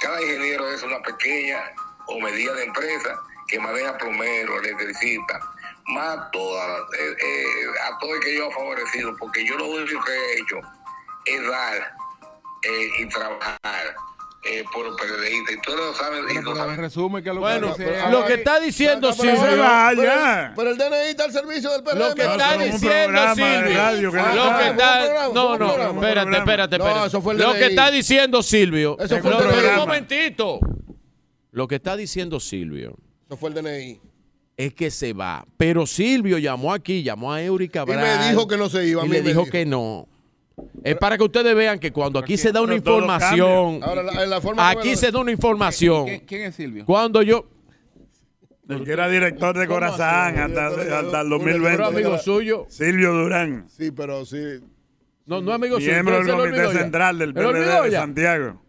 Cada 0.00 0.20
ingeniero 0.22 0.68
es 0.70 0.82
una 0.82 1.00
pequeña 1.02 1.60
o 2.06 2.18
mediana 2.20 2.62
empresa 2.62 3.18
que 3.48 3.58
maneja 3.60 3.96
plomero, 3.98 4.58
electricista, 4.60 5.40
más 5.88 6.30
toda, 6.30 6.78
eh, 6.78 7.16
eh, 7.18 7.44
a 7.92 7.98
todo 7.98 8.14
el 8.14 8.20
que 8.20 8.36
yo 8.36 8.48
he 8.48 8.52
favorecido, 8.52 9.16
porque 9.18 9.44
yo 9.46 9.56
lo 9.58 9.66
único 9.66 10.00
que 10.04 10.12
he 10.12 10.40
hecho 10.40 10.60
es 11.26 11.48
dar 11.48 11.92
eh, 12.64 12.88
y 13.00 13.06
trabajar 13.08 13.94
eh, 14.44 14.64
por 14.72 14.84
los 14.86 15.00
periodistas. 15.00 15.54
Y 15.54 15.60
todos 15.60 15.78
lo 15.78 16.30
y 16.30 16.34
lo 16.42 16.54
Pero 16.54 16.74
resumen, 16.76 17.22
que 17.22 17.32
lo 17.32 17.40
Bueno, 17.40 17.74
que 17.76 17.84
dice 17.84 18.10
lo 18.10 18.24
que 18.26 18.34
está 18.34 18.58
diciendo 18.60 19.10
Pero- 19.16 19.22
pero- 19.22 19.46
Silvio, 19.46 19.62
vaya. 19.62 20.52
Pero 20.56 20.70
el 20.70 20.76
DNI 20.78 21.08
está 21.10 21.24
al 21.24 21.32
servicio 21.32 21.70
del 21.70 21.82
PRM. 21.84 21.98
lo 21.98 22.14
que 22.14 22.24
No, 22.24 22.32
está 22.32 22.56
diciendo 22.58 23.34
Silvio, 23.34 23.76
radio 23.76 24.10
que 24.10 24.16
lo 24.16 24.58
que 24.58 24.68
está, 24.68 25.28
no, 25.32 25.32
no, 25.32 25.56
programa. 25.58 26.00
espérate, 26.00 26.36
espérate, 26.38 26.78
No, 26.78 26.84
espérate. 26.86 27.06
eso 27.08 27.22
fue 27.22 27.32
el 27.34 27.38
Lo 27.40 27.52
que 27.52 27.66
está 27.66 27.90
diciendo 27.92 28.42
Silvio, 28.42 28.96
Eso 28.98 29.18
fue 29.20 29.30
lo- 29.30 29.40
el 29.42 29.48
pero 29.54 29.68
un 29.70 29.76
momentito. 29.76 30.58
Lo 31.52 31.68
que 31.68 31.74
está 31.76 31.96
diciendo 31.96 32.40
Silvio 32.40 32.96
Eso 33.28 33.36
fue 33.36 33.50
el 33.50 33.54
DNI. 33.54 34.00
Es 34.56 34.74
que 34.74 34.90
se 34.90 35.12
va, 35.12 35.44
pero 35.56 35.86
Silvio 35.86 36.38
llamó 36.38 36.72
aquí, 36.72 37.02
llamó 37.02 37.32
a 37.32 37.42
Eury 37.42 37.64
Y 37.66 37.68
Cabral. 37.68 38.18
me 38.20 38.28
dijo 38.28 38.46
que 38.46 38.56
no 38.56 38.68
se 38.68 38.86
iba. 38.86 39.02
a 39.02 39.06
y 39.06 39.08
mí 39.08 39.14
le 39.16 39.22
me 39.22 39.28
dijo 39.30 39.40
dijo. 39.40 39.52
que 39.52 39.64
no. 39.66 40.08
Es 40.84 40.96
para 40.96 41.16
que 41.16 41.24
ustedes 41.24 41.54
vean 41.56 41.78
que 41.78 41.90
cuando 41.92 42.18
aquí 42.18 42.36
se 42.36 42.52
da 42.52 42.60
una 42.60 42.74
información, 42.74 43.80
Ahora, 43.82 44.02
la, 44.02 44.26
la 44.26 44.40
forma 44.40 44.68
como 44.68 44.80
aquí 44.80 44.90
lo- 44.90 44.96
se 44.96 45.10
da 45.10 45.18
una 45.18 45.32
información. 45.32 46.04
¿Quién, 46.04 46.20
quién 46.26 46.42
es 46.42 46.54
Silvio? 46.54 46.84
Cuando 46.84 47.22
yo, 47.22 47.48
El 48.68 48.84
que 48.84 48.92
era 48.92 49.08
director 49.08 49.58
de 49.58 49.66
Corazán 49.66 50.38
hasta, 50.38 50.66
hasta 50.68 51.00
el 51.00 51.06
pero 51.10 51.28
2020. 51.30 51.82
amigo 51.84 52.18
suyo, 52.18 52.66
Silvio 52.68 53.12
Durán, 53.12 53.64
Sí, 53.68 53.90
pero 53.90 54.24
sí. 54.26 54.60
no, 55.26 55.40
no 55.40 55.52
amigo 55.52 55.76
suyo, 55.80 55.90
miembro 55.92 56.22
del 56.22 56.36
Comité. 56.36 56.78
Central 56.78 57.18
del 57.18 57.32
PLD 57.34 57.82
de. 57.84 57.90
Santiago. 57.92 58.62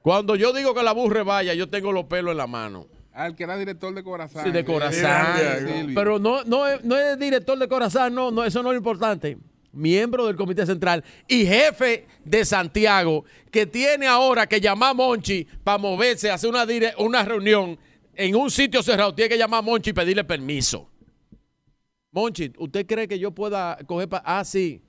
Cuando 0.00 0.34
yo 0.36 0.52
digo 0.52 0.74
que 0.74 0.82
la 0.82 0.92
burre 0.92 1.22
vaya, 1.22 1.52
yo 1.54 1.68
tengo 1.68 1.92
los 1.92 2.04
pelos 2.06 2.32
en 2.32 2.38
la 2.38 2.46
mano. 2.46 2.86
Al 3.16 3.34
que 3.34 3.44
era 3.44 3.56
director 3.56 3.94
de 3.94 4.04
Corazán. 4.04 4.44
Sí, 4.44 4.50
de 4.50 4.64
Corazán. 4.64 5.38
Pero 5.94 6.18
no, 6.18 6.44
no, 6.44 6.66
es, 6.68 6.84
no 6.84 6.96
es 6.98 7.18
director 7.18 7.58
de 7.58 7.66
Corazán, 7.66 8.14
no, 8.14 8.30
no, 8.30 8.44
eso 8.44 8.62
no 8.62 8.68
es 8.70 8.74
lo 8.74 8.78
importante. 8.78 9.38
Miembro 9.72 10.26
del 10.26 10.36
Comité 10.36 10.64
Central 10.66 11.02
y 11.26 11.44
jefe 11.46 12.06
de 12.24 12.44
Santiago, 12.44 13.24
que 13.50 13.66
tiene 13.66 14.06
ahora 14.06 14.46
que 14.46 14.60
llamar 14.60 14.90
a 14.90 14.94
Monchi 14.94 15.46
para 15.64 15.78
moverse, 15.78 16.30
hacer 16.30 16.48
una, 16.50 16.66
dire- 16.66 16.94
una 16.98 17.22
reunión 17.24 17.78
en 18.14 18.36
un 18.36 18.50
sitio 18.50 18.82
cerrado. 18.82 19.14
Tiene 19.14 19.28
que 19.30 19.38
llamar 19.38 19.58
a 19.58 19.62
Monchi 19.62 19.90
y 19.90 19.92
pedirle 19.94 20.24
permiso. 20.24 20.90
Monchi, 22.12 22.52
¿usted 22.58 22.86
cree 22.86 23.08
que 23.08 23.18
yo 23.18 23.30
pueda 23.32 23.76
coger 23.86 24.08
para.? 24.08 24.22
Ah, 24.26 24.44
sí, 24.44 24.82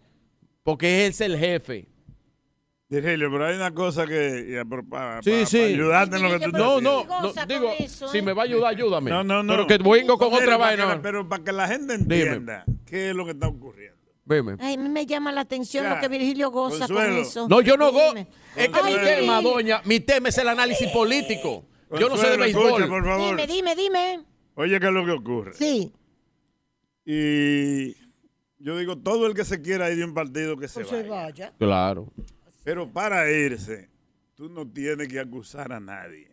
porque 0.64 1.06
es 1.08 1.20
el 1.22 1.38
jefe. 1.38 1.88
Virgilio, 2.90 3.30
pero 3.32 3.46
hay 3.48 3.56
una 3.58 3.74
cosa 3.74 4.06
que. 4.08 4.48
ya, 4.50 4.64
por- 4.66 4.88
pa- 4.88 5.20
Sí, 5.22 5.32
ayudarte 5.60 6.16
en 6.18 6.24
lo 6.24 6.30
que 6.40 6.46
tú 6.46 6.52
No, 6.52 6.80
no, 6.80 7.04
no, 7.04 7.22
Goza 7.22 7.46
digo, 7.46 7.66
con 7.68 7.76
eso, 7.84 8.08
si 8.08 8.20
¿eh? 8.20 8.22
me 8.22 8.32
va 8.34 8.44
a 8.44 8.46
ayudar, 8.46 8.74
ayúdame. 8.74 9.12
No, 9.12 9.24
no, 9.26 9.44
no. 9.44 9.54
Pero 9.54 9.68
que 9.68 9.78
vengo 9.78 10.18
con 10.18 10.30
otra 10.34 10.46
para 10.46 10.58
vaina. 10.58 10.86
la- 10.86 11.02
pero 11.02 11.28
para 11.28 11.44
que 11.44 11.52
la 11.52 11.68
gente 11.68 11.96
entienda 11.96 12.64
qué 12.86 13.10
es 13.10 13.16
lo 13.16 13.26
que 13.26 13.32
está 13.32 13.48
ocurriendo. 13.48 13.98
Dime. 14.24 14.56
Ay, 14.60 14.78
mí 14.78 14.88
me 14.90 15.06
llama 15.06 15.32
la 15.32 15.42
atención 15.42 15.84
Ya. 15.86 15.96
lo 15.96 16.02
que 16.02 16.08
Virgilio 16.08 16.50
goza 16.52 16.80
Consuelo. 16.88 17.10
con 17.14 17.18
eso. 17.22 17.48
No, 17.50 17.62
yo 17.62 17.76
no 17.78 17.92
go. 17.92 18.10
Dime. 18.10 18.28
Es 18.56 18.70
que 18.70 18.84
mi 18.84 18.94
tema, 18.96 19.42
doña, 19.42 19.82
mi 19.86 20.00
tema 20.02 20.30
es 20.30 20.38
el 20.38 20.48
análisis 20.50 20.90
político. 20.92 21.66
Yo 21.98 22.08
no 22.10 22.18
sé 22.18 22.30
de 22.32 22.38
béisbol. 22.38 22.88
por 22.88 23.06
favor. 23.06 23.30
Dime, 23.38 23.48
dime, 23.48 23.76
dime. 23.76 24.20
Oye, 24.56 24.80
¿qué 24.80 24.88
es 24.88 24.92
lo 24.94 25.06
que 25.06 25.12
ocurre? 25.12 25.54
Sí. 25.54 25.94
Y 27.06 27.94
yo 28.60 28.78
digo, 28.78 28.98
todo 28.98 29.28
el 29.28 29.34
que 29.34 29.46
se 29.46 29.62
quiera 29.62 29.90
ir 29.92 29.98
de 29.98 30.06
un 30.06 30.14
partido 30.14 30.58
que 30.58 30.68
se 30.68 30.76
Pues 30.82 30.88
se 30.90 31.04
vaya. 31.04 31.10
vaya. 31.26 31.54
Claro. 31.58 32.08
Pero 32.68 32.92
para 32.92 33.32
irse, 33.32 33.88
tú 34.36 34.50
no 34.50 34.70
tienes 34.70 35.08
que 35.08 35.22
acusar 35.22 35.72
a 35.72 35.80
nadie. 35.80 36.30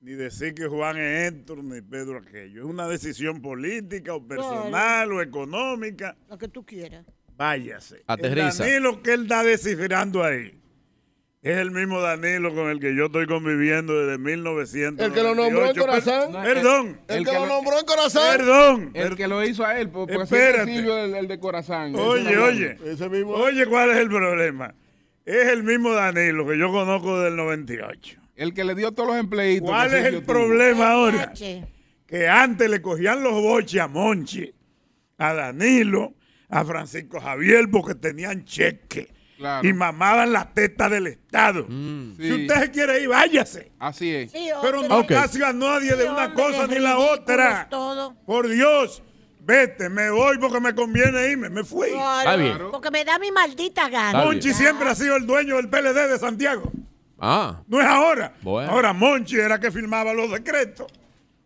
Ni 0.00 0.14
decir 0.14 0.52
que 0.52 0.66
Juan 0.66 0.96
es 0.96 1.32
esto, 1.32 1.54
ni 1.54 1.80
Pedro 1.80 2.18
aquello. 2.18 2.62
Es 2.62 2.66
una 2.68 2.88
decisión 2.88 3.40
política 3.40 4.14
o 4.14 4.26
personal 4.26 5.12
o 5.12 5.22
económica. 5.22 6.16
Lo 6.28 6.36
que 6.36 6.48
tú 6.48 6.66
quieras. 6.66 7.06
Váyase. 7.36 8.02
Aterriza. 8.08 8.66
El 8.66 8.82
Danilo 8.82 9.00
que 9.00 9.12
él 9.12 9.22
está 9.22 9.44
descifrando 9.44 10.24
ahí 10.24 10.60
es 11.40 11.56
el 11.56 11.70
mismo 11.70 12.00
Danilo 12.00 12.52
con 12.52 12.68
el 12.68 12.80
que 12.80 12.96
yo 12.96 13.06
estoy 13.06 13.28
conviviendo 13.28 14.04
desde 14.04 14.18
1998. 14.18 15.04
El 15.06 15.12
que 15.12 15.22
lo 15.22 15.34
nombró 15.36 15.70
en 15.70 15.76
Corazán. 15.76 16.32
Per- 16.32 16.54
Perdón. 16.54 17.00
El, 17.06 17.16
El 17.18 17.24
que, 17.24 17.30
que 17.30 17.38
lo 17.38 17.46
nombró 17.46 17.78
en 17.78 17.84
Corazán. 17.86 18.36
Perdón. 18.38 18.90
El 18.94 19.14
que 19.16 19.28
lo 19.28 19.44
hizo 19.44 19.64
a 19.64 19.78
él, 19.78 19.88
por- 19.88 20.08
porque 20.08 20.24
Espérate. 20.24 20.74
Silvio 20.74 20.98
el, 20.98 21.14
el 21.14 21.28
de 21.28 21.38
Corazán. 21.38 21.94
Oye, 21.94 22.36
oye. 22.38 22.76
Ese 22.84 23.08
mismo. 23.08 23.34
Oye, 23.34 23.64
¿cuál 23.66 23.90
es 23.92 23.98
el 23.98 24.08
problema? 24.08 24.74
Es 25.24 25.48
el 25.48 25.62
mismo 25.62 25.92
Danilo 25.92 26.46
que 26.46 26.58
yo 26.58 26.70
conozco 26.72 27.20
del 27.20 27.36
98. 27.36 28.18
El 28.36 28.54
que 28.54 28.64
le 28.64 28.74
dio 28.74 28.92
todos 28.92 29.10
los 29.10 29.18
empleitos. 29.18 29.68
¿Cuál 29.68 29.94
es 29.94 30.04
el 30.06 30.14
tuvo. 30.16 30.26
problema 30.32 30.92
ahora? 30.92 31.32
Que 32.06 32.28
antes 32.28 32.68
le 32.68 32.82
cogían 32.82 33.22
los 33.22 33.32
boches 33.34 33.80
a 33.80 33.88
Monchi, 33.88 34.52
a 35.18 35.32
Danilo, 35.32 36.14
a 36.48 36.64
Francisco 36.64 37.20
Javier 37.20 37.68
porque 37.70 37.94
tenían 37.94 38.44
cheque 38.44 39.08
Claro. 39.38 39.66
y 39.66 39.72
mamaban 39.72 40.32
la 40.32 40.52
teta 40.52 40.88
del 40.88 41.06
Estado. 41.08 41.66
Sí. 41.68 42.14
Si 42.18 42.32
usted 42.32 42.60
se 42.60 42.70
quiere 42.70 43.00
ir, 43.02 43.08
váyase. 43.08 43.72
Así 43.78 44.14
es. 44.14 44.30
Sí, 44.30 44.48
Pero 44.62 44.86
no 44.86 44.98
Ok. 44.98 45.08
casi 45.08 45.42
a 45.42 45.52
nadie 45.52 45.96
de 45.96 46.04
una 46.04 46.26
hombre, 46.26 46.42
cosa 46.44 46.66
de 46.68 46.74
ni 46.76 46.80
la 46.80 46.98
otra. 46.98 47.66
todo. 47.68 48.14
Por 48.24 48.46
Dios. 48.48 49.02
Vete, 49.44 49.88
me 49.88 50.10
voy 50.10 50.38
porque 50.38 50.60
me 50.60 50.74
conviene 50.74 51.28
irme, 51.30 51.48
me 51.50 51.64
fui. 51.64 51.88
Claro, 51.90 52.70
Porque 52.70 52.90
me 52.90 53.04
da 53.04 53.18
mi 53.18 53.30
maldita 53.30 53.88
gana. 53.88 54.24
Monchi 54.24 54.52
siempre 54.52 54.88
ha 54.88 54.94
sido 54.94 55.16
el 55.16 55.26
dueño 55.26 55.56
del 55.56 55.68
PLD 55.68 56.08
de 56.08 56.18
Santiago. 56.18 56.70
Ah, 57.18 57.62
No 57.68 57.80
es 57.80 57.86
ahora. 57.86 58.34
Bueno. 58.42 58.70
Ahora 58.72 58.92
Monchi 58.92 59.36
era 59.38 59.58
que 59.60 59.70
firmaba 59.70 60.12
los 60.12 60.30
decretos. 60.30 60.86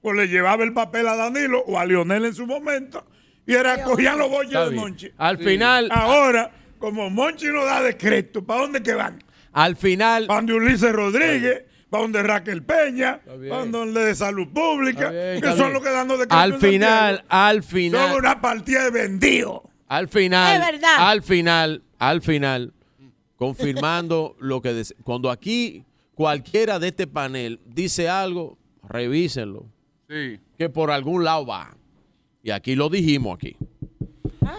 O 0.03 0.13
le 0.13 0.29
llevaba 0.29 0.63
el 0.65 0.73
papel 0.73 1.09
a 1.09 1.17
Danilo 1.17 1.63
o 1.67 1.79
a 1.79 1.85
Lionel 1.85 2.25
en 2.27 2.35
su 2.35 2.47
momento. 2.47 3.05
Y 3.47 3.55
era, 3.55 3.83
cogían 3.83 4.19
los 4.19 4.29
bollos 4.31 4.53
Está 4.53 4.65
de 4.65 4.71
bien. 4.71 4.83
Monchi. 4.83 5.11
Al 5.19 5.39
final- 5.39 5.89
Ahora, 5.91 6.51
como 6.79 7.11
Monchi 7.11 7.47
no 7.47 7.65
da 7.65 7.83
decreto, 7.83 8.45
¿para 8.45 8.61
dónde 8.63 8.83
que 8.83 8.95
van? 8.95 9.23
al 9.53 9.75
final. 9.77 10.27
Para 10.27 10.39
donde 10.41 10.53
Ulises 10.55 10.93
Rodríguez, 10.93 11.63
para 11.97 12.03
donde 12.03 12.23
Raquel 12.23 12.63
Peña, 12.63 13.21
para 13.25 13.65
donde 13.67 14.05
de 14.05 14.15
Salud 14.15 14.49
Pública, 14.49 15.11
que 15.11 15.37
está 15.37 15.57
son 15.57 15.73
los 15.73 15.83
que 15.83 15.91
dan 15.91 16.07
los 16.09 16.19
decretos. 16.19 16.39
Al 16.39 16.59
final, 16.59 17.17
Santiago. 17.17 17.29
al 17.43 17.63
final. 17.63 18.09
Son 18.11 18.19
una 18.19 18.41
partida 18.41 18.85
de 18.85 18.91
vendido. 18.91 19.63
Al 19.89 20.09
final, 20.09 20.61
Es 20.61 20.67
verdad. 20.73 20.95
al 20.99 21.23
final, 21.23 21.83
al 21.99 22.21
final, 22.23 22.73
confirmando 23.37 24.37
lo 24.41 24.61
que 24.61 24.75
dice. 24.75 24.95
Cuando 25.05 25.31
aquí 25.31 25.85
cualquiera 26.15 26.79
de 26.79 26.89
este 26.89 27.07
panel 27.07 27.61
dice 27.65 28.09
algo, 28.09 28.59
revísenlo. 28.89 29.67
Sí. 30.09 30.39
Que 30.59 30.69
por 30.69 30.91
algún 30.91 31.25
lado 31.25 31.47
va. 31.47 31.77
Y 32.43 32.51
aquí 32.51 32.75
lo 32.75 32.89
dijimos 32.89 33.35
aquí. 33.37 33.57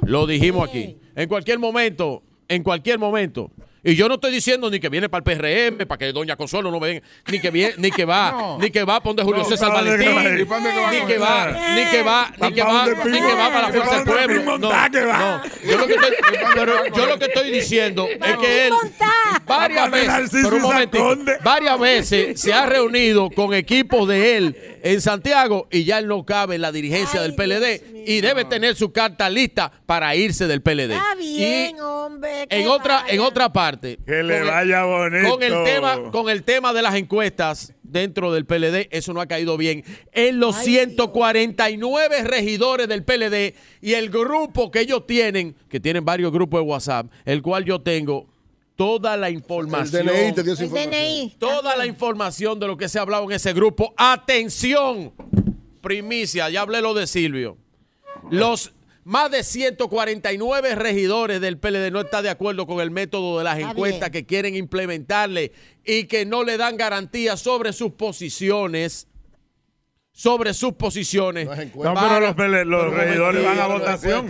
Lo 0.04 0.26
dijimos 0.28 0.68
aquí. 0.68 0.98
En 1.16 1.28
cualquier 1.30 1.60
momento, 1.60 2.24
en 2.48 2.64
cualquier 2.64 3.00
momento. 3.00 3.52
Y 3.84 3.96
yo 3.96 4.08
no 4.08 4.16
estoy 4.16 4.32
diciendo 4.32 4.70
ni 4.70 4.80
que 4.80 4.90
viene 4.90 5.08
para 5.08 5.24
el 5.32 5.38
PRM, 5.38 5.88
para 5.88 5.98
que 5.98 6.12
Doña 6.12 6.36
Consuelo 6.36 6.72
no 6.72 6.80
venga, 6.80 7.02
ni 7.28 7.40
que 7.40 7.52
viene, 7.52 7.76
ni 7.78 7.92
que 7.92 8.06
va, 8.06 8.32
No. 8.38 8.58
ni 8.60 8.70
que 8.72 8.84
va 8.84 9.00
para 9.00 9.10
donde 9.14 9.24
Julio 9.24 9.44
No, 9.44 9.50
César 9.50 9.70
¿para 9.72 9.84
dónde 9.90 10.04
que 10.04 10.10
va 10.12 10.20
a 10.20 10.24
Valentín, 10.24 10.48
ni 10.48 11.06
que 11.08 11.18
va, 11.18 11.46
ni 11.76 11.86
que 11.86 12.04
va, 12.04 12.32
ni 12.42 12.54
que 12.54 12.64
va, 12.64 12.86
ni 13.06 13.22
que 13.22 13.34
va 13.34 13.50
para 13.52 13.62
la 13.62 13.70
fuerza 13.74 13.96
del 13.96 14.06
pueblo. 14.06 14.58
No, 14.58 14.70
no. 14.70 15.42
Yo 15.64 15.78
lo 15.78 15.88
que 15.88 15.94
estoy, 15.94 16.12
pero 16.56 16.96
yo 16.96 17.06
lo 17.06 17.20
que 17.20 17.26
estoy 17.26 17.52
diciendo 17.52 18.08
es 18.08 18.38
que 18.38 18.68
él 18.68 18.74
varias 19.46 19.92
veces, 19.92 20.30
pero 20.44 20.68
un 20.68 21.26
varias 21.44 21.80
veces 21.80 22.42
se 22.42 22.54
ha 22.54 22.66
reunido 22.66 23.30
con 23.30 23.54
equipos 23.54 24.08
de 24.08 24.38
él 24.38 24.77
en 24.84 25.02
Santiago 25.02 25.68
y 25.72 25.84
ya 25.84 26.00
él 26.00 26.08
no 26.08 26.26
cabe 26.26 26.56
en 26.56 26.62
la 26.62 26.72
dirigencia 26.72 27.22
del 27.22 27.36
PLD 27.36 28.06
y 28.06 28.22
debe 28.22 28.46
tener 28.46 28.76
su 28.76 28.92
carta 28.92 29.30
lista 29.30 29.72
para 29.86 30.16
irse 30.16 30.48
del 30.48 30.62
PLD. 30.62 30.92
Está 30.92 31.16
Y 31.20 31.38
bien, 31.38 31.80
hombre. 31.82 32.46
en 32.50 32.68
otra, 32.68 33.02
vaya. 33.02 33.14
en 33.14 33.20
otra 33.22 33.52
parte. 33.54 33.98
Que 34.06 34.24
le 34.24 34.42
vaya 34.44 34.84
bonito. 34.84 35.30
Con 35.30 35.44
el 35.44 35.64
tema, 35.64 36.12
con 36.12 36.30
el 36.30 36.44
tema 36.44 36.74
de 36.74 36.82
las 36.82 36.96
encuestas 36.96 37.74
dentro 37.84 38.34
del 38.34 38.46
PLD, 38.46 38.88
eso 38.92 39.14
no 39.14 39.22
ha 39.22 39.28
caído 39.28 39.58
bien. 39.58 39.84
En 40.12 40.40
los 40.40 40.56
149 40.58 42.24
regidores 42.24 42.88
del 42.88 43.04
PLD 43.04 43.56
y 43.82 43.94
el 43.94 44.10
grupo 44.10 44.72
que 44.72 44.82
ellos 44.82 45.06
tienen, 45.08 45.56
que 45.70 45.80
tienen 45.80 46.04
varios 46.06 46.32
grupos 46.32 46.62
de 46.62 46.66
WhatsApp, 46.66 47.08
el 47.26 47.42
cual 47.42 47.66
yo 47.66 47.82
tengo 47.82 48.28
toda 48.78 49.18
la 49.18 49.30
información. 49.30 50.06
DNI 50.06 50.34
te 50.34 50.44
dio 50.44 50.54
esa 50.54 50.64
El 50.64 50.70
DNI. 50.70 51.36
Toda 51.38 51.76
la 51.76 51.86
información 51.86 52.60
de 52.60 52.68
lo 52.68 52.78
que 52.78 52.88
se 52.88 53.00
ha 53.00 53.02
hablado 53.02 53.26
en 53.26 53.34
ese 53.34 53.52
grupo. 53.52 53.94
Atención, 53.98 55.12
primicia, 55.82 56.50
ya 56.50 56.62
hablé 56.62 56.80
lo 56.82 56.94
de 56.94 57.08
Silvio. 57.08 57.58
Los 58.30 58.72
más 59.04 59.32
de 59.32 59.44
149 59.44 60.76
regidores 60.76 61.42
del 61.42 61.58
PLD 61.58 61.92
no 61.92 62.02
están 62.02 62.24
de 62.24 62.30
acuerdo 62.30 62.68
con 62.68 62.80
el 62.80 62.92
método 62.92 63.40
de 63.40 63.44
las 63.46 63.58
Está 63.58 63.72
encuestas 63.72 64.12
bien. 64.12 64.24
que 64.24 64.26
quieren 64.28 64.56
implementarle 64.56 65.54
y 65.84 66.06
que 66.06 66.26
no 66.26 66.44
le 66.44 66.58
dan 66.58 66.78
garantías 66.78 67.40
sobre 67.40 67.74
sus 67.74 67.94
posiciones. 67.94 69.08
Sobre 70.20 70.52
sus 70.56 70.74
posiciones. 70.74 71.46
No, 71.48 71.94
pero 71.94 72.20
los, 72.20 72.36
pele- 72.36 72.66
los 72.66 72.92
regidores 72.92 73.46
van 73.46 73.60
a 73.60 73.68
votación. 73.68 74.28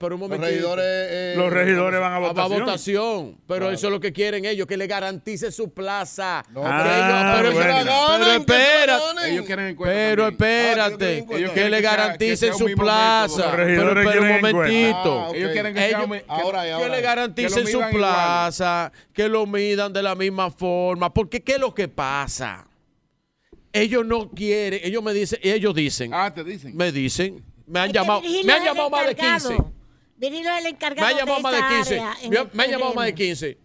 Pero 0.00 0.16
un 0.16 0.20
Los 0.28 0.40
regidores. 0.40 0.84
eh, 0.84 1.34
Los 1.36 1.52
regidores 1.52 2.00
van 2.00 2.12
a 2.12 2.16
Ah, 2.16 2.18
votación. 2.48 3.36
Pero 3.46 3.70
eso 3.70 3.86
es 3.86 3.92
lo 3.92 4.00
que 4.00 4.12
quieren 4.12 4.44
ellos, 4.44 4.66
que 4.66 4.76
le 4.76 4.88
garantice 4.88 5.52
su 5.52 5.72
plaza. 5.72 6.42
No, 6.50 6.62
Ah, 6.64 6.82
ellos- 6.82 7.36
pero, 7.36 7.52
bueno. 7.52 7.92
pero 8.18 8.32
espérate. 8.32 9.30
Ellos 9.30 9.46
quieren 9.46 9.76
Pero 9.80 10.26
espérate, 10.26 11.24
Ah, 11.30 11.36
ellos 11.36 11.52
que, 11.52 11.70
le 11.70 11.76
que 11.76 11.82
garanticen 11.82 12.54
su 12.54 12.66
plaza. 12.76 13.52
método. 13.56 13.94
Pero, 13.94 13.94
pero 14.10 14.22
un 14.22 14.28
momentito. 14.40 15.20
Ah. 15.20 15.30
Ellos 15.36 15.52
quieren 15.52 15.72
que, 15.72 15.80
sea 15.88 15.98
Ellos- 16.02 16.10
que- 16.10 16.24
Ahora, 16.26 16.64
que 16.64 16.72
ahora. 16.72 16.88
le 16.88 17.00
garanticen 17.00 17.66
su 17.68 17.80
plaza, 17.92 18.90
que 19.12 19.28
lo 19.28 19.46
midan 19.46 19.92
de 19.92 20.02
la 20.02 20.16
misma 20.16 20.50
forma. 20.50 21.14
Porque 21.14 21.42
¿qué 21.42 21.52
es 21.52 21.60
lo 21.60 21.72
que 21.72 21.86
pasa? 21.86 22.66
Ellos 23.72 24.04
no 24.04 24.30
quieren, 24.30 24.80
ellos 24.82 25.02
me 25.02 25.12
dicen, 25.14 25.38
ellos 25.42 25.74
dicen, 25.74 26.12
Ah, 26.12 26.32
te 26.32 26.44
dicen. 26.44 26.76
me 26.76 26.92
dicen, 26.92 27.42
me 27.66 27.80
han 27.80 27.88
Es 27.88 27.94
llamado, 27.94 28.20
me 28.22 28.52
han 28.52 28.64
llamado 28.64 28.90
más 28.90 29.04
de 29.06 29.12
encargado. 29.12 29.48
15. 29.48 29.64
Virgilio 30.16 30.50
es 30.50 30.56
el 30.58 30.62
Me 30.64 30.68
encargado 30.70 31.08
han 31.08 31.16
llamado 31.16 31.36
de 31.38 31.42
más 31.42 31.52
de 31.52 31.58
esa 31.58 31.68
15. 31.68 32.00
área 32.00 32.16
en 32.22 32.30
Me, 32.30 32.38
me 32.52 32.62
han 32.64 32.70
llamado 32.70 32.94
más 32.94 33.06
de 33.06 33.12
PRM. 33.12 33.16
15. 33.18 33.58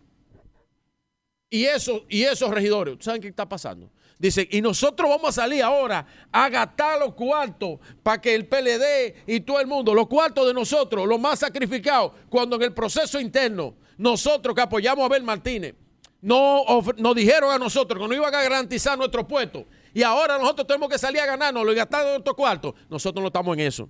Y, 1.49 1.65
eso, 1.65 2.05
y 2.09 2.23
esos 2.23 2.49
regidores, 2.51 2.97
¿saben 2.99 3.21
qué 3.21 3.27
está 3.27 3.47
pasando? 3.47 3.89
Dicen, 4.19 4.47
y 4.49 4.61
nosotros 4.61 5.09
vamos 5.09 5.29
a 5.29 5.41
salir 5.43 5.61
ahora 5.61 6.05
a 6.31 6.49
gastar 6.49 6.99
los 6.99 7.13
cuartos 7.13 7.79
para 8.01 8.19
que 8.19 8.33
el 8.33 8.47
PLD 8.47 9.13
y 9.27 9.41
todo 9.41 9.59
el 9.59 9.67
mundo, 9.67 9.93
los 9.93 10.07
cuartos 10.07 10.47
de 10.47 10.53
nosotros, 10.53 11.07
los 11.07 11.19
más 11.19 11.39
sacrificados, 11.39 12.13
cuando 12.29 12.55
en 12.55 12.63
el 12.63 12.73
proceso 12.73 13.19
interno, 13.19 13.75
nosotros 13.97 14.55
que 14.55 14.61
apoyamos 14.61 15.03
a 15.03 15.05
Abel 15.05 15.23
Martínez, 15.23 15.75
no 16.19 16.63
nos 16.97 17.15
dijeron 17.15 17.51
a 17.51 17.59
nosotros 17.59 18.01
que 18.01 18.07
no 18.07 18.13
iban 18.15 18.33
a 18.33 18.41
garantizar 18.41 18.97
nuestro 18.97 19.27
puesto. 19.27 19.65
Y 19.97 20.03
ahora 20.03 20.37
nosotros 20.37 20.67
tenemos 20.67 20.89
que 20.89 20.99
salir 20.99 21.19
a 21.19 21.25
ganarnos 21.25 21.65
y 21.71 21.73
gastar 21.73 22.05
nuestros 22.05 22.35
cuartos. 22.35 22.75
Nosotros 22.87 23.19
no 23.19 23.27
estamos 23.29 23.57
en 23.57 23.63
eso. 23.65 23.89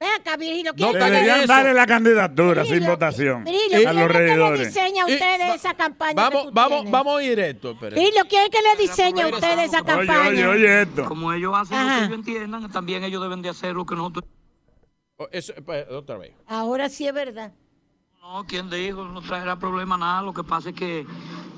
Ven 0.00 0.08
acá, 0.18 0.36
Virgilio. 0.36 0.72
No, 0.76 0.90
¿quién 0.90 0.92
que 0.94 0.98
Deberían 0.98 1.46
darle 1.46 1.72
la 1.72 1.86
candidatura 1.86 2.62
sin 2.64 2.72
Virgilio, 2.72 2.90
votación 2.90 3.44
Virgilio, 3.44 3.88
a 3.88 4.10
¿quién 4.10 4.38
los 4.40 4.58
diseña 4.58 5.04
a 5.04 5.06
ustedes 5.06 5.54
esa 5.54 5.74
campaña 5.74 6.14
Vamos, 6.14 6.42
que 6.42 6.48
tú 6.48 6.52
vamos, 6.52 6.76
tienes? 6.78 6.90
vamos 6.92 7.20
a 7.20 7.22
ir 7.22 7.38
esto. 7.38 7.70
espérate. 7.70 7.94
Virgilio, 8.00 8.24
¿quién 8.28 8.42
es 8.42 8.50
que 8.50 8.58
le 8.60 8.82
diseña 8.82 9.24
a 9.24 9.28
ustedes 9.28 9.68
esa 9.68 9.78
Oye, 9.82 9.86
campaña? 9.86 10.28
oye, 10.30 10.46
oye 10.48 10.82
esto. 10.82 11.04
Como 11.04 11.32
ellos 11.32 11.52
hacen 11.56 11.78
lo 11.78 11.84
Ajá. 11.84 11.98
que 12.00 12.04
ellos 12.06 12.18
entiendan, 12.18 12.72
también 12.72 13.04
ellos 13.04 13.22
deben 13.22 13.40
de 13.40 13.48
hacer 13.50 13.72
lo 13.72 13.86
que 13.86 13.94
nosotros... 13.94 14.24
Oh, 15.16 15.28
eso, 15.30 15.52
eh, 15.68 15.86
otra 15.92 16.18
vez. 16.18 16.32
Ahora 16.48 16.88
sí 16.88 17.06
es 17.06 17.14
verdad. 17.14 17.52
No, 18.20 18.44
¿quién 18.48 18.68
dijo? 18.68 19.04
No 19.04 19.22
traerá 19.22 19.56
problema 19.56 19.96
nada. 19.96 20.22
Lo 20.22 20.34
que 20.34 20.42
pasa 20.42 20.70
es 20.70 20.74
que 20.74 21.06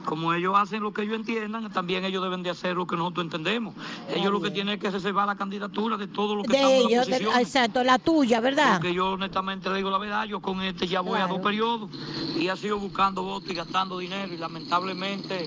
como 0.08 0.32
ellos 0.32 0.54
hacen 0.56 0.82
lo 0.82 0.90
que 0.94 1.02
ellos 1.02 1.16
entiendan, 1.16 1.70
también 1.70 2.02
ellos 2.02 2.22
deben 2.22 2.42
de 2.42 2.48
hacer 2.48 2.74
lo 2.74 2.86
que 2.86 2.96
nosotros 2.96 3.24
entendemos. 3.26 3.74
Ellos 4.14 4.32
lo 4.32 4.40
que 4.40 4.50
tienen 4.50 4.76
es 4.76 4.80
que 4.80 4.90
reservar 4.90 5.26
la 5.26 5.36
candidatura 5.36 5.98
de 5.98 6.06
todos 6.06 6.34
los 6.34 6.46
que 6.46 6.52
De 6.52 6.58
están 6.58 6.70
en 6.72 6.82
la 6.84 6.88
ellos, 6.88 7.06
de- 7.08 7.12
oposición. 7.16 7.40
exacto, 7.40 7.84
la 7.84 7.98
tuya, 7.98 8.40
¿verdad? 8.40 8.78
Porque 8.78 8.94
yo 8.94 9.10
honestamente 9.10 9.68
le 9.68 9.76
digo 9.76 9.90
la 9.90 9.98
verdad, 9.98 10.24
yo 10.24 10.40
con 10.40 10.62
este 10.62 10.86
ya 10.86 11.02
voy 11.02 11.20
a 11.20 11.26
dos 11.26 11.40
periodos 11.40 11.90
y 12.38 12.48
ha 12.48 12.56
sido 12.56 12.78
buscando 12.78 13.22
votos 13.22 13.50
y 13.50 13.54
gastando 13.54 13.98
dinero 13.98 14.32
y 14.32 14.38
lamentablemente 14.38 15.46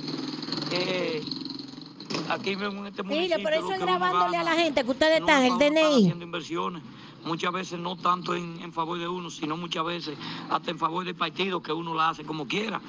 eh, 0.71 1.23
aquí 2.29 2.51
en 2.51 2.61
este 2.85 3.01
municipio... 3.01 3.03
Virgilio, 3.09 3.41
por 3.41 3.53
eso 3.53 3.71
es 3.73 3.79
grabándole 3.79 4.37
a 4.37 4.43
la 4.43 4.51
gente 4.51 4.83
que 4.83 4.91
ustedes 4.91 5.21
están, 5.21 5.43
el 5.43 5.57
DNI. 5.57 5.95
haciendo 6.03 6.23
inversiones, 6.23 6.83
muchas 7.25 7.51
veces 7.51 7.79
no 7.79 7.95
tanto 7.95 8.35
en, 8.35 8.59
en 8.61 8.71
favor 8.71 8.99
de 8.99 9.07
uno, 9.07 9.31
sino 9.31 9.57
muchas 9.57 9.83
veces 9.85 10.17
hasta 10.51 10.69
en 10.69 10.77
favor 10.77 11.03
del 11.03 11.15
partido 11.15 11.63
que 11.63 11.73
uno 11.73 11.95
la 11.95 12.09
hace 12.09 12.23
como 12.23 12.47
quiera. 12.47 12.79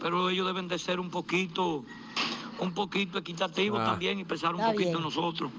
Pero 0.00 0.30
ellos 0.30 0.46
deben 0.46 0.66
de 0.68 0.78
ser 0.78 0.98
un 0.98 1.10
poquito, 1.10 1.84
un 2.58 2.72
poquito 2.72 3.18
equitativos 3.18 3.80
Ah. 3.80 3.84
también 3.84 4.18
y 4.18 4.24
pensar 4.24 4.54
un 4.54 4.60
Está 4.60 4.72
poquito 4.72 4.88
bien. 4.90 4.98
en 4.98 5.04
nosotros. 5.04 5.50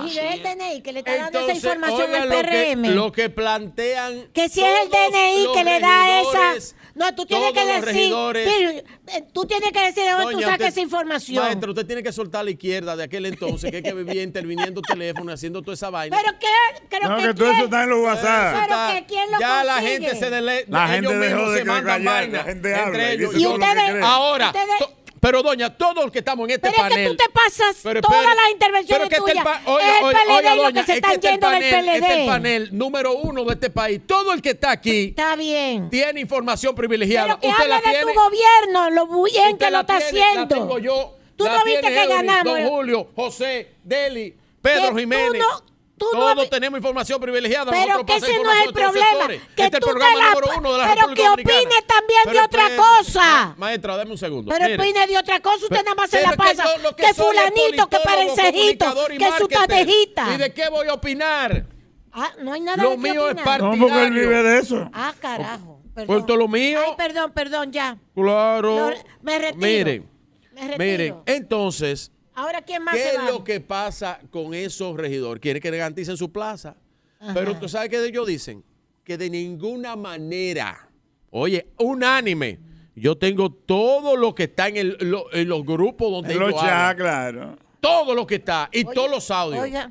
Virgilio, 0.00 0.22
es 0.22 0.34
el 0.34 0.42
DNI 0.42 0.80
que 0.82 0.92
le 0.92 0.98
está 1.00 1.16
dando 1.16 1.38
esa 1.40 1.52
información 1.52 2.14
al 2.14 2.28
lo 2.28 2.34
que- 2.34 2.42
PRM. 2.42 2.94
Lo 2.94 3.12
que, 3.12 3.30
plantean. 3.30 4.28
Que 4.32 4.48
si 4.48 4.60
es 4.62 4.68
el 4.82 4.88
DNI 4.90 5.46
que 5.54 5.64
le 5.64 5.80
da 5.80 6.20
esa. 6.22 6.76
No, 6.94 7.14
tú 7.14 7.24
tienes 7.26 7.52
que 7.52 7.64
decir. 7.64 8.12
eh, 8.36 9.24
tú 9.32 9.46
tienes 9.46 9.72
que 9.72 9.80
decir 9.80 10.04
de 10.04 10.10
dónde 10.10 10.34
tú 10.34 10.40
sacas 10.40 10.52
usted- 10.54 10.66
esa 10.66 10.80
información. 10.80 11.44
Maestro, 11.44 11.70
usted 11.72 11.86
tiene 11.86 12.02
que 12.02 12.12
soltar 12.12 12.42
a 12.42 12.44
la 12.44 12.50
izquierda 12.50 12.96
de 12.96 13.04
aquel 13.04 13.26
entonces, 13.26 13.70
que 13.70 13.78
es 13.78 13.82
que 13.82 13.92
vivía 13.92 14.22
interviniendo 14.22 14.80
teléfono 14.82 15.30
y 15.30 15.34
haciendo 15.34 15.62
toda 15.62 15.74
esa 15.74 15.90
vaina. 15.90 16.16
Pero 16.22 16.38
qué, 16.38 16.86
creo 16.88 17.08
No, 17.10 17.16
que, 17.16 17.22
que 17.28 17.34
todo 17.34 17.50
eso 17.52 17.64
está 17.64 17.84
en 17.84 17.90
los 17.90 18.00
WhatsApp. 18.00 18.52
Pero 18.52 18.62
Está- 18.64 18.94
que 18.94 19.06
quién 19.06 19.30
lo 19.30 19.40
ya 19.40 19.64
la 19.64 19.72
consigue. 19.74 19.92
gente 20.00 20.16
se 20.16 20.30
dele, 20.30 20.64
La 20.68 20.88
gente 20.88 21.16
dejó 21.18 21.50
de 21.50 21.58
se 21.58 21.62
que 21.64 21.68
mandan 21.70 22.04
callar, 22.04 22.14
vaina 22.22 22.38
la 22.38 22.44
gente 22.44 22.68
entre 22.70 22.80
habla 22.82 23.14
y 23.14 23.18
que 23.18 23.26
ustedes-. 23.26 24.02
Ahora, 24.04 24.46
Ustedes- 24.48 24.88
pero 25.22 25.40
doña, 25.40 25.70
todos 25.78 26.02
los 26.02 26.10
que 26.10 26.18
estamos 26.18 26.44
en 26.48 26.54
este 26.56 26.68
Pero 26.68 26.72
es 26.82 26.90
panel. 26.90 27.04
que 27.04 27.10
tú 27.10 27.16
te 27.16 27.30
pasas 27.32 27.76
Pero 27.80 28.00
todas 28.00 28.18
espere, 28.22 28.36
las 28.42 28.50
intervenciones 28.52 29.08
pero 29.08 29.08
que 29.08 29.30
este 29.32 29.40
tuyas. 29.40 29.56
el 29.56 29.64
pa- 29.64 29.70
oiga, 29.72 29.92
es 29.92 29.98
el 29.98 30.04
oiga, 30.04 30.18
PLD 30.24 30.32
oiga, 30.36 30.54
y 30.54 30.58
doña, 30.58 30.80
que 30.80 30.86
se 30.86 30.92
es 30.92 30.96
están 30.96 31.12
este 31.12 31.28
yendo 31.28 31.46
panel, 31.46 31.62
del 31.62 31.70
PLD. 31.84 31.94
Este 31.94 32.12
es 32.12 32.18
el 32.18 32.26
panel 32.26 32.68
número 32.76 33.12
uno 33.14 33.44
de 33.44 33.54
este 33.54 33.70
país. 33.70 34.00
Todo 34.04 34.32
el 34.32 34.42
que 34.42 34.50
está 34.50 34.72
aquí 34.72 35.04
Está 35.10 35.36
bien. 35.36 35.88
tiene 35.90 36.20
información 36.20 36.74
privilegiada. 36.74 37.38
Pero 37.38 37.40
que 37.40 37.48
Usted 37.48 37.62
hable 37.62 37.68
la 37.68 37.76
de 37.76 37.82
tiene. 37.98 38.12
tu 38.12 38.20
gobierno, 38.20 38.90
lo 38.90 39.22
bien 39.24 39.56
que 39.58 39.64
lo 39.66 39.70
la 39.70 39.80
está 39.82 39.98
tiene, 39.98 40.18
La 40.18 40.26
haciendo. 40.26 40.54
tengo 40.56 40.78
yo. 40.80 41.16
Tú 41.36 41.44
la 41.44 41.56
no 41.58 41.64
viste 41.64 41.86
que 41.86 42.02
Eury, 42.02 42.08
ganamos. 42.14 42.44
Don 42.44 42.68
Julio, 42.68 43.08
José, 43.14 43.74
Deli, 43.84 44.34
Pedro 44.60 44.82
Que 44.82 44.88
tú 44.90 44.98
Jiménez. 44.98 45.40
no- 45.40 45.71
tú 46.10 46.16
no 46.18 46.34
Todos 46.34 46.50
tenemos 46.50 46.78
información 46.78 47.20
privilegiada. 47.20 47.70
Pero 47.72 48.04
que 48.04 48.16
ese 48.16 48.42
no 48.42 48.52
es 48.52 48.66
el 48.66 48.72
problema. 48.72 49.28
Que 49.28 49.64
este 49.64 49.64
es 49.64 49.70
tú 49.70 49.76
el 49.76 49.80
programa 49.80 50.12
te 50.12 50.18
la- 50.18 50.28
número 50.34 50.58
uno 50.58 50.72
de 50.72 50.78
la 50.78 50.84
pero 50.94 51.00
República 51.08 51.22
que 51.22 51.42
opine 51.42 51.82
también 51.86 52.22
de 52.32 52.40
otra 52.40 52.76
cosa. 52.76 53.20
ma- 53.20 53.54
Maestra, 53.58 53.96
dame 53.96 54.10
un 54.12 54.18
segundo. 54.18 54.52
Pero 54.52 54.64
Mire. 54.66 54.82
opine 54.82 55.06
de 55.06 55.18
otra 55.18 55.40
cosa, 55.40 55.56
usted 55.56 55.68
Pero- 55.70 55.82
nada 55.84 55.94
más 55.94 56.10
se 56.10 56.16
la 56.22 56.24
es 56.24 56.30
que 56.30 56.36
pasa. 56.36 56.64
yo 56.82 56.90
Que, 56.96 57.02
que 57.04 57.10
es 57.10 57.16
fulanito, 57.16 57.88
que 57.88 57.98
parencejito, 58.04 58.94
que 59.18 59.30
su 59.38 59.48
tatejita. 59.48 60.34
¿Y 60.34 60.38
de 60.38 60.52
qué 60.52 60.68
voy 60.68 60.88
a 60.88 60.94
opinar? 60.94 61.66
Ah, 62.12 62.30
no 62.42 62.52
hay 62.52 62.60
nada 62.60 62.82
Lo 62.82 62.90
de 62.90 62.96
mío 62.98 63.26
es 63.28 63.32
opinar. 63.32 63.44
partidario. 63.44 63.76
No, 63.76 63.86
porque 63.88 64.04
él 64.04 64.12
vive 64.12 64.42
de 64.42 64.58
eso. 64.58 64.90
Ah, 64.92 65.14
carajo. 65.18 65.80
Perdón. 65.94 66.06
Puesto 66.16 66.36
lo 66.36 66.48
mío. 66.48 66.80
Ay, 66.86 66.92
perdón, 66.96 67.32
perdón, 67.32 67.70
ya. 67.72 67.96
Claro. 68.14 68.90
Lo- 68.90 68.96
me 69.22 69.38
retiro. 69.38 69.58
Miren, 69.66 70.10
Me 70.52 70.60
retiro. 70.60 70.78
miren, 70.78 71.16
entonces, 71.26 72.10
Ahora, 72.34 72.62
¿quién 72.62 72.82
más 72.82 72.94
¿qué 72.94 73.02
se 73.02 73.08
es 73.14 73.18
va? 73.18 73.30
lo 73.30 73.44
que 73.44 73.60
pasa 73.60 74.20
con 74.30 74.54
esos 74.54 74.96
regidores? 74.96 75.40
Quieren 75.40 75.60
que 75.62 75.70
garanticen 75.70 76.16
su 76.16 76.32
plaza. 76.32 76.76
Ajá. 77.20 77.34
Pero 77.34 77.56
tú 77.58 77.68
sabes 77.68 77.88
que 77.90 78.02
ellos 78.04 78.26
dicen 78.26 78.64
que 79.04 79.18
de 79.18 79.28
ninguna 79.30 79.96
manera, 79.96 80.88
oye, 81.30 81.66
unánime, 81.78 82.58
yo 82.94 83.16
tengo 83.16 83.50
todo 83.52 84.16
lo 84.16 84.34
que 84.34 84.44
está 84.44 84.68
en, 84.68 84.76
el- 84.76 84.96
lo- 85.00 85.32
en 85.32 85.48
los 85.48 85.64
grupos 85.64 86.10
donde 86.10 86.34
En 86.34 86.40
los 86.40 86.48
ellos 86.50 86.60
chats, 86.62 86.72
hablan. 86.72 86.96
claro. 86.96 87.58
Todo 87.80 88.14
lo 88.14 88.26
que 88.26 88.36
está 88.36 88.68
y 88.72 88.84
todos 88.84 89.10
los 89.10 89.30
audios. 89.30 89.62
Oiga, 89.62 89.90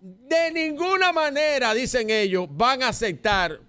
De 0.00 0.52
ninguna 0.52 1.12
manera, 1.12 1.74
dicen 1.74 2.08
ellos, 2.10 2.46
van 2.50 2.82
a 2.82 2.88
aceptar 2.88 3.60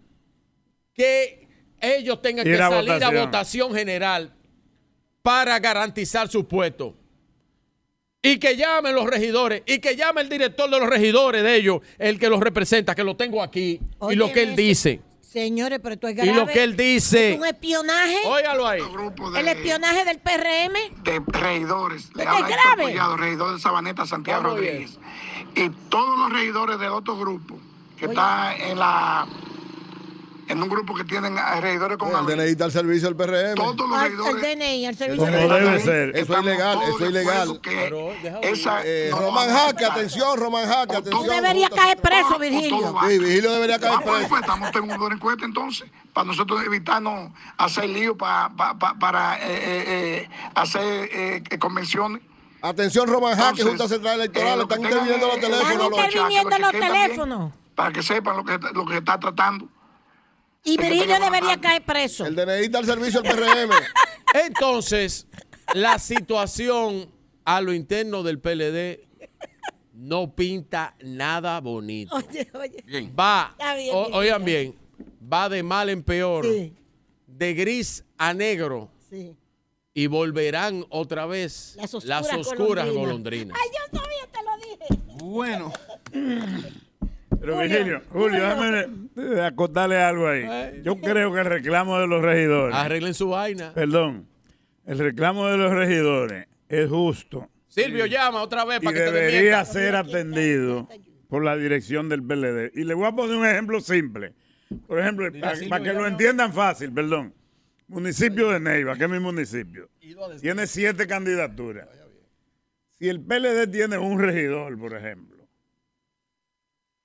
que 0.93 1.47
ellos 1.81 2.21
tengan 2.21 2.45
que 2.45 2.57
salir 2.57 3.03
a 3.03 3.09
votación 3.25 3.73
general 3.73 4.33
para 5.23 5.57
garantizar 5.59 6.27
su 6.27 6.45
puesto. 6.47 6.95
Y 8.21 8.37
que 8.37 8.57
llamen 8.57 8.93
los 8.95 9.05
regidores, 9.05 9.63
y 9.65 9.79
que 9.79 9.95
llame 9.95 10.19
el 10.21 10.27
director 10.29 10.69
de 10.69 10.77
los 10.77 10.89
regidores 10.89 11.41
de 11.41 11.55
ellos, 11.55 11.79
el 11.97 12.19
que 12.19 12.27
los 12.29 12.41
representa, 12.41 12.93
que 12.93 13.03
lo 13.05 13.15
tengo 13.15 13.41
aquí, 13.41 13.79
y 14.11 14.15
lo 14.15 14.31
que 14.33 14.43
él 14.43 14.55
dice. 14.57 14.99
señores, 15.21 15.79
pero 15.81 15.93
esto 15.93 16.07
es 16.09 16.13
Y 16.15 16.17
grave. 16.17 16.33
lo 16.33 16.45
que 16.47 16.63
él 16.63 16.75
dice. 16.75 17.33
¿Es 17.33 17.39
un 17.39 17.45
espionaje? 17.45 18.17
Óigalo 18.25 18.67
ahí. 18.67 18.81
¿El 19.37 19.47
espionaje 19.47 20.03
del 20.03 20.19
PRM? 20.19 21.03
de 21.03 21.21
regidores. 21.27 22.09
Le 22.13 22.23
¿Esto 22.23 22.35
habla 22.35 22.49
es 22.49 22.55
grave? 22.57 22.83
Collado, 22.91 23.15
regidor 23.17 23.53
de 23.53 23.59
Sabaneta, 23.61 24.05
Santiago 24.05 24.43
¿Cómo 24.43 24.55
Rodríguez. 24.55 24.99
Y 25.55 25.69
todos 25.89 26.17
los 26.19 26.33
regidores 26.33 26.77
de 26.79 26.89
otro 26.89 27.15
grupo 27.15 27.57
que 27.97 28.05
está 28.07 28.53
en 28.57 28.79
la 28.79 29.27
en 30.49 30.61
un 30.63 30.67
grupo 30.67 30.95
que 30.95 31.03
tienen 31.03 31.37
regidores 31.61 31.97
con 31.97 32.09
El. 32.09 32.25
DNI 32.25 32.49
está 32.51 32.65
al 32.65 32.71
servicio 32.71 33.07
del 33.07 33.15
PRM. 33.15 33.55
Todos 33.55 33.77
los 33.87 33.97
Ah, 33.99 34.07
el 34.07 34.11
regidores 34.17 34.41
DNI, 34.41 34.85
el 34.87 34.97
servicio 34.97 35.25
debe 35.25 35.79
ser. 35.79 36.17
Eso 36.17 36.33
es 36.35 36.41
ilegal, 36.43 36.79
eso 36.87 37.05
es 37.05 37.09
ilegal. 37.11 37.61
esa 38.41 38.81
Eh, 38.83 39.11
Román 39.11 39.49
Jaque, 39.49 39.85
atención, 39.85 40.39
Román 40.39 40.67
Jaque, 40.67 40.95
atención. 40.97 41.23
Él 41.25 41.29
debería 41.41 41.69
caer 41.69 41.97
preso, 42.01 42.39
Virgilio. 42.39 42.95
Sí, 43.07 43.19
Virgilio 43.19 43.51
debería 43.51 43.79
caer 43.79 43.99
preso. 44.01 44.37
estamos 44.37 44.71
en 44.75 44.83
una 44.91 45.15
encuesta 45.15 45.45
entonces, 45.45 45.87
para 46.13 46.25
nosotros 46.25 46.63
evitarnos 46.65 47.31
hacer 47.57 47.87
lío 47.89 48.17
pa- 48.17 48.49
pa- 48.55 48.77
pa- 48.77 48.95
para 48.97 49.37
eh, 49.37 49.43
eh, 50.25 50.29
hacer 50.55 51.59
convenciones. 51.59 52.21
Atención, 52.61 53.07
Román 53.07 53.37
Jaque, 53.37 53.63
Junta 53.63 53.87
Central 53.87 54.15
Electoral, 54.15 54.61
están 54.61 54.81
interviniendo 54.83 55.27
los 55.27 55.39
teléfonos. 55.39 55.69
Están 55.71 55.77
los- 55.91 55.99
interviniendo 56.05 56.57
los 56.59 56.71
teléfonos. 56.71 57.53
Para 57.75 57.91
que 57.93 58.03
sepan 58.03 58.35
lo 58.35 58.43
que, 58.43 58.57
lo 58.73 58.85
que 58.85 58.93
se 58.93 58.97
está 58.99 59.17
tratando. 59.19 59.67
Y 60.63 60.77
Virgilio 60.77 61.19
debería 61.19 61.59
caer 61.59 61.83
preso. 61.83 62.25
El 62.25 62.35
DNI 62.35 62.65
está 62.65 62.79
al 62.79 62.85
servicio 62.85 63.21
del 63.21 63.31
PRM. 63.35 63.71
Entonces, 64.45 65.27
la 65.73 65.97
situación 65.99 67.09
a 67.45 67.61
lo 67.61 67.73
interno 67.73 68.21
del 68.23 68.39
PLD 68.39 69.07
no 69.93 70.33
pinta 70.35 70.95
nada 71.03 71.59
bonito. 71.61 72.15
Oye, 72.15 72.49
oye. 72.53 73.11
Va, 73.17 73.49
Está 73.51 73.75
bien, 73.75 73.95
o- 73.95 74.03
bien, 74.05 74.13
oigan 74.17 74.45
bien. 74.45 74.75
bien, 74.97 75.29
va 75.33 75.49
de 75.49 75.63
mal 75.63 75.89
en 75.89 76.03
peor, 76.03 76.45
Sí. 76.45 76.73
de 77.27 77.53
gris 77.53 78.03
a 78.17 78.33
negro 78.33 78.91
Sí. 79.09 79.35
y 79.93 80.07
volverán 80.07 80.85
otra 80.89 81.25
vez 81.25 81.75
Las 82.03 82.31
oscuras, 82.33 82.87
golondrinas. 82.89 82.93
golondrinas. 82.93 83.57
Ay, 83.61 83.69
yo 83.73 83.99
sabía, 83.99 84.27
te 84.31 84.43
lo 84.43 84.57
dije. 84.57 85.23
Bueno. 85.23 85.73
Pero 87.39 87.55
Julio, 87.55 87.69
Virgilio, 87.69 88.01
Julio, 88.09 88.41
déjame 88.41 89.41
acotarle 89.41 89.97
algo 89.97 90.27
ahí. 90.27 90.81
Yo 90.83 90.97
creo 90.97 91.33
que 91.33 91.39
el 91.39 91.45
reclamo 91.45 91.99
de 91.99 92.07
los 92.07 92.21
regidores, 92.21 92.75
Arreglen 92.75 93.13
su 93.13 93.29
vaina. 93.29 93.73
perdón, 93.73 94.27
el 94.85 94.99
reclamo 94.99 95.47
de 95.47 95.57
los 95.57 95.71
regidores 95.71 96.47
es 96.67 96.89
justo 96.89 97.49
Silvio, 97.69 98.07
llama 98.07 98.41
otra 98.41 98.65
vez 98.65 98.79
y 98.81 98.85
para 98.85 98.97
que 98.97 99.03
te 99.03 99.11
debería 99.11 99.59
desmienta. 99.59 99.65
ser 99.65 99.95
atendido 99.95 100.89
por 101.29 101.43
la 101.43 101.55
dirección 101.55 102.09
del 102.09 102.23
PLD. 102.23 102.71
Y 102.73 102.83
le 102.83 102.95
voy 102.95 103.05
a 103.05 103.11
poner 103.11 103.37
un 103.37 103.45
ejemplo 103.45 103.79
simple. 103.79 104.33
Por 104.87 104.99
ejemplo, 104.99 105.31
para, 105.39 105.55
Silvio, 105.55 105.69
para 105.69 105.83
que 105.83 105.93
lo 105.93 106.07
entiendan 106.07 106.51
fácil, 106.51 106.91
perdón. 106.91 107.33
Municipio 107.87 108.49
de 108.49 108.59
Neiva, 108.59 108.95
que 108.95 109.03
es 109.03 109.09
mi 109.09 109.19
municipio, 109.19 109.89
tiene 110.41 110.67
siete 110.67 111.07
candidaturas. 111.07 111.87
Si 112.99 113.07
el 113.07 113.21
PLD 113.21 113.67
tiene 113.71 113.97
un 113.97 114.19
regidor, 114.19 114.77
por 114.77 114.95
ejemplo, 114.95 115.28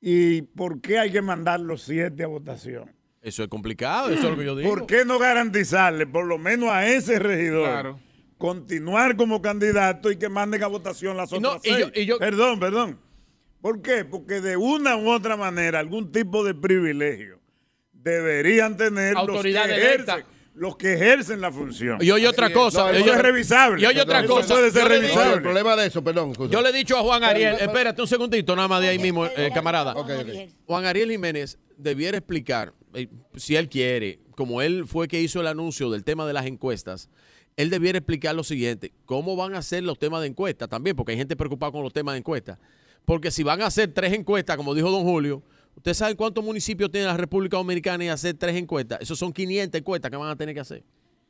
¿y 0.06 0.42
por 0.42 0.82
qué 0.82 0.98
hay 0.98 1.10
que 1.10 1.22
mandar 1.22 1.60
los 1.60 1.80
siete 1.82 2.24
a 2.24 2.26
votación? 2.26 2.92
Eso 3.22 3.42
es 3.42 3.48
complicado, 3.48 4.10
eso 4.10 4.24
es 4.24 4.30
lo 4.32 4.36
que 4.36 4.44
yo 4.44 4.54
digo. 4.54 4.68
¿Por 4.68 4.86
qué 4.86 5.06
no 5.06 5.18
garantizarle, 5.18 6.06
por 6.06 6.26
lo 6.26 6.36
menos 6.36 6.68
a 6.68 6.86
ese 6.86 7.18
regidor, 7.18 7.64
Claro. 7.70 8.00
continuar 8.36 9.16
como 9.16 9.40
candidato 9.40 10.10
y 10.10 10.16
que 10.18 10.28
manden 10.28 10.62
a 10.62 10.66
votación 10.66 11.16
las 11.16 11.32
Y 11.32 11.36
otras 11.36 11.54
no, 11.54 11.60
y 11.64 11.70
yo- 11.80 11.86
seis? 11.86 11.92
y 11.94 12.04
yo- 12.06 12.18
Perdón, 12.18 12.60
perdón. 12.60 12.98
¿Por 13.62 13.80
qué? 13.80 14.04
Porque 14.04 14.42
de 14.42 14.58
una 14.58 14.94
u 14.98 15.08
otra 15.10 15.38
manera, 15.38 15.78
algún 15.78 16.12
tipo 16.12 16.44
de 16.44 16.54
privilegio 16.54 17.40
deberían 17.92 18.76
tener 18.76 19.16
Autoridad 19.16 19.66
los, 19.68 19.74
que 19.78 19.82
ejercen, 19.86 20.24
los 20.54 20.76
que 20.76 20.94
ejercen 20.94 21.40
la 21.40 21.50
función. 21.50 21.98
Y 22.00 22.10
oye 22.10 22.28
otra 22.28 22.52
cosa. 22.52 22.90
No, 22.92 22.98
y 22.98 23.02
eso 23.02 23.12
es 23.12 23.18
revisable. 23.18 23.82
Y 23.82 23.86
oye 23.86 24.00
otra 24.00 24.20
Eso 24.20 24.34
cosa. 24.34 24.54
puede 24.54 24.70
ser 24.70 24.88
revisable. 24.88 25.34
El 25.34 25.42
problema 25.42 25.76
de 25.76 25.86
eso, 25.86 26.02
perdón. 26.02 26.32
yo 26.48 26.62
le 26.62 26.68
he 26.70 26.72
dicho 26.72 26.96
a 26.96 27.02
Juan 27.02 27.24
Ariel, 27.24 27.56
espérate 27.60 28.00
un 28.00 28.08
segundito, 28.08 28.54
nada 28.54 28.68
más 28.68 28.80
de 28.80 28.88
ahí 28.88 28.98
mismo, 28.98 29.26
eh, 29.26 29.50
camarada. 29.52 29.94
Ok, 29.94 30.10
ok. 30.20 30.28
Juan 30.66 30.84
Ariel 30.86 31.10
Jiménez 31.10 31.58
debiera 31.76 32.16
explicar, 32.16 32.72
eh, 32.94 33.08
si 33.36 33.56
él 33.56 33.68
quiere, 33.68 34.20
como 34.36 34.62
él 34.62 34.84
fue 34.86 35.08
que 35.08 35.20
hizo 35.20 35.40
el 35.40 35.48
anuncio 35.48 35.90
del 35.90 36.04
tema 36.04 36.26
de 36.26 36.32
las 36.32 36.46
encuestas, 36.46 37.10
él 37.56 37.70
debiera 37.70 37.98
explicar 37.98 38.34
lo 38.34 38.44
siguiente, 38.44 38.92
cómo 39.06 39.36
van 39.36 39.54
a 39.54 39.62
ser 39.62 39.82
los 39.82 39.98
temas 39.98 40.20
de 40.22 40.28
encuesta 40.28 40.68
también, 40.68 40.96
porque 40.96 41.12
hay 41.12 41.18
gente 41.18 41.36
preocupada 41.36 41.72
con 41.72 41.82
los 41.82 41.92
temas 41.92 42.14
de 42.14 42.18
encuesta. 42.18 42.58
Porque 43.04 43.30
si 43.30 43.42
van 43.42 43.60
a 43.60 43.66
hacer 43.66 43.92
tres 43.92 44.12
encuestas, 44.12 44.56
como 44.56 44.74
dijo 44.74 44.90
don 44.90 45.02
Julio, 45.02 45.42
¿usted 45.76 45.94
sabe 45.94 46.16
cuántos 46.16 46.44
municipios 46.44 46.90
tiene 46.90 47.06
la 47.06 47.16
República 47.16 47.56
Dominicana 47.56 48.04
y 48.04 48.08
hacer 48.08 48.34
tres 48.34 48.56
encuestas? 48.56 49.00
Esos 49.00 49.18
son 49.18 49.32
500 49.32 49.80
encuestas 49.80 50.10
que 50.10 50.16
van 50.16 50.30
a 50.30 50.36
tener 50.36 50.54
que 50.54 50.60
hacer. 50.60 50.82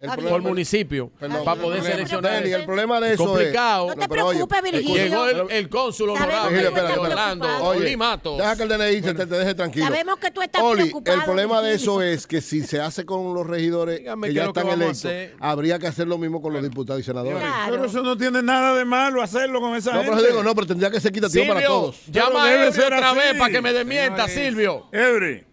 El 0.04 0.24
por 0.28 0.42
municipio, 0.42 1.10
Perdón, 1.18 1.44
para 1.44 1.60
poder 1.60 1.78
el 1.80 1.84
seleccionar. 1.86 2.32
Dani, 2.34 2.52
el 2.52 2.64
problema 2.64 3.00
de 3.00 3.14
eso 3.14 3.24
Complicado. 3.26 3.90
es... 3.90 3.96
No 3.96 4.02
te 4.02 4.08
preocupes, 4.08 4.62
Virgilio. 4.62 4.94
Llegó 4.96 5.26
el, 5.26 5.50
el 5.50 5.68
cónsul 5.68 6.10
honorable 6.10 6.70
de. 6.70 6.82
Orlando, 6.98 7.48
Oli 7.64 7.96
Matos. 7.96 8.38
Deja 8.38 8.56
que 8.56 8.62
el 8.64 8.68
DNI 8.68 9.02
se 9.02 9.14
te, 9.14 9.26
te 9.26 9.34
deje 9.34 9.54
tranquilo. 9.54 9.86
Sabemos 9.86 10.18
que 10.18 10.30
tú 10.30 10.42
estás 10.42 10.62
Oli, 10.62 10.82
preocupado. 10.84 11.16
el 11.18 11.24
problema 11.24 11.62
de 11.62 11.74
eso 11.74 12.02
es 12.02 12.26
que 12.26 12.40
si 12.40 12.62
se 12.62 12.80
hace 12.80 13.04
con 13.04 13.32
los 13.34 13.46
regidores 13.46 13.98
Dígame 14.00 14.28
que 14.28 14.34
ya 14.34 14.44
están 14.44 14.68
electos, 14.68 15.06
habría 15.40 15.78
que 15.78 15.86
hacer 15.86 16.06
lo 16.06 16.18
mismo 16.18 16.40
con 16.42 16.52
los 16.52 16.62
diputados 16.62 17.00
y 17.00 17.04
senadores. 17.04 17.38
Claro. 17.40 17.72
Pero 17.72 17.84
eso 17.86 18.02
no 18.02 18.16
tiene 18.16 18.42
nada 18.42 18.74
de 18.74 18.84
malo 18.84 19.22
hacerlo 19.22 19.60
con 19.60 19.74
esa 19.74 19.92
No, 19.92 20.00
gente. 20.02 20.16
pero 20.16 20.26
digo, 20.28 20.42
no, 20.42 20.54
pero 20.54 20.66
tendría 20.66 20.90
que 20.90 21.00
ser 21.00 21.10
equitativo 21.10 21.46
para 21.46 21.60
Silvio, 21.60 21.74
todos. 21.74 21.96
Pero 22.12 22.26
llama 22.26 22.44
a 22.68 22.72
ser 22.72 22.92
otra 22.92 23.10
así. 23.10 23.18
vez 23.18 23.34
para 23.38 23.52
que 23.52 23.62
me 23.62 23.72
desmienta. 23.72 24.28
Silvio. 24.28 24.86
Eury, 24.92 25.44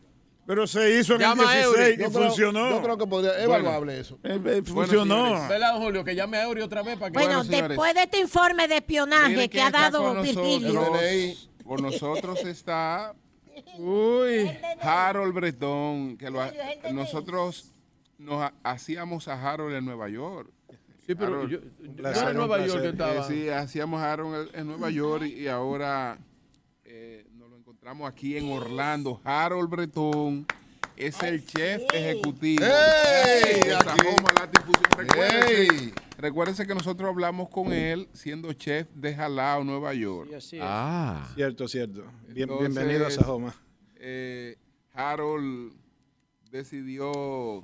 pero 0.51 0.67
se 0.67 0.99
hizo 0.99 1.13
en 1.13 1.21
Llama 1.21 1.55
el 1.57 1.63
Eury. 1.63 1.77
16 1.79 1.97
y 1.97 2.01
Yo 2.01 2.09
creo- 2.11 2.27
funcionó. 2.27 2.69
Yo 2.71 2.81
creo 2.81 2.97
que 2.97 3.07
podría, 3.07 3.37
es 3.37 3.43
evaluable 3.45 3.99
eso. 4.01 4.19
Eh, 4.21 4.37
eh, 4.45 4.61
funcionó. 4.65 5.23
señores. 5.27 5.47
¿Verdad, 5.47 5.71
don 5.75 5.81
Julio? 5.83 6.03
Que 6.03 6.13
llame 6.13 6.37
a 6.39 6.43
Eury 6.43 6.61
otra 6.61 6.83
vez 6.83 6.97
para 6.97 7.09
que... 7.09 7.17
Bueno, 7.17 7.41
Bueno, 7.45 7.67
después 7.69 7.93
de 7.93 8.03
este 8.03 8.19
informe 8.19 8.67
de 8.67 8.75
espionaje 8.75 9.49
que 9.49 9.61
ha 9.61 9.71
dado 9.71 10.21
Virgilio. 10.21 10.91
Por 11.63 11.81
nosotros 11.81 12.43
está 12.43 13.13
uy, 13.77 14.51
Harold 14.81 15.33
Bretón, 15.33 16.17
que 16.17 16.29
lo 16.29 16.41
ha- 16.41 16.51
nosotros 16.91 17.71
nos 18.17 18.41
ha- 18.43 18.53
hacíamos 18.63 19.29
a 19.29 19.35
Harold 19.53 19.73
en 19.73 19.85
Nueva 19.85 20.09
York. 20.09 20.49
Sí, 21.07 21.15
pero 21.15 21.27
Harold. 21.43 21.49
yo, 21.49 21.59
yo 21.59 22.29
en 22.29 22.35
Nueva 22.35 22.65
York 22.67 22.81
que 22.81 22.89
estaba. 22.89 23.21
Eh, 23.21 23.23
sí, 23.25 23.47
hacíamos 23.47 24.01
a 24.01 24.11
Harold 24.11 24.49
en, 24.53 24.59
en 24.59 24.67
Nueva 24.67 24.89
York 24.89 25.23
y, 25.27 25.43
y 25.43 25.47
ahora 25.47 26.17
encontramos 27.83 28.07
aquí 28.13 28.37
en 28.37 28.51
Orlando. 28.51 29.19
Harold 29.23 29.67
Bretón 29.67 30.45
es 30.95 31.19
el 31.23 31.43
chef 31.43 31.81
ejecutivo 31.91 32.63
¡Ey! 32.63 33.59
de 33.59 33.75
Aquí. 33.75 33.89
Sajoma. 33.89 34.33
Recuérdense, 34.97 35.93
recuérdense 36.19 36.67
que 36.67 36.75
nosotros 36.75 37.09
hablamos 37.09 37.49
con 37.49 37.73
él 37.73 38.07
siendo 38.13 38.53
chef 38.53 38.87
de 38.93 39.15
Jalao, 39.15 39.63
Nueva 39.63 39.95
York. 39.95 40.29
Ah. 40.61 41.27
Cierto, 41.33 41.67
cierto. 41.67 42.03
Bien- 42.27 42.51
Entonces, 42.51 42.69
bienvenido 42.75 43.07
a 43.07 43.09
Sajoma. 43.09 43.55
eh, 43.95 44.57
Harold 44.93 45.73
decidió 46.51 47.63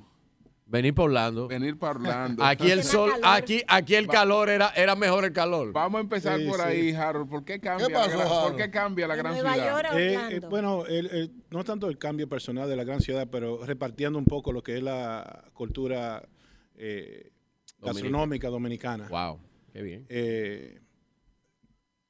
Venir 0.70 0.94
por 0.94 1.06
Orlando. 1.06 1.48
venir 1.48 1.78
para 1.80 1.94
Orlando. 1.98 2.44
Aquí 2.44 2.70
el 2.70 2.84
sol, 2.84 3.12
aquí, 3.24 3.62
aquí 3.70 3.96
el 3.96 4.06
calor 4.08 4.50
era, 4.50 4.70
era 4.76 4.96
mejor 4.98 5.24
el 5.24 5.32
calor. 5.32 5.72
Vamos 5.72 6.00
a 6.00 6.02
empezar 6.02 6.38
Sí, 6.40 6.46
por 6.46 6.58
sí. 6.58 6.62
ahí, 6.66 6.92
Harold. 6.94 7.30
¿Por 7.30 7.46
qué 7.46 7.60
cambia, 7.62 7.88
¿Qué 7.88 7.94
la, 7.94 8.00
pasó, 8.00 8.18
gran, 8.18 8.30
¿por 8.30 8.56
qué 8.58 8.70
cambia 8.70 9.08
la 9.08 9.16
gran 9.16 9.34
Nueva 9.34 9.54
ciudad? 9.54 9.72
York 9.84 9.88
Eh, 9.96 10.18
eh, 10.32 10.40
bueno, 10.50 10.86
el- 10.86 11.06
el- 11.08 11.32
no 11.52 11.64
tanto 11.64 11.88
el 11.88 11.98
cambio 11.98 12.28
personal 12.28 12.68
de 12.68 12.76
la 12.76 12.84
gran 12.84 13.00
ciudad, 13.00 13.30
pero 13.32 13.66
repartiendo 13.66 14.20
un 14.20 14.26
poco 14.26 14.52
lo 14.52 14.62
que 14.62 14.76
es 14.78 14.84
la 14.84 15.46
cultura 15.54 16.28
eh, 16.76 17.32
gastronómica 17.80 18.50
dominicana. 18.50 19.08
Wow, 19.08 19.40
qué 19.72 19.82
bien. 19.82 20.06
Eh, 20.10 20.82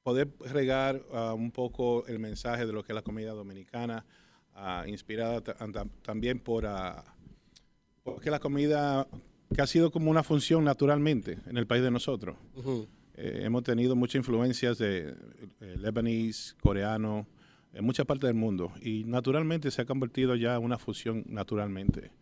poder 0.02 0.28
regar 0.40 1.02
ah, 1.12 1.34
un 1.34 1.50
poco 1.52 2.06
el 2.06 2.18
mensaje 2.18 2.66
de 2.66 2.72
lo 2.72 2.82
que 2.82 2.92
es 2.92 2.94
la 2.94 3.02
comida 3.02 3.32
dominicana, 3.32 4.04
ah, 4.54 4.84
inspirada 4.86 5.42
ta- 5.42 5.56
tam- 5.58 5.90
también 6.02 6.40
por, 6.40 6.66
ah, 6.66 7.04
porque 8.14 8.30
la 8.30 8.38
comida 8.40 9.06
que 9.54 9.62
ha 9.62 9.66
sido 9.66 9.90
como 9.90 10.10
una 10.10 10.22
función 10.22 10.64
naturalmente 10.64 11.38
en 11.46 11.56
el 11.56 11.66
país 11.66 11.82
de 11.82 11.90
nosotros. 11.90 12.36
Eh, 13.14 13.40
hemos 13.44 13.62
tenido 13.64 13.96
muchas 13.96 14.16
influencias 14.16 14.78
de 14.78 15.14
eh, 15.60 15.76
lebanés, 15.78 16.56
coreano, 16.60 17.26
en 17.72 17.84
muchas 17.84 18.06
partes 18.06 18.28
del 18.28 18.34
mundo 18.36 18.72
y 18.80 19.04
naturalmente 19.04 19.70
se 19.70 19.82
ha 19.82 19.84
convertido 19.84 20.36
ya 20.36 20.54
en 20.56 20.62
una 20.62 20.78
fusión 20.78 21.24
naturalmente. 21.26 22.12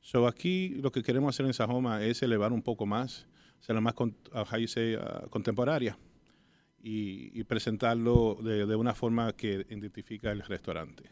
So 0.00 0.26
aquí 0.26 0.70
lo 0.80 0.90
que 0.92 1.02
queremos 1.02 1.34
hacer 1.34 1.46
en 1.46 1.52
Sajoma 1.52 2.02
es 2.04 2.22
elevar 2.22 2.52
un 2.52 2.62
poco 2.62 2.86
más, 2.86 3.26
ser 3.60 3.80
más 3.80 3.94
con- 3.94 4.16
uh, 4.32 4.56
you 4.56 4.68
say, 4.68 4.94
uh, 4.96 5.28
contemporánea 5.28 5.98
y, 6.80 7.38
y 7.38 7.44
presentarlo 7.44 8.38
de, 8.42 8.66
de 8.66 8.76
una 8.76 8.94
forma 8.94 9.32
que 9.34 9.66
identifica 9.68 10.30
el 10.30 10.42
restaurante. 10.42 11.04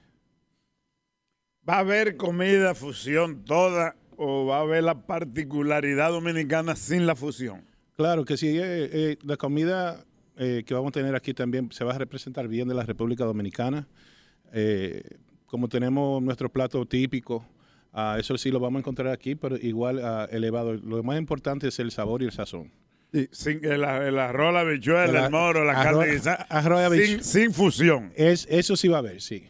¿Va 1.68 1.76
a 1.76 1.80
haber 1.80 2.16
comida 2.16 2.74
fusión 2.76 3.44
toda 3.44 3.96
o 4.16 4.46
va 4.46 4.58
a 4.58 4.60
haber 4.60 4.82
la 4.84 4.94
particularidad 5.06 6.10
dominicana 6.10 6.76
sin 6.76 7.06
la 7.06 7.14
fusión? 7.14 7.62
Claro 7.96 8.24
que 8.24 8.36
sí, 8.36 8.48
eh, 8.48 8.60
eh, 8.92 9.16
la 9.22 9.36
comida 9.36 10.04
eh, 10.36 10.62
que 10.66 10.74
vamos 10.74 10.88
a 10.90 10.92
tener 10.92 11.14
aquí 11.14 11.32
también 11.34 11.70
se 11.72 11.84
va 11.84 11.94
a 11.94 11.98
representar 11.98 12.46
bien 12.48 12.68
de 12.68 12.74
la 12.74 12.82
República 12.84 13.24
Dominicana. 13.24 13.86
Eh, 14.52 15.02
como 15.46 15.68
tenemos 15.68 16.22
nuestro 16.22 16.48
plato 16.50 16.84
típico, 16.86 17.46
ah, 17.92 18.16
eso 18.18 18.36
sí 18.36 18.50
lo 18.50 18.60
vamos 18.60 18.78
a 18.78 18.80
encontrar 18.80 19.08
aquí, 19.08 19.34
pero 19.34 19.56
igual 19.56 20.00
ah, 20.04 20.28
elevado. 20.30 20.74
Lo 20.74 21.02
más 21.02 21.18
importante 21.18 21.68
es 21.68 21.78
el 21.78 21.90
sabor 21.90 22.22
y 22.22 22.26
el 22.26 22.32
sazón. 22.32 22.70
Sí, 23.12 23.28
sin 23.30 23.64
el, 23.64 23.84
el 23.84 24.18
arroz, 24.18 24.52
la 24.52 24.60
habichuela, 24.60 25.26
el, 25.26 25.30
moro, 25.30 25.64
la 25.64 25.72
arroz- 25.74 25.84
carne 26.00 26.12
guisada, 26.12 26.46
arroz 26.50 26.92
sin, 26.96 27.22
sin 27.24 27.52
fusión. 27.54 28.12
Es, 28.16 28.46
eso 28.50 28.76
sí 28.76 28.88
va 28.88 28.96
a 28.96 29.00
haber, 29.00 29.22
sí. 29.22 29.46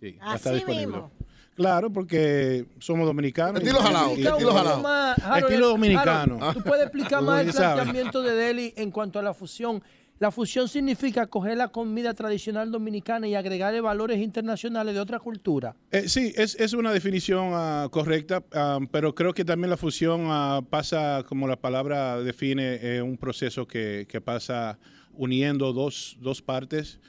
sí 0.00 0.16
va 0.20 0.32
a 0.32 0.36
estar 0.36 0.52
Así 0.52 0.56
disponible. 0.64 0.86
mismo. 0.88 1.12
Claro, 1.58 1.92
porque 1.92 2.66
somos 2.78 3.04
dominicanos. 3.04 3.60
Estilo 3.60 3.80
y- 4.16 4.22
estilo 4.24 4.52
jalao. 4.52 4.80
Más, 4.80 5.18
Harold, 5.18 5.44
Estilo 5.44 5.68
dominicano. 5.70 6.38
Harold, 6.40 6.54
Tú 6.54 6.62
puedes 6.62 6.84
explicar 6.84 7.20
más 7.24 7.44
el 7.44 7.52
planteamiento 7.52 8.22
de 8.22 8.32
Deli 8.32 8.72
en 8.76 8.92
cuanto 8.92 9.18
a 9.18 9.22
la 9.22 9.34
fusión. 9.34 9.82
La 10.20 10.30
fusión 10.30 10.68
significa 10.68 11.26
coger 11.26 11.56
la 11.56 11.68
comida 11.68 12.14
tradicional 12.14 12.70
dominicana 12.70 13.26
y 13.26 13.34
agregarle 13.34 13.80
valores 13.80 14.20
internacionales 14.20 14.94
de 14.94 15.00
otra 15.00 15.18
cultura. 15.18 15.74
Eh, 15.90 16.08
sí, 16.08 16.32
es, 16.36 16.54
es 16.60 16.74
una 16.74 16.92
definición 16.92 17.50
ah, 17.54 17.88
correcta, 17.90 18.44
ah, 18.52 18.78
pero 18.92 19.16
creo 19.16 19.34
que 19.34 19.44
también 19.44 19.70
la 19.70 19.76
fusión 19.76 20.26
ah, 20.28 20.60
pasa, 20.70 21.24
como 21.28 21.48
la 21.48 21.56
palabra 21.56 22.20
define, 22.20 22.78
eh, 22.82 23.02
un 23.02 23.16
proceso 23.16 23.66
que, 23.66 24.06
que 24.08 24.20
pasa 24.20 24.78
uniendo 25.12 25.72
dos, 25.72 26.16
dos 26.20 26.40
partes 26.40 27.00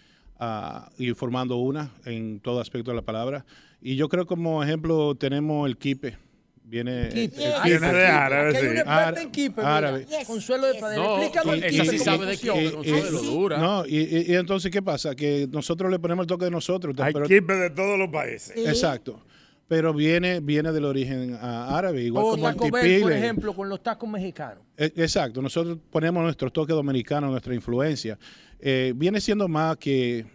y 0.98 1.12
formando 1.12 1.58
una 1.58 1.92
en 2.06 2.40
todo 2.40 2.62
aspecto 2.62 2.92
de 2.92 2.96
la 2.96 3.02
palabra. 3.02 3.46
Y 3.82 3.96
yo 3.96 4.10
creo 4.10 4.26
como 4.26 4.64
ejemplo 4.64 5.16
tenemos 5.16 5.68
el 5.68 5.78
kipe. 5.78 6.18
Viene, 6.64 7.08
el 7.08 7.08
Ah, 7.08 7.10
kipe. 7.14 7.44
Viene 7.66 7.94
de 7.94 8.06
árabe, 8.06 8.48
hay 8.50 8.54
sí. 8.56 8.60
un 8.62 8.66
experto 8.78 8.92
Árabe. 8.92 9.22
en 9.24 9.32
kipe, 9.32 9.62
árabe. 9.62 10.06
mira. 10.08 10.26
Consuelo 10.26 10.68
de 10.68 10.80
Padre. 10.80 10.98
No, 10.98 11.18
Explícame 11.18 11.54
el 11.54 11.64
esa 11.64 11.84
kipe 11.84 11.98
sí 11.98 12.04
sabe 12.04 12.26
de 12.28 12.38
kipe, 12.38 12.72
Consuelo, 12.72 13.20
sí. 13.20 13.26
dura. 13.26 13.58
No, 13.58 13.86
y, 13.88 13.98
y- 13.98 14.32
y 14.32 14.36
entonces, 14.36 14.72
¿qué 14.72 14.82
pasa? 14.84 15.16
Que 15.16 15.48
nosotros 15.52 15.90
le 15.90 15.98
ponemos 15.98 16.24
el 16.24 16.28
toque 16.28 16.46
de 16.46 16.52
nosotros. 16.52 16.96
Hay 17.00 17.12
pero- 17.14 17.26
kipe 17.26 17.54
de 17.56 17.70
todos 17.72 17.98
los 17.98 18.10
países. 18.10 18.56
Exacto. 18.56 19.20
Pero 19.68 19.94
viene, 19.94 20.40
viene 20.42 20.72
del 20.72 20.86
origen 20.86 21.38
ah, 21.42 21.76
árabe, 21.78 22.02
igual 22.04 22.26
O 22.26 22.30
como 22.32 22.48
el 22.50 22.54
Taco 22.56 22.70
Bell, 22.72 22.72
por 22.72 22.82
tipile. 23.12 23.18
ejemplo, 23.18 23.56
con 23.56 23.70
los 23.70 23.82
tacos 23.84 24.10
mexicanos. 24.10 24.64
Eh, 24.78 24.92
Exacto, 24.96 25.42
nosotros 25.42 25.78
ponemos 25.92 26.22
nuestro 26.24 26.52
toque 26.52 26.74
dominicano, 26.74 27.30
nuestra 27.32 27.54
influencia. 27.56 28.18
Eh, 28.60 28.94
viene 28.96 29.22
siendo 29.22 29.48
más 29.48 29.78
que, 29.78 30.26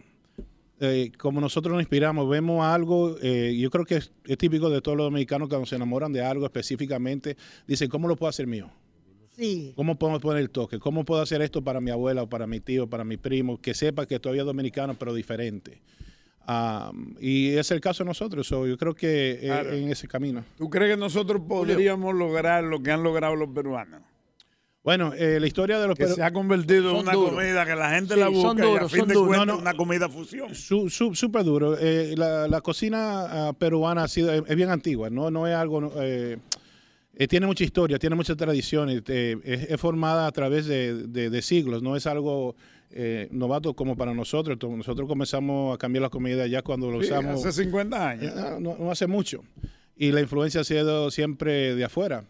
eh, 0.90 1.12
como 1.18 1.40
nosotros 1.40 1.72
nos 1.72 1.82
inspiramos, 1.82 2.28
vemos 2.28 2.64
algo, 2.64 3.16
eh, 3.22 3.56
yo 3.58 3.70
creo 3.70 3.84
que 3.84 3.96
es, 3.96 4.12
es 4.26 4.38
típico 4.38 4.70
de 4.70 4.80
todos 4.80 4.96
los 4.96 5.06
dominicanos 5.06 5.48
cuando 5.48 5.66
se 5.66 5.76
enamoran 5.76 6.12
de 6.12 6.22
algo 6.24 6.44
específicamente, 6.46 7.36
dicen, 7.66 7.88
¿cómo 7.88 8.08
lo 8.08 8.16
puedo 8.16 8.30
hacer 8.30 8.46
mío? 8.46 8.70
Sí. 9.36 9.72
¿Cómo 9.74 9.98
podemos 9.98 10.22
poner 10.22 10.42
el 10.42 10.50
toque? 10.50 10.78
¿Cómo 10.78 11.04
puedo 11.04 11.20
hacer 11.20 11.42
esto 11.42 11.62
para 11.62 11.80
mi 11.80 11.90
abuela 11.90 12.22
o 12.22 12.28
para 12.28 12.46
mi 12.46 12.60
tío, 12.60 12.88
para 12.88 13.02
mi 13.04 13.16
primo, 13.16 13.60
que 13.60 13.74
sepa 13.74 14.06
que 14.06 14.20
todavía 14.20 14.42
es 14.42 14.46
dominicano, 14.46 14.94
pero 14.94 15.12
diferente? 15.12 15.80
Ah, 16.46 16.92
y 17.20 17.48
es 17.54 17.70
el 17.70 17.80
caso 17.80 18.04
de 18.04 18.08
nosotros, 18.08 18.46
so, 18.46 18.66
yo 18.66 18.76
creo 18.76 18.94
que 18.94 19.32
eh, 19.32 19.38
Claro. 19.46 19.72
en 19.72 19.88
ese 19.90 20.06
camino. 20.06 20.44
¿Tú 20.58 20.68
crees 20.68 20.92
que 20.94 21.00
nosotros 21.00 21.42
podríamos 21.48 22.14
lograr 22.14 22.62
lo 22.64 22.82
que 22.82 22.92
han 22.92 23.02
logrado 23.02 23.34
los 23.34 23.48
peruanos? 23.48 24.02
Bueno, 24.84 25.12
eh, 25.16 25.38
la 25.40 25.46
historia 25.46 25.78
de 25.80 25.88
los 25.88 25.96
Que 25.96 26.04
peru- 26.04 26.14
se 26.14 26.22
ha 26.22 26.30
convertido 26.30 26.90
en 26.90 26.96
Son 26.96 27.00
una 27.08 27.12
duros. 27.14 27.30
comida 27.30 27.64
que 27.64 27.74
la 27.74 27.90
gente 27.90 28.14
Sí, 28.14 28.20
la 28.20 28.26
son 28.26 28.34
busca 28.34 28.58
y 28.58 28.60
a 28.60 28.70
duros, 28.70 28.90
fin 28.92 29.00
son 29.00 29.08
de 29.08 29.14
duros. 29.14 29.28
cuentas 29.28 29.46
No, 29.46 29.54
no. 29.54 29.60
una 29.62 29.74
comida 29.74 30.08
fusión. 30.10 30.54
Su- 30.54 30.90
su- 30.90 31.14
Súper 31.14 31.42
duro. 31.44 31.76
Eh, 31.80 32.14
la, 32.18 32.46
la 32.48 32.60
cocina 32.60 33.48
ah, 33.48 33.52
peruana 33.54 34.04
ha 34.04 34.08
sido, 34.08 34.30
es 34.32 34.54
bien 34.56 34.68
antigua, 34.70 35.08
no, 35.08 35.30
no 35.30 35.46
es 35.48 35.54
algo... 35.54 35.90
eh, 35.96 36.36
eh, 37.16 37.28
tiene 37.28 37.46
mucha 37.46 37.64
historia, 37.64 37.98
tiene 37.98 38.14
muchas 38.16 38.36
tradiciones, 38.36 39.02
eh, 39.06 39.36
es, 39.44 39.70
es 39.70 39.80
formada 39.80 40.26
a 40.26 40.32
través 40.32 40.66
de, 40.66 41.06
de- 41.06 41.30
de 41.30 41.42
siglos, 41.42 41.80
no 41.82 41.96
es 41.96 42.06
algo 42.06 42.54
eh, 42.90 43.28
novato 43.30 43.72
como 43.74 43.96
para 43.96 44.12
nosotros. 44.12 44.58
Nosotros 44.60 45.08
comenzamos 45.08 45.74
a 45.74 45.78
cambiar 45.78 46.02
la 46.02 46.10
comida 46.10 46.46
ya 46.46 46.60
cuando 46.62 46.90
lo 46.90 47.00
Sí, 47.00 47.06
usamos. 47.06 47.44
hace 47.46 47.64
50 47.64 48.08
años. 48.10 48.32
Eh, 48.36 48.56
no, 48.60 48.76
no 48.78 48.90
hace 48.90 49.06
mucho. 49.06 49.42
Y 49.96 50.12
la 50.12 50.20
influencia 50.20 50.60
ha 50.60 50.64
sido 50.64 51.10
siempre 51.10 51.74
de 51.74 51.84
afuera. 51.84 52.24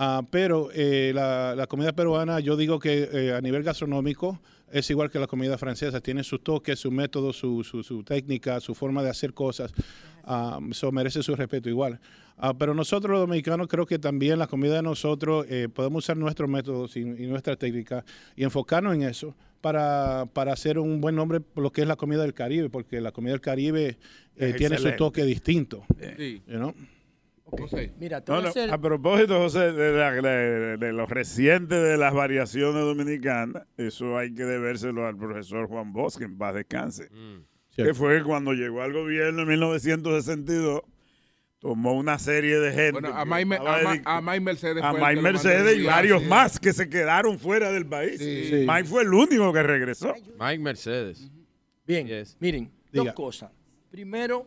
Ah, 0.00 0.22
pero 0.30 0.70
eh, 0.72 1.10
la, 1.12 1.54
la 1.56 1.66
comida 1.66 1.92
peruana, 1.92 2.38
yo 2.38 2.56
digo 2.56 2.78
que 2.78 3.08
eh, 3.12 3.34
a 3.34 3.40
nivel 3.40 3.64
gastronómico 3.64 4.40
es 4.70 4.88
igual 4.90 5.10
que 5.10 5.18
la 5.18 5.26
comida 5.26 5.58
francesa. 5.58 6.00
Tiene 6.00 6.22
sus 6.22 6.42
toques, 6.44 6.78
su 6.78 6.92
método, 6.92 7.32
su, 7.32 7.64
su, 7.64 7.82
su 7.82 8.04
técnica, 8.04 8.60
su 8.60 8.76
forma 8.76 9.02
de 9.02 9.10
hacer 9.10 9.34
cosas. 9.34 9.72
Ah, 10.22 10.60
Eso 10.70 10.92
merece 10.92 11.20
su 11.24 11.34
respeto 11.34 11.68
igual. 11.68 11.98
Ah, 12.36 12.54
pero 12.56 12.74
nosotros 12.74 13.10
los 13.10 13.20
dominicanos 13.22 13.66
creo 13.66 13.86
que 13.86 13.98
también 13.98 14.38
la 14.38 14.46
comida 14.46 14.76
de 14.76 14.82
nosotros 14.82 15.44
eh, 15.48 15.68
podemos 15.68 16.04
usar 16.04 16.16
nuestros 16.16 16.48
métodos 16.48 16.96
y, 16.96 17.00
y 17.00 17.26
nuestra 17.26 17.56
técnica 17.56 18.04
y 18.36 18.44
enfocarnos 18.44 18.94
en 18.94 19.02
eso 19.02 19.34
para, 19.60 20.26
para 20.32 20.52
hacer 20.52 20.78
un 20.78 21.00
buen 21.00 21.16
nombre 21.16 21.40
por 21.40 21.64
lo 21.64 21.72
que 21.72 21.80
es 21.82 21.88
la 21.88 21.96
comida 21.96 22.22
del 22.22 22.34
Caribe, 22.34 22.70
porque 22.70 23.00
la 23.00 23.10
comida 23.10 23.32
del 23.32 23.40
Caribe 23.40 23.98
eh, 24.36 24.54
tiene 24.56 24.78
su 24.78 24.92
toque 24.92 25.24
distinto. 25.24 25.82
Sí. 26.16 26.40
you 26.46 26.58
know? 26.58 26.72
Mira, 27.98 28.22
No, 28.26 28.34
a 28.36 28.42
no, 28.42 28.48
hacer- 28.48 28.70
a 28.70 28.78
propósito, 28.78 29.38
José, 29.38 29.72
de, 29.72 29.92
la- 29.92 30.12
de- 30.12 30.76
de 30.76 30.92
lo 30.92 31.06
reciente 31.06 31.74
de 31.76 31.96
las 31.96 32.12
variaciones 32.14 32.82
dominicanas, 32.82 33.64
eso 33.76 34.18
hay 34.18 34.34
que 34.34 34.44
debérselo 34.44 35.06
al 35.06 35.16
profesor 35.16 35.66
Juan 35.68 35.92
Bosque, 35.92 36.24
en 36.24 36.36
paz 36.38 36.54
descanse, 36.54 37.08
que 37.74 37.94
fue 37.94 38.22
cuando 38.24 38.52
llegó 38.52 38.82
al 38.82 38.92
gobierno 38.92 39.42
en 39.42 39.48
1962, 39.48 40.82
tomó 41.58 41.94
una 41.94 42.18
serie 42.18 42.58
de 42.58 42.72
gente. 42.72 43.00
Bueno, 43.00 43.12
a 43.16 43.24
May, 43.24 43.44
Mercedes 43.44 44.82
a 44.82 44.90
fue 44.90 44.98
el 44.98 45.02
May 45.04 45.20
Mercedes 45.22 45.78
y 45.78 45.84
varios 45.84 46.22
sí. 46.22 46.28
más 46.28 46.60
que 46.60 46.72
se 46.72 46.88
quedaron 46.88 47.38
fuera 47.38 47.70
del 47.72 47.86
país. 47.86 48.18
Sí. 48.18 48.62
May 48.66 48.84
fue 48.84 49.02
el 49.02 49.12
único 49.12 49.52
que 49.52 49.62
regresó. 49.62 50.14
Mike 50.38 50.58
Mercedes. 50.62 51.30
Bien, 51.86 52.06
Yes. 52.06 52.36
miren, 52.38 52.70
Diga. 52.92 53.04
dos 53.06 53.14
cosas. 53.14 53.50
Primero, 53.90 54.46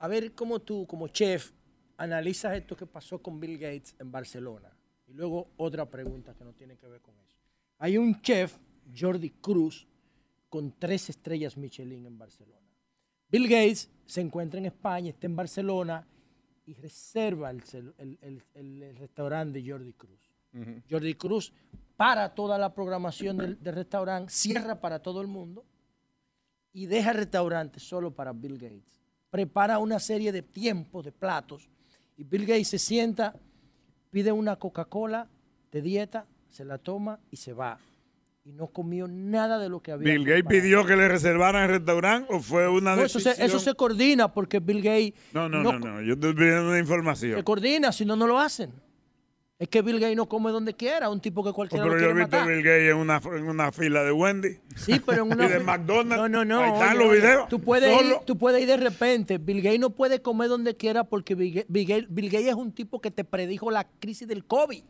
a 0.00 0.08
ver 0.08 0.32
cómo 0.32 0.60
tú, 0.60 0.86
como 0.86 1.08
chef, 1.08 1.52
analizas 1.98 2.54
esto 2.54 2.76
que 2.76 2.86
pasó 2.86 3.20
con 3.20 3.38
Bill 3.38 3.58
Gates 3.58 3.94
en 3.98 4.10
Barcelona. 4.10 4.70
Y 5.06 5.12
luego 5.12 5.50
otra 5.56 5.88
pregunta 5.88 6.34
que 6.34 6.44
no 6.44 6.52
tiene 6.54 6.76
que 6.76 6.86
ver 6.86 7.00
con 7.00 7.14
eso. 7.20 7.36
Hay 7.78 7.98
un 7.98 8.20
chef, 8.22 8.56
Jordi 8.98 9.30
Cruz, 9.30 9.86
con 10.48 10.72
tres 10.78 11.10
estrellas 11.10 11.56
Michelin 11.56 12.06
en 12.06 12.16
Barcelona. 12.18 12.66
Bill 13.30 13.44
Gates 13.48 13.90
se 14.06 14.20
encuentra 14.22 14.58
en 14.58 14.66
España, 14.66 15.10
está 15.10 15.26
en 15.26 15.36
Barcelona 15.36 16.06
y 16.64 16.74
reserva 16.74 17.50
el, 17.50 17.62
cel- 17.62 17.94
el- 17.98 18.18
el- 18.22 18.42
el- 18.54 18.82
el 18.82 18.96
restaurante 18.96 19.60
de 19.62 19.70
Jordi 19.70 19.92
Cruz. 19.92 20.30
Jordi 20.90 21.14
Cruz 21.14 21.52
para 21.96 22.34
toda 22.34 22.56
la 22.58 22.74
programación 22.74 23.36
del, 23.36 23.62
del 23.62 23.74
restaurante, 23.74 24.32
cierra 24.32 24.80
para 24.80 25.00
todo 25.00 25.20
el 25.20 25.26
mundo 25.26 25.64
y 26.72 26.86
deja 26.86 27.10
el 27.10 27.18
restaurante 27.18 27.80
solo 27.80 28.10
para 28.14 28.32
Bill 28.32 28.56
Gates. 28.58 29.00
Prepara 29.30 29.78
una 29.78 29.98
serie 30.00 30.32
de 30.32 30.42
tiempos, 30.42 31.04
de 31.04 31.12
platos, 31.12 31.68
y 32.18 32.24
Bill 32.24 32.44
Gates 32.44 32.68
se 32.68 32.78
sienta, 32.78 33.34
pide 34.10 34.32
una 34.32 34.56
Coca-Cola 34.56 35.28
de 35.72 35.80
dieta, 35.82 36.26
se 36.48 36.64
la 36.66 36.76
toma 36.78 37.18
y 37.30 37.36
se 37.36 37.52
va. 37.54 37.78
Y 38.44 38.52
no 38.52 38.66
comió 38.68 39.06
nada 39.08 39.58
de 39.58 39.68
lo 39.68 39.80
que 39.80 39.92
había. 39.92 40.12
Bill 40.12 40.24
Gates 40.26 40.44
pidió 40.48 40.84
que 40.84 40.96
le 40.96 41.06
reservaran 41.08 41.64
el 41.64 41.68
restaurante 41.78 42.32
o 42.34 42.40
fue 42.40 42.68
una 42.68 42.96
No, 42.96 43.02
eso, 43.04 43.18
decisión. 43.18 43.36
se, 43.36 43.44
eso 43.44 43.58
se 43.58 43.74
coordina 43.74 44.32
porque 44.32 44.58
Bill 44.58 44.82
Gates 44.82 45.14
No, 45.32 45.48
no, 45.48 45.62
no, 45.62 45.78
no, 45.78 46.02
yo 46.02 46.14
estoy 46.14 46.34
pidiendo 46.34 46.68
una 46.68 46.78
información. 46.78 47.36
se 47.38 47.44
coordina, 47.44 47.92
si 47.92 48.04
no, 48.04 48.16
no 48.16 48.26
lo 48.26 48.38
hacen. 48.38 48.72
Es 49.58 49.68
que 49.68 49.82
Bill 49.82 49.98
Gates 49.98 50.16
no 50.16 50.28
come 50.28 50.52
donde 50.52 50.72
quiera, 50.74 51.10
un 51.10 51.20
tipo 51.20 51.42
que 51.42 51.50
Oh, 51.50 51.54
cualquiera 51.54 51.84
lo 51.84 51.90
pero 51.90 52.04
yo 52.04 52.10
he 52.10 52.14
visto 52.14 52.36
a. 52.36 52.46
Bill 52.46 52.62
Gates 52.62 52.90
en 52.90 52.96
una, 52.96 53.20
en 53.24 53.48
una 53.48 53.72
fila 53.72 54.04
de 54.04 54.12
Wendy. 54.12 54.60
Sí, 54.76 55.00
pero 55.04 55.24
en 55.24 55.32
una 55.32 55.46
y 55.46 55.48
de 55.48 55.58
McDonald's. 55.58 56.16
No, 56.16 56.28
no, 56.28 56.44
no. 56.44 56.60
Ahí 56.60 56.70
están 56.70 56.96
oye, 56.96 57.04
los 57.04 57.12
videos. 57.16 57.48
Tú 57.48 57.60
puedes, 57.60 58.02
ir, 58.02 58.16
tú 58.24 58.38
puedes 58.38 58.62
ir 58.62 58.68
de 58.68 58.76
repente. 58.76 59.38
Bill 59.38 59.60
Gates 59.60 59.80
no 59.80 59.90
puede 59.90 60.22
comer 60.22 60.48
donde 60.48 60.76
quiera 60.76 61.02
porque 61.02 61.34
Bill 61.34 61.66
Bill 61.68 62.06
Bill 62.08 62.30
Gates 62.30 62.48
es 62.48 62.54
un 62.54 62.72
tipo 62.72 63.00
que 63.00 63.10
te 63.10 63.24
predijo 63.24 63.72
la 63.72 63.88
crisis 63.98 64.28
del 64.28 64.44
COVID. 64.44 64.84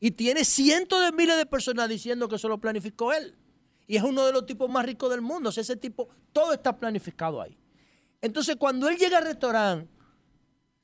Y 0.00 0.10
tiene 0.10 0.44
cientos 0.44 1.02
de 1.02 1.10
miles 1.12 1.38
de 1.38 1.46
personas 1.46 1.88
diciendo 1.88 2.28
que 2.28 2.36
eso 2.36 2.48
lo 2.48 2.58
planificó 2.58 3.14
él. 3.14 3.36
Y 3.86 3.96
es 3.96 4.02
uno 4.02 4.26
de 4.26 4.32
los 4.32 4.44
tipos 4.44 4.68
más 4.68 4.84
ricos 4.84 5.10
del 5.10 5.22
mundo. 5.22 5.48
O 5.48 5.52
sea, 5.52 5.62
ese 5.62 5.76
tipo, 5.76 6.10
todo 6.32 6.52
está 6.52 6.76
planificado 6.76 7.40
ahí. 7.40 7.56
Entonces, 8.20 8.56
cuando 8.56 8.86
él 8.88 8.98
llega 8.98 9.16
al 9.16 9.24
restaurante, 9.24 9.88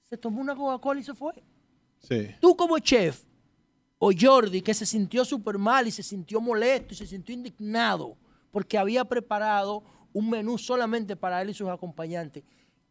se 0.08 0.16
tomó 0.16 0.40
una 0.40 0.56
Coca-Cola 0.56 1.00
y 1.00 1.04
se 1.04 1.12
fue. 1.14 1.34
Sí. 2.08 2.28
Tú 2.40 2.56
como 2.56 2.78
chef, 2.78 3.22
o 3.98 4.10
Jordi, 4.18 4.60
que 4.62 4.74
se 4.74 4.84
sintió 4.86 5.24
súper 5.24 5.58
mal 5.58 5.86
y 5.86 5.90
se 5.90 6.02
sintió 6.02 6.40
molesto 6.40 6.92
y 6.94 6.96
se 6.96 7.06
sintió 7.06 7.34
indignado 7.34 8.16
porque 8.50 8.76
había 8.78 9.04
preparado 9.04 9.82
un 10.12 10.30
menú 10.30 10.58
solamente 10.58 11.16
para 11.16 11.40
él 11.42 11.50
y 11.50 11.54
sus 11.54 11.68
acompañantes. 11.68 12.44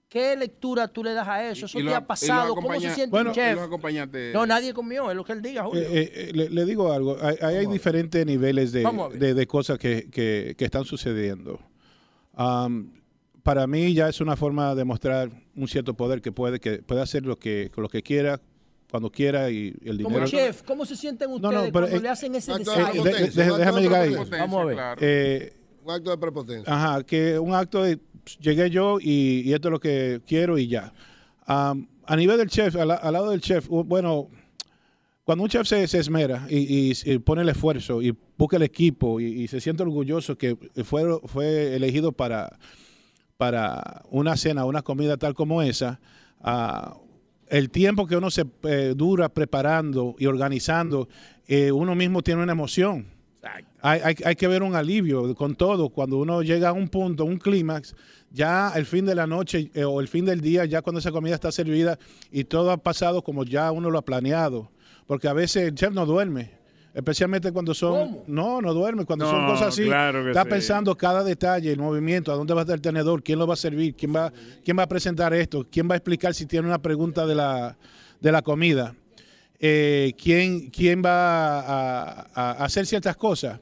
¿Qué 0.09 0.35
lectura 0.35 0.87
tú 0.87 1.03
le 1.03 1.13
das 1.13 1.27
a 1.27 1.49
eso? 1.49 1.65
¿Eso 1.65 1.79
te 1.79 1.93
ha 1.95 2.05
pasado? 2.05 2.53
¿Cómo 2.53 2.73
se 2.79 2.93
siente 2.93 3.09
Bueno, 3.09 3.31
un 3.31 3.35
chef? 3.35 3.55
los 3.55 3.63
No, 4.33 4.45
nadie 4.45 4.71
comió, 4.73 5.09
es 5.09 5.15
lo 5.17 5.23
que 5.23 5.31
él 5.33 5.41
diga, 5.41 5.63
Julio. 5.63 5.81
Eh, 5.83 6.11
eh, 6.13 6.31
le, 6.35 6.49
le 6.49 6.65
digo 6.65 6.91
algo, 6.91 7.17
hay, 7.19 7.35
hay- 7.41 7.55
hay 7.57 7.65
diferentes 7.67 8.23
niveles 8.25 8.71
de, 8.71 8.83
cosas 9.47 9.79
que, 9.79 10.09
que- 10.11 10.53
que 10.57 10.65
están 10.65 10.85
sucediendo. 10.85 11.59
Para 13.43 13.67
mí 13.67 13.93
ya 13.93 14.07
es 14.07 14.21
una 14.21 14.35
forma 14.37 14.73
de 14.75 14.85
mostrar 14.85 15.29
un 15.55 15.67
cierto 15.67 15.93
poder 15.95 16.21
que 16.21 16.31
puede, 16.31 16.59
que 16.59 16.77
puede 16.81 17.01
hacer 17.01 17.25
lo 17.25 17.37
que, 17.37 17.69
lo 17.75 17.89
que 17.89 18.01
quiera, 18.01 18.39
cuando 18.93 19.09
quiera 19.09 19.49
y 19.49 19.73
el 19.85 20.03
Como 20.03 20.17
dinero. 20.19 20.27
chef, 20.27 20.61
¿cómo 20.61 20.85
se 20.85 20.95
sienten 20.95 21.27
no, 21.27 21.37
ustedes 21.37 21.71
pero, 21.71 21.87
cuando 21.87 21.97
eh, 21.97 21.99
le 21.99 22.09
hacen 22.09 22.35
ese 22.35 22.51
acto 22.53 22.69
de 22.71 22.77
detalle? 22.77 22.99
Eh, 22.99 23.03
de- 23.31 23.43
de- 23.43 23.57
déjame 23.57 23.81
llegar 23.81 24.01
ahí. 24.03 24.13
Vamos 24.29 24.61
a 24.61 24.65
ver. 24.65 24.77
Eh, 25.01 25.53
Un 25.83 25.91
acto 25.95 26.11
de 26.11 26.17
prepotencia. 26.19 26.71
Ajá, 26.71 27.03
que 27.03 27.39
un 27.39 27.55
acto 27.55 27.81
de 27.81 27.97
llegué 28.39 28.69
yo 28.69 28.99
y, 29.01 29.41
y 29.45 29.51
esto 29.53 29.69
es 29.69 29.71
lo 29.71 29.79
que 29.79 30.21
quiero 30.27 30.59
y 30.59 30.67
ya. 30.67 30.93
Am, 31.47 31.87
a 32.05 32.15
nivel 32.15 32.37
del 32.37 32.49
chef, 32.49 32.75
al, 32.75 32.91
al 32.91 33.13
lado 33.13 33.31
del 33.31 33.41
chef, 33.41 33.67
bueno, 33.67 34.29
cuando 35.23 35.43
un 35.43 35.49
chef 35.49 35.67
se, 35.67 35.87
se 35.87 35.97
esmera 35.97 36.45
y, 36.47 36.91
y- 36.91 36.93
y 37.13 37.17
pone 37.17 37.41
el 37.41 37.49
esfuerzo 37.49 37.99
y 37.99 38.15
busca 38.37 38.57
el 38.57 38.61
equipo 38.63 39.19
y, 39.19 39.25
y 39.25 39.47
se 39.47 39.59
siente 39.59 39.81
orgulloso 39.81 40.37
que 40.37 40.55
fue, 40.83 41.03
fue 41.25 41.75
elegido 41.75 42.11
para, 42.11 42.59
para 43.37 44.03
una 44.11 44.37
cena, 44.37 44.65
una 44.65 44.83
comida 44.83 45.17
tal 45.17 45.33
como 45.33 45.63
esa, 45.63 45.99
ah, 46.41 46.95
el 47.57 47.69
tiempo 47.69 48.07
que 48.07 48.17
uno 48.17 48.31
se 48.31 48.45
eh, 48.63 48.93
dura 48.95 49.29
preparando 49.29 50.15
y 50.17 50.25
organizando, 50.25 51.07
eh, 51.47 51.71
uno 51.71 51.93
mismo 51.95 52.21
tiene 52.23 52.41
una 52.43 52.51
emoción. 52.53 53.05
Hay, 53.81 53.99
hay- 54.03 54.15
hay 54.25 54.35
que 54.35 54.47
ver 54.47 54.63
un 54.63 54.73
alivio 54.75 55.35
con 55.35 55.55
todo. 55.55 55.89
Cuando 55.89 56.17
uno 56.17 56.41
llega 56.41 56.69
a 56.69 56.73
un 56.73 56.87
punto, 56.87 57.25
un 57.25 57.37
clímax, 57.37 57.95
ya 58.31 58.71
el 58.75 58.85
fin 58.85 59.05
de 59.05 59.13
la 59.15 59.27
noche 59.27 59.69
eh, 59.73 59.83
o 59.83 59.99
el 60.01 60.07
fin 60.07 60.25
del 60.25 60.41
día, 60.41 60.65
ya 60.65 60.81
cuando 60.81 60.99
esa 60.99 61.11
comida 61.11 61.35
está 61.35 61.51
servida 61.51 61.99
y 62.31 62.45
todo 62.45 62.71
ha 62.71 62.77
pasado 62.77 63.21
como 63.21 63.43
ya 63.43 63.71
uno 63.71 63.91
lo 63.91 63.99
ha 63.99 64.05
planeado. 64.05 64.71
Porque 65.05 65.27
a 65.27 65.33
veces 65.33 65.67
el 65.67 65.75
chef 65.75 65.91
no 65.93 66.05
duerme. 66.05 66.62
Especialmente 66.93 67.51
cuando 67.51 67.73
son... 67.73 68.19
No, 68.27 68.61
no 68.61 68.73
duerme. 68.73 69.03
Cuando 69.05 69.27
son 69.29 69.47
cosas 69.47 69.69
así, 69.69 69.85
claro 69.85 70.27
está 70.27 70.43
sí. 70.43 70.49
pensando 70.49 70.95
cada 70.95 71.23
detalle, 71.23 71.71
el 71.71 71.79
movimiento, 71.79 72.31
a 72.31 72.35
dónde 72.35 72.53
va 72.53 72.61
a 72.61 72.63
estar 72.63 72.75
el 72.75 72.81
tenedor, 72.81 73.23
quién 73.23 73.39
lo 73.39 73.47
va 73.47 73.55
a 73.55 73.57
servir, 73.57 73.95
quién 73.95 74.15
va, 74.15 74.31
quién 74.63 74.77
va 74.77 74.83
a 74.83 74.87
presentar 74.87 75.33
esto, 75.33 75.65
quién 75.71 75.89
va 75.89 75.95
a 75.95 75.97
explicar 75.97 76.35
si 76.35 76.45
tiene 76.45 76.67
una 76.67 76.79
pregunta 76.81 77.25
de 77.25 77.33
la, 77.33 77.77
de 78.21 78.31
la 78.31 78.43
comida, 78.43 78.95
eh, 79.59 80.13
quién, 80.21 80.69
quién 80.69 81.01
va 81.03 81.61
a, 81.61 82.11
a- 82.35 82.51
a 82.51 82.63
hacer 82.65 82.85
ciertas 82.85 83.15
cosas. 83.17 83.59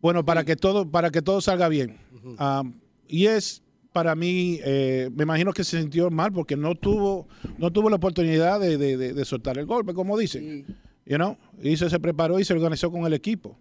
Bueno, 0.00 0.24
para 0.24 0.44
que 0.44 0.56
todo, 0.56 0.88
para 0.90 1.10
que 1.10 1.22
todo 1.22 1.40
salga 1.40 1.68
bien. 1.68 1.96
Am, 2.36 2.74
y 3.08 3.26
es 3.26 3.62
para 3.92 4.14
mí, 4.14 4.60
eh, 4.62 5.08
me 5.14 5.22
imagino 5.24 5.52
que 5.52 5.64
se 5.64 5.80
sintió 5.80 6.10
mal 6.10 6.32
porque 6.32 6.56
no 6.56 6.74
tuvo, 6.74 7.26
no 7.56 7.70
tuvo 7.72 7.88
la 7.88 7.96
oportunidad 7.96 8.60
de, 8.60 8.76
de- 8.76 8.96
de- 8.96 9.12
de 9.14 9.24
soltar 9.24 9.56
el 9.58 9.64
golpe, 9.66 9.94
como 9.94 10.16
dicen. 10.18 10.66
You 11.08 11.16
know? 11.16 11.36
Y 11.62 11.76
se, 11.76 11.88
se 11.90 11.98
preparó 11.98 12.38
y 12.38 12.44
se 12.44 12.52
organizó 12.52 12.90
con 12.92 13.04
el 13.06 13.14
equipo. 13.14 13.56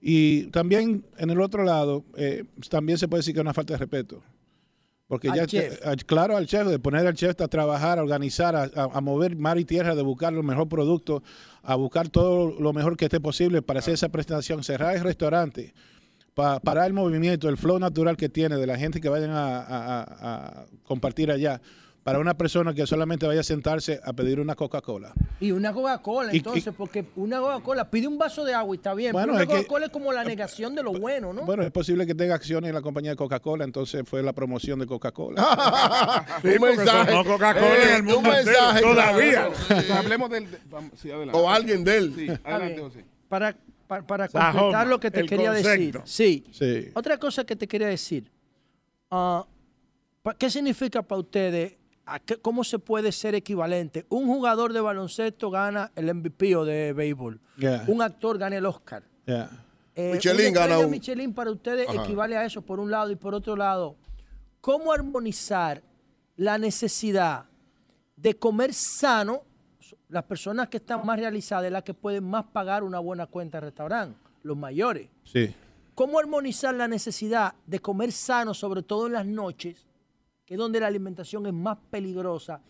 Y 0.00 0.44
también 0.52 1.04
en 1.18 1.30
el 1.30 1.40
otro 1.40 1.64
lado, 1.64 2.04
eh, 2.16 2.44
también 2.70 2.98
se 2.98 3.08
puede 3.08 3.18
decir 3.20 3.34
que 3.34 3.40
es 3.40 3.44
una 3.44 3.52
falta 3.52 3.74
de 3.74 3.78
respeto. 3.78 4.22
Porque 5.08 5.28
Al 5.28 5.36
ya, 5.36 5.46
chef. 5.46 5.80
eh, 5.84 5.96
claro, 6.06 6.36
al 6.36 6.46
chef, 6.46 6.66
de 6.66 6.78
poner 6.78 7.06
al 7.06 7.14
chef 7.14 7.38
a 7.40 7.48
trabajar, 7.48 7.98
a 7.98 8.02
organizar, 8.02 8.54
a, 8.56 8.62
a- 8.74 8.90
a 8.94 9.00
mover 9.00 9.36
mar 9.36 9.58
y 9.58 9.64
tierra, 9.64 9.94
de 9.94 10.02
buscar 10.02 10.32
el 10.32 10.42
mejor 10.42 10.68
producto, 10.68 11.22
a 11.62 11.74
buscar 11.74 12.08
todo 12.08 12.54
lo 12.60 12.72
mejor 12.72 12.96
que 12.96 13.06
esté 13.06 13.20
posible 13.20 13.60
para 13.60 13.80
hacer 13.80 13.94
esa 13.94 14.08
presentación, 14.08 14.62
cerrar 14.64 14.96
el 14.96 15.02
restaurante, 15.02 15.74
pa- 16.34 16.58
parar 16.60 16.86
el 16.86 16.92
movimiento, 16.94 17.48
el 17.48 17.56
flow 17.58 17.78
natural 17.78 18.16
que 18.16 18.28
tiene 18.28 18.56
de 18.56 18.66
la 18.66 18.78
gente 18.78 19.00
que 19.00 19.08
vayan 19.08 19.30
a 19.32 20.64
compartir 20.84 21.30
allá, 21.30 21.60
para 22.04 22.18
una 22.18 22.34
persona 22.34 22.74
que 22.74 22.86
solamente 22.86 23.26
vaya 23.26 23.40
a 23.40 23.44
sentarse 23.44 23.98
a 24.04 24.12
pedir 24.12 24.38
una 24.38 24.54
Coca-Cola. 24.54 25.12
Y 25.40 25.50
una 25.52 25.72
Coca-Cola, 25.72 26.34
Y- 26.34 26.36
entonces, 26.36 26.72
porque 26.76 27.06
una 27.16 27.40
Coca-Cola 27.40 27.90
pide 27.90 28.06
un 28.06 28.18
vaso 28.18 28.44
de 28.44 28.52
agua 28.52 28.74
y 28.74 28.78
está 28.78 28.92
bien, 28.94 29.12
Bueno, 29.12 29.32
pero 29.32 29.42
es 29.42 29.46
una 29.48 29.54
que- 29.56 29.62
Coca-Cola 29.62 29.86
es 29.86 29.90
como 29.92 30.12
la 30.12 30.22
negación 30.22 30.74
de 30.74 30.82
lo 30.82 30.92
bueno, 30.92 31.32
¿no? 31.32 31.46
Bueno, 31.46 31.62
es 31.62 31.70
posible 31.72 32.06
que 32.06 32.14
tenga 32.14 32.34
acciones 32.34 32.68
en 32.68 32.74
la 32.74 32.82
compañía 32.82 33.12
de 33.12 33.16
Coca-Cola, 33.16 33.64
entonces 33.64 34.02
fue 34.06 34.22
la 34.22 34.34
promoción 34.34 34.78
de 34.80 34.86
Coca-Cola. 34.86 35.42
Sí, 36.42 36.48
Un 36.48 36.60
mensaje. 36.76 37.10
sonó 37.10 37.24
Coca-Cola 37.24 37.82
en 37.84 37.94
el 37.96 38.02
mundo 38.02 38.18
un 38.20 38.26
entero, 38.26 38.44
mensaje, 38.44 38.80
todavía. 38.82 39.48
Hablemos 39.98 40.30
del. 40.30 40.50
de- 40.50 40.58
vamos, 40.70 40.90
sí, 41.00 41.10
adelante. 41.10 41.40
O 41.40 41.48
alguien 41.50 41.82
de 41.84 41.96
él. 41.96 42.12
Sí, 42.14 42.28
adelante. 42.44 42.80
José. 42.80 43.04
Para, 43.28 43.56
para, 43.88 44.06
para 44.06 44.28
Sajoma, 44.28 44.52
completar 44.52 44.86
lo 44.86 45.00
que 45.00 45.10
te 45.10 45.24
quería 45.24 45.52
decir. 45.52 46.00
Sí. 46.04 46.44
Sí. 46.52 46.88
Otra 46.94 47.16
cosa 47.18 47.44
que 47.44 47.56
te 47.56 47.66
quería 47.66 47.88
decir. 47.88 48.30
ah, 49.10 49.46
¿Qué 50.38 50.50
significa 50.50 51.02
para 51.02 51.20
ustedes? 51.20 51.74
A 52.06 52.18
qué- 52.20 52.36
¿Cómo 52.36 52.64
se 52.64 52.78
puede 52.78 53.12
ser 53.12 53.34
equivalente? 53.34 54.04
Un 54.08 54.26
jugador 54.26 54.72
de 54.72 54.80
baloncesto 54.80 55.50
gana 55.50 55.90
el 55.96 56.08
MVP 56.14 56.54
o 56.56 56.64
de 56.64 56.92
béisbol. 56.92 57.40
Yeah. 57.56 57.84
Un 57.88 58.02
actor 58.02 58.38
gana 58.38 58.56
el 58.56 58.66
Oscar. 58.66 59.02
Yeah. 59.26 59.50
Eh, 59.94 60.12
Michelin 60.14 60.52
gana 60.52 60.78
un- 60.78 60.90
Michelin 60.90 61.32
para 61.32 61.50
ustedes 61.50 61.88
Ajá. 61.88 62.02
equivale 62.02 62.36
a 62.36 62.44
eso 62.44 62.62
por 62.62 62.80
un 62.80 62.90
lado 62.90 63.10
y 63.10 63.16
por 63.16 63.34
otro 63.34 63.54
lado, 63.56 63.96
¿cómo 64.60 64.92
armonizar 64.92 65.82
la 66.36 66.58
necesidad 66.58 67.44
de 68.16 68.34
comer 68.34 68.74
sano? 68.74 69.42
Las 70.08 70.24
personas 70.24 70.68
que 70.68 70.76
están 70.78 71.04
más 71.06 71.18
realizadas, 71.18 71.70
las 71.72 71.82
que 71.82 71.94
pueden 71.94 72.24
más 72.24 72.44
pagar 72.46 72.82
una 72.82 72.98
buena 72.98 73.26
cuenta 73.26 73.58
de 73.58 73.66
restaurante, 73.66 74.18
los 74.42 74.56
mayores. 74.56 75.08
Sí. 75.24 75.54
¿Cómo 75.94 76.18
armonizar 76.18 76.74
la 76.74 76.88
necesidad 76.88 77.54
de 77.66 77.78
comer 77.78 78.10
sano, 78.12 78.52
sobre 78.52 78.82
todo 78.82 79.06
en 79.06 79.12
las 79.14 79.26
noches, 79.26 79.86
que 80.46 80.54
es 80.54 80.58
donde 80.58 80.80
la 80.80 80.86
alimentación 80.86 81.46
es 81.46 81.52
más 81.52 81.78
peligrosa, 81.90 82.60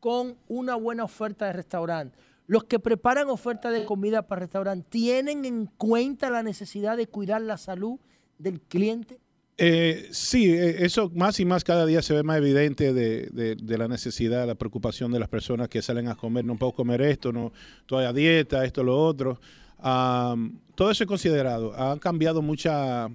con 0.00 0.36
una 0.48 0.74
buena 0.74 1.04
oferta 1.04 1.46
de 1.46 1.52
restaurante? 1.52 2.18
Los 2.46 2.64
que 2.64 2.80
preparan 2.80 3.28
oferta 3.28 3.70
de 3.70 3.84
comida 3.84 4.22
para 4.22 4.40
restaurante, 4.40 4.84
¿tienen 4.90 5.44
en 5.44 5.66
cuenta 5.66 6.30
la 6.30 6.42
necesidad 6.42 6.96
de 6.96 7.06
cuidar 7.06 7.42
la 7.42 7.56
salud 7.56 8.00
del 8.38 8.60
cliente? 8.60 9.20
Eh, 9.56 10.08
sí, 10.10 10.50
eh, 10.50 10.84
eso 10.84 11.12
más 11.14 11.38
y 11.38 11.44
más 11.44 11.62
cada 11.62 11.84
día 11.84 12.00
se 12.00 12.14
ve 12.14 12.22
más 12.22 12.38
evidente 12.38 12.94
de, 12.94 13.76
la 13.78 13.88
necesidad, 13.88 14.46
la 14.46 14.54
preocupación 14.54 15.12
de 15.12 15.20
las 15.20 15.28
personas 15.28 15.68
que 15.68 15.82
salen 15.82 16.08
a 16.08 16.16
comer. 16.16 16.44
No 16.44 16.56
puedo 16.56 16.72
comer 16.72 17.02
esto, 17.02 17.30
no 17.30 17.52
estoy 17.82 18.04
a 18.04 18.12
dieta, 18.12 18.64
esto, 18.64 18.82
lo 18.82 18.98
otro. 18.98 19.38
Todo 19.78 20.90
eso 20.90 21.04
es 21.04 21.06
considerado. 21.06 21.74
Han 21.74 21.98
cambiado 21.98 22.42
muchas 22.42 23.10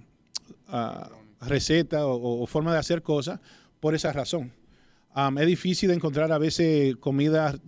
recetas 1.41 2.03
o, 2.03 2.43
o 2.43 2.45
formas 2.45 2.73
de 2.73 2.79
hacer 2.79 3.01
cosas 3.01 3.39
por 3.79 3.95
esa 3.95 4.11
razón. 4.11 4.51
Es 5.39 5.47
difícil 5.47 5.91
encontrar 5.91 6.31
a 6.31 6.37
veces 6.37 6.95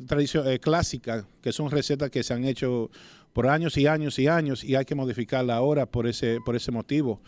tradicio- 0.06 0.45
eh, 0.45 0.60
clásicas, 0.60 1.26
que 1.42 1.53
son 1.53 1.72
recetas 1.72 2.10
que 2.10 2.22
se 2.22 2.34
han 2.34 2.44
hecho 2.44 2.92
por 3.32 3.48
años 3.48 3.77
y 3.77 3.88
años 3.88 4.19
y 4.19 4.27
años 4.27 4.64
y 4.64 4.76
hay 4.76 4.84
que 4.84 4.95
modificarla 4.95 5.56
ahora 5.56 5.86
por 5.86 6.08
ese, 6.08 6.40
por 6.45 6.56
ese 6.56 6.72
motivo. 6.72 7.22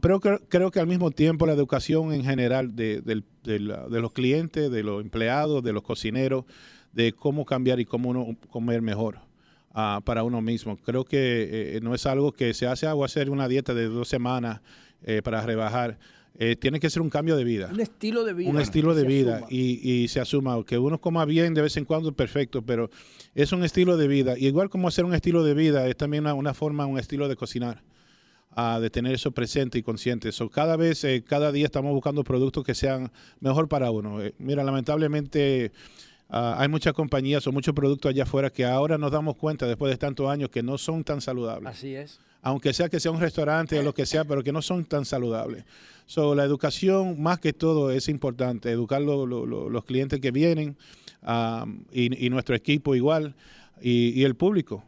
Pero 0.00 0.20
creo, 0.20 0.70
que 0.70 0.80
al 0.80 0.86
mismo 0.86 1.10
tiempo 1.10 1.46
la 1.46 1.52
educación 1.52 2.12
en 2.12 2.24
general 2.24 2.74
de, 2.74 3.00
de 3.02 3.22
de 3.44 4.00
los 4.00 4.12
clientes, 4.12 4.70
de 4.70 4.82
los 4.82 5.00
empleados, 5.02 5.62
de 5.62 5.72
los 5.72 5.82
cocineros, 5.82 6.44
de 6.92 7.12
cómo 7.12 7.44
cambiar 7.44 7.78
y 7.78 7.84
cómo 7.84 8.08
uno 8.10 8.36
comer 8.50 8.82
mejor 8.82 9.18
ah, 9.72 10.00
para 10.04 10.22
uno 10.24 10.40
mismo. 10.40 10.76
Creo 10.78 11.04
que 11.04 11.76
eh, 11.76 11.80
no 11.82 11.94
es 11.94 12.06
algo 12.06 12.32
que 12.32 12.54
se 12.54 12.66
hace, 12.66 12.86
hago 12.86 13.04
hacer 13.04 13.30
una 13.30 13.48
dieta 13.48 13.72
de 13.74 13.86
dos 13.86 14.08
semanas 14.08 14.62
eh, 15.02 15.20
para 15.22 15.42
rebajar. 15.42 15.98
Eh, 16.38 16.54
tiene 16.56 16.80
que 16.80 16.90
ser 16.90 17.00
un 17.00 17.08
cambio 17.08 17.34
de 17.34 17.44
vida 17.44 17.70
Un 17.72 17.80
estilo 17.80 18.22
de 18.22 18.34
vida. 18.34 18.50
un 18.50 18.60
estilo 18.60 18.94
de 18.94 19.04
vida 19.04 19.46
y, 19.48 19.80
y 19.90 20.08
se 20.08 20.20
asuma 20.20 20.62
que 20.66 20.76
uno 20.76 21.00
coma 21.00 21.24
bien 21.24 21.54
de 21.54 21.62
vez 21.62 21.78
en 21.78 21.86
cuando 21.86 22.12
perfecto, 22.12 22.60
pero 22.60 22.90
es 23.34 23.52
un 23.52 23.64
estilo 23.64 23.96
de 23.96 24.06
vida. 24.06 24.36
Y 24.36 24.46
igual 24.46 24.68
como 24.68 24.88
hacer 24.88 25.04
un 25.06 25.14
estilo 25.14 25.44
de 25.44 25.54
vida 25.54 25.86
es 25.88 25.96
también 25.96 26.24
una, 26.24 26.34
una 26.34 26.52
forma, 26.52 26.84
un 26.84 26.98
estilo 26.98 27.28
de 27.28 27.36
cocinar, 27.36 27.82
ah, 28.50 28.78
de 28.80 28.90
tener 28.90 29.14
eso 29.14 29.30
presente 29.30 29.78
y 29.78 29.82
consciente. 29.82 30.30
So, 30.32 30.50
cada 30.50 30.76
vez, 30.76 31.04
eh, 31.04 31.24
cada 31.26 31.52
día 31.52 31.64
estamos 31.64 31.92
buscando 31.92 32.22
productos 32.22 32.64
que 32.64 32.74
sean 32.74 33.10
mejor 33.40 33.68
para 33.68 33.90
uno. 33.90 34.20
Eh, 34.22 34.34
mira, 34.38 34.62
lamentablemente 34.62 35.72
ah, 36.28 36.56
hay 36.58 36.68
muchas 36.68 36.92
compañías 36.92 37.46
o 37.46 37.52
muchos 37.52 37.74
productos 37.74 38.10
allá 38.10 38.24
afuera 38.24 38.50
que 38.50 38.64
ahora 38.64 38.98
nos 38.98 39.10
damos 39.10 39.36
cuenta 39.36 39.66
después 39.66 39.90
de 39.90 39.96
tantos 39.96 40.28
años 40.28 40.50
que 40.50 40.62
no 40.62 40.76
son 40.76 41.02
tan 41.04 41.20
saludables 41.20 41.70
Así 41.70 41.94
es. 41.94 42.20
Aunque 42.46 42.72
sea 42.72 42.88
que 42.88 43.00
sea 43.00 43.10
un 43.10 43.20
restaurante 43.20 43.76
o 43.76 43.82
lo 43.82 43.92
que 43.92 44.06
sea, 44.06 44.24
pero 44.24 44.42
que 44.44 44.52
no 44.52 44.62
son 44.62 44.84
tan 44.84 45.04
saludables. 45.04 45.64
So, 46.06 46.34
la 46.36 46.44
educación, 46.44 47.20
más 47.20 47.40
que 47.40 47.52
todo, 47.52 47.90
es 47.90 48.08
importante. 48.08 48.70
Educar 48.70 49.02
lo- 49.02 49.26
lo- 49.26 49.44
lo- 49.46 49.68
los 49.68 49.84
clientes 49.84 50.20
que 50.20 50.30
vienen 50.30 50.76
um, 51.26 51.82
y, 51.92 52.24
y 52.24 52.30
nuestro 52.30 52.54
equipo 52.54 52.94
igual 52.94 53.34
y, 53.82 54.10
y 54.20 54.22
el 54.22 54.36
público. 54.36 54.84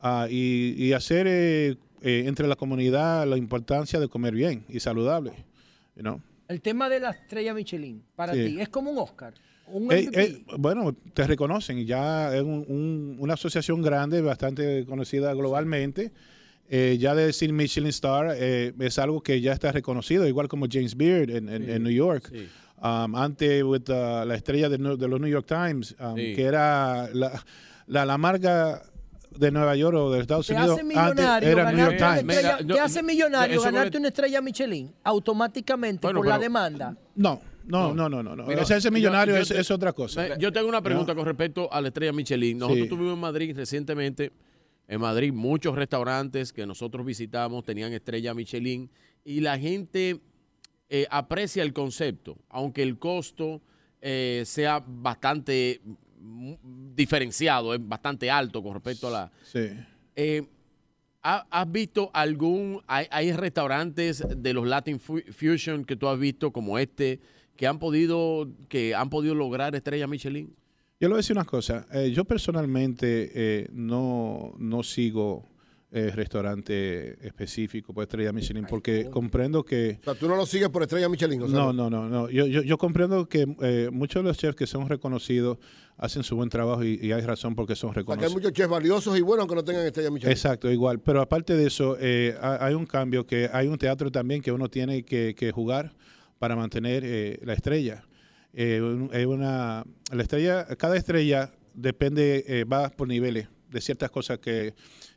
Ah, 0.00 0.26
y, 0.30 0.74
y 0.78 0.94
hacer 0.94 1.26
eh, 1.28 1.76
eh, 2.00 2.24
entre 2.26 2.46
la 2.48 2.56
comunidad 2.56 3.26
la 3.26 3.36
importancia 3.36 4.00
de 4.00 4.08
comer 4.08 4.34
bien 4.34 4.64
y 4.70 4.80
saludable. 4.80 5.32
you 5.96 6.02
know. 6.02 6.18
El 6.48 6.62
tema 6.62 6.88
de 6.88 6.98
la 7.00 7.10
estrella 7.10 7.52
Michelin, 7.52 8.02
para 8.16 8.32
Sí. 8.32 8.44
ti, 8.46 8.60
es 8.60 8.70
como 8.70 8.90
un 8.90 8.96
Oscar. 8.98 9.34
Un 9.66 9.92
Eh, 9.92 10.08
eh, 10.14 10.42
bueno, 10.58 10.94
te 11.14 11.26
reconocen, 11.26 11.84
ya 11.86 12.34
es 12.34 12.42
un- 12.42 12.64
un- 12.68 13.16
una 13.20 13.34
asociación 13.34 13.82
grande, 13.82 14.22
bastante 14.22 14.84
conocida 14.86 15.34
globalmente. 15.34 16.10
Eh, 16.74 16.96
ya 16.98 17.14
de 17.14 17.26
decir 17.26 17.52
Michelin 17.52 17.90
Star 17.90 18.34
eh, 18.34 18.72
es 18.80 18.98
algo 18.98 19.22
que 19.22 19.42
ya 19.42 19.52
está 19.52 19.72
reconocido, 19.72 20.26
igual 20.26 20.48
como 20.48 20.64
James 20.70 20.96
Beard 20.96 21.28
en, 21.28 21.50
en- 21.50 21.68
en 21.68 21.82
New 21.82 21.92
York. 21.92 22.32
Um, 22.82 23.14
antes, 23.14 23.62
with, 23.62 23.88
uh, 23.90 24.24
la 24.24 24.34
estrella 24.34 24.70
de, 24.70 24.78
los 24.78 24.98
New 25.20 25.28
York 25.28 25.46
Times, 25.46 25.94
um, 26.00 26.16
Sí. 26.16 26.34
que 26.34 26.42
era 26.44 27.10
la, 27.12 27.44
la, 27.86 28.06
la 28.06 28.16
marca 28.16 28.82
de 29.36 29.50
Nueva 29.50 29.76
York 29.76 29.94
o 29.98 30.10
de 30.12 30.20
Estados 30.20 30.46
te 30.46 30.54
Unidos, 30.54 30.76
hace 30.78 30.84
millonario, 30.84 31.48
era 31.50 31.70
New 31.72 31.84
York 31.84 31.96
te 32.66 32.80
hace 32.80 33.02
millonario 33.02 33.60
ganarte 33.60 33.98
una 33.98 34.08
estrella 34.08 34.40
Michelin 34.40 34.92
automáticamente 35.04 36.06
Bueno, 36.06 36.20
por 36.20 36.26
la 36.26 36.38
demanda. 36.38 36.96
No, 37.16 37.40
no, 37.66 37.94
no, 37.94 38.08
no, 38.08 38.22
no. 38.22 38.34
no. 38.34 38.44
Mira, 38.46 38.62
ese, 38.62 38.90
millonario 38.90 39.34
yo 39.36 39.42
es, 39.42 39.48
te- 39.48 39.60
es 39.60 39.70
otra 39.70 39.92
cosa. 39.92 40.36
Yo 40.38 40.50
tengo 40.52 40.68
una 40.68 40.80
pregunta 40.82 41.12
¿No? 41.12 41.18
con 41.18 41.26
respecto 41.26 41.70
a 41.72 41.80
la 41.82 41.88
estrella 41.88 42.12
Michelin. 42.12 42.56
Nosotros 42.58 42.84
Sí. 42.84 42.88
tuvimos 42.88 43.12
en 43.14 43.20
Madrid 43.20 43.54
recientemente, 43.56 44.32
en 44.88 45.00
Madrid, 45.00 45.32
muchos 45.32 45.74
restaurantes 45.74 46.52
que 46.52 46.66
nosotros 46.66 47.04
visitamos 47.06 47.64
tenían 47.64 47.92
estrella 47.92 48.34
Michelin 48.34 48.90
y 49.24 49.40
la 49.40 49.58
gente 49.58 50.20
eh, 50.88 51.06
aprecia 51.10 51.62
el 51.62 51.72
concepto, 51.72 52.36
aunque 52.48 52.82
el 52.82 52.98
costo 52.98 53.62
eh, 54.00 54.42
sea 54.44 54.84
bastante 54.86 55.80
mm, 56.18 56.52
diferenciado, 56.94 57.72
es 57.74 57.80
bastante 57.86 58.30
alto 58.30 58.62
con 58.62 58.74
respecto 58.74 59.08
a 59.08 59.10
la... 59.10 59.32
Sí. 59.44 59.70
Eh, 60.16 60.42
¿ha- 61.22 61.46
¿Has 61.50 61.70
visto 61.72 62.10
algún, 62.12 62.82
hay, 62.86 63.06
hay 63.10 63.32
restaurantes 63.32 64.22
de 64.36 64.52
los 64.52 64.66
Latin 64.66 64.98
Fu- 65.00 65.22
Fusion 65.32 65.84
que 65.84 65.96
tú 65.96 66.08
has 66.08 66.18
visto 66.18 66.52
como 66.52 66.78
este 66.78 67.20
que 67.56 67.66
han 67.66 67.78
podido, 67.78 68.48
que 68.68 68.94
han 68.94 69.08
podido 69.08 69.34
lograr 69.34 69.74
estrella 69.74 70.06
Michelin? 70.06 70.54
Yo 71.02 71.08
le 71.08 71.14
voy 71.14 71.16
a 71.18 71.18
decir 71.18 71.36
una 71.36 71.44
cosa. 71.44 71.84
eh, 71.92 72.12
yo 72.12 72.24
personalmente 72.24 73.30
eh, 73.34 73.68
no, 73.72 74.54
no 74.58 74.82
sigo 74.84 75.48
eh, 75.90 76.10
restaurante 76.14 77.18
específico 77.26 77.92
por 77.92 78.04
estrella 78.04 78.32
Michelin 78.32 78.64
porque 78.66 79.10
comprendo 79.10 79.64
que... 79.64 79.98
O 80.00 80.04
sea, 80.04 80.14
tú 80.14 80.26
no 80.28 80.36
lo 80.36 80.46
sigues 80.46 80.68
por 80.70 80.82
estrella 80.82 81.08
Michelin. 81.08 81.42
o 81.42 81.48
sea, 81.48 81.58
No, 81.58 81.72
no, 81.72 81.90
no, 81.90 82.08
no. 82.08 82.30
Yo, 82.30 82.46
yo, 82.46 82.62
yo 82.62 82.78
comprendo 82.78 83.28
que 83.28 83.46
eh, 83.60 83.90
muchos 83.92 84.22
de 84.22 84.28
los 84.28 84.38
chefs 84.38 84.54
que 84.56 84.66
son 84.66 84.88
reconocidos 84.88 85.58
hacen 85.98 86.22
su 86.22 86.36
buen 86.36 86.48
trabajo 86.48 86.82
y, 86.84 86.98
y 87.02 87.12
hay 87.12 87.20
razón 87.22 87.54
porque 87.54 87.74
son 87.76 87.90
O 87.90 87.94
sea, 87.94 88.02
que 88.04 88.10
hay 88.10 88.14
reconocidos. 88.16 88.32
muchos 88.34 88.52
chefs 88.52 88.68
valiosos 88.70 89.18
y 89.18 89.20
buenos 89.20 89.46
que 89.48 89.54
no 89.56 89.64
tengan 89.64 89.84
estrella 89.84 90.10
Michelin. 90.10 90.30
Exacto, 90.32 90.70
igual. 90.70 91.00
Pero 91.00 91.20
aparte 91.20 91.54
de 91.56 91.66
eso, 91.66 91.96
eh, 92.00 92.36
ha- 92.40 92.64
hay 92.64 92.74
un 92.74 92.86
cambio 92.86 93.26
que 93.26 93.50
hay 93.52 93.66
un 93.66 93.76
teatro 93.76 94.10
también 94.10 94.40
que 94.40 94.52
uno 94.52 94.68
tiene 94.70 95.02
que, 95.02 95.34
que 95.36 95.50
jugar 95.52 95.92
para 96.38 96.56
mantener 96.56 97.02
eh, 97.04 97.38
la 97.42 97.52
estrella. 97.52 98.04
Eh, 98.54 98.80
un- 98.82 99.10
es 99.12 99.26
una, 99.26 99.84
la 100.10 100.22
estrella, 100.22 100.66
cada 100.76 100.96
estrella 100.96 101.50
depende, 101.74 102.44
eh, 102.46 102.64
va 102.64 102.90
por 102.90 103.08
niveles 103.08 103.48
de 103.70 103.80
ciertas 103.80 104.10
cosas 104.10 104.38
que, 104.38 104.74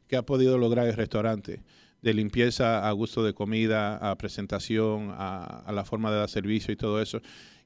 que 0.07 0.15
ha 0.15 0.21
podido 0.23 0.57
lograr 0.57 0.87
el 0.87 0.93
restaurante. 0.95 1.61
De 2.01 2.13
limpieza 2.13 2.87
a 2.87 2.91
gusto 2.91 3.23
de 3.23 3.33
comida, 3.33 3.97
a 3.97 4.15
presentación, 4.15 5.09
a, 5.11 5.63
a 5.65 5.71
la 5.71 5.83
forma 5.85 6.11
de 6.11 6.17
dar 6.17 6.29
servicio 6.29 6.71
y 6.71 6.75
todo 6.77 7.01
eso. 7.01 7.19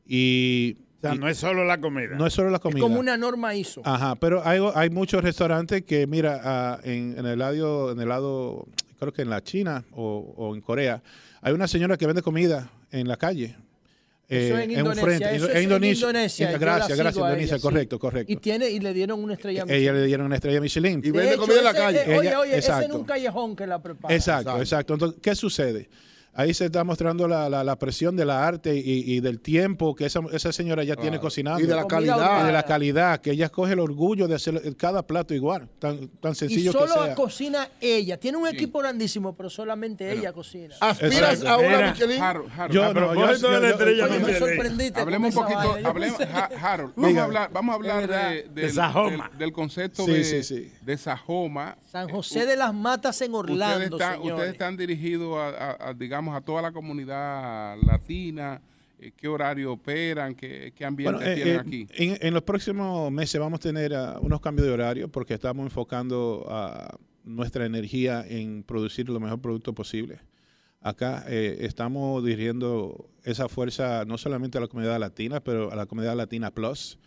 Y, 0.06 0.77
O 0.98 1.01
sea, 1.01 1.15
y- 1.15 1.17
no 1.19 1.27
es 1.27 1.38
solo 1.38 1.65
la 1.65 1.80
comida. 1.80 2.15
no 2.15 2.25
es 2.25 2.33
solo 2.33 2.49
la 2.49 2.59
comida. 2.59 2.80
Como 2.80 2.99
una 2.99 3.17
norma 3.17 3.53
ISO. 3.53 3.81
Ajá, 3.83 4.15
pero 4.15 4.41
hay, 4.48 4.59
hay 4.75 4.89
muchos 4.89 5.22
restaurantes 5.23 5.83
que, 5.83 6.07
mira, 6.07 6.39
ah, 6.43 6.80
en, 6.83 7.15
en 7.17 7.25
el 7.25 7.38
lado, 7.39 7.91
en 7.91 7.99
el 7.99 8.07
lado, 8.09 8.65
creo 8.98 9.11
que 9.14 9.22
en 9.23 9.30
la 9.30 9.43
China 9.43 9.83
o, 9.91 10.33
o 10.38 10.56
en 10.56 10.61
Corea, 10.61 11.03
hay 11.41 11.53
una 11.53 11.67
señora 11.67 11.98
que 11.98 12.07
vende 12.07 12.22
comida 12.22 12.72
en 12.91 13.07
la 13.07 13.17
calle. 13.17 13.56
Eso 14.30 14.58
eh, 14.59 14.64
en 14.64 14.69
un 14.72 14.77
Indonesia. 14.77 15.03
frente, 15.03 15.35
eso 15.35 15.45
en 15.45 15.51
es 15.51 15.58
en 15.58 15.64
Indonesia. 15.64 16.51
La 16.51 16.58
gracias, 16.59 16.98
gracias, 16.98 17.16
ella, 17.17 17.27
Indonesia, 17.30 17.56
sí. 17.58 17.61
correcto, 17.64 17.99
correcto. 17.99 18.32
Y 18.32 18.35
tiene 18.38 18.69
y 18.69 18.80
le 18.80 18.93
dieron 18.93 19.24
una 19.24 19.33
estrella 19.33 19.66
Ella 19.67 19.91
le 19.93 20.06
dieron 20.06 20.25
una 20.27 20.35
estrella 20.35 20.61
Michelin. 20.61 20.99
Y 20.99 21.01
De 21.01 21.11
vende 21.11 21.38
comida 21.38 21.58
en 21.58 21.64
la 21.64 21.74
calle. 21.74 21.99
eh, 22.06 22.17
oye, 22.17 22.27
Ella- 22.30 22.40
oye, 22.40 22.49
ese 22.51 22.59
exacto. 22.59 22.85
en 22.85 22.91
un 22.99 23.03
callejón 23.06 23.56
que 23.56 23.66
la 23.66 23.82
prepara. 23.82 24.14
Exacto, 24.16 24.59
exacto. 24.59 24.93
Entonces, 24.93 25.19
¿qué 25.22 25.33
sucede? 25.35 25.90
Ahí 26.33 26.53
se 26.53 26.66
está 26.66 26.83
mostrando 26.83 27.27
la, 27.27 27.49
la- 27.49 27.64
la 27.64 27.77
presión 27.77 28.16
de 28.16 28.24
la 28.24 28.48
arte 28.48 28.75
y, 28.75 29.16
y 29.16 29.19
del 29.19 29.40
tiempo 29.41 29.93
que 29.95 30.06
esa, 30.06 30.22
esa 30.32 30.51
señora 30.53 30.83
ya 30.83 30.95
tiene 30.95 31.19
cocinando. 31.19 31.59
Y 31.59 31.66
de 31.67 31.75
la 31.75 31.83
Comida 31.83 32.16
calidad. 32.16 32.43
Y 32.43 32.45
de 32.48 32.51
la 32.53 32.64
calidad, 32.64 33.19
que 33.22 33.32
ella 33.32 33.45
escoge 33.45 33.74
el 33.74 33.80
orgullo 33.80 34.27
de 34.27 34.35
hacer 34.35 34.75
cada 34.77 35.06
plato 35.06 35.33
igual, 35.33 35.67
tan, 35.80 36.08
tan 36.22 36.32
Y 36.32 36.35
sencillo 36.35 36.72
que 36.72 36.77
solo 36.80 37.03
sea. 37.06 37.16
cocina 37.16 37.67
ella. 37.82 38.17
Tiene 38.17 38.38
un 38.38 38.48
equipo 38.48 38.80
grandísimo, 38.80 39.35
pero 39.35 39.49
solamente 39.49 40.11
ella 40.11 40.32
cocina. 40.32 40.75
¿Aspiras 40.80 41.33
Exacto. 41.41 41.49
a 41.49 41.58
una 41.58 41.91
Michelin? 41.91 42.22
Harold, 42.22 42.51
Harold, 42.56 42.74
Yo 42.74 42.93
no, 42.93 43.14
yo- 43.16 43.27
de 43.27 43.40
yo- 43.40 43.67
estrella 43.74 44.06
Oye, 44.06 44.19
me 44.19 44.38
sorprendiste. 44.40 44.99
Hablemos 45.01 45.35
un 45.35 45.41
poquito. 45.43 45.80
Yo 45.80 45.88
hablemos, 45.88 46.19
Harold, 46.61 46.93
vamos 46.95 47.17
a 47.17 47.24
hablar, 47.24 47.49
vamos 47.51 47.74
a 47.74 47.75
hablar 47.75 48.08
de, 48.08 48.43
De 48.43 48.61
del- 48.61 48.72
Sajoma. 48.74 49.30
del- 49.30 49.38
del 49.40 49.51
concepto 49.51 50.06
Sí, 50.06 50.11
de, 50.11 50.24
sí, 50.24 50.43
sí. 50.43 50.72
de 50.82 50.98
Sajoma. 50.98 51.77
San 51.91 52.08
José 52.08 52.45
de 52.45 52.56
las 52.56 52.74
Matas 52.74 53.19
en 53.22 53.33
Orlando, 53.33 53.66
ustedes, 53.75 53.91
están, 53.91 54.11
señores. 54.14 54.33
ustedes 54.33 54.51
están 54.53 54.77
dirigidos 54.77 55.38
a, 55.38 55.48
a- 55.72 55.90
a, 55.90 55.93
digamos, 55.93 56.28
a 56.35 56.41
toda 56.41 56.61
la 56.61 56.72
comunidad 56.72 57.77
latina. 57.83 58.61
Eh, 58.99 59.11
¿Qué 59.16 59.27
horario 59.27 59.74
operan? 59.74 60.35
¿Qué, 60.35 60.74
qué 60.75 60.85
ambiente 60.85 61.16
Bueno, 61.17 61.32
eh, 61.32 61.35
tienen 61.35 61.56
eh, 61.56 61.59
aquí? 61.59 61.88
En, 61.91 62.17
en 62.27 62.33
los 62.33 62.43
próximos 62.43 63.11
meses 63.11 63.40
vamos 63.40 63.59
a 63.59 63.64
tener 63.64 63.93
ah, 63.95 64.17
unos 64.22 64.41
cambios 64.41 64.67
de 64.67 64.74
horario 64.74 65.08
porque 65.09 65.33
estamos 65.35 65.64
enfocando 65.66 66.45
ah, 66.49 66.98
nuestra 67.24 67.66
energía 67.66 68.25
en 68.27 68.64
producir 68.64 69.08
lo 69.09 69.19
mejor 69.19 69.40
producto 69.40 69.74
posible. 69.74 70.19
Acá 70.82 71.25
eh, 71.27 71.58
estamos 71.61 72.24
dirigiendo 72.25 73.09
esa 73.24 73.48
fuerza 73.49 74.06
no 74.06 74.17
solamente 74.17 74.58
a 74.58 74.61
la 74.61 74.67
comunidad 74.67 74.99
latina, 74.99 75.40
pero 75.41 75.72
a 75.72 75.75
la 75.75 75.85
comunidad 75.85 76.16
latina 76.16 76.51
plus. 76.51 76.98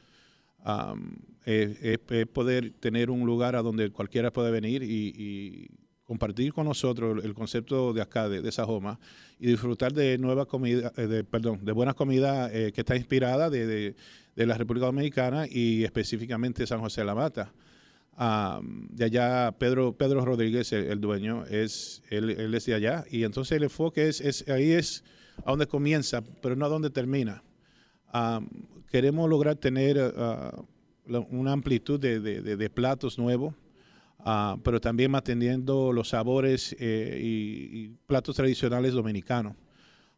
Am, 0.65 1.17
es, 1.45 1.83
es- 1.83 1.99
es 2.09 2.27
poder 2.29 2.73
tener 2.79 3.11
un 3.11 3.27
lugar 3.27 3.57
a 3.57 3.63
donde 3.63 3.91
cualquiera 3.91 4.33
puede 4.33 4.51
venir 4.51 4.83
y, 4.83 5.13
y 5.17 5.69
compartir 6.05 6.53
con 6.53 6.67
nosotros 6.67 7.25
el 7.25 7.33
concepto 7.35 7.93
de 7.93 8.03
acá, 8.03 8.29
de, 8.29 8.43
de 8.43 8.53
Sajoma, 8.53 8.99
y 9.39 9.47
disfrutar 9.47 9.93
de 9.93 10.19
nueva 10.19 10.47
comida, 10.47 10.93
eh, 10.97 11.07
de, 11.07 11.25
perdón, 11.25 11.65
de 11.65 11.73
buena 11.73 11.95
comida 11.95 12.51
eh, 12.53 12.73
que 12.73 12.81
está 12.83 12.97
inspirada 12.97 13.49
de, 13.51 13.67
de- 13.67 13.97
de 14.35 14.47
la 14.47 14.57
República 14.57 14.87
Dominicana 14.87 15.47
y 15.47 15.85
específicamente 15.85 16.67
San 16.67 16.81
José 16.81 17.03
de 17.03 17.05
la 17.07 17.15
Mata. 17.15 17.53
De 18.91 19.05
allá, 19.05 19.53
Pedro, 19.59 19.93
Pedro 19.97 20.25
Rodríguez, 20.25 20.73
el, 20.73 21.01
dueño, 21.03 21.45
es, 21.47 22.03
él, 22.11 22.31
es 22.55 22.65
de 22.67 22.75
allá, 22.75 23.05
y 23.11 23.25
entonces 23.25 23.57
el 23.57 23.65
enfoque 23.65 24.09
es, 24.09 24.21
es 24.23 24.49
ahí 24.49 24.71
es 24.73 25.05
a 25.45 25.51
donde 25.51 25.67
comienza, 25.67 26.23
pero 26.41 26.57
no 26.57 26.65
a 26.65 26.69
donde 26.71 26.89
termina. 26.91 27.43
Queremos 28.91 29.29
lograr 29.29 29.57
tener 29.57 29.99
ah, 30.17 30.63
una 31.31 31.53
amplitud 31.53 31.99
de- 32.01 32.21
de 32.21 32.71
platos 32.71 33.19
nuevos, 33.19 33.55
ah, 34.25 34.57
pero 34.63 34.81
también 34.81 35.11
manteniendo 35.11 35.93
los 35.93 36.09
sabores 36.09 36.75
eh, 36.79 37.21
y, 37.23 37.85
y 37.85 37.89
platos 38.07 38.37
tradicionales 38.37 38.93
dominicanos. 38.93 39.55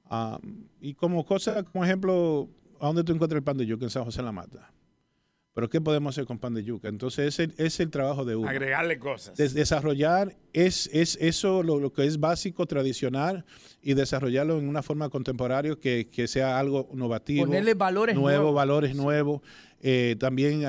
Am, 0.08 0.68
y 0.81 0.94
como 0.94 1.24
cosa, 1.24 1.62
como 1.62 1.84
ejemplo, 1.84 2.49
¿a 2.81 2.86
dónde 2.86 3.05
tú 3.05 3.12
encuentras 3.12 3.39
el 3.39 3.44
pan 3.44 3.57
de 3.57 3.66
yuca 3.66 3.84
en 3.84 3.91
San 3.91 4.05
José 4.05 4.18
de 4.18 4.24
la 4.24 4.33
Mata? 4.33 4.70
Pero 5.55 5.70
¿qué 5.70 5.81
podemos 5.81 6.12
hacer 6.12 6.26
con 6.26 6.39
pan 6.41 6.52
de 6.52 6.65
yuca? 6.65 6.89
Entonces 6.89 7.39
ese 7.39 7.55
es 7.65 7.78
el 7.78 7.89
trabajo 7.89 8.24
de 8.24 8.34
uno. 8.34 8.49
Agregarle 8.49 8.99
cosas. 8.99 9.36
Des- 9.36 9.55
desarrollar 9.55 10.34
es, 10.52 10.91
es 10.92 11.16
eso 11.20 11.62
lo, 11.62 11.78
lo 11.78 11.92
que 11.92 12.05
es 12.05 12.18
básico, 12.18 12.66
tradicional, 12.66 13.44
y 13.81 13.94
desarrollarlo 13.94 14.58
en 14.58 14.68
una 14.68 14.83
forma 14.83 15.08
contemporánea 15.10 15.76
que, 15.76 16.08
que 16.10 16.26
sea 16.26 16.58
algo 16.58 16.89
innovativo. 16.92 17.47
Ponerle 17.47 17.74
valores 17.74 18.16
nuevos. 18.16 18.33
nuevos. 18.41 18.55
valores 18.55 18.97
nuevos. 18.97 19.42
Eh, 19.86 20.16
también 20.18 20.62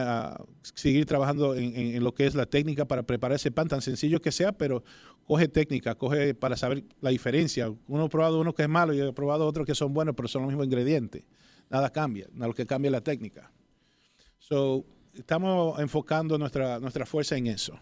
seguir 0.61 1.05
trabajando 1.05 1.55
en, 1.55 1.73
en- 1.75 1.95
en 1.95 2.03
lo 2.03 2.13
que 2.13 2.25
es 2.27 2.35
la 2.35 2.45
técnica 2.45 2.83
para 2.83 3.03
preparar 3.03 3.37
ese 3.37 3.49
pan, 3.49 3.69
tan 3.69 3.81
sencillo 3.81 4.19
que 4.21 4.29
sea, 4.33 4.51
pero 4.51 4.83
coge 5.23 5.47
técnica, 5.47 5.95
coge 5.95 6.33
para 6.33 6.57
saber 6.57 6.83
la 6.99 7.11
diferencia. 7.11 7.73
Uno 7.87 8.03
ha 8.03 8.09
probado 8.09 8.41
uno 8.41 8.53
que 8.53 8.63
es 8.63 8.69
malo 8.69 8.93
y 8.93 8.99
he 8.99 9.13
probado 9.13 9.47
otros 9.47 9.65
que 9.65 9.73
son 9.73 9.93
buenos, 9.93 10.15
pero 10.15 10.27
son 10.27 10.41
los 10.41 10.49
mismos 10.49 10.65
ingredientes. 10.65 11.23
Nada 11.69 11.89
cambia, 11.91 12.27
nada 12.33 12.47
lo 12.49 12.53
que 12.53 12.65
cambia 12.65 12.89
es 12.89 12.91
la 12.91 12.99
técnica. 13.01 13.49
So, 14.37 14.85
estamos 15.13 15.79
enfocando 15.79 16.37
nuestra, 16.37 16.79
nuestra 16.81 17.05
fuerza 17.05 17.37
en 17.37 17.47
eso. 17.47 17.79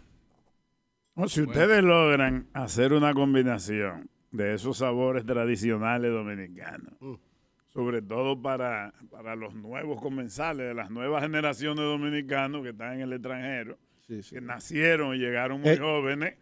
Si 1.28 1.42
ustedes 1.42 1.84
logran 1.84 2.48
hacer 2.54 2.94
una 2.94 3.12
combinación 3.16 4.08
de 4.32 4.54
esos 4.54 4.78
sabores 4.78 5.26
tradicionales 5.26 6.12
dominicanos, 6.12 6.94
sobre 7.74 8.02
todo 8.02 8.40
para, 8.42 8.94
para 9.10 9.36
los 9.36 9.54
nuevos 9.56 10.00
comensales 10.02 10.68
de 10.68 10.74
las 10.74 10.90
nuevas 10.92 11.24
generaciones 11.24 11.78
de 11.80 11.84
dominicanos 11.86 12.62
que 12.64 12.70
están 12.70 12.94
en 12.96 13.02
el 13.02 13.14
extranjero, 13.14 13.78
que 14.08 14.42
nacieron 14.42 15.16
y 15.16 15.20
llegaron 15.20 15.60
muy 15.62 15.72
Eh. 15.72 15.78
jóvenes, 15.78 16.36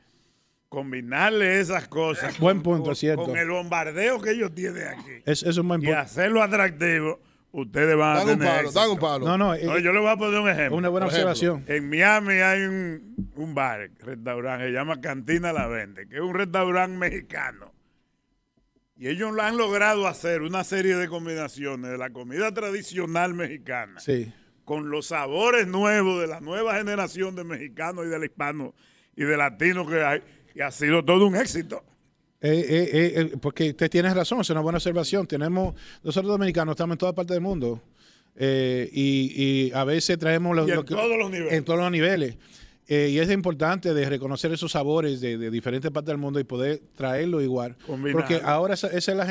combinarle 0.69 1.59
esas 1.59 1.87
cosas 1.87 2.37
Buen 2.39 2.57
con- 2.57 2.63
punto, 2.63 2.83
con, 2.85 2.95
cierto. 2.95 3.23
con 3.25 3.37
el 3.37 3.49
bombardeo 3.49 4.21
que 4.21 4.31
ellos 4.31 4.53
tienen 4.55 4.87
aquí 4.87 5.21
Es, 5.25 5.43
es 5.43 5.57
un 5.57 5.67
buen 5.67 5.81
y 5.83 5.91
hacerlo 5.91 6.41
atractivo, 6.41 7.19
ustedes 7.51 7.95
van 7.97 8.17
a 8.17 8.19
Dan 8.19 8.29
un 8.29 8.39
tener 8.39 8.55
palo, 8.55 8.71
dan 8.71 8.89
un 8.89 8.97
palo. 8.99 9.25
No, 9.25 9.37
no, 9.37 9.53
eh, 9.55 9.61
yo 9.83 9.91
le 9.91 9.99
voy 9.99 10.09
a 10.09 10.15
poner 10.17 10.39
un 10.39 10.49
ejemplo. 10.49 10.77
Una 10.77 10.87
buena 10.89 11.07
Por 11.07 11.13
ejemplo, 11.13 11.31
observación. 11.31 11.65
En 11.67 11.89
Miami 11.89 12.33
hay 12.35 12.61
un, 12.63 13.31
un 13.35 13.53
bar, 13.53 13.89
restaurante, 13.99 14.65
se 14.67 14.71
llama 14.71 15.01
Cantina 15.01 15.51
La 15.51 15.67
Vende, 15.67 16.07
que 16.07 16.15
es 16.15 16.21
un 16.21 16.33
restaurante 16.33 16.97
mexicano. 16.97 17.70
Y 19.01 19.07
ellos 19.07 19.33
lo 19.33 19.41
han 19.41 19.57
logrado 19.57 20.07
hacer 20.07 20.43
una 20.43 20.63
serie 20.63 20.95
de 20.95 21.07
combinaciones 21.07 21.89
de 21.89 21.97
la 21.97 22.11
comida 22.11 22.53
tradicional 22.53 23.33
mexicana 23.33 23.99
Sí. 23.99 24.31
con 24.63 24.91
los 24.91 25.07
sabores 25.07 25.65
nuevos 25.65 26.21
de 26.21 26.27
la 26.27 26.39
nueva 26.39 26.75
generación 26.77 27.35
de 27.35 27.43
mexicanos 27.43 28.05
y 28.05 28.09
del 28.09 28.23
hispano 28.25 28.75
y 29.15 29.23
de 29.23 29.37
latinos 29.37 29.89
que 29.89 30.03
hay. 30.03 30.21
Y 30.53 30.61
ha 30.61 30.69
sido 30.69 31.03
todo 31.03 31.25
un 31.25 31.35
éxito. 31.35 31.83
Eh, 32.41 32.63
eh, 32.69 33.13
eh, 33.15 33.37
porque 33.41 33.69
usted 33.71 33.89
tiene 33.89 34.13
razón, 34.13 34.41
es 34.41 34.49
una 34.51 34.59
buena 34.59 34.77
observación. 34.77 35.25
Tenemos, 35.25 35.73
nosotros 36.03 36.31
dominicanos 36.31 36.73
estamos 36.73 36.93
en 36.93 36.97
toda 36.99 37.13
parte 37.13 37.33
del 37.33 37.41
mundo 37.41 37.81
y, 38.39 39.67
y 39.67 39.71
a 39.73 39.83
veces 39.83 40.19
traemos 40.19 40.55
los, 40.55 40.67
Y 40.67 40.71
en 40.71 40.75
lo 40.77 40.85
que- 40.85 40.93
todos 40.93 41.17
los 41.17 41.31
niveles. 41.31 41.53
En 41.53 41.63
todos 41.65 41.79
los 41.79 41.91
niveles. 41.91 42.37
Eh, 42.93 43.07
y 43.09 43.19
es 43.19 43.31
importante 43.31 43.93
de 43.93 44.09
reconocer 44.09 44.51
esos 44.51 44.73
sabores 44.73 45.21
de, 45.21 45.37
de 45.37 45.49
diferentes 45.49 45.89
partes 45.91 46.07
del 46.07 46.17
mundo 46.17 46.41
y 46.41 46.43
poder 46.43 46.81
traerlo 46.93 47.39
igual. 47.41 47.77
Porque 48.11 48.41
ahora 48.43 48.73
esa, 48.73 48.87
esa 48.87 49.11
es 49.11 49.17
la. 49.17 49.25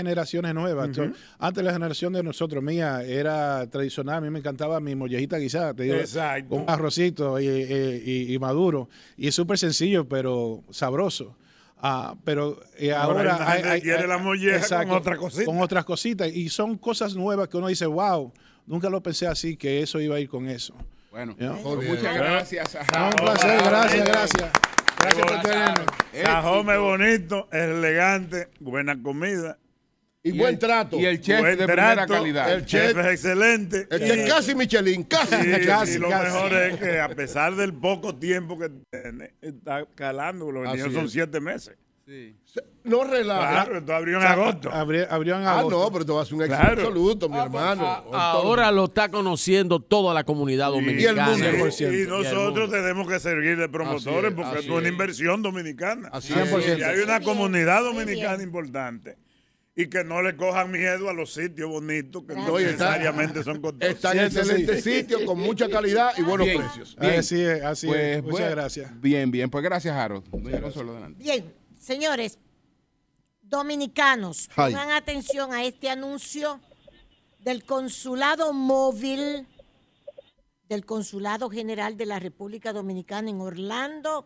Ujú. 0.84 0.84
Entonces, 1.02 1.22
Antes 1.39 1.62
la 1.64 1.72
generación 1.74 2.12
de 2.14 2.22
nosotros, 2.22 2.64
mía, 2.64 3.02
era 3.02 3.66
tradicional. 3.66 4.16
A 4.16 4.20
mí 4.22 4.30
me 4.30 4.39
encantaba 4.39 4.80
mi 4.80 4.94
mollejita 4.94 5.36
guisada. 5.36 5.74
Te 5.74 5.82
digo, 5.82 5.97
Exacto. 5.97 6.48
con 6.48 6.60
un 6.62 6.70
arrocito 6.70 7.39
y, 7.39 7.47
y- 7.48 8.02
y- 8.30 8.34
y 8.34 8.39
maduro. 8.39 8.89
Y 9.18 9.28
es 9.28 9.34
súper 9.34 9.58
sencillo, 9.58 10.08
pero 10.08 10.64
sabroso. 10.70 11.36
Ah, 11.82 12.14
pero 12.24 12.60
eh, 12.78 12.92
Ahora 12.92 13.47
hay 13.50 13.82
quiere 13.82 14.06
la 14.06 14.16
molleja 14.16 14.84
con 14.86 14.97
otra 14.97 15.16
cosita. 15.18 15.44
Con 15.44 15.60
otras 15.60 15.84
cositas. 15.84 16.28
Y 16.34 16.48
son 16.48 16.78
cosas 16.78 17.14
nuevas 17.14 17.48
que 17.48 17.58
uno 17.58 17.68
dice, 17.68 17.84
wow, 17.84 18.32
nunca 18.66 18.89
lo 18.89 19.02
pensé 19.02 19.26
así, 19.26 19.56
que 19.58 19.82
eso 19.82 20.00
iba 20.00 20.16
a 20.16 20.20
ir 20.20 20.30
con 20.30 20.48
eso. 20.48 20.74
Bueno, 21.10 21.34
pues 21.36 21.89
muchas 21.89 22.14
gracias. 22.14 22.74
Un 22.74 23.10
placer, 23.16 23.62
gracias, 23.64 24.08
gracias. 24.08 24.50
Gracias 25.00 25.26
por 25.26 25.42
tenernos. 25.42 25.86
Sajome 26.22 26.76
bonito, 26.76 27.48
es 27.50 27.62
elegante, 27.62 28.48
buena 28.60 29.00
comida. 29.02 29.58
Y 30.22 30.32
buen 30.32 30.58
trato. 30.58 30.98
Y 31.00 31.06
el 31.06 31.20
chef 31.20 31.40
Buen 31.40 31.58
de 31.58 31.64
primera 31.64 31.94
trato, 31.94 32.12
calidad. 32.12 32.52
El 32.52 32.66
chef 32.66 32.97
es 32.97 33.06
excelente. 33.06 33.89
El 33.90 34.00
chef 34.00 34.28
casi 34.28 34.55
Michelin, 34.55 35.02
casi. 35.05 35.34
Y, 35.34 35.66
casi, 35.66 35.94
y 35.94 35.98
lo 35.98 36.10
casi. 36.10 36.24
mejor 36.26 36.52
es 36.52 36.78
que 36.78 37.00
a 37.00 37.08
pesar 37.08 37.56
del 37.56 37.72
poco 37.72 38.14
tiempo 38.14 38.58
que 38.58 38.70
tiene, 38.90 39.34
está 39.40 39.86
calando, 39.94 40.52
los 40.52 40.70
niños 40.72 40.92
son 40.92 41.08
siete 41.08 41.40
meses. 41.40 41.76
No 42.84 43.05
relaja. 43.05 43.50
Claro, 43.64 43.78
esto 43.78 43.94
abrió 43.94 44.16
en 44.18 44.26
agosto. 44.26 44.70
Abrió, 44.72 45.06
abrió 45.10 45.36
en 45.36 45.42
Ah, 45.47 45.58
agosto. 45.60 45.78
no, 45.78 45.92
pero 45.92 46.06
te 46.06 46.12
vas 46.12 46.18
a 46.18 46.22
hacer 46.22 46.34
un 46.34 46.42
éxito 46.42 46.60
Claro. 46.60 46.80
absoluto, 46.82 47.28
mi 47.28 47.36
Ah, 47.39 47.42
hermano. 47.44 47.86
Ahora 48.12 48.72
lo 48.72 48.84
está 48.86 49.08
conociendo 49.10 49.80
toda 49.80 50.12
la 50.14 50.24
comunidad 50.24 50.70
dominicana. 50.70 51.28
Y, 51.36 51.40
Y 51.82 51.84
el 51.84 52.08
nosotros 52.08 52.68
mundo. 52.68 52.68
tenemos 52.70 53.08
que 53.08 53.20
servir 53.20 53.56
de 53.58 53.68
promotores 53.68 54.30
es, 54.30 54.36
porque 54.36 54.58
es 54.60 54.68
una 54.68 54.89
inversión 54.89 55.42
dominicana. 55.42 56.08
Así 56.12 56.32
Y 56.34 56.39
es. 56.39 56.82
hay 56.82 56.98
una 57.00 57.20
comunidad 57.20 57.82
dominicana 57.84 58.42
importante. 58.42 59.16
Y 59.76 59.86
que 59.89 60.02
no 60.05 60.20
le 60.20 60.36
cojan 60.36 60.70
miedo 60.72 61.08
a 61.08 61.14
los 61.14 61.32
sitios 61.32 61.70
bonitos 61.70 62.24
que 62.26 62.34
no 62.34 62.58
y 62.60 62.64
necesariamente 62.64 63.42
son 63.44 63.60
costosos. 63.62 63.94
Está 63.94 64.12
en 64.12 64.18
excelente 64.24 64.82
sitio, 64.82 65.24
con 65.24 65.39
mucha 65.39 65.68
calidad 65.68 66.10
y 66.18 66.22
buenos 66.22 66.47
Bien, 66.47 66.58
precios. 66.60 66.97
bien. 67.00 67.20
Así 67.20 67.40
es, 67.40 67.62
así 67.62 67.86
Pues, 67.86 68.16
es. 68.16 68.22
Muchas 68.22 68.30
bueno, 68.40 68.50
gracias. 68.50 69.00
Bien, 69.00 69.30
bien. 69.30 69.48
Pues 69.48 69.62
gracias, 69.64 69.94
Harold. 69.97 70.24
Doña 70.28 70.60
Consuelo, 70.60 70.92
adelante. 70.92 71.22
Bien, 71.22 71.55
señores, 71.81 72.39
dominicanos, 73.42 74.49
Ay. 74.55 74.73
pongan 74.73 74.92
atención 74.92 75.52
a 75.52 75.65
este 75.65 75.91
anuncio 75.91 76.60
del 77.41 77.65
consulado 77.65 78.52
móvil 78.52 79.49
del 80.68 80.86
Consulado 80.86 81.50
General 81.50 81.97
de 81.97 82.07
la 82.07 82.20
República 82.20 82.73
Dominicana 82.73 83.28
en 83.28 83.41
Orlando, 83.41 84.25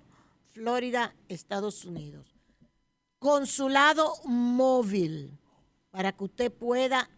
Florida, 0.50 1.16
Estados 1.26 1.86
Unidos. 1.86 2.26
Consulado 3.18 4.12
móvil 4.26 5.38
para 5.90 6.12
que 6.12 6.24
usted 6.24 6.52
pueda 6.52 7.08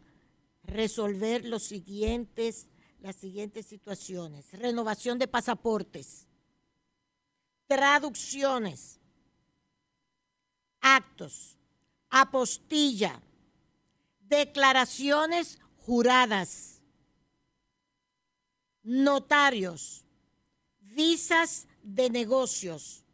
resolver 0.62 1.44
los 1.44 1.64
siguientes, 1.64 2.68
las 3.00 3.16
siguientes 3.16 3.66
situaciones. 3.66 4.52
Renovación 4.52 5.18
de 5.18 5.26
pasaportes, 5.26 6.28
traducciones, 7.66 9.00
actos, 10.86 11.58
apostilla, 12.10 13.20
declaraciones 14.20 15.58
juradas, 15.78 16.80
notarios, 18.84 20.04
visas 20.78 21.66
de 21.82 22.08
negocios, 22.08 23.04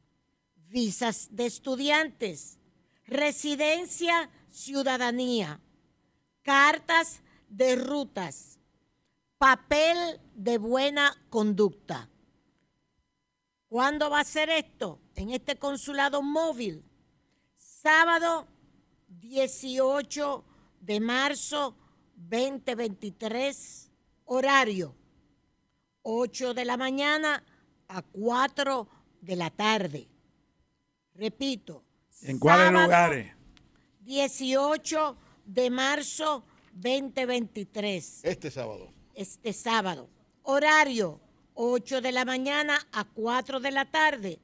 visas 0.68 1.28
de 1.30 1.46
estudiantes, 1.46 2.58
residencia, 3.06 4.28
ciudadanía, 4.50 5.58
cartas 6.42 7.22
de 7.48 7.76
rutas, 7.76 8.58
papel 9.38 10.20
de 10.34 10.58
buena 10.58 11.16
conducta. 11.30 12.10
¿Cuándo 13.68 14.10
va 14.10 14.20
a 14.20 14.24
ser 14.24 14.50
esto? 14.50 15.00
En 15.14 15.30
este 15.30 15.56
consulado 15.56 16.20
móvil. 16.20 16.84
Sábado 17.82 18.46
18 19.08 20.44
de 20.82 21.00
marzo 21.00 21.76
2023, 22.14 23.90
horario 24.26 24.94
8 26.02 26.54
de 26.54 26.64
la 26.64 26.76
mañana 26.76 27.42
a 27.88 28.02
4 28.02 28.88
de 29.20 29.34
la 29.34 29.50
tarde. 29.50 30.08
Repito. 31.16 31.82
¿En 32.20 32.38
cuáles 32.38 32.70
lugares? 32.70 33.32
18 34.02 35.16
de 35.44 35.70
marzo 35.70 36.44
2023. 36.74 38.20
Este 38.22 38.52
sábado. 38.52 38.92
Este 39.12 39.52
sábado. 39.52 40.08
Horario 40.44 41.20
8 41.54 42.00
de 42.00 42.12
la 42.12 42.24
mañana 42.24 42.78
a 42.92 43.02
4 43.02 43.58
de 43.58 43.70
la 43.72 43.90
tarde. 43.90 44.38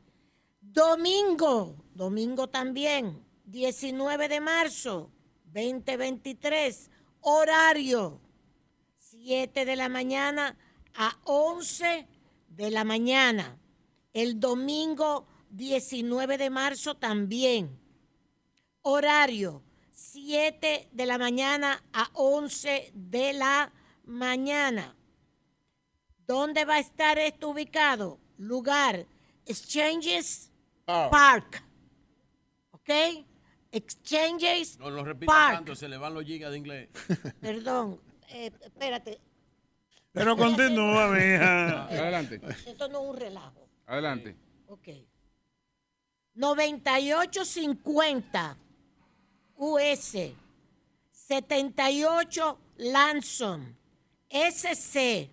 Domingo, 0.61 1.77
domingo 1.95 2.49
también, 2.49 3.28
19 3.49 4.29
de 4.29 4.41
marzo 4.41 5.11
2023. 5.47 6.91
Horario 7.21 8.21
7 8.99 9.65
de 9.65 9.77
la 9.77 9.89
mañana 9.89 10.57
a 10.95 11.19
11 11.25 12.07
de 12.49 12.71
la 12.71 12.85
mañana. 12.85 13.59
El 14.13 14.39
domingo 14.39 15.27
19 15.51 16.37
de 16.37 16.51
marzo 16.51 16.97
también. 16.97 17.81
Horario 18.83 19.63
7 19.93 20.91
de 20.93 21.07
la 21.07 21.17
mañana 21.17 21.83
a 21.95 22.11
11 22.13 22.93
de 22.95 23.33
la 23.33 23.73
mañana. 24.05 24.95
¿Dónde 26.27 26.67
va 26.67 26.75
a 26.75 26.81
estar 26.81 27.19
esto 27.19 27.49
ubicado? 27.49 28.21
Lugar, 28.37 29.07
Exchanges 29.47 30.51
Park. 30.85 31.65
¿Ok? 32.73 32.91
Exchanges 33.71 34.79
No 34.79 34.89
lo 34.91 35.05
repita 35.05 35.31
Park. 35.33 35.55
tanto, 35.57 35.75
se 35.77 35.89
le 35.89 35.97
van 35.99 36.15
los 36.15 36.25
gigas 36.25 36.51
de 36.51 36.57
inglés. 36.59 36.89
Perdón, 37.41 38.01
eh, 38.31 38.51
espérate. 38.63 39.21
Pero 40.13 40.37
continúa, 40.37 41.09
mija. 41.13 41.85
Adelante. 41.85 42.41
Esto 42.67 42.89
no 42.89 43.03
es 43.03 43.09
un 43.11 43.17
relajo. 43.17 43.69
Adelante. 43.87 44.35
Ok. 44.69 44.89
9850 46.35 48.57
US 49.57 50.17
78 51.11 52.59
Lanson 52.77 53.77
SC 54.31 55.29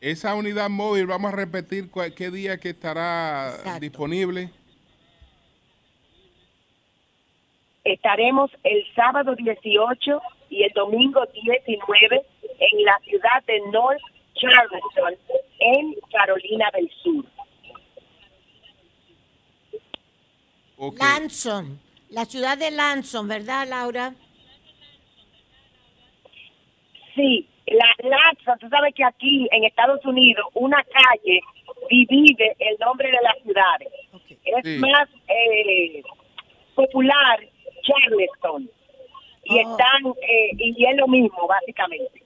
esa 0.00 0.34
unidad 0.34 0.68
móvil, 0.68 1.06
vamos 1.06 1.32
a 1.32 1.36
repetir 1.36 1.88
cuál- 1.88 2.12
qué 2.14 2.28
día 2.30 2.58
que 2.58 2.70
estará 2.70 3.52
disponible. 3.80 4.50
Estaremos 7.84 8.50
el 8.64 8.84
sábado 8.94 9.34
18 9.36 10.20
y 10.52 10.62
el 10.64 10.72
domingo 10.74 11.24
19 11.32 12.22
en 12.58 12.84
la 12.84 12.98
ciudad 13.04 13.42
de 13.46 13.60
North 13.72 14.00
Charleston, 14.34 15.14
en 15.58 15.94
Carolina 16.10 16.66
del 16.74 16.90
Sur. 17.02 17.24
Lanson, 20.98 21.80
la 22.10 22.24
ciudad 22.24 22.58
de 22.58 22.70
Lanson, 22.70 23.28
¿verdad, 23.28 23.66
Laura? 23.68 24.14
Sí, 27.14 27.48
la 27.66 27.86
Lanza, 28.08 28.56
tú 28.58 28.68
sabes 28.68 28.94
que 28.94 29.04
aquí 29.04 29.48
en 29.52 29.64
Estados 29.64 30.04
Unidos 30.04 30.44
una 30.54 30.82
calle 30.84 31.40
divide 31.88 32.56
el 32.58 32.76
nombre 32.80 33.08
de 33.10 33.18
las 33.22 33.38
ciudades. 33.42 33.88
Es 34.44 34.64
Sí. 34.64 34.78
más 34.78 35.08
eh, 35.28 36.02
popular 36.74 37.40
Charleston. 37.82 38.68
Y 39.44 39.58
están, 39.58 40.06
eh, 40.22 40.50
y 40.70 40.84
es 40.86 40.96
lo 40.96 41.06
mismo, 41.08 41.46
básicamente. 41.46 42.22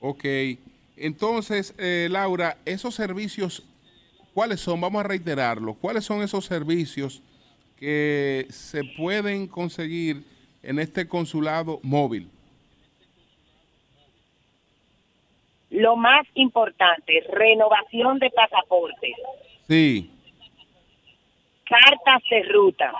Ok. 0.00 0.24
Entonces, 0.96 1.74
eh, 1.78 2.08
Laura, 2.10 2.56
esos 2.64 2.94
servicios, 2.94 3.62
¿cuáles 4.32 4.60
son? 4.60 4.80
Vamos 4.80 5.04
a 5.04 5.08
reiterarlo. 5.08 5.74
¿Cuáles 5.74 6.04
son 6.04 6.22
esos 6.22 6.44
servicios 6.44 7.22
que 7.78 8.46
se 8.50 8.84
pueden 8.96 9.46
conseguir 9.48 10.22
en 10.62 10.78
este 10.78 11.08
consulado 11.08 11.80
móvil? 11.82 12.28
Lo 15.70 15.96
más 15.96 16.24
importante, 16.34 17.24
renovación 17.32 18.18
de 18.20 18.30
pasaportes, 18.30 19.16
Sí. 19.66 20.10
cartas 21.64 22.22
de 22.30 22.42
ruta, 22.44 22.92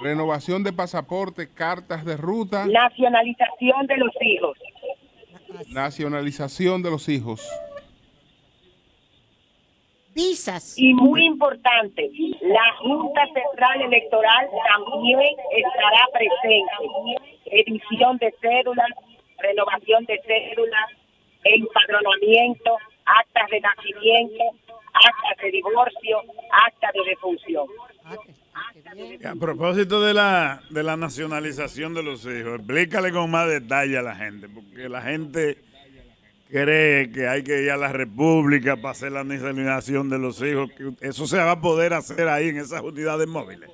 Renovación 0.00 0.62
de 0.62 0.72
pasaporte, 0.72 1.52
cartas 1.52 2.04
de 2.04 2.16
ruta, 2.16 2.66
nacionalización 2.66 3.86
de 3.86 3.96
los 3.96 4.12
hijos, 4.20 4.58
nacionalización 5.70 6.82
de 6.82 6.90
los 6.90 7.08
hijos. 7.08 7.48
Visas. 10.14 10.76
Y 10.76 10.94
muy 10.94 11.24
importante, 11.24 12.10
la 12.42 12.72
Junta 12.80 13.22
Central 13.26 13.82
Electoral 13.82 14.48
también 14.68 15.20
estará 15.56 16.06
presente. 16.12 17.38
Edición 17.46 18.18
de 18.18 18.34
cédulas, 18.40 18.88
renovación 19.38 20.04
de 20.06 20.20
cédulas, 20.26 20.90
empadronamiento, 21.44 22.76
actas 23.04 23.50
de 23.50 23.60
nacimiento, 23.60 24.44
actas 24.92 25.42
de 25.42 25.50
divorcio, 25.50 26.22
actas 26.66 26.92
de 26.92 27.10
defunción. 27.10 27.66
A 29.24 29.34
propósito 29.34 30.00
de 30.00 30.14
la, 30.14 30.62
de 30.70 30.82
la 30.82 30.96
nacionalización 30.96 31.94
de 31.94 32.02
los 32.02 32.24
hijos, 32.24 32.60
explícale 32.60 33.12
con 33.12 33.30
más 33.30 33.48
detalle 33.48 33.98
a 33.98 34.02
la 34.02 34.14
gente, 34.14 34.48
porque 34.48 34.88
la 34.88 35.02
gente 35.02 35.58
cree 36.48 37.10
que 37.12 37.28
hay 37.28 37.44
que 37.44 37.62
ir 37.62 37.70
a 37.70 37.76
la 37.76 37.92
República 37.92 38.76
para 38.76 38.90
hacer 38.90 39.12
la 39.12 39.24
nacionalización 39.24 40.08
de 40.08 40.18
los 40.18 40.40
hijos, 40.42 40.70
que 40.72 40.92
eso 41.06 41.26
se 41.26 41.36
va 41.36 41.52
a 41.52 41.60
poder 41.60 41.92
hacer 41.92 42.28
ahí 42.28 42.48
en 42.48 42.58
esas 42.58 42.82
unidades 42.82 43.26
móviles. 43.28 43.70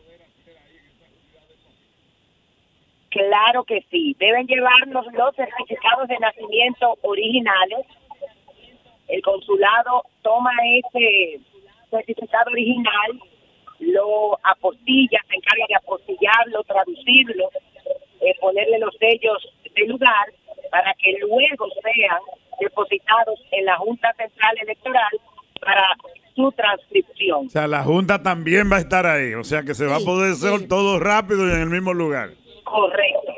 Claro 3.10 3.62
que 3.62 3.84
sí. 3.90 4.16
Deben 4.18 4.46
llevarnos 4.46 5.06
los 5.12 5.36
certificados 5.36 6.08
de 6.08 6.18
nacimiento 6.18 6.98
originales. 7.02 7.86
El 9.06 9.22
consulado 9.22 10.02
toma 10.22 10.50
ese 10.78 11.40
certificado 11.90 12.50
original, 12.50 13.20
lo 13.80 14.38
apostilla, 14.42 15.20
se 15.28 15.36
encarga 15.36 15.64
de 15.68 15.74
apostillarlo, 15.76 16.62
traducirlo, 16.64 17.50
eh, 18.20 18.34
ponerle 18.40 18.78
los 18.78 18.94
sellos 18.98 19.38
de 19.74 19.86
lugar 19.86 20.32
para 20.70 20.94
que 20.94 21.16
luego 21.20 21.66
sean 21.82 22.20
depositados 22.60 23.40
en 23.52 23.64
la 23.64 23.76
Junta 23.76 24.12
Central 24.14 24.56
Electoral 24.62 25.20
para 25.60 25.84
su 26.34 26.50
transcripción. 26.52 27.46
O 27.46 27.50
sea, 27.50 27.66
la 27.66 27.82
Junta 27.82 28.22
también 28.22 28.70
va 28.70 28.76
a 28.76 28.80
estar 28.80 29.06
ahí, 29.06 29.34
o 29.34 29.44
sea 29.44 29.62
que 29.62 29.74
se 29.74 29.86
va 29.86 29.96
a 29.96 30.00
poder 30.00 30.32
hacer 30.32 30.68
todo 30.68 30.98
rápido 30.98 31.48
y 31.48 31.52
en 31.52 31.60
el 31.60 31.70
mismo 31.70 31.94
lugar. 31.94 32.30
Correcto. 32.64 33.32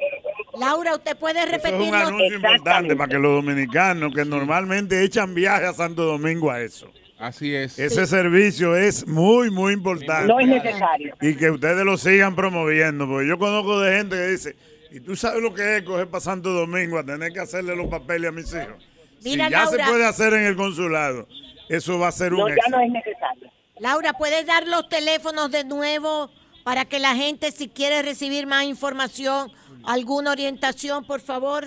Laura, 0.58 0.94
¿usted 0.94 1.16
puede 1.18 1.40
Eso 1.40 1.48
es 1.48 1.62
repetir 1.62 1.88
un 1.88 1.94
anuncio 1.94 2.36
importante 2.36 2.96
para 2.96 3.08
que 3.08 3.18
los 3.18 3.34
dominicanos 3.34 4.14
que 4.14 4.24
normalmente 4.24 5.04
echan 5.04 5.34
viaje 5.34 5.66
a 5.66 5.72
Santo 5.72 6.04
Domingo 6.04 6.50
a 6.50 6.62
eso. 6.62 6.90
Así 7.18 7.54
es. 7.54 7.78
Ese 7.78 8.06
servicio 8.06 8.76
es 8.76 9.06
muy, 9.06 9.50
muy 9.50 9.72
importante. 9.72 10.26
No 10.26 10.38
es 10.38 10.46
necesario. 10.48 11.14
Y 11.20 11.34
que 11.36 11.50
ustedes 11.50 11.84
lo 11.84 11.96
sigan 11.96 12.36
promoviendo, 12.36 13.06
porque 13.08 13.26
yo 13.28 13.38
conozco 13.38 13.80
de 13.80 13.96
gente 13.98 14.16
que 14.16 14.26
dice, 14.28 14.56
¿y 14.90 15.00
tú 15.00 15.16
sabes 15.16 15.42
lo 15.42 15.54
que 15.54 15.78
es 15.78 15.82
coger 15.82 16.08
para 16.08 16.20
Santo 16.20 16.50
Domingo 16.50 16.98
a 16.98 17.04
tener 17.04 17.32
que 17.32 17.40
hacerle 17.40 17.74
los 17.74 17.86
papeles 17.88 18.28
a 18.28 18.32
mis 18.32 18.46
hijos? 18.52 18.84
Mira, 19.24 19.46
si 19.46 19.50
ya 19.52 19.64
Laura. 19.64 19.84
se 19.84 19.90
puede 19.90 20.04
hacer 20.06 20.34
en 20.34 20.42
el 20.44 20.56
consulado, 20.56 21.26
eso 21.70 21.98
va 21.98 22.08
a 22.08 22.12
ser 22.12 22.34
un 22.34 22.40
No, 22.40 22.48
ya 22.48 22.54
éxito. 22.54 22.76
no 22.76 22.82
es 22.84 22.90
necesario. 22.92 23.50
Laura, 23.80 24.12
¿puedes 24.12 24.44
dar 24.46 24.66
los 24.68 24.88
teléfonos 24.88 25.50
de 25.50 25.64
nuevo 25.64 26.30
para 26.64 26.84
que 26.84 26.98
la 26.98 27.14
gente, 27.16 27.50
si 27.50 27.68
quiere 27.68 28.02
recibir 28.02 28.46
más 28.46 28.64
información, 28.64 29.50
alguna 29.84 30.32
orientación, 30.32 31.04
por 31.06 31.20
favor? 31.22 31.64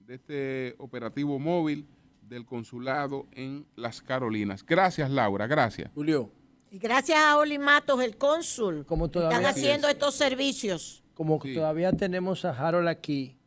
de 0.00 0.14
este 0.14 0.74
operativo 0.78 1.38
móvil 1.38 1.86
del 2.22 2.46
consulado 2.46 3.26
en 3.32 3.66
las 3.76 4.00
Carolinas. 4.00 4.64
Gracias, 4.64 5.10
Laura, 5.10 5.46
gracias. 5.46 5.90
Julio, 5.94 6.30
Y 6.70 6.78
gracias 6.78 7.18
a 7.18 7.38
Oli 7.38 7.58
Matos, 7.58 8.00
el 8.02 8.16
cónsul, 8.18 8.84
Como 8.86 9.08
todavía- 9.08 9.38
están 9.38 9.50
haciendo 9.50 9.88
es. 9.88 9.94
estos 9.94 10.14
servicios. 10.14 11.02
Como 11.14 11.38
que 11.40 11.54
todavía 11.54 11.90
tenemos 11.92 12.44
a 12.44 12.50
Harold 12.50 12.86
aquí, 12.88 13.37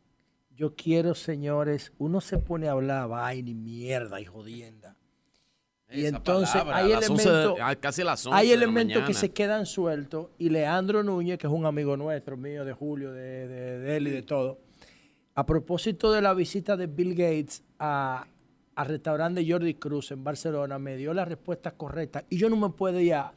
yo 0.62 0.76
quiero, 0.76 1.16
señores, 1.16 1.92
uno 1.98 2.20
se 2.20 2.38
pone 2.38 2.68
a 2.68 2.70
hablar 2.72 3.08
vaina 3.08 3.50
y 3.50 3.54
mierda 3.54 4.20
y 4.20 4.24
jodienda. 4.26 4.96
Y 5.90 6.06
entonces 6.06 6.50
palabra, 6.52 6.76
hay 6.76 6.92
a 6.92 7.00
las 7.00 7.10
11 7.10 7.28
de- 7.28 7.34
elementos, 7.34 7.58
a 7.60 7.74
casi 7.76 8.04
las 8.04 8.24
11 8.24 8.38
hay 8.38 8.48
de 8.50 8.56
la 8.56 8.62
elementos 8.62 9.02
que 9.04 9.12
se 9.12 9.30
quedan 9.32 9.66
sueltos 9.66 10.28
y 10.38 10.50
Leandro 10.50 11.02
Núñez, 11.02 11.36
que 11.36 11.48
es 11.48 11.52
un 11.52 11.66
amigo 11.66 11.96
nuestro, 11.96 12.36
mío, 12.36 12.64
de 12.64 12.72
Julio, 12.74 13.10
de, 13.12 13.48
de, 13.48 13.78
de 13.80 13.96
él 13.96 14.06
y 14.06 14.10
de 14.12 14.22
todo, 14.22 14.60
a 15.34 15.44
propósito 15.44 16.12
de 16.12 16.22
la 16.22 16.32
visita 16.32 16.76
de 16.76 16.86
Bill 16.86 17.16
Gates 17.16 17.64
a, 17.80 18.24
al 18.76 18.86
restaurante 18.86 19.44
Jordi 19.46 19.74
Cruz 19.74 20.12
en 20.12 20.22
Barcelona, 20.22 20.78
me 20.78 20.96
dio 20.96 21.12
la 21.12 21.24
respuesta 21.24 21.72
correcta 21.72 22.24
y 22.30 22.38
yo 22.38 22.48
no 22.48 22.56
me 22.56 22.70
puedo 22.70 23.00
ya 23.00 23.32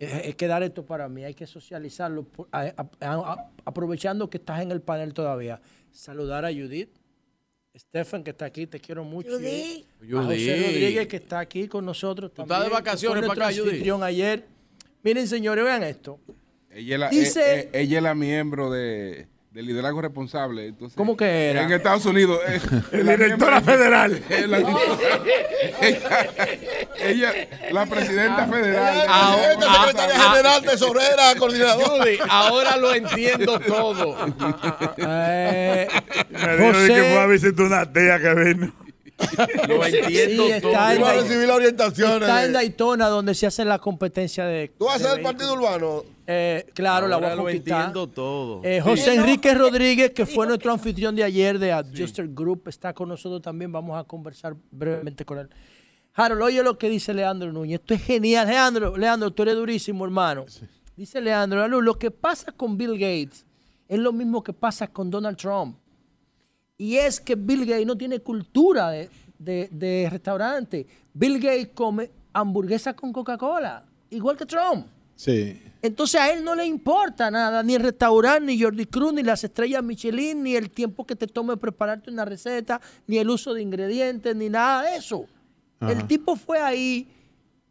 eh, 0.00 0.34
quedar 0.34 0.64
esto 0.64 0.84
para 0.84 1.08
mí, 1.08 1.22
hay 1.24 1.34
que 1.34 1.46
socializarlo, 1.46 2.26
a- 2.50 2.72
a- 3.00 3.50
aprovechando 3.64 4.28
que 4.28 4.38
estás 4.38 4.60
en 4.60 4.72
el 4.72 4.80
panel 4.82 5.14
todavía. 5.14 5.60
Saludar 5.92 6.44
a 6.44 6.52
Judith, 6.52 6.90
Stephen 7.76 8.24
que 8.24 8.30
está 8.30 8.44
aquí, 8.46 8.66
te 8.66 8.80
quiero 8.80 9.04
mucho. 9.04 9.30
Judith. 9.30 9.86
A 10.02 10.22
José. 10.22 10.62
Rodríguez 10.66 11.06
que 11.06 11.16
está 11.16 11.38
aquí 11.40 11.68
con 11.68 11.84
nosotros 11.84 12.30
Tú 12.32 12.36
también. 12.42 12.56
estás 12.56 12.68
de 12.70 12.74
vacaciones 12.74 13.26
para 13.26 13.46
acá, 13.48 13.56
Judith. 13.56 13.82
ayer. 14.02 14.44
Miren, 15.02 15.26
señores, 15.28 15.64
vean 15.64 15.82
esto. 15.84 16.18
Ella 16.70 16.94
es 16.94 17.00
la, 17.00 17.08
Dice- 17.10 17.40
eh, 17.54 17.60
eh, 17.60 17.80
ella 17.80 17.98
es 17.98 18.02
la 18.02 18.14
miembro 18.14 18.70
de, 18.70 19.26
del 19.50 19.66
liderazgo 19.66 20.02
responsable. 20.02 20.66
Entonces, 20.66 20.96
¿Cómo 20.96 21.16
que 21.16 21.50
era? 21.50 21.62
En 21.64 21.72
Estados 21.72 22.04
Unidos. 22.06 22.38
eh, 22.46 22.60
El 22.92 23.06
la 23.06 23.16
directora 23.16 23.60
federal. 23.60 24.22
Eh, 24.30 24.46
la- 24.46 24.58
ella, 25.80 26.28
ella, 27.00 27.32
la 27.72 27.86
presidenta 27.86 28.46
federal. 28.46 29.04
Ah, 29.08 29.36
esta 29.52 29.74
secretaria 29.74 30.20
general, 30.20 30.62
tesorera, 30.64 31.34
coordinadora. 31.38 31.86
Judy, 32.04 32.18
ahora 32.28 32.76
lo 32.76 32.94
entiendo 32.94 33.58
todo. 33.60 34.16
Eh, 34.98 35.88
Me 36.30 36.56
dijo 36.56 36.78
de 36.78 36.88
que 36.88 36.94
fue 36.94 37.18
a 37.20 37.26
visitar 37.26 37.66
una 37.66 37.92
tía 37.92 38.18
que 38.20 38.34
vino. 38.34 38.72
Lo 39.68 39.84
entiendo 39.84 40.46
Sí, 40.46 40.60
todo. 40.60 40.72
está 40.72 40.94
en, 40.94 41.02
a 41.02 41.06
Dai- 41.06 41.20
recibir 41.22 41.46
las 41.48 41.56
orientaciones. 41.56 42.20
está 42.22 42.44
en 42.44 42.52
Daytona 42.52 43.06
donde 43.08 43.34
se 43.34 43.46
hace 43.46 43.64
la 43.64 43.78
competencia 43.78 44.44
de... 44.44 44.70
¿Tú 44.78 44.84
vas 44.84 44.96
a 45.02 45.08
ser 45.10 45.18
el 45.18 45.24
partido 45.24 45.54
urbano? 45.54 46.04
Eh, 46.30 46.66
claro, 46.74 47.08
la 47.08 47.16
voy 47.16 47.26
a 47.26 47.34
lo 47.34 47.42
conquistar. 47.44 47.78
entiendo 47.86 48.06
todo. 48.06 48.60
Eh, 48.62 48.80
José 48.82 49.14
Enrique 49.14 49.54
Rodríguez, 49.54 50.10
que 50.10 50.26
fue 50.26 50.46
nuestro 50.46 50.70
anfitrión 50.72 51.16
de 51.16 51.24
ayer 51.24 51.58
de 51.58 51.72
Adjuster 51.72 52.28
Group, 52.28 52.68
está 52.68 52.92
con 52.92 53.08
nosotros 53.08 53.40
también. 53.40 53.72
Vamos 53.72 53.98
a 53.98 54.04
conversar 54.04 54.54
brevemente 54.70 55.24
con 55.24 55.38
él. 55.38 55.48
Harold, 56.12 56.42
oye 56.42 56.62
lo 56.62 56.76
que 56.76 56.90
dice 56.90 57.14
Leandro 57.14 57.50
Núñez. 57.50 57.80
Esto 57.80 57.94
es 57.94 58.02
genial. 58.02 58.46
Leandro, 58.46 58.94
Leandro, 58.96 59.30
tú 59.30 59.42
eres 59.44 59.54
durísimo, 59.54 60.04
hermano. 60.04 60.44
Dice 60.96 61.20
Leandro, 61.20 61.60
Leandro, 61.60 61.80
lo 61.80 61.98
que 61.98 62.10
pasa 62.10 62.52
con 62.52 62.76
Bill 62.76 62.92
Gates 62.98 63.46
es 63.88 63.98
lo 63.98 64.12
mismo 64.12 64.42
que 64.42 64.52
pasa 64.52 64.86
con 64.88 65.10
Donald 65.10 65.38
Trump. 65.38 65.78
Y 66.76 66.96
es 66.96 67.20
que 67.20 67.36
Bill 67.36 67.64
Gates 67.64 67.86
no 67.86 67.96
tiene 67.96 68.20
cultura 68.20 68.90
de, 68.90 69.08
de- 69.38 69.68
de 69.72 70.08
restaurante. 70.10 70.86
Bill 71.14 71.38
Gates 71.40 71.70
come 71.74 72.10
hamburguesa 72.34 72.94
con 72.94 73.12
Coca-Cola, 73.12 73.84
igual 74.10 74.36
que 74.36 74.44
Trump. 74.44 74.86
Sí. 75.18 75.60
Entonces 75.82 76.20
a 76.20 76.32
él 76.32 76.44
no 76.44 76.54
le 76.54 76.64
importa 76.64 77.28
nada, 77.28 77.64
ni 77.64 77.74
el 77.74 77.82
restaurante, 77.82 78.46
ni 78.46 78.60
Jordi 78.60 78.86
Cruz, 78.86 79.12
ni 79.12 79.24
las 79.24 79.42
estrellas 79.42 79.82
Michelin, 79.82 80.44
ni 80.44 80.54
el 80.54 80.70
tiempo 80.70 81.04
que 81.04 81.16
te 81.16 81.26
tome 81.26 81.56
prepararte 81.56 82.08
una 82.08 82.24
receta, 82.24 82.80
ni 83.08 83.18
el 83.18 83.28
uso 83.28 83.52
de 83.52 83.62
ingredientes, 83.62 84.36
ni 84.36 84.48
nada 84.48 84.82
de 84.84 84.96
eso. 84.96 85.26
Ajá. 85.80 85.92
El 85.92 86.06
tipo 86.06 86.36
fue 86.36 86.60
ahí 86.60 87.08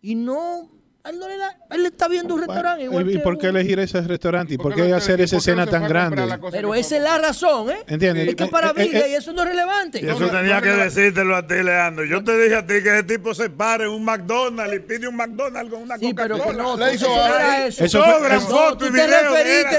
y 0.01 0.15
no, 0.15 0.69
a 1.07 1.09
él 1.09 1.19
no 1.19 1.27
le 1.27 1.37
da, 1.37 1.55
él 1.71 1.85
está 1.85 2.07
viendo 2.07 2.33
un 2.35 2.41
restaurante 2.41 2.83
igual 2.83 3.09
¿Y 3.09 3.17
por 3.19 3.37
qué 3.37 3.47
elegir 3.47 3.79
ese 3.79 4.01
restaurante? 4.01 4.53
¿Y 4.53 4.57
por 4.57 4.75
qué 4.75 4.93
hacer 4.93 5.19
y 5.19 5.23
esa 5.23 5.37
escena 5.37 5.65
tan 5.65 5.87
grande? 5.87 6.25
la 6.25 6.39
Pero 6.51 6.75
esa 6.75 6.97
es 6.97 7.03
la 7.03 7.17
razón, 7.17 7.69
¿eh? 7.69 7.77
¿Entiendes? 7.87 8.27
Es 8.29 8.35
que 8.35 8.47
para 8.47 8.69
Eh, 8.69 8.73
Bill 8.75 8.95
eh, 8.95 8.99
Gates 8.99 9.17
eso 9.19 9.33
no 9.33 9.43
es 9.43 9.47
relevante. 9.49 9.99
Eso 9.99 10.19
no, 10.19 10.29
tenía 10.29 10.55
no, 10.55 10.61
que 10.61 10.69
no. 10.69 10.77
decírtelo 10.77 11.35
a 11.35 11.47
ti, 11.47 11.55
Leandro. 11.63 12.05
Yo 12.05 12.23
te 12.23 12.37
dije 12.37 12.55
a 12.55 12.61
ti 12.65 12.73
que 12.83 12.93
ese 12.93 13.03
tipo 13.03 13.33
se 13.33 13.49
pare 13.49 13.85
en 13.85 13.91
un 13.91 14.03
McDonald's 14.03 14.75
y 14.75 14.79
pide 14.79 15.07
un 15.07 15.15
McDonald's 15.15 15.71
con 15.71 15.81
una 15.83 15.97
Sí, 15.97 16.13
pero 16.13 16.35
que 16.35 16.41
Coca-Cola. 16.41 16.63
no, 16.63 16.77
Le 16.77 16.93
hizo 16.93 17.07
eso 17.85 18.03
fue- 18.03 18.39
fotos 18.41 18.77
tú 18.77 18.85
y 18.95 18.99
él 18.99 19.09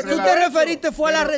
tú 0.08 0.16
te 0.16 0.34
referiste 0.46 0.92
fue 0.92 1.10
a 1.10 1.12
la 1.12 1.18
Pero 1.18 1.30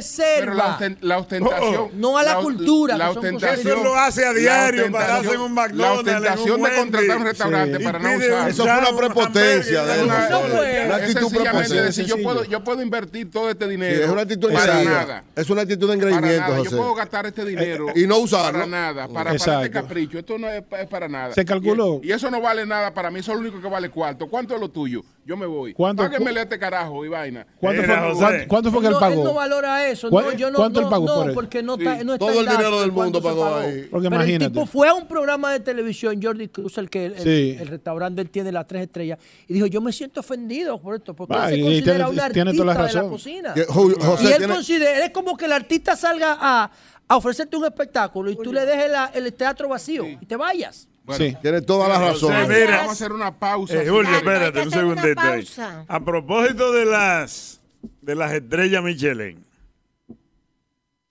la, 0.54 0.76
reserva. 0.76 0.78
la 1.00 1.18
ostentación. 1.18 1.90
No 1.94 2.16
a 2.18 2.22
la 2.22 2.36
cultura, 2.36 2.96
La 2.96 3.10
ostentación. 3.10 3.78
Eso 3.78 3.84
lo 3.84 3.94
hace 3.96 4.24
a 4.24 4.32
la 4.32 4.38
diario, 4.38 4.90
pararse 4.92 5.34
en 5.34 5.40
un 5.40 5.54
La 5.54 5.62
McDonald's, 5.62 6.08
en 6.08 6.16
ostentación 6.16 6.62
de 6.62 6.70
contratar 6.76 7.16
un 7.16 7.24
restaurante 7.24 7.80
para 7.80 7.98
Y 7.98 8.02
no 8.02 8.16
usar. 8.16 8.48
Eso 8.48 8.62
fue 8.64 8.78
una 8.78 8.96
prepotencia 8.96 9.79
de 9.86 10.02
una- 10.04 10.26
él. 10.26 10.30
No 10.30 10.40
fue. 10.40 10.80
Una 10.86 10.96
Es 10.96 11.16
actitud 11.16 11.84
decir, 11.84 12.06
yo 12.06 12.22
puedo, 12.22 12.44
yo 12.44 12.62
puedo 12.64 12.82
invertir 12.82 13.30
todo 13.30 13.50
este 13.50 13.64
Sí, 13.64 13.70
dinero 13.70 14.04
es 14.04 14.10
una 14.10 14.22
actitud 14.22 14.48
de 14.48 14.54
para 14.54 14.82
nada. 14.84 15.24
Es 15.36 15.50
una 15.50 15.62
actitud 15.62 15.90
de 15.90 15.96
Para 15.98 16.08
engreimiento, 16.10 16.48
nada. 16.52 16.62
Yo 16.64 16.70
puedo 16.76 16.94
gastar 16.94 17.26
este 17.26 17.44
dinero 17.44 17.86
y 17.94 18.06
no 18.06 18.18
usarlo. 18.18 18.52
para 18.52 18.66
nada, 18.66 19.08
para, 19.08 19.34
este 19.34 19.70
capricho. 19.70 20.18
Esto 20.18 20.38
no 20.38 20.48
es, 20.48 20.62
pa- 20.62 20.80
es 20.80 20.88
para 20.88 21.08
nada. 21.08 21.32
Se 21.34 21.44
calculó. 21.44 22.00
Y, 22.02 22.08
y 22.08 22.12
eso 22.12 22.30
no 22.30 22.40
vale 22.40 22.66
nada 22.66 22.92
para 22.92 23.10
mí, 23.10 23.20
eso 23.20 23.32
es 23.32 23.36
lo 23.38 23.42
único 23.42 23.60
que 23.60 23.68
vale 23.68 23.88
cuarto. 23.90 24.26
¿Cuánto 24.28 24.54
es 24.54 24.60
lo 24.60 24.68
tuyo? 24.68 25.02
Yo 25.24 25.36
me 25.36 25.46
voy. 25.46 25.74
¿Cuánto- 25.74 26.02
Páguenmele 26.02 26.42
este 26.42 26.58
carajo 26.58 27.04
y 27.04 27.08
vaina. 27.08 27.46
¿Cuánto 27.58 27.82
fue, 27.84 27.94
cuánto- 27.96 28.48
cuánto 28.48 28.70
fue 28.72 28.80
que 28.80 28.86
él 28.88 28.92
no, 28.92 28.98
él 28.98 29.10
pagó? 29.12 29.24
no 29.24 29.34
valora 29.34 29.88
eso. 29.88 30.10
¿Cuál- 30.10 30.24
No, 30.26 30.32
yo 30.32 30.50
no, 30.50 30.56
cuánto 30.58 30.80
él 30.80 30.86
pagó 30.90 31.06
no, 31.06 31.14
por 31.14 31.28
él? 31.28 31.34
porque 31.34 31.62
no 31.62 31.76
Sí. 31.76 31.82
está, 31.82 32.04
no 32.04 32.14
está 32.14 32.26
Todo 32.26 32.40
el 32.40 32.46
dinero 32.48 32.76
de 32.76 32.80
del 32.80 32.92
mundo 32.92 33.22
pagó 33.22 33.42
pagó. 33.44 33.56
ahí. 33.56 33.86
Porque 33.90 34.08
Pero 34.08 34.22
el 34.22 34.28
imagínate. 34.28 34.50
tipo 34.50 34.66
fue 34.66 34.88
a 34.88 34.94
un 34.94 35.06
programa 35.06 35.52
de 35.52 35.60
televisión, 35.60 36.20
Jordi 36.20 36.48
Cruz, 36.48 36.78
el 36.78 36.90
que 36.90 37.06
el, 37.06 37.12
el- 37.14 37.22
Sí. 37.22 37.56
el 37.60 37.68
restaurante 37.68 38.22
él 38.22 38.30
tiene 38.30 38.50
las 38.50 38.66
tres 38.66 38.82
estrellas, 38.82 39.18
y 39.46 39.54
dijo, 39.64 39.66
yo 39.72 39.80
me 39.80 39.92
siento 39.92 40.20
ofendido 40.20 40.80
por 40.80 40.94
esto, 40.96 41.14
porque 41.14 41.34
Ah, 41.36 41.48
él 41.50 41.54
se 41.54 41.58
y 41.58 41.62
considera 41.62 41.84
tiene- 41.96 42.10
un 42.10 42.20
artista 42.20 42.32
tiene 42.32 42.52
toda 42.52 42.64
la 42.66 42.72
de 42.72 42.78
la 42.78 42.84
razón. 42.86 43.10
cocina. 43.10 43.54
Que 43.54 43.66
Ju- 43.66 44.00
José 44.02 44.24
y 44.24 44.26
él 44.32 44.38
tiene- 44.38 44.54
considera, 44.54 45.04
es 45.04 45.10
como 45.12 45.36
que 45.36 45.44
el 45.46 45.52
artista 45.52 45.96
salga 45.96 46.36
a, 46.40 46.70
a 47.08 47.16
ofrecerte 47.16 47.56
un 47.56 47.64
espectáculo 47.64 48.30
y 48.30 48.36
tú 48.36 48.52
le 48.52 48.64
dejes 48.66 48.90
la- 48.90 49.06
el 49.14 49.32
teatro 49.34 49.68
vacío 49.68 50.06
y 50.06 50.26
te 50.26 50.36
vayas. 50.36 50.86
Bueno, 51.04 51.24
Sí. 51.24 51.36
Tiene 51.42 51.62
toda 51.62 51.88
la 51.88 51.98
razón. 51.98 52.32
José, 52.32 52.46
mira. 52.48 52.76
vamos 52.76 52.90
a 52.90 52.92
hacer 52.92 53.12
una 53.12 53.36
pausa. 53.36 53.74
Eh, 53.82 53.88
Julio, 53.88 54.14
espérate 54.16 54.60
un 54.62 54.70
segundito 54.70 55.20
ahí. 55.20 55.46
A 55.88 56.00
propósito 56.04 56.72
de 56.72 56.84
las 56.84 57.60
de 58.02 58.14
las 58.14 58.32
estrellas 58.32 58.82
Michelin. 58.84 59.44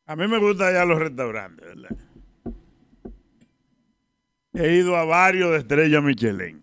A 0.06 0.16
mí 0.16 0.28
me 0.28 0.38
gustan 0.40 0.74
ya 0.74 0.86
los 0.86 1.00
restaurantes, 1.00 1.66
¿verdad? 1.66 1.90
He 4.54 4.76
ido 4.76 4.96
a 4.96 5.04
varios 5.06 5.52
de 5.52 5.58
estrellas 5.58 6.02
Michelin. 6.04 6.62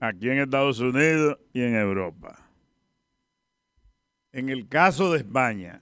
Aquí 0.00 0.28
en 0.28 0.38
Estados 0.40 0.78
Unidos 0.80 1.38
y 1.52 1.62
en 1.62 1.74
Europa. 1.74 2.38
En 4.32 4.50
el 4.50 4.68
caso 4.68 5.12
de 5.12 5.18
España, 5.18 5.80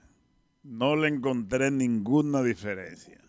no 0.63 0.95
le 0.95 1.09
encontré 1.09 1.69
ninguna 1.71 2.41
diferencia 2.41 3.19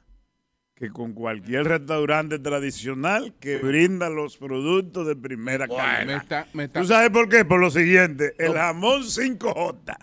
que 0.74 0.90
con 0.90 1.15
cualquier 1.15 1.65
restaurante 1.65 2.39
tradicional 2.39 3.34
que 3.40 3.56
brinda 3.58 4.10
los 4.10 4.36
productos 4.36 5.06
de 5.06 5.16
primera 5.16 5.66
Me 5.66 5.74
calidad. 5.74 6.16
está, 6.23 6.47
me 6.52 6.65
está, 6.65 6.81
¿Tú 6.81 6.86
sabes 6.86 7.10
por 7.10 7.28
qué? 7.31 7.44
Por 7.47 7.60
lo 7.60 7.70
siguiente, 7.70 8.34
el 8.39 8.52
jamón 8.52 9.02
5J 9.02 9.97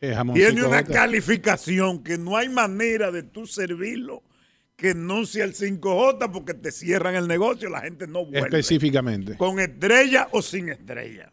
Eh, 0.00 0.14
jamón 0.14 0.34
tiene 0.34 0.64
una 0.64 0.84
calificación 0.84 2.02
que 2.04 2.16
no 2.16 2.36
hay 2.36 2.48
manera 2.48 3.10
de 3.10 3.24
tú 3.24 3.44
servirlo 3.46 4.22
que 4.76 4.94
no 4.94 5.24
sea 5.24 5.44
el 5.44 5.54
5J 5.54 6.30
porque 6.32 6.54
te 6.54 6.72
cierran 6.72 7.14
el 7.14 7.28
negocio, 7.28 7.68
la 7.70 7.80
gente 7.82 8.06
no 8.06 8.24
vuelve. 8.24 8.40
Específicamente. 8.40 9.36
Con 9.36 9.60
estrella 9.60 10.28
o 10.32 10.42
sin 10.42 10.68
estrella. 10.68 11.30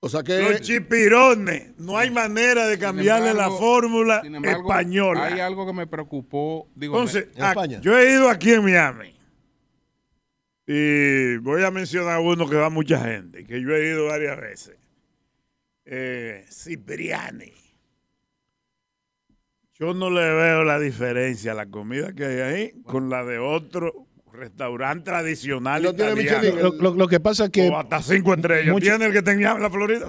O 0.00 0.08
sea 0.08 0.20
Los 0.20 0.26
que 0.26 0.60
chipirones, 0.60 1.78
no 1.78 1.96
hay 1.96 2.10
manera 2.10 2.66
de 2.66 2.78
cambiarle 2.78 3.30
embargo- 3.30 3.52
la 3.54 3.58
fórmula 3.58 4.22
embargo, 4.24 4.68
española. 4.70 5.24
Hay 5.24 5.40
algo 5.40 5.66
que 5.66 5.72
me 5.72 5.86
preocupó. 5.86 6.68
Digo, 6.74 6.94
Entonces, 6.96 7.28
me- 7.38 7.42
ah, 7.44 7.54
yo 7.80 7.98
he 7.98 8.12
ido 8.12 8.28
aquí 8.28 8.52
en 8.52 8.64
Miami 8.64 9.14
y 10.66 11.36
voy 11.38 11.62
a 11.64 11.70
mencionar 11.70 12.20
uno 12.20 12.46
que 12.48 12.56
va 12.56 12.68
mucha 12.70 12.98
gente, 13.02 13.46
que 13.46 13.60
yo 13.62 13.74
he 13.74 13.88
ido 13.88 14.06
varias 14.06 14.38
veces. 14.38 14.76
Eh, 15.86 16.44
Cipriani. 16.50 17.52
Yo 19.78 19.92
no 19.92 20.08
le 20.10 20.20
veo 20.22 20.62
la 20.64 20.78
diferencia 20.78 21.52
a 21.52 21.54
la 21.54 21.66
comida 21.66 22.12
que 22.12 22.24
hay 22.24 22.40
ahí 22.40 22.72
con 22.84 23.10
la 23.10 23.24
de 23.24 23.38
otro 23.38 24.06
restaurante 24.32 25.04
tradicional 25.04 25.84
italiano. 25.84 26.56
Lo, 26.60 26.72
lo- 26.72 26.94
lo 26.94 27.08
que 27.08 27.18
pasa 27.20 27.44
es 27.46 27.50
que 27.50 27.68
o 27.68 27.76
hasta 27.78 28.00
cinco 28.02 28.34
estrellas. 28.34 28.72
mucho- 28.72 28.84
¿Tiene 28.86 29.06
el 29.06 29.12
que 29.12 29.22
tenía 29.22 29.52
en 29.52 29.62
la 29.62 29.70
Florida? 29.70 30.06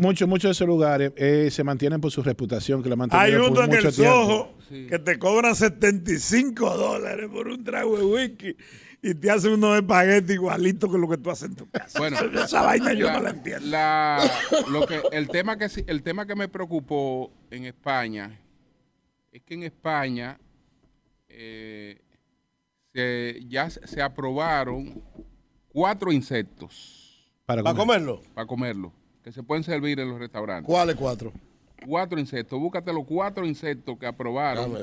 muchos 0.00 0.28
muchos 0.28 0.48
de 0.48 0.52
esos 0.52 0.66
lugares 0.66 1.12
eh, 1.16 1.48
se 1.50 1.62
mantienen 1.64 2.00
por 2.00 2.10
su 2.10 2.22
reputación, 2.22 2.82
que 2.82 2.88
la 2.88 2.96
Hay 3.10 3.34
uno 3.34 3.54
por 3.54 3.64
en 3.64 3.70
mucho 3.70 3.88
el. 3.88 3.94
Soho 3.94 4.54
que 4.68 4.98
te 4.98 5.18
cobran 5.18 5.54
75 5.54 6.76
dólares 6.76 7.28
por 7.32 7.48
un 7.48 7.62
trago 7.64 7.96
de 7.98 8.04
whisky 8.04 8.56
y 9.02 9.14
te 9.14 9.30
hacen 9.30 9.52
unos 9.52 9.76
espaguetis 9.76 10.34
igualitos 10.34 10.90
que 10.90 10.98
lo 10.98 11.08
que 11.08 11.18
tú 11.18 11.30
haces 11.30 11.50
en 11.50 11.56
tu 11.56 11.68
casa. 11.70 11.98
Bueno, 11.98 12.16
esa 12.44 12.62
vaina 12.62 12.92
yo 12.94 13.12
no 13.12 13.20
la 13.20 13.30
entiendo. 13.30 13.66
la- 13.68 14.28
lo 14.70 14.86
que, 14.86 15.00
el, 15.12 15.28
tema 15.28 15.56
que, 15.58 15.68
sí- 15.68 15.84
el 15.86 16.02
tema 16.02 16.26
que 16.26 16.34
me 16.34 16.48
preocupó 16.48 17.30
en 17.50 17.64
España 17.66 18.40
es 19.34 19.42
que 19.42 19.54
en 19.54 19.64
España 19.64 20.38
eh, 21.28 22.00
se- 22.92 23.40
ya 23.48 23.68
se 23.68 24.00
aprobaron 24.00 25.02
cuatro 25.72 26.12
insectos 26.12 27.28
Para, 27.44 27.62
¿Para 27.62 27.76
comerlo? 27.76 28.22
Para 28.32 28.46
comerlo. 28.46 28.92
Que 29.22 29.32
se 29.32 29.42
pueden 29.42 29.64
servir 29.64 29.98
en 30.00 30.08
los 30.08 30.18
restaurantes. 30.18 30.66
¿Cuáles 30.66 30.94
cuatro? 30.96 31.32
Cuatro 31.86 32.18
insectos. 32.20 32.58
Búscate 32.60 32.92
los 32.92 33.04
cuatro 33.04 33.44
insectos 33.44 33.98
que 33.98 34.06
aprobaron 34.06 34.76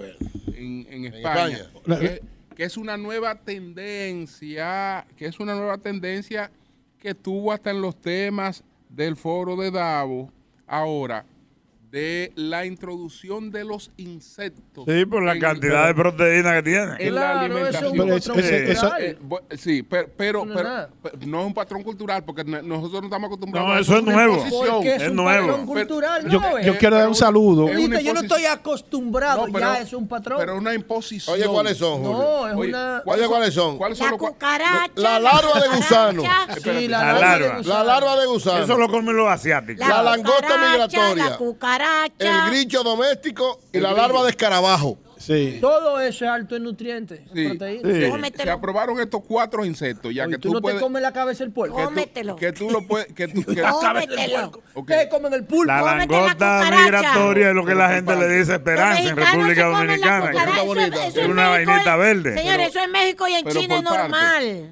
en, 0.54 0.86
en 0.90 1.06
España. 1.06 1.58
España. 1.58 2.00
Que, 2.00 2.22
que 2.56 2.64
es 2.64 2.76
una 2.78 2.98
nueva 2.98 3.36
tendencia, 3.36 5.08
que 5.16 5.26
es 5.28 5.40
una 5.40 5.56
nueva 5.56 5.78
tendencia 5.78 6.52
que 7.00 7.10
estuvo 7.12 7.52
hasta 7.52 7.72
en 7.72 7.82
los 7.82 7.96
temas 8.00 8.64
del 8.90 9.16
foro 9.16 9.56
de 9.56 9.72
Davos 9.72 10.30
ahora 10.68 11.26
de 11.92 12.32
la 12.36 12.66
introducción 12.66 13.52
de 13.52 13.66
los 13.66 13.92
insectos. 13.98 14.86
Sí, 14.88 15.06
por 15.06 15.24
la 15.24 15.34
en- 15.34 15.42
cantidad 15.42 15.88
de 15.88 15.94
proteína 15.94 16.54
que 16.56 16.64
tiene. 16.64 16.96
en 17.00 17.16
la 17.16 17.42
alimentación. 17.42 17.92
Pero 17.92 18.16
es- 18.16 18.28
ese- 18.30 18.72
eso- 18.72 18.98
Eh, 18.98 19.18
bu- 19.22 19.42
sí, 19.58 19.84
pero, 19.84 20.10
pero, 20.16 20.46
No 20.46 20.54
es 20.54 20.58
pero- 20.62 20.90
pero 21.02 21.18
no 21.28 21.42
es 21.42 21.46
un 21.48 21.54
patrón 21.54 21.84
cultural 21.84 22.24
porque 22.24 22.46
no- 22.46 22.62
nosotros 22.62 23.02
no 23.02 23.08
estamos 23.08 23.28
acostumbrados 23.28 23.68
No, 23.70 23.76
a 23.76 23.80
eso 23.82 23.98
es 23.98 24.04
nuevo. 24.04 24.36
es, 24.86 25.02
Es 25.02 25.10
un 25.10 25.16
nuevo. 25.18 25.48
patrón 25.48 25.66
cultural, 25.66 26.30
Yo, 26.30 26.40
¿no? 26.40 26.62
yo 26.62 26.78
quiero 26.78 26.96
dar 26.96 27.08
un 27.10 27.16
saludo. 27.16 27.68
es 27.68 28.04
yo 28.04 28.14
no 28.14 28.22
estoy 28.22 28.46
acostumbrado, 28.46 29.48
No, 29.48 29.54
pero- 29.54 29.74
ya 29.74 29.80
es 29.82 29.92
un 29.92 30.08
patrón. 30.08 30.38
Pero 30.40 30.56
una 30.58 30.74
imposición. 30.74 31.36
Oye, 31.36 31.46
¿cuáles 31.46 31.78
son, 31.78 31.98
Julio? 32.04 32.18
no, 32.18 32.48
es 32.48 32.56
Oye, 32.56 32.70
una... 32.70 33.04
Oye, 33.06 33.28
¿cuáles 33.28 33.54
son? 33.54 33.78
¿Cuáles 33.78 33.98
son 33.98 34.12
La 34.12 34.18
cucaracha. 34.18 34.92
La 34.96 35.20
larva 35.20 35.60
de 35.60 35.68
gusano. 35.76 36.24
Sí, 36.64 36.88
La 36.88 37.00
larva 37.04 37.14
de 37.16 37.22
larva. 37.22 37.58
gusano. 37.58 37.74
La 37.80 37.84
larva 37.84 38.16
de 38.22 38.26
gusano. 38.28 38.64
Eso 38.64 38.78
lo 38.78 38.88
comen 38.88 39.18
los 39.18 39.28
asiáticos. 39.30 39.86
La 39.86 40.02
langosta 40.02 40.42
cucaracha, 40.42 40.72
migratoria. 41.14 41.26
Cucaracha. 41.82 42.46
El 42.46 42.52
grillo 42.52 42.84
doméstico 42.84 43.60
y 43.74 43.80
la 43.80 43.94
larva 43.94 44.24
de 44.24 44.30
escarabajo. 44.32 44.98
Sí. 45.18 45.60
Todo 45.62 46.00
eso 46.00 46.26
es 46.26 46.32
alto 46.32 46.56
en 46.56 46.64
nutrientes, 46.64 47.20
en 47.20 47.36
Sí. 47.36 47.48
proteínas. 47.50 47.94
Sí. 48.26 48.34
Se 48.42 48.50
aprobaron 48.50 49.00
estos 49.00 49.22
cuatro 49.24 49.64
insectos, 49.64 50.12
ya 50.16 50.24
Oye, 50.24 50.32
que 50.32 50.40
tú, 50.40 50.48
tú, 50.48 50.54
no 50.56 50.60
te 50.60 50.62
puedes. 50.64 50.82
comes 50.82 51.02
la 51.04 51.14
cabeza 51.14 51.44
del 51.44 51.54
puerco. 51.54 51.76
que 51.78 51.84
tú- 51.84 51.90
Cómetelo. 51.90 52.36
Que 52.38 52.52
tú 52.52 52.70
lo 52.72 52.88
puedes. 52.88 53.14
Que 53.14 53.28
tú, 53.28 53.44
que- 53.44 53.62
Cómetelo. 53.62 54.52
¿Qué 54.88 55.08
comen 55.12 55.34
el 55.34 55.44
pulpo? 55.44 55.66
La 55.66 55.80
Cómete 56.08 56.40
la 56.40 56.72
migratoria 56.76 57.50
es 57.50 57.56
lo 57.56 57.64
que 57.64 57.76
la 57.76 57.90
gente 57.92 58.16
le 58.16 58.30
dice 58.30 58.54
esperanza 58.54 59.00
en 59.04 59.16
República 59.16 59.66
Dominicana. 59.68 60.32
Es 61.14 61.28
una 61.28 61.50
vainita 61.50 61.92
es- 61.94 61.98
verde. 62.00 62.38
Señor, 62.40 62.60
eso 62.62 62.80
en 62.80 62.92
México 62.92 63.28
y 63.28 63.34
en 63.34 63.48
China 63.48 63.78
es 63.78 63.84
normal. 63.84 64.72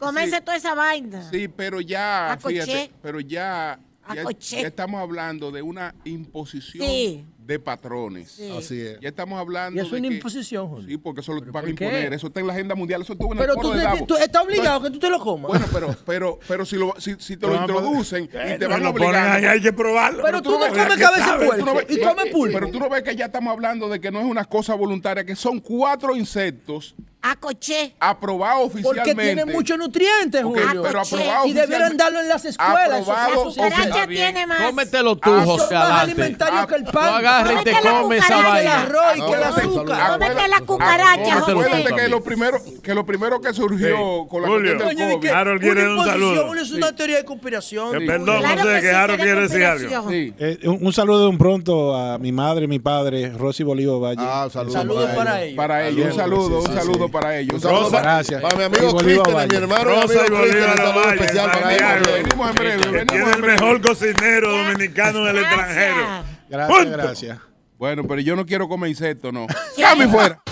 Comerse 0.00 0.36
sí, 0.36 0.42
toda 0.42 0.56
esa 0.56 0.74
vaina. 0.74 1.28
sí, 1.30 1.48
pero 1.48 1.82
ya, 1.82 2.38
fíjate, 2.42 2.90
pero 3.02 3.20
ya, 3.20 3.78
ya, 4.14 4.24
ya 4.60 4.66
estamos 4.66 5.00
hablando 5.00 5.50
de 5.50 5.62
una 5.62 5.94
imposición 6.04 6.86
Sí. 6.86 7.24
de 7.38 7.58
patrones. 7.58 8.32
Sí. 8.32 8.50
Así 8.56 8.80
es. 8.80 9.00
Ya 9.00 9.08
estamos 9.08 9.38
hablando 9.38 9.80
Y 9.80 9.84
es 9.84 9.92
una 9.92 10.08
que- 10.08 10.14
imposición, 10.16 10.68
Julio. 10.68 10.88
Sí, 10.88 10.96
porque 10.96 11.20
eso 11.20 11.32
lo 11.32 11.52
van 11.52 11.66
a 11.66 11.70
imponer. 11.70 12.12
Eso 12.12 12.26
está 12.28 12.40
en 12.40 12.46
la 12.46 12.52
agenda 12.52 12.74
mundial. 12.74 13.02
Eso 13.02 13.12
estuvo 13.14 13.32
en 13.32 13.38
Pero 13.38 13.54
el 13.54 13.60
tú, 13.60 13.72
te- 13.72 13.78
Davos. 13.78 14.06
tú 14.06 14.16
estás 14.16 14.42
obligado 14.44 14.82
que 14.82 14.90
tú 14.90 14.98
te 14.98 15.10
lo 15.10 15.18
comas. 15.20 15.48
Bueno, 15.50 15.66
pero, 15.72 15.96
pero, 16.06 16.38
pero 16.48 16.64
si, 16.64 16.76
lo, 16.76 16.94
si, 16.98 17.14
si 17.18 17.36
te 17.36 17.46
lo 17.46 17.52
Pero 17.52 17.62
introducen 17.64 18.24
y 18.24 18.28
te 18.28 18.54
Eh, 18.54 18.66
van 18.66 18.84
a 18.84 18.90
obligar. 18.90 19.44
hay 19.44 19.60
que 19.60 19.72
probarlo. 19.72 20.22
Pero 20.24 20.42
tú 20.42 20.50
no 20.52 20.58
comes 20.68 20.96
cabeza 20.98 21.36
no 21.36 21.74
ves- 21.74 21.86
y 21.88 22.00
come 22.00 22.26
pulpo. 22.30 22.54
Pero 22.54 22.70
tú 22.70 22.78
no 22.78 22.88
ves 22.88 23.02
que 23.02 23.16
ya 23.16 23.26
estamos 23.26 23.52
hablando 23.52 23.88
de 23.88 24.00
que 24.00 24.10
no 24.10 24.20
es 24.20 24.26
una 24.26 24.44
cosa 24.44 24.74
voluntaria, 24.74 25.24
que 25.24 25.36
son 25.36 25.60
cuatro 25.60 26.16
insectos 26.16 26.94
Acoché. 27.22 27.94
aprobados 28.00 28.70
Porque 28.72 28.86
oficialmente. 28.88 29.22
tiene 29.34 29.44
muchos 29.44 29.78
nutrientes, 29.78 30.42
Julio. 30.42 30.82
pero 30.82 31.00
aprobado 31.00 31.46
y 31.46 31.52
debieran 31.52 31.96
darlo 31.96 32.20
en 32.20 32.28
las 32.28 32.44
escuelas. 32.44 33.00
Aprobado 33.02 33.44
Cucaracha 33.44 34.06
bien. 34.06 34.34
tiene 34.34 34.46
más. 34.46 34.62
Cómetelo 34.62 35.16
tú, 35.16 35.30
Ah, 35.32 35.42
José 35.44 35.74
más 35.74 35.84
Alante. 35.84 36.02
alimentarios 36.12 36.66
que 36.66 36.74
el 36.74 36.84
Tú 36.84 36.90
pan. 36.92 37.14
agarras 37.14 37.60
y 37.60 37.64
te 37.64 37.72
comes 37.72 38.18
esa 38.24 38.26
cucaracha. 38.36 38.52
que 38.52 38.60
el 38.60 38.66
vaina. 38.66 38.82
arroz 38.82 39.16
y 39.16 39.20
que 39.20 39.36
el 39.36 39.42
azúcar. 39.44 40.12
Cómete 40.12 40.48
la 40.48 40.60
cucaracha, 40.62 41.22
Cómetelo 41.22 41.56
José. 41.58 41.68
Acuérdate 41.68 41.94
que 42.02 42.08
lo 42.08 42.22
primero 42.24 42.58
que 42.82 42.94
lo 42.94 43.06
primero 43.06 43.40
que 43.40 43.54
surgió 43.54 44.26
con 44.28 44.42
la 44.42 44.48
Julio. 44.48 44.70
del 44.70 44.78
¿de 44.78 44.84
COVID. 45.06 45.20
qué? 45.20 45.30
Harold 45.30 45.60
quiere 45.60 45.88
un 45.88 46.04
saludo. 46.04 46.46
Julio, 46.48 46.62
Es 46.62 46.70
una 46.72 46.92
teoría 46.94 47.16
de 47.18 47.24
conspiración. 47.24 48.02
Eh, 48.02 48.06
Perdón, 48.06 48.38
Claro 48.40 48.56
no 48.56 48.62
sé 48.62 48.74
que 48.76 48.80
que 48.80 48.88
sí, 48.88 48.94
Harold 48.94 49.20
quiere 49.20 49.40
decir 49.42 49.64
algo. 49.64 50.10
Sí. 50.10 50.34
Eh, 50.38 50.58
un, 50.68 50.92
saludo 50.92 51.20
de 51.22 51.28
un 51.28 51.38
pronto 51.38 51.94
a 51.96 52.18
mi 52.18 52.32
madre 52.32 52.64
y 52.64 52.68
mi 52.68 52.78
padre, 52.80 53.30
Rosy 53.30 53.62
Bolívar 53.62 54.00
Valle. 54.00 54.16
Ah, 54.20 54.48
saludos 54.52 54.72
Saludos 54.74 55.04
para 55.10 55.16
para 55.16 55.42
ellos. 55.44 55.56
Para 55.56 55.88
ellos, 55.88 56.04
un 56.06 56.10
Sí, 56.12 56.16
saludo, 56.18 56.58
un 56.60 56.66
sí, 56.66 56.72
saludo 56.72 57.06
sí. 57.06 57.11
Para 57.12 57.38
ellos. 57.38 57.54
Un 57.54 57.60
saludo 57.60 57.80
Rosa, 57.82 57.90
para, 57.92 58.14
gracias. 58.14 58.42
para 58.42 58.56
mi 58.56 58.64
amigo 58.64 58.92
Bolívar 58.92 59.22
Cristian, 59.22 59.48
mi 59.48 59.56
hermano 59.56 59.84
Rosa 59.84 60.26
y 60.26 60.30
Bolívar 60.30 61.14
especial 61.14 61.50
para 61.52 61.74
ellos. 61.74 62.12
Venimos 62.12 62.50
en 62.50 62.54
breve, 62.56 62.76
venimos 62.76 63.06
tiene 63.06 63.24
en 63.24 63.34
el 63.34 63.42
breve. 63.42 63.60
mejor 63.60 63.80
cocinero 63.80 64.50
dominicano 64.50 65.28
en 65.28 65.36
el 65.36 65.42
extranjero. 65.42 66.24
Gracias. 66.48 66.90
Gracias. 66.90 67.38
Bueno, 67.78 68.04
pero 68.08 68.20
yo 68.20 68.34
no 68.34 68.44
quiero 68.44 68.68
comer 68.68 68.90
insectos, 68.90 69.32
no. 69.32 69.46
¡Cami 69.76 70.06
fuera! 70.06 70.42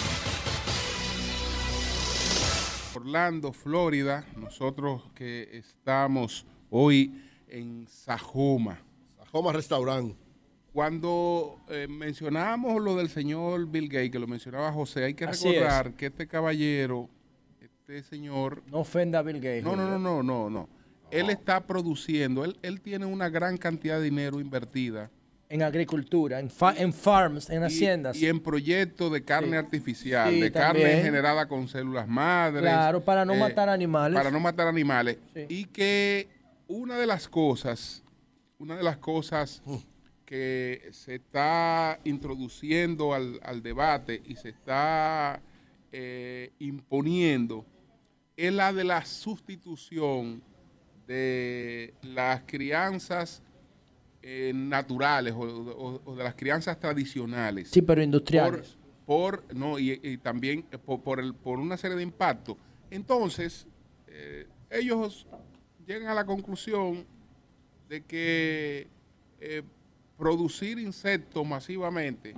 Orlando, 2.94 3.52
Florida, 3.52 4.24
nosotros 4.36 5.02
que 5.14 5.48
estamos 5.52 6.44
hoy 6.70 7.12
en 7.48 7.86
Sajoma. 7.88 8.78
Sajoma 9.18 9.52
Restaurant. 9.52 10.14
Cuando 10.72 11.58
eh, 11.68 11.88
mencionamos 11.88 12.80
lo 12.82 12.94
del 12.96 13.08
señor 13.08 13.66
Bill 13.68 13.88
Gates, 13.88 14.10
que 14.12 14.18
lo 14.18 14.26
mencionaba 14.28 14.72
José, 14.72 15.04
hay 15.04 15.14
que 15.14 15.24
Así 15.24 15.48
recordar 15.48 15.94
que 15.94 16.06
este 16.06 16.26
caballero, 16.28 17.08
este 17.60 18.02
señor, 18.04 18.62
No 18.70 18.78
ofenda 18.78 19.18
a 19.18 19.22
Bill 19.22 19.36
Gates. 19.40 19.64
no, 19.64 19.74
no, 19.74 19.86
no, 19.88 19.98
no, 19.98 20.22
no, 20.22 20.48
no. 20.50 20.68
Él 21.10 21.28
está 21.30 21.66
produciendo, 21.66 22.44
él, 22.44 22.56
él 22.62 22.80
tiene 22.80 23.04
una 23.04 23.28
gran 23.28 23.56
cantidad 23.56 23.98
de 23.98 24.04
dinero 24.04 24.38
invertida 24.38 25.10
En 25.48 25.60
agricultura, 25.64 26.38
en, 26.38 26.48
fa- 26.48 26.76
en 26.76 26.92
farms, 26.92 27.50
en 27.50 27.62
y- 27.62 27.64
haciendas. 27.66 28.16
Y, 28.16 28.28
en 28.28 28.38
proyectos 28.38 29.10
de 29.10 29.24
carne 29.24 29.50
Sí. 29.50 29.56
artificial, 29.56 30.30
Sí, 30.32 30.40
de 30.40 30.52
carne 30.52 31.02
generada 31.02 31.48
con 31.48 31.66
células 31.66 32.06
madres. 32.06 32.62
Claro, 32.62 33.00
para 33.04 33.24
no 33.24 33.34
eh, 33.34 33.40
matar 33.40 33.68
animales. 33.68 34.16
Para 34.16 34.30
no 34.30 34.38
matar 34.38 34.68
animales. 34.68 35.18
Sí. 35.34 35.46
Y 35.48 35.64
que 35.64 36.28
una 36.68 36.96
de 36.96 37.08
las 37.08 37.26
cosas, 37.28 38.04
una 38.60 38.76
de 38.76 38.84
las 38.84 38.98
cosas 38.98 39.60
que 40.30 40.90
se 40.92 41.16
está 41.16 41.98
introduciendo 42.04 43.12
al, 43.14 43.40
al 43.42 43.64
debate 43.64 44.22
y 44.24 44.36
se 44.36 44.50
está 44.50 45.42
eh, 45.90 46.52
imponiendo 46.60 47.66
es 48.36 48.52
la 48.52 48.72
de 48.72 48.84
la 48.84 49.04
sustitución 49.04 50.40
de 51.08 51.94
las 52.02 52.42
crianzas 52.46 53.42
eh, 54.22 54.52
naturales 54.54 55.34
o, 55.34 55.40
o- 55.40 56.00
o 56.04 56.14
de 56.14 56.22
las 56.22 56.36
crianzas 56.36 56.78
tradicionales 56.78 57.70
Sí, 57.70 57.82
pero 57.82 58.00
industriales. 58.00 58.76
por, 59.06 59.40
por- 59.42 59.52
no 59.56 59.80
y, 59.80 59.98
y 60.00 60.16
también 60.18 60.62
por, 60.62 61.02
por 61.02 61.18
el, 61.18 61.34
por 61.34 61.58
una 61.58 61.76
serie 61.76 61.96
de 61.96 62.04
impactos 62.04 62.56
entonces 62.92 63.66
eh, 64.06 64.46
ellos 64.70 65.26
llegan 65.84 66.06
a 66.06 66.14
la 66.14 66.24
conclusión 66.24 67.04
de 67.88 68.04
que 68.04 68.86
eh, 69.40 69.62
producir 70.20 70.78
insectos 70.78 71.44
masivamente 71.46 72.34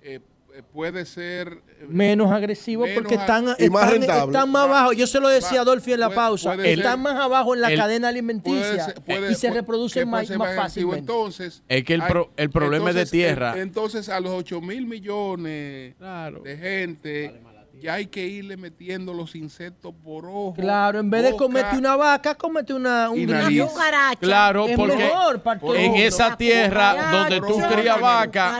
eh, 0.00 0.18
eh, 0.54 0.62
puede 0.72 1.04
ser 1.04 1.48
eh, 1.68 1.86
Menos 1.88 2.32
agresivo 2.32 2.84
menos 2.86 3.02
porque 3.02 3.16
están, 3.16 3.44
y 3.58 3.68
más 3.68 3.82
están, 3.84 3.90
rentable. 3.90 4.32
están 4.32 4.50
más 4.50 4.64
abajo. 4.64 4.92
Yo 4.94 5.06
se 5.06 5.20
lo 5.20 5.28
decía 5.28 5.60
a 5.60 5.64
en 5.92 6.00
la 6.00 6.06
puede- 6.06 6.16
pausa. 6.16 6.54
puede 6.54 6.72
están 6.72 6.92
ser- 6.92 6.98
más 7.00 7.20
abajo 7.20 7.54
en 7.54 7.60
la 7.60 7.70
el- 7.70 7.78
cadena 7.78 8.06
puede 8.08 8.18
alimenticia 8.18 8.84
ser- 8.86 8.94
puede- 9.02 9.32
y 9.32 9.34
se 9.34 9.50
reproducen 9.50 10.08
más, 10.08 10.22
más 10.30 10.30
agresivo. 10.48 10.62
fácilmente. 10.62 11.00
Entonces, 11.00 11.62
Es 11.68 11.84
que 11.84 11.92
el 11.94 12.02
pro- 12.04 12.30
el 12.38 12.48
problema 12.48 12.88
es 12.90 12.96
de 12.96 13.04
tierra. 13.06 13.52
en- 13.54 13.60
Entonces, 13.60 14.08
a 14.08 14.18
los 14.20 14.30
8 14.32 14.62
mil 14.62 14.86
millones 14.86 15.94
Claro. 15.98 16.40
de 16.40 16.56
gente, 16.56 17.34
ya 17.80 17.94
hay 17.94 18.06
que 18.06 18.26
irle 18.26 18.56
metiendo 18.56 19.12
los 19.14 19.34
insectos 19.34 19.94
por 20.02 20.26
ojo. 20.26 20.54
Claro, 20.54 21.00
en 21.00 21.10
vez 21.10 21.22
de 21.24 21.36
comerte 21.36 21.76
una 21.76 21.96
vaca, 21.96 22.34
comete 22.34 22.72
una, 22.74 23.10
un 23.10 23.18
grillo. 23.46 23.68
Claro, 24.20 24.66
Es 24.66 24.76
porque 24.76 24.96
mejor 24.96 25.42
para 25.42 25.60
por- 25.60 25.76
en 25.76 25.94
esa 25.96 26.36
tierra 26.36 27.10
donde 27.12 27.40
tú 27.40 27.60
crías 27.68 28.00
vaca 28.00 28.46
o, 28.46 28.54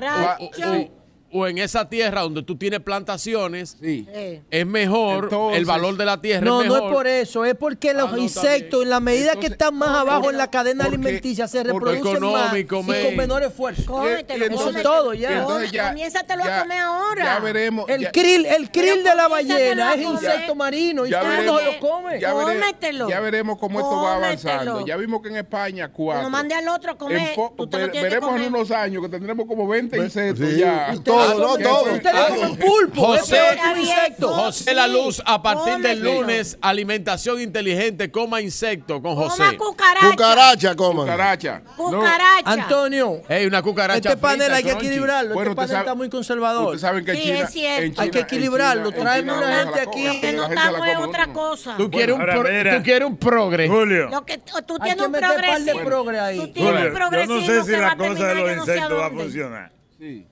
cucaracha. 0.48 0.72
o- 0.72 0.95
o 1.36 1.46
en 1.46 1.58
esa 1.58 1.88
tierra 1.88 2.22
donde 2.22 2.42
tú 2.42 2.56
tienes 2.56 2.80
plantaciones, 2.80 3.76
Sí. 3.80 4.06
Es 4.50 4.66
mejor, 4.66 5.24
Entonces- 5.24 5.58
el 5.58 5.64
valor 5.64 5.96
de 5.96 6.04
la 6.04 6.20
tierra 6.20 6.44
No, 6.44 6.62
es 6.62 6.68
no 6.68 6.74
mejor. 6.74 6.88
es 6.90 6.94
por 6.94 7.06
eso, 7.06 7.44
es 7.44 7.54
porque 7.54 7.94
los 7.94 8.12
no, 8.12 8.18
insectos, 8.18 8.82
en 8.82 8.90
la 8.90 9.00
medida 9.00 9.32
que 9.32 9.46
Entonces, 9.46 9.52
están 9.52 9.74
más 9.76 9.90
abajo 9.90 10.30
en 10.30 10.38
la 10.38 10.50
cadena 10.50 10.84
porque- 10.84 10.96
alimenticia, 10.96 11.48
se 11.48 11.62
reproducen 11.62 12.22
más 12.22 12.56
y 12.56 12.64
con 12.64 12.86
menor 12.86 13.42
esfuerzo. 13.42 13.84
Cómetelo, 13.86 14.44
Eso 14.46 14.70
es 14.70 14.82
todo 14.82 15.14
ya. 15.14 15.38
entonces 15.40 15.70
ya- 15.72 15.88
Comiénzatelo 15.88 16.44
a 16.44 16.60
comer 16.60 16.78
ahora. 16.78 17.24
Ya 17.24 17.38
veremos. 17.40 17.88
El 17.88 18.02
ya- 18.02 18.12
krill, 18.12 18.46
el 18.46 18.70
krill 18.70 19.02
de 19.04 19.14
la 19.14 19.28
ballena 19.28 19.94
es 19.94 20.02
insecto 20.02 20.54
marino 20.54 21.06
y 21.06 21.10
todo 21.10 21.20
el 21.22 21.36
mundo 21.38 21.58
se 21.58 21.64
lo 21.66 21.80
come. 21.80 22.20
Ya, 22.20 22.32
vere- 22.34 22.60
Cómetelo. 22.60 23.08
ya 23.08 23.20
veremos 23.20 23.58
cómo 23.58 23.80
esto 23.80 24.02
va 24.02 24.16
avanzando. 24.16 24.86
Ya 24.86 24.96
vimos 24.96 25.20
que 25.22 25.28
en 25.28 25.36
España 25.36 25.90
cuatro. 25.92 26.22
No 26.22 26.30
mande 26.30 26.54
al 26.54 26.68
otro 26.68 26.92
a 26.92 26.96
comer. 26.98 27.34
Que 27.92 28.02
veremos 28.02 28.40
en 28.40 28.46
unos 28.54 28.70
años 28.70 29.02
que 29.02 29.08
tendremos 29.08 29.46
como 29.46 29.66
20 29.68 29.96
insectos 29.98 30.56
ya. 30.56 30.90
Todo 31.32 31.58
todo, 31.58 31.86
no 31.92 32.00
todo. 32.00 32.28
Comen 32.28 32.56
pulpo, 32.56 33.14
es 33.14 33.20
José, 33.22 33.40
un 33.72 33.80
insecto. 33.80 34.28
José 34.28 34.74
La 34.74 34.86
Luz, 34.86 35.22
a 35.24 35.42
partir 35.42 35.78
del 35.78 36.00
lunes, 36.00 36.58
alimentación 36.60 37.40
inteligente, 37.40 38.10
coma 38.10 38.40
insectos 38.40 39.00
con 39.00 39.14
José. 39.14 39.56
cucaracha. 39.56 40.10
Cucaracha, 40.10 40.74
coman. 40.76 41.06
Cucaracha. 41.06 41.62
Cucaracha. 41.76 42.52
Antonio, 42.52 43.22
Ey, 43.28 43.46
una 43.46 43.62
cucaracha 43.62 44.10
este 44.10 44.16
panel 44.20 44.52
hay 44.52 44.62
que 44.62 44.72
equilibrarlo. 44.72 45.34
Bueno, 45.34 45.50
este 45.50 45.56
panel 45.56 45.76
está 45.76 45.94
muy 45.94 46.08
conservador. 46.08 46.64
Ustedes 46.64 46.80
saben 46.80 47.04
que 47.04 47.12
en 47.12 47.48
China, 47.48 47.88
es 47.88 47.98
Hay 47.98 48.10
que 48.10 48.20
equilibrarlo. 48.20 48.92
Tráeme 48.92 49.32
una 49.32 49.64
gente 49.64 49.80
aquí. 49.80 50.20
Que 50.20 50.32
no 50.32 50.48
come 50.48 50.96
otra 50.96 51.32
cosa. 51.32 51.76
Tú 51.76 51.90
quieres, 51.90 52.14
un 52.14 52.22
un 53.06 53.16
progre. 53.16 53.68
Julio. 53.68 54.08
Lo 54.08 54.24
que 54.24 54.38
tú 54.38 54.78
tienes 54.78 55.06
un 55.06 55.12
progre 55.12 56.18
ahí. 56.18 56.38
Tú 56.38 56.52
tienes 56.52 56.92
un 56.92 56.96
yo 57.12 57.26
no 57.26 57.40
sé 57.40 57.62
si 57.64 57.72
la 57.72 57.96
cosa 57.96 58.26
de 58.26 58.34
los 58.34 58.56
insectos 58.56 58.98
va 58.98 59.06
a 59.06 59.10
funcionar. 59.10 59.72
Sí. 59.98 60.26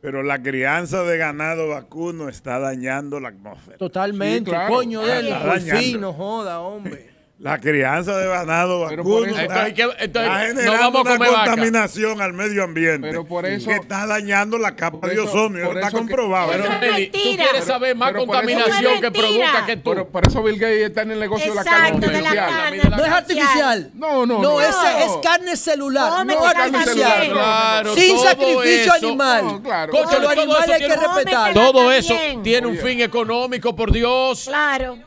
Pero 0.00 0.22
la 0.22 0.40
crianza 0.40 1.02
de 1.02 1.18
ganado 1.18 1.68
vacuno 1.68 2.28
está 2.28 2.58
dañando 2.58 3.18
la 3.20 3.28
atmósfera. 3.30 3.76
Totalmente, 3.78 4.50
Sí, 4.50 4.56
claro. 4.56 4.74
coño 4.74 5.02
de 5.02 5.18
él, 5.18 5.34
por 5.44 5.60
fin, 5.60 6.00
no 6.00 6.12
joda, 6.12 6.60
hombre. 6.60 7.10
La 7.40 7.56
crianza 7.60 8.16
de 8.18 8.26
ganado 8.26 8.80
vacuno 8.80 9.24
eso- 9.26 9.38
está, 9.38 9.68
Entonces, 9.68 9.74
¿qué- 9.74 9.82
entonces, 10.04 10.32
está 10.32 10.38
no 10.38 10.46
generando 10.48 10.80
vamos 10.92 11.06
a 11.06 11.14
una 11.14 11.18
vaca. 11.30 11.44
contaminación 11.44 12.20
al 12.20 12.32
medio 12.32 12.64
ambiente. 12.64 13.06
Pero 13.08 13.24
por 13.24 13.46
eso- 13.46 13.68
que 13.70 13.76
está 13.76 14.06
dañando 14.08 14.58
la 14.58 14.74
capa 14.74 15.06
de 15.06 15.14
eso- 15.14 15.22
Está 15.22 15.78
eso 15.78 15.88
que- 15.88 15.96
comprobado. 15.96 16.50
Pero, 16.50 16.64
Eso 16.64 16.72
es 16.72 16.80
Nelly, 16.80 17.06
tú 17.06 17.18
quieres 17.36 17.64
saber 17.64 17.94
más 17.94 18.08
pero 18.10 18.26
contaminación 18.26 18.92
Eso 18.94 19.00
que 19.00 19.10
produzca 19.12 19.66
que 19.66 19.76
tú. 19.76 19.90
Pero 19.90 20.08
por 20.08 20.26
eso 20.26 20.42
Bill 20.42 20.58
Gates 20.58 20.86
está 20.88 21.02
en 21.02 21.10
el 21.12 21.20
negocio 21.20 21.48
de 21.50 21.54
la 21.54 21.62
carne 21.64 22.00
la 22.00 22.18
artificial. 22.18 22.48
carne. 22.50 22.78
No 22.96 23.04
es 23.04 23.12
artificial. 23.12 23.90
No, 23.94 24.26
no, 24.26 24.42
No, 24.42 24.42
no. 24.42 24.60
ese 24.60 25.04
es 25.04 25.12
carne 25.22 25.56
celular, 25.56 26.26
no 26.26 26.40
carne 26.42 26.76
artificial. 26.78 27.22
celular. 27.22 27.30
Claro, 27.32 27.94
Sin 27.94 28.18
sacrificio 28.18 28.94
eso- 28.94 29.06
animal. 29.06 29.44
No, 29.44 29.62
claro. 29.62 29.92
Los 29.92 30.10
todo 30.10 30.28
animales 30.28 30.64
eso 30.64 30.72
hay 30.74 30.80
que 30.80 30.96
respetar. 30.96 31.54
Todo 31.54 31.92
eso 31.92 32.16
tiene 32.42 32.66
un 32.66 32.76
fin 32.78 33.00
económico, 33.00 33.76
por 33.76 33.92
Dios. 33.92 34.42
Claro. 34.48 34.98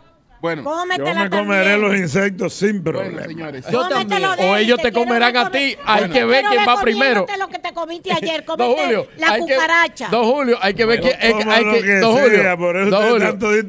Bueno, 0.42 0.64
Yo 0.64 0.86
me 0.86 1.30
comeré 1.30 1.30
también. 1.30 1.82
los 1.82 1.96
insectos 1.98 2.54
sin 2.56 2.84
bueno, 2.84 3.00
problema. 3.00 3.28
señores. 3.28 3.66
Yo 3.72 3.88
también. 3.88 4.24
O 4.40 4.58
ellos 4.58 4.80
te 4.82 4.92
comerán 4.92 5.38
a 5.38 5.52
ti. 5.52 5.76
Hay 5.86 6.10
que 6.10 6.26
ver 6.26 6.44
quién 6.50 6.64
va 6.68 6.82
primero. 6.82 7.26
lo 7.38 7.48
que 7.48 7.60
te 7.60 7.72
comiste 7.74 8.12
ayer, 8.22 8.44
cómete 8.44 8.82
Julio, 8.82 9.08
la 9.18 9.34
hay 9.34 9.46
que- 9.46 9.54
cucaracha. 9.54 10.08
Don 10.10 10.26
Julio, 10.26 10.58
hay 10.60 10.74
que 10.74 10.86
ver 10.86 11.00
quién. 11.02 11.14
hay 11.20 11.34
hay 11.34 11.64
que- 11.72 11.82
que 11.84 11.96
Don 12.00 12.16
sea, 12.16 12.24
Julio, 12.24 12.58
por 12.58 12.78
eso 12.78 12.90
Don 12.90 13.04
ustedes 13.04 13.40
Julio, 13.40 13.64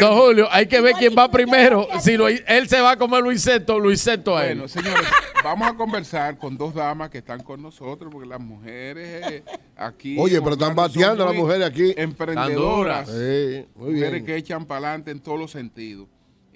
Don-. 0.00 0.36
Don 0.36 0.48
hay 0.50 0.66
que 0.66 0.80
ver 0.82 0.94
quién 0.98 1.14
va 1.16 1.30
primero. 1.30 1.88
Si 2.00 2.16
lo- 2.16 2.28
él 2.28 2.68
se 2.68 2.80
va 2.80 2.90
a 2.92 2.96
comer 2.96 3.22
los 3.22 3.32
insectos, 3.32 3.80
los 3.82 3.92
insectos 3.92 4.38
a 4.38 4.46
él. 4.46 4.58
Bueno, 4.58 4.68
señores, 4.68 5.06
vamos 5.42 5.68
a 5.68 5.74
conversar 5.74 6.36
con 6.38 6.58
dos 6.58 6.74
damas 6.74 7.08
que 7.08 7.18
están 7.18 7.42
con 7.42 7.62
nosotros, 7.62 8.10
porque 8.12 8.28
las 8.28 8.40
mujeres 8.40 9.22
eh, 9.32 9.42
aquí. 9.76 10.16
Oye, 10.18 10.40
pero 10.42 10.52
están 10.52 10.74
bateando 10.74 11.24
las 11.24 11.34
mujeres 11.34 11.66
aquí. 11.66 11.94
Emprendedoras. 11.96 13.08
Sí, 13.08 13.64
muy 13.76 13.92
mujeres 13.94 14.22
que 14.24 14.36
echan 14.36 14.66
para 14.66 14.88
adelante 14.88 15.10
en 15.10 15.20
todos 15.20 15.38
los 15.38 15.50
sentidos. 15.50 16.06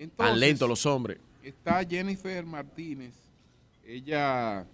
Entonces, 0.02 0.32
Tan 0.32 0.40
lentos 0.40 0.68
los 0.68 0.84
hombres. 0.86 1.18
está 1.42 1.84
Jennifer 1.84 2.44
Martínez. 2.44 3.14
Ella 3.86 4.66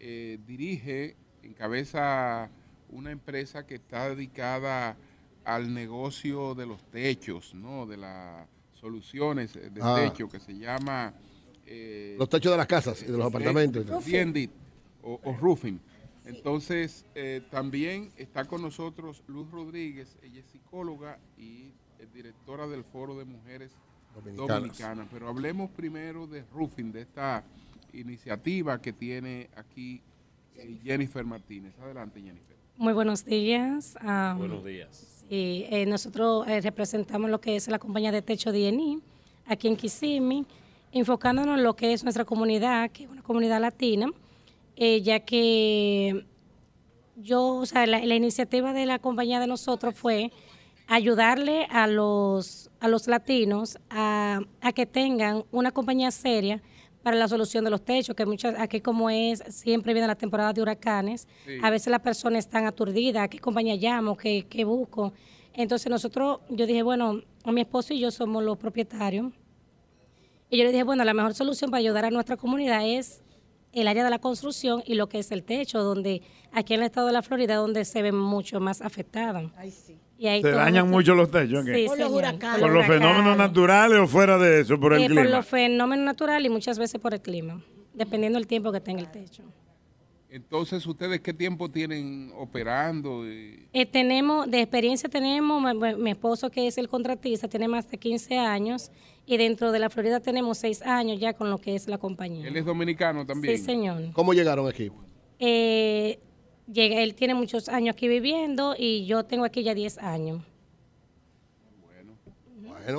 eh, 0.00 0.38
dirige, 0.46 1.16
encabeza 1.42 2.48
una 2.90 3.10
empresa 3.10 3.66
que 3.66 3.76
está 3.76 4.08
dedicada 4.10 4.96
al 5.44 5.72
negocio 5.74 6.54
de 6.54 6.66
los 6.66 6.82
techos, 6.90 7.54
¿no? 7.54 7.86
De 7.86 7.96
las 7.96 8.46
soluciones 8.80 9.52
de 9.54 9.70
Ah. 9.80 9.96
techo 9.98 10.28
que 10.28 10.40
se 10.40 10.56
llama 10.56 11.12
eh, 11.66 12.16
Los 12.18 12.28
techos 12.28 12.52
de 12.52 12.58
las 12.58 12.66
casas 12.66 13.02
y 13.02 13.06
de 13.06 13.12
los 13.16 13.26
apartamentos. 13.26 13.84
O, 15.02 15.20
o 15.22 15.36
roofing. 15.36 15.78
Entonces, 16.24 17.04
eh, 17.14 17.42
también 17.50 18.10
está 18.16 18.44
con 18.46 18.62
nosotros 18.62 19.22
Luz 19.26 19.50
Rodríguez, 19.50 20.16
ella 20.22 20.40
es 20.40 20.46
psicóloga 20.46 21.18
y 21.36 21.72
es 21.98 22.12
directora 22.14 22.66
del 22.66 22.84
Foro 22.84 23.16
de 23.18 23.24
Mujeres 23.26 23.72
Dominicanas. 24.14 24.48
Dominicanas. 24.48 25.08
Pero 25.12 25.28
hablemos 25.28 25.70
primero 25.70 26.26
de 26.26 26.44
roofing, 26.52 26.92
de 26.92 27.02
esta 27.02 27.44
iniciativa 27.92 28.80
que 28.80 28.92
tiene 28.92 29.48
aquí 29.56 30.00
eh, 30.56 30.78
Jennifer 30.82 31.24
Martínez. 31.24 31.72
Adelante, 31.80 32.20
Jennifer. 32.20 32.54
Muy 32.76 32.92
buenos 32.92 33.24
días. 33.24 33.96
Buenos 34.36 34.64
días. 34.64 35.24
sí, 35.28 35.64
eh, 35.70 35.86
nosotros 35.86 36.46
eh, 36.48 36.60
representamos 36.60 37.30
lo 37.30 37.40
que 37.40 37.54
es 37.54 37.68
la 37.68 37.78
compañía 37.78 38.10
de 38.10 38.20
techo 38.20 38.50
DNI 38.50 39.00
aquí 39.46 39.68
en 39.68 39.76
Kissimmee, 39.76 40.44
enfocándonos 40.90 41.56
en 41.56 41.62
lo 41.62 41.76
que 41.76 41.92
es 41.92 42.02
nuestra 42.02 42.24
comunidad, 42.24 42.90
que 42.90 43.04
es 43.04 43.10
una 43.10 43.22
comunidad 43.22 43.60
latina, 43.60 44.08
eh, 44.76 45.02
ya 45.02 45.20
que 45.20 46.26
yo, 47.16 47.56
o 47.58 47.66
sea, 47.66 47.86
la, 47.86 48.04
la 48.04 48.14
iniciativa 48.16 48.72
de 48.72 48.86
la 48.86 48.98
compañía 48.98 49.38
de 49.38 49.46
nosotros 49.46 49.94
fue 49.94 50.32
ayudarle 50.86 51.66
a 51.70 51.86
los, 51.86 52.70
a 52.80 52.88
los 52.88 53.06
latinos 53.08 53.78
a, 53.90 54.40
a 54.60 54.72
que 54.72 54.86
tengan 54.86 55.44
una 55.50 55.70
compañía 55.72 56.10
seria 56.10 56.62
para 57.02 57.16
la 57.16 57.28
solución 57.28 57.64
de 57.64 57.70
los 57.70 57.84
techos, 57.84 58.16
que 58.16 58.24
muchas, 58.24 58.54
aquí 58.58 58.80
como 58.80 59.10
es, 59.10 59.42
siempre 59.48 59.92
viene 59.92 60.06
la 60.08 60.14
temporada 60.14 60.52
de 60.54 60.62
huracanes, 60.62 61.28
Sí. 61.44 61.58
a 61.62 61.68
veces 61.70 61.88
las 61.90 62.00
personas 62.00 62.40
están 62.46 62.64
aturdidas, 62.66 63.24
¿a 63.24 63.28
qué 63.28 63.38
compañía 63.38 63.76
llamo? 63.76 64.16
¿Qué, 64.16 64.46
qué 64.48 64.64
busco? 64.64 65.12
Entonces 65.52 65.90
nosotros, 65.90 66.40
yo 66.48 66.66
dije, 66.66 66.82
bueno, 66.82 67.20
mi 67.46 67.60
esposo 67.60 67.92
y 67.92 68.00
yo 68.00 68.10
somos 68.10 68.42
los 68.42 68.56
propietarios, 68.56 69.32
y 70.50 70.56
yo 70.58 70.64
le 70.64 70.70
dije, 70.70 70.82
bueno, 70.84 71.04
la 71.04 71.14
mejor 71.14 71.34
solución 71.34 71.70
para 71.70 71.80
ayudar 71.80 72.04
a 72.06 72.10
nuestra 72.10 72.36
comunidad 72.36 72.86
es 72.86 73.22
el 73.72 73.88
área 73.88 74.04
de 74.04 74.10
la 74.10 74.18
construcción 74.20 74.82
y 74.86 74.94
lo 74.94 75.08
que 75.08 75.18
es 75.18 75.30
el 75.32 75.42
techo, 75.42 75.82
donde 75.82 76.22
aquí 76.52 76.74
en 76.74 76.80
el 76.80 76.86
estado 76.86 77.08
de 77.08 77.12
la 77.12 77.22
Florida, 77.22 77.56
donde 77.56 77.84
se 77.84 78.02
ven 78.02 78.16
mucho 78.16 78.60
más 78.60 78.80
afectadas. 78.80 79.50
Y 80.16 80.26
ahí 80.28 80.42
Se 80.42 80.48
todo 80.50 80.58
dañan 80.58 80.88
mucho 80.88 81.14
los 81.14 81.30
techos. 81.30 81.64
¿qué? 81.64 81.74
Sí, 81.74 81.86
Por 81.86 81.98
los 81.98 82.06
señor, 82.08 82.12
huracanes. 82.24 82.60
¿Por 82.60 82.70
los 82.72 82.86
huracanes. 82.86 83.08
fenómenos 83.08 83.36
naturales 83.36 83.98
o 83.98 84.06
fuera 84.06 84.38
de 84.38 84.60
eso, 84.60 84.78
por 84.78 84.94
el 84.94 85.02
Eh, 85.02 85.06
clima? 85.06 85.22
Por 85.22 85.30
los 85.30 85.46
fenómenos 85.46 86.04
naturales 86.04 86.50
y 86.50 86.52
muchas 86.52 86.78
veces 86.78 87.00
por 87.00 87.14
el 87.14 87.20
clima, 87.20 87.60
dependiendo 87.92 88.38
del 88.38 88.46
tiempo 88.46 88.70
que 88.72 88.80
tenga 88.80 89.00
el 89.00 89.10
techo. 89.10 89.42
Entonces, 90.30 90.84
¿ustedes 90.86 91.20
qué 91.20 91.32
tiempo 91.32 91.70
tienen 91.70 92.32
operando? 92.36 93.24
Y- 93.24 93.68
Eh, 93.72 93.86
tenemos, 93.86 94.50
de 94.50 94.62
experiencia 94.62 95.08
tenemos, 95.08 95.62
mi, 95.62 95.78
mi- 95.78 95.94
mi 95.94 96.10
esposo 96.10 96.50
que 96.50 96.66
es 96.66 96.76
el 96.78 96.88
contratista, 96.88 97.46
tiene 97.46 97.68
más 97.68 97.88
de 97.88 97.98
15 97.98 98.36
años 98.38 98.90
y 99.26 99.36
dentro 99.36 99.70
de 99.70 99.78
la 99.78 99.90
Florida 99.90 100.18
tenemos 100.20 100.58
6 100.58 100.82
años 100.82 101.20
ya 101.20 101.34
con 101.34 101.50
lo 101.50 101.58
que 101.58 101.76
es 101.76 101.86
la 101.86 101.98
compañía. 101.98 102.48
Él 102.48 102.56
es 102.56 102.64
dominicano 102.64 103.24
también. 103.24 103.56
Sí, 103.56 103.62
señor. 103.64 104.10
¿Cómo 104.12 104.32
llegaron 104.34 104.66
aquí? 104.68 104.90
Eh, 105.38 106.18
llega, 106.70 107.02
él 107.02 107.14
tiene 107.14 107.34
muchos 107.34 107.68
años 107.68 107.94
aquí 107.94 108.08
viviendo 108.08 108.74
y 108.78 109.06
yo 109.06 109.24
tengo 109.24 109.44
aquí 109.44 109.62
ya 109.62 109.74
10 109.74 109.98
años. 109.98 110.42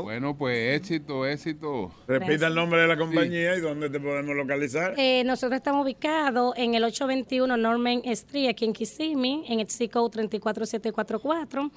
Bueno. 0.04 0.36
pues 0.36 0.82
éxito, 0.82 1.26
éxito. 1.26 1.92
Repita 2.08 2.48
el 2.48 2.56
nombre 2.56 2.82
de 2.82 2.88
la 2.88 2.98
compañía 2.98 3.56
y 3.56 3.62
dónde 3.62 3.90
te 3.90 4.00
podemos 4.00 4.36
localizar. 4.36 4.96
Eh, 4.98 5.24
nosotros 5.26 5.58
estamos 5.58 5.86
ubicados 5.86 6.56
en 6.58 6.74
el 6.74 6.84
821 6.84 7.56
Norman 7.58 8.02
Street, 8.06 8.50
aquí 8.50 8.66
en 8.66 8.74
Kissimmee, 8.74 9.44
en 9.48 9.60
el 9.60 9.70
C-Code 9.70 10.12
34744. 10.12 11.70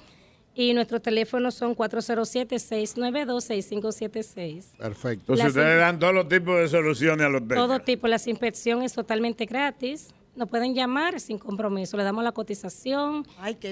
Y 0.55 0.73
nuestros 0.73 1.01
teléfonos 1.03 1.53
son 1.53 1.75
407-692-6576. 1.75 4.75
Perfecto. 4.77 5.33
Entonces 5.33 5.45
Las- 5.45 5.47
ustedes 5.49 5.79
dan 5.79 5.99
todos 5.99 6.13
los 6.13 6.27
tipos 6.27 6.59
de 6.59 6.67
soluciones 6.67 7.25
a 7.25 7.29
los 7.29 7.47
techos. 7.47 7.67
Todo 7.67 7.79
tipo, 7.79 8.07
las 8.07 8.27
inspecciones 8.27 8.93
totalmente 8.93 9.45
gratis. 9.45 10.13
Nos 10.35 10.47
pueden 10.49 10.73
llamar 10.73 11.19
sin 11.19 11.37
compromiso. 11.37 11.97
Le 11.97 12.03
damos 12.03 12.23
la 12.23 12.31
cotización. 12.31 13.25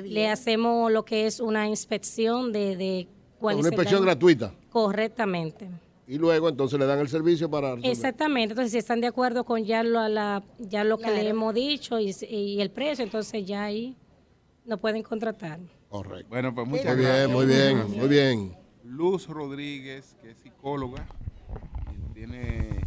Le 0.03 0.30
hacemos 0.30 0.92
lo 0.92 1.06
que 1.06 1.26
es 1.27 1.40
una 1.40 1.68
inspección 1.68 2.52
de, 2.52 2.76
de 2.76 3.08
cuál 3.40 3.56
Una 3.56 3.61
es 3.61 3.68
el 3.68 3.74
inspección 3.74 4.02
gratuita. 4.03 4.53
Correctamente. 4.69 5.69
Y 6.08 6.18
luego 6.18 6.50
entonces 6.50 6.80
le 6.80 6.86
dan 6.86 7.00
el 7.00 7.10
servicio 7.10 7.50
para 7.50 7.72
resolver. 7.72 7.92
Exactamente. 7.92 8.53
Entonces, 8.53 8.72
si 8.72 8.77
están 8.77 9.02
de 9.02 9.08
acuerdo 9.08 9.44
con 9.44 9.64
ya 9.66 9.84
lo, 9.84 10.08
la, 10.08 10.44
ya 10.58 10.84
lo 10.84 10.98
que 10.98 11.11
le 11.11 11.27
hemos 11.27 11.53
dicho 11.53 12.00
y, 12.00 12.16
y 12.30 12.61
el 12.61 12.72
precio, 12.72 13.03
entonces 13.03 13.45
ya 13.45 13.64
ahí 13.66 13.95
nos 14.66 14.80
pueden 14.80 15.03
contratar. 15.03 15.60
Correcto. 15.90 16.27
Bueno, 16.30 16.53
pues 16.56 16.68
Muy 16.68 16.80
muchas 16.80 16.98
bien, 16.98 17.10
gracias. 17.10 17.30
muy 17.30 17.45
bien, 17.45 17.98
muy 17.98 18.08
bien. 18.08 18.58
Luz 18.84 19.27
Rodríguez, 19.27 20.16
que 20.22 20.32
es 20.32 20.38
psicóloga, 20.38 21.06
y 21.94 22.14
tiene 22.14 22.86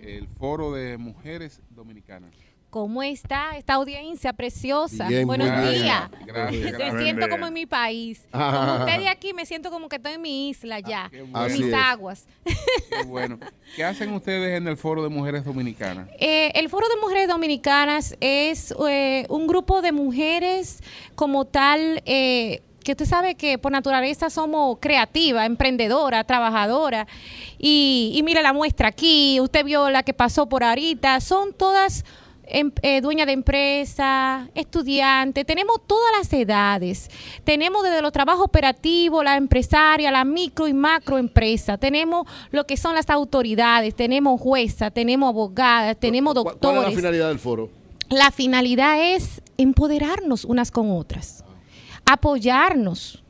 el 0.00 0.26
Foro 0.28 0.72
de 0.72 0.96
Mujeres 0.96 1.60
Dominicanas. 1.70 2.32
¿Cómo 2.74 3.04
está 3.04 3.56
esta 3.56 3.74
audiencia 3.74 4.32
preciosa? 4.32 5.06
Bien, 5.06 5.28
Buenos 5.28 5.46
días. 5.46 6.10
Gracias, 6.26 6.92
me 6.92 7.02
siento 7.04 7.28
como 7.28 7.46
en 7.46 7.52
mi 7.52 7.66
país. 7.66 8.26
Ah. 8.32 8.50
Como 8.66 8.84
usted 8.84 8.98
de 8.98 9.08
aquí, 9.08 9.32
me 9.32 9.46
siento 9.46 9.70
como 9.70 9.88
que 9.88 9.94
estoy 9.94 10.14
en 10.14 10.22
mi 10.22 10.48
isla 10.48 10.80
ya, 10.80 11.08
en 11.12 11.30
Así 11.36 11.62
mis 11.62 11.68
es. 11.68 11.74
aguas. 11.74 12.26
Qué 12.44 13.04
bueno. 13.06 13.38
¿Qué 13.76 13.84
hacen 13.84 14.12
ustedes 14.12 14.58
en 14.58 14.66
el 14.66 14.76
Foro 14.76 15.04
de 15.04 15.08
Mujeres 15.08 15.44
Dominicanas? 15.44 16.08
Eh, 16.18 16.50
el 16.56 16.68
Foro 16.68 16.88
de 16.88 17.00
Mujeres 17.00 17.28
Dominicanas 17.28 18.16
es 18.18 18.74
eh, 18.88 19.24
un 19.28 19.46
grupo 19.46 19.80
de 19.80 19.92
mujeres 19.92 20.82
como 21.14 21.44
tal, 21.44 22.02
eh, 22.06 22.60
que 22.82 22.90
usted 22.90 23.06
sabe 23.06 23.36
que 23.36 23.56
por 23.56 23.70
naturaleza 23.70 24.30
somos 24.30 24.78
creativas, 24.80 25.46
emprendedoras, 25.46 26.26
trabajadoras. 26.26 27.06
Y, 27.56 28.10
y 28.16 28.22
mira 28.24 28.42
la 28.42 28.52
muestra 28.52 28.88
aquí, 28.88 29.38
usted 29.40 29.64
vio 29.64 29.90
la 29.90 30.02
que 30.02 30.12
pasó 30.12 30.48
por 30.48 30.64
ahorita, 30.64 31.20
son 31.20 31.52
todas 31.52 32.04
em- 32.46 32.72
eh, 32.82 33.00
dueña 33.00 33.26
de 33.26 33.32
empresa, 33.32 34.48
estudiante, 34.54 35.44
tenemos 35.44 35.78
todas 35.86 36.12
las 36.18 36.32
edades. 36.32 37.10
Tenemos 37.44 37.82
desde 37.82 38.02
los 38.02 38.12
trabajos 38.12 38.44
operativos, 38.44 39.24
la 39.24 39.36
empresaria, 39.36 40.10
la 40.10 40.24
micro 40.24 40.68
y 40.68 40.72
macro 40.72 41.18
empresa. 41.18 41.78
Tenemos 41.78 42.26
lo 42.50 42.66
que 42.66 42.76
son 42.76 42.94
las 42.94 43.08
autoridades, 43.10 43.94
tenemos 43.94 44.40
juezas, 44.40 44.92
tenemos 44.92 45.30
abogadas, 45.30 45.96
tenemos 45.98 46.34
¿Cuál 46.34 46.46
es 46.54 46.62
la 46.62 46.70
doctores. 46.70 46.94
finalidad 46.96 47.28
del 47.28 47.38
foro? 47.38 47.70
La 48.10 48.30
finalidad 48.30 49.14
es 49.14 49.40
empoderarnos 49.56 50.44
unas 50.44 50.70
con 50.70 50.90
otras, 50.90 51.42
apoyarnos. 52.06 53.23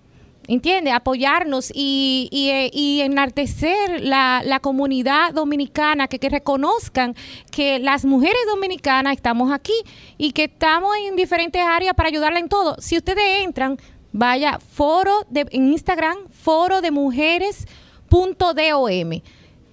¿Entiende? 0.46 0.90
Apoyarnos 0.90 1.70
y, 1.74 2.28
y, 2.30 2.50
eh, 2.50 2.70
y 2.72 3.00
enaltecer 3.00 4.02
la, 4.02 4.60
comunidad 4.60 5.32
dominicana, 5.32 6.06
que, 6.06 6.18
reconozcan 6.28 7.14
que 7.50 7.78
las 7.78 8.04
mujeres 8.04 8.40
dominicanas 8.46 9.14
estamos 9.14 9.52
aquí 9.52 9.72
y 10.18 10.32
que 10.32 10.44
estamos 10.44 10.94
en 11.08 11.16
diferentes 11.16 11.62
áreas 11.62 11.94
para 11.94 12.10
ayudarla 12.10 12.40
en 12.40 12.48
todo. 12.48 12.76
Si 12.78 12.98
ustedes 12.98 13.44
entran, 13.44 13.78
vaya 14.12 14.58
foro 14.58 15.26
en 15.34 15.72
Instagram, 15.72 16.16
foro 16.30 16.82
de 16.82 16.90
mujeres.dom. 16.90 19.10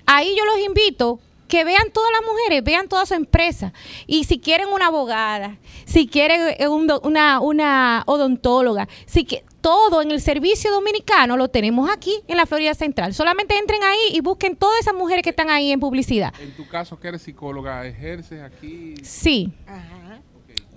Ahí 0.06 0.35
yo 0.38 0.45
los 0.45 0.59
invito 0.66 1.19
que 1.50 1.66
vean 1.66 1.91
todas 1.93 2.11
las 2.14 2.22
mujeres, 2.25 2.64
vean 2.64 2.88
toda 2.88 3.06
su 3.06 3.14
empresa. 3.14 3.74
Y 4.08 4.24
si 4.24 4.40
quieren 4.40 4.69
una 4.69 4.88
abogada, 4.88 5.58
si 5.85 6.08
quieren 6.08 6.56
eh, 6.58 6.69
una, 6.69 7.41
una 7.41 8.03
odontóloga, 8.06 8.88
si 9.06 9.25
que 9.25 9.43
todo 9.62 10.02
en 10.02 10.12
el 10.12 10.20
servicio 10.20 10.72
dominicano 10.72 11.38
lo 11.38 11.48
tenemos 11.48 11.90
aquí 11.90 12.14
en 12.28 12.38
la 12.38 12.46
Florida 12.46 12.74
Central. 12.74 13.14
Solamente 13.14 13.58
entren 13.58 13.84
ahí 13.84 14.00
y 14.14 14.22
busquen 14.22 14.56
todas 14.56 14.80
esas 14.82 14.94
mujeres 14.94 15.24
que 15.24 15.30
están 15.30 15.50
ahí 15.50 15.72
en 15.72 15.80
publicidad. 15.80 16.34
En 16.42 16.52
tu 16.56 16.68
caso, 16.68 17.00
que 17.00 17.08
eres 17.08 17.22
psicóloga, 17.22 17.86
¿ejerces 17.86 18.42
aquí? 18.42 18.96
Sí. 19.04 19.54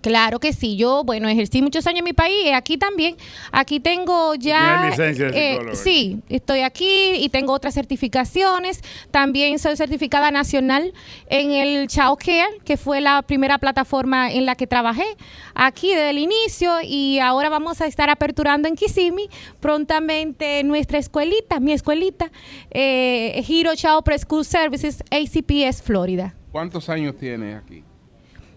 Claro 0.05 0.39
que 0.39 0.53
sí. 0.53 0.77
Yo, 0.77 1.03
bueno, 1.03 1.31
ejercí 1.31 1.63
muchos 1.63 1.87
años 1.87 2.01
en 2.01 2.05
mi 2.05 2.13
país, 2.13 2.45
eh, 2.45 2.53
aquí 2.53 2.77
también. 2.77 3.17
Aquí 3.51 3.81
tengo 3.81 4.35
ya... 4.35 4.89
Licencia 4.91 5.31
de 5.31 5.55
eh, 5.55 5.61
sí, 5.73 6.21
estoy 6.29 6.61
aquí 6.61 7.13
y 7.17 7.31
tengo 7.31 7.55
otras 7.55 7.73
certificaciones. 7.73 8.83
También 9.11 9.59
soy 9.59 9.79
certificada 9.79 10.31
nacional 10.31 10.93
en 11.29 11.53
el 11.53 11.87
Chao 11.89 12.19
Care, 12.19 12.59
que 12.67 12.77
fue 12.77 13.01
la 13.01 13.23
primera 13.23 13.57
plataforma 13.57 14.31
en 14.31 14.45
la 14.45 14.57
que 14.57 14.67
trabajé 14.67 15.07
aquí 15.55 15.89
desde 15.89 16.11
el 16.11 16.19
inicio 16.19 16.83
y 16.83 17.19
ahora 17.21 17.49
vamos 17.49 17.81
a 17.81 17.87
estar 17.87 18.11
aperturando 18.11 18.69
en 18.69 18.77
Kissimmee 18.77 19.31
prontamente 19.61 20.63
nuestra 20.65 20.99
escuelita, 20.99 21.61
mi 21.61 21.73
escuelita, 21.73 22.31
eh, 22.71 23.43
Hero 23.49 23.75
Chao 23.75 24.05
Preschool 24.05 24.45
Services, 24.45 25.03
ACPS 25.11 25.81
Florida. 25.81 26.35
¿Cuántos 26.53 26.91
años 26.91 27.17
tienes 27.17 27.57
aquí? 27.57 27.83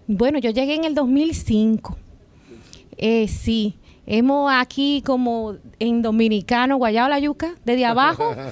Bueno, 0.08 0.40
yo 0.40 0.52
llegué 0.52 0.76
en 0.76 0.86
el 0.86 0.96
2005. 0.96 1.98
Eh, 2.98 3.28
sí, 3.28 3.76
hemos 4.08 4.50
aquí 4.52 5.04
como 5.06 5.58
en 5.80 6.02
dominicano, 6.02 6.78
guayado 6.78 7.10
la 7.10 7.20
yuca, 7.20 7.54
desde 7.64 7.86
abajo. 7.86 8.36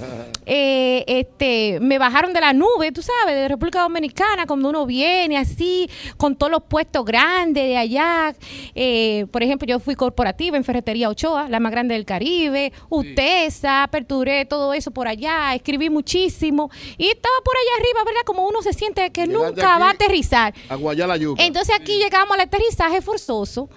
Eh, 0.48 1.04
este, 1.08 1.80
me 1.82 1.98
bajaron 1.98 2.32
de 2.32 2.40
la 2.40 2.54
nube, 2.54 2.92
tú 2.92 3.02
sabes, 3.02 3.34
de 3.34 3.48
República 3.48 3.82
Dominicana, 3.82 4.46
cuando 4.46 4.70
uno 4.70 4.86
viene 4.86 5.40
así, 5.40 5.90
con 6.18 6.36
todos 6.36 6.52
los 6.52 6.62
puestos 6.62 7.04
grandes 7.04 7.64
de 7.64 7.78
allá. 7.78 8.36
Eh, 8.76 9.26
por 9.32 9.42
ejemplo, 9.42 9.68
yo 9.68 9.80
fui 9.80 9.96
corporativa 9.96 10.56
en 10.56 10.64
Ferretería 10.64 11.10
Ochoa, 11.10 11.50
la 11.50 11.60
más 11.60 11.72
grande 11.72 11.96
del 11.96 12.06
Caribe, 12.06 12.72
UTESA, 12.90 13.82
aperturé 13.82 14.46
todo 14.46 14.76
eso 14.76 14.92
por 14.92 15.08
allá, 15.08 15.56
escribí 15.56 15.90
muchísimo 15.90 16.70
y 16.96 17.08
estaba 17.08 17.36
por 17.44 17.56
allá 17.56 17.72
arriba, 17.80 18.04
¿verdad? 18.06 18.22
Como 18.24 18.48
uno 18.48 18.62
se 18.62 18.74
siente 18.74 19.10
que 19.10 19.26
Llegaste 19.26 19.56
nunca 19.56 19.80
va 19.80 19.88
a 19.88 19.92
aterrizar. 19.94 20.54
A 20.70 20.76
Guayala 20.76 21.18
Yuca. 21.18 21.44
Entonces 21.44 21.76
aquí 21.76 21.98
llegamos 21.98 22.34
al 22.34 22.42
aterrizaje 22.42 23.02
forzoso 23.02 23.68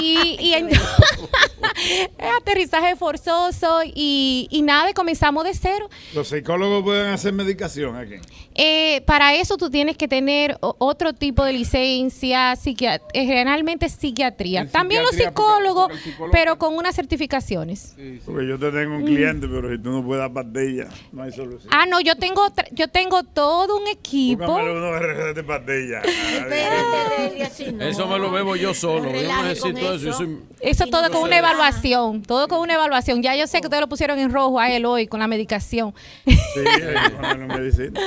y, 0.00 0.36
y 0.40 0.52
en- 0.54 0.68
aterrizaje 2.38 2.96
forzoso 2.96 3.80
y, 3.84 4.48
y 4.50 4.62
nada, 4.62 4.90
y 4.90 4.94
comenzamos 4.94 5.44
de 5.44 5.54
cero. 5.54 5.88
Los 6.14 6.28
psicólogos 6.28 6.82
pueden 6.82 7.06
hacer 7.08 7.32
medicación 7.32 7.96
aquí. 7.96 8.14
Eh, 8.54 9.02
para 9.02 9.34
eso 9.34 9.56
tú 9.56 9.68
tienes 9.70 9.96
que 9.96 10.08
tener 10.08 10.56
otro 10.60 11.12
tipo 11.12 11.44
de 11.44 11.52
licencia, 11.52 12.54
psiquia- 12.56 13.00
eh, 13.12 13.26
generalmente 13.26 13.88
psiquiatría. 13.88 14.62
En 14.62 14.70
También 14.70 15.02
los 15.02 15.10
psiquiatría, 15.10 15.44
psicólogos, 15.44 15.88
porque 15.88 15.96
el 16.08 16.14
psicólogo- 16.14 16.30
pero 16.32 16.58
con 16.58 16.74
unas 16.74 16.94
certificaciones. 16.96 17.94
Porque 18.24 18.46
yo 18.48 18.58
te 18.58 18.70
tengo 18.72 18.96
un 18.96 19.02
Mm. 19.02 19.06
cliente, 19.06 19.46
pero 19.48 19.70
si 19.70 19.78
tú 19.82 19.90
no 19.90 20.04
puedes 20.04 20.22
dar 20.22 20.32
pastillas, 20.32 20.88
no 21.12 21.22
hay 21.22 21.32
solución. 21.32 21.70
Ah, 21.70 21.84
no, 21.86 22.00
yo 22.00 22.16
tengo 22.16 22.46
yo 22.72 22.88
tengo 22.88 23.22
todo 23.24 23.76
un 23.78 23.86
equipo. 23.88 24.44
Uno 24.54 24.92
de 24.92 24.98
receta 25.00 25.32
de 25.34 25.44
pastillas. 25.44 26.04
Eso 27.80 28.06
me 28.08 28.18
lo 28.18 28.30
bebo 28.30 28.56
yo 28.56 28.72
solo. 28.74 29.10
Yo 29.12 29.22
no 29.22 29.48
eso. 29.78 30.24
Eso 30.60 30.86
todo 30.86 31.10
con 31.10 31.22
una 31.22 31.38
evaluación, 31.38 32.22
todo 32.22 32.48
con 32.48 32.60
una 32.60 32.74
evaluación. 32.74 33.22
Ya 33.22 33.36
yo 33.36 33.46
sé 33.46 33.60
que 33.60 33.66
ustedes 33.66 33.80
lo 33.80 33.88
pusieron 33.88 34.18
en 34.18 34.32
rojo 34.32 34.58
a 34.58 34.70
él 34.70 34.84
hoy 34.84 35.06
con 35.06 35.20
la 35.20 35.28
medicación. 35.28 35.94
Sí, 36.24 36.34
que 36.54 37.16
ponerle 37.16 37.46
medicina. 37.58 38.00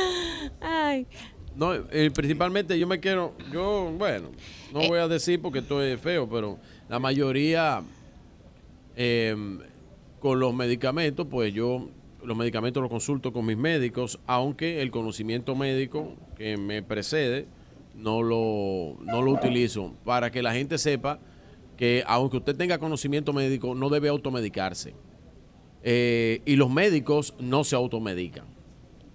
Ay. 0.61 1.07
No, 1.56 1.73
eh, 1.73 2.09
principalmente 2.14 2.80
yo 2.80 2.88
me 2.88 2.99
quiero, 2.99 3.35
yo, 3.51 3.91
bueno, 3.98 4.30
no 4.73 4.88
voy 4.88 4.99
a 4.99 5.07
decir 5.07 5.41
porque 5.41 5.59
esto 5.59 5.83
es 5.83 5.99
feo, 5.99 6.30
pero 6.30 6.57
la 6.88 6.99
mayoría 6.99 7.81
eh, 8.95 9.35
con 10.19 10.39
los 10.39 10.53
medicamentos, 10.53 11.27
pues 11.30 11.53
yo 11.53 11.89
los 12.23 12.38
medicamentos 12.38 12.81
los 12.81 12.89
consulto 12.89 13.33
con 13.33 13.45
mis 13.45 13.57
médicos, 13.57 14.19
aunque 14.25 14.81
el 14.81 14.91
conocimiento 14.91 15.56
médico 15.56 16.15
que 16.38 16.57
me 16.57 16.81
precede 16.81 17.48
no 17.95 18.22
lo, 18.22 18.95
no 19.03 19.22
lo 19.22 19.31
utilizo, 19.31 19.93
para 20.06 20.31
que 20.31 20.41
la 20.41 20.53
gente 20.53 20.77
sepa 20.77 21.19
que 21.80 22.03
aunque 22.06 22.35
usted 22.35 22.58
tenga 22.58 22.77
conocimiento 22.77 23.32
médico, 23.32 23.74
no 23.74 23.88
debe 23.88 24.09
automedicarse. 24.09 24.93
Eh, 25.82 26.41
y 26.45 26.58
los 26.58 26.69
médicos 26.69 27.33
no 27.40 27.64
se 27.64 27.74
automedican. 27.77 28.43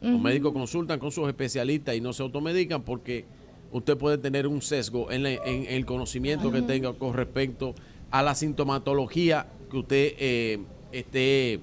Los 0.01 0.19
médicos 0.21 0.53
consultan 0.55 0.99
con 0.99 1.11
sus 1.13 1.29
especialistas 1.29 1.95
y 1.95 2.01
no 2.01 2.13
se 2.15 2.23
automedican 2.23 2.83
porque 2.83 3.27
usted 3.71 3.97
puede 3.99 4.17
tener 4.17 4.47
un 4.47 4.63
sesgo 4.63 5.11
en, 5.11 5.23
la- 5.25 5.33
en 5.33 5.67
el 5.69 5.85
conocimiento 5.85 6.51
que 6.51 6.63
tenga 6.63 6.93
con 6.95 7.13
respecto 7.15 7.75
a 8.11 8.23
la 8.23 8.35
sintomatología 8.35 9.47
que 9.71 9.77
usted 9.77 10.13
eh, 10.19 10.59
esté, 10.93 11.61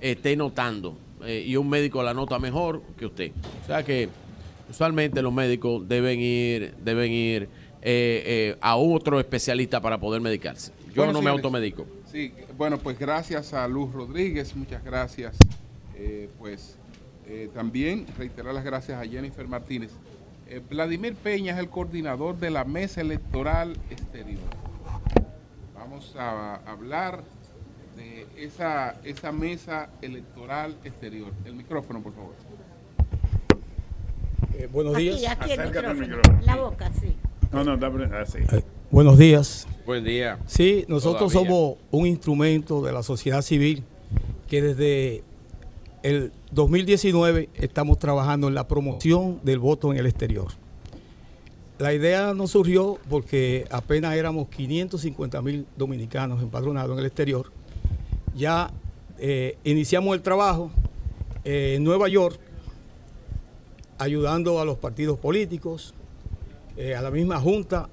esté 0.00 0.36
notando. 0.36 0.96
Eh, 1.24 1.44
y 1.48 1.56
un 1.56 1.68
médico 1.68 2.00
la 2.04 2.14
nota 2.14 2.38
mejor 2.38 2.80
que 2.96 3.06
usted. 3.06 3.32
O 3.64 3.66
sea 3.66 3.82
que 3.84 4.08
usualmente 4.70 5.20
los 5.20 5.32
médicos 5.32 5.88
deben 5.88 6.20
ir, 6.20 6.74
deben 6.84 7.10
ir 7.12 7.48
eh, 7.82 8.22
eh, 8.52 8.56
a 8.60 8.76
otro 8.76 9.20
especialista 9.20 9.80
para 9.80 9.98
poder 9.98 10.20
medicarse. 10.20 10.72
Yo 10.88 11.02
Bueno, 11.04 11.12
no 11.12 11.18
me 11.20 11.24
señores, 11.26 11.44
automedico. 11.44 11.86
Sí, 12.10 12.32
bueno, 12.56 12.78
pues 12.78 12.98
gracias 12.98 13.52
a 13.54 13.66
Luz 13.68 13.92
Rodríguez, 13.92 14.56
muchas 14.56 14.82
gracias. 14.84 15.36
Eh, 15.96 16.28
pues 16.38 16.76
eh, 17.26 17.50
también 17.54 18.06
reiterar 18.16 18.54
las 18.54 18.64
gracias 18.64 19.00
a 19.00 19.06
Jennifer 19.06 19.46
Martínez. 19.46 19.90
Eh, 20.48 20.60
Vladimir 20.68 21.14
Peña 21.14 21.52
es 21.52 21.58
el 21.58 21.68
coordinador 21.68 22.36
de 22.38 22.50
la 22.50 22.64
Mesa 22.64 23.00
Electoral 23.02 23.76
Exterior. 23.90 24.40
Vamos 25.74 26.14
a 26.16 26.56
hablar 26.70 27.22
de 27.96 28.26
esa, 28.38 28.96
esa 29.04 29.30
Mesa 29.32 29.90
Electoral 30.00 30.76
Exterior. 30.84 31.32
El 31.44 31.54
micrófono, 31.54 32.00
por 32.02 32.14
favor. 32.14 32.34
Eh, 34.54 34.68
buenos 34.72 34.94
Aquí, 34.94 35.04
días. 35.10 35.32
aquí 35.38 35.52
el 35.52 35.60
Acércate 35.60 35.86
al 35.86 35.96
micrófono. 35.96 36.16
micrófono. 36.22 36.46
La 36.46 36.56
boca, 36.56 36.90
sí. 37.00 37.14
No, 37.52 37.64
no, 37.64 37.74
está 37.74 37.90
pre- 37.90 38.04
así. 38.16 38.38
Buenos 38.90 39.18
días. 39.18 39.66
Buen 39.86 40.04
día. 40.04 40.38
Sí, 40.46 40.84
nosotros 40.88 41.32
Todavía. 41.32 41.50
somos 41.50 41.76
un 41.90 42.06
instrumento 42.06 42.82
de 42.82 42.92
la 42.92 43.02
sociedad 43.02 43.42
civil 43.42 43.84
que 44.48 44.60
desde 44.62 45.22
el 46.02 46.32
2019 46.52 47.48
estamos 47.54 47.98
trabajando 47.98 48.48
en 48.48 48.54
la 48.54 48.68
promoción 48.68 49.40
del 49.42 49.58
voto 49.58 49.92
en 49.92 49.98
el 49.98 50.06
exterior. 50.06 50.48
La 51.78 51.94
idea 51.94 52.34
nos 52.34 52.50
surgió 52.50 52.98
porque 53.08 53.66
apenas 53.70 54.14
éramos 54.14 54.48
550 54.48 55.40
mil 55.42 55.66
dominicanos 55.76 56.42
empadronados 56.42 56.92
en 56.92 56.98
el 56.98 57.06
exterior. 57.06 57.50
Ya 58.34 58.70
eh, 59.18 59.56
iniciamos 59.64 60.14
el 60.16 60.22
trabajo 60.22 60.70
eh, 61.44 61.74
en 61.76 61.84
Nueva 61.84 62.08
York, 62.08 62.38
ayudando 63.98 64.60
a 64.60 64.64
los 64.64 64.78
partidos 64.78 65.18
políticos, 65.18 65.94
eh, 66.78 66.94
a 66.94 67.02
la 67.02 67.10
misma 67.10 67.38
Junta 67.40 67.88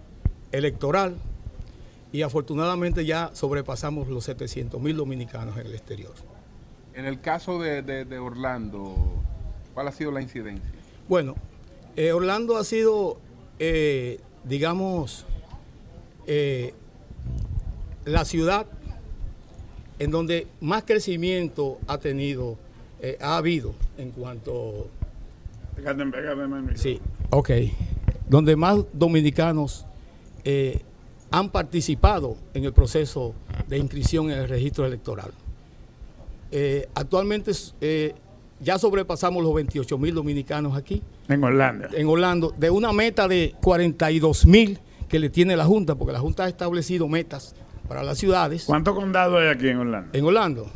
Electoral 0.52 1.16
y 2.14 2.22
afortunadamente 2.22 3.04
ya 3.06 3.32
sobrepasamos 3.34 4.08
los 4.08 4.24
700 4.24 4.80
mil 4.82 4.96
dominicanos 4.96 5.58
en 5.58 5.66
el 5.68 5.74
exterior. 5.74 6.14
En 6.94 7.06
el 7.06 7.20
caso 7.20 7.60
de, 7.60 7.82
de- 7.82 8.06
de 8.06 8.20
Orlando, 8.20 8.96
¿cuál 9.74 9.90
ha 9.90 9.92
sido 9.92 10.12
la 10.12 10.22
incidencia? 10.22 10.64
Bueno, 11.10 11.36
eh, 11.98 12.14
Orlando 12.14 12.56
ha 12.56 12.64
sido, 12.64 13.18
eh, 13.60 14.20
digamos, 14.46 15.26
eh, 16.28 16.74
la 18.06 18.24
ciudad 18.24 18.66
en 20.00 20.12
donde 20.12 20.48
más 20.62 20.84
crecimiento 20.84 21.80
ha 21.88 21.98
tenido, 21.98 22.58
eh, 23.02 23.18
ha 23.20 23.38
habido 23.38 23.74
en 23.98 24.12
cuanto... 24.12 24.88
Sí, 26.78 27.02
ok. 27.32 27.50
Donde 28.28 28.56
más 28.56 28.80
dominicanos 28.94 29.86
eh, 30.44 30.82
han 31.32 31.50
participado 31.50 32.38
en 32.54 32.66
el 32.66 32.74
proceso 32.74 33.34
de 33.68 33.78
inscripción 33.78 34.32
en 34.32 34.40
el 34.40 34.50
registro 34.50 34.86
electoral. 34.86 35.32
Eh, 36.52 36.88
actualmente 36.96 37.52
eh, 37.82 38.14
ya 38.60 38.78
sobrepasamos 38.78 39.44
los 39.44 39.54
28 39.54 39.98
mil 39.98 40.16
dominicanos 40.16 40.78
aquí. 40.78 41.02
En 41.28 41.44
Orlando. 41.44 41.88
En 41.94 42.08
Orlando, 42.08 42.54
de 42.58 42.70
una 42.70 42.94
meta 42.94 43.28
de 43.28 43.54
42 43.62 44.46
mil 44.46 44.80
que 45.10 45.20
le 45.20 45.30
tiene 45.30 45.56
la 45.56 45.66
Junta, 45.66 45.96
porque 45.96 46.14
la 46.14 46.20
Junta 46.20 46.46
ha 46.46 46.48
establecido 46.48 47.08
metas 47.08 47.56
para 47.88 48.04
las 48.04 48.18
ciudades. 48.18 48.66
¿Cuántos 48.66 48.96
condados 48.96 49.40
hay 49.42 49.50
aquí 49.50 49.68
en 49.68 49.78
Orlando? 49.78 50.18
En 50.18 50.26
Orlando. 50.26 50.68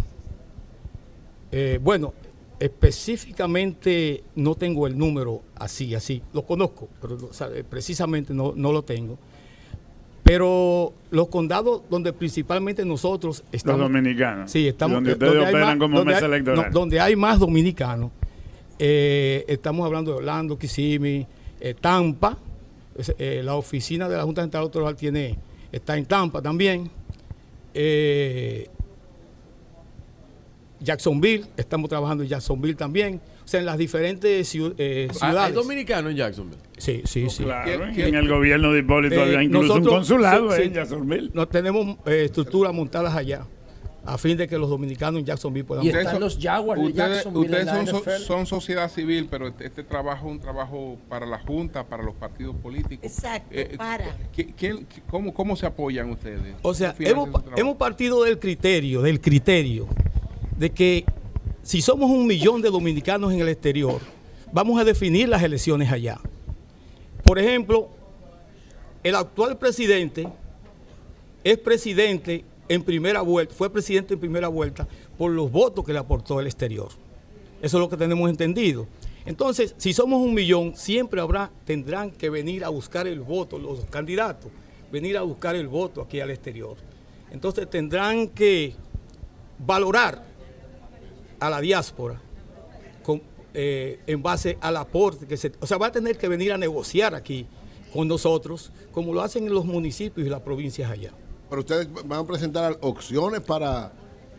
Eh, 1.52 1.80
bueno, 1.82 2.14
específicamente 2.60 4.24
no 4.36 4.56
tengo 4.56 4.88
el 4.88 4.98
número 4.98 5.42
así, 5.56 5.96
así. 5.96 6.22
Lo 6.34 6.44
conozco, 6.44 6.88
pero 7.02 7.16
o 7.30 7.34
sea, 7.34 7.48
eh, 7.54 7.64
precisamente 7.64 8.34
no, 8.34 8.54
no 8.56 8.72
lo 8.72 8.82
tengo. 8.84 9.18
Pero 10.24 10.94
los 11.10 11.28
condados 11.30 11.82
donde 11.90 12.14
principalmente 12.14 12.86
nosotros 12.86 13.44
estamos... 13.52 13.82
dominicanos. 13.82 14.52
Sí, 14.52 14.68
estamos... 14.68 14.96
Donde 14.96 15.12
eh, 15.12 15.14
ustedes 15.14 15.34
hay 15.36 15.50
operan 15.50 15.68
más- 15.70 15.78
como 15.78 15.98
donde 15.98 16.14
mesa 16.14 16.26
hay- 16.26 16.32
electoral. 16.32 16.66
no, 16.68 16.72
donde 16.80 17.00
hay 17.00 17.16
más 17.16 17.40
dominicanos. 17.40 18.12
eh, 18.78 19.44
estamos 19.48 19.86
hablando 19.86 20.12
de 20.12 20.18
Orlando, 20.18 20.58
Kissimmee, 20.58 21.26
eh, 21.60 21.74
Tampa. 21.80 22.38
Eh, 23.18 23.42
la 23.44 23.56
oficina 23.56 24.08
de 24.10 24.18
la 24.18 24.24
Junta 24.24 24.42
Central 24.42 24.64
Electoral 24.64 24.96
tiene, 24.96 25.38
está 25.72 25.98
en 25.98 26.06
Tampa 26.06 26.42
también. 26.42 26.92
Jacksonville, 30.82 31.46
estamos 31.58 31.90
trabajando 31.90 32.24
en 32.24 32.30
Jacksonville 32.30 32.76
también. 32.76 33.22
O 33.44 33.48
sea, 33.48 33.60
en 33.60 33.66
las 33.66 33.78
diferentes 33.78 34.54
eh, 34.56 35.08
¿Hay 35.10 35.16
ciudades. 35.16 35.56
dominicanos 35.56 36.12
en 36.12 36.18
Jacksonville? 36.18 36.62
Sí, 36.78 37.02
sí, 37.06 37.30
sí. 37.30 37.44
Claro, 37.44 37.92
y 37.92 38.02
en 38.02 38.16
el 38.16 38.30
gobierno 38.30 38.72
de 38.72 38.80
Hipólito 38.80 39.22
había 39.22 39.42
Eh, 39.42 39.46
incluso 39.46 39.68
nosotros- 39.80 39.88
un 39.88 39.98
consulado 40.00 40.52
sí, 40.52 40.62
en 40.62 40.70
sí, 40.70 40.76
Jacksonville. 40.76 41.32
No 41.34 41.48
tenemos 41.48 41.98
eh, 42.06 42.24
estructuras 42.26 42.74
montadas 42.74 43.16
allá 43.16 43.46
a 44.06 44.18
fin 44.18 44.38
de 44.38 44.48
que 44.48 44.58
los 44.58 44.70
dominicanos 44.70 45.20
en 45.20 45.26
Jacksonville 45.26 45.66
puedan 45.66 45.86
Ustedes 45.86 46.06
votar. 46.06 46.20
son- 46.22 46.24
ustedes, 46.24 47.26
ustedes 47.26 47.68
son, 47.68 47.88
so- 48.04 48.20
son 48.20 48.46
sociedad 48.46 48.90
civil, 48.90 49.28
pero 49.30 49.48
este, 49.50 49.66
este 49.66 49.84
trabajo 49.84 50.28
es 50.28 50.32
un 50.32 50.40
trabajo 50.40 50.98
para 51.10 51.26
la 51.26 51.40
Junta, 51.40 51.84
para 51.86 52.04
los 52.04 52.16
partidos 52.16 52.56
políticos. 52.56 53.04
Exacto, 53.04 53.50
Eh, 53.52 53.74
para. 53.78 54.16
¿qué- 54.36 54.86
cómo, 55.10 55.34
¿Cómo 55.34 55.56
se 55.56 55.66
apoyan 55.66 56.10
ustedes? 56.12 56.56
O 56.62 56.74
sea, 56.74 56.94
¿Cómo 56.94 56.98
financian 56.98 57.44
hemos, 57.48 57.60
hemos 57.60 57.76
partido 57.78 58.24
del 58.24 58.40
criterio, 58.40 59.02
del 59.02 59.20
criterio 59.20 59.88
de 60.60 60.70
que 60.70 61.06
si 61.64 61.82
somos 61.82 62.12
un 62.12 62.28
millón 62.28 62.62
de 62.62 62.70
dominicanos 62.70 63.34
en 63.34 63.40
el 63.40 63.48
exterior, 63.48 64.02
vamos 64.52 64.80
a 64.80 64.84
definir 64.84 65.30
las 65.30 65.42
elecciones 65.42 65.92
allá. 65.92 66.20
Por 67.24 67.40
ejemplo, 67.40 67.90
el 69.02 69.16
actual 69.16 69.58
presidente 69.58 70.28
es 71.44 71.58
presidente 71.58 72.44
en 72.68 72.84
primera 72.84 73.22
vuelta, 73.22 73.56
fue 73.56 73.72
presidente 73.72 74.16
en 74.16 74.20
primera 74.20 74.50
vuelta 74.50 74.88
por 75.18 75.32
los 75.32 75.50
votos 75.50 75.86
que 75.86 75.94
le 75.94 76.00
aportó 76.00 76.40
el 76.42 76.48
exterior. 76.48 76.90
Eso 77.62 77.78
es 77.78 77.82
lo 77.82 77.90
que 77.90 77.98
tenemos 77.98 78.30
entendido. 78.30 78.86
Entonces, 79.26 79.76
si 79.78 79.94
somos 79.94 80.22
un 80.22 80.34
millón, 80.34 80.76
siempre 80.76 81.22
habrá, 81.22 81.52
tendrán 81.66 82.12
que 82.12 82.30
venir 82.30 82.66
a 82.66 82.70
buscar 82.70 83.08
el 83.08 83.22
voto, 83.22 83.58
los 83.58 83.86
candidatos, 83.86 84.52
venir 84.92 85.18
a 85.18 85.22
buscar 85.22 85.56
el 85.56 85.68
voto 85.68 86.02
aquí 86.02 86.20
al 86.20 86.32
exterior. 86.32 86.76
Entonces 87.32 87.70
tendrán 87.70 88.28
que 88.28 88.74
valorar 89.60 90.29
a 91.40 91.50
la 91.50 91.62
diáspora 91.62 92.22
con- 93.04 93.22
eh, 93.54 94.00
en 94.08 94.22
base 94.22 94.58
al 94.62 94.78
aporte 94.78 95.26
que 95.26 95.38
se... 95.38 95.52
O 95.60 95.66
sea, 95.68 95.78
va 95.78 95.88
a 95.88 95.92
tener 95.92 96.18
que 96.18 96.28
venir 96.28 96.54
a 96.54 96.58
negociar 96.58 97.16
aquí 97.16 97.48
con 97.94 98.08
nosotros, 98.08 98.72
como 98.92 99.14
lo 99.14 99.22
hacen 99.22 99.46
en 99.48 99.54
los 99.54 99.66
municipios 99.66 100.26
y 100.28 100.30
las 100.30 100.42
provincias 100.42 100.92
allá. 100.92 101.12
Pero 101.50 101.62
ustedes 101.62 101.88
van 102.06 102.20
a 102.20 102.24
presentar 102.28 102.78
opciones 102.82 103.42
para 103.42 103.92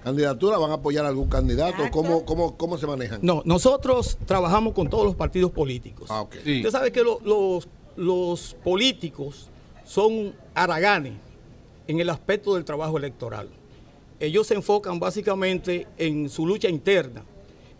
candidatura, 0.04 0.56
van 0.58 0.70
a 0.70 0.74
apoyar 0.74 1.04
a 1.04 1.08
algún 1.08 1.28
candidato, 1.28 1.82
¿cómo, 1.90 2.24
cómo, 2.24 2.56
cómo 2.56 2.78
se 2.78 2.86
manejan? 2.86 3.18
No, 3.22 3.42
nosotros 3.44 4.16
trabajamos 4.26 4.72
con 4.72 4.88
todos 4.88 5.04
los 5.04 5.16
partidos 5.16 5.50
políticos. 5.50 6.06
Ah, 6.10 6.22
ok. 6.22 6.36
Usted 6.36 6.70
sabe 6.70 6.92
que 6.92 7.02
lo- 7.02 7.20
los, 7.24 7.68
los 7.96 8.54
políticos 8.62 9.50
son 9.84 10.32
haraganes 10.54 11.14
en 11.88 11.98
el 11.98 12.08
aspecto 12.08 12.54
del 12.54 12.64
trabajo 12.64 12.96
electoral. 12.96 13.50
Ellos 14.20 14.46
se 14.46 14.54
enfocan 14.54 15.00
básicamente 15.00 15.86
en 15.96 16.28
su 16.28 16.46
lucha 16.46 16.68
interna, 16.68 17.24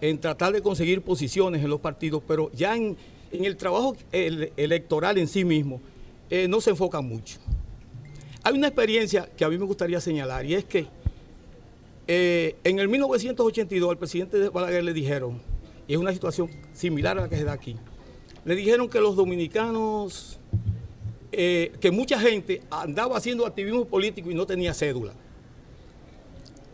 en 0.00 0.18
tratar 0.18 0.52
de 0.54 0.62
conseguir 0.62 1.02
posiciones 1.02 1.62
en 1.62 1.68
los 1.68 1.80
partidos, 1.80 2.22
pero 2.26 2.50
ya 2.52 2.74
en, 2.74 2.96
el 3.30 3.56
trabajo 3.56 3.94
el- 4.10 4.50
electoral 4.56 5.18
en 5.18 5.28
sí 5.28 5.44
mismo 5.44 5.80
eh, 6.30 6.48
no 6.48 6.60
se 6.62 6.70
enfocan 6.70 7.06
mucho. 7.06 7.38
Hay 8.42 8.54
una 8.54 8.68
experiencia 8.68 9.28
que 9.36 9.44
a 9.44 9.50
mí 9.50 9.58
me 9.58 9.66
gustaría 9.66 10.00
señalar 10.00 10.46
y 10.46 10.54
es 10.54 10.64
que 10.64 10.86
eh, 12.08 12.56
en 12.64 12.78
el 12.78 12.88
1982 12.88 13.90
al 13.90 13.98
presidente 13.98 14.38
de 14.38 14.48
Balaguer 14.48 14.82
le 14.82 14.92
dijeron, 14.94 15.40
y 15.86 15.92
es 15.92 15.98
una 15.98 16.12
situación 16.12 16.48
similar 16.72 17.18
a 17.18 17.22
la 17.22 17.28
que 17.28 17.36
se 17.36 17.44
da 17.44 17.52
aquí, 17.52 17.76
le 18.46 18.54
dijeron 18.56 18.88
que 18.88 18.98
los 19.00 19.14
dominicanos, 19.16 20.38
eh, 21.32 21.72
que 21.80 21.90
mucha 21.90 22.18
gente 22.18 22.62
andaba 22.70 23.18
haciendo 23.18 23.44
activismo 23.46 23.84
político 23.84 24.30
y 24.30 24.34
no 24.34 24.46
tenía 24.46 24.72
cédula. 24.72 25.12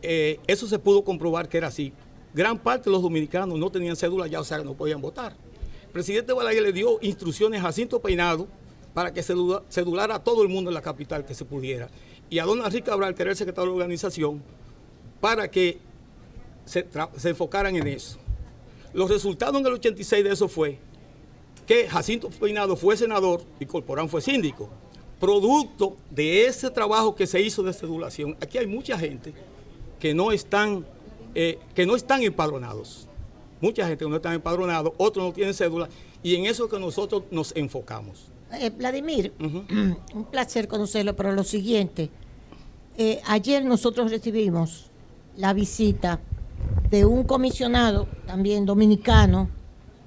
Eh, 0.03 0.39
eso 0.47 0.67
se 0.67 0.79
pudo 0.79 1.03
comprobar 1.05 1.49
que 1.49 1.59
era 1.59 1.69
así. 1.69 1.93
Gran 2.35 2.59
parte 2.59 2.85
de 2.85 2.91
los 2.93 3.03
dominicanos 3.03 3.59
no 3.59 3.71
tenían 3.71 3.97
cédula 3.97 4.27
ya, 4.27 4.41
o 4.41 4.45
sea, 4.45 4.59
no 4.59 4.75
podían 4.75 5.01
votar. 5.01 5.35
El 5.87 5.91
presidente 5.93 6.33
Balaguer 6.33 6.63
le 6.63 6.73
dio 6.73 6.99
instrucciones 7.01 7.61
a 7.61 7.65
Jacinto 7.65 8.01
Peinado 8.01 8.47
para 8.93 9.13
que 9.13 9.23
cedula- 9.23 9.63
cedulara 9.71 10.17
a 10.17 10.25
todo 10.25 10.43
el 10.43 10.49
mundo 10.49 10.71
en 10.71 10.75
la 10.75 10.83
capital 10.83 11.25
que 11.25 11.35
se 11.35 11.45
pudiera. 11.45 11.89
Y 12.29 12.39
a 12.39 12.45
don 12.45 12.59
Enrique 12.65 12.91
Cabral, 12.91 13.15
que 13.15 13.23
era 13.23 13.31
el 13.31 13.37
secretario 13.37 13.71
de 13.73 13.79
la 13.79 13.85
organización, 13.85 14.43
para 15.21 15.51
que 15.51 15.79
se, 16.65 16.87
se 17.17 17.29
enfocaran 17.31 17.75
en 17.77 17.87
eso. 17.87 18.19
Los 18.93 19.11
resultados 19.11 19.59
en 19.61 19.67
el 19.67 19.73
86 19.75 20.25
de 20.25 20.33
eso 20.33 20.49
fue 20.49 20.79
que 21.67 21.89
Jacinto 21.89 22.29
Peinado 22.31 22.77
fue 22.77 22.97
senador 22.97 23.43
y 23.61 23.67
Corporán 23.67 24.09
fue 24.09 24.21
síndico. 24.21 24.69
Producto 25.21 25.97
de 26.11 26.47
ese 26.47 26.71
trabajo 26.71 27.15
que 27.15 27.27
se 27.27 27.41
hizo 27.41 27.63
de 27.63 27.73
cedulación, 27.73 28.37
aquí 28.41 28.59
hay 28.59 28.67
mucha 28.67 28.99
gente 28.99 29.33
que 30.07 30.15
no 30.15 30.31
están, 30.31 30.87
eh, 31.35 31.59
que 31.75 31.85
no 31.85 31.97
están 31.97 32.23
empadronados. 32.23 33.09
Mucha 33.61 33.89
gente 33.89 34.09
no 34.09 34.15
están 34.17 34.35
empadronados, 34.35 34.93
otros 34.99 35.27
no 35.27 35.33
tienen 35.33 35.53
cédula, 35.53 35.89
y 36.23 36.37
en 36.37 36.47
eso 36.47 36.67
es 36.67 36.71
que 36.71 36.79
nosotros 36.79 37.25
nos 37.33 37.53
enfocamos. 37.57 38.29
Eh, 38.53 38.71
Vladimir, 38.71 39.33
un 39.41 40.25
placer 40.31 40.69
conocerlo, 40.69 41.17
pero 41.17 41.33
lo 41.33 41.43
siguiente, 41.43 42.09
eh, 42.97 43.21
ayer 43.27 43.65
nosotros 43.65 44.13
recibimos 44.13 44.91
la 45.37 45.53
visita 45.53 46.21
de 46.89 47.05
un 47.05 47.25
comisionado, 47.25 48.07
también 48.27 48.65
dominicano, 48.65 49.49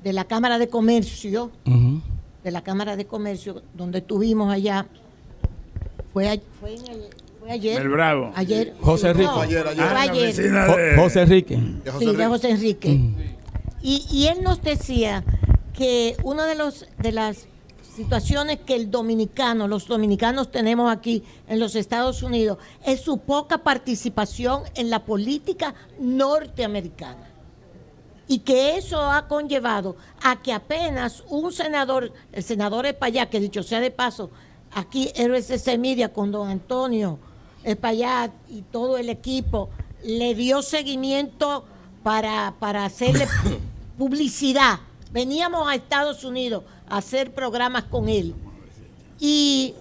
de 0.01 0.13
la 0.13 0.23
Cámara 0.23 0.57
de 0.59 0.69
Comercio, 0.69 1.51
de 2.45 2.51
la 2.51 2.63
Cámara 2.63 2.95
de 2.95 3.05
Comercio, 3.05 3.61
donde 3.73 3.97
estuvimos 3.99 4.49
allá, 4.49 4.87
fue, 6.13 6.41
fue, 6.61 6.75
en 6.75 6.87
el- 6.87 7.09
fue 7.49 7.55
ayer. 7.55 7.79
Del 7.79 7.89
Bravo. 7.89 8.31
Ayer. 8.35 8.75
José 8.81 9.01
sí, 9.01 9.07
Enrique. 9.07 9.31
no, 9.31 9.41
Ayer, 9.41 9.67
ayer. 9.67 9.85
Ah, 10.55 10.95
José 10.95 11.21
Enrique. 11.21 11.59
Sí, 11.99 12.15
de 12.15 12.25
José 12.27 12.49
Enrique. 12.51 12.99
Y, 13.81 14.05
y 14.11 14.27
él 14.27 14.43
nos 14.43 14.61
decía 14.61 15.23
que 15.73 16.15
una 16.23 16.45
de, 16.45 16.55
los, 16.55 16.85
de 16.97 17.11
las 17.11 17.47
situaciones 17.95 18.59
que 18.65 18.75
el 18.75 18.91
dominicano, 18.91 19.67
los 19.67 19.87
dominicanos 19.87 20.51
tenemos 20.51 20.91
aquí 20.91 21.23
en 21.47 21.59
los 21.59 21.75
Estados 21.75 22.21
Unidos, 22.21 22.57
es 22.85 23.01
su 23.01 23.19
poca 23.19 23.59
participación 23.59 24.63
en 24.75 24.89
la 24.89 25.05
política 25.05 25.73
norteamericana. 25.99 27.29
Y 28.27 28.39
que 28.39 28.77
eso 28.77 29.01
ha 29.01 29.27
conllevado 29.27 29.95
a 30.21 30.39
que 30.41 30.53
apenas 30.53 31.23
un 31.29 31.51
senador, 31.51 32.13
el 32.31 32.43
senador 32.43 32.85
Espallá, 32.85 33.27
que 33.27 33.39
dicho 33.39 33.63
sea 33.63 33.79
de 33.79 33.89
paso, 33.89 34.29
aquí 34.71 35.11
RSC 35.17 35.79
Media 35.79 36.13
con 36.13 36.31
don 36.31 36.47
Antonio 36.47 37.17
Espallá 37.69 38.31
y 38.49 38.61
todo 38.61 38.97
el 38.97 39.09
equipo, 39.09 39.69
le 40.03 40.35
dio 40.35 40.61
seguimiento 40.61 41.65
para, 42.03 42.55
para 42.59 42.85
hacerle 42.85 43.27
publicidad. 43.97 44.79
Veníamos 45.11 45.67
a 45.67 45.75
Estados 45.75 46.23
Unidos 46.23 46.63
a 46.87 46.97
hacer 46.97 47.33
programas 47.33 47.83
con 47.85 48.09
él. 48.09 48.35
Y, 49.19 49.73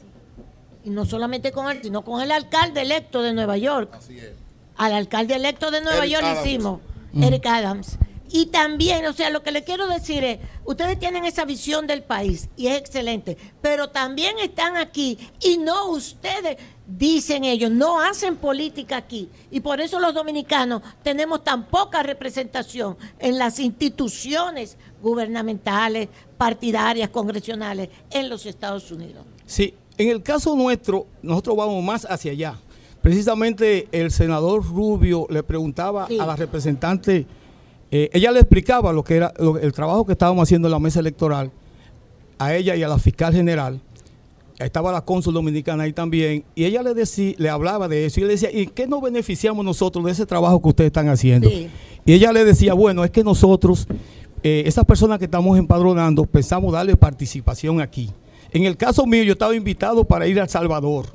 y 0.84 0.90
no 0.90 1.04
solamente 1.04 1.52
con 1.52 1.70
él, 1.70 1.80
sino 1.82 2.02
con 2.02 2.20
el 2.20 2.32
alcalde 2.32 2.82
electo 2.82 3.22
de 3.22 3.32
Nueva 3.32 3.56
York. 3.56 3.96
Al 4.76 4.92
alcalde 4.92 5.34
electo 5.34 5.70
de 5.70 5.80
Nueva 5.80 5.98
Eric 6.06 6.12
York 6.12 6.24
le 6.24 6.30
Adams. 6.30 6.46
hicimos, 6.46 6.80
Eric 7.20 7.46
Adams. 7.46 7.98
Y 8.30 8.46
también, 8.46 9.06
o 9.06 9.12
sea, 9.12 9.30
lo 9.30 9.42
que 9.42 9.50
le 9.50 9.64
quiero 9.64 9.88
decir 9.88 10.22
es, 10.24 10.38
ustedes 10.64 10.98
tienen 10.98 11.24
esa 11.24 11.44
visión 11.44 11.86
del 11.86 12.02
país 12.02 12.48
y 12.56 12.66
es 12.66 12.76
excelente, 12.76 13.36
pero 13.62 13.88
también 13.88 14.38
están 14.38 14.76
aquí 14.76 15.18
y 15.42 15.58
no 15.58 15.90
ustedes, 15.90 16.58
dicen 16.86 17.44
ellos, 17.44 17.70
no 17.70 18.00
hacen 18.00 18.36
política 18.36 18.96
aquí. 18.96 19.28
Y 19.50 19.60
por 19.60 19.80
eso 19.80 19.98
los 19.98 20.14
dominicanos 20.14 20.82
tenemos 21.02 21.42
tan 21.44 21.66
poca 21.66 22.02
representación 22.02 22.96
en 23.18 23.38
las 23.38 23.58
instituciones 23.58 24.76
gubernamentales, 25.02 26.08
partidarias, 26.36 27.10
congresionales 27.10 27.88
en 28.10 28.28
los 28.28 28.46
Estados 28.46 28.90
Unidos. 28.90 29.24
Sí, 29.46 29.74
en 29.96 30.10
el 30.10 30.22
caso 30.22 30.54
nuestro, 30.54 31.06
nosotros 31.22 31.56
vamos 31.56 31.82
más 31.82 32.04
hacia 32.04 32.32
allá. 32.32 32.58
Precisamente 33.02 33.88
el 33.92 34.10
senador 34.10 34.64
Rubio 34.64 35.26
le 35.30 35.42
preguntaba 35.42 36.06
a 36.06 36.26
la 36.26 36.36
representante, 36.36 37.26
eh, 37.90 38.10
ella 38.12 38.30
le 38.30 38.40
explicaba 38.40 38.92
lo 38.92 39.02
que 39.04 39.16
era 39.16 39.32
lo- 39.38 39.58
el 39.58 39.72
trabajo 39.72 40.04
que 40.06 40.12
estábamos 40.12 40.42
haciendo 40.42 40.68
en 40.68 40.72
la 40.72 40.78
mesa 40.78 41.00
electoral, 41.00 41.50
a 42.38 42.54
ella 42.54 42.76
y 42.76 42.82
a 42.82 42.88
la 42.88 42.98
fiscal 42.98 43.32
general. 43.34 43.80
Estaba 44.58 44.90
la 44.90 45.02
cónsul 45.02 45.34
dominicana 45.34 45.84
ahí 45.84 45.92
también, 45.92 46.42
y 46.56 46.64
ella 46.64 46.82
le 46.82 46.92
decía, 46.92 47.34
le 47.38 47.48
hablaba 47.48 47.86
de 47.86 48.06
eso, 48.06 48.18
y 48.20 48.24
le 48.24 48.30
decía, 48.30 48.50
¿y 48.52 48.66
qué 48.66 48.88
nos 48.88 49.00
beneficiamos 49.00 49.64
nosotros 49.64 50.04
de 50.04 50.10
ese 50.10 50.26
trabajo 50.26 50.60
que 50.60 50.68
ustedes 50.68 50.88
están 50.88 51.08
haciendo? 51.08 51.48
Sí. 51.48 51.68
Y 52.04 52.12
ella 52.12 52.32
le 52.32 52.44
decía, 52.44 52.74
bueno, 52.74 53.04
es 53.04 53.12
que 53.12 53.22
nosotros, 53.22 53.86
eh, 54.42 54.64
esas 54.66 54.84
personas 54.84 55.20
que 55.20 55.26
estamos 55.26 55.56
empadronando, 55.56 56.24
pensamos 56.24 56.72
darle 56.72 56.96
participación 56.96 57.80
aquí. 57.80 58.10
En 58.50 58.64
el 58.64 58.76
caso 58.76 59.06
mío, 59.06 59.22
yo 59.22 59.34
estaba 59.34 59.54
invitado 59.54 60.02
para 60.04 60.26
ir 60.26 60.40
a 60.40 60.42
El 60.42 60.48
Salvador. 60.48 61.06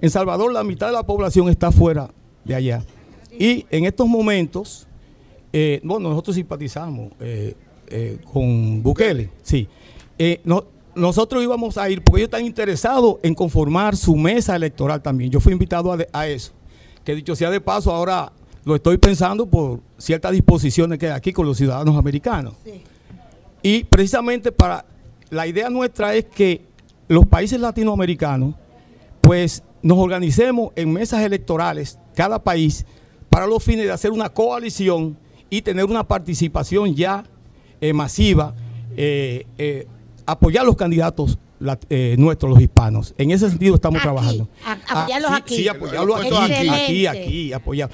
En 0.00 0.10
Salvador, 0.10 0.52
la 0.52 0.64
mitad 0.64 0.86
de 0.88 0.94
la 0.94 1.04
población 1.04 1.48
está 1.48 1.70
fuera 1.70 2.10
de 2.44 2.54
allá. 2.56 2.82
Y 3.38 3.64
en 3.70 3.84
estos 3.84 4.08
momentos, 4.08 4.87
eh, 5.52 5.80
bueno, 5.82 6.10
nosotros 6.10 6.36
simpatizamos 6.36 7.12
eh, 7.20 7.54
eh, 7.88 8.18
con 8.32 8.82
Bukele, 8.82 9.30
sí. 9.42 9.66
Eh, 10.18 10.40
no- 10.44 10.64
nosotros 10.94 11.42
íbamos 11.44 11.78
a 11.78 11.88
ir 11.88 12.02
porque 12.02 12.22
ellos 12.22 12.28
están 12.28 12.44
interesados 12.44 13.16
en 13.22 13.34
conformar 13.34 13.96
su 13.96 14.16
mesa 14.16 14.56
electoral 14.56 15.00
también. 15.00 15.30
Yo 15.30 15.38
fui 15.40 15.52
invitado 15.52 15.92
a, 15.92 15.96
de- 15.96 16.08
a 16.12 16.26
eso. 16.26 16.52
Que 17.04 17.14
dicho 17.14 17.36
sea 17.36 17.50
de 17.50 17.60
paso, 17.60 17.92
ahora 17.92 18.32
lo 18.64 18.74
estoy 18.74 18.98
pensando 18.98 19.46
por 19.46 19.80
ciertas 19.96 20.32
disposiciones 20.32 20.98
que 20.98 21.06
hay 21.06 21.12
aquí 21.12 21.32
con 21.32 21.46
los 21.46 21.56
ciudadanos 21.56 21.96
americanos. 21.96 22.54
Y 23.62 23.84
precisamente 23.84 24.50
para 24.52 24.84
la 25.30 25.46
idea 25.46 25.70
nuestra 25.70 26.14
es 26.14 26.24
que 26.24 26.62
los 27.06 27.26
países 27.26 27.60
latinoamericanos, 27.60 28.54
pues 29.20 29.62
nos 29.82 29.98
organicemos 29.98 30.72
en 30.74 30.92
mesas 30.92 31.22
electorales, 31.22 31.98
cada 32.14 32.42
país, 32.42 32.84
para 33.30 33.46
los 33.46 33.62
fines 33.62 33.86
de 33.86 33.92
hacer 33.92 34.10
una 34.10 34.28
coalición 34.30 35.16
y 35.50 35.62
tener 35.62 35.84
una 35.84 36.04
participación 36.06 36.94
ya 36.94 37.24
eh, 37.80 37.92
masiva, 37.92 38.54
eh, 38.96 39.46
eh, 39.58 39.86
apoyar 40.26 40.64
los 40.64 40.76
candidatos 40.76 41.38
eh, 41.90 42.14
nuestros, 42.18 42.52
los 42.52 42.60
hispanos. 42.60 43.14
En 43.18 43.30
ese 43.32 43.48
sentido 43.50 43.74
estamos 43.74 44.00
trabajando. 44.00 44.48
A- 44.64 45.00
apoyarlos 45.02 45.30
Ah, 45.32 45.36
aquí. 45.36 45.56
Sí, 45.56 45.68
apoyarlos 45.68 46.20
aquí, 46.20 46.68
aquí, 46.68 47.06
aquí, 47.06 47.52
apoyar. 47.52 47.90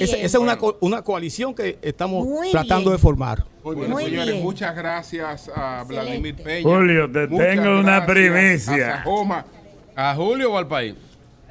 Esa, 0.00 0.16
es 0.16 0.34
una, 0.34 0.56
co- 0.58 0.78
una 0.80 1.02
coalición 1.02 1.54
que 1.54 1.78
estamos 1.82 2.26
Muy 2.26 2.50
tratando 2.50 2.90
bien. 2.90 2.92
de 2.94 2.98
formar. 2.98 3.44
Muy 3.62 3.76
señores, 4.04 4.32
bien. 4.32 4.42
muchas 4.42 4.74
gracias 4.74 5.48
a 5.54 5.84
Vladimir 5.86 6.34
Peña. 6.36 6.62
Julio, 6.68 7.10
te 7.10 7.26
Muchas 7.28 7.46
tengo 7.54 7.78
una 7.78 8.04
primicia. 8.04 8.94
a 8.94 9.04
Sajoma. 9.04 9.46
¿A 9.96 10.14
Julio 10.16 10.52
o 10.52 10.58
al 10.58 10.66
país? 10.66 10.94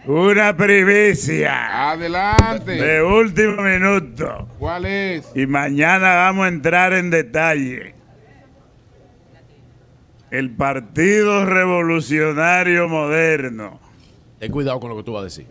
Una 0.05 0.55
primicia. 0.55 1.91
Adelante. 1.91 2.71
De 2.73 3.01
último 3.01 3.61
minuto. 3.61 4.47
¿Cuál 4.59 4.85
es? 4.85 5.31
Y 5.33 5.45
mañana 5.47 6.15
vamos 6.15 6.45
a 6.45 6.47
entrar 6.49 6.93
en 6.93 7.09
detalle. 7.09 7.95
El 10.29 10.49
Partido 10.51 11.45
Revolucionario 11.45 12.89
Moderno. 12.89 13.79
Ten 14.39 14.51
cuidado 14.51 14.79
con 14.79 14.89
lo 14.89 14.97
que 14.97 15.03
tú 15.03 15.13
vas 15.13 15.21
a 15.21 15.25
decir. 15.25 15.45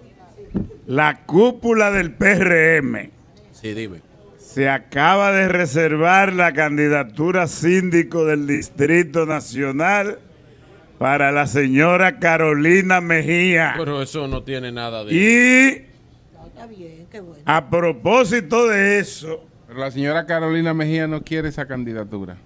La 0.87 1.23
cúpula 1.25 1.91
del 1.91 2.13
PRM 2.13 3.11
Sí, 3.53 3.73
dime. 3.73 4.03
se 4.39 4.69
acaba 4.69 5.31
de 5.33 5.49
reservar 5.49 6.33
la 6.35 6.53
candidatura 6.53 7.47
síndico 7.47 8.27
del 8.27 8.47
Distrito 8.47 9.25
Nacional 9.25 10.19
para 11.03 11.33
la 11.33 11.49
señora 11.49 12.21
Carolina 12.21 13.01
Mejía. 13.01 13.75
Pero 13.77 14.01
eso 14.03 14.29
no 14.29 14.45
tiene 14.45 14.71
nada 14.71 15.03
de... 15.05 15.13
Y 15.13 16.47
Está 16.47 16.67
bien, 16.69 17.09
qué 17.11 17.19
bueno. 17.19 17.43
a 17.45 17.69
propósito 17.69 18.69
de 18.69 19.01
eso, 19.01 19.45
Pero 19.67 19.81
la 19.81 19.91
señora 19.91 20.27
Carolina 20.27 20.73
Mejía 20.73 21.09
no 21.09 21.23
quiere 21.25 21.49
esa 21.49 21.67
candidatura. 21.67 22.37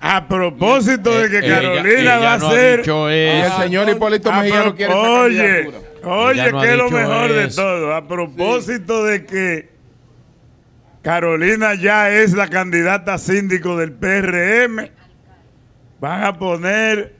a 0.00 0.28
propósito 0.28 1.10
de 1.18 1.28
que 1.28 1.38
Eh, 1.38 1.46
ella- 1.46 1.60
Carolina 1.60 2.00
ella 2.00 2.18
va 2.20 2.34
a 2.34 2.38
no 2.38 2.50
ser... 2.52 2.78
dicho 2.82 3.10
Y 3.10 3.14
el 3.14 3.52
señor 3.54 3.88
Hipólito 3.88 4.30
A 4.30 4.42
Mejía 4.42 4.62
no 4.66 4.76
quiere 4.76 4.92
esa 4.92 5.00
oye, 5.02 5.36
candidatura. 5.64 6.14
oye, 6.14 6.52
no 6.52 6.60
que 6.60 6.70
es 6.70 6.76
lo 6.76 6.90
mejor 6.90 7.32
de 7.32 7.48
todo. 7.48 7.94
A 7.96 8.06
propósito 8.06 9.04
de 9.04 9.26
que 9.26 9.70
Carolina 11.02 11.74
ya 11.74 12.10
es 12.10 12.32
la 12.32 12.46
candidata 12.46 13.18
síndico 13.18 13.76
del 13.76 13.90
PRM, 13.90 14.88
van 15.98 16.22
a 16.22 16.38
poner 16.38 17.18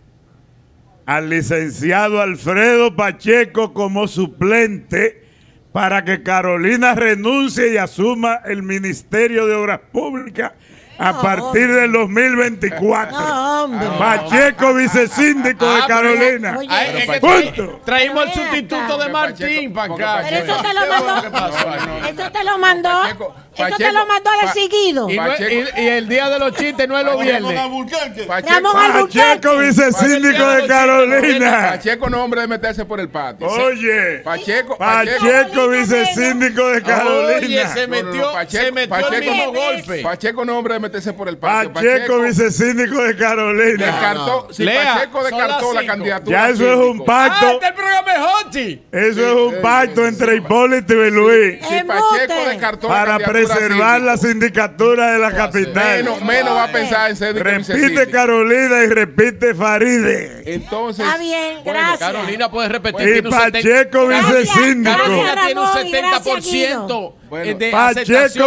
al 1.10 1.28
licenciado 1.28 2.22
Alfredo 2.22 2.94
Pacheco 2.94 3.72
como 3.74 4.06
suplente 4.06 5.24
para 5.72 6.04
que 6.04 6.22
Carolina 6.22 6.94
renuncie 6.94 7.72
y 7.72 7.78
asuma 7.78 8.36
el 8.44 8.62
Ministerio 8.62 9.46
de 9.48 9.56
Obras 9.56 9.80
Públicas 9.90 10.52
a 11.00 11.20
partir 11.20 11.66
del 11.72 11.90
2024. 11.92 13.18
No, 13.18 13.64
hombre. 13.64 13.88
Pacheco, 13.98 14.74
vicesíndico 14.74 15.64
de 15.64 15.80
Ah, 15.80 15.84
pero- 15.88 15.96
Carolina. 16.12 16.56
Oye, 16.58 16.68
Ay, 16.70 16.88
es 16.98 17.10
que 17.10 17.20
Punto. 17.20 17.80
traímos 17.84 18.26
el 18.26 18.32
sustituto 18.34 18.98
de 18.98 19.08
Martín 19.08 19.72
para 19.72 19.94
acá. 19.94 20.22
Pero 20.28 20.36
eso 20.44 20.62
te 20.62 20.74
lo 20.74 20.80
mandó. 21.04 22.22
Eso 22.22 22.30
te 22.30 22.44
lo 22.44 22.58
mandó. 22.58 23.34
Pacheco, 23.60 23.82
Eso 23.82 23.88
te 23.90 23.92
lo 23.92 24.06
mandó 24.06 24.30
al 24.30 24.40
Pa- 24.40 24.52
seguido. 24.52 25.10
Y, 25.10 25.16
no 25.16 25.32
es- 25.32 25.40
y- 25.40 25.80
y 25.82 25.88
el 25.88 26.08
día 26.08 26.28
de 26.28 26.38
los 26.38 26.52
chistes 26.54 26.88
no 26.88 26.98
es 26.98 27.04
los 27.04 27.20
viernes. 27.20 27.54
Ramón. 27.54 27.88
Pacheco, 28.26 29.56
vicesíndico 29.58 30.46
de 30.46 30.66
Carolina. 30.66 31.68
Pacheco 31.72 32.10
no 32.10 32.24
hombre 32.24 32.40
de 32.42 32.46
meterse 32.48 32.84
por 32.84 33.00
el 33.00 33.08
patio. 33.08 33.46
Oye, 33.46 34.18
Pacheco, 34.24 34.76
Pacheco, 34.78 35.68
vicesíndico 35.68 36.66
de 36.68 36.76
Oye, 36.76 36.82
Carolina. 36.82 37.68
se 37.74 37.86
No, 37.86 38.02
no, 38.02 38.12
no, 38.14 38.32
Pacheco- 38.32 38.64
se 38.64 38.72
metió 38.72 38.96
el 38.96 39.02
Pacheco- 39.04 39.20
mismo 39.34 39.52
golpe. 39.52 40.02
Pacheco 40.02 40.44
no 40.44 40.58
hombre 40.58 40.74
de 40.74 40.80
meterse 40.80 41.12
por 41.12 41.28
el 41.28 41.38
patio. 41.38 41.72
Pacheco, 41.72 42.20
vicesíndico 42.20 43.02
de 43.02 43.16
Carolina. 43.16 43.86
descartó, 43.86 44.48
si 44.52 44.64
Lea, 44.64 44.94
Pacheco 44.94 45.24
descartó 45.24 45.72
la 45.74 45.86
candidatura. 45.86 46.38
Ya 46.40 46.48
eso 46.50 46.70
es 46.72 46.76
un 46.78 46.84
síndico. 46.92 47.12
Ah, 47.12 47.28
pacto. 47.30 47.50
este 47.52 47.72
programa 47.72 48.12
es 48.12 48.20
Hochi. 48.46 48.82
Eso 48.92 49.20
es 49.26 49.54
un 49.56 49.62
pacto 49.62 50.06
entre 50.06 50.36
Hipólito 50.36 50.94
y 51.06 51.10
Luis 51.10 51.58
Si. 51.68 51.84
Pacheco 51.84 52.44
descartó 52.48 52.88
la 52.88 52.94
para 52.94 53.10
candidatura 53.18 53.49
preservar 53.52 54.00
la 54.00 54.16
sindicatura 54.16 55.12
de 55.12 55.18
la 55.18 55.32
capital. 55.32 55.96
menos, 56.04 56.22
menos 56.22 56.56
va 56.56 56.64
a 56.64 56.72
pensar 56.72 57.10
en 57.10 57.16
ser 57.16 57.34
Repite. 57.36 58.10
Carolina 58.10 58.82
y 58.84 58.86
repite 58.88 59.54
Faride. 59.54 60.42
Entonces, 60.54 61.04
Está 61.06 61.18
bien, 61.18 61.58
gracias. 61.64 61.98
Carolina 61.98 62.50
puede 62.50 62.68
repetir. 62.68 63.16
Y 63.16 63.22
Pacheco, 63.22 64.06
vicesíndico. 64.08 64.96
Carolina 64.96 65.34
tiene 65.46 65.60
un 65.60 65.66
Ramón, 65.66 65.86
y 65.86 65.90
gracias, 65.92 66.24
70% 66.46 67.14
Bueno. 67.28 67.58
de 67.58 67.70
Pacheco, 67.70 68.00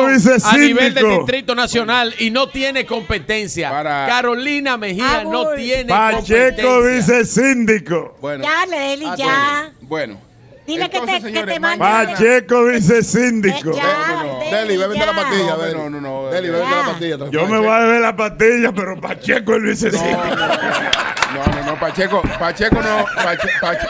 aceptación 0.08 0.42
a 0.44 0.58
nivel 0.58 0.94
del 0.94 1.10
Distrito 1.10 1.56
Nacional 1.56 2.14
y 2.20 2.30
no 2.32 2.50
tiene 2.50 2.86
competencia. 2.86 3.70
Para- 3.70 4.06
Carolina 4.08 4.78
Mejía 4.78 5.24
no 5.24 5.42
Abur. 5.42 5.56
tiene 5.56 5.86
Pacheco, 5.90 6.62
competencia. 6.68 7.18
vicesíndico. 7.18 8.18
bueno, 8.22 8.44
Ya, 8.44 8.66
Leli, 8.66 9.06
ah, 9.08 9.16
ya. 9.18 9.72
bueno. 9.82 10.33
Dile 10.66 10.90
que 10.90 10.98
Entonces, 10.98 11.16
te, 11.18 11.22
que 11.28 11.34
señores, 11.34 11.54
te 11.56 11.60
mande. 11.60 11.80
Pacheco, 11.80 12.66
vicesíndico. 12.66 13.72
Eh, 13.72 13.76
ya, 13.76 13.84
No, 13.84 14.24
no, 14.24 14.40
no. 14.44 14.50
Deli, 14.52 14.78
bébete 14.78 15.06
la 15.06 15.14
pastilla, 15.16 15.50
No, 15.52 15.58
Deli. 15.58 15.74
no, 15.78 15.90
no, 15.90 16.02
no. 16.02 16.26
Deli, 16.32 16.50
bébete 16.50 16.70
Ya. 16.70 16.78
la 16.78 16.86
pastilla. 16.86 17.18
Yo 17.32 17.48
me 17.48 17.58
voy 17.60 17.68
a 17.68 17.80
beber 17.80 18.02
la 18.02 18.16
pastilla, 18.16 18.72
pero 18.72 19.02
Pacheco 19.02 19.54
el 19.56 19.64
vicesíndico. 19.64 20.22
No, 20.24 21.46
no, 21.56 21.66
no, 21.66 21.80
Pacheco, 21.80 22.22
Pacheco 22.40 22.76
no, 22.82 23.06
Pache- 23.24 23.50
Pache- 23.60 23.88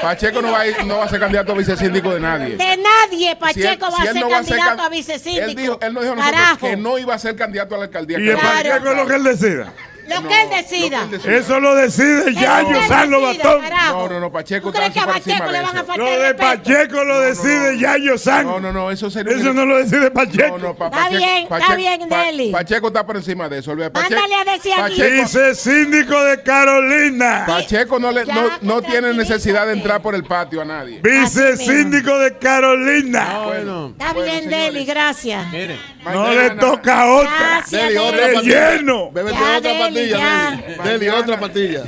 Pacheco 0.00 0.40
no 0.42 0.52
va, 0.52 0.60
a 0.60 0.66
ir- 0.66 0.84
no 0.86 0.98
va 0.98 1.04
a 1.04 1.08
ser 1.08 1.20
candidato 1.20 1.52
a 1.52 1.56
vicesíndico 1.56 2.14
de 2.14 2.20
nadie. 2.20 2.56
De 2.56 2.76
nadie, 2.76 3.36
Pacheco 3.36 3.52
Si 3.54 3.66
él- 3.66 3.78
va 3.82 3.90
si 4.02 4.08
a 4.08 4.12
ser 4.12 4.20
no 4.22 4.30
va 4.30 4.38
a 4.38 4.42
ser 4.44 4.56
candidato 4.56 4.76
can- 4.76 4.86
a 4.86 4.88
vicesíndico. 4.88 5.44
Él, 5.48 5.54
dijo, 5.56 5.78
él 5.82 5.92
no 5.94 6.00
dijo 6.00 6.12
a 6.12 6.16
nosotros 6.16 6.40
Carajo. 6.40 6.66
que 6.68 6.76
no 6.76 6.98
iba 6.98 7.14
a 7.14 7.18
ser 7.18 7.36
candidato 7.36 7.74
a 7.74 7.78
la 7.78 7.84
alcaldía. 7.84 8.18
Y 8.18 8.22
que 8.24 8.30
el 8.30 8.36
Pacheco 8.38 8.88
es 8.90 8.96
lo 8.96 9.06
que 9.06 9.14
él 9.14 9.24
decida. 9.24 9.72
Lo 10.08 10.28
que 10.28 10.42
él 10.42 10.48
decida. 10.50 11.02
Lo 11.02 11.08
que 11.10 11.16
él 11.16 11.22
decida. 11.22 11.36
Eso 11.36 11.60
lo 11.60 11.74
decide 11.74 12.34
Yayo 12.34 12.68
decida, 12.68 13.06
Batón. 13.06 13.60
carajo. 13.62 13.96
No, 13.98 14.08
no, 14.08 14.20
no, 14.20 14.32
Pacheco 14.32 14.70
¿Tú 14.72 14.78
está 14.78 14.80
crees 14.80 14.92
que 14.94 15.00
a 15.00 15.06
Pacheco 15.14 15.46
de 15.46 15.52
le 15.52 15.60
van 15.62 15.76
a 15.76 15.84
faltar 15.84 15.98
Lo 15.98 16.18
de? 16.20 16.34
Pacheco 16.34 17.04
lo 17.04 17.20
decide 17.20 17.78
Yayo 17.78 18.18
San. 18.18 18.46
No, 18.46 18.60
no, 18.60 18.72
no, 18.72 18.90
eso 18.90 19.10
sería 19.10 19.36
Eso 19.36 19.52
no 19.52 19.64
lo 19.66 19.78
decide 19.78 20.10
Pacheco. 20.10 20.58
No, 20.58 20.68
no, 20.68 20.74
pa- 20.74 20.86
Está 20.86 20.98
Pacheco- 20.98 21.16
bien, 21.18 21.46
está 21.50 21.76
bien, 21.76 22.08
Pa- 22.08 22.24
Deli. 22.24 22.50
Pacheco 22.52 22.86
está 22.88 23.06
por 23.06 23.16
encima 23.16 23.48
de 23.48 23.58
eso. 23.58 23.74
Mándale 23.76 24.34
a 24.34 24.44
decir 24.52 24.72
aquí. 24.72 24.98
Pacheco, 24.98 25.22
Dice 25.22 25.54
síndico 25.54 26.24
de 26.24 26.42
Carolina. 26.42 27.44
Pacheco 27.46 27.98
no, 27.98 28.10
le, 28.10 28.24
Ya, 28.24 28.34
no, 28.34 28.42
no 28.42 28.48
tranquilízate. 28.48 28.90
tiene 28.90 29.14
necesidad 29.14 29.66
de 29.66 29.72
entrar 29.72 30.00
por 30.02 30.14
el 30.14 30.24
patio 30.24 30.62
a 30.62 30.64
nadie. 30.64 31.00
Vice 31.02 31.56
síndico 31.56 32.18
de 32.18 32.36
Carolina. 32.38 33.40
Bueno, 33.44 33.94
Está 33.98 34.12
bien. 34.14 34.48
Deli, 34.48 34.84
gracias. 34.84 35.46
miren. 35.52 35.78
No 36.04 36.32
le 36.32 36.50
toca 36.50 37.02
a 37.02 37.12
otra. 37.12 37.30
Gracias, 37.38 37.96
otra 37.98 38.32
pastilla. 38.32 38.70
Relleno. 38.70 39.10
Bébete 39.10 39.36
otra 39.36 39.78
Ya. 40.06 40.62
Deli. 40.66 40.88
Deli, 40.88 41.08
otra 41.08 41.40
pastilla. 41.40 41.82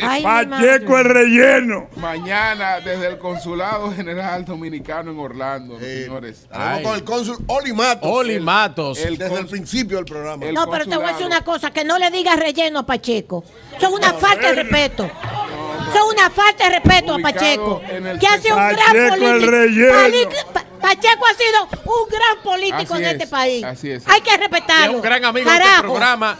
Ay, 0.00 0.22
mi 0.46 0.50
Pacheco 0.50 0.98
el 0.98 1.04
relleno. 1.04 1.88
Mañana 1.96 2.80
desde 2.80 3.06
el 3.06 3.18
Consulado 3.18 3.92
General 3.92 4.44
Dominicano 4.44 5.12
en 5.12 5.18
Orlando, 5.20 5.78
señores. 5.78 6.40
Estaremos 6.42 6.82
con 6.82 6.94
el 6.96 7.04
cónsul 7.04 7.36
Oli 7.46 7.72
Matos. 7.72 8.10
Oli 8.12 8.34
El- 8.34 8.42
Matos. 8.42 8.98
el- 8.98 9.16
desde 9.16 9.38
el 9.38 9.46
principio 9.46 9.98
del 9.98 10.04
programa. 10.06 10.44
No, 10.52 10.68
pero 10.68 10.84
te 10.86 10.96
voy 10.96 11.04
a 11.06 11.12
decir 11.12 11.26
una 11.26 11.42
cosa, 11.44 11.70
que 11.70 11.84
no 11.84 11.96
le 11.98 12.10
digas 12.10 12.36
relleno 12.36 12.80
a 12.80 12.86
Pacheco. 12.86 13.44
Es 13.80 13.88
una 13.88 14.12
falta 14.14 14.48
de 14.52 14.62
respeto. 14.64 15.04
Eso 15.04 15.96
es 16.08 16.12
una 16.18 16.28
falta 16.30 16.64
de 16.64 16.70
respeto 16.80 17.14
a 17.14 17.18
Pacheco. 17.20 17.80
Que 18.20 18.26
ha 18.26 18.38
sido 18.40 18.56
un 18.56 18.68
gran 18.68 18.76
Pacheco 18.76 19.14
el 19.14 19.90
político. 19.92 20.60
Pacheco 20.80 21.24
ha 21.26 21.34
sido 21.34 21.82
un 21.84 22.08
gran 22.10 22.42
político 22.42 22.94
Así 22.94 23.02
en 23.02 23.08
es, 23.08 23.12
este 23.14 23.26
país. 23.28 23.64
así 23.64 23.90
es. 23.92 24.06
Hay 24.08 24.20
que 24.22 24.30
Y 24.30 24.34
es 24.34 24.40
respetarlo. 24.40 24.96
un 24.96 25.02
gran 25.02 25.24
amigo 25.24 25.48
de 25.48 25.56
este 25.56 25.64
Carajo. 25.68 25.82
programa. 25.84 26.36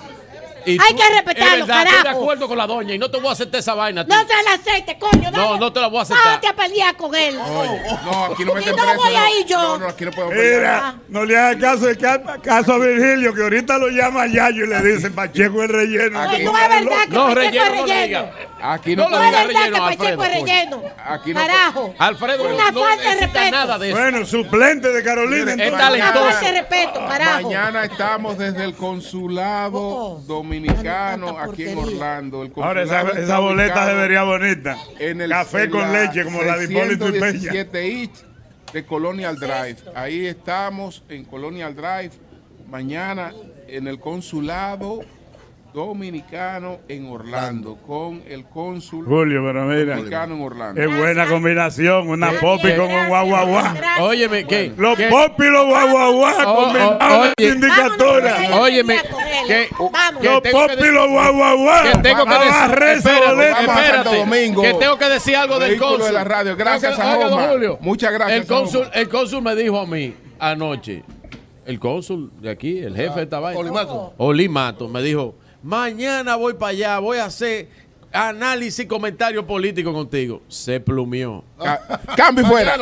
Y 0.67 0.73
Hay 0.73 0.79
tú- 0.91 0.97
que 0.97 1.09
respetarlo, 1.15 1.55
es 1.63 1.67
verdad, 1.67 1.83
Estoy 1.83 1.97
de 1.99 2.03
carajo. 2.05 2.21
acuerdo 2.23 2.49
con 2.49 2.59
la 2.59 2.67
doña 2.67 2.95
y 2.95 2.99
no 2.99 3.11
te 3.11 3.19
voy 3.19 3.29
a 3.29 3.33
aceptar 3.33 3.61
esa 3.61 3.75
vaina. 3.75 4.05
ti. 4.05 4.11
No 4.11 4.27
te 4.27 4.35
la 4.43 4.53
aceptes, 4.55 4.97
coño. 4.99 5.31
No, 5.31 5.39
dale. 5.47 5.59
no 5.59 5.73
te 5.73 5.81
la 5.81 5.87
voy 5.89 5.99
a 5.99 6.03
aceptar. 6.03 6.33
Vete 6.35 6.47
a 6.49 6.53
pelear 6.57 6.97
con 6.97 7.15
él. 7.15 7.37
No, 7.37 8.25
aquí 8.27 8.45
no 8.45 8.53
Y 8.53 8.55
meten 8.57 8.77
no 8.77 8.83
preso. 8.83 8.97
voy 8.97 9.15
a 9.15 9.41
ir 9.41 9.47
yo. 9.47 9.63
No, 9.63 9.79
no, 9.79 9.89
aquí 9.89 10.05
no 10.05 10.11
podemos 10.13 10.35
pelear. 10.35 10.61
Mira, 10.61 10.95
no 11.09 11.25
le 11.25 11.39
haga 11.39 11.59
caso, 11.61 11.87
caso 12.43 12.73
a 12.75 12.79
Virgilio, 12.79 13.35
que 13.35 13.43
ahorita 13.43 13.79
lo 13.79 13.89
llama 13.89 14.27
Yayo 14.27 14.65
y 14.65 14.69
le 14.69 14.81
dice 14.83 15.11
Pacheco 15.11 15.63
el 15.63 15.69
relleno. 15.69 16.21
Aquí 16.21 16.43
No, 16.45 16.53
no 16.53 16.59
es 16.59 16.69
verdad 16.69 17.03
que 17.05 17.09
No, 17.15 17.27
Pacheco 17.27 17.35
relleno, 17.35 17.65
es 17.65 17.71
no 17.81 17.87
le 17.87 17.95
relleno. 17.95 18.07
diga. 18.07 18.35
Aquí 18.67 18.97
No 18.97 19.11
no, 19.11 19.19
le 19.19 19.25
No 19.31 19.31
diga 19.31 19.45
relleno, 19.45 19.75
que 19.75 19.81
Pacheco 19.81 20.05
Alfredo, 20.05 20.25
es 20.25 20.33
relleno. 20.33 20.83
Aquí 21.05 21.35
no 21.35 21.41
Carajo. 21.41 21.95
Alfredo 21.99 22.55
Una 22.55 22.71
no 22.71 22.81
falta 22.81 23.11
de 23.15 23.21
respeto. 23.21 23.51
nada 23.51 23.79
de 23.79 23.91
eso. 23.91 23.99
Bueno, 23.99 24.25
suplente 24.27 24.89
de 24.91 25.03
Carolina. 25.03 25.53
Es. 25.53 25.73
Una 25.73 25.79
falta 25.79 26.41
de 26.41 26.53
respeto, 26.53 27.07
carajo. 27.07 27.43
Mañana 27.43 27.85
estamos 27.85 28.39
desde 28.39 28.65
el 28.65 28.75
consulado 28.75 29.79
Oh, 29.81 30.23
dominicano 30.27 31.27
tanta 31.27 31.45
aquí 31.45 31.65
en. 31.69 31.79
Orlando. 31.79 32.43
El 32.43 32.53
Ahora 32.57 32.83
esa, 32.83 33.39
boleta 33.39 33.87
se 33.87 33.95
vería 33.95 34.23
bonita. 34.23 34.77
en 34.99 35.21
el 35.21 35.31
Café 35.31 35.65
en 35.65 35.71
con 35.71 35.81
la 35.81 36.05
leche, 36.05 36.25
como 36.25 36.43
la 36.43 36.57
de 36.57 36.65
Hipólito 36.65 37.09
y 37.09 37.13
Peña. 37.13 37.33
617 37.33 38.01
East 38.01 38.23
de 38.73 38.87
Colonial 38.87 39.37
Drive. 39.37 39.77
Ahí 39.95 40.27
estamos 40.27 41.03
en 41.11 41.25
Colonial 41.25 41.75
Drive. 41.77 42.13
Mañana 42.67 43.33
en 43.69 43.87
el 43.89 44.01
consulado 44.01 45.01
dominicano 45.75 46.79
en 46.89 47.07
Orlando 47.09 47.77
con 47.85 48.23
el 48.29 48.45
cónsul 48.45 49.05
Julio, 49.05 49.43
pero 49.45 49.65
mira. 49.65 49.97
dominicano 49.97 50.37
en 50.37 50.41
Orlando. 50.43 50.81
Es 50.81 50.97
buena 50.97 51.27
combinación, 51.27 52.09
una 52.09 52.31
popi 52.41 52.73
con 52.77 52.91
un 52.93 53.09
guaguaguá. 53.09 53.75
Óyeme, 54.01 54.47
¿qué? 54.47 54.73
Los 54.77 54.97
¿Qué? 54.97 55.09
popi 55.09 55.45
y 55.45 55.51
los 55.51 55.67
guaguaguá 55.67 56.35
Oh, 56.47 56.53
oh, 56.53 56.65
combinados 56.65 57.29
en 57.37 57.53
sindicatura. 57.53 58.37
Óyeme, 58.61 58.97
que, 59.49 59.69
Los 59.79 60.21
tengo 60.23 60.43
que 60.43 60.51
popi 60.51 60.75
y 60.89 60.93
los 60.93 61.09
guaguaguá. 61.11 61.83
que 61.93 61.99
tengo 61.99 62.25
que 62.25 62.35
a 62.35 62.39
decir, 62.39 62.83
espérate, 62.85 63.43
a 63.43 63.61
espérate, 63.61 64.17
Domingo. 64.17 64.63
que 64.63 64.75
tengo 64.75 64.97
que 64.99 65.05
decir 65.09 65.37
algo 65.37 65.59
del 65.59 65.71
Vehículo 65.71 65.91
cónsul. 65.91 66.07
de 66.07 66.13
la 66.13 66.25
radio. 66.25 66.57
Gracias 66.57 66.97
Tengo 66.97 67.03
a 67.09 67.13
que- 67.13 67.19
oiga, 67.19 67.29
don 67.31 67.41
Joma. 67.41 67.53
Julio, 67.53 67.79
Muchas 67.81 68.13
gracias, 68.13 68.41
El 68.41 68.47
cónsul, 68.47 68.87
el 68.95 69.09
cónsul 69.09 69.43
me 69.43 69.57
dijo 69.57 69.79
a 69.81 69.87
mí 69.87 70.15
anoche, 70.39 71.03
el 71.67 71.81
cónsul 71.81 72.31
de 72.41 72.51
aquí, 72.51 72.79
el 72.79 72.95
jefe 72.95 73.17
de 73.17 73.23
esta 73.25 73.41
vaina. 73.41 73.59
Olimato. 73.59 74.15
Olimato, 74.19 74.89
me 74.89 75.03
dijo, 75.03 75.35
mañana 75.65 76.37
voy 76.37 76.55
para 76.55 76.71
allá, 76.71 76.99
voy 77.01 77.19
a 77.19 77.25
hacer 77.25 77.69
análisis 78.13 78.85
y 78.85 78.87
comentario 78.87 79.45
político 79.47 79.93
contigo. 79.93 80.43
Se 80.49 80.79
plumió. 80.79 81.43
Ca- 81.59 82.01
Cambio 82.17 82.45
y 82.45 82.49
fuera. 82.49 82.77